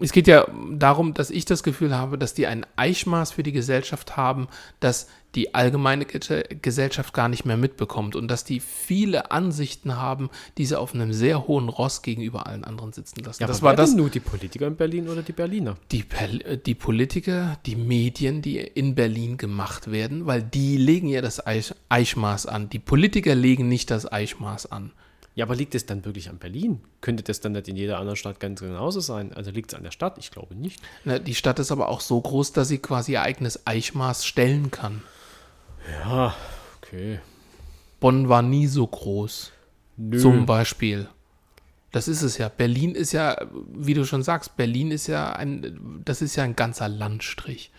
Es 0.00 0.12
geht 0.12 0.26
ja 0.26 0.46
darum, 0.72 1.14
dass 1.14 1.30
ich 1.30 1.44
das 1.44 1.62
Gefühl 1.62 1.96
habe, 1.96 2.18
dass 2.18 2.34
die 2.34 2.46
ein 2.46 2.66
Eichmaß 2.76 3.32
für 3.32 3.42
die 3.42 3.52
Gesellschaft 3.52 4.16
haben, 4.16 4.48
das 4.80 5.08
die 5.36 5.54
allgemeine 5.54 6.06
Ge 6.06 6.44
Gesellschaft 6.62 7.12
gar 7.12 7.28
nicht 7.28 7.44
mehr 7.44 7.56
mitbekommt 7.56 8.16
und 8.16 8.28
dass 8.28 8.44
die 8.44 8.58
viele 8.60 9.30
Ansichten 9.30 9.96
haben, 9.96 10.30
die 10.56 10.64
sie 10.64 10.78
auf 10.78 10.94
einem 10.94 11.12
sehr 11.12 11.46
hohen 11.46 11.68
Ross 11.68 12.02
gegenüber 12.02 12.46
allen 12.46 12.64
anderen 12.64 12.92
sitzen 12.92 13.22
lassen. 13.22 13.42
Ja, 13.42 13.46
das 13.46 13.62
war 13.62 13.76
das. 13.76 13.94
nur 13.94 14.08
die 14.08 14.20
Politiker 14.20 14.66
in 14.66 14.76
Berlin 14.76 15.08
oder 15.08 15.22
die 15.22 15.32
Berliner? 15.32 15.76
Die, 15.92 16.04
äh, 16.18 16.56
die 16.56 16.74
Politiker, 16.74 17.58
die 17.66 17.76
Medien, 17.76 18.40
die 18.40 18.58
in 18.58 18.94
Berlin 18.94 19.36
gemacht 19.36 19.90
werden, 19.90 20.26
weil 20.26 20.42
die 20.42 20.78
legen 20.78 21.08
ja 21.08 21.20
das 21.20 21.46
Eich 21.46 21.74
Eichmaß 21.90 22.46
an. 22.46 22.70
Die 22.70 22.78
Politiker 22.78 23.34
legen 23.34 23.68
nicht 23.68 23.90
das 23.90 24.10
Eichmaß 24.10 24.72
an. 24.72 24.92
Ja, 25.36 25.44
aber 25.44 25.54
liegt 25.54 25.74
es 25.74 25.84
dann 25.84 26.06
wirklich 26.06 26.30
an 26.30 26.38
Berlin? 26.38 26.80
Könnte 27.02 27.22
das 27.22 27.40
dann 27.40 27.52
nicht 27.52 27.68
in 27.68 27.76
jeder 27.76 27.98
anderen 27.98 28.16
Stadt 28.16 28.40
ganz 28.40 28.60
genauso 28.60 29.00
sein? 29.00 29.34
Also 29.34 29.50
liegt 29.50 29.70
es 29.70 29.76
an 29.76 29.84
der 29.84 29.90
Stadt? 29.90 30.16
Ich 30.16 30.30
glaube 30.30 30.54
nicht. 30.54 30.80
Na, 31.04 31.18
die 31.18 31.34
Stadt 31.34 31.58
ist 31.58 31.70
aber 31.70 31.90
auch 31.90 32.00
so 32.00 32.18
groß, 32.18 32.52
dass 32.52 32.68
sie 32.68 32.78
quasi 32.78 33.12
ihr 33.12 33.22
eigenes 33.22 33.66
Eichmaß 33.66 34.24
stellen 34.24 34.70
kann. 34.70 35.02
Ja, 35.92 36.34
okay. 36.78 37.20
Bonn 38.00 38.30
war 38.30 38.40
nie 38.40 38.66
so 38.66 38.86
groß. 38.86 39.52
Nö. 39.98 40.18
Zum 40.18 40.46
Beispiel. 40.46 41.06
Das 41.92 42.08
ist 42.08 42.22
es 42.22 42.38
ja. 42.38 42.48
Berlin 42.48 42.94
ist 42.94 43.12
ja, 43.12 43.36
wie 43.74 43.92
du 43.92 44.06
schon 44.06 44.22
sagst, 44.22 44.56
Berlin 44.56 44.90
ist 44.90 45.06
ja 45.06 45.32
ein, 45.32 46.00
das 46.02 46.22
ist 46.22 46.36
ja 46.36 46.44
ein 46.44 46.56
ganzer 46.56 46.88
Landstrich. 46.88 47.70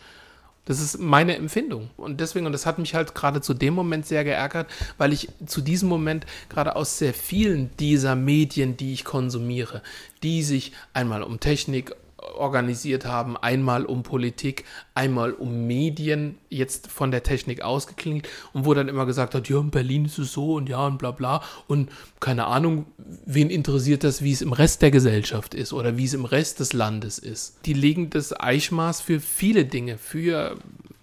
Das 0.67 0.81
ist 0.81 0.99
meine 0.99 1.37
Empfindung. 1.37 1.89
Und 1.95 2.19
deswegen, 2.19 2.45
und 2.45 2.51
das 2.51 2.65
hat 2.65 2.77
mich 2.77 2.93
halt 2.93 3.15
gerade 3.15 3.39
zu 3.39 3.53
dem 3.53 3.73
Moment 3.73 4.05
sehr 4.05 4.25
geärgert, 4.25 4.67
weil 4.97 5.13
ich 5.13 5.29
zu 5.45 5.61
diesem 5.61 5.87
Moment 5.87 6.25
gerade 6.49 6.75
aus 6.75 6.97
sehr 6.97 7.13
vielen 7.13 7.69
dieser 7.77 8.17
Medien, 8.17 8.75
die 8.75 8.91
ich 8.91 9.05
konsumiere, 9.05 9.81
die 10.23 10.43
sich 10.43 10.73
einmal 10.93 11.23
um 11.23 11.39
Technik 11.39 11.95
organisiert 12.35 13.05
haben, 13.05 13.37
einmal 13.37 13.85
um 13.85 14.03
Politik, 14.03 14.65
einmal 14.93 15.33
um 15.33 15.67
Medien, 15.67 16.37
jetzt 16.49 16.91
von 16.91 17.11
der 17.11 17.23
Technik 17.23 17.61
ausgeklingt 17.61 18.27
und 18.53 18.65
wo 18.65 18.73
dann 18.73 18.87
immer 18.87 19.05
gesagt 19.05 19.35
hat, 19.35 19.49
ja, 19.49 19.59
in 19.59 19.71
Berlin 19.71 20.05
ist 20.05 20.17
es 20.17 20.33
so 20.33 20.55
und 20.55 20.69
ja 20.69 20.85
und 20.85 20.97
bla 20.97 21.11
bla. 21.11 21.43
Und 21.67 21.89
keine 22.19 22.45
Ahnung, 22.45 22.85
wen 23.25 23.49
interessiert 23.49 24.03
das, 24.03 24.21
wie 24.21 24.31
es 24.31 24.41
im 24.41 24.53
Rest 24.53 24.81
der 24.81 24.91
Gesellschaft 24.91 25.53
ist 25.53 25.73
oder 25.73 25.97
wie 25.97 26.05
es 26.05 26.13
im 26.13 26.25
Rest 26.25 26.59
des 26.59 26.73
Landes 26.73 27.19
ist. 27.19 27.57
Die 27.65 27.73
legen 27.73 28.09
das 28.09 28.37
Eichmaß 28.39 29.01
für 29.01 29.19
viele 29.19 29.65
Dinge, 29.65 29.97
für 29.97 30.57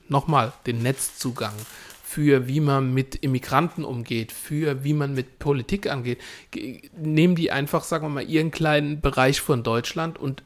nochmal 0.08 0.52
den 0.66 0.82
Netzzugang, 0.82 1.54
für 2.02 2.46
wie 2.46 2.60
man 2.60 2.94
mit 2.94 3.16
Immigranten 3.16 3.84
umgeht, 3.84 4.30
für 4.30 4.84
wie 4.84 4.92
man 4.92 5.14
mit 5.14 5.40
Politik 5.40 5.90
angeht, 5.90 6.18
Ge- 6.52 6.82
nehmen 6.96 7.34
die 7.34 7.50
einfach, 7.50 7.82
sagen 7.82 8.04
wir 8.04 8.10
mal, 8.10 8.28
ihren 8.28 8.52
kleinen 8.52 9.00
Bereich 9.00 9.40
von 9.40 9.64
Deutschland 9.64 10.18
und 10.18 10.44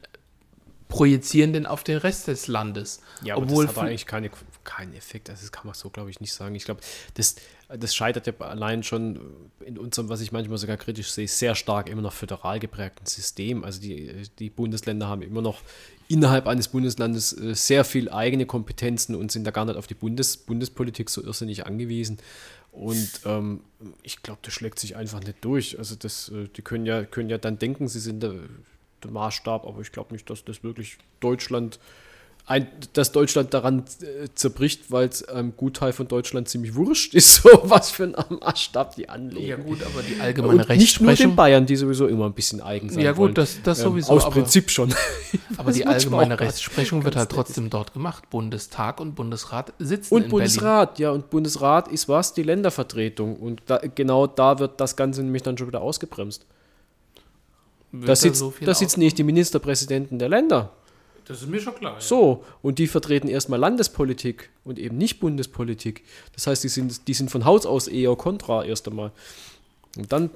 projizieren 0.89 1.53
den 1.53 1.65
auf 1.67 1.83
den 1.83 1.97
Rest 1.99 2.27
des 2.27 2.47
Landes. 2.47 2.99
Ja, 3.23 3.35
aber 3.35 3.43
Obwohl 3.43 3.67
das 3.67 3.77
hat 3.77 3.85
eigentlich 3.85 4.07
keine, 4.07 4.31
keinen 4.63 4.93
Effekt. 4.95 5.29
Also 5.29 5.43
das 5.43 5.51
kann 5.51 5.67
man 5.67 5.75
so, 5.75 5.89
glaube 5.91 6.09
ich, 6.09 6.19
nicht 6.19 6.33
sagen. 6.33 6.55
Ich 6.55 6.65
glaube, 6.65 6.81
das, 7.13 7.35
das 7.69 7.95
scheitert 7.95 8.25
ja 8.25 8.33
allein 8.39 8.81
schon 8.81 9.19
in 9.63 9.77
unserem, 9.77 10.09
was 10.09 10.19
ich 10.19 10.31
manchmal 10.31 10.57
sogar 10.57 10.77
kritisch 10.77 11.11
sehe, 11.11 11.27
sehr 11.27 11.53
stark 11.53 11.89
immer 11.89 12.01
noch 12.01 12.13
föderal 12.13 12.59
geprägten 12.59 13.05
System. 13.05 13.63
Also 13.63 13.79
die, 13.79 14.23
die 14.39 14.49
Bundesländer 14.49 15.07
haben 15.07 15.21
immer 15.21 15.43
noch 15.43 15.61
innerhalb 16.07 16.47
eines 16.47 16.69
Bundeslandes 16.69 17.33
äh, 17.39 17.53
sehr 17.53 17.85
viel 17.85 18.09
eigene 18.09 18.47
Kompetenzen 18.47 19.13
und 19.13 19.31
sind 19.31 19.45
da 19.45 19.51
gar 19.51 19.65
nicht 19.65 19.77
auf 19.77 19.85
die 19.85 19.93
Bundes, 19.93 20.37
Bundespolitik 20.37 21.11
so 21.11 21.23
irrsinnig 21.23 21.67
angewiesen. 21.67 22.17
Und 22.71 23.11
ähm, 23.25 23.61
ich 24.01 24.23
glaube, 24.23 24.39
das 24.41 24.53
schlägt 24.53 24.79
sich 24.79 24.95
einfach 24.95 25.19
nicht 25.21 25.37
durch. 25.41 25.77
Also 25.77 25.95
das, 25.95 26.29
äh, 26.29 26.47
die 26.47 26.63
können 26.63 26.87
ja, 26.87 27.03
können 27.03 27.29
ja 27.29 27.37
dann 27.37 27.59
denken, 27.59 27.87
sie 27.87 27.99
sind 27.99 28.23
der 28.23 28.33
Maßstab, 29.07 29.65
aber 29.65 29.81
ich 29.81 29.91
glaube 29.91 30.13
nicht, 30.13 30.29
dass 30.29 30.43
das 30.43 30.63
wirklich 30.63 30.97
Deutschland 31.19 31.79
ein, 32.45 32.65
dass 32.93 33.11
Deutschland 33.11 33.53
daran 33.53 33.83
äh, 34.01 34.27
zerbricht, 34.33 34.89
weil 34.91 35.07
es 35.07 35.23
einem 35.29 35.55
Gutteil 35.55 35.93
von 35.93 36.07
Deutschland 36.07 36.49
ziemlich 36.49 36.73
wurscht 36.73 37.13
ist, 37.13 37.35
so 37.43 37.49
was 37.65 37.91
für 37.91 38.05
einen 38.05 38.15
Maßstab 38.39 38.95
die 38.95 39.07
anlegen. 39.07 39.45
Ja 39.47 39.55
gut, 39.57 39.83
aber 39.83 40.01
die 40.01 40.19
allgemeine 40.19 40.63
Und 40.63 40.69
nicht 40.69 40.99
nur 40.99 41.13
den 41.13 41.35
Bayern, 41.35 41.67
die 41.67 41.75
sowieso 41.75 42.07
immer 42.07 42.25
ein 42.25 42.33
bisschen 42.33 42.59
eigen 42.59 42.89
sein 42.89 43.03
Ja, 43.03 43.11
gut, 43.11 43.19
wollen. 43.19 43.33
das- 43.35 43.61
das 43.61 43.77
Ähm, 43.81 43.83
sowieso, 43.89 44.13
Aus 44.13 44.25
aber- 44.25 44.33
Prinzip 44.33 44.71
schon. 44.71 44.91
aber 45.57 45.71
die 45.71 45.85
allgemeine 45.85 46.39
Rechtsprechung 46.39 47.03
wird 47.05 47.17
halt 47.17 47.29
trotzdem 47.29 47.69
dort 47.69 47.93
gemacht. 47.93 48.27
Bundestag 48.31 48.99
und 48.99 49.13
Bundesrat 49.13 49.71
sitzen 49.77 50.15
Und 50.15 50.23
in 50.23 50.29
Bundesrat, 50.29 50.97
ja, 50.97 51.11
und 51.11 51.29
Bundesrat 51.29 51.87
ist 51.89 52.09
was? 52.09 52.33
Die 52.33 52.41
Ländervertretung. 52.41 53.35
Und 53.35 53.61
da, 53.67 53.77
genau 53.93 54.25
da 54.25 54.57
wird 54.57 54.81
das 54.81 54.95
Ganze 54.95 55.21
nämlich 55.21 55.43
dann 55.43 55.55
schon 55.55 55.67
wieder 55.67 55.81
ausgebremst. 55.81 56.47
Da, 57.91 58.15
sitzt, 58.15 58.39
so 58.39 58.53
da 58.61 58.73
sitzen 58.73 58.99
nicht 58.99 59.17
die 59.17 59.23
Ministerpräsidenten 59.23 60.19
der 60.19 60.29
Länder. 60.29 60.71
Das 61.25 61.43
ist 61.43 61.49
mir 61.49 61.59
schon 61.59 61.75
klar. 61.75 61.93
Ja. 61.93 62.01
So, 62.01 62.43
und 62.63 62.79
die 62.79 62.87
vertreten 62.87 63.27
erstmal 63.27 63.59
Landespolitik 63.59 64.49
und 64.63 64.79
eben 64.79 64.97
nicht 64.97 65.19
Bundespolitik. 65.19 66.03
Das 66.33 66.47
heißt, 66.47 66.63
die 66.63 66.69
sind, 66.69 67.07
die 67.07 67.13
sind 67.13 67.29
von 67.29 67.45
Haus 67.45 67.67
aus 67.67 67.87
eher 67.87 68.15
kontra 68.15 68.65
erst 68.65 68.87
einmal. 68.87 69.11
Und 69.95 70.11
dann, 70.11 70.31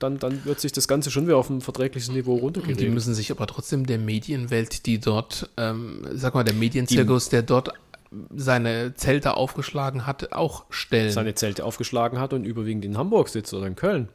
dann, 0.00 0.18
dann 0.18 0.44
wird 0.44 0.60
sich 0.60 0.72
das 0.72 0.88
Ganze 0.88 1.12
schon 1.12 1.26
wieder 1.26 1.36
auf 1.36 1.48
ein 1.48 1.60
verträgliches 1.60 2.10
Niveau 2.10 2.34
Und 2.36 2.80
die 2.80 2.88
müssen 2.88 3.14
sich 3.14 3.30
aber 3.30 3.46
trotzdem 3.46 3.86
der 3.86 3.98
Medienwelt, 3.98 4.86
die 4.86 4.98
dort, 4.98 5.48
ähm, 5.56 6.04
sag 6.12 6.34
mal, 6.34 6.44
der 6.44 6.54
Medienzirkus, 6.54 7.28
der 7.28 7.42
dort 7.42 7.70
seine 8.34 8.94
Zelte 8.94 9.36
aufgeschlagen 9.36 10.06
hat, 10.06 10.32
auch 10.32 10.64
stellen. 10.70 11.12
Seine 11.12 11.34
Zelte 11.34 11.64
aufgeschlagen 11.64 12.18
hat 12.18 12.32
und 12.32 12.44
überwiegend 12.44 12.84
in 12.84 12.96
Hamburg 12.96 13.28
sitzt 13.28 13.54
oder 13.54 13.66
in 13.66 13.76
Köln. 13.76 14.08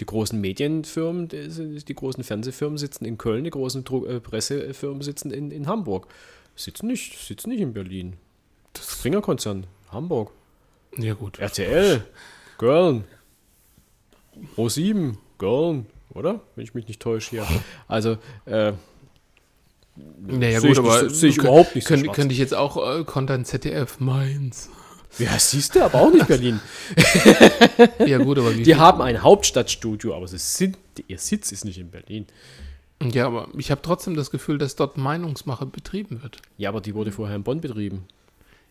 Die 0.00 0.06
großen 0.06 0.40
Medienfirmen, 0.40 1.28
die, 1.28 1.94
großen 1.94 2.22
Fernsehfirmen 2.22 2.78
sitzen 2.78 3.04
in 3.04 3.18
Köln, 3.18 3.44
die 3.44 3.50
großen 3.50 3.84
äh, 4.06 4.20
Pressefirmen 4.20 5.02
sitzen 5.02 5.30
in, 5.30 5.50
in 5.50 5.66
Hamburg. 5.66 6.06
Sitzen 6.54 6.86
nicht, 6.86 7.18
sitzen 7.18 7.50
nicht 7.50 7.60
in 7.60 7.72
Berlin. 7.72 8.14
Das 8.72 8.92
Springer-Konzern, 8.92 9.66
Hamburg. 9.90 10.30
ja 10.96 11.14
gut. 11.14 11.38
RTL, 11.38 12.04
Köln, 12.58 13.04
Pro7, 14.56 15.16
Köln, 15.38 15.86
oder? 16.14 16.40
Wenn 16.54 16.64
ich 16.64 16.74
mich 16.74 16.86
nicht 16.86 17.00
täusche 17.00 17.30
hier. 17.30 17.46
Also, 17.88 18.18
äh, 18.44 18.72
Naja 20.26 20.60
gut, 20.60 20.70
ich 20.70 20.78
aber 20.78 21.10
sehe 21.10 21.30
ich 21.30 21.38
überhaupt 21.38 21.74
nicht 21.74 21.84
so 21.84 21.88
könnte, 21.88 22.04
schwarz. 22.06 22.16
könnte 22.16 22.32
ich 22.32 22.38
jetzt 22.38 22.54
auch 22.54 23.00
äh, 23.00 23.04
kontern 23.04 23.44
ZDF 23.44 23.98
Mainz. 23.98 24.70
Ja, 25.18 25.38
siehst 25.38 25.74
du, 25.74 25.82
aber 25.82 26.00
auch 26.00 26.12
nicht 26.12 26.26
Berlin. 26.26 26.60
Ja 28.06 28.18
gut, 28.18 28.38
aber 28.38 28.56
wie 28.56 28.62
Die 28.62 28.76
haben 28.76 29.00
ein 29.00 29.22
Hauptstadtstudio, 29.22 30.14
aber 30.14 30.28
sie 30.28 30.38
sind, 30.38 30.76
ihr 31.06 31.18
Sitz 31.18 31.52
ist 31.52 31.64
nicht 31.64 31.78
in 31.78 31.90
Berlin. 31.90 32.26
Ja, 33.02 33.26
aber 33.26 33.48
ich 33.56 33.70
habe 33.70 33.80
trotzdem 33.82 34.16
das 34.16 34.30
Gefühl, 34.30 34.58
dass 34.58 34.76
dort 34.76 34.96
Meinungsmache 34.96 35.66
betrieben 35.66 36.22
wird. 36.22 36.38
Ja, 36.56 36.68
aber 36.68 36.80
die 36.80 36.94
wurde 36.94 37.12
vorher 37.12 37.36
in 37.36 37.44
Bonn 37.44 37.60
betrieben. 37.60 38.04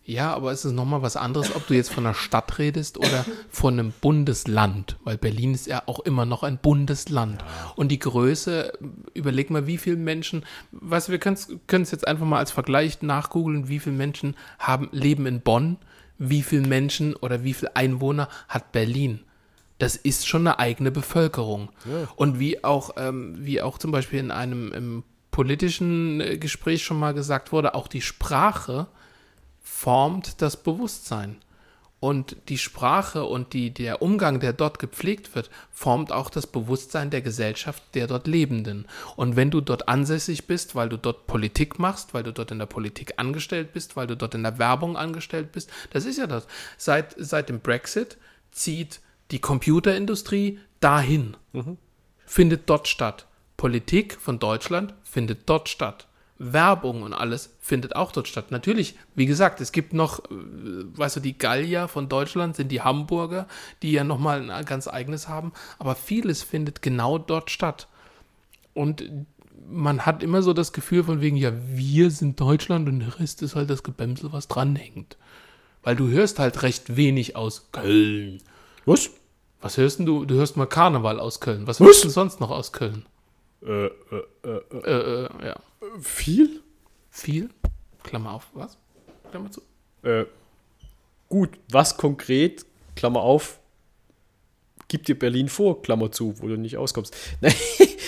Ja, 0.08 0.34
aber 0.34 0.54
es 0.54 0.64
ist 0.64 0.72
nochmal 0.72 1.02
was 1.02 1.18
anderes, 1.18 1.54
ob 1.54 1.68
du 1.68 1.74
jetzt 1.74 1.92
von 1.92 2.06
einer 2.06 2.14
Stadt 2.14 2.60
redest 2.60 2.98
oder 2.98 3.26
von 3.50 3.74
einem 3.74 3.92
Bundesland, 4.00 4.96
weil 5.04 5.18
Berlin 5.18 5.54
ist 5.54 5.68
ja 5.68 5.84
auch 5.86 6.00
immer 6.00 6.26
noch 6.26 6.44
ein 6.44 6.60
Bundesland. 6.60 7.44
Und 7.76 7.90
die 7.90 8.00
Größe, 8.00 8.72
überleg 9.14 9.50
mal, 9.50 9.68
wie 9.68 9.78
viele 9.78 9.98
Menschen, 9.98 10.46
weißt 10.72 11.10
du, 11.10 11.12
wir 11.12 11.20
können 11.20 11.36
es 11.36 11.92
jetzt 11.92 12.08
einfach 12.08 12.26
mal 12.26 12.40
als 12.40 12.52
Vergleich 12.52 13.02
nachgoogeln, 13.02 13.68
wie 13.68 13.80
viele 13.80 13.98
Menschen 13.98 14.38
haben, 14.60 14.88
leben 14.94 15.26
in 15.26 15.42
Bonn, 15.42 15.76
wie 16.18 16.42
viele 16.44 16.68
Menschen 16.68 17.16
oder 17.16 17.44
wie 17.44 17.54
viele 17.54 17.76
Einwohner 17.76 18.30
hat 18.48 18.72
Berlin. 18.72 19.20
Das 19.80 19.96
ist 19.96 20.28
schon 20.28 20.48
eine 20.48 20.60
eigene 20.60 20.92
Bevölkerung. 20.92 21.70
Und 22.16 22.40
wie 22.40 22.64
auch, 22.64 22.92
ähm, 22.98 23.36
wie 23.40 23.62
auch 23.62 23.78
zum 23.78 23.92
Beispiel 23.92 24.20
in 24.20 24.32
einem 24.32 25.04
politischen 25.32 26.20
äh, 26.20 26.38
Gespräch 26.38 26.84
schon 26.84 27.00
mal 27.00 27.14
gesagt 27.14 27.52
wurde, 27.52 27.76
auch 27.76 27.88
die 27.88 28.02
Sprache 28.02 28.88
formt 29.62 30.42
das 30.42 30.58
Bewusstsein. 30.64 31.38
Und 32.00 32.38
die 32.50 32.60
Sprache 32.60 33.24
und 33.24 33.54
die, 33.54 33.72
der 33.74 34.04
Umgang, 34.04 34.40
der 34.40 34.54
dort 34.54 34.78
gepflegt 34.78 35.34
wird, 35.34 35.50
formt 35.72 36.12
auch 36.12 36.30
das 36.30 36.46
Bewusstsein 36.46 37.10
der 37.10 37.22
Gesellschaft 37.22 37.82
der 37.96 38.06
dort 38.06 38.28
Lebenden. 38.28 38.88
Und 39.16 39.36
wenn 39.36 39.50
du 39.50 39.62
dort 39.62 39.88
ansässig 39.88 40.46
bist, 40.46 40.76
weil 40.76 40.90
du 40.90 40.98
dort 40.98 41.26
Politik 41.26 41.80
machst, 41.80 42.14
weil 42.14 42.22
du 42.22 42.32
dort 42.32 42.52
in 42.52 42.60
der 42.60 42.68
Politik 42.68 43.14
angestellt 43.18 43.74
bist, 43.74 43.96
weil 43.96 44.06
du 44.06 44.16
dort 44.16 44.36
in 44.36 44.44
der 44.44 44.60
Werbung 44.60 44.96
angestellt 44.96 45.52
bist, 45.52 45.72
das 45.92 46.06
ist 46.06 46.20
ja 46.20 46.28
das. 46.28 46.46
Seit, 46.78 47.16
seit 47.18 47.50
dem 47.50 47.62
Brexit 47.62 48.18
zieht 48.52 49.02
die 49.32 49.40
Computerindustrie 49.40 50.60
dahin, 50.80 51.36
findet 52.26 52.70
dort 52.70 52.88
statt. 52.88 53.26
Politik 53.58 54.18
von 54.22 54.38
Deutschland 54.38 54.94
findet 55.04 55.50
dort 55.50 55.68
statt. 55.68 56.08
Werbung 56.40 57.04
und 57.04 57.14
alles 57.14 57.56
findet 57.60 57.96
auch 57.96 58.12
dort 58.12 58.28
statt. 58.28 58.52
Natürlich, 58.52 58.96
wie 59.16 59.26
gesagt, 59.26 59.60
es 59.62 59.72
gibt 59.72 59.94
noch, 59.94 60.20
äh, 60.26 60.28
weißt 60.96 61.18
du, 61.18 61.20
die 61.20 61.38
Gallier 61.38 61.88
von 61.88 62.10
Deutschland 62.10 62.56
sind 62.56 62.72
die 62.72 62.82
Hamburger, 62.82 63.48
die 63.82 63.92
ja 63.92 64.04
nochmal 64.04 64.50
ein 64.50 64.66
ganz 64.66 64.88
eigenes 64.88 65.28
haben, 65.28 65.52
aber 65.80 65.96
vieles 65.96 66.44
findet 66.44 66.82
genau 66.82 67.18
dort 67.18 67.50
statt. 67.50 67.88
Und 68.74 69.04
man 69.70 70.06
hat 70.06 70.24
immer 70.24 70.42
so 70.42 70.54
das 70.54 70.74
Gefühl 70.74 71.04
von 71.04 71.22
wegen, 71.22 71.36
ja, 71.36 71.52
wir 71.68 72.12
sind 72.12 72.40
Deutschland 72.40 72.88
und 72.88 73.00
der 73.00 73.20
Rest 73.20 73.42
ist 73.42 73.56
halt 73.56 73.70
das 73.70 73.84
Gebämsel, 73.84 74.32
was 74.32 74.48
dranhängt. 74.48 75.18
Weil 75.84 75.96
du 75.96 76.10
hörst 76.10 76.40
halt 76.40 76.64
recht 76.64 76.96
wenig 76.96 77.36
aus 77.36 77.70
Köln. 77.72 78.42
Was? 78.86 79.10
Was 79.62 79.78
hörst 79.78 80.00
denn 80.00 80.06
du? 80.06 80.26
Du 80.26 80.36
hörst 80.36 80.58
mal 80.58 80.66
Karneval 80.68 81.20
aus 81.20 81.40
Köln. 81.40 81.66
Was 81.66 81.80
Was? 81.80 81.88
hörst 81.88 82.04
du 82.04 82.10
sonst 82.10 82.40
noch 82.40 82.52
aus 82.52 82.72
Köln? 82.72 83.06
Äh, 83.68 83.86
äh, 83.86 83.92
äh, 84.44 84.48
äh, 84.48 84.80
Äh, 84.80 85.26
äh, 85.26 85.48
ja. 85.48 85.56
viel? 86.02 86.64
Viel? 87.12 87.50
Klammer 88.04 88.32
auf, 88.34 88.48
was? 88.54 88.78
Klammer 89.30 89.52
zu. 89.52 89.62
Äh, 90.04 90.26
gut, 91.28 91.50
was 91.70 91.98
konkret, 91.98 92.66
Klammer 92.96 93.22
auf, 93.22 93.60
gibt 94.88 95.08
dir 95.08 95.18
Berlin 95.18 95.50
vor, 95.50 95.82
Klammer 95.82 96.12
zu, 96.12 96.36
wo 96.40 96.48
du 96.48 96.56
nicht 96.58 96.78
auskommst. 96.78 97.16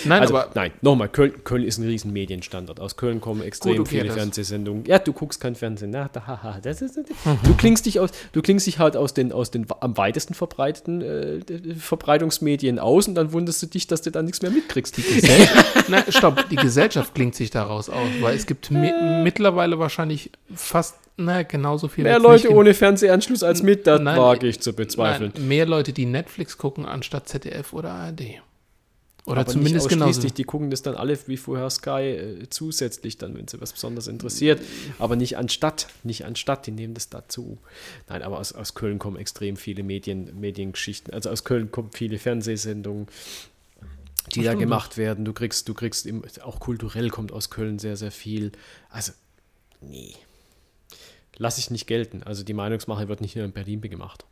Nein, 0.04 0.22
also, 0.22 0.34
aber 0.34 0.50
nein, 0.54 0.72
nochmal, 0.80 1.10
Köln, 1.10 1.44
Köln 1.44 1.62
ist 1.62 1.76
ein 1.76 1.84
riesen 1.84 2.10
Medienstandard. 2.12 2.80
Aus 2.80 2.96
Köln 2.96 3.20
kommen 3.20 3.42
extrem 3.42 3.72
Gut, 3.76 3.80
okay, 3.80 3.96
viele 3.96 4.06
das- 4.06 4.16
Fernsehsendungen. 4.16 4.86
Ja, 4.86 4.98
du 4.98 5.12
guckst 5.12 5.42
kein 5.42 5.54
Fernsehen. 5.54 5.90
Na, 5.90 6.08
da, 6.10 6.26
haha, 6.26 6.58
das 6.62 6.80
ist, 6.80 6.96
du 6.96 7.54
klingst 7.58 7.84
dich 7.84 8.00
aus, 8.00 8.08
du 8.32 8.40
klingst 8.40 8.66
dich 8.66 8.78
halt 8.78 8.96
aus 8.96 9.12
den, 9.12 9.30
aus 9.30 9.50
den 9.50 9.66
am 9.80 9.98
weitesten 9.98 10.32
verbreiteten 10.32 11.02
äh, 11.02 11.74
Verbreitungsmedien 11.74 12.78
aus 12.78 13.08
und 13.08 13.14
dann 13.14 13.32
wunderst 13.34 13.62
du 13.62 13.66
dich, 13.66 13.86
dass 13.88 14.00
du 14.00 14.10
da 14.10 14.22
nichts 14.22 14.40
mehr 14.40 14.50
mitkriegst. 14.50 14.98
Nein, 15.88 16.04
stopp, 16.08 16.48
die 16.48 16.56
Gesellschaft 16.56 17.14
klingt 17.14 17.34
sich 17.34 17.50
daraus 17.50 17.90
aus, 17.90 18.08
weil 18.20 18.34
es 18.36 18.46
gibt 18.46 18.70
mi 18.70 18.90
mittlerweile 19.22 19.78
wahrscheinlich 19.78 20.30
fast, 20.54 20.96
naja, 21.24 21.42
genauso 21.42 21.88
viele. 21.88 22.08
Mehr 22.08 22.18
Leute 22.18 22.50
ohne 22.52 22.74
Fernsehanschluss 22.74 23.42
als 23.42 23.62
mit, 23.62 23.86
das 23.86 24.00
Nein, 24.00 24.18
wage 24.18 24.46
ich 24.46 24.60
zu 24.60 24.72
bezweifeln. 24.72 25.32
Nein, 25.34 25.48
mehr 25.48 25.66
Leute, 25.66 25.92
die 25.92 26.06
Netflix 26.06 26.58
gucken, 26.58 26.86
anstatt 26.86 27.28
ZDF 27.28 27.72
oder 27.72 27.90
ARD. 27.92 28.40
Oder 29.26 29.42
Aber 29.42 29.52
zumindest 29.52 29.86
nicht 29.86 29.98
genauso. 29.98 30.28
die 30.28 30.44
gucken 30.44 30.70
das 30.70 30.82
dann 30.82 30.94
alle 30.94 31.16
wie 31.26 31.36
vorher 31.36 31.68
Sky 31.68 31.90
äh, 31.90 32.46
zusätzlich 32.48 33.18
dann, 33.18 33.36
wenn 33.36 33.46
sie 33.46 33.60
was 33.60 33.72
besonders 33.72 34.06
interessiert, 34.08 34.60
aber 34.98 35.14
nicht 35.14 35.36
anstatt, 35.36 35.88
nicht 36.04 36.24
anstatt, 36.24 36.66
die 36.66 36.70
nehmen 36.70 36.94
das 36.94 37.10
dazu. 37.10 37.58
Nein, 38.08 38.22
aber 38.22 38.38
aus, 38.38 38.52
aus 38.52 38.74
Köln 38.74 38.98
kommen 38.98 39.16
extrem 39.16 39.56
viele 39.56 39.82
Medien, 39.82 40.40
Mediengeschichten, 40.40 41.12
also 41.12 41.30
aus 41.30 41.44
Köln 41.44 41.70
kommen 41.70 41.90
viele 41.92 42.18
Fernsehsendungen, 42.18 43.08
die 44.34 44.42
da 44.42 44.54
gemacht 44.54 44.96
werden. 44.96 45.24
Du 45.24 45.32
kriegst, 45.32 45.68
du 45.68 45.74
kriegst 45.74 46.06
im, 46.06 46.22
auch 46.42 46.58
kulturell 46.58 47.10
kommt 47.10 47.30
aus 47.30 47.50
Köln 47.50 47.78
sehr, 47.78 47.96
sehr 47.96 48.12
viel. 48.12 48.52
Also, 48.88 49.12
nee. 49.80 50.14
Lass 51.42 51.56
ich 51.56 51.70
nicht 51.70 51.86
gelten. 51.86 52.22
Also 52.22 52.44
die 52.44 52.52
Meinungsmache 52.52 53.08
wird 53.08 53.22
nicht 53.22 53.34
nur 53.34 53.46
in 53.46 53.52
Berlin 53.52 53.80
gemacht. 53.80 54.26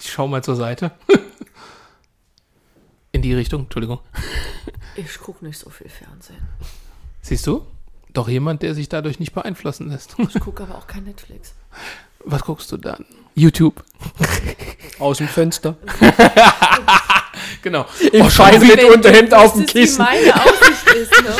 Ich 0.00 0.10
schau 0.10 0.26
mal 0.26 0.42
zur 0.42 0.56
Seite. 0.56 0.90
In 3.12 3.22
die 3.22 3.32
Richtung, 3.34 3.62
Entschuldigung. 3.62 4.00
Ich 4.96 5.16
gucke 5.20 5.44
nicht 5.44 5.58
so 5.60 5.70
viel 5.70 5.88
Fernsehen. 5.88 6.42
Siehst 7.20 7.46
du? 7.46 7.64
Doch 8.12 8.28
jemand, 8.28 8.62
der 8.62 8.74
sich 8.74 8.88
dadurch 8.88 9.20
nicht 9.20 9.32
beeinflussen 9.32 9.90
lässt. 9.90 10.16
Ich 10.18 10.40
gucke 10.40 10.64
aber 10.64 10.74
auch 10.76 10.88
kein 10.88 11.04
Netflix. 11.04 11.54
Was 12.24 12.42
guckst 12.42 12.72
du 12.72 12.78
dann? 12.78 13.06
YouTube. 13.36 13.84
Aus 14.98 15.18
dem 15.18 15.28
Fenster. 15.28 15.76
Genau. 17.62 17.86
Im 18.12 18.26
Oh, 18.26 18.30
Schein 18.30 18.60
mit 18.60 18.82
Unterhemd 18.84 19.32
auf 19.32 19.52
dem 19.52 19.62
wüsstest, 19.62 19.74
wie 19.76 19.80
Kissen. 19.82 20.04
meine 20.04 20.34
Aussicht 20.34 20.94
ist, 20.96 21.22
ne? 21.22 21.36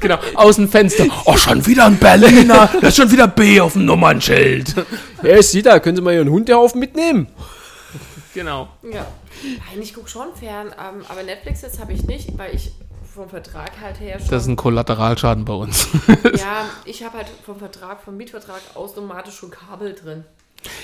Genau, 0.00 0.18
aus 0.34 0.56
dem 0.56 0.68
Fenster. 0.68 1.06
Oh, 1.24 1.36
schon 1.36 1.64
wieder 1.66 1.86
ein 1.86 1.98
Berliner. 1.98 2.70
Da 2.80 2.88
ist 2.88 2.96
schon 2.96 3.10
wieder 3.10 3.28
B 3.28 3.60
auf 3.60 3.74
dem 3.74 3.84
Nummernschild. 3.84 4.74
Hey, 5.20 5.42
sieh 5.42 5.62
da, 5.62 5.78
können 5.78 5.96
Sie 5.96 6.02
mal 6.02 6.14
Ihren 6.14 6.30
Hundehaufen 6.30 6.80
mitnehmen? 6.80 7.28
Genau. 8.34 8.68
Ja. 8.82 9.06
Nein, 9.42 9.82
ich 9.82 9.94
gucke 9.94 10.08
schon 10.08 10.34
fern, 10.34 10.68
ähm, 10.68 11.04
aber 11.08 11.22
Netflix 11.22 11.62
jetzt 11.62 11.80
habe 11.80 11.92
ich 11.92 12.04
nicht, 12.04 12.36
weil 12.38 12.54
ich 12.54 12.72
vom 13.14 13.28
Vertrag 13.28 13.72
halt 13.80 14.00
her 14.00 14.18
schon. 14.18 14.28
Das 14.28 14.42
ist 14.42 14.48
ein 14.48 14.56
Kollateralschaden 14.56 15.44
bei 15.44 15.54
uns. 15.54 15.88
ja, 16.36 16.66
ich 16.84 17.02
habe 17.02 17.18
halt 17.18 17.26
vom 17.44 17.58
Vertrag, 17.58 18.02
vom 18.02 18.16
Mietvertrag 18.16 18.60
automatisch 18.74 19.36
schon 19.36 19.50
Kabel 19.50 19.94
drin. 19.94 20.24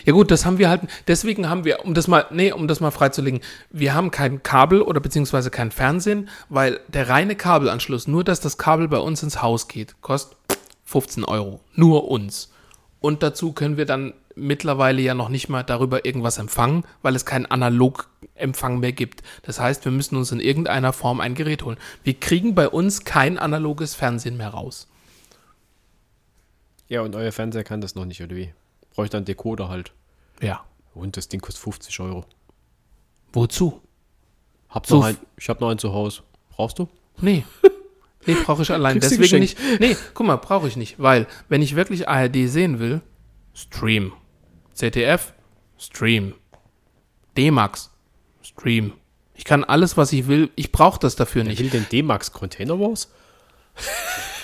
Ja 0.05 0.13
gut, 0.13 0.31
das 0.31 0.47
haben 0.47 0.59
wir 0.59 0.69
halt, 0.69 0.83
deswegen 1.07 1.49
haben 1.49 1.65
wir, 1.65 1.85
um 1.85 1.95
das 1.95 2.09
mal, 2.09 2.27
nee, 2.31 2.53
um 2.53 2.69
das 2.69 2.81
mal 2.81 2.91
freizulegen, 2.91 3.41
wir 3.71 3.95
haben 3.95 4.11
kein 4.11 4.43
Kabel 4.43 4.83
oder 4.83 5.01
beziehungsweise 5.01 5.51
kein 5.51 5.71
Fernsehen, 5.71 6.29
weil 6.49 6.81
der 6.89 7.09
reine 7.09 7.37
Kabelanschluss, 7.37 8.07
nur 8.07 8.25
dass 8.25 8.41
das 8.41 8.59
Kabel 8.59 8.89
bei 8.89 8.99
uns 8.99 9.23
ins 9.23 9.43
Haus 9.43 9.69
geht, 9.69 10.01
kostet 10.01 10.37
15 10.85 11.25
Euro. 11.25 11.61
Nur 11.75 12.09
uns. 12.09 12.53
Und 13.01 13.23
dazu 13.23 13.53
können 13.53 13.77
wir 13.77 13.87
dann 13.87 14.15
mittlerweile 14.35 15.01
ja 15.01 15.15
noch 15.15 15.29
nicht 15.29 15.49
mal 15.49 15.63
darüber 15.63 16.05
irgendwas 16.05 16.39
empfangen, 16.39 16.85
weil 17.03 17.17
es 17.17 17.25
keinen 17.25 17.47
Analogempfang 17.47 18.79
mehr 18.79 18.93
gibt. 18.93 19.23
Das 19.43 19.59
heißt, 19.59 19.85
wir 19.85 19.93
müssen 19.93 20.17
uns 20.17 20.31
in 20.31 20.41
irgendeiner 20.41 20.93
Form 20.93 21.21
ein 21.21 21.35
Gerät 21.35 21.65
holen. 21.65 21.79
Wir 22.05 22.15
kriegen 22.15 22.55
bei 22.55 22.69
uns 22.69 23.05
kein 23.05 23.39
analoges 23.39 23.95
Fernsehen 23.95 24.37
mehr 24.37 24.51
raus. 24.51 24.89
Ja, 26.89 27.01
und 27.01 27.17
euer 27.17 27.33
Fernseher 27.33 27.65
kann 27.65 27.81
das 27.81 27.95
noch 27.95 28.05
nicht, 28.05 28.23
oder 28.23 28.37
wie? 28.37 28.53
Bräuchte 28.97 29.17
einen 29.19 29.27
Decoder 29.27 29.69
halt. 29.69 29.93
Ja. 30.43 30.65
Und 30.95 31.17
das 31.17 31.29
Ding 31.29 31.41
kostet 31.41 31.63
50 31.63 32.01
Euro. 32.01 32.25
Wozu? 33.33 33.81
Hab 34.71 34.87
So 34.87 34.97
noch 34.97 35.09
f- 35.09 35.17
ein, 35.21 35.27
ich 35.37 35.49
habe 35.49 35.61
noch 35.61 35.69
einen 35.71 35.79
zu 35.79 35.93
Hause. 35.93 36.23
Brauchst 36.51 36.79
du? 36.79 36.89
Nee. 37.21 37.45
Nee, 38.29 38.35
brauche 38.45 38.63
ich 38.63 38.73
allein. 38.73 38.99
Kriegst 38.99 39.13
Deswegen 39.21 39.39
nicht. 39.39 39.57
Nee, 39.79 39.97
guck 40.13 40.27
mal, 40.27 40.35
brauche 40.35 40.67
ich 40.67 40.75
nicht. 40.77 40.99
Weil, 40.99 41.29
wenn 41.49 41.63
ich 41.63 41.77
wirklich 41.77 42.09
ARD 42.09 42.49
sehen 42.49 42.81
will, 42.81 43.01
Stream. 43.55 44.15
ZDF, 44.73 45.33
Stream. 45.79 46.35
D-Max, 47.37 47.93
Stream. 48.43 48.95
Ich 49.37 49.45
kann 49.45 49.63
alles, 49.63 49.97
was 49.97 50.13
ich 50.13 50.27
will. 50.27 50.51
Ich 50.57 50.73
brauche 50.73 50.99
das 50.99 51.15
dafür 51.15 51.45
Wer 51.45 51.51
nicht. 51.51 51.61
will 51.61 51.71
denn 51.71 51.87
D-Max 51.93 52.33
Container 52.33 52.81
Wars? 52.81 53.13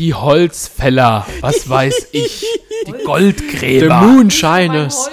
Die 0.00 0.14
Holzfäller, 0.14 1.26
was 1.42 1.68
weiß 1.68 2.08
ich. 2.12 2.46
Die 2.86 3.04
Goldgräber. 3.04 4.00
Moonshiners. 4.00 5.10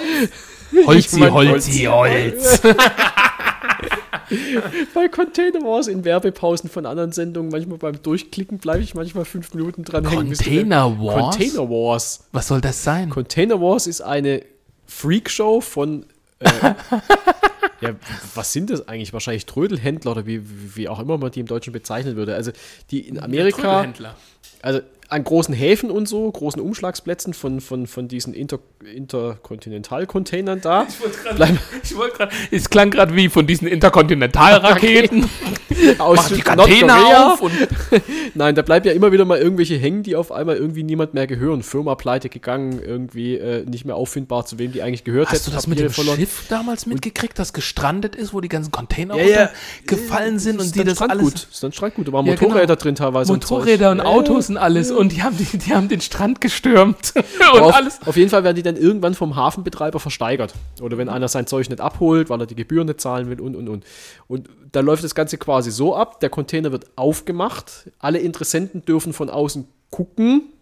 Holzi, 0.86 1.20
Holzi, 1.20 1.84
Holz. 1.84 2.62
Bei 4.94 5.08
Container 5.08 5.60
Wars 5.60 5.88
in 5.88 6.06
Werbepausen 6.06 6.70
von 6.70 6.86
anderen 6.86 7.12
Sendungen, 7.12 7.50
manchmal 7.50 7.76
beim 7.76 8.02
Durchklicken 8.02 8.56
bleibe 8.56 8.82
ich 8.82 8.94
manchmal 8.94 9.26
fünf 9.26 9.52
Minuten 9.52 9.84
dran 9.84 10.08
hängen. 10.08 10.28
Container 10.28 10.98
Wars? 10.98 11.36
Container 11.36 11.68
Wars. 11.68 12.24
Was 12.32 12.48
soll 12.48 12.62
das 12.62 12.82
sein? 12.82 13.10
Container 13.10 13.60
Wars 13.60 13.86
ist 13.86 14.00
eine 14.00 14.42
Freakshow 14.86 15.60
von. 15.60 16.06
Äh, 16.38 16.48
ja, 17.82 17.90
was 18.34 18.54
sind 18.54 18.70
das 18.70 18.88
eigentlich? 18.88 19.12
Wahrscheinlich 19.12 19.44
Trödelhändler 19.44 20.12
oder 20.12 20.24
wie, 20.24 20.48
wie 20.48 20.76
wie 20.76 20.88
auch 20.88 20.98
immer 20.98 21.18
man 21.18 21.30
die 21.30 21.40
im 21.40 21.46
Deutschen 21.46 21.74
bezeichnen 21.74 22.16
würde. 22.16 22.34
Also, 22.34 22.52
die 22.90 23.06
in 23.06 23.20
Amerika. 23.20 23.82
Trödelhändler. 23.82 24.16
Also 24.68 24.84
an 25.08 25.24
großen 25.24 25.54
Häfen 25.54 25.90
und 25.90 26.06
so, 26.06 26.30
großen 26.30 26.60
Umschlagsplätzen 26.60 27.32
von, 27.32 27.60
von, 27.60 27.86
von 27.86 28.08
diesen 28.08 28.34
Inter, 28.34 28.58
Interkontinentalcontainern 28.84 30.60
da. 30.60 30.86
Ich 31.82 31.96
wollte 31.96 32.16
gerade, 32.16 32.32
es 32.50 32.68
klang 32.68 32.90
gerade 32.90 33.14
wie 33.14 33.28
von 33.28 33.46
diesen 33.46 33.66
Interkontinentalraketen. 33.68 35.28
aus 35.98 36.16
Mach 36.16 36.28
die 36.30 36.40
Container 36.40 37.32
auf 37.32 37.42
und 37.42 37.52
Nein, 38.34 38.54
da 38.54 38.62
bleiben 38.62 38.86
ja 38.86 38.92
immer 38.92 39.12
wieder 39.12 39.24
mal 39.24 39.38
irgendwelche 39.38 39.76
hängen, 39.76 40.02
die 40.02 40.16
auf 40.16 40.32
einmal 40.32 40.56
irgendwie 40.56 40.82
niemand 40.82 41.14
mehr 41.14 41.26
gehören. 41.26 41.62
Firma 41.62 41.94
pleite 41.94 42.28
gegangen, 42.28 42.80
irgendwie 42.84 43.36
äh, 43.36 43.64
nicht 43.64 43.84
mehr 43.84 43.96
auffindbar, 43.96 44.46
zu 44.46 44.58
wem 44.58 44.72
die 44.72 44.82
eigentlich 44.82 45.04
gehört 45.04 45.30
Hast 45.30 45.46
du 45.46 45.50
hätten. 45.50 45.56
das 45.56 45.66
mit 45.66 45.78
Papiere 45.78 46.14
dem 46.14 46.16
Schiff 46.16 46.46
damals 46.48 46.86
mitgekriegt, 46.86 47.38
das 47.38 47.52
gestrandet 47.52 48.16
ist, 48.16 48.32
wo 48.32 48.40
die 48.40 48.48
ganzen 48.48 48.72
Container 48.72 49.16
Ja, 49.16 49.24
ja. 49.24 49.50
gefallen 49.86 50.38
sind 50.38 50.58
und 50.58 50.66
Ist 50.66 50.74
die 50.74 50.80
dann 50.80 50.88
das 50.88 51.02
alles 51.02 51.12
Strandgut. 51.16 51.48
Ist 51.50 51.62
dann 51.62 51.72
Strandgut. 51.72 52.08
Da 52.08 52.12
waren 52.12 52.26
Ja, 52.26 52.32
Motorräder 52.32 52.66
genau. 52.66 52.76
drin 52.76 52.94
teilweise. 52.94 53.32
und 53.32 53.50
Motorräder 53.50 53.90
und 53.92 53.98
Zeug. 53.98 54.06
Autos 54.06 54.48
und 54.50 54.56
alles 54.56 54.90
und 54.98 55.12
die 55.12 55.22
haben, 55.22 55.36
die, 55.36 55.58
die 55.58 55.74
haben 55.74 55.88
den 55.88 56.00
Strand 56.00 56.40
gestürmt 56.40 57.14
und 57.54 57.60
auf, 57.60 57.74
alles. 57.74 58.00
auf 58.04 58.16
jeden 58.16 58.30
Fall 58.30 58.44
werden 58.44 58.56
die 58.56 58.62
dann 58.62 58.76
irgendwann 58.76 59.14
vom 59.14 59.36
Hafenbetreiber 59.36 60.00
versteigert. 60.00 60.54
Oder 60.80 60.98
wenn 60.98 61.08
einer 61.08 61.28
sein 61.28 61.46
Zeug 61.46 61.68
nicht 61.68 61.80
abholt, 61.80 62.28
weil 62.30 62.40
er 62.40 62.46
die 62.46 62.56
Gebühren 62.56 62.86
nicht 62.86 63.00
zahlen 63.00 63.30
will 63.30 63.40
und 63.40 63.56
und 63.56 63.68
und. 63.68 63.84
Und 64.26 64.48
da 64.72 64.80
läuft 64.80 65.04
das 65.04 65.14
Ganze 65.14 65.38
quasi 65.38 65.70
so 65.70 65.94
ab: 65.94 66.20
der 66.20 66.30
Container 66.30 66.72
wird 66.72 66.86
aufgemacht, 66.96 67.90
alle 67.98 68.18
Interessenten 68.18 68.84
dürfen 68.84 69.12
von 69.12 69.30
außen 69.30 69.66
gucken, 69.90 70.52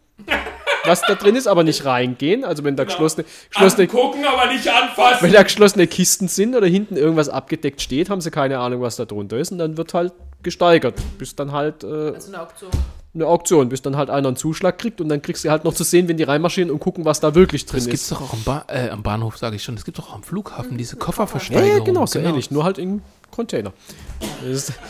was 0.85 1.03
da 1.03 1.15
drin 1.15 1.37
ist, 1.37 1.47
aber 1.47 1.65
nicht 1.65 1.85
reingehen. 1.85 2.45
Also 2.45 2.65
wenn 2.65 2.77
da 2.77 2.85
geschlossene, 2.85 3.25
geschlossene, 3.51 3.87
gucken, 3.87 4.25
aber 4.25 4.53
nicht 4.53 4.69
anfassen. 4.69 5.23
wenn 5.23 5.33
da 5.33 5.43
geschlossene 5.43 5.87
Kisten 5.87 6.29
sind 6.29 6.55
oder 6.55 6.67
hinten 6.67 6.97
irgendwas 6.97 7.29
abgedeckt 7.29 7.81
steht, 7.81 8.11
haben 8.11 8.21
sie 8.21 8.31
keine 8.31 8.59
Ahnung, 8.59 8.83
was 8.83 8.97
da 8.97 9.05
drunter 9.05 9.39
ist. 9.39 9.53
Und 9.53 9.59
dann 9.59 9.77
wird 9.77 9.95
halt 9.95 10.13
gesteigert, 10.43 10.95
bis 11.19 11.35
dann 11.35 11.53
halt 11.53 11.83
äh, 11.83 11.87
Also 11.87 12.29
eine 12.29 12.43
Auktion. 12.43 12.71
Eine 13.17 13.27
Auktion, 13.27 13.69
bis 13.69 13.83
dann 13.83 13.97
halt 13.97 14.11
einer 14.11 14.29
einen 14.29 14.37
Zuschlag 14.37 14.79
kriegt 14.79 15.01
und 15.01 15.09
dann 15.09 15.21
kriegst 15.23 15.45
du 15.45 15.51
halt 15.51 15.65
noch 15.65 15.75
zu 15.75 15.83
sehen, 15.83 16.07
wenn 16.07 16.17
die 16.17 16.23
reinmarschieren 16.23 16.71
und 16.71 16.79
gucken, 16.79 17.05
was 17.05 17.19
da 17.19 17.35
wirklich 17.35 17.67
drin 17.67 17.79
Das 17.81 17.87
gibt's 17.87 18.03
ist. 18.03 18.13
doch 18.13 18.21
auch 18.23 18.33
am, 18.33 18.43
ba 18.45 18.65
äh, 18.69 18.91
am 18.91 19.03
Bahnhof, 19.03 19.37
sage 19.39 19.57
ich 19.57 19.63
schon. 19.65 19.75
Das 19.75 19.85
gibt 19.85 19.99
doch 19.99 20.11
auch 20.11 20.15
am 20.15 20.23
Flughafen, 20.23 20.79
diese 20.79 20.95
Ja, 20.97 21.01
Kofferversteigerung. 21.05 21.79
ja, 21.79 21.85
genau, 21.85 22.07
so 22.07 22.19
ähnlich, 22.21 22.51
nur 22.53 22.63
halt 22.65 22.79
in 22.79 23.03
Container. 23.31 23.73
Das 24.49 24.73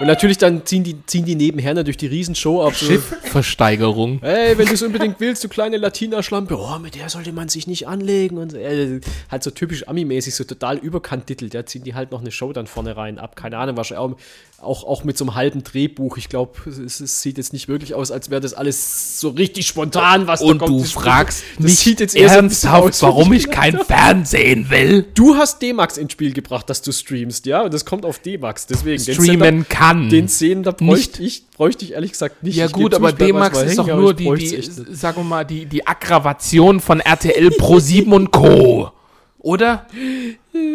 Und 0.00 0.06
natürlich 0.06 0.38
dann 0.38 0.64
ziehen 0.64 0.84
die, 0.84 1.04
ziehen 1.06 1.24
die 1.24 1.34
nebenher 1.34 1.74
natürlich 1.74 1.96
die 1.96 2.06
Riesenshow 2.06 2.64
ab. 2.64 2.72
So, 2.76 2.86
Schiffversteigerung. 2.86 4.20
Hey, 4.20 4.56
wenn 4.56 4.66
du 4.66 4.74
es 4.74 4.82
unbedingt 4.82 5.18
willst, 5.18 5.42
du 5.42 5.48
kleine 5.48 5.76
Latina-Schlampe, 5.76 6.56
oh, 6.56 6.78
mit 6.78 6.94
der 6.94 7.08
sollte 7.08 7.32
man 7.32 7.48
sich 7.48 7.66
nicht 7.66 7.88
anlegen. 7.88 8.38
Und 8.38 8.52
so, 8.52 8.58
äh, 8.58 9.00
halt 9.28 9.42
so 9.42 9.50
typisch 9.50 9.88
Ami-mäßig, 9.88 10.36
so 10.36 10.44
total 10.44 10.76
überkantitelt. 10.78 11.52
Da 11.52 11.66
ziehen 11.66 11.82
die 11.82 11.94
halt 11.94 12.12
noch 12.12 12.20
eine 12.20 12.30
Show 12.30 12.52
dann 12.52 12.68
vorne 12.68 12.96
rein 12.96 13.18
ab. 13.18 13.34
Keine 13.34 13.58
Ahnung, 13.58 13.76
wahrscheinlich 13.76 14.14
auch, 14.14 14.16
auch, 14.60 14.82
auch 14.84 15.04
mit 15.04 15.16
so 15.16 15.24
einem 15.24 15.34
halben 15.36 15.62
Drehbuch. 15.62 16.16
Ich 16.16 16.28
glaube, 16.28 16.58
es, 16.68 16.98
es 17.00 17.22
sieht 17.22 17.38
jetzt 17.38 17.52
nicht 17.52 17.68
wirklich 17.68 17.94
aus, 17.94 18.10
als 18.10 18.28
wäre 18.28 18.40
das 18.40 18.54
alles 18.54 19.20
so 19.20 19.28
richtig 19.30 19.66
spontan, 19.68 20.26
was 20.26 20.40
Und 20.42 20.60
da 20.60 20.66
kommt. 20.66 20.78
du 20.78 20.82
Das- 20.82 20.90
fragst 20.92 21.44
das 21.56 21.64
mich 21.64 21.78
sieht 21.78 22.00
jetzt 22.00 22.16
eher 22.16 22.28
so 22.28 22.34
ernsthaft, 22.36 22.82
aus, 22.82 23.02
warum 23.02 23.32
ich 23.32 23.50
kein 23.50 23.78
Fernsehen 23.78 24.68
will. 24.68 25.06
Du 25.14 25.36
hast 25.36 25.62
D-Max 25.62 25.96
ins 25.96 26.12
Spiel 26.12 26.32
gebracht, 26.32 26.68
dass 26.68 26.82
du 26.82 26.90
streamst, 26.90 27.46
ja? 27.46 27.62
Und 27.62 27.72
das 27.72 27.84
kommt 27.84 28.04
auf 28.04 28.18
D-Max. 28.18 28.66
Deswegen, 28.66 29.02
den 29.04 29.14
Streamen 29.14 29.40
Sender- 29.62 29.64
kann. 29.68 30.08
Den 30.10 30.24
Nicht. 30.24 30.76
bräuchte 30.78 31.22
ich, 31.22 31.46
bräuchte 31.50 31.84
ich 31.84 31.92
ehrlich 31.92 32.12
gesagt 32.12 32.42
nicht. 32.42 32.56
Ja 32.56 32.66
Ich 32.66 32.72
gut, 32.72 32.94
aber 32.94 33.12
D-Max 33.12 33.62
ist 33.62 33.78
doch 33.78 33.86
nur 33.86 34.12
die, 34.12 34.34
die 34.34 34.60
sagen 34.92 35.18
wir 35.18 35.24
mal, 35.24 35.44
die, 35.44 35.66
die 35.66 35.86
Aggravation 35.86 36.80
von 36.80 36.98
RTL 37.00 37.50
Pro 37.58 37.78
7 37.78 38.12
und 38.12 38.32
Co. 38.32 38.90
Oder? 39.38 39.86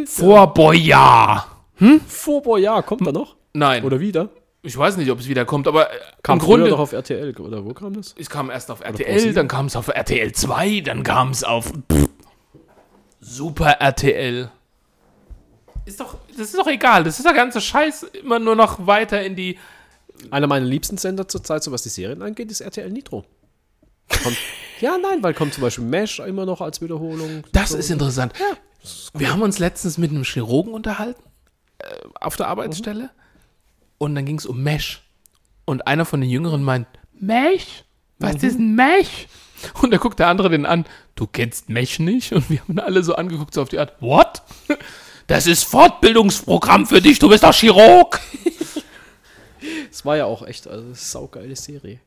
Vor 0.05 0.53
Boyard. 0.53 1.47
Vor 2.07 2.57
ja, 2.59 2.81
kommt 2.81 3.05
er 3.05 3.11
noch? 3.11 3.35
Nein. 3.53 3.83
Oder 3.83 3.99
wieder? 3.99 4.29
Ich 4.61 4.77
weiß 4.77 4.97
nicht, 4.97 5.11
ob 5.11 5.19
es 5.19 5.27
wieder 5.27 5.45
kommt, 5.45 5.67
aber 5.67 5.91
äh, 5.91 5.95
Kam 6.23 6.37
im 6.39 6.45
früher 6.45 6.55
Grunde. 6.57 6.69
doch 6.71 6.79
auf 6.79 6.93
RTL, 6.93 7.37
oder 7.39 7.65
wo 7.65 7.73
kam 7.73 7.93
das? 7.93 8.15
es 8.17 8.29
kam 8.29 8.49
erst 8.49 8.71
auf 8.71 8.79
RTL, 8.81 9.19
7? 9.19 9.35
dann 9.35 9.47
kam 9.49 9.65
es 9.65 9.75
auf 9.75 9.89
RTL 9.89 10.31
2, 10.31 10.79
dann 10.81 11.03
kam 11.03 11.31
es 11.31 11.43
auf 11.43 11.65
pff, 11.91 12.07
Super 13.19 13.71
RTL. 13.79 14.49
Ist 15.85 15.99
doch, 15.99 16.15
das 16.29 16.39
ist 16.47 16.57
doch 16.57 16.67
egal. 16.67 17.03
Das 17.03 17.17
ist 17.19 17.25
der 17.25 17.33
ganze 17.33 17.59
Scheiß 17.61 18.03
immer 18.03 18.39
nur 18.39 18.55
noch 18.55 18.85
weiter 18.87 19.21
in 19.23 19.35
die. 19.35 19.57
Einer 20.31 20.47
meiner 20.47 20.65
liebsten 20.65 20.97
Sender 20.97 21.27
zurzeit, 21.27 21.63
so 21.63 21.71
was 21.73 21.83
die 21.83 21.89
Serien 21.89 22.21
angeht, 22.21 22.49
ist 22.51 22.61
RTL 22.61 22.89
Nitro. 22.89 23.25
Kommt, 24.23 24.37
ja, 24.79 24.97
nein, 24.97 25.21
weil 25.23 25.33
kommt 25.33 25.53
zum 25.53 25.61
Beispiel 25.61 25.83
MASH 25.85 26.19
immer 26.19 26.45
noch 26.45 26.61
als 26.61 26.81
Wiederholung. 26.81 27.43
Das 27.51 27.69
So. 27.71 27.77
ist 27.77 27.89
interessant. 27.89 28.31
Wir 29.13 29.31
haben 29.31 29.41
uns 29.41 29.59
letztens 29.59 29.97
mit 29.97 30.11
einem 30.11 30.23
Chirurgen 30.23 30.73
unterhalten 30.73 31.21
äh, 31.79 31.85
auf 32.21 32.35
der 32.37 32.47
Arbeitsstelle 32.47 33.09
und 34.03 34.15
dann 34.15 34.25
ging 34.25 34.37
es 34.37 34.45
um 34.45 34.61
Mesh. 34.61 35.01
Und 35.65 35.87
einer 35.87 36.05
von 36.05 36.21
den 36.21 36.29
Jüngeren 36.29 36.63
meint, 36.63 36.87
Mesh? 37.19 37.83
Was 38.19 38.43
ist 38.43 38.59
ein 38.59 38.75
Mesh? 38.75 39.27
Und 39.81 39.91
da 39.91 39.97
guckt 39.97 40.19
der 40.19 40.27
andere 40.27 40.49
den 40.49 40.65
an, 40.65 40.85
du 41.15 41.25
kennst 41.25 41.69
Mesh 41.69 41.99
nicht? 41.99 42.33
Und 42.33 42.49
wir 42.49 42.59
haben 42.59 42.73
ihn 42.73 42.79
alle 42.79 43.03
so 43.03 43.15
angeguckt, 43.15 43.53
so 43.53 43.61
auf 43.61 43.69
die 43.69 43.79
Art, 43.79 44.01
what? 44.01 44.41
Das 45.27 45.47
ist 45.47 45.63
Fortbildungsprogramm 45.63 46.85
für 46.85 47.01
dich, 47.01 47.17
du 47.17 47.29
bist 47.29 47.43
doch 47.43 47.53
Chirurg. 47.53 48.19
Es 49.89 50.03
war 50.03 50.17
ja 50.17 50.25
auch 50.25 50.45
echt 50.45 50.67
also, 50.67 50.85
eine 50.85 50.95
saugeile 50.95 51.55
Serie. 51.55 51.99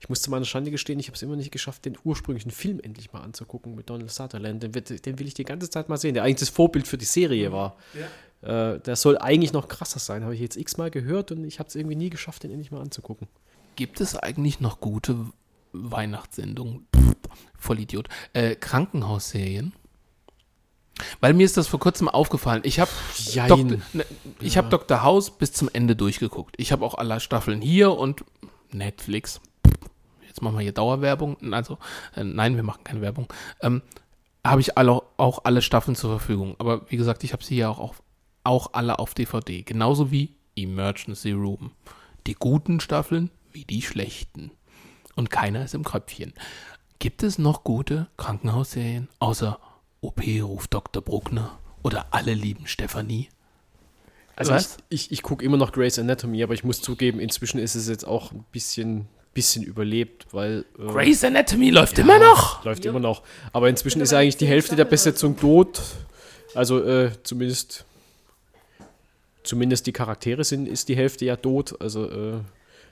Ich 0.00 0.08
muss 0.08 0.22
zu 0.22 0.30
meiner 0.30 0.44
Schande 0.44 0.70
gestehen, 0.70 0.98
ich 0.98 1.06
habe 1.06 1.14
es 1.14 1.22
immer 1.22 1.36
nicht 1.36 1.52
geschafft, 1.52 1.84
den 1.84 1.96
ursprünglichen 2.02 2.50
Film 2.50 2.80
endlich 2.80 3.12
mal 3.12 3.20
anzugucken 3.20 3.74
mit 3.76 3.88
Donald 3.88 4.10
Sutherland. 4.10 4.62
Den, 4.62 4.72
den 4.72 5.18
will 5.18 5.26
ich 5.26 5.34
die 5.34 5.44
ganze 5.44 5.70
Zeit 5.70 5.88
mal 5.88 5.96
sehen, 5.96 6.14
der 6.14 6.24
eigentlich 6.24 6.40
das 6.40 6.48
Vorbild 6.48 6.88
für 6.88 6.98
die 6.98 7.04
Serie 7.04 7.52
war. 7.52 7.76
Äh, 8.46 8.78
der 8.80 8.94
soll 8.94 9.18
eigentlich 9.18 9.52
noch 9.52 9.66
krasser 9.66 9.98
sein, 9.98 10.22
habe 10.22 10.34
ich 10.34 10.40
jetzt 10.40 10.56
x-mal 10.56 10.90
gehört 10.90 11.32
und 11.32 11.44
ich 11.44 11.58
habe 11.58 11.68
es 11.68 11.74
irgendwie 11.74 11.96
nie 11.96 12.10
geschafft, 12.10 12.44
den 12.44 12.52
endlich 12.52 12.70
mal 12.70 12.80
anzugucken. 12.80 13.26
Gibt 13.74 14.00
es 14.00 14.16
eigentlich 14.16 14.60
noch 14.60 14.80
gute 14.80 15.16
Weihnachtssendungen? 15.72 16.86
Pff, 16.94 17.16
Vollidiot. 17.58 18.08
Äh, 18.32 18.54
Krankenhausserien? 18.54 19.72
Weil 21.20 21.34
mir 21.34 21.44
ist 21.44 21.56
das 21.56 21.66
vor 21.66 21.80
kurzem 21.80 22.08
aufgefallen. 22.08 22.62
Ich 22.64 22.80
habe 22.80 22.90
Jein. 23.16 23.82
ne, 23.92 24.06
ich 24.40 24.56
hab 24.56 24.70
Dr. 24.70 25.02
House 25.02 25.30
bis 25.30 25.52
zum 25.52 25.68
Ende 25.72 25.94
durchgeguckt. 25.96 26.54
Ich 26.58 26.72
habe 26.72 26.84
auch 26.86 26.94
alle 26.94 27.20
Staffeln 27.20 27.60
hier 27.60 27.92
und 27.92 28.24
Netflix. 28.70 29.40
Jetzt 30.26 30.40
machen 30.40 30.56
wir 30.56 30.62
hier 30.62 30.72
Dauerwerbung. 30.72 31.36
Also, 31.52 31.78
äh, 32.14 32.24
nein, 32.24 32.56
wir 32.56 32.62
machen 32.62 32.84
keine 32.84 33.00
Werbung. 33.00 33.26
Ähm, 33.60 33.82
habe 34.44 34.60
ich 34.60 34.78
alle, 34.78 35.02
auch 35.16 35.44
alle 35.44 35.60
Staffeln 35.60 35.96
zur 35.96 36.10
Verfügung. 36.10 36.54
Aber 36.58 36.90
wie 36.90 36.96
gesagt, 36.96 37.24
ich 37.24 37.32
habe 37.32 37.44
sie 37.44 37.56
ja 37.56 37.68
auch, 37.68 37.78
auf, 37.78 38.02
auch 38.46 38.72
alle 38.72 38.98
auf 38.98 39.14
DVD. 39.14 39.62
Genauso 39.62 40.10
wie 40.10 40.34
Emergency 40.56 41.32
Room. 41.32 41.72
Die 42.26 42.34
guten 42.34 42.80
Staffeln 42.80 43.30
wie 43.52 43.64
die 43.64 43.82
schlechten. 43.82 44.50
Und 45.14 45.30
keiner 45.30 45.64
ist 45.64 45.74
im 45.74 45.84
Kröpfchen. 45.84 46.32
Gibt 46.98 47.22
es 47.22 47.38
noch 47.38 47.64
gute 47.64 48.06
Krankenhausserien 48.16 49.08
außer 49.18 49.58
OP 50.00 50.22
ruft 50.42 50.72
Dr. 50.74 51.02
Bruckner 51.02 51.58
oder 51.82 52.06
Alle 52.10 52.34
lieben 52.34 52.66
Stefanie? 52.66 53.28
Also 54.34 54.52
Was? 54.52 54.76
ich, 54.90 55.06
ich, 55.06 55.12
ich 55.12 55.22
gucke 55.22 55.42
immer 55.44 55.56
noch 55.56 55.72
Grey's 55.72 55.98
Anatomy, 55.98 56.42
aber 56.42 56.52
ich 56.52 56.62
muss 56.64 56.82
zugeben, 56.82 57.20
inzwischen 57.20 57.58
ist 57.58 57.74
es 57.74 57.88
jetzt 57.88 58.06
auch 58.06 58.32
ein 58.32 58.44
bisschen, 58.52 59.08
bisschen 59.32 59.62
überlebt, 59.62 60.26
weil. 60.32 60.66
äh, 60.78 60.86
Grey's 60.86 61.24
Anatomy 61.24 61.70
läuft 61.70 61.98
immer 61.98 62.18
noch. 62.18 62.62
Läuft 62.64 62.84
Ja. 62.84 62.90
immer 62.90 63.00
noch. 63.00 63.22
Aber 63.54 63.70
inzwischen 63.70 64.02
ist 64.02 64.12
eigentlich 64.12 64.36
die 64.36 64.46
Hälfte 64.46 64.76
der 64.76 64.84
Besetzung 64.84 65.38
tot. 65.38 65.80
Also 66.54 66.82
äh, 66.84 67.10
zumindest. 67.22 67.85
Zumindest 69.46 69.86
die 69.86 69.92
Charaktere 69.92 70.42
sind, 70.44 70.66
ist 70.66 70.88
die 70.88 70.96
Hälfte 70.96 71.24
ja 71.24 71.36
tot. 71.36 71.80
Also 71.80 72.10
äh, 72.10 72.40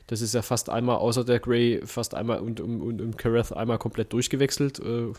das 0.07 0.20
ist 0.20 0.34
ja 0.34 0.42
fast 0.42 0.70
einmal, 0.70 0.97
außer 0.97 1.24
der 1.24 1.41
Grey, 1.41 1.81
fast 1.84 2.15
einmal 2.15 2.39
und, 2.39 2.60
und, 2.60 2.81
und, 2.81 3.00
und 3.00 3.18
Kareth 3.18 3.52
einmal 3.52 3.78
komplett 3.78 4.12
durchgewechselt. 4.12 4.78
Äh, 4.78 5.12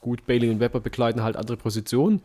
gut, 0.00 0.26
Bailey 0.26 0.50
und 0.50 0.58
Webber 0.60 0.80
bekleiden 0.80 1.22
halt 1.22 1.36
andere 1.36 1.56
Positionen. 1.56 2.22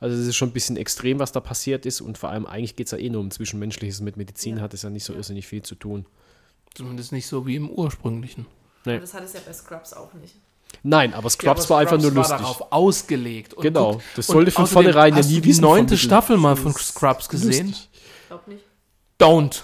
Also 0.00 0.16
es 0.20 0.26
ist 0.26 0.34
schon 0.36 0.48
ein 0.48 0.52
bisschen 0.52 0.76
extrem, 0.76 1.20
was 1.20 1.30
da 1.30 1.40
passiert 1.40 1.86
ist. 1.86 2.00
Und 2.00 2.18
vor 2.18 2.30
allem 2.30 2.44
eigentlich 2.44 2.74
geht 2.74 2.86
es 2.86 2.90
ja 2.90 2.98
eh 2.98 3.08
nur 3.08 3.20
um 3.20 3.30
Zwischenmenschliches. 3.30 4.00
Mit 4.00 4.16
Medizin 4.16 4.56
Ja. 4.56 4.62
hat 4.62 4.74
es 4.74 4.82
ja 4.82 4.90
nicht 4.90 5.04
so 5.04 5.14
irrsinnig 5.14 5.46
viel 5.46 5.62
zu 5.62 5.76
tun. 5.76 6.06
Zumindest 6.74 7.12
nicht 7.12 7.26
so 7.26 7.46
wie 7.46 7.54
im 7.56 7.70
ursprünglichen. 7.70 8.46
Nee. 8.84 8.94
Und 8.94 9.02
das 9.02 9.14
hat 9.14 9.22
es 9.22 9.34
ja 9.34 9.40
bei 9.46 9.52
Scrubs 9.52 9.92
auch 9.92 10.12
nicht. 10.14 10.34
Nein, 10.82 11.14
aber 11.14 11.30
Scrubs 11.30 11.68
war 11.70 11.78
einfach 11.80 11.98
nur 11.98 12.10
Scrubs 12.10 12.16
lustig. 12.30 12.32
War 12.32 12.38
darauf 12.54 12.72
ausgelegt. 12.72 13.54
Und 13.54 13.62
Genau, 13.62 13.92
guck- 13.94 14.02
das 14.16 14.28
und 14.28 14.34
sollte 14.34 14.50
von 14.50 14.66
vornherein 14.66 15.12
ja 15.12 15.18
hast 15.20 15.28
nie 15.28 15.36
du 15.36 15.40
die 15.42 15.48
Wissen 15.50 15.60
neunte. 15.62 15.96
Staffel 15.98 16.36
mal 16.36 16.56
von 16.56 16.72
Scrubs 16.72 17.28
gesehen? 17.28 17.68
lustig. 17.68 17.88
Glaub 18.28 18.48
nicht. 18.48 18.64
Don't. 19.20 19.62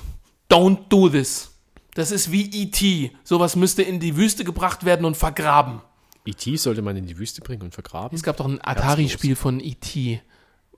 Don't 0.51 0.79
do 0.89 1.09
this. 1.09 1.51
Das 1.95 2.11
ist 2.13 2.31
wie 2.31 2.49
E.T. 2.63 3.11
Sowas 3.25 3.57
müsste 3.57 3.83
in 3.83 3.99
die 3.99 4.17
Wüste 4.17 4.45
gebracht 4.45 4.85
werden 4.85 5.05
und 5.05 5.17
vergraben. 5.17 5.83
E.T. 6.25 6.57
sollte 6.57 6.83
man 6.83 6.97
in 6.97 7.07
die 7.07 7.19
Wüste 7.19 7.41
bringen 7.41 7.63
und 7.63 7.75
vergraben. 7.75 8.15
Es 8.15 8.23
gab 8.23 8.37
doch 8.37 8.47
ein 8.47 8.61
Atari-Spiel 8.63 9.35
von 9.35 9.59
E.T., 9.61 10.21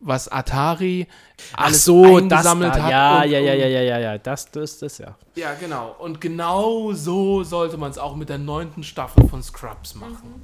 was 0.01 0.29
Atari 0.29 1.07
Ach 1.55 1.67
alles 1.67 1.85
so, 1.85 2.19
das 2.21 2.47
eingesammelt 2.47 2.75
da, 2.75 2.83
hat. 2.83 2.91
ja, 2.91 3.23
und, 3.23 3.31
ja, 3.31 3.39
ja, 3.39 3.55
ja, 3.55 3.67
ja, 3.67 3.81
ja, 3.83 3.99
ja, 3.99 4.19
das, 4.19 4.51
das, 4.51 4.79
das, 4.79 4.99
ja. 4.99 5.17
Ja, 5.37 5.55
genau. 5.55 5.95
Und 5.99 6.21
genau 6.21 6.93
so 6.93 7.43
sollte 7.45 7.77
man 7.77 7.91
es 7.91 7.99
auch 7.99 8.17
mit 8.17 8.29
der 8.31 8.39
neunten 8.39 8.83
Staffel 8.83 9.29
von 9.29 9.43
Scrubs 9.43 9.95
machen. 9.95 10.43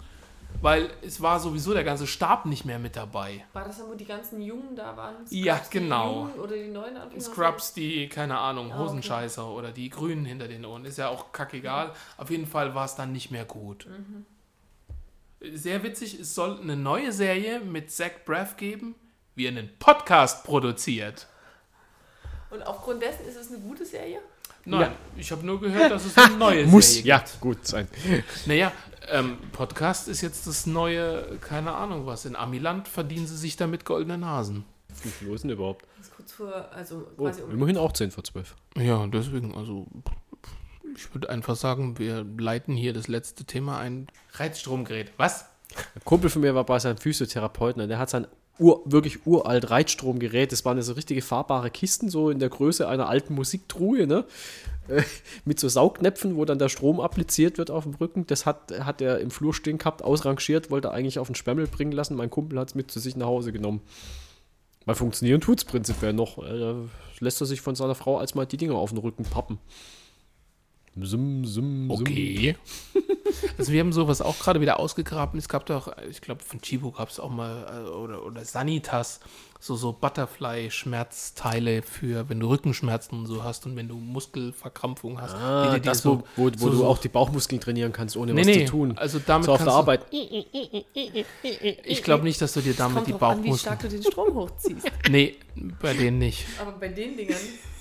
Weil 0.63 0.89
es 1.03 1.21
war 1.21 1.39
sowieso 1.39 1.75
der 1.75 1.85
ganze 1.85 2.07
Stab 2.07 2.47
nicht 2.47 2.65
mehr 2.65 2.79
mit 2.79 2.97
dabei. 2.97 3.45
War 3.53 3.65
das 3.65 3.77
dann, 3.79 3.89
wo 3.89 3.95
die 3.95 4.07
ganzen 4.07 4.41
Jungen 4.41 4.75
da 4.75 4.97
waren? 4.97 5.17
Ja, 5.29 5.59
die 5.59 5.79
genau. 5.79 6.15
Jungen 6.29 6.41
oder 6.41 6.57
die 6.57 6.69
neuen 6.69 6.97
Anfänger? 6.97 7.21
Scrubs, 7.23 7.75
die, 7.75 8.09
keine 8.09 8.39
Ahnung, 8.39 8.73
Ah, 8.73 8.77
okay. 8.77 8.85
Hosenscheißer 8.85 9.47
oder 9.47 9.71
die 9.71 9.91
Grünen 9.91 10.25
hinter 10.25 10.49
den 10.49 10.65
Ohren. 10.65 10.87
Ist 10.87 10.97
ja 10.97 11.09
auch 11.09 11.31
kackegal. 11.33 11.93
Auf 12.17 12.31
jeden 12.31 12.47
Fall 12.47 12.75
war 12.75 12.87
es 12.87 12.95
dann 12.95 13.13
nicht 13.13 13.31
mehr 13.31 13.45
gut. 13.45 13.87
Sehr 15.53 15.83
witzig, 15.83 16.19
es 16.21 16.35
soll 16.35 16.59
eine 16.61 16.77
neue 16.77 17.13
Serie 17.13 17.61
mit 17.61 17.91
Zach 17.91 18.11
Braff 18.25 18.57
geben, 18.57 18.95
wie 19.37 19.47
er 19.47 19.51
einen 19.53 19.71
Podcast 19.79 20.45
produziert. 20.45 21.27
Und 22.51 22.63
aufgrund 22.67 23.03
dessen 23.03 23.27
ist 23.27 23.37
es 23.37 23.49
eine 23.51 23.59
gute 23.59 23.85
Serie? 23.85 24.19
Nein, 24.65 24.93
ich 25.17 25.31
habe 25.31 25.47
nur 25.47 25.61
gehört, 25.61 25.93
dass 25.93 26.05
es 26.07 26.19
eine 26.19 26.37
neue 26.39 26.67
Muss, 26.67 26.95
Serie 26.95 27.09
ja, 27.09 27.19
gibt. 27.19 27.41
gut 27.41 27.67
sein. 27.67 27.87
Naja, 28.47 28.73
ähm, 29.13 29.39
Podcast 29.53 30.09
ist 30.09 30.23
jetzt 30.23 30.47
das 30.49 30.67
neue, 30.67 31.39
keine 31.41 31.73
Ahnung 31.73 32.07
was. 32.07 32.25
In 32.25 32.35
Amiland 32.35 32.89
verdienen 32.89 33.27
sie 33.29 33.37
sich 33.37 33.57
damit 33.57 33.85
goldene 33.85 34.19
Nasen. 34.19 34.65
Wie 35.03 35.09
viel 35.11 35.33
ist 35.33 35.43
denn 35.45 35.51
überhaupt? 35.51 35.87
Das 35.99 36.07
ist 36.09 36.17
kurz 36.17 36.33
vor, 36.33 36.69
also 36.73 37.07
Oh, 37.17 37.23
quasi 37.25 37.43
um. 37.43 37.51
immerhin 37.53 37.77
auch 37.77 37.93
10 37.93 38.11
vor 38.11 38.25
12. 38.25 38.57
Ja, 38.79 39.07
deswegen, 39.07 39.55
also 39.55 39.87
ich 40.97 41.13
würde 41.15 41.29
einfach 41.31 41.55
sagen, 41.55 41.99
wir 41.99 42.25
leiten 42.39 42.75
hier 42.75 42.93
das 42.93 43.07
letzte 43.07 43.45
Thema 43.45 43.79
ein. 43.79 44.09
Reizstromgerät. 44.33 45.13
Was? 45.19 45.45
Ein 45.95 46.03
Kumpel 46.05 46.31
von 46.31 46.43
mir 46.43 46.55
war 46.55 46.65
bei 46.65 46.79
seinem 46.79 46.97
Physiotherapeuten 46.97 47.83
und 47.83 47.89
der 47.89 47.99
hat 47.99 48.09
sein 48.11 48.27
ur, 48.59 48.83
wirklich 48.85 49.27
uralt 49.27 49.71
Reitstromgerät. 49.71 50.53
Das 50.53 50.65
waren 50.65 50.77
ja 50.77 50.83
so 50.83 50.95
richtige 50.95 51.23
fahrbare 51.23 51.71
Kisten, 51.71 52.09
so 52.11 52.31
in 52.31 52.39
der 52.39 52.49
Größe 52.49 52.89
einer 52.89 53.09
alten 53.09 53.35
Musiktruhe, 53.35 54.07
ne? 54.07 54.25
Äh, 54.89 55.03
Mit 55.45 55.61
so 55.61 55.69
Saugnäpfen, 55.69 56.37
wo 56.37 56.45
dann 56.45 56.59
der 56.59 56.69
Strom 56.69 57.01
appliziert 57.01 57.59
wird 57.59 57.71
auf 57.71 57.85
dem 57.85 57.95
Rücken. 57.95 58.27
Das 58.27 58.47
hat, 58.47 58.73
hat 58.81 59.01
er 59.01 59.21
im 59.21 59.31
Flur 59.31 59.53
stehen 59.55 59.79
gehabt, 59.79 60.03
ausrangiert, 60.03 60.71
wollte 60.71 60.91
eigentlich 60.91 61.19
auf 61.19 61.29
den 61.29 61.35
Spemmel 61.35 61.67
bringen 61.67 61.93
lassen. 61.93 62.17
Mein 62.17 62.31
Kumpel 62.31 62.59
hat 62.59 62.69
es 62.69 62.75
mit 62.75 62.91
zu 62.91 63.01
sich 63.01 63.17
nach 63.17 63.27
Hause 63.27 63.53
genommen. 63.53 63.81
Weil 64.85 64.95
funktionieren 64.95 65.41
tut 65.41 65.59
es 65.59 65.65
prinzipiell 65.65 66.13
noch. 66.13 66.39
Äh, 66.39 66.59
Da 66.59 66.77
lässt 67.21 67.41
er 67.41 67.47
sich 67.47 67.61
von 67.61 67.75
seiner 67.75 67.95
Frau 67.95 68.19
als 68.19 68.35
mal 68.35 68.47
die 68.47 68.57
Dinger 68.57 68.77
auf 68.77 68.91
den 68.91 68.99
Rücken 68.99 69.25
pappen. 69.25 69.59
Sum, 70.99 71.45
sum, 71.45 71.91
Okay. 71.91 72.57
Also 73.59 73.73
wir 73.73 73.81
haben 73.81 73.93
sowas 73.93 74.23
auch 74.23 74.39
gerade 74.39 74.61
wieder 74.63 74.79
ausgegraben. 74.81 75.39
Es 75.39 75.49
gab 75.49 75.67
doch, 75.67 75.95
ich 76.11 76.21
glaube 76.23 76.43
von 76.43 76.61
Chibo 76.63 76.91
gab 76.91 77.11
es 77.11 77.21
auch 77.21 77.29
mal, 77.31 77.85
äh, 77.87 77.89
oder, 77.91 78.25
oder 78.25 78.45
Sanitas, 78.45 79.21
so, 79.61 79.75
so 79.77 79.93
Butterfly-Schmerzteile 79.93 81.83
für, 81.83 82.29
wenn 82.29 82.41
du 82.41 82.49
Rückenschmerzen 82.49 83.19
und 83.19 83.27
so 83.27 83.43
hast 83.45 83.67
und 83.67 83.77
wenn 83.77 83.89
du 83.89 83.97
Muskelverkrampfung 83.97 85.21
hast. 85.21 85.35
Ah, 85.35 85.75
die 85.75 85.81
die 85.81 85.87
das, 85.87 86.03
so- 86.03 86.23
wo, 86.37 86.45
wo, 86.47 86.51
wo 86.53 86.65
so- 86.67 86.71
du 86.71 86.77
so- 86.79 86.87
auch 86.87 86.99
die 86.99 87.09
Bauchmuskeln 87.09 87.61
trainieren 87.61 87.93
kannst, 87.93 88.17
ohne 88.17 88.33
Nee, 88.33 88.41
was 88.41 88.47
nee, 88.47 88.65
zu 88.65 88.71
tun. 88.73 88.97
also 88.97 89.19
damit 89.25 89.47
so 89.47 89.53
auf 89.53 89.59
kannst 89.59 89.67
der 89.69 89.73
du- 89.75 89.79
Arbeit. 89.79 90.01
Ich 91.85 92.03
glaube 92.03 92.25
nicht, 92.25 92.41
dass 92.41 92.53
du 92.55 92.61
dir 92.61 92.75
damit 92.75 92.95
Kommt 92.97 93.07
die 93.09 93.13
drauf 93.13 93.23
an, 93.23 93.39
wie 93.39 93.49
Bauchmuskeln... 93.49 93.59
stark 93.77 93.81
du 93.81 93.89
den 93.89 94.03
Strom 94.03 94.35
hochziehst. 94.35 94.87
Nee, 95.11 95.37
bei 95.81 95.95
denen 95.95 96.19
nicht. 96.19 96.47
Aber 96.61 96.73
bei 96.73 96.89
den 96.89 97.17
Dingern. 97.17 97.37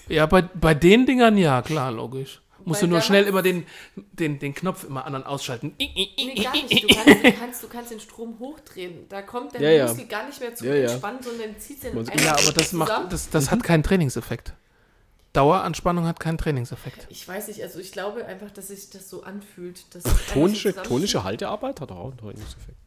Ja, 0.07 0.25
bei, 0.27 0.43
bei 0.43 0.73
den 0.75 1.05
Dingern 1.05 1.37
ja, 1.37 1.61
klar, 1.61 1.91
logisch. 1.91 2.41
Musst 2.65 2.81
Weil 2.81 2.87
du 2.89 2.93
nur 2.93 3.01
schnell 3.01 3.25
immer 3.25 3.43
den, 3.43 3.65
den, 3.95 4.39
den 4.39 4.53
Knopf 4.55 4.83
immer 4.85 5.05
an 5.05 5.13
und 5.15 5.23
ausschalten. 5.23 5.75
Nee, 5.77 6.35
gar 6.43 6.51
nicht. 6.53 6.83
Du 6.83 6.87
kannst, 6.87 7.23
du, 7.23 7.31
kannst, 7.39 7.63
du 7.63 7.67
kannst 7.67 7.91
den 7.91 7.99
Strom 7.99 8.39
hochdrehen. 8.39 9.07
Da 9.07 9.21
kommt 9.21 9.53
der 9.53 9.61
Ja, 9.61 9.69
ja. 9.69 9.87
Muskel 9.87 10.07
gar 10.07 10.25
nicht 10.25 10.39
mehr 10.39 10.55
zu 10.55 10.65
Ja, 10.65 10.73
ja. 10.75 10.89
entspannen, 10.89 11.21
sondern 11.21 11.59
zieht 11.59 11.83
den 11.83 11.97
einfach 11.97 12.15
Ja, 12.15 12.31
aber 12.33 12.51
das 12.53 12.69
zusammen. 12.71 12.89
macht, 12.89 13.13
das, 13.13 13.29
das 13.29 13.51
hat 13.51 13.63
keinen 13.63 13.83
Trainingseffekt. 13.83 14.53
Daueranspannung 15.33 16.05
hat 16.07 16.19
keinen 16.19 16.37
Trainingseffekt. 16.37 17.07
Ich 17.09 17.27
weiß 17.27 17.49
nicht, 17.49 17.61
also 17.61 17.79
ich 17.79 17.91
glaube 17.91 18.25
einfach, 18.25 18.49
dass 18.51 18.69
sich 18.69 18.89
das 18.89 19.09
so 19.09 19.23
anfühlt. 19.23 19.93
Dass 19.93 20.03
Tonische, 20.33 20.71
so 20.71 20.81
tonische 20.81 21.23
Haltearbeit 21.23 21.81
hat 21.81 21.91
auch 21.91 22.09
einen 22.09 22.17
Trainingseffekt. 22.17 22.77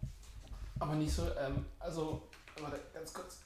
Aber 0.80 0.94
nicht 0.94 1.12
so, 1.12 1.22
ähm, 1.22 1.64
also, 1.78 2.22
warte, 2.60 2.80
ganz 2.94 3.12
kurz. 3.12 3.37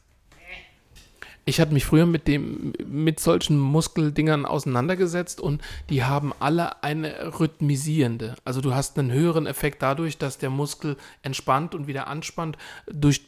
Ich 1.44 1.60
hatte 1.60 1.72
mich 1.74 1.84
früher 1.84 2.06
mit 2.06 2.28
dem, 2.28 2.72
mit 2.86 3.18
solchen 3.18 3.58
Muskeldingern 3.58 4.46
auseinandergesetzt 4.46 5.40
und 5.40 5.60
die 5.90 6.04
haben 6.04 6.32
alle 6.38 6.82
eine 6.84 7.38
rhythmisierende. 7.40 8.36
Also 8.44 8.60
du 8.60 8.74
hast 8.74 8.96
einen 8.98 9.10
höheren 9.10 9.46
Effekt 9.46 9.82
dadurch, 9.82 10.18
dass 10.18 10.38
der 10.38 10.50
Muskel 10.50 10.96
entspannt 11.22 11.74
und 11.74 11.86
wieder 11.88 12.06
anspannt 12.06 12.58
durch 12.86 13.22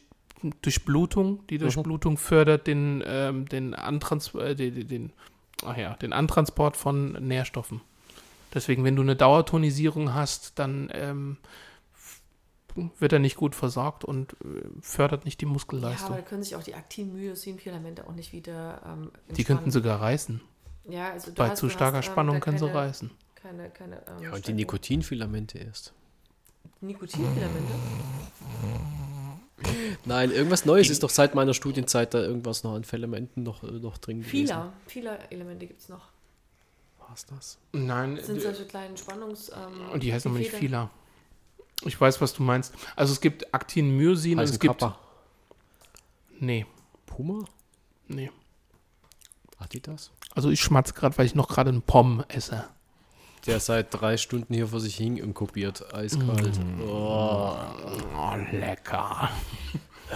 Durchblutung. 0.61 1.45
Die 1.49 1.57
Durchblutung 1.57 2.17
fördert 2.17 2.67
den, 2.67 3.03
ähm, 3.05 3.47
den, 3.49 3.73
Antrans 3.73 4.33
äh, 4.35 4.55
den, 4.55 4.75
den- 4.75 4.87
den, 4.87 5.11
ach 5.65 5.75
ja, 5.77 5.95
den 5.95 6.13
Antransport 6.13 6.77
von 6.77 7.13
Nährstoffen. 7.13 7.81
Deswegen, 8.53 8.83
wenn 8.83 8.95
du 8.95 9.01
eine 9.01 9.15
Dauertonisierung 9.15 10.13
hast, 10.13 10.57
dann 10.59 10.89
ähm, 10.93 11.37
wird 12.99 13.13
er 13.13 13.19
nicht 13.19 13.35
gut 13.37 13.55
versorgt 13.55 14.03
und 14.03 14.33
äh, 14.33 14.61
fördert 14.81 15.25
nicht 15.25 15.39
die 15.41 15.45
Ja, 15.45 15.49
aber 15.49 15.53
Muskelleistung. 15.53 16.15
da 16.15 16.21
können 16.21 16.43
sich 16.43 16.55
auch 16.55 16.63
die 16.63 16.75
Aktin-Myosin-Filamente 16.75 18.07
auch 18.07 18.13
nicht 18.13 18.33
wieder 18.33 18.81
ähm, 18.85 19.11
die 19.29 19.43
könnten 19.43 19.71
sogar 19.71 20.01
reißen. 20.01 20.41
ja, 20.89 21.09
also 21.11 21.31
du 21.31 21.35
Bei 21.35 21.49
hast- 21.49 21.59
zu 21.59 21.69
starker 21.69 21.97
hast, 21.97 22.07
ähm, 22.07 22.11
Spannung 22.11 22.39
können 22.39 22.57
sie 22.57 22.65
keine- 22.67 22.77
reißen. 22.77 23.11
Keine, 23.35 23.69
keine, 23.69 23.95
ähm, 23.97 24.01
Ja, 24.07 24.13
und 24.13 24.21
die 24.21 24.27
Steigerung. 24.39 24.55
Nikotinfilamente 24.55 25.57
erst. 25.59 25.93
Nikotinfilamente? 26.81 27.73
Nein, 30.05 30.31
irgendwas 30.31 30.65
Neues 30.65 30.89
ist 30.89 31.01
doch 31.03 31.09
seit 31.09 31.33
meiner 31.35 31.53
Studienzeit 31.53 32.13
da 32.13 32.19
irgendwas 32.21 32.63
noch 32.63 32.73
an 32.75 32.83
Filamenten 32.83 33.43
noch, 33.43 33.63
äh, 33.63 33.67
noch 33.71 33.97
drin 33.97 34.19
gewesen. 34.21 34.31
Vieler, 34.47 34.73
vieler 34.87 35.31
Elemente 35.31 35.65
gibt 35.67 35.79
es 35.81 35.89
noch. 35.89 36.09
War's 36.99 37.25
das? 37.25 37.57
Nein, 37.71 38.15
Das 38.17 38.25
sind 38.27 38.41
solche 38.41 38.65
kleinen 38.65 38.97
Spannungs... 38.97 39.49
Ähm, 39.49 39.89
und 39.93 40.03
die 40.03 40.11
heißen 40.13 40.29
aber 40.29 40.39
nicht 40.39 40.49
Federn. 40.51 40.59
Fila. 40.59 40.89
Ich 41.83 41.99
weiß, 41.99 42.21
was 42.21 42.33
du 42.33 42.43
meinst. 42.43 42.73
Also 42.95 43.13
es 43.13 43.21
gibt 43.21 43.53
Actin, 43.53 43.95
Myosin 43.97 44.39
und 44.39 44.45
es 44.45 44.59
gibt. 44.59 44.79
Kappa. 44.79 44.99
Nee, 46.39 46.65
Puma? 47.05 47.45
nee. 48.07 48.31
Adidas? 49.57 50.11
Also 50.33 50.49
ich 50.49 50.59
schmatze 50.59 50.93
gerade, 50.93 51.17
weil 51.17 51.25
ich 51.25 51.35
noch 51.35 51.47
gerade 51.47 51.69
einen 51.69 51.81
Pom 51.81 52.23
esse. 52.27 52.65
Der 53.45 53.59
seit 53.59 53.93
drei 53.93 54.17
Stunden 54.17 54.53
hier 54.53 54.67
vor 54.67 54.79
sich 54.79 54.95
hing 54.95 55.21
und 55.21 55.33
kopiert. 55.33 55.93
Eiskalt. 55.93 56.59
Oh. 56.81 57.55
Oh, 58.17 58.35
lecker. 58.51 59.29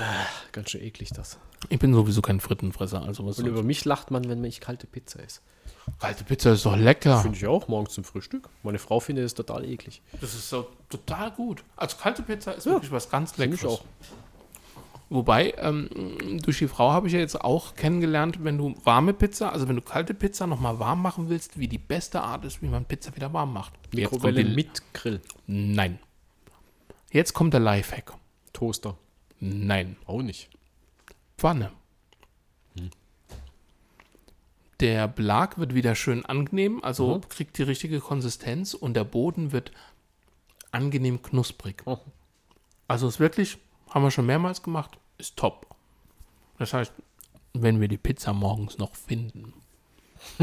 Ganz 0.51 0.71
schön 0.71 0.81
eklig 0.81 1.09
das. 1.09 1.37
Ich 1.69 1.79
bin 1.79 1.93
sowieso 1.93 2.21
kein 2.21 2.39
Frittenfresser, 2.39 3.01
also 3.03 3.25
was 3.25 3.39
Und 3.39 3.45
über 3.45 3.63
mich 3.63 3.85
lacht 3.85 4.11
man, 4.11 4.27
wenn 4.27 4.43
ich 4.43 4.61
kalte 4.61 4.87
Pizza 4.87 5.21
esse. 5.21 5.41
Kalte 5.99 6.23
Pizza 6.23 6.53
ist 6.53 6.65
doch 6.65 6.75
lecker. 6.75 7.19
Finde 7.21 7.37
ich 7.37 7.47
auch 7.47 7.67
morgens 7.67 7.93
zum 7.93 8.03
Frühstück. 8.03 8.49
Meine 8.63 8.79
Frau 8.79 8.99
findet 8.99 9.25
es 9.25 9.33
total 9.33 9.65
eklig. 9.65 10.01
Das 10.21 10.33
ist 10.33 10.49
so 10.49 10.67
total 10.89 11.31
gut. 11.31 11.63
Also 11.75 11.97
kalte 11.97 12.21
Pizza 12.23 12.53
ist 12.53 12.65
wirklich 12.65 12.91
was 12.91 13.09
ganz 13.09 13.33
Finde 13.33 13.55
ich 13.55 13.61
Leckeres. 13.61 13.79
auch. 13.79 13.85
Wobei, 15.11 15.55
ähm, 15.57 15.89
durch 16.43 16.59
die 16.59 16.67
Frau 16.67 16.91
habe 16.91 17.07
ich 17.07 17.13
ja 17.13 17.19
jetzt 17.19 17.41
auch 17.41 17.75
kennengelernt, 17.75 18.43
wenn 18.43 18.59
du 18.59 18.75
warme 18.83 19.13
Pizza, 19.13 19.51
also 19.51 19.67
wenn 19.67 19.75
du 19.75 19.81
kalte 19.81 20.13
Pizza 20.13 20.45
nochmal 20.45 20.77
warm 20.77 21.01
machen 21.01 21.29
willst, 21.29 21.57
wie 21.57 21.67
die 21.67 21.79
beste 21.79 22.21
Art 22.21 22.45
ist, 22.45 22.61
wie 22.61 22.67
man 22.67 22.85
Pizza 22.85 23.15
wieder 23.15 23.33
warm 23.33 23.51
macht. 23.51 23.73
Mikrowelle 23.91 24.45
mit 24.45 24.83
Grill. 24.93 25.19
Nein. 25.47 25.97
Jetzt 27.11 27.33
kommt 27.33 27.53
der 27.53 27.59
Lifehack. 27.59 28.13
Toaster. 28.53 28.95
Nein. 29.39 29.95
Auch 30.05 30.21
nicht. 30.21 30.49
Pfanne. 31.37 31.71
Der 34.79 35.07
Belag 35.09 35.57
wird 35.57 35.73
wieder 35.75 35.93
schön 35.93 36.25
angenehm, 36.25 36.81
also 36.83 37.17
Mhm. 37.17 37.29
kriegt 37.29 37.57
die 37.57 37.63
richtige 37.63 37.99
Konsistenz 37.99 38.73
und 38.73 38.93
der 38.93 39.03
Boden 39.03 39.51
wird 39.51 39.71
angenehm 40.71 41.21
knusprig. 41.21 41.81
Oh. 41.85 41.97
Also 42.87 43.07
ist 43.09 43.19
wirklich, 43.19 43.57
haben 43.89 44.03
wir 44.03 44.11
schon 44.11 44.25
mehrmals 44.25 44.63
gemacht, 44.63 44.97
ist 45.17 45.35
top. 45.35 45.67
Das 46.59 46.73
heißt, 46.73 46.93
wenn 47.53 47.81
wir 47.81 47.89
die 47.89 47.97
Pizza 47.97 48.31
morgens 48.31 48.77
noch 48.77 48.95
finden. 48.95 49.53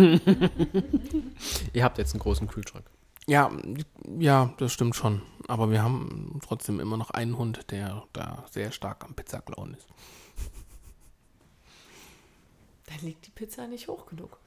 Ihr 1.72 1.84
habt 1.84 1.96
jetzt 1.98 2.12
einen 2.12 2.20
großen 2.20 2.46
Kühlschrank. 2.48 2.84
Ja, 3.26 3.50
ja, 4.18 4.54
das 4.58 4.72
stimmt 4.72 4.94
schon. 4.94 5.22
Aber 5.48 5.70
wir 5.70 5.82
haben 5.82 6.38
trotzdem 6.44 6.78
immer 6.80 6.96
noch 6.96 7.10
einen 7.10 7.36
Hund, 7.36 7.70
der 7.70 8.04
da 8.12 8.44
sehr 8.50 8.70
stark 8.72 9.04
am 9.04 9.14
Pizzaklauen 9.14 9.74
ist. 9.74 9.86
Dann 12.86 12.98
liegt 13.02 13.26
die 13.26 13.30
Pizza 13.30 13.66
nicht 13.66 13.88
hoch 13.88 14.06
genug. 14.06 14.38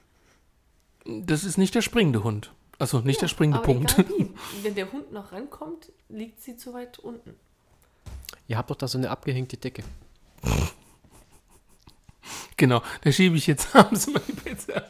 Das 1.05 1.43
ist 1.43 1.57
nicht 1.57 1.75
der 1.75 1.81
springende 1.81 2.23
Hund. 2.23 2.53
Also 2.77 2.99
nicht 3.01 3.21
der 3.21 3.27
springende 3.27 3.57
Aber 3.59 3.65
Punkt. 3.65 3.99
egal 3.99 4.09
wie. 4.17 4.33
Wenn 4.63 4.75
der 4.75 4.91
Hund 4.91 5.11
noch 5.11 5.33
rankommt, 5.33 5.91
liegt 6.07 6.41
sie 6.41 6.55
zu 6.55 6.73
weit 6.73 6.99
unten. 6.99 7.35
Ihr 8.47 8.57
habt 8.57 8.69
doch 8.69 8.77
da 8.77 8.87
so 8.87 8.97
eine 8.97 9.09
abgehängte 9.09 9.57
Decke. 9.57 9.83
Genau, 12.55 12.81
da 13.01 13.11
schiebe 13.11 13.35
ich 13.35 13.47
jetzt 13.47 13.75
abends 13.75 14.07
immer 14.07 14.19
die 14.19 14.33
Pizza. 14.33 14.83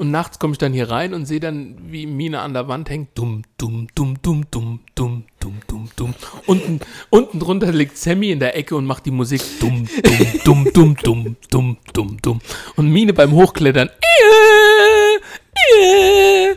Und 0.00 0.10
nachts 0.10 0.38
komme 0.38 0.52
ich 0.52 0.58
dann 0.58 0.72
hier 0.72 0.88
rein 0.88 1.12
und 1.12 1.26
sehe 1.26 1.40
dann, 1.40 1.92
wie 1.92 2.06
Mine 2.06 2.40
an 2.40 2.54
der 2.54 2.68
Wand 2.68 2.88
hängt. 2.88 3.18
Dumm, 3.18 3.42
dumm, 3.58 3.86
dumm, 3.94 4.16
dumm, 4.22 4.48
dumm, 4.50 4.80
dumm, 4.94 5.24
dumm, 5.38 5.60
dumm, 5.66 5.90
dumm. 5.94 6.14
Unten, 6.46 6.80
unten 7.10 7.38
drunter 7.38 7.70
liegt 7.70 7.98
Sammy 7.98 8.30
in 8.30 8.40
der 8.40 8.56
Ecke 8.56 8.76
und 8.76 8.86
macht 8.86 9.04
die 9.04 9.10
Musik. 9.10 9.42
Dumm, 9.60 9.86
dumm, 10.42 10.64
dumm, 10.72 10.72
dumm, 10.72 10.96
dumm, 11.02 11.36
dumm, 11.50 11.76
dumm, 11.92 12.16
dumm. 12.22 12.40
Und 12.76 12.88
Mine 12.88 13.12
beim 13.12 13.32
Hochklettern. 13.32 13.90
Äh, 13.90 15.16
äh. 15.82 16.56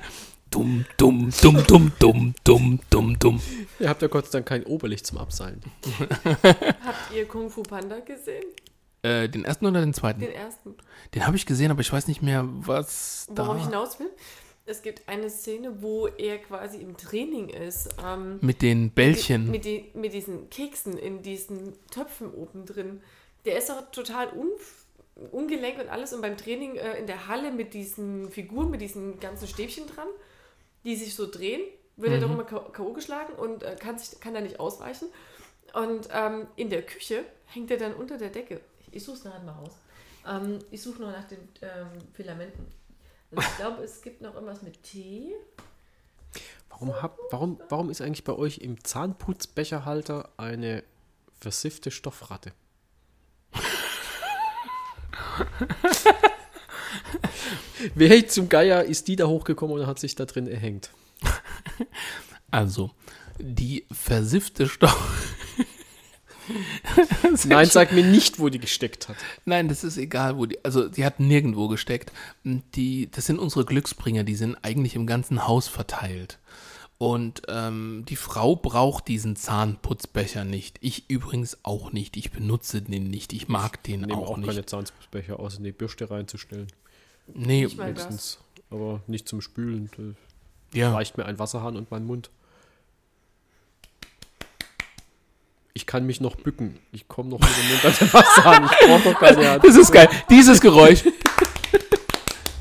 Dumm, 0.50 0.86
dumm, 0.96 1.30
dumm, 1.42 1.68
dumm, 1.68 1.92
dumm, 2.00 2.34
dumm, 2.46 2.80
dumm, 2.90 3.20
dumm. 3.20 3.42
Ihr 3.78 3.90
habt 3.90 4.02
ja 4.02 4.08
Gott 4.08 4.28
sei 4.28 4.38
Dank 4.38 4.46
kein 4.46 4.64
Oberlicht 4.64 5.06
zum 5.06 5.18
Abseilen. 5.18 5.62
Habt 6.86 7.14
ihr 7.14 7.28
Kung 7.28 7.50
Fu 7.50 7.62
Panda 7.62 8.00
gesehen? 8.00 8.46
Äh, 9.04 9.30
den 9.30 9.46
ersten 9.46 9.66
oder 9.66 9.82
den 9.82 9.94
zweiten? 9.94 10.22
Den 10.22 10.32
ersten. 10.32 10.76
Den 11.14 11.28
habe 11.28 11.36
ich 11.36 11.46
gesehen, 11.46 11.70
aber 11.72 11.82
ich 11.82 11.92
weiß 11.92 12.08
nicht 12.08 12.22
mehr, 12.22 12.46
was 12.48 13.28
Worauf 13.30 13.58
ich 13.58 13.64
da 13.64 13.70
hinaus 13.70 14.00
will? 14.00 14.10
Es 14.66 14.82
gibt 14.82 15.10
eine 15.10 15.30
Szene, 15.30 15.82
wo 15.82 16.08
er 16.08 16.38
quasi 16.38 16.78
im 16.78 16.96
Training 16.96 17.50
ist. 17.50 17.90
Ähm, 18.04 18.40
mit 18.42 18.62
den 18.62 18.92
Bällchen. 18.92 19.52
Mit, 19.52 19.66
die, 19.66 19.92
mit 19.94 20.14
diesen 20.14 20.50
Keksen 20.50 20.98
in 20.98 21.22
diesen 21.22 21.74
Töpfen 21.92 22.34
oben 22.34 22.66
drin. 22.66 23.02
Der 23.44 23.58
ist 23.58 23.70
auch 23.70 23.92
total 23.92 24.30
un, 24.32 24.48
ungelenk 25.32 25.80
und 25.82 25.90
alles. 25.90 26.14
Und 26.14 26.22
beim 26.22 26.38
Training 26.38 26.78
äh, 26.78 26.98
in 26.98 27.08
der 27.08 27.28
Halle 27.28 27.52
mit 27.52 27.74
diesen 27.74 28.30
Figuren, 28.32 28.72
mit 28.72 28.80
diesen 28.80 29.20
ganzen 29.20 29.50
Stäbchen 29.50 29.86
dran, 29.86 30.08
die 30.86 30.96
sich 30.96 31.14
so 31.14 31.30
drehen, 31.30 31.62
wird 31.98 32.14
er 32.14 32.20
doch 32.22 32.32
immer 32.32 32.46
K- 32.46 32.70
K.O. 32.72 32.94
geschlagen 32.94 33.34
und 33.34 33.64
äh, 33.64 33.76
kann, 33.78 34.00
sich, 34.00 34.18
kann 34.22 34.34
da 34.34 34.40
nicht 34.40 34.62
ausweichen. 34.62 35.10
Und 35.74 36.08
ähm, 36.14 36.48
in 36.56 36.70
der 36.70 36.84
Küche 36.84 37.26
hängt 37.48 37.70
er 37.70 37.78
dann 37.78 37.94
unter 37.94 38.18
der 38.18 38.30
Decke. 38.30 38.62
Ich, 38.94 39.04
suche 39.04 39.18
es 39.18 39.24
nachher 39.24 39.44
mal 39.44 39.54
raus. 39.54 39.74
Ähm, 40.28 40.60
ich 40.72 40.82
suche 40.82 41.02
nur 41.02 41.12
nach 41.12 41.26
den 41.26 41.40
ähm, 41.62 41.90
Filamenten. 42.14 42.66
Also 43.32 43.48
ich 43.50 43.58
glaube, 43.58 43.84
es 43.84 44.02
gibt 44.02 44.22
noch 44.22 44.36
irgendwas 44.36 44.62
mit 44.62 44.82
Tee. 44.84 45.34
Warum, 46.70 47.02
hab, 47.02 47.18
warum, 47.32 47.60
warum 47.70 47.90
ist 47.90 48.02
eigentlich 48.02 48.24
bei 48.24 48.34
euch 48.34 48.60
im 48.60 48.84
Zahnputzbecherhalter 48.84 50.30
eine 50.38 50.84
versiffte 51.40 51.92
Stoffratte? 51.92 52.52
Wer 57.96 58.28
zum 58.28 58.50
Geier 58.50 58.84
ist 58.84 59.08
die 59.08 59.16
da 59.16 59.28
hochgekommen 59.28 59.80
und 59.80 59.88
hat 59.88 60.00
sich 60.00 60.16
da 60.16 60.26
drin 60.26 60.48
erhängt? 60.48 60.92
Also, 62.52 62.92
die 63.40 63.88
versiffte 63.92 64.70
Stoff. 64.70 65.36
Nein, 67.46 67.66
sag 67.68 67.92
mir 67.92 68.04
nicht, 68.04 68.40
wo 68.40 68.50
die 68.50 68.60
gesteckt 68.60 69.10
hat. 69.10 69.16
Nein, 69.46 69.68
das 69.68 69.84
ist 69.84 69.98
egal, 69.98 70.38
wo 70.38 70.46
die. 70.46 70.64
Also, 70.64 70.88
die 70.88 71.06
hat 71.06 71.20
nirgendwo 71.20 71.68
gesteckt. 71.68 72.12
Die, 72.44 73.10
das 73.12 73.26
sind 73.26 73.40
unsere 73.40 73.66
Glücksbringer, 73.66 74.24
die 74.24 74.36
sind 74.36 74.58
eigentlich 74.62 74.96
im 74.96 75.08
ganzen 75.08 75.48
Haus 75.48 75.68
verteilt. 75.68 76.40
Und 76.98 77.42
ähm, 77.50 78.06
die 78.08 78.16
Frau 78.16 78.56
braucht 78.56 79.08
diesen 79.08 79.36
Zahnputzbecher 79.36 80.46
nicht. 80.46 80.78
Ich 80.82 81.10
übrigens 81.10 81.58
auch 81.64 81.92
nicht. 81.92 82.16
Ich 82.16 82.32
benutze 82.32 82.82
den 82.82 83.10
nicht. 83.10 83.34
Ich 83.34 83.48
mag 83.50 83.84
den 83.84 84.02
Ich 84.02 84.08
nehme 84.08 84.20
auch, 84.22 84.32
auch 84.32 84.38
nicht. 84.38 84.48
keine 84.48 84.66
Zahnputzbecher 84.66 85.40
aus, 85.40 85.58
in 85.58 85.66
die 85.66 85.72
Bürste 85.74 86.10
reinzustellen. 86.10 86.68
nee. 87.34 87.68
Höchstens. 87.68 88.40
Aber 88.70 89.02
nicht 89.08 89.28
zum 89.28 89.42
Spülen. 89.42 89.90
Da 90.72 90.80
ja. 90.80 90.94
reicht 90.94 91.18
mir 91.18 91.26
ein 91.26 91.40
Wasserhahn 91.40 91.76
und 91.76 91.92
mein 91.92 92.06
Mund. 92.06 92.30
Ich 95.74 95.86
kann 95.88 96.06
mich 96.06 96.22
noch 96.22 96.36
bücken. 96.36 96.78
Ich 96.92 97.08
komme 97.08 97.30
noch 97.30 97.40
mit 97.40 97.50
dem 97.50 97.70
Mund 97.70 97.86
an 97.86 97.94
den 98.00 98.14
Wasserhahn. 98.14 98.64
Ich 98.66 98.88
brauche 98.88 99.10
noch 99.10 99.20
keine 99.20 99.50
Hand. 99.50 99.64
Das 99.66 99.76
ist 99.76 99.92
geil. 99.92 100.08
Dieses 100.30 100.62
Geräusch. 100.62 101.04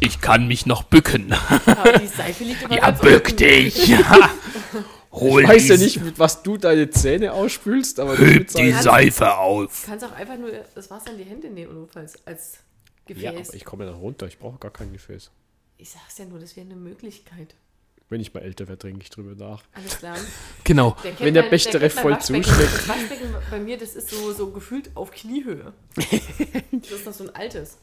Ich 0.00 0.20
kann 0.20 0.49
mich 0.49 0.65
noch 0.66 0.82
bücken. 0.84 1.32
Aber 1.66 1.99
die 1.99 2.07
Seife 2.07 2.42
liegt 2.44 2.62
immer 2.62 2.74
Ja, 2.76 2.91
bück 2.91 3.36
dich. 3.36 3.86
Ja. 3.89 4.31
Hol 5.12 5.42
Ich 5.42 5.49
weiß 5.49 5.68
ja 5.68 5.76
nicht, 5.76 6.02
mit 6.02 6.18
was 6.18 6.42
du 6.42 6.57
deine 6.57 6.89
Zähne 6.89 7.34
ausspülst, 7.34 8.00
aber 8.00 8.16
Heb 8.16 8.49
die 8.49 8.62
die 8.62 8.73
Seife. 8.73 9.36
Auf. 9.36 9.82
Du 9.84 9.91
kannst 9.91 10.07
auch 10.07 10.12
einfach 10.12 10.39
nur 10.39 10.50
das 10.74 10.91
Wasser 10.91 11.10
in 11.12 11.18
die 11.18 11.24
Hände 11.24 11.50
nehmen, 11.50 11.74
notfalls 11.74 12.15
als 12.26 12.55
Ja, 13.08 13.15
Gefäß. 13.32 13.49
aber 13.49 13.57
ich 13.57 13.65
komme 13.66 13.84
ja 13.84 13.91
dann 13.91 14.00
runter. 14.00 14.26
Ich 14.26 14.39
brauche 14.39 14.58
gar 14.58 14.70
kein 14.70 14.91
Gefäß. 14.91 15.31
ich 15.76 15.91
sag's 15.91 16.16
ja 16.16 16.24
nur, 16.24 16.39
das 16.41 16.57
wäre 16.57 16.65
eine 16.66 16.76
Möglichkeit. 16.76 17.55
Wenn 18.12 18.20
ich 18.20 18.34
mal 18.34 18.41
älter 18.41 18.68
werde, 18.68 18.78
trinke 18.78 19.00
ich 19.02 19.08
drüber 19.08 19.34
nach. 19.34 19.62
Alles 19.73 19.97
klar. 19.99 20.16
Genau. 20.65 20.94
Der 21.02 21.18
Wenn 21.18 21.32
der 21.32 21.44
mein- 21.44 21.50
Bechtere 21.50 21.89
voll 21.89 22.18
zuschlägt. 22.20 22.47
Das 22.47 22.86
Waschbecken 22.89 23.34
bei 23.50 23.58
mir, 23.58 23.78
das 23.78 23.94
ist 23.97 24.10
so, 24.10 24.32
so 24.34 24.50
gefühlt 24.50 24.91
auf 24.94 25.10
Kniehöhe. 25.10 25.73
Das 26.73 26.91
ist 26.91 27.07
noch 27.07 27.15
so 27.15 27.24
ein 27.24 27.34
altes. 27.34 27.78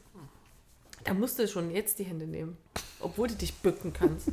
Da 1.04 1.16
musst 1.16 1.40
du 1.40 1.48
schon 1.48 1.72
jetzt 1.72 1.98
die 1.98 2.04
Hände 2.04 2.28
nehmen. 2.28 2.58
Obwohl 3.00 3.28
du 3.30 3.34
dich 3.34 3.54
bücken 3.56 3.92
kannst. 3.92 4.28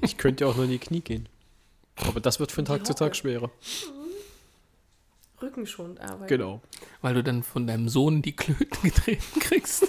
Ich 0.00 0.16
könnte 0.16 0.44
ja 0.44 0.50
auch 0.50 0.54
nur 0.56 0.64
in 0.64 0.70
die 0.70 0.78
Knie 0.78 1.00
gehen. 1.00 1.28
Aber 1.96 2.20
das 2.20 2.40
wird 2.40 2.50
von 2.50 2.64
Tag 2.64 2.86
zu 2.86 2.94
Tag 2.94 3.14
schwerer. 3.14 3.50
Rückenschonend 5.42 6.00
arbeiten. 6.00 6.28
Genau. 6.28 6.62
Weil 7.02 7.12
du 7.14 7.22
dann 7.22 7.42
von 7.42 7.66
deinem 7.66 7.88
Sohn 7.90 8.22
die 8.22 8.34
Klöten 8.34 8.82
getreten 8.82 9.40
kriegst. 9.40 9.86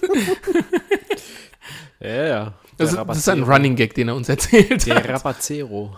Ja, 2.02 2.26
ja. 2.28 2.54
Das, 2.80 2.92
Der 2.92 3.04
das 3.04 3.18
ist 3.18 3.30
ein. 3.30 3.44
Running 3.44 3.76
Gag, 3.76 3.94
den 3.94 4.08
er 4.08 4.16
uns 4.16 4.30
erzählt 4.30 4.86
Der 4.88 4.96
hat. 4.96 5.10
Rabazero. 5.10 5.98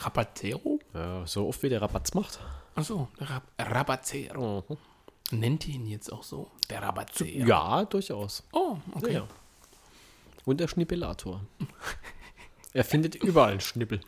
Rapazero? 0.00 0.78
Ja, 0.94 1.26
so 1.26 1.46
oft 1.46 1.62
wie 1.62 1.68
der 1.68 1.82
Rabatz 1.82 2.14
macht. 2.14 2.38
Achso, 2.74 3.08
der 3.20 3.28
Rab 3.30 3.42
Rabazero. 3.58 4.64
Nennt 5.30 5.68
ihr 5.68 5.74
ihn 5.74 5.86
jetzt 5.86 6.10
auch 6.10 6.22
so? 6.22 6.50
Der 6.70 6.82
Rabazero. 6.82 7.46
Ja, 7.46 7.84
durchaus. 7.84 8.42
Oh, 8.52 8.78
okay. 8.94 9.12
Ja. 9.12 9.26
Und 10.46 10.58
der 10.60 10.68
Schnippelator. 10.68 11.42
er 12.72 12.84
findet 12.84 13.14
überall 13.16 13.50
einen 13.52 13.60
Schnippel. 13.60 14.00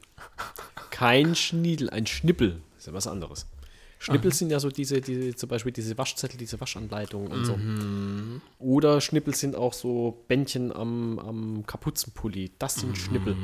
Kein 0.91 1.35
Schniedel, 1.35 1.91
ein 1.91 2.07
Schnippel. 2.07 2.63
Das 2.75 2.81
ist 2.81 2.87
ja 2.87 2.93
was 2.95 3.07
anderes. 3.07 3.47
Schnippel 3.99 4.33
sind 4.33 4.51
ja 4.51 4.61
so 4.61 4.71
diese, 4.71 5.01
diese, 5.01 5.35
zum 5.35 5.49
Beispiel 5.49 5.73
diese 5.73 5.99
Waschzettel, 5.99 6.39
diese 6.39 6.61
Waschanleitungen 6.61 7.33
und 7.33 7.45
so. 7.45 7.59
Oder 8.59 9.01
Schnippel 9.01 9.35
sind 9.35 9.57
auch 9.57 9.73
so 9.73 10.25
Bändchen 10.29 10.73
am, 10.73 11.19
am 11.19 11.67
Kapuzenpulli. 11.67 12.53
Das 12.59 12.77
sind 12.77 12.97
Schnippel. 12.97 13.37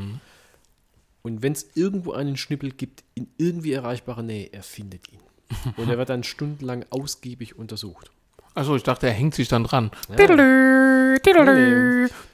Und 1.22 1.42
wenn 1.42 1.52
es 1.52 1.70
irgendwo 1.74 2.12
einen 2.12 2.36
Schnippel 2.36 2.70
gibt, 2.70 3.02
in 3.14 3.28
irgendwie 3.38 3.72
erreichbarer 3.72 4.22
Nähe, 4.22 4.52
er 4.52 4.62
findet 4.62 5.10
ihn. 5.10 5.20
Und 5.76 5.88
er 5.88 5.98
wird 5.98 6.08
dann 6.08 6.22
stundenlang 6.22 6.84
ausgiebig 6.90 7.56
untersucht. 7.56 8.10
Achso, 8.56 8.76
ich 8.76 8.84
dachte, 8.84 9.08
er 9.08 9.12
hängt 9.12 9.34
sich 9.34 9.48
dann 9.48 9.64
dran. 9.64 9.90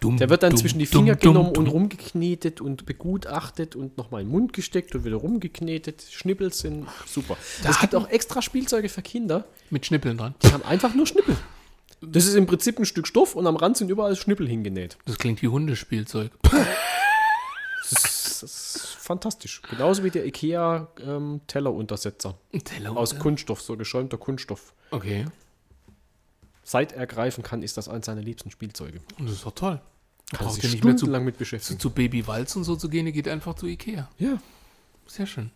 Dumm, 0.01 0.17
Der 0.19 0.29
wird 0.29 0.43
dann 0.43 0.55
zwischen 0.57 0.79
die 0.79 0.85
Finger 0.87 1.17
genommen 1.17 1.57
und 1.57 1.67
rumgeknetet 1.67 2.61
und 2.61 2.85
begutachtet 2.87 3.75
und 3.77 3.97
nochmal 3.97 4.21
in 4.23 4.27
den 4.29 4.33
Mund 4.33 4.53
gesteckt 4.53 4.95
und 4.95 5.05
wieder 5.05 5.17
rumgeknetet. 5.17 6.05
Schnippel 6.11 6.53
sind 6.53 6.87
super. 7.07 7.37
es 7.65 7.79
gibt 7.81 7.95
auch 7.95 8.09
extra 8.09 8.43
Spielzeuge 8.43 8.89
für 8.91 9.03
Kinder, 9.03 9.45
Mit 9.71 9.87
Schnippeln 9.87 10.19
dran. 10.19 10.35
die 10.43 10.53
haben 10.53 10.63
einfach 10.65 10.95
nur 10.95 11.07
Schnippel. 11.07 11.37
Das 12.03 12.25
ist 12.27 12.35
im 12.35 12.47
Prinzip 12.47 12.79
ein 12.79 12.87
Stück 12.87 13.07
Stoff 13.07 13.37
und 13.37 13.47
am 13.47 13.57
Rand 13.57 13.77
sind 13.77 13.91
überall 13.91 14.17
Schnippel 14.17 14.49
hingenäht. 14.49 14.97
Das 15.05 15.19
klingt 15.19 15.43
wie 15.43 15.49
Hundespielzeug. 15.49 16.31
Das 16.43 17.93
ist, 17.93 18.43
das 18.43 18.75
ist 18.75 18.87
fantastisch. 18.99 19.61
Genauso 19.69 20.03
wie 20.05 20.11
der 20.11 20.25
IKEA-Telleruntersetzer. 20.27 22.39
Teller 22.65 22.97
Aus 22.97 23.19
Kunststoff, 23.19 23.61
so 23.61 23.77
geschäumter 23.77 24.17
Kunststoff. 24.17 24.73
Okay. 24.91 25.27
Seit 26.63 26.93
er 26.93 27.07
greifen 27.07 27.43
kann, 27.43 27.63
ist 27.63 27.77
das 27.77 27.89
eins 27.89 28.07
seiner 28.07 28.23
liebsten 28.23 28.51
Spielzeuge. 28.51 29.01
Und 29.19 29.27
das 29.27 29.37
ist 29.37 29.47
doch 29.47 29.55
toll. 29.55 29.81
Kann 30.31 30.47
Braucht 30.47 30.61
sich 30.61 30.71
nicht 30.73 30.85
mehr 30.85 30.95
zu, 30.95 31.01
stundenlang 31.01 31.25
mit 31.25 31.35
zu, 31.37 31.39
beschäftigen. 31.41 31.81
zu 31.81 31.91
Baby 31.91 32.27
Walz 32.27 32.55
und 32.55 32.65
so 32.65 32.77
zu 32.77 32.89
gehen, 32.89 33.07
ihr 33.07 33.13
geht 33.13 33.27
einfach 33.27 33.55
zu 33.55 33.67
Ikea. 33.67 34.09
Ja. 34.19 34.41
Sehr 35.07 35.27
schön. 35.27 35.51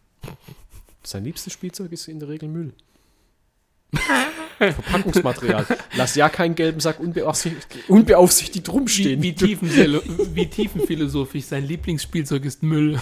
Sein 1.05 1.24
liebstes 1.24 1.52
Spielzeug 1.52 1.92
ist 1.92 2.08
in 2.08 2.18
der 2.18 2.28
Regel 2.28 2.49
Müll. 2.49 2.73
Verpackungsmaterial. 4.58 5.66
Lass 5.97 6.14
ja 6.14 6.28
keinen 6.28 6.55
gelben 6.55 6.81
Sack 6.81 7.00
unbeaufsichtigt, 7.00 7.89
unbeaufsichtigt 7.89 8.68
rumstehen. 8.68 9.23
Wie, 9.23 9.34
tiefen, 9.34 9.70
wie 9.70 10.47
tiefenphilosophisch. 10.47 11.44
Sein 11.47 11.64
Lieblingsspielzeug 11.64 12.44
ist 12.44 12.62
Müll. 12.62 13.00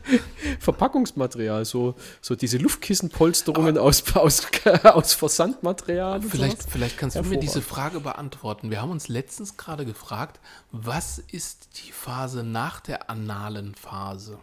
Verpackungsmaterial, 0.60 1.64
so, 1.64 1.94
so 2.20 2.34
diese 2.34 2.58
Luftkissenpolsterungen 2.58 3.78
aus, 3.78 4.04
aus, 4.14 4.46
aus 4.82 5.14
Versandmaterial. 5.14 6.22
Vielleicht, 6.22 6.62
sowas. 6.62 6.72
vielleicht 6.72 6.98
kannst 6.98 7.16
du 7.16 7.22
mir 7.22 7.38
diese 7.38 7.62
Frage 7.62 8.00
beantworten. 8.00 8.70
Wir 8.70 8.82
haben 8.82 8.90
uns 8.90 9.08
letztens 9.08 9.56
gerade 9.56 9.84
gefragt, 9.84 10.40
was 10.72 11.18
ist 11.18 11.68
die 11.84 11.92
Phase 11.92 12.42
nach 12.42 12.80
der 12.80 13.10
analen 13.10 13.74
Phase? 13.74 14.38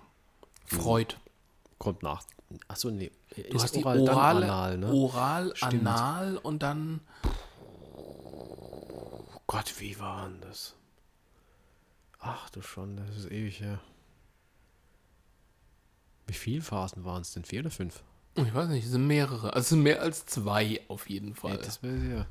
Freud. 0.65 1.15
Kommt 1.77 2.03
nach. 2.03 2.23
Achso, 2.67 2.89
nee. 2.89 3.11
Du 3.51 3.61
hast 3.61 3.75
die 3.75 3.83
orale, 3.83 4.45
anal, 4.45 4.77
ne? 4.77 4.91
oral, 4.91 5.51
Stimmt. 5.55 5.87
anal 5.87 6.37
und 6.37 6.61
dann 6.63 7.01
Oh 9.35 9.41
Gott, 9.47 9.73
wie 9.79 9.99
war 9.99 10.27
denn 10.27 10.41
das? 10.41 10.75
Ach 12.19 12.49
du 12.49 12.61
schon, 12.61 12.97
das 12.97 13.17
ist 13.17 13.31
ewig 13.31 13.59
her. 13.59 13.79
Wie 16.27 16.33
viele 16.33 16.61
Phasen 16.61 17.05
waren 17.05 17.21
es 17.21 17.33
denn? 17.33 17.43
Vier 17.43 17.59
oder 17.61 17.69
fünf? 17.69 18.01
ich 18.35 18.53
weiß 18.53 18.69
nicht, 18.69 18.85
es 18.85 18.91
sind 18.91 19.07
mehrere. 19.07 19.53
Also 19.53 19.59
es 19.59 19.69
sind 19.69 19.83
mehr 19.83 20.01
als 20.01 20.25
zwei 20.25 20.81
auf 20.87 21.09
jeden 21.09 21.35
Fall. 21.35 21.51
Ja, 21.51 21.57
das 21.57 21.83
wäre 21.83 21.95
ja. 21.95 22.27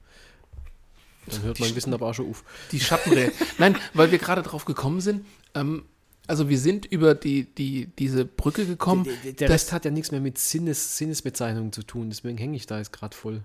Dann 1.26 1.42
hört 1.42 1.60
mein 1.60 1.74
Wissen 1.74 1.94
aber 1.94 2.08
auch 2.08 2.14
schon 2.14 2.28
auf. 2.30 2.44
Die 2.72 2.80
Schattenrä 2.80 3.30
Nein, 3.58 3.78
weil 3.94 4.10
wir 4.10 4.18
gerade 4.18 4.42
drauf 4.42 4.64
gekommen 4.64 5.00
sind. 5.00 5.24
Ähm, 5.54 5.86
also 6.26 6.48
wir 6.48 6.58
sind 6.58 6.86
über 6.86 7.14
die, 7.14 7.44
die, 7.54 7.86
diese 7.98 8.24
Brücke 8.24 8.66
gekommen. 8.66 9.04
Der, 9.04 9.32
der 9.32 9.48
dass- 9.48 9.54
Rest 9.54 9.72
hat 9.72 9.84
ja 9.84 9.90
nichts 9.90 10.10
mehr 10.10 10.20
mit 10.20 10.38
Sinnes, 10.38 10.96
Sinnesbezeichnungen 10.96 11.72
zu 11.72 11.82
tun, 11.82 12.10
deswegen 12.10 12.38
hänge 12.38 12.56
ich 12.56 12.66
da 12.66 12.78
jetzt 12.78 12.92
gerade 12.92 13.16
voll. 13.16 13.42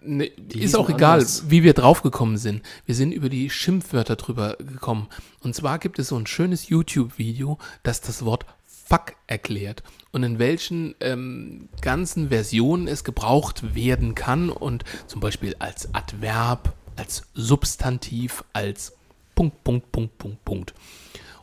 Ne, 0.00 0.26
ist 0.26 0.76
auch 0.76 0.88
egal, 0.90 1.14
anders. 1.18 1.50
wie 1.50 1.64
wir 1.64 1.72
draufgekommen 1.74 2.36
sind. 2.36 2.62
Wir 2.86 2.94
sind 2.94 3.10
über 3.10 3.28
die 3.28 3.50
Schimpfwörter 3.50 4.14
drüber 4.14 4.56
gekommen. 4.58 5.08
Und 5.40 5.56
zwar 5.56 5.80
gibt 5.80 5.98
es 5.98 6.08
so 6.08 6.16
ein 6.16 6.26
schönes 6.28 6.68
YouTube-Video, 6.68 7.58
das 7.82 8.00
das 8.00 8.24
Wort 8.24 8.46
Fuck 8.64 9.16
erklärt 9.26 9.82
und 10.12 10.22
in 10.22 10.38
welchen 10.38 10.94
ähm, 11.00 11.68
ganzen 11.82 12.28
Versionen 12.30 12.88
es 12.88 13.04
gebraucht 13.04 13.74
werden 13.74 14.14
kann 14.14 14.48
und 14.48 14.84
zum 15.06 15.20
Beispiel 15.20 15.54
als 15.58 15.92
Adverb, 15.94 16.74
als 16.96 17.24
Substantiv, 17.34 18.44
als 18.54 18.94
Punkt, 19.34 19.62
Punkt, 19.62 19.92
Punkt, 19.92 20.16
Punkt, 20.16 20.44
Punkt. 20.44 20.74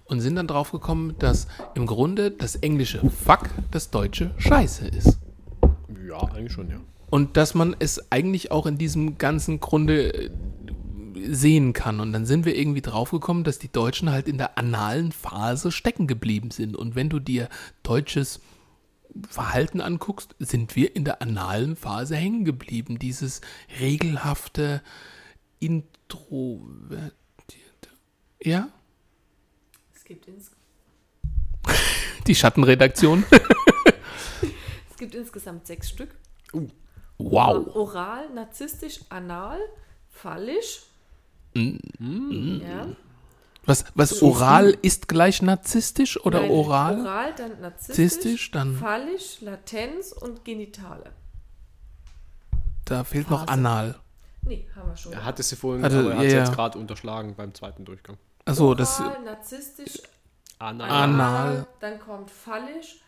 Und 0.05 0.19
sind 0.19 0.35
dann 0.35 0.47
draufgekommen, 0.47 1.17
dass 1.17 1.47
im 1.73 1.87
Grunde 1.87 2.29
das 2.29 2.55
englische 2.57 3.01
Fuck 3.09 3.49
das 3.71 3.89
deutsche 3.89 4.31
Scheiße 4.37 4.87
ist. 4.87 5.19
Ja, 6.07 6.19
eigentlich 6.31 6.53
schon, 6.53 6.69
ja. 6.69 6.79
Und 7.09 7.37
dass 7.37 7.55
man 7.55 7.75
es 7.79 8.11
eigentlich 8.11 8.51
auch 8.51 8.65
in 8.65 8.77
diesem 8.77 9.17
ganzen 9.17 9.59
Grunde 9.59 10.13
äh, 10.13 10.29
sehen 11.27 11.73
kann. 11.73 11.99
Und 11.99 12.13
dann 12.13 12.25
sind 12.25 12.45
wir 12.45 12.55
irgendwie 12.55 12.81
draufgekommen, 12.81 13.43
dass 13.43 13.57
die 13.57 13.71
Deutschen 13.71 14.11
halt 14.11 14.27
in 14.27 14.37
der 14.37 14.57
analen 14.57 15.11
Phase 15.11 15.71
stecken 15.71 16.07
geblieben 16.07 16.51
sind. 16.51 16.75
Und 16.75 16.95
wenn 16.95 17.09
du 17.09 17.19
dir 17.19 17.49
deutsches 17.83 18.41
Verhalten 19.29 19.81
anguckst, 19.81 20.35
sind 20.39 20.75
wir 20.75 20.95
in 20.95 21.05
der 21.05 21.21
analen 21.21 21.75
Phase 21.75 22.15
hängen 22.15 22.45
geblieben. 22.45 22.99
Dieses 22.99 23.41
regelhafte, 23.79 24.81
introvertierte. 25.59 27.11
Ja? 28.41 28.69
Es 30.05 30.09
gibt, 30.09 30.27
ins, 30.27 30.51
Die 32.27 32.35
Schattenredaktion. 32.35 33.25
es 34.91 34.97
gibt 34.97 35.15
insgesamt 35.15 35.65
sechs 35.65 35.89
Stück. 35.89 36.09
wow. 37.17 37.65
Oral, 37.75 38.29
narzisstisch, 38.29 38.99
anal, 39.09 39.57
phallisch. 40.11 40.83
Mm. 41.55 42.61
Ja. 42.61 42.87
Was, 43.65 43.85
was 43.95 44.21
oral 44.21 44.77
ist 44.83 45.07
gleich 45.07 45.41
narzisstisch 45.41 46.23
oder 46.23 46.41
Nein, 46.41 46.51
oral? 46.51 47.01
Oral, 47.01 47.33
dann 47.35 47.59
narzisstisch, 47.61 48.51
dann- 48.51 48.75
phallisch, 48.75 49.41
Latenz 49.41 50.11
und 50.11 50.45
Genitale. 50.45 51.13
Da 52.85 53.03
fehlt 53.05 53.31
noch 53.31 53.39
Phase. 53.39 53.53
anal. 53.53 53.95
Nee, 54.43 54.67
haben 54.75 54.87
wir 54.89 54.97
schon. 54.97 55.13
Er 55.13 55.25
hatte 55.25 55.41
sie 55.41 55.55
vorhin, 55.55 55.83
Hatte- 55.83 55.97
aber 55.97 56.11
er 56.11 56.17
hat 56.17 56.23
ja, 56.25 56.29
sie 56.29 56.35
ja. 56.35 56.43
jetzt 56.43 56.53
gerade 56.53 56.77
unterschlagen 56.77 57.33
beim 57.33 57.55
zweiten 57.55 57.85
Durchgang. 57.85 58.19
Achso, 58.45 58.75
das. 58.75 58.99
Narzisstisch, 58.99 60.01
Anal. 60.59 60.89
Anal. 60.89 61.67
dann 61.79 61.99
kommt 61.99 62.29
phallisch, 62.31 63.01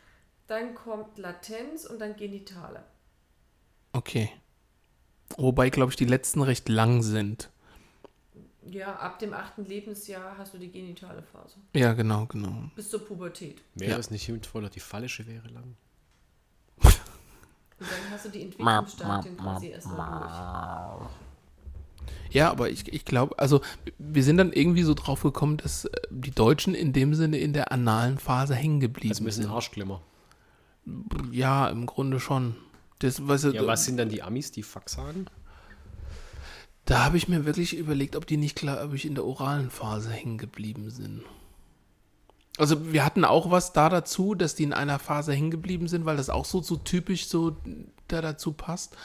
dann 0.48 0.74
kommt 0.75 1.17
Latenz 1.17 1.85
und 1.85 1.99
dann 1.99 2.16
Genitale. 2.16 2.83
Okay. 3.93 4.32
Wobei, 5.38 5.69
glaube 5.69 5.91
ich, 5.91 5.95
die 5.95 6.06
letzten 6.06 6.41
recht 6.41 6.69
lang 6.69 7.03
sind. 7.03 7.49
Ja, 8.64 8.95
ab 8.98 9.19
dem 9.19 9.33
achten 9.33 9.66
Lebensjahr 9.66 10.38
hast 10.38 10.53
du 10.53 10.57
die 10.57 10.69
genitale 10.69 11.24
Phase. 11.24 11.56
Ja, 11.74 11.93
genau, 11.93 12.25
genau. 12.25 12.69
Bis 12.75 12.90
zur 12.90 13.06
Pubertät. 13.06 13.61
Wäre 13.75 13.91
Ja. 13.91 13.98
es 13.98 14.11
nicht 14.11 14.25
sinnvoller, 14.25 14.69
die 14.69 14.80
phallische 14.82 15.25
wäre 15.25 15.48
lang? 15.49 15.77
Und 17.80 17.91
dann 17.91 18.11
hast 18.11 18.25
du 18.25 18.30
die 18.30 18.41
Entwicklungsstadien 18.41 19.38
quasi 19.38 19.67
erst 19.67 19.88
mal 19.88 20.98
durch. 20.98 21.09
Ja, 22.30 22.52
aber 22.52 22.69
ich, 22.69 22.92
ich 22.92 23.06
glaube, 23.06 23.40
also 23.40 23.61
wir 23.98 24.24
sind 24.24 24.38
dann 24.38 24.52
irgendwie 24.52 24.84
so 24.84 24.94
drauf 24.94 25.24
gekommen, 25.24 25.58
dass 25.58 25.86
äh, 25.86 25.92
die 26.10 26.32
Deutschen 26.32 26.76
in 26.76 26.94
dem 26.94 27.14
Sinne 27.14 27.38
in 27.38 27.53
der 27.53 27.72
analen 27.72 28.18
Phase 28.18 28.56
hängen 28.56 28.80
geblieben 28.80 29.11
Also 29.11 29.24
ein 29.24 29.26
bisschen 29.26 29.44
sind. 29.44 29.52
Arschklemmer. 29.52 30.02
Ja, 31.32 31.68
im 31.69 31.86
Grunde 31.86 32.19
schon. 32.19 32.56
Das, 33.00 33.16
du, 33.16 33.52
Ja, 33.52 33.68
was 33.68 33.86
sind 33.86 33.98
dann 33.98 34.10
die 34.10 34.24
Amis, 34.24 34.52
die 34.52 34.64
Fuck 34.64 34.90
sagen? 34.90 35.27
Da 36.86 37.03
habe 37.03 37.18
ich 37.18 37.27
mir 37.27 37.45
wirklich 37.45 37.76
überlegt, 37.76 38.16
ob 38.16 38.26
die 38.26 38.38
nicht 38.38 38.56
klar, 38.56 38.84
ob 38.84 38.94
ich 38.94 39.06
in 39.06 39.16
der 39.16 39.26
oralen 39.26 39.69
Phase 39.69 40.10
hängen 40.10 40.38
geblieben 40.38 40.90
sind. 40.90 41.24
Also 42.58 42.92
wir 42.92 43.06
hatten 43.06 43.24
auch 43.26 43.52
was 43.52 43.74
da 43.74 43.90
dazu, 43.90 44.34
dass 44.34 44.56
die 44.56 44.64
in 44.64 44.74
einer 44.74 44.98
Phase 44.98 45.34
hängen 45.34 45.52
geblieben 45.52 45.88
sind, 45.88 46.06
weil 46.06 46.18
das 46.18 46.30
auch 46.30 46.45
so, 46.45 46.61
so 46.61 46.77
typisch 46.77 47.27
so 47.27 47.58
da 48.08 48.22
dazu 48.22 48.53
passt. 48.53 48.95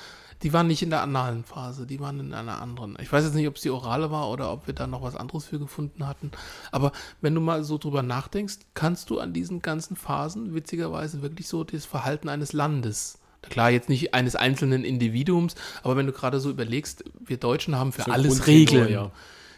Die 0.43 0.53
waren 0.53 0.67
nicht 0.67 0.83
in 0.83 0.91
der 0.91 1.03
analen 1.03 1.45
Phase, 1.45 1.87
die 1.87 2.01
waren 2.01 2.19
in 2.19 2.35
einer 2.35 2.61
anderen. 2.61 2.97
Ich 3.01 3.12
weiß 3.12 3.25
jetzt 3.25 3.35
nicht, 3.35 3.47
ob 3.47 3.57
es 3.57 3.62
die 3.62 3.71
orale 3.71 4.11
war 4.11 4.31
oder 4.31 4.53
ob 4.53 4.67
wir 4.67 4.75
da 4.75 4.87
noch 4.87 5.03
was 5.03 5.15
anderes 5.15 5.45
für 5.45 5.59
gefunden 5.59 6.07
hatten. 6.07 6.33
Aber 6.71 6.93
wenn 7.21 7.35
du 7.35 7.41
mal 7.41 7.62
so 7.62 7.79
drüber 7.79 8.03
nachdenkst, 8.03 8.59
kannst 8.75 9.11
du 9.11 9.21
an 9.21 9.33
diesen 9.33 9.62
ganzen 9.62 9.97
Phasen 9.97 10.55
witzigerweise 10.55 11.23
wirklich 11.23 11.47
so 11.47 11.65
das 11.65 11.85
Verhalten 11.85 12.29
eines 12.29 12.53
Landes. 12.53 13.19
Klar, 13.43 13.71
jetzt 13.71 13.89
nicht 13.89 14.15
eines 14.15 14.37
einzelnen 14.37 14.85
Individuums, 14.85 15.57
aber 15.83 15.97
wenn 15.97 16.07
du 16.07 16.12
gerade 16.12 16.39
so 16.39 16.49
überlegst, 16.49 17.05
wir 17.19 17.37
Deutschen 17.37 17.77
haben 17.77 17.93
für 17.93 18.03
So 18.03 18.12
alles 18.12 18.47
Regeln 18.47 18.89
ja. 18.89 19.11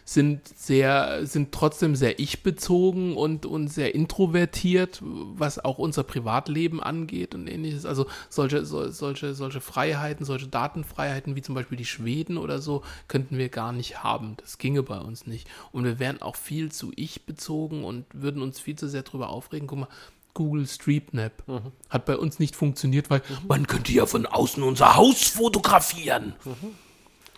Sind 0.06 0.46
sehr, 0.46 1.26
sind 1.26 1.52
trotzdem 1.52 1.96
sehr 1.96 2.18
ich-bezogen 2.18 3.16
und, 3.16 3.46
und 3.46 3.68
sehr 3.68 3.94
introvertiert, 3.94 5.00
was 5.02 5.64
auch 5.64 5.78
unser 5.78 6.02
Privatleben 6.02 6.82
angeht 6.82 7.34
und 7.34 7.46
ähnliches. 7.46 7.86
Also 7.86 8.06
solche, 8.28 8.66
so, 8.66 8.90
solche, 8.90 9.34
solche 9.34 9.62
Freiheiten, 9.62 10.26
solche 10.26 10.46
Datenfreiheiten 10.46 11.36
wie 11.36 11.42
zum 11.42 11.54
Beispiel 11.54 11.78
die 11.78 11.86
Schweden 11.86 12.36
oder 12.36 12.60
so, 12.60 12.82
könnten 13.08 13.38
wir 13.38 13.48
gar 13.48 13.72
nicht 13.72 14.04
haben. 14.04 14.36
Das 14.36 14.58
ginge 14.58 14.82
bei 14.82 14.98
uns 14.98 15.26
nicht. 15.26 15.48
Und 15.72 15.84
wir 15.84 15.98
wären 15.98 16.20
auch 16.20 16.36
viel 16.36 16.70
zu 16.70 16.92
ich-bezogen 16.96 17.82
und 17.82 18.04
würden 18.12 18.42
uns 18.42 18.60
viel 18.60 18.76
zu 18.76 18.88
sehr 18.88 19.02
drüber 19.04 19.30
aufregen. 19.30 19.66
Guck 19.66 19.78
mal, 19.78 19.88
Google 20.34 20.66
Street 20.66 21.14
Map 21.14 21.44
hat 21.88 22.04
bei 22.04 22.16
uns 22.16 22.38
nicht 22.38 22.56
funktioniert, 22.56 23.08
weil 23.08 23.22
man 23.48 23.66
könnte 23.66 23.92
ja 23.92 24.04
von 24.04 24.26
außen 24.26 24.62
unser 24.62 24.96
Haus 24.96 25.28
fotografieren. 25.28 26.34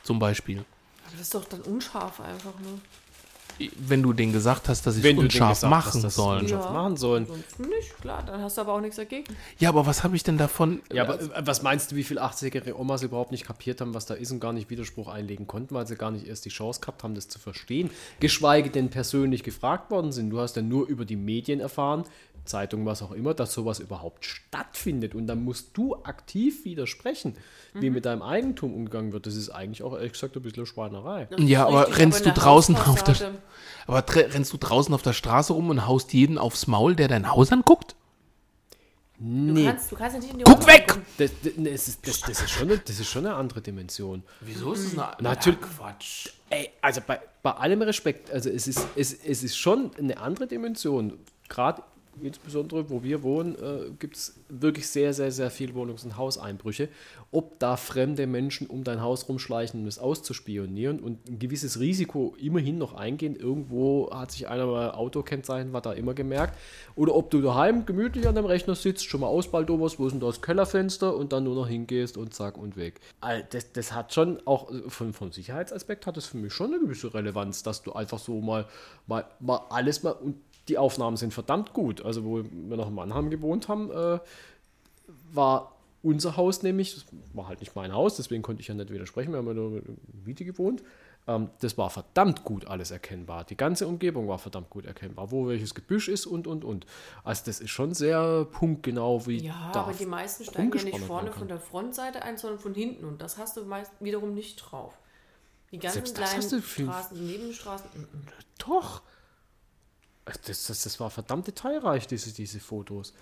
Zum 0.03 0.19
Beispiel. 0.19 0.65
Das 1.17 1.23
ist 1.23 1.35
doch 1.35 1.45
dann 1.45 1.61
unscharf 1.62 2.20
einfach 2.20 2.53
nur. 2.61 2.78
wenn 3.78 4.03
du 4.03 4.12
denen 4.12 4.35
gesagt 4.35 4.69
hast, 4.69 4.86
dass 4.86 4.95
sie 4.97 5.01
es 5.01 5.05
Wenn 5.05 5.17
unscharf 5.19 5.62
machen 5.62 6.03
hast, 6.03 6.15
sollen. 6.15 6.43
unscharf 6.43 6.70
machen 6.73 6.97
sollen. 6.99 7.23
Ansonsten 7.25 7.62
nicht, 7.70 7.99
klar, 8.03 8.23
dann 8.27 8.43
hast 8.43 8.59
du 8.59 8.61
aber 8.61 8.75
auch 8.75 8.81
nichts 8.83 8.97
dagegen. 8.97 9.35
Ja, 9.59 9.70
aber 9.70 9.86
was 9.86 10.05
habe 10.05 10.15
ich 10.15 10.23
denn 10.23 10.36
davon? 10.36 10.83
Ja, 10.93 11.05
aber 11.05 11.19
äh, 11.20 11.47
was 11.47 11.62
meinst 11.62 11.91
du, 11.91 11.97
wie 11.97 12.05
viele 12.05 12.23
80-jährige 12.23 12.78
Omas 12.78 13.03
überhaupt 13.03 13.33
nicht 13.33 13.47
kapiert 13.47 13.81
haben, 13.81 13.95
was 13.95 14.05
da 14.05 14.12
ist 14.12 14.31
und 14.31 14.41
gar 14.41 14.53
nicht 14.53 14.69
Widerspruch 14.69 15.09
einlegen 15.09 15.47
konnten, 15.47 15.75
weil 15.75 15.86
sie 15.86 15.97
gar 15.97 16.11
nicht 16.11 16.27
erst 16.27 16.45
die 16.45 16.51
Chance 16.51 16.81
gehabt 16.83 17.03
haben, 17.03 17.15
das 17.15 17.28
zu 17.28 17.39
verstehen, 17.39 17.89
geschweige 18.20 18.69
denn 18.69 18.91
persönlich 18.91 19.43
gefragt 19.43 19.91
worden 19.91 20.12
sind. 20.12 20.28
Du 20.28 20.39
hast 20.39 20.57
ja 20.57 20.62
nur 20.62 20.86
über 20.86 21.07
die 21.07 21.17
Medien 21.17 21.61
erfahren, 21.61 22.05
Zeitung, 22.47 22.86
was 22.86 23.02
auch 23.02 23.12
immer, 23.12 23.34
dass 23.34 23.52
sowas 23.52 23.78
überhaupt 23.81 24.25
stattfindet 24.25 25.15
und 25.15 25.26
dann 25.26 25.44
musst 25.44 25.76
du 25.76 25.97
aktiv 26.05 26.65
widersprechen, 26.65 27.36
wie 27.75 27.91
mit 27.91 28.05
deinem 28.07 28.23
Eigentum 28.23 28.73
umgegangen 28.75 29.12
wird. 29.12 29.26
Das 29.26 29.36
ist 29.36 29.50
eigentlich 29.50 29.83
auch 29.83 29.94
ehrlich 29.94 30.12
gesagt 30.12 30.36
ein 30.36 30.42
bisschen 30.42 30.66
Schweinerei. 30.66 31.28
ja, 31.39 31.66
aber 31.66 31.83
Richtig, 31.83 31.99
rennst 31.99 32.23
aber 32.26 32.34
du 32.34 32.41
draußen 32.41 32.76
auf 32.76 33.02
der 33.02 33.33
aber 33.86 34.05
rennst 34.15 34.52
du 34.52 34.57
draußen 34.57 34.94
auf 34.94 35.02
der 35.02 35.12
Straße 35.12 35.52
rum 35.52 35.70
und 35.70 35.86
haust 35.86 36.12
jeden 36.12 36.39
aufs 36.39 36.66
Maul, 36.66 36.97
der 36.97 37.08
dein 37.08 37.31
Haus 37.31 37.52
anguckt? 37.52 37.94
Du, 39.18 39.25
Nee, 39.25 39.65
kannst, 39.65 39.91
du 39.91 39.97
kannst 39.97 40.18
nicht 40.18 40.31
in 40.31 40.39
die 40.39 40.44
Guck 40.44 40.58
Räume 40.62 40.66
weg! 40.66 40.94
das, 41.16 41.31
das, 41.42 41.52
das, 41.57 41.89
ist, 41.89 42.07
das, 42.07 42.20
das, 42.20 42.41
ist 42.42 42.50
schon 42.50 42.68
eine, 42.68 42.78
das 42.78 43.00
ist 43.00 43.08
schon 43.08 43.25
eine 43.26 43.34
andere 43.34 43.62
Dimension. 43.62 44.23
Wieso 44.42 44.73
ist 44.75 44.81
es 44.92 44.99
eine 44.99 45.16
Natürlich- 45.23 45.60
Quatsch. 45.60 46.28
Ey, 46.50 46.70
also 46.83 47.00
bei, 47.07 47.20
bei 47.42 47.52
allem 47.52 47.83
Respekt, 47.83 48.31
also 48.31 48.50
es 48.50 48.68
ist, 48.68 48.86
es, 48.94 49.15
es 49.15 49.42
ist 49.42 49.57
schon 49.57 49.91
eine 49.99 50.18
andere 50.18 50.47
Dimension. 50.47 51.18
Gerade 51.49 51.83
insbesondere, 52.23 52.91
wo 52.91 53.03
wir 53.03 53.23
wohnen, 53.23 53.55
äh, 53.57 53.91
gibt 53.99 54.17
es 54.17 54.35
wirklich 54.49 54.89
sehr, 54.89 55.12
sehr, 55.12 55.31
sehr 55.31 55.51
viel 55.51 55.75
Wohnungs- 55.75 56.05
und 56.05 56.17
Hauseinbrüche. 56.17 56.89
Ob 57.33 57.59
da 57.59 57.77
fremde 57.77 58.27
Menschen 58.27 58.67
um 58.67 58.85
dein 58.85 59.01
Haus 59.01 59.28
rumschleichen, 59.28 59.81
um 59.81 59.86
es 59.86 59.99
auszuspionieren 59.99 61.01
und 61.01 61.28
ein 61.28 61.39
gewisses 61.39 61.81
Risiko 61.81 62.35
immerhin 62.39 62.78
noch 62.78 62.95
eingehen. 62.95 63.36
Irgendwo 63.36 64.11
hat 64.12 64.33
sich 64.33 64.49
einer 64.49 64.67
mal 64.67 64.93
Autokennzeichen, 64.93 65.73
was 65.73 65.83
da 65.83 65.93
immer 65.93 66.15
gemerkt. 66.15 66.57
Oder 66.95 67.15
ob 67.15 67.31
du 67.31 67.41
daheim 67.41 67.86
gemütlich 67.86 68.27
an 68.27 68.35
deinem 68.35 68.47
Rechner 68.47 68.75
sitzt, 68.75 69.05
schon 69.05 69.20
mal 69.20 69.27
ausbaldoberst, 69.27 69.99
wo 69.99 70.07
ist 70.07 70.12
denn 70.12 70.20
das 70.20 70.41
Kellerfenster 70.41 71.17
und 71.17 71.33
dann 71.33 71.45
nur 71.45 71.55
noch 71.55 71.69
hingehst 71.69 72.17
und 72.17 72.35
zack 72.35 72.57
und 72.57 72.77
weg. 72.77 73.01
All 73.20 73.47
Das, 73.51 73.73
das 73.73 73.93
hat 73.93 74.15
schon 74.15 74.41
auch 74.47 74.70
äh, 74.70 74.89
von, 74.89 75.12
vom 75.12 75.33
Sicherheitsaspekt 75.33 76.07
hat 76.07 76.17
das 76.17 76.27
für 76.27 76.36
mich 76.36 76.53
schon 76.53 76.73
eine 76.73 76.81
gewisse 76.81 77.12
Relevanz, 77.12 77.62
dass 77.62 77.83
du 77.83 77.93
einfach 77.93 78.19
so 78.19 78.41
mal, 78.41 78.67
mal, 79.07 79.25
mal 79.41 79.61
alles 79.70 80.03
mal 80.03 80.12
und 80.12 80.36
die 80.69 80.78
Aufnahmen 80.78 81.17
sind 81.17 81.33
verdammt 81.33 81.73
gut. 81.73 82.05
Also 82.05 82.25
wo 82.25 82.43
wir 82.43 82.77
noch 82.77 82.89
in 82.89 82.95
Mannheim 82.95 83.31
gewohnt 83.31 83.69
haben, 83.69 83.91
äh, 83.91 84.19
war 85.33 85.77
unser 86.03 86.36
Haus 86.36 86.62
nämlich, 86.62 86.95
das 86.95 87.05
war 87.35 87.49
halt 87.49 87.61
nicht 87.61 87.75
mein 87.75 87.93
Haus, 87.93 88.17
deswegen 88.17 88.43
konnte 88.43 88.61
ich 88.61 88.69
ja 88.69 88.75
nicht 88.75 88.91
widersprechen, 88.91 89.33
wir 89.33 89.39
haben 89.39 89.47
ja 89.49 89.55
nur 89.55 89.78
in 89.78 89.99
Miete 90.25 90.45
gewohnt. 90.45 90.83
Ähm, 91.27 91.51
das 91.61 91.77
war 91.77 91.91
verdammt 91.91 92.45
gut 92.45 92.67
alles 92.67 92.91
erkennbar. 92.91 93.45
Die 93.45 93.57
ganze 93.57 93.89
Umgebung 93.89 94.28
war 94.28 94.39
verdammt 94.39 94.70
gut 94.70 94.86
erkennbar, 94.86 95.33
wo 95.33 95.49
welches 95.49 95.75
Gebüsch 95.75 96.09
ist 96.09 96.27
und 96.27 96.47
und 96.47 96.65
und. 96.65 96.86
Also 97.25 97.43
das 97.47 97.61
ist 97.61 97.70
schon 97.70 97.95
sehr 97.95 98.45
punktgenau, 98.45 99.27
wie 99.27 99.39
Ja, 99.39 99.70
da 99.73 99.83
aber 99.83 99.93
die 99.93 100.07
meisten 100.07 100.45
steigen 100.45 100.73
ja 100.77 100.85
nicht 100.85 100.99
vorne 101.01 101.33
von 101.33 101.49
der 101.49 101.59
Frontseite 101.59 102.23
ein, 102.23 102.39
sondern 102.39 102.61
von 102.61 102.75
hinten. 102.75 103.05
Und 103.05 103.20
das 103.23 103.39
hast 103.39 103.57
du 103.57 103.65
meist 103.65 103.91
wiederum 104.01 104.35
nicht 104.35 104.57
drauf. 104.57 104.97
Die 105.73 105.78
ganzen 105.78 106.07
Selbst 106.07 106.17
kleinen 106.17 106.62
Straßen, 106.62 107.27
Nebenstraßen. 107.27 107.91
mm, 107.93 108.03
mm. 108.03 108.27
Doch. 108.59 109.03
Das, 110.26 110.66
das, 110.66 110.82
das 110.82 111.00
war 111.00 111.10
verdammt 111.10 111.46
detailreich, 111.46 112.06
diese, 112.06 112.32
diese 112.32 112.60
Fotos. 112.60 113.12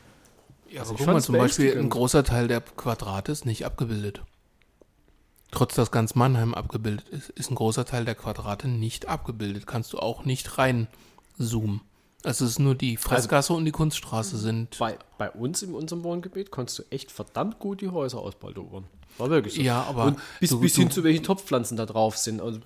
Ja, 0.70 0.80
Also 0.80 0.94
aber 0.94 1.04
guck 1.04 1.12
mal, 1.14 1.22
zum 1.22 1.36
Beispiel 1.36 1.78
ein 1.78 1.90
großer 1.90 2.24
Teil 2.24 2.48
der 2.48 2.60
Quadrate 2.62 3.30
ist 3.32 3.44
nicht 3.44 3.64
abgebildet. 3.66 4.22
Trotz 5.50 5.74
dass 5.74 5.90
ganz 5.92 6.14
Mannheim 6.14 6.54
abgebildet 6.54 7.08
ist, 7.10 7.30
ist 7.30 7.50
ein 7.50 7.54
großer 7.54 7.84
Teil 7.84 8.04
der 8.04 8.14
Quadrate 8.16 8.66
nicht 8.66 9.06
abgebildet. 9.06 9.66
Kannst 9.66 9.92
du 9.92 9.98
auch 9.98 10.24
nicht 10.24 10.58
reinzoomen. 10.58 11.80
Also 12.24 12.46
es 12.46 12.52
ist 12.52 12.58
nur 12.58 12.74
die 12.74 12.96
Fressgasse 12.96 13.52
und 13.52 13.66
die 13.66 13.70
Kunststraße 13.70 14.38
sind. 14.38 14.78
Bei, 14.78 14.98
bei 15.18 15.30
uns 15.30 15.62
in 15.62 15.74
unserem 15.74 16.02
Wohngebiet 16.02 16.50
konntest 16.50 16.78
du 16.78 16.82
echt 16.90 17.12
verdammt 17.12 17.58
gut 17.58 17.82
die 17.82 17.90
Häuser 17.90 18.18
ausbaldobern. 18.18 18.84
War 19.18 19.28
wirklich 19.30 19.54
so. 19.54 19.60
Ja, 19.60 19.82
aber 19.84 20.06
Und 20.06 20.18
bis, 20.40 20.50
du- 20.50 20.58
bis 20.60 20.74
hin 20.74 20.90
zu 20.90 21.04
welche 21.04 21.22
Topfpflanzen 21.22 21.76
da 21.76 21.84
drauf 21.86 22.16
sind. 22.16 22.40
Also, 22.40 22.58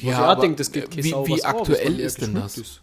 Ja, 0.00 0.18
aber 0.24 0.40
denke, 0.40 0.56
das 0.56 0.72
geht 0.72 0.96
wie- 0.96 1.12
wie 1.12 1.44
aktuell 1.44 2.00
ist 2.00 2.22
denn 2.22 2.34
das? 2.34 2.56
ist. 2.56 2.80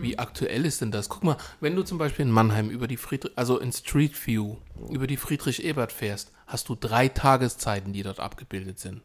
Wie 0.00 0.18
aktuell 0.18 0.64
ist 0.64 0.80
denn 0.80 0.90
das? 0.90 1.10
Guck 1.10 1.22
mal, 1.22 1.36
wenn 1.60 1.76
du 1.76 1.82
zum 1.82 1.98
Beispiel 1.98 2.24
in 2.24 2.30
Mannheim 2.30 2.70
über 2.70 2.88
die 2.88 2.96
Friedrich, 2.96 3.32
also 3.36 3.58
in 3.58 3.72
Street 3.72 4.26
View 4.26 4.56
über 4.88 5.06
die 5.06 5.18
Friedrich-Ebert 5.18 5.92
fährst, 5.92 6.32
hast 6.46 6.70
du 6.70 6.74
drei 6.74 7.08
Tageszeiten, 7.08 7.92
die 7.92 8.02
dort 8.02 8.18
abgebildet 8.18 8.78
sind. 8.78 9.02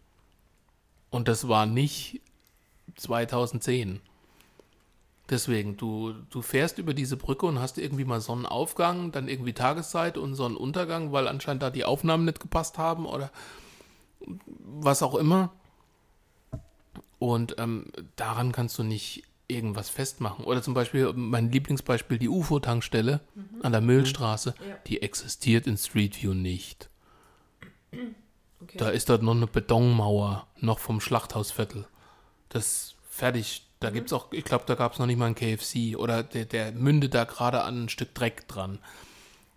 Und 1.10 1.28
das 1.28 1.50
war 1.50 1.66
nicht 1.66 2.22
2010. 2.96 4.00
Deswegen, 5.30 5.76
du, 5.76 6.14
du 6.30 6.42
fährst 6.42 6.78
über 6.78 6.94
diese 6.94 7.18
Brücke 7.18 7.48
und 7.48 7.60
hast 7.60 7.78
irgendwie 7.78 8.06
mal 8.06 8.22
Sonnenaufgang, 8.22 9.12
dann 9.12 9.28
irgendwie 9.28 9.54
Tageszeit 9.54 10.18
und 10.18 10.36
Sonnenuntergang, 10.36 11.12
weil 11.12 11.28
anscheinend 11.28 11.64
da 11.64 11.70
die 11.70 11.84
Aufnahmen 11.84 12.24
nicht 12.24 12.40
gepasst 12.40 12.78
haben 12.78 13.06
oder 13.06 13.30
was 14.60 15.04
auch 15.04 15.16
immer. 15.16 15.52
Und 17.20 17.56
ähm, 17.58 17.92
daran 18.16 18.54
kannst 18.54 18.78
du 18.80 18.84
nicht 18.84 19.24
irgendwas 19.48 19.90
festmachen. 19.90 20.44
Oder 20.46 20.62
zum 20.62 20.74
Beispiel 20.74 21.12
mein 21.14 21.52
Lieblingsbeispiel, 21.52 22.18
die 22.18 22.30
UFO-Tankstelle 22.30 23.22
an 23.64 23.72
der 23.72 23.82
Müllstraße, 23.82 24.54
die 24.88 25.02
existiert 25.02 25.68
in 25.68 25.78
Street 25.78 26.22
View 26.22 26.34
nicht. 26.34 26.90
Okay. 28.60 28.78
Da 28.78 28.90
ist 28.90 29.10
dort 29.10 29.22
noch 29.24 29.36
eine 29.36 29.48
Betonmauer, 29.48 30.48
noch 30.60 30.80
vom 30.80 31.00
Schlachthausviertel. 31.00 31.88
Das 32.50 32.66
ist 32.66 32.96
fertig. 33.10 33.64
Da 33.80 33.92
gibt's 33.92 34.12
auch, 34.12 34.32
ich 34.32 34.44
glaube, 34.44 34.64
da 34.66 34.74
gab 34.76 34.94
es 34.94 35.00
noch 35.00 35.06
nicht 35.06 35.18
mal 35.20 35.28
ein 35.28 35.36
KFC. 35.36 35.96
Oder 35.98 36.24
der, 36.24 36.46
der 36.46 36.72
mündet 36.72 37.14
da 37.14 37.24
gerade 37.26 37.62
an 37.62 37.84
ein 37.86 37.90
Stück 37.90 38.14
Dreck 38.16 38.48
dran. 38.48 38.80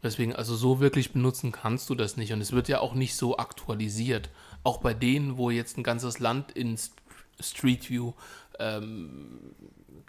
Deswegen, 0.02 0.34
also 0.36 0.54
so 0.54 0.80
wirklich 0.80 1.12
benutzen 1.12 1.52
kannst 1.52 1.88
du 1.90 1.94
das 1.94 2.16
nicht. 2.16 2.32
Und 2.32 2.40
es 2.40 2.52
wird 2.52 2.68
ja 2.68 2.80
auch 2.80 2.94
nicht 2.94 3.16
so 3.16 3.38
aktualisiert. 3.38 4.28
Auch 4.62 4.78
bei 4.78 4.92
denen, 4.94 5.36
wo 5.38 5.50
jetzt 5.50 5.78
ein 5.78 5.82
ganzes 5.82 6.18
Land 6.18 6.52
in 6.52 6.76
St- 6.76 6.92
Street 7.40 7.88
View, 7.88 8.12
ähm, 8.58 9.54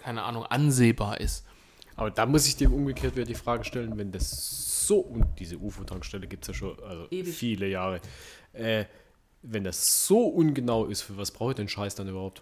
keine 0.01 0.23
Ahnung, 0.23 0.45
ansehbar 0.45 1.19
ist. 1.19 1.45
Aber 1.95 2.11
da 2.11 2.25
muss 2.25 2.47
ich 2.47 2.57
dem 2.57 2.73
umgekehrt 2.73 3.15
wieder 3.15 3.25
die 3.25 3.35
Frage 3.35 3.63
stellen, 3.63 3.97
wenn 3.97 4.11
das 4.11 4.88
so, 4.88 4.99
und 4.99 5.25
diese 5.39 5.57
UFO-Tankstelle 5.57 6.27
gibt 6.27 6.43
es 6.43 6.47
ja 6.49 6.53
schon 6.53 6.83
also 6.83 7.07
Ewig. 7.11 7.33
viele 7.33 7.67
Jahre, 7.67 8.01
äh, 8.53 8.85
wenn 9.41 9.63
das 9.63 10.05
so 10.07 10.27
ungenau 10.27 10.85
ist, 10.85 11.01
für 11.01 11.17
was 11.17 11.31
brauche 11.31 11.51
ich 11.51 11.55
den 11.55 11.67
Scheiß 11.67 11.95
dann 11.95 12.07
überhaupt? 12.07 12.41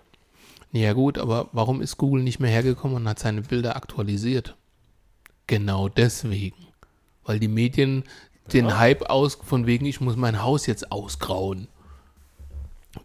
Ja 0.72 0.94
gut, 0.94 1.18
aber 1.18 1.50
warum 1.52 1.82
ist 1.82 1.98
Google 1.98 2.24
nicht 2.24 2.40
mehr 2.40 2.52
hergekommen 2.52 2.98
und 2.98 3.08
hat 3.08 3.20
seine 3.20 3.42
Bilder 3.42 3.76
aktualisiert? 3.76 4.56
Genau 5.48 5.90
deswegen. 5.90 6.68
Weil 7.24 7.40
die 7.40 7.48
Medien 7.48 8.04
den 8.54 8.78
Hype 8.78 9.10
aus, 9.10 9.36
von 9.36 9.66
wegen, 9.66 9.86
ich 9.86 10.02
muss 10.02 10.16
mein 10.16 10.44
Haus 10.44 10.66
jetzt 10.66 10.92
ausgrauen. 10.92 11.68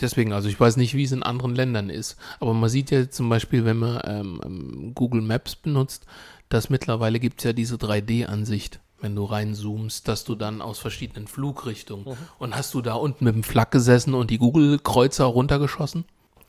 Deswegen, 0.00 0.32
also 0.32 0.48
ich 0.48 0.58
weiß 0.58 0.76
nicht, 0.76 0.94
wie 0.94 1.04
es 1.04 1.12
in 1.12 1.22
anderen 1.22 1.54
Ländern 1.54 1.90
ist, 1.90 2.16
aber 2.40 2.54
man 2.54 2.70
sieht 2.70 2.90
ja 2.90 3.08
zum 3.10 3.28
Beispiel, 3.28 3.64
wenn 3.64 3.78
man 3.78 4.00
ähm, 4.04 4.40
ähm, 4.44 4.92
Google 4.94 5.20
Maps 5.20 5.56
benutzt, 5.56 6.06
dass 6.48 6.70
mittlerweile 6.70 7.20
gibt 7.20 7.40
es 7.40 7.44
ja 7.44 7.52
diese 7.52 7.76
3D-Ansicht, 7.76 8.80
wenn 9.00 9.14
du 9.14 9.24
reinzoomst, 9.24 10.08
dass 10.08 10.24
du 10.24 10.34
dann 10.34 10.62
aus 10.62 10.78
verschiedenen 10.78 11.26
Flugrichtungen 11.26 12.16
und 12.38 12.56
hast 12.56 12.72
du 12.72 12.80
da 12.80 12.94
unten 12.94 13.24
mit 13.24 13.34
dem 13.34 13.42
Flak 13.42 13.70
gesessen 13.70 14.14
und 14.14 14.30
die 14.30 14.38
Google-Kreuzer 14.38 15.24
runtergeschossen? 15.26 16.04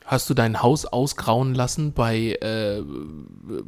Hast 0.06 0.30
du 0.30 0.34
dein 0.34 0.62
Haus 0.62 0.86
ausgrauen 0.86 1.54
lassen 1.54 1.92
bei, 1.92 2.36
äh, 2.40 2.82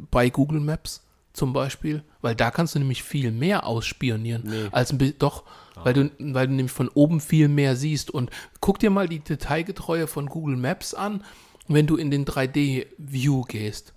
bei 0.09 0.29
Google 0.29 0.61
Maps 0.61 1.03
zum 1.33 1.53
Beispiel? 1.53 2.03
Weil 2.21 2.33
da 2.33 2.49
kannst 2.49 2.73
du 2.75 2.79
nämlich 2.79 3.03
viel 3.03 3.31
mehr 3.31 3.67
ausspionieren 3.67 4.43
Nee. 4.45 4.69
als 4.71 4.95
doch, 5.19 5.43
weil 5.83 5.93
du, 5.93 6.11
weil 6.19 6.47
du 6.47 6.53
nämlich 6.53 6.71
von 6.71 6.89
oben 6.89 7.21
viel 7.21 7.47
mehr 7.47 7.75
siehst. 7.75 8.11
Und 8.11 8.29
guck 8.61 8.79
dir 8.79 8.89
mal 8.89 9.07
die 9.07 9.19
Detailgetreue 9.19 10.07
von 10.07 10.27
Google 10.27 10.55
Maps 10.57 10.93
an, 10.93 11.23
wenn 11.67 11.87
du 11.87 11.95
in 11.97 12.11
den 12.11 12.25
3D-View 12.25 13.43
gehst. 13.43 13.93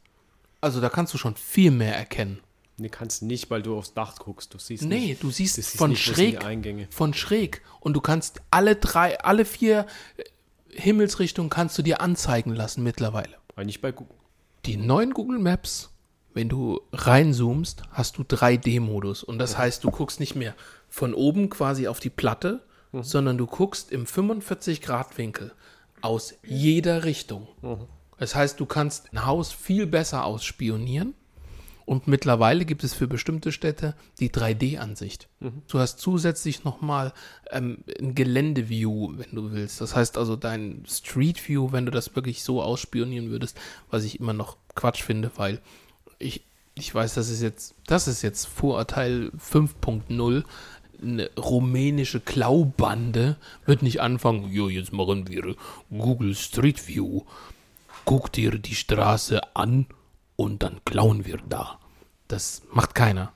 Also 0.60 0.80
da 0.80 0.88
kannst 0.88 1.12
du 1.14 1.18
schon 1.18 1.34
viel 1.36 1.70
mehr 1.70 1.96
erkennen. 1.96 2.40
Nee, 2.78 2.88
kannst 2.88 3.22
nicht, 3.22 3.50
weil 3.50 3.62
du 3.62 3.76
aufs 3.76 3.94
Dach 3.94 4.16
guckst. 4.16 4.54
Du 4.54 4.58
siehst 4.58 4.82
Nee, 4.84 5.08
nicht, 5.08 5.22
du 5.22 5.30
siehst 5.30 5.58
du 5.58 5.62
siehst 5.62 5.76
von 5.76 5.90
nicht, 5.90 6.02
schräg, 6.02 6.44
Eingänge. 6.44 6.88
von 6.90 7.14
schräg. 7.14 7.62
Und 7.80 7.94
du 7.94 8.00
kannst 8.00 8.40
alle 8.50 8.76
drei, 8.76 9.20
alle 9.20 9.44
vier 9.44 9.86
äh, 10.16 10.24
Himmelsrichtungen 10.70 11.50
kannst 11.50 11.76
du 11.78 11.82
dir 11.82 12.00
anzeigen 12.00 12.54
lassen 12.54 12.82
mittlerweile. 12.82 13.36
Weil 13.54 13.66
nicht 13.66 13.82
bei 13.82 13.92
Google. 13.92 14.16
Die 14.64 14.76
neuen 14.76 15.12
Google 15.12 15.38
Maps, 15.38 15.90
wenn 16.32 16.48
du 16.48 16.80
reinzoomst, 16.92 17.82
hast 17.90 18.16
du 18.16 18.22
3D-Modus. 18.22 19.22
Und 19.22 19.38
das 19.38 19.58
heißt, 19.58 19.84
du 19.84 19.90
guckst 19.90 20.18
nicht 20.18 20.34
mehr 20.34 20.54
von 20.92 21.14
oben 21.14 21.48
quasi 21.48 21.88
auf 21.88 22.00
die 22.00 22.10
Platte, 22.10 22.60
sondern 22.92 23.38
du 23.38 23.46
guckst 23.46 23.90
im 23.90 24.04
45-Grad-Winkel 24.04 25.52
aus 26.02 26.34
jeder 26.44 27.04
Richtung. 27.04 27.48
Das 28.18 28.34
heißt, 28.34 28.60
du 28.60 28.66
kannst 28.66 29.10
ein 29.12 29.24
Haus 29.24 29.52
viel 29.52 29.86
besser 29.86 30.24
ausspionieren 30.26 31.14
Und 31.84 32.06
mittlerweile 32.08 32.64
gibt 32.64 32.84
es 32.84 32.94
für 32.94 33.08
bestimmte 33.08 33.52
Städte 33.52 33.94
die 34.20 34.30
3D-Ansicht. 34.30 35.28
Du 35.68 35.78
hast 35.78 35.98
zusätzlich 35.98 36.64
nochmal 36.64 37.12
ähm, 37.50 37.78
ein 38.00 38.14
Gelände-View, 38.14 39.14
wenn 39.16 39.34
du 39.34 39.52
willst. 39.52 39.80
Das 39.80 39.96
heißt 39.96 40.16
also 40.18 40.36
dein 40.36 40.84
Street-View, 40.88 41.72
wenn 41.72 41.86
du 41.86 41.90
das 41.90 42.14
wirklich 42.14 42.42
so 42.42 42.62
ausspionieren 42.62 43.30
würdest, 43.30 43.58
was 43.90 44.04
ich 44.04 44.20
immer 44.20 44.32
noch 44.32 44.56
Quatsch 44.74 45.02
finde, 45.02 45.30
weil 45.36 45.60
ich, 46.18 46.44
ich 46.74 46.94
weiß, 46.94 47.14
das 47.14 47.28
ist 47.28 47.42
jetzt, 47.42 47.74
das 47.86 48.08
ist 48.08 48.22
jetzt 48.22 48.46
Vorurteil 48.46 49.30
5.0. 49.36 50.44
Eine 51.02 51.30
rumänische 51.36 52.20
Klaubande 52.20 53.36
wird 53.66 53.82
nicht 53.82 54.00
anfangen, 54.00 54.52
jo, 54.52 54.68
jetzt 54.68 54.92
machen 54.92 55.28
wir 55.28 55.56
Google 55.90 56.34
Street 56.34 56.86
View. 56.86 57.22
Guck 58.04 58.32
dir 58.32 58.58
die 58.58 58.74
Straße 58.74 59.40
an 59.56 59.86
und 60.36 60.62
dann 60.62 60.80
klauen 60.84 61.24
wir 61.24 61.38
da. 61.48 61.78
Das 62.28 62.62
macht 62.72 62.94
keiner. 62.94 63.32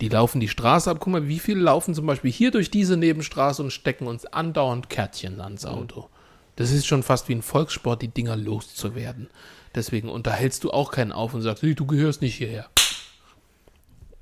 Die 0.00 0.08
laufen 0.08 0.40
die 0.40 0.48
Straße 0.48 0.90
ab. 0.90 0.98
Guck 1.00 1.12
mal, 1.12 1.28
wie 1.28 1.38
viele 1.38 1.60
laufen 1.60 1.94
zum 1.94 2.06
Beispiel 2.06 2.32
hier 2.32 2.50
durch 2.50 2.70
diese 2.70 2.96
Nebenstraße 2.96 3.62
und 3.62 3.70
stecken 3.70 4.06
uns 4.06 4.26
andauernd 4.26 4.90
Kärtchen 4.90 5.40
ans 5.40 5.64
Auto. 5.64 6.08
Das 6.56 6.70
ist 6.70 6.86
schon 6.86 7.02
fast 7.02 7.28
wie 7.28 7.34
ein 7.34 7.42
Volkssport, 7.42 8.02
die 8.02 8.08
Dinger 8.08 8.36
loszuwerden. 8.36 9.28
Deswegen 9.74 10.08
unterhältst 10.08 10.64
du 10.64 10.70
auch 10.70 10.90
keinen 10.90 11.12
auf 11.12 11.34
und 11.34 11.42
sagst, 11.42 11.62
hey, 11.62 11.74
du 11.74 11.86
gehörst 11.86 12.22
nicht 12.22 12.36
hierher. 12.36 12.68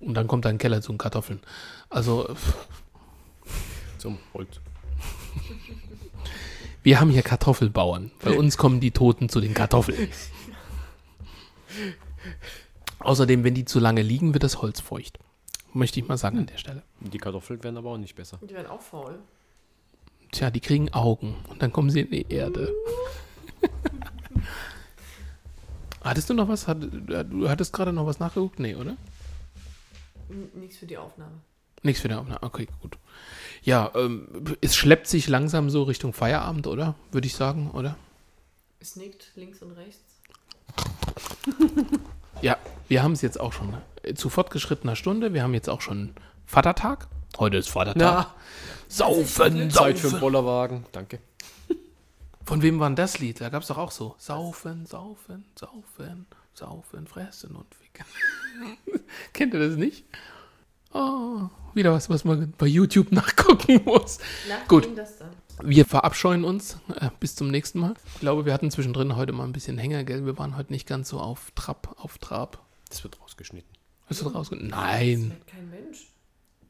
Und 0.00 0.14
dann 0.14 0.26
kommt 0.26 0.44
dein 0.44 0.58
Keller 0.58 0.82
zu 0.82 0.92
den 0.92 0.98
Kartoffeln. 0.98 1.40
Also, 1.92 2.34
Zum 3.98 4.18
Holz. 4.34 4.60
wir 6.82 6.98
haben 7.00 7.10
hier 7.10 7.22
Kartoffelbauern. 7.22 8.10
Bei 8.22 8.32
uns 8.36 8.56
kommen 8.56 8.80
die 8.80 8.90
Toten 8.90 9.28
zu 9.28 9.40
den 9.40 9.54
Kartoffeln. 9.54 10.08
Außerdem, 12.98 13.44
wenn 13.44 13.54
die 13.54 13.64
zu 13.64 13.78
lange 13.78 14.02
liegen, 14.02 14.32
wird 14.34 14.42
das 14.44 14.60
Holz 14.62 14.80
feucht. 14.80 15.18
Möchte 15.74 16.00
ich 16.00 16.08
mal 16.08 16.16
sagen 16.18 16.38
an 16.38 16.46
der 16.46 16.58
Stelle. 16.58 16.82
Die 17.00 17.18
Kartoffeln 17.18 17.62
werden 17.64 17.76
aber 17.76 17.90
auch 17.90 17.98
nicht 17.98 18.14
besser. 18.14 18.38
Die 18.42 18.54
werden 18.54 18.66
auch 18.66 18.80
faul. 18.82 19.18
Tja, 20.32 20.50
die 20.50 20.60
kriegen 20.60 20.92
Augen 20.92 21.36
und 21.48 21.62
dann 21.62 21.72
kommen 21.72 21.90
sie 21.90 22.00
in 22.00 22.10
die 22.10 22.26
Erde. 22.32 22.72
Hattest 26.02 26.28
du 26.30 26.34
noch 26.34 26.48
was? 26.48 26.66
Hat- 26.68 26.78
Du 26.82 27.48
hattest 27.48 27.72
gerade 27.72 27.92
noch 27.92 28.06
was 28.06 28.18
nachgeguckt? 28.18 28.58
Nee, 28.58 28.74
oder? 28.74 28.96
N 30.28 30.48
nichts 30.54 30.78
für 30.78 30.86
die 30.86 30.96
Aufnahme. 30.98 31.32
Nichts 31.82 32.02
für 32.02 32.08
die 32.08 32.14
Aufnahme. 32.14 32.42
Okay, 32.42 32.68
gut. 32.80 32.98
Ja, 33.62 33.90
ähm, 33.94 34.56
es 34.60 34.76
schleppt 34.76 35.06
sich 35.06 35.28
langsam 35.28 35.70
so 35.70 35.82
Richtung 35.84 36.12
Feierabend, 36.12 36.66
oder? 36.66 36.94
Würde 37.10 37.26
ich 37.26 37.34
sagen, 37.34 37.70
oder? 37.70 37.96
Es 38.80 38.96
nickt 38.96 39.32
links 39.36 39.62
und 39.62 39.72
rechts. 39.72 40.20
Ja, 42.42 42.56
wir 42.88 43.04
haben 43.04 43.12
es 43.12 43.22
jetzt 43.22 43.38
auch 43.38 43.52
schon 43.52 43.70
ne? 43.70 44.14
zu 44.14 44.28
fortgeschrittener 44.28 44.96
Stunde. 44.96 45.32
Wir 45.32 45.44
haben 45.44 45.54
jetzt 45.54 45.70
auch 45.70 45.80
schon 45.80 46.12
Vatertag. 46.44 47.06
Heute 47.38 47.56
ist 47.56 47.68
Vatertag. 47.68 48.02
Na, 48.02 48.34
saufen, 48.88 49.24
Zeit 49.24 49.36
für 49.36 49.44
einen 49.44 49.70
saufen. 49.70 50.20
Bollerwagen. 50.20 50.84
Danke. 50.90 51.20
Von 52.44 52.62
wem 52.62 52.80
war 52.80 52.88
denn 52.88 52.96
das 52.96 53.20
Lied? 53.20 53.40
Da 53.40 53.48
gab 53.48 53.62
es 53.62 53.68
doch 53.68 53.78
auch 53.78 53.92
so. 53.92 54.16
Saufen, 54.18 54.86
saufen, 54.86 55.44
saufen, 55.54 56.26
saufen, 56.52 57.06
fressen 57.06 57.54
und 57.54 57.72
ficken. 57.76 58.04
Kennt 59.32 59.54
ihr 59.54 59.60
das 59.60 59.76
nicht? 59.76 60.04
Oh, 60.92 61.48
wieder 61.74 61.92
was, 61.92 62.08
was 62.10 62.24
man 62.24 62.52
bei 62.58 62.66
YouTube 62.66 63.12
nachgucken 63.12 63.80
muss. 63.84 64.18
Nach 64.48 64.66
Gut. 64.68 64.88
das? 64.96 65.14
Wir 65.62 65.84
verabscheuen 65.84 66.44
uns. 66.44 66.78
Äh, 66.98 67.10
bis 67.20 67.34
zum 67.36 67.48
nächsten 67.50 67.78
Mal. 67.78 67.94
Ich 68.14 68.20
glaube, 68.20 68.44
wir 68.46 68.52
hatten 68.52 68.70
zwischendrin 68.70 69.16
heute 69.16 69.32
mal 69.32 69.44
ein 69.44 69.52
bisschen 69.52 69.78
Hänger, 69.78 70.02
gell? 70.04 70.24
Wir 70.26 70.36
waren 70.38 70.56
heute 70.56 70.72
nicht 70.72 70.88
ganz 70.88 71.08
so 71.10 71.18
auf 71.20 71.52
Trab, 71.54 71.94
auf 71.98 72.18
Trab. 72.18 72.64
Das 72.88 73.04
wird 73.04 73.20
rausgeschnitten. 73.20 73.70
Hast 74.06 74.20
du 74.20 74.24
das 74.24 74.34
rausge- 74.34 74.58
Das 74.58 74.68
Nein. 74.70 75.30
hört 75.32 75.46
kein 75.46 75.70
Mensch. 75.70 76.06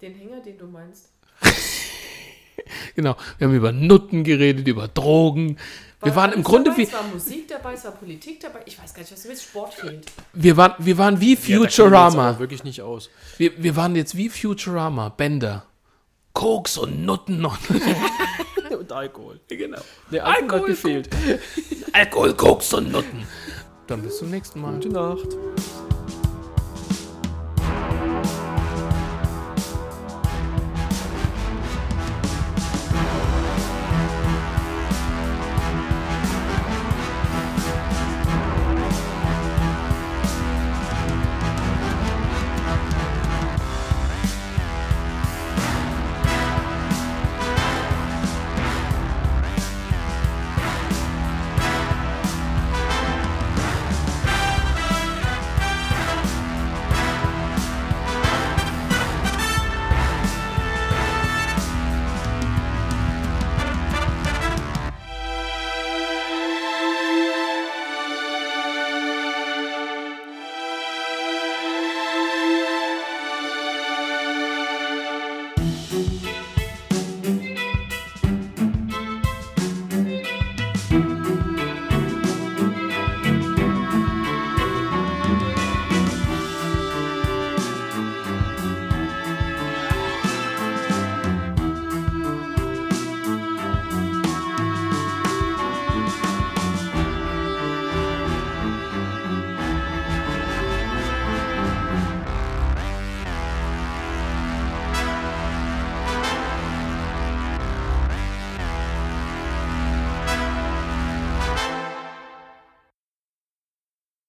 Den 0.00 0.14
Hänger, 0.14 0.40
den 0.40 0.58
du 0.58 0.66
meinst. 0.66 1.10
Genau. 2.94 3.16
Wir 3.38 3.46
haben 3.48 3.54
über 3.54 3.72
Nutten 3.72 4.24
geredet, 4.24 4.68
über 4.68 4.86
Drogen. 4.88 5.56
Wir 6.02 6.14
War 6.16 6.22
waren 6.24 6.32
im 6.32 6.42
Grunde 6.42 6.70
dabei, 6.70 6.78
wie, 6.78 6.82
Es 6.82 6.92
war 6.92 7.02
Musik 7.04 7.48
dabei, 7.48 7.72
es 7.74 7.84
war 7.84 7.92
Politik 7.92 8.40
dabei. 8.40 8.60
Ich 8.66 8.76
weiß 8.80 8.92
gar 8.92 9.02
nicht, 9.02 9.12
was 9.12 9.22
du 9.22 9.28
willst. 9.28 9.44
Sport 9.44 9.74
fehlt. 9.74 10.06
wir 10.32 10.56
waren, 10.56 10.74
wir 10.78 10.98
waren 10.98 11.20
wie 11.20 11.34
Ja, 11.34 11.58
Futurama. 11.60 12.30
aber 12.30 12.38
wirklich 12.40 12.64
nicht 12.64 12.82
aus. 12.82 13.08
Wir, 13.38 13.52
wir 13.62 13.76
waren 13.76 13.94
jetzt 13.94 14.16
wie 14.16 14.28
Futurama, 14.28 15.10
Bänder. 15.10 15.64
Koks 16.32 16.78
und 16.78 17.04
Nutten 17.04 17.44
und 17.44 17.58
Und 18.78 18.90
Alkohol. 18.90 19.38
genau. 19.48 19.78
Der 20.10 20.26
Alkohol, 20.26 20.42
Alkohol, 20.42 20.60
hat 20.60 20.66
gefehlt. 20.66 21.08
Alkohol, 21.92 22.34
Koks 22.34 22.72
und 22.74 22.90
Nutten. 22.90 23.26
Dann 23.86 24.02
bis 24.02 24.18
zum 24.18 24.30
nächsten 24.30 24.60
Mal. 24.60 24.74
Gute 24.74 24.88
Nacht. 24.88 25.28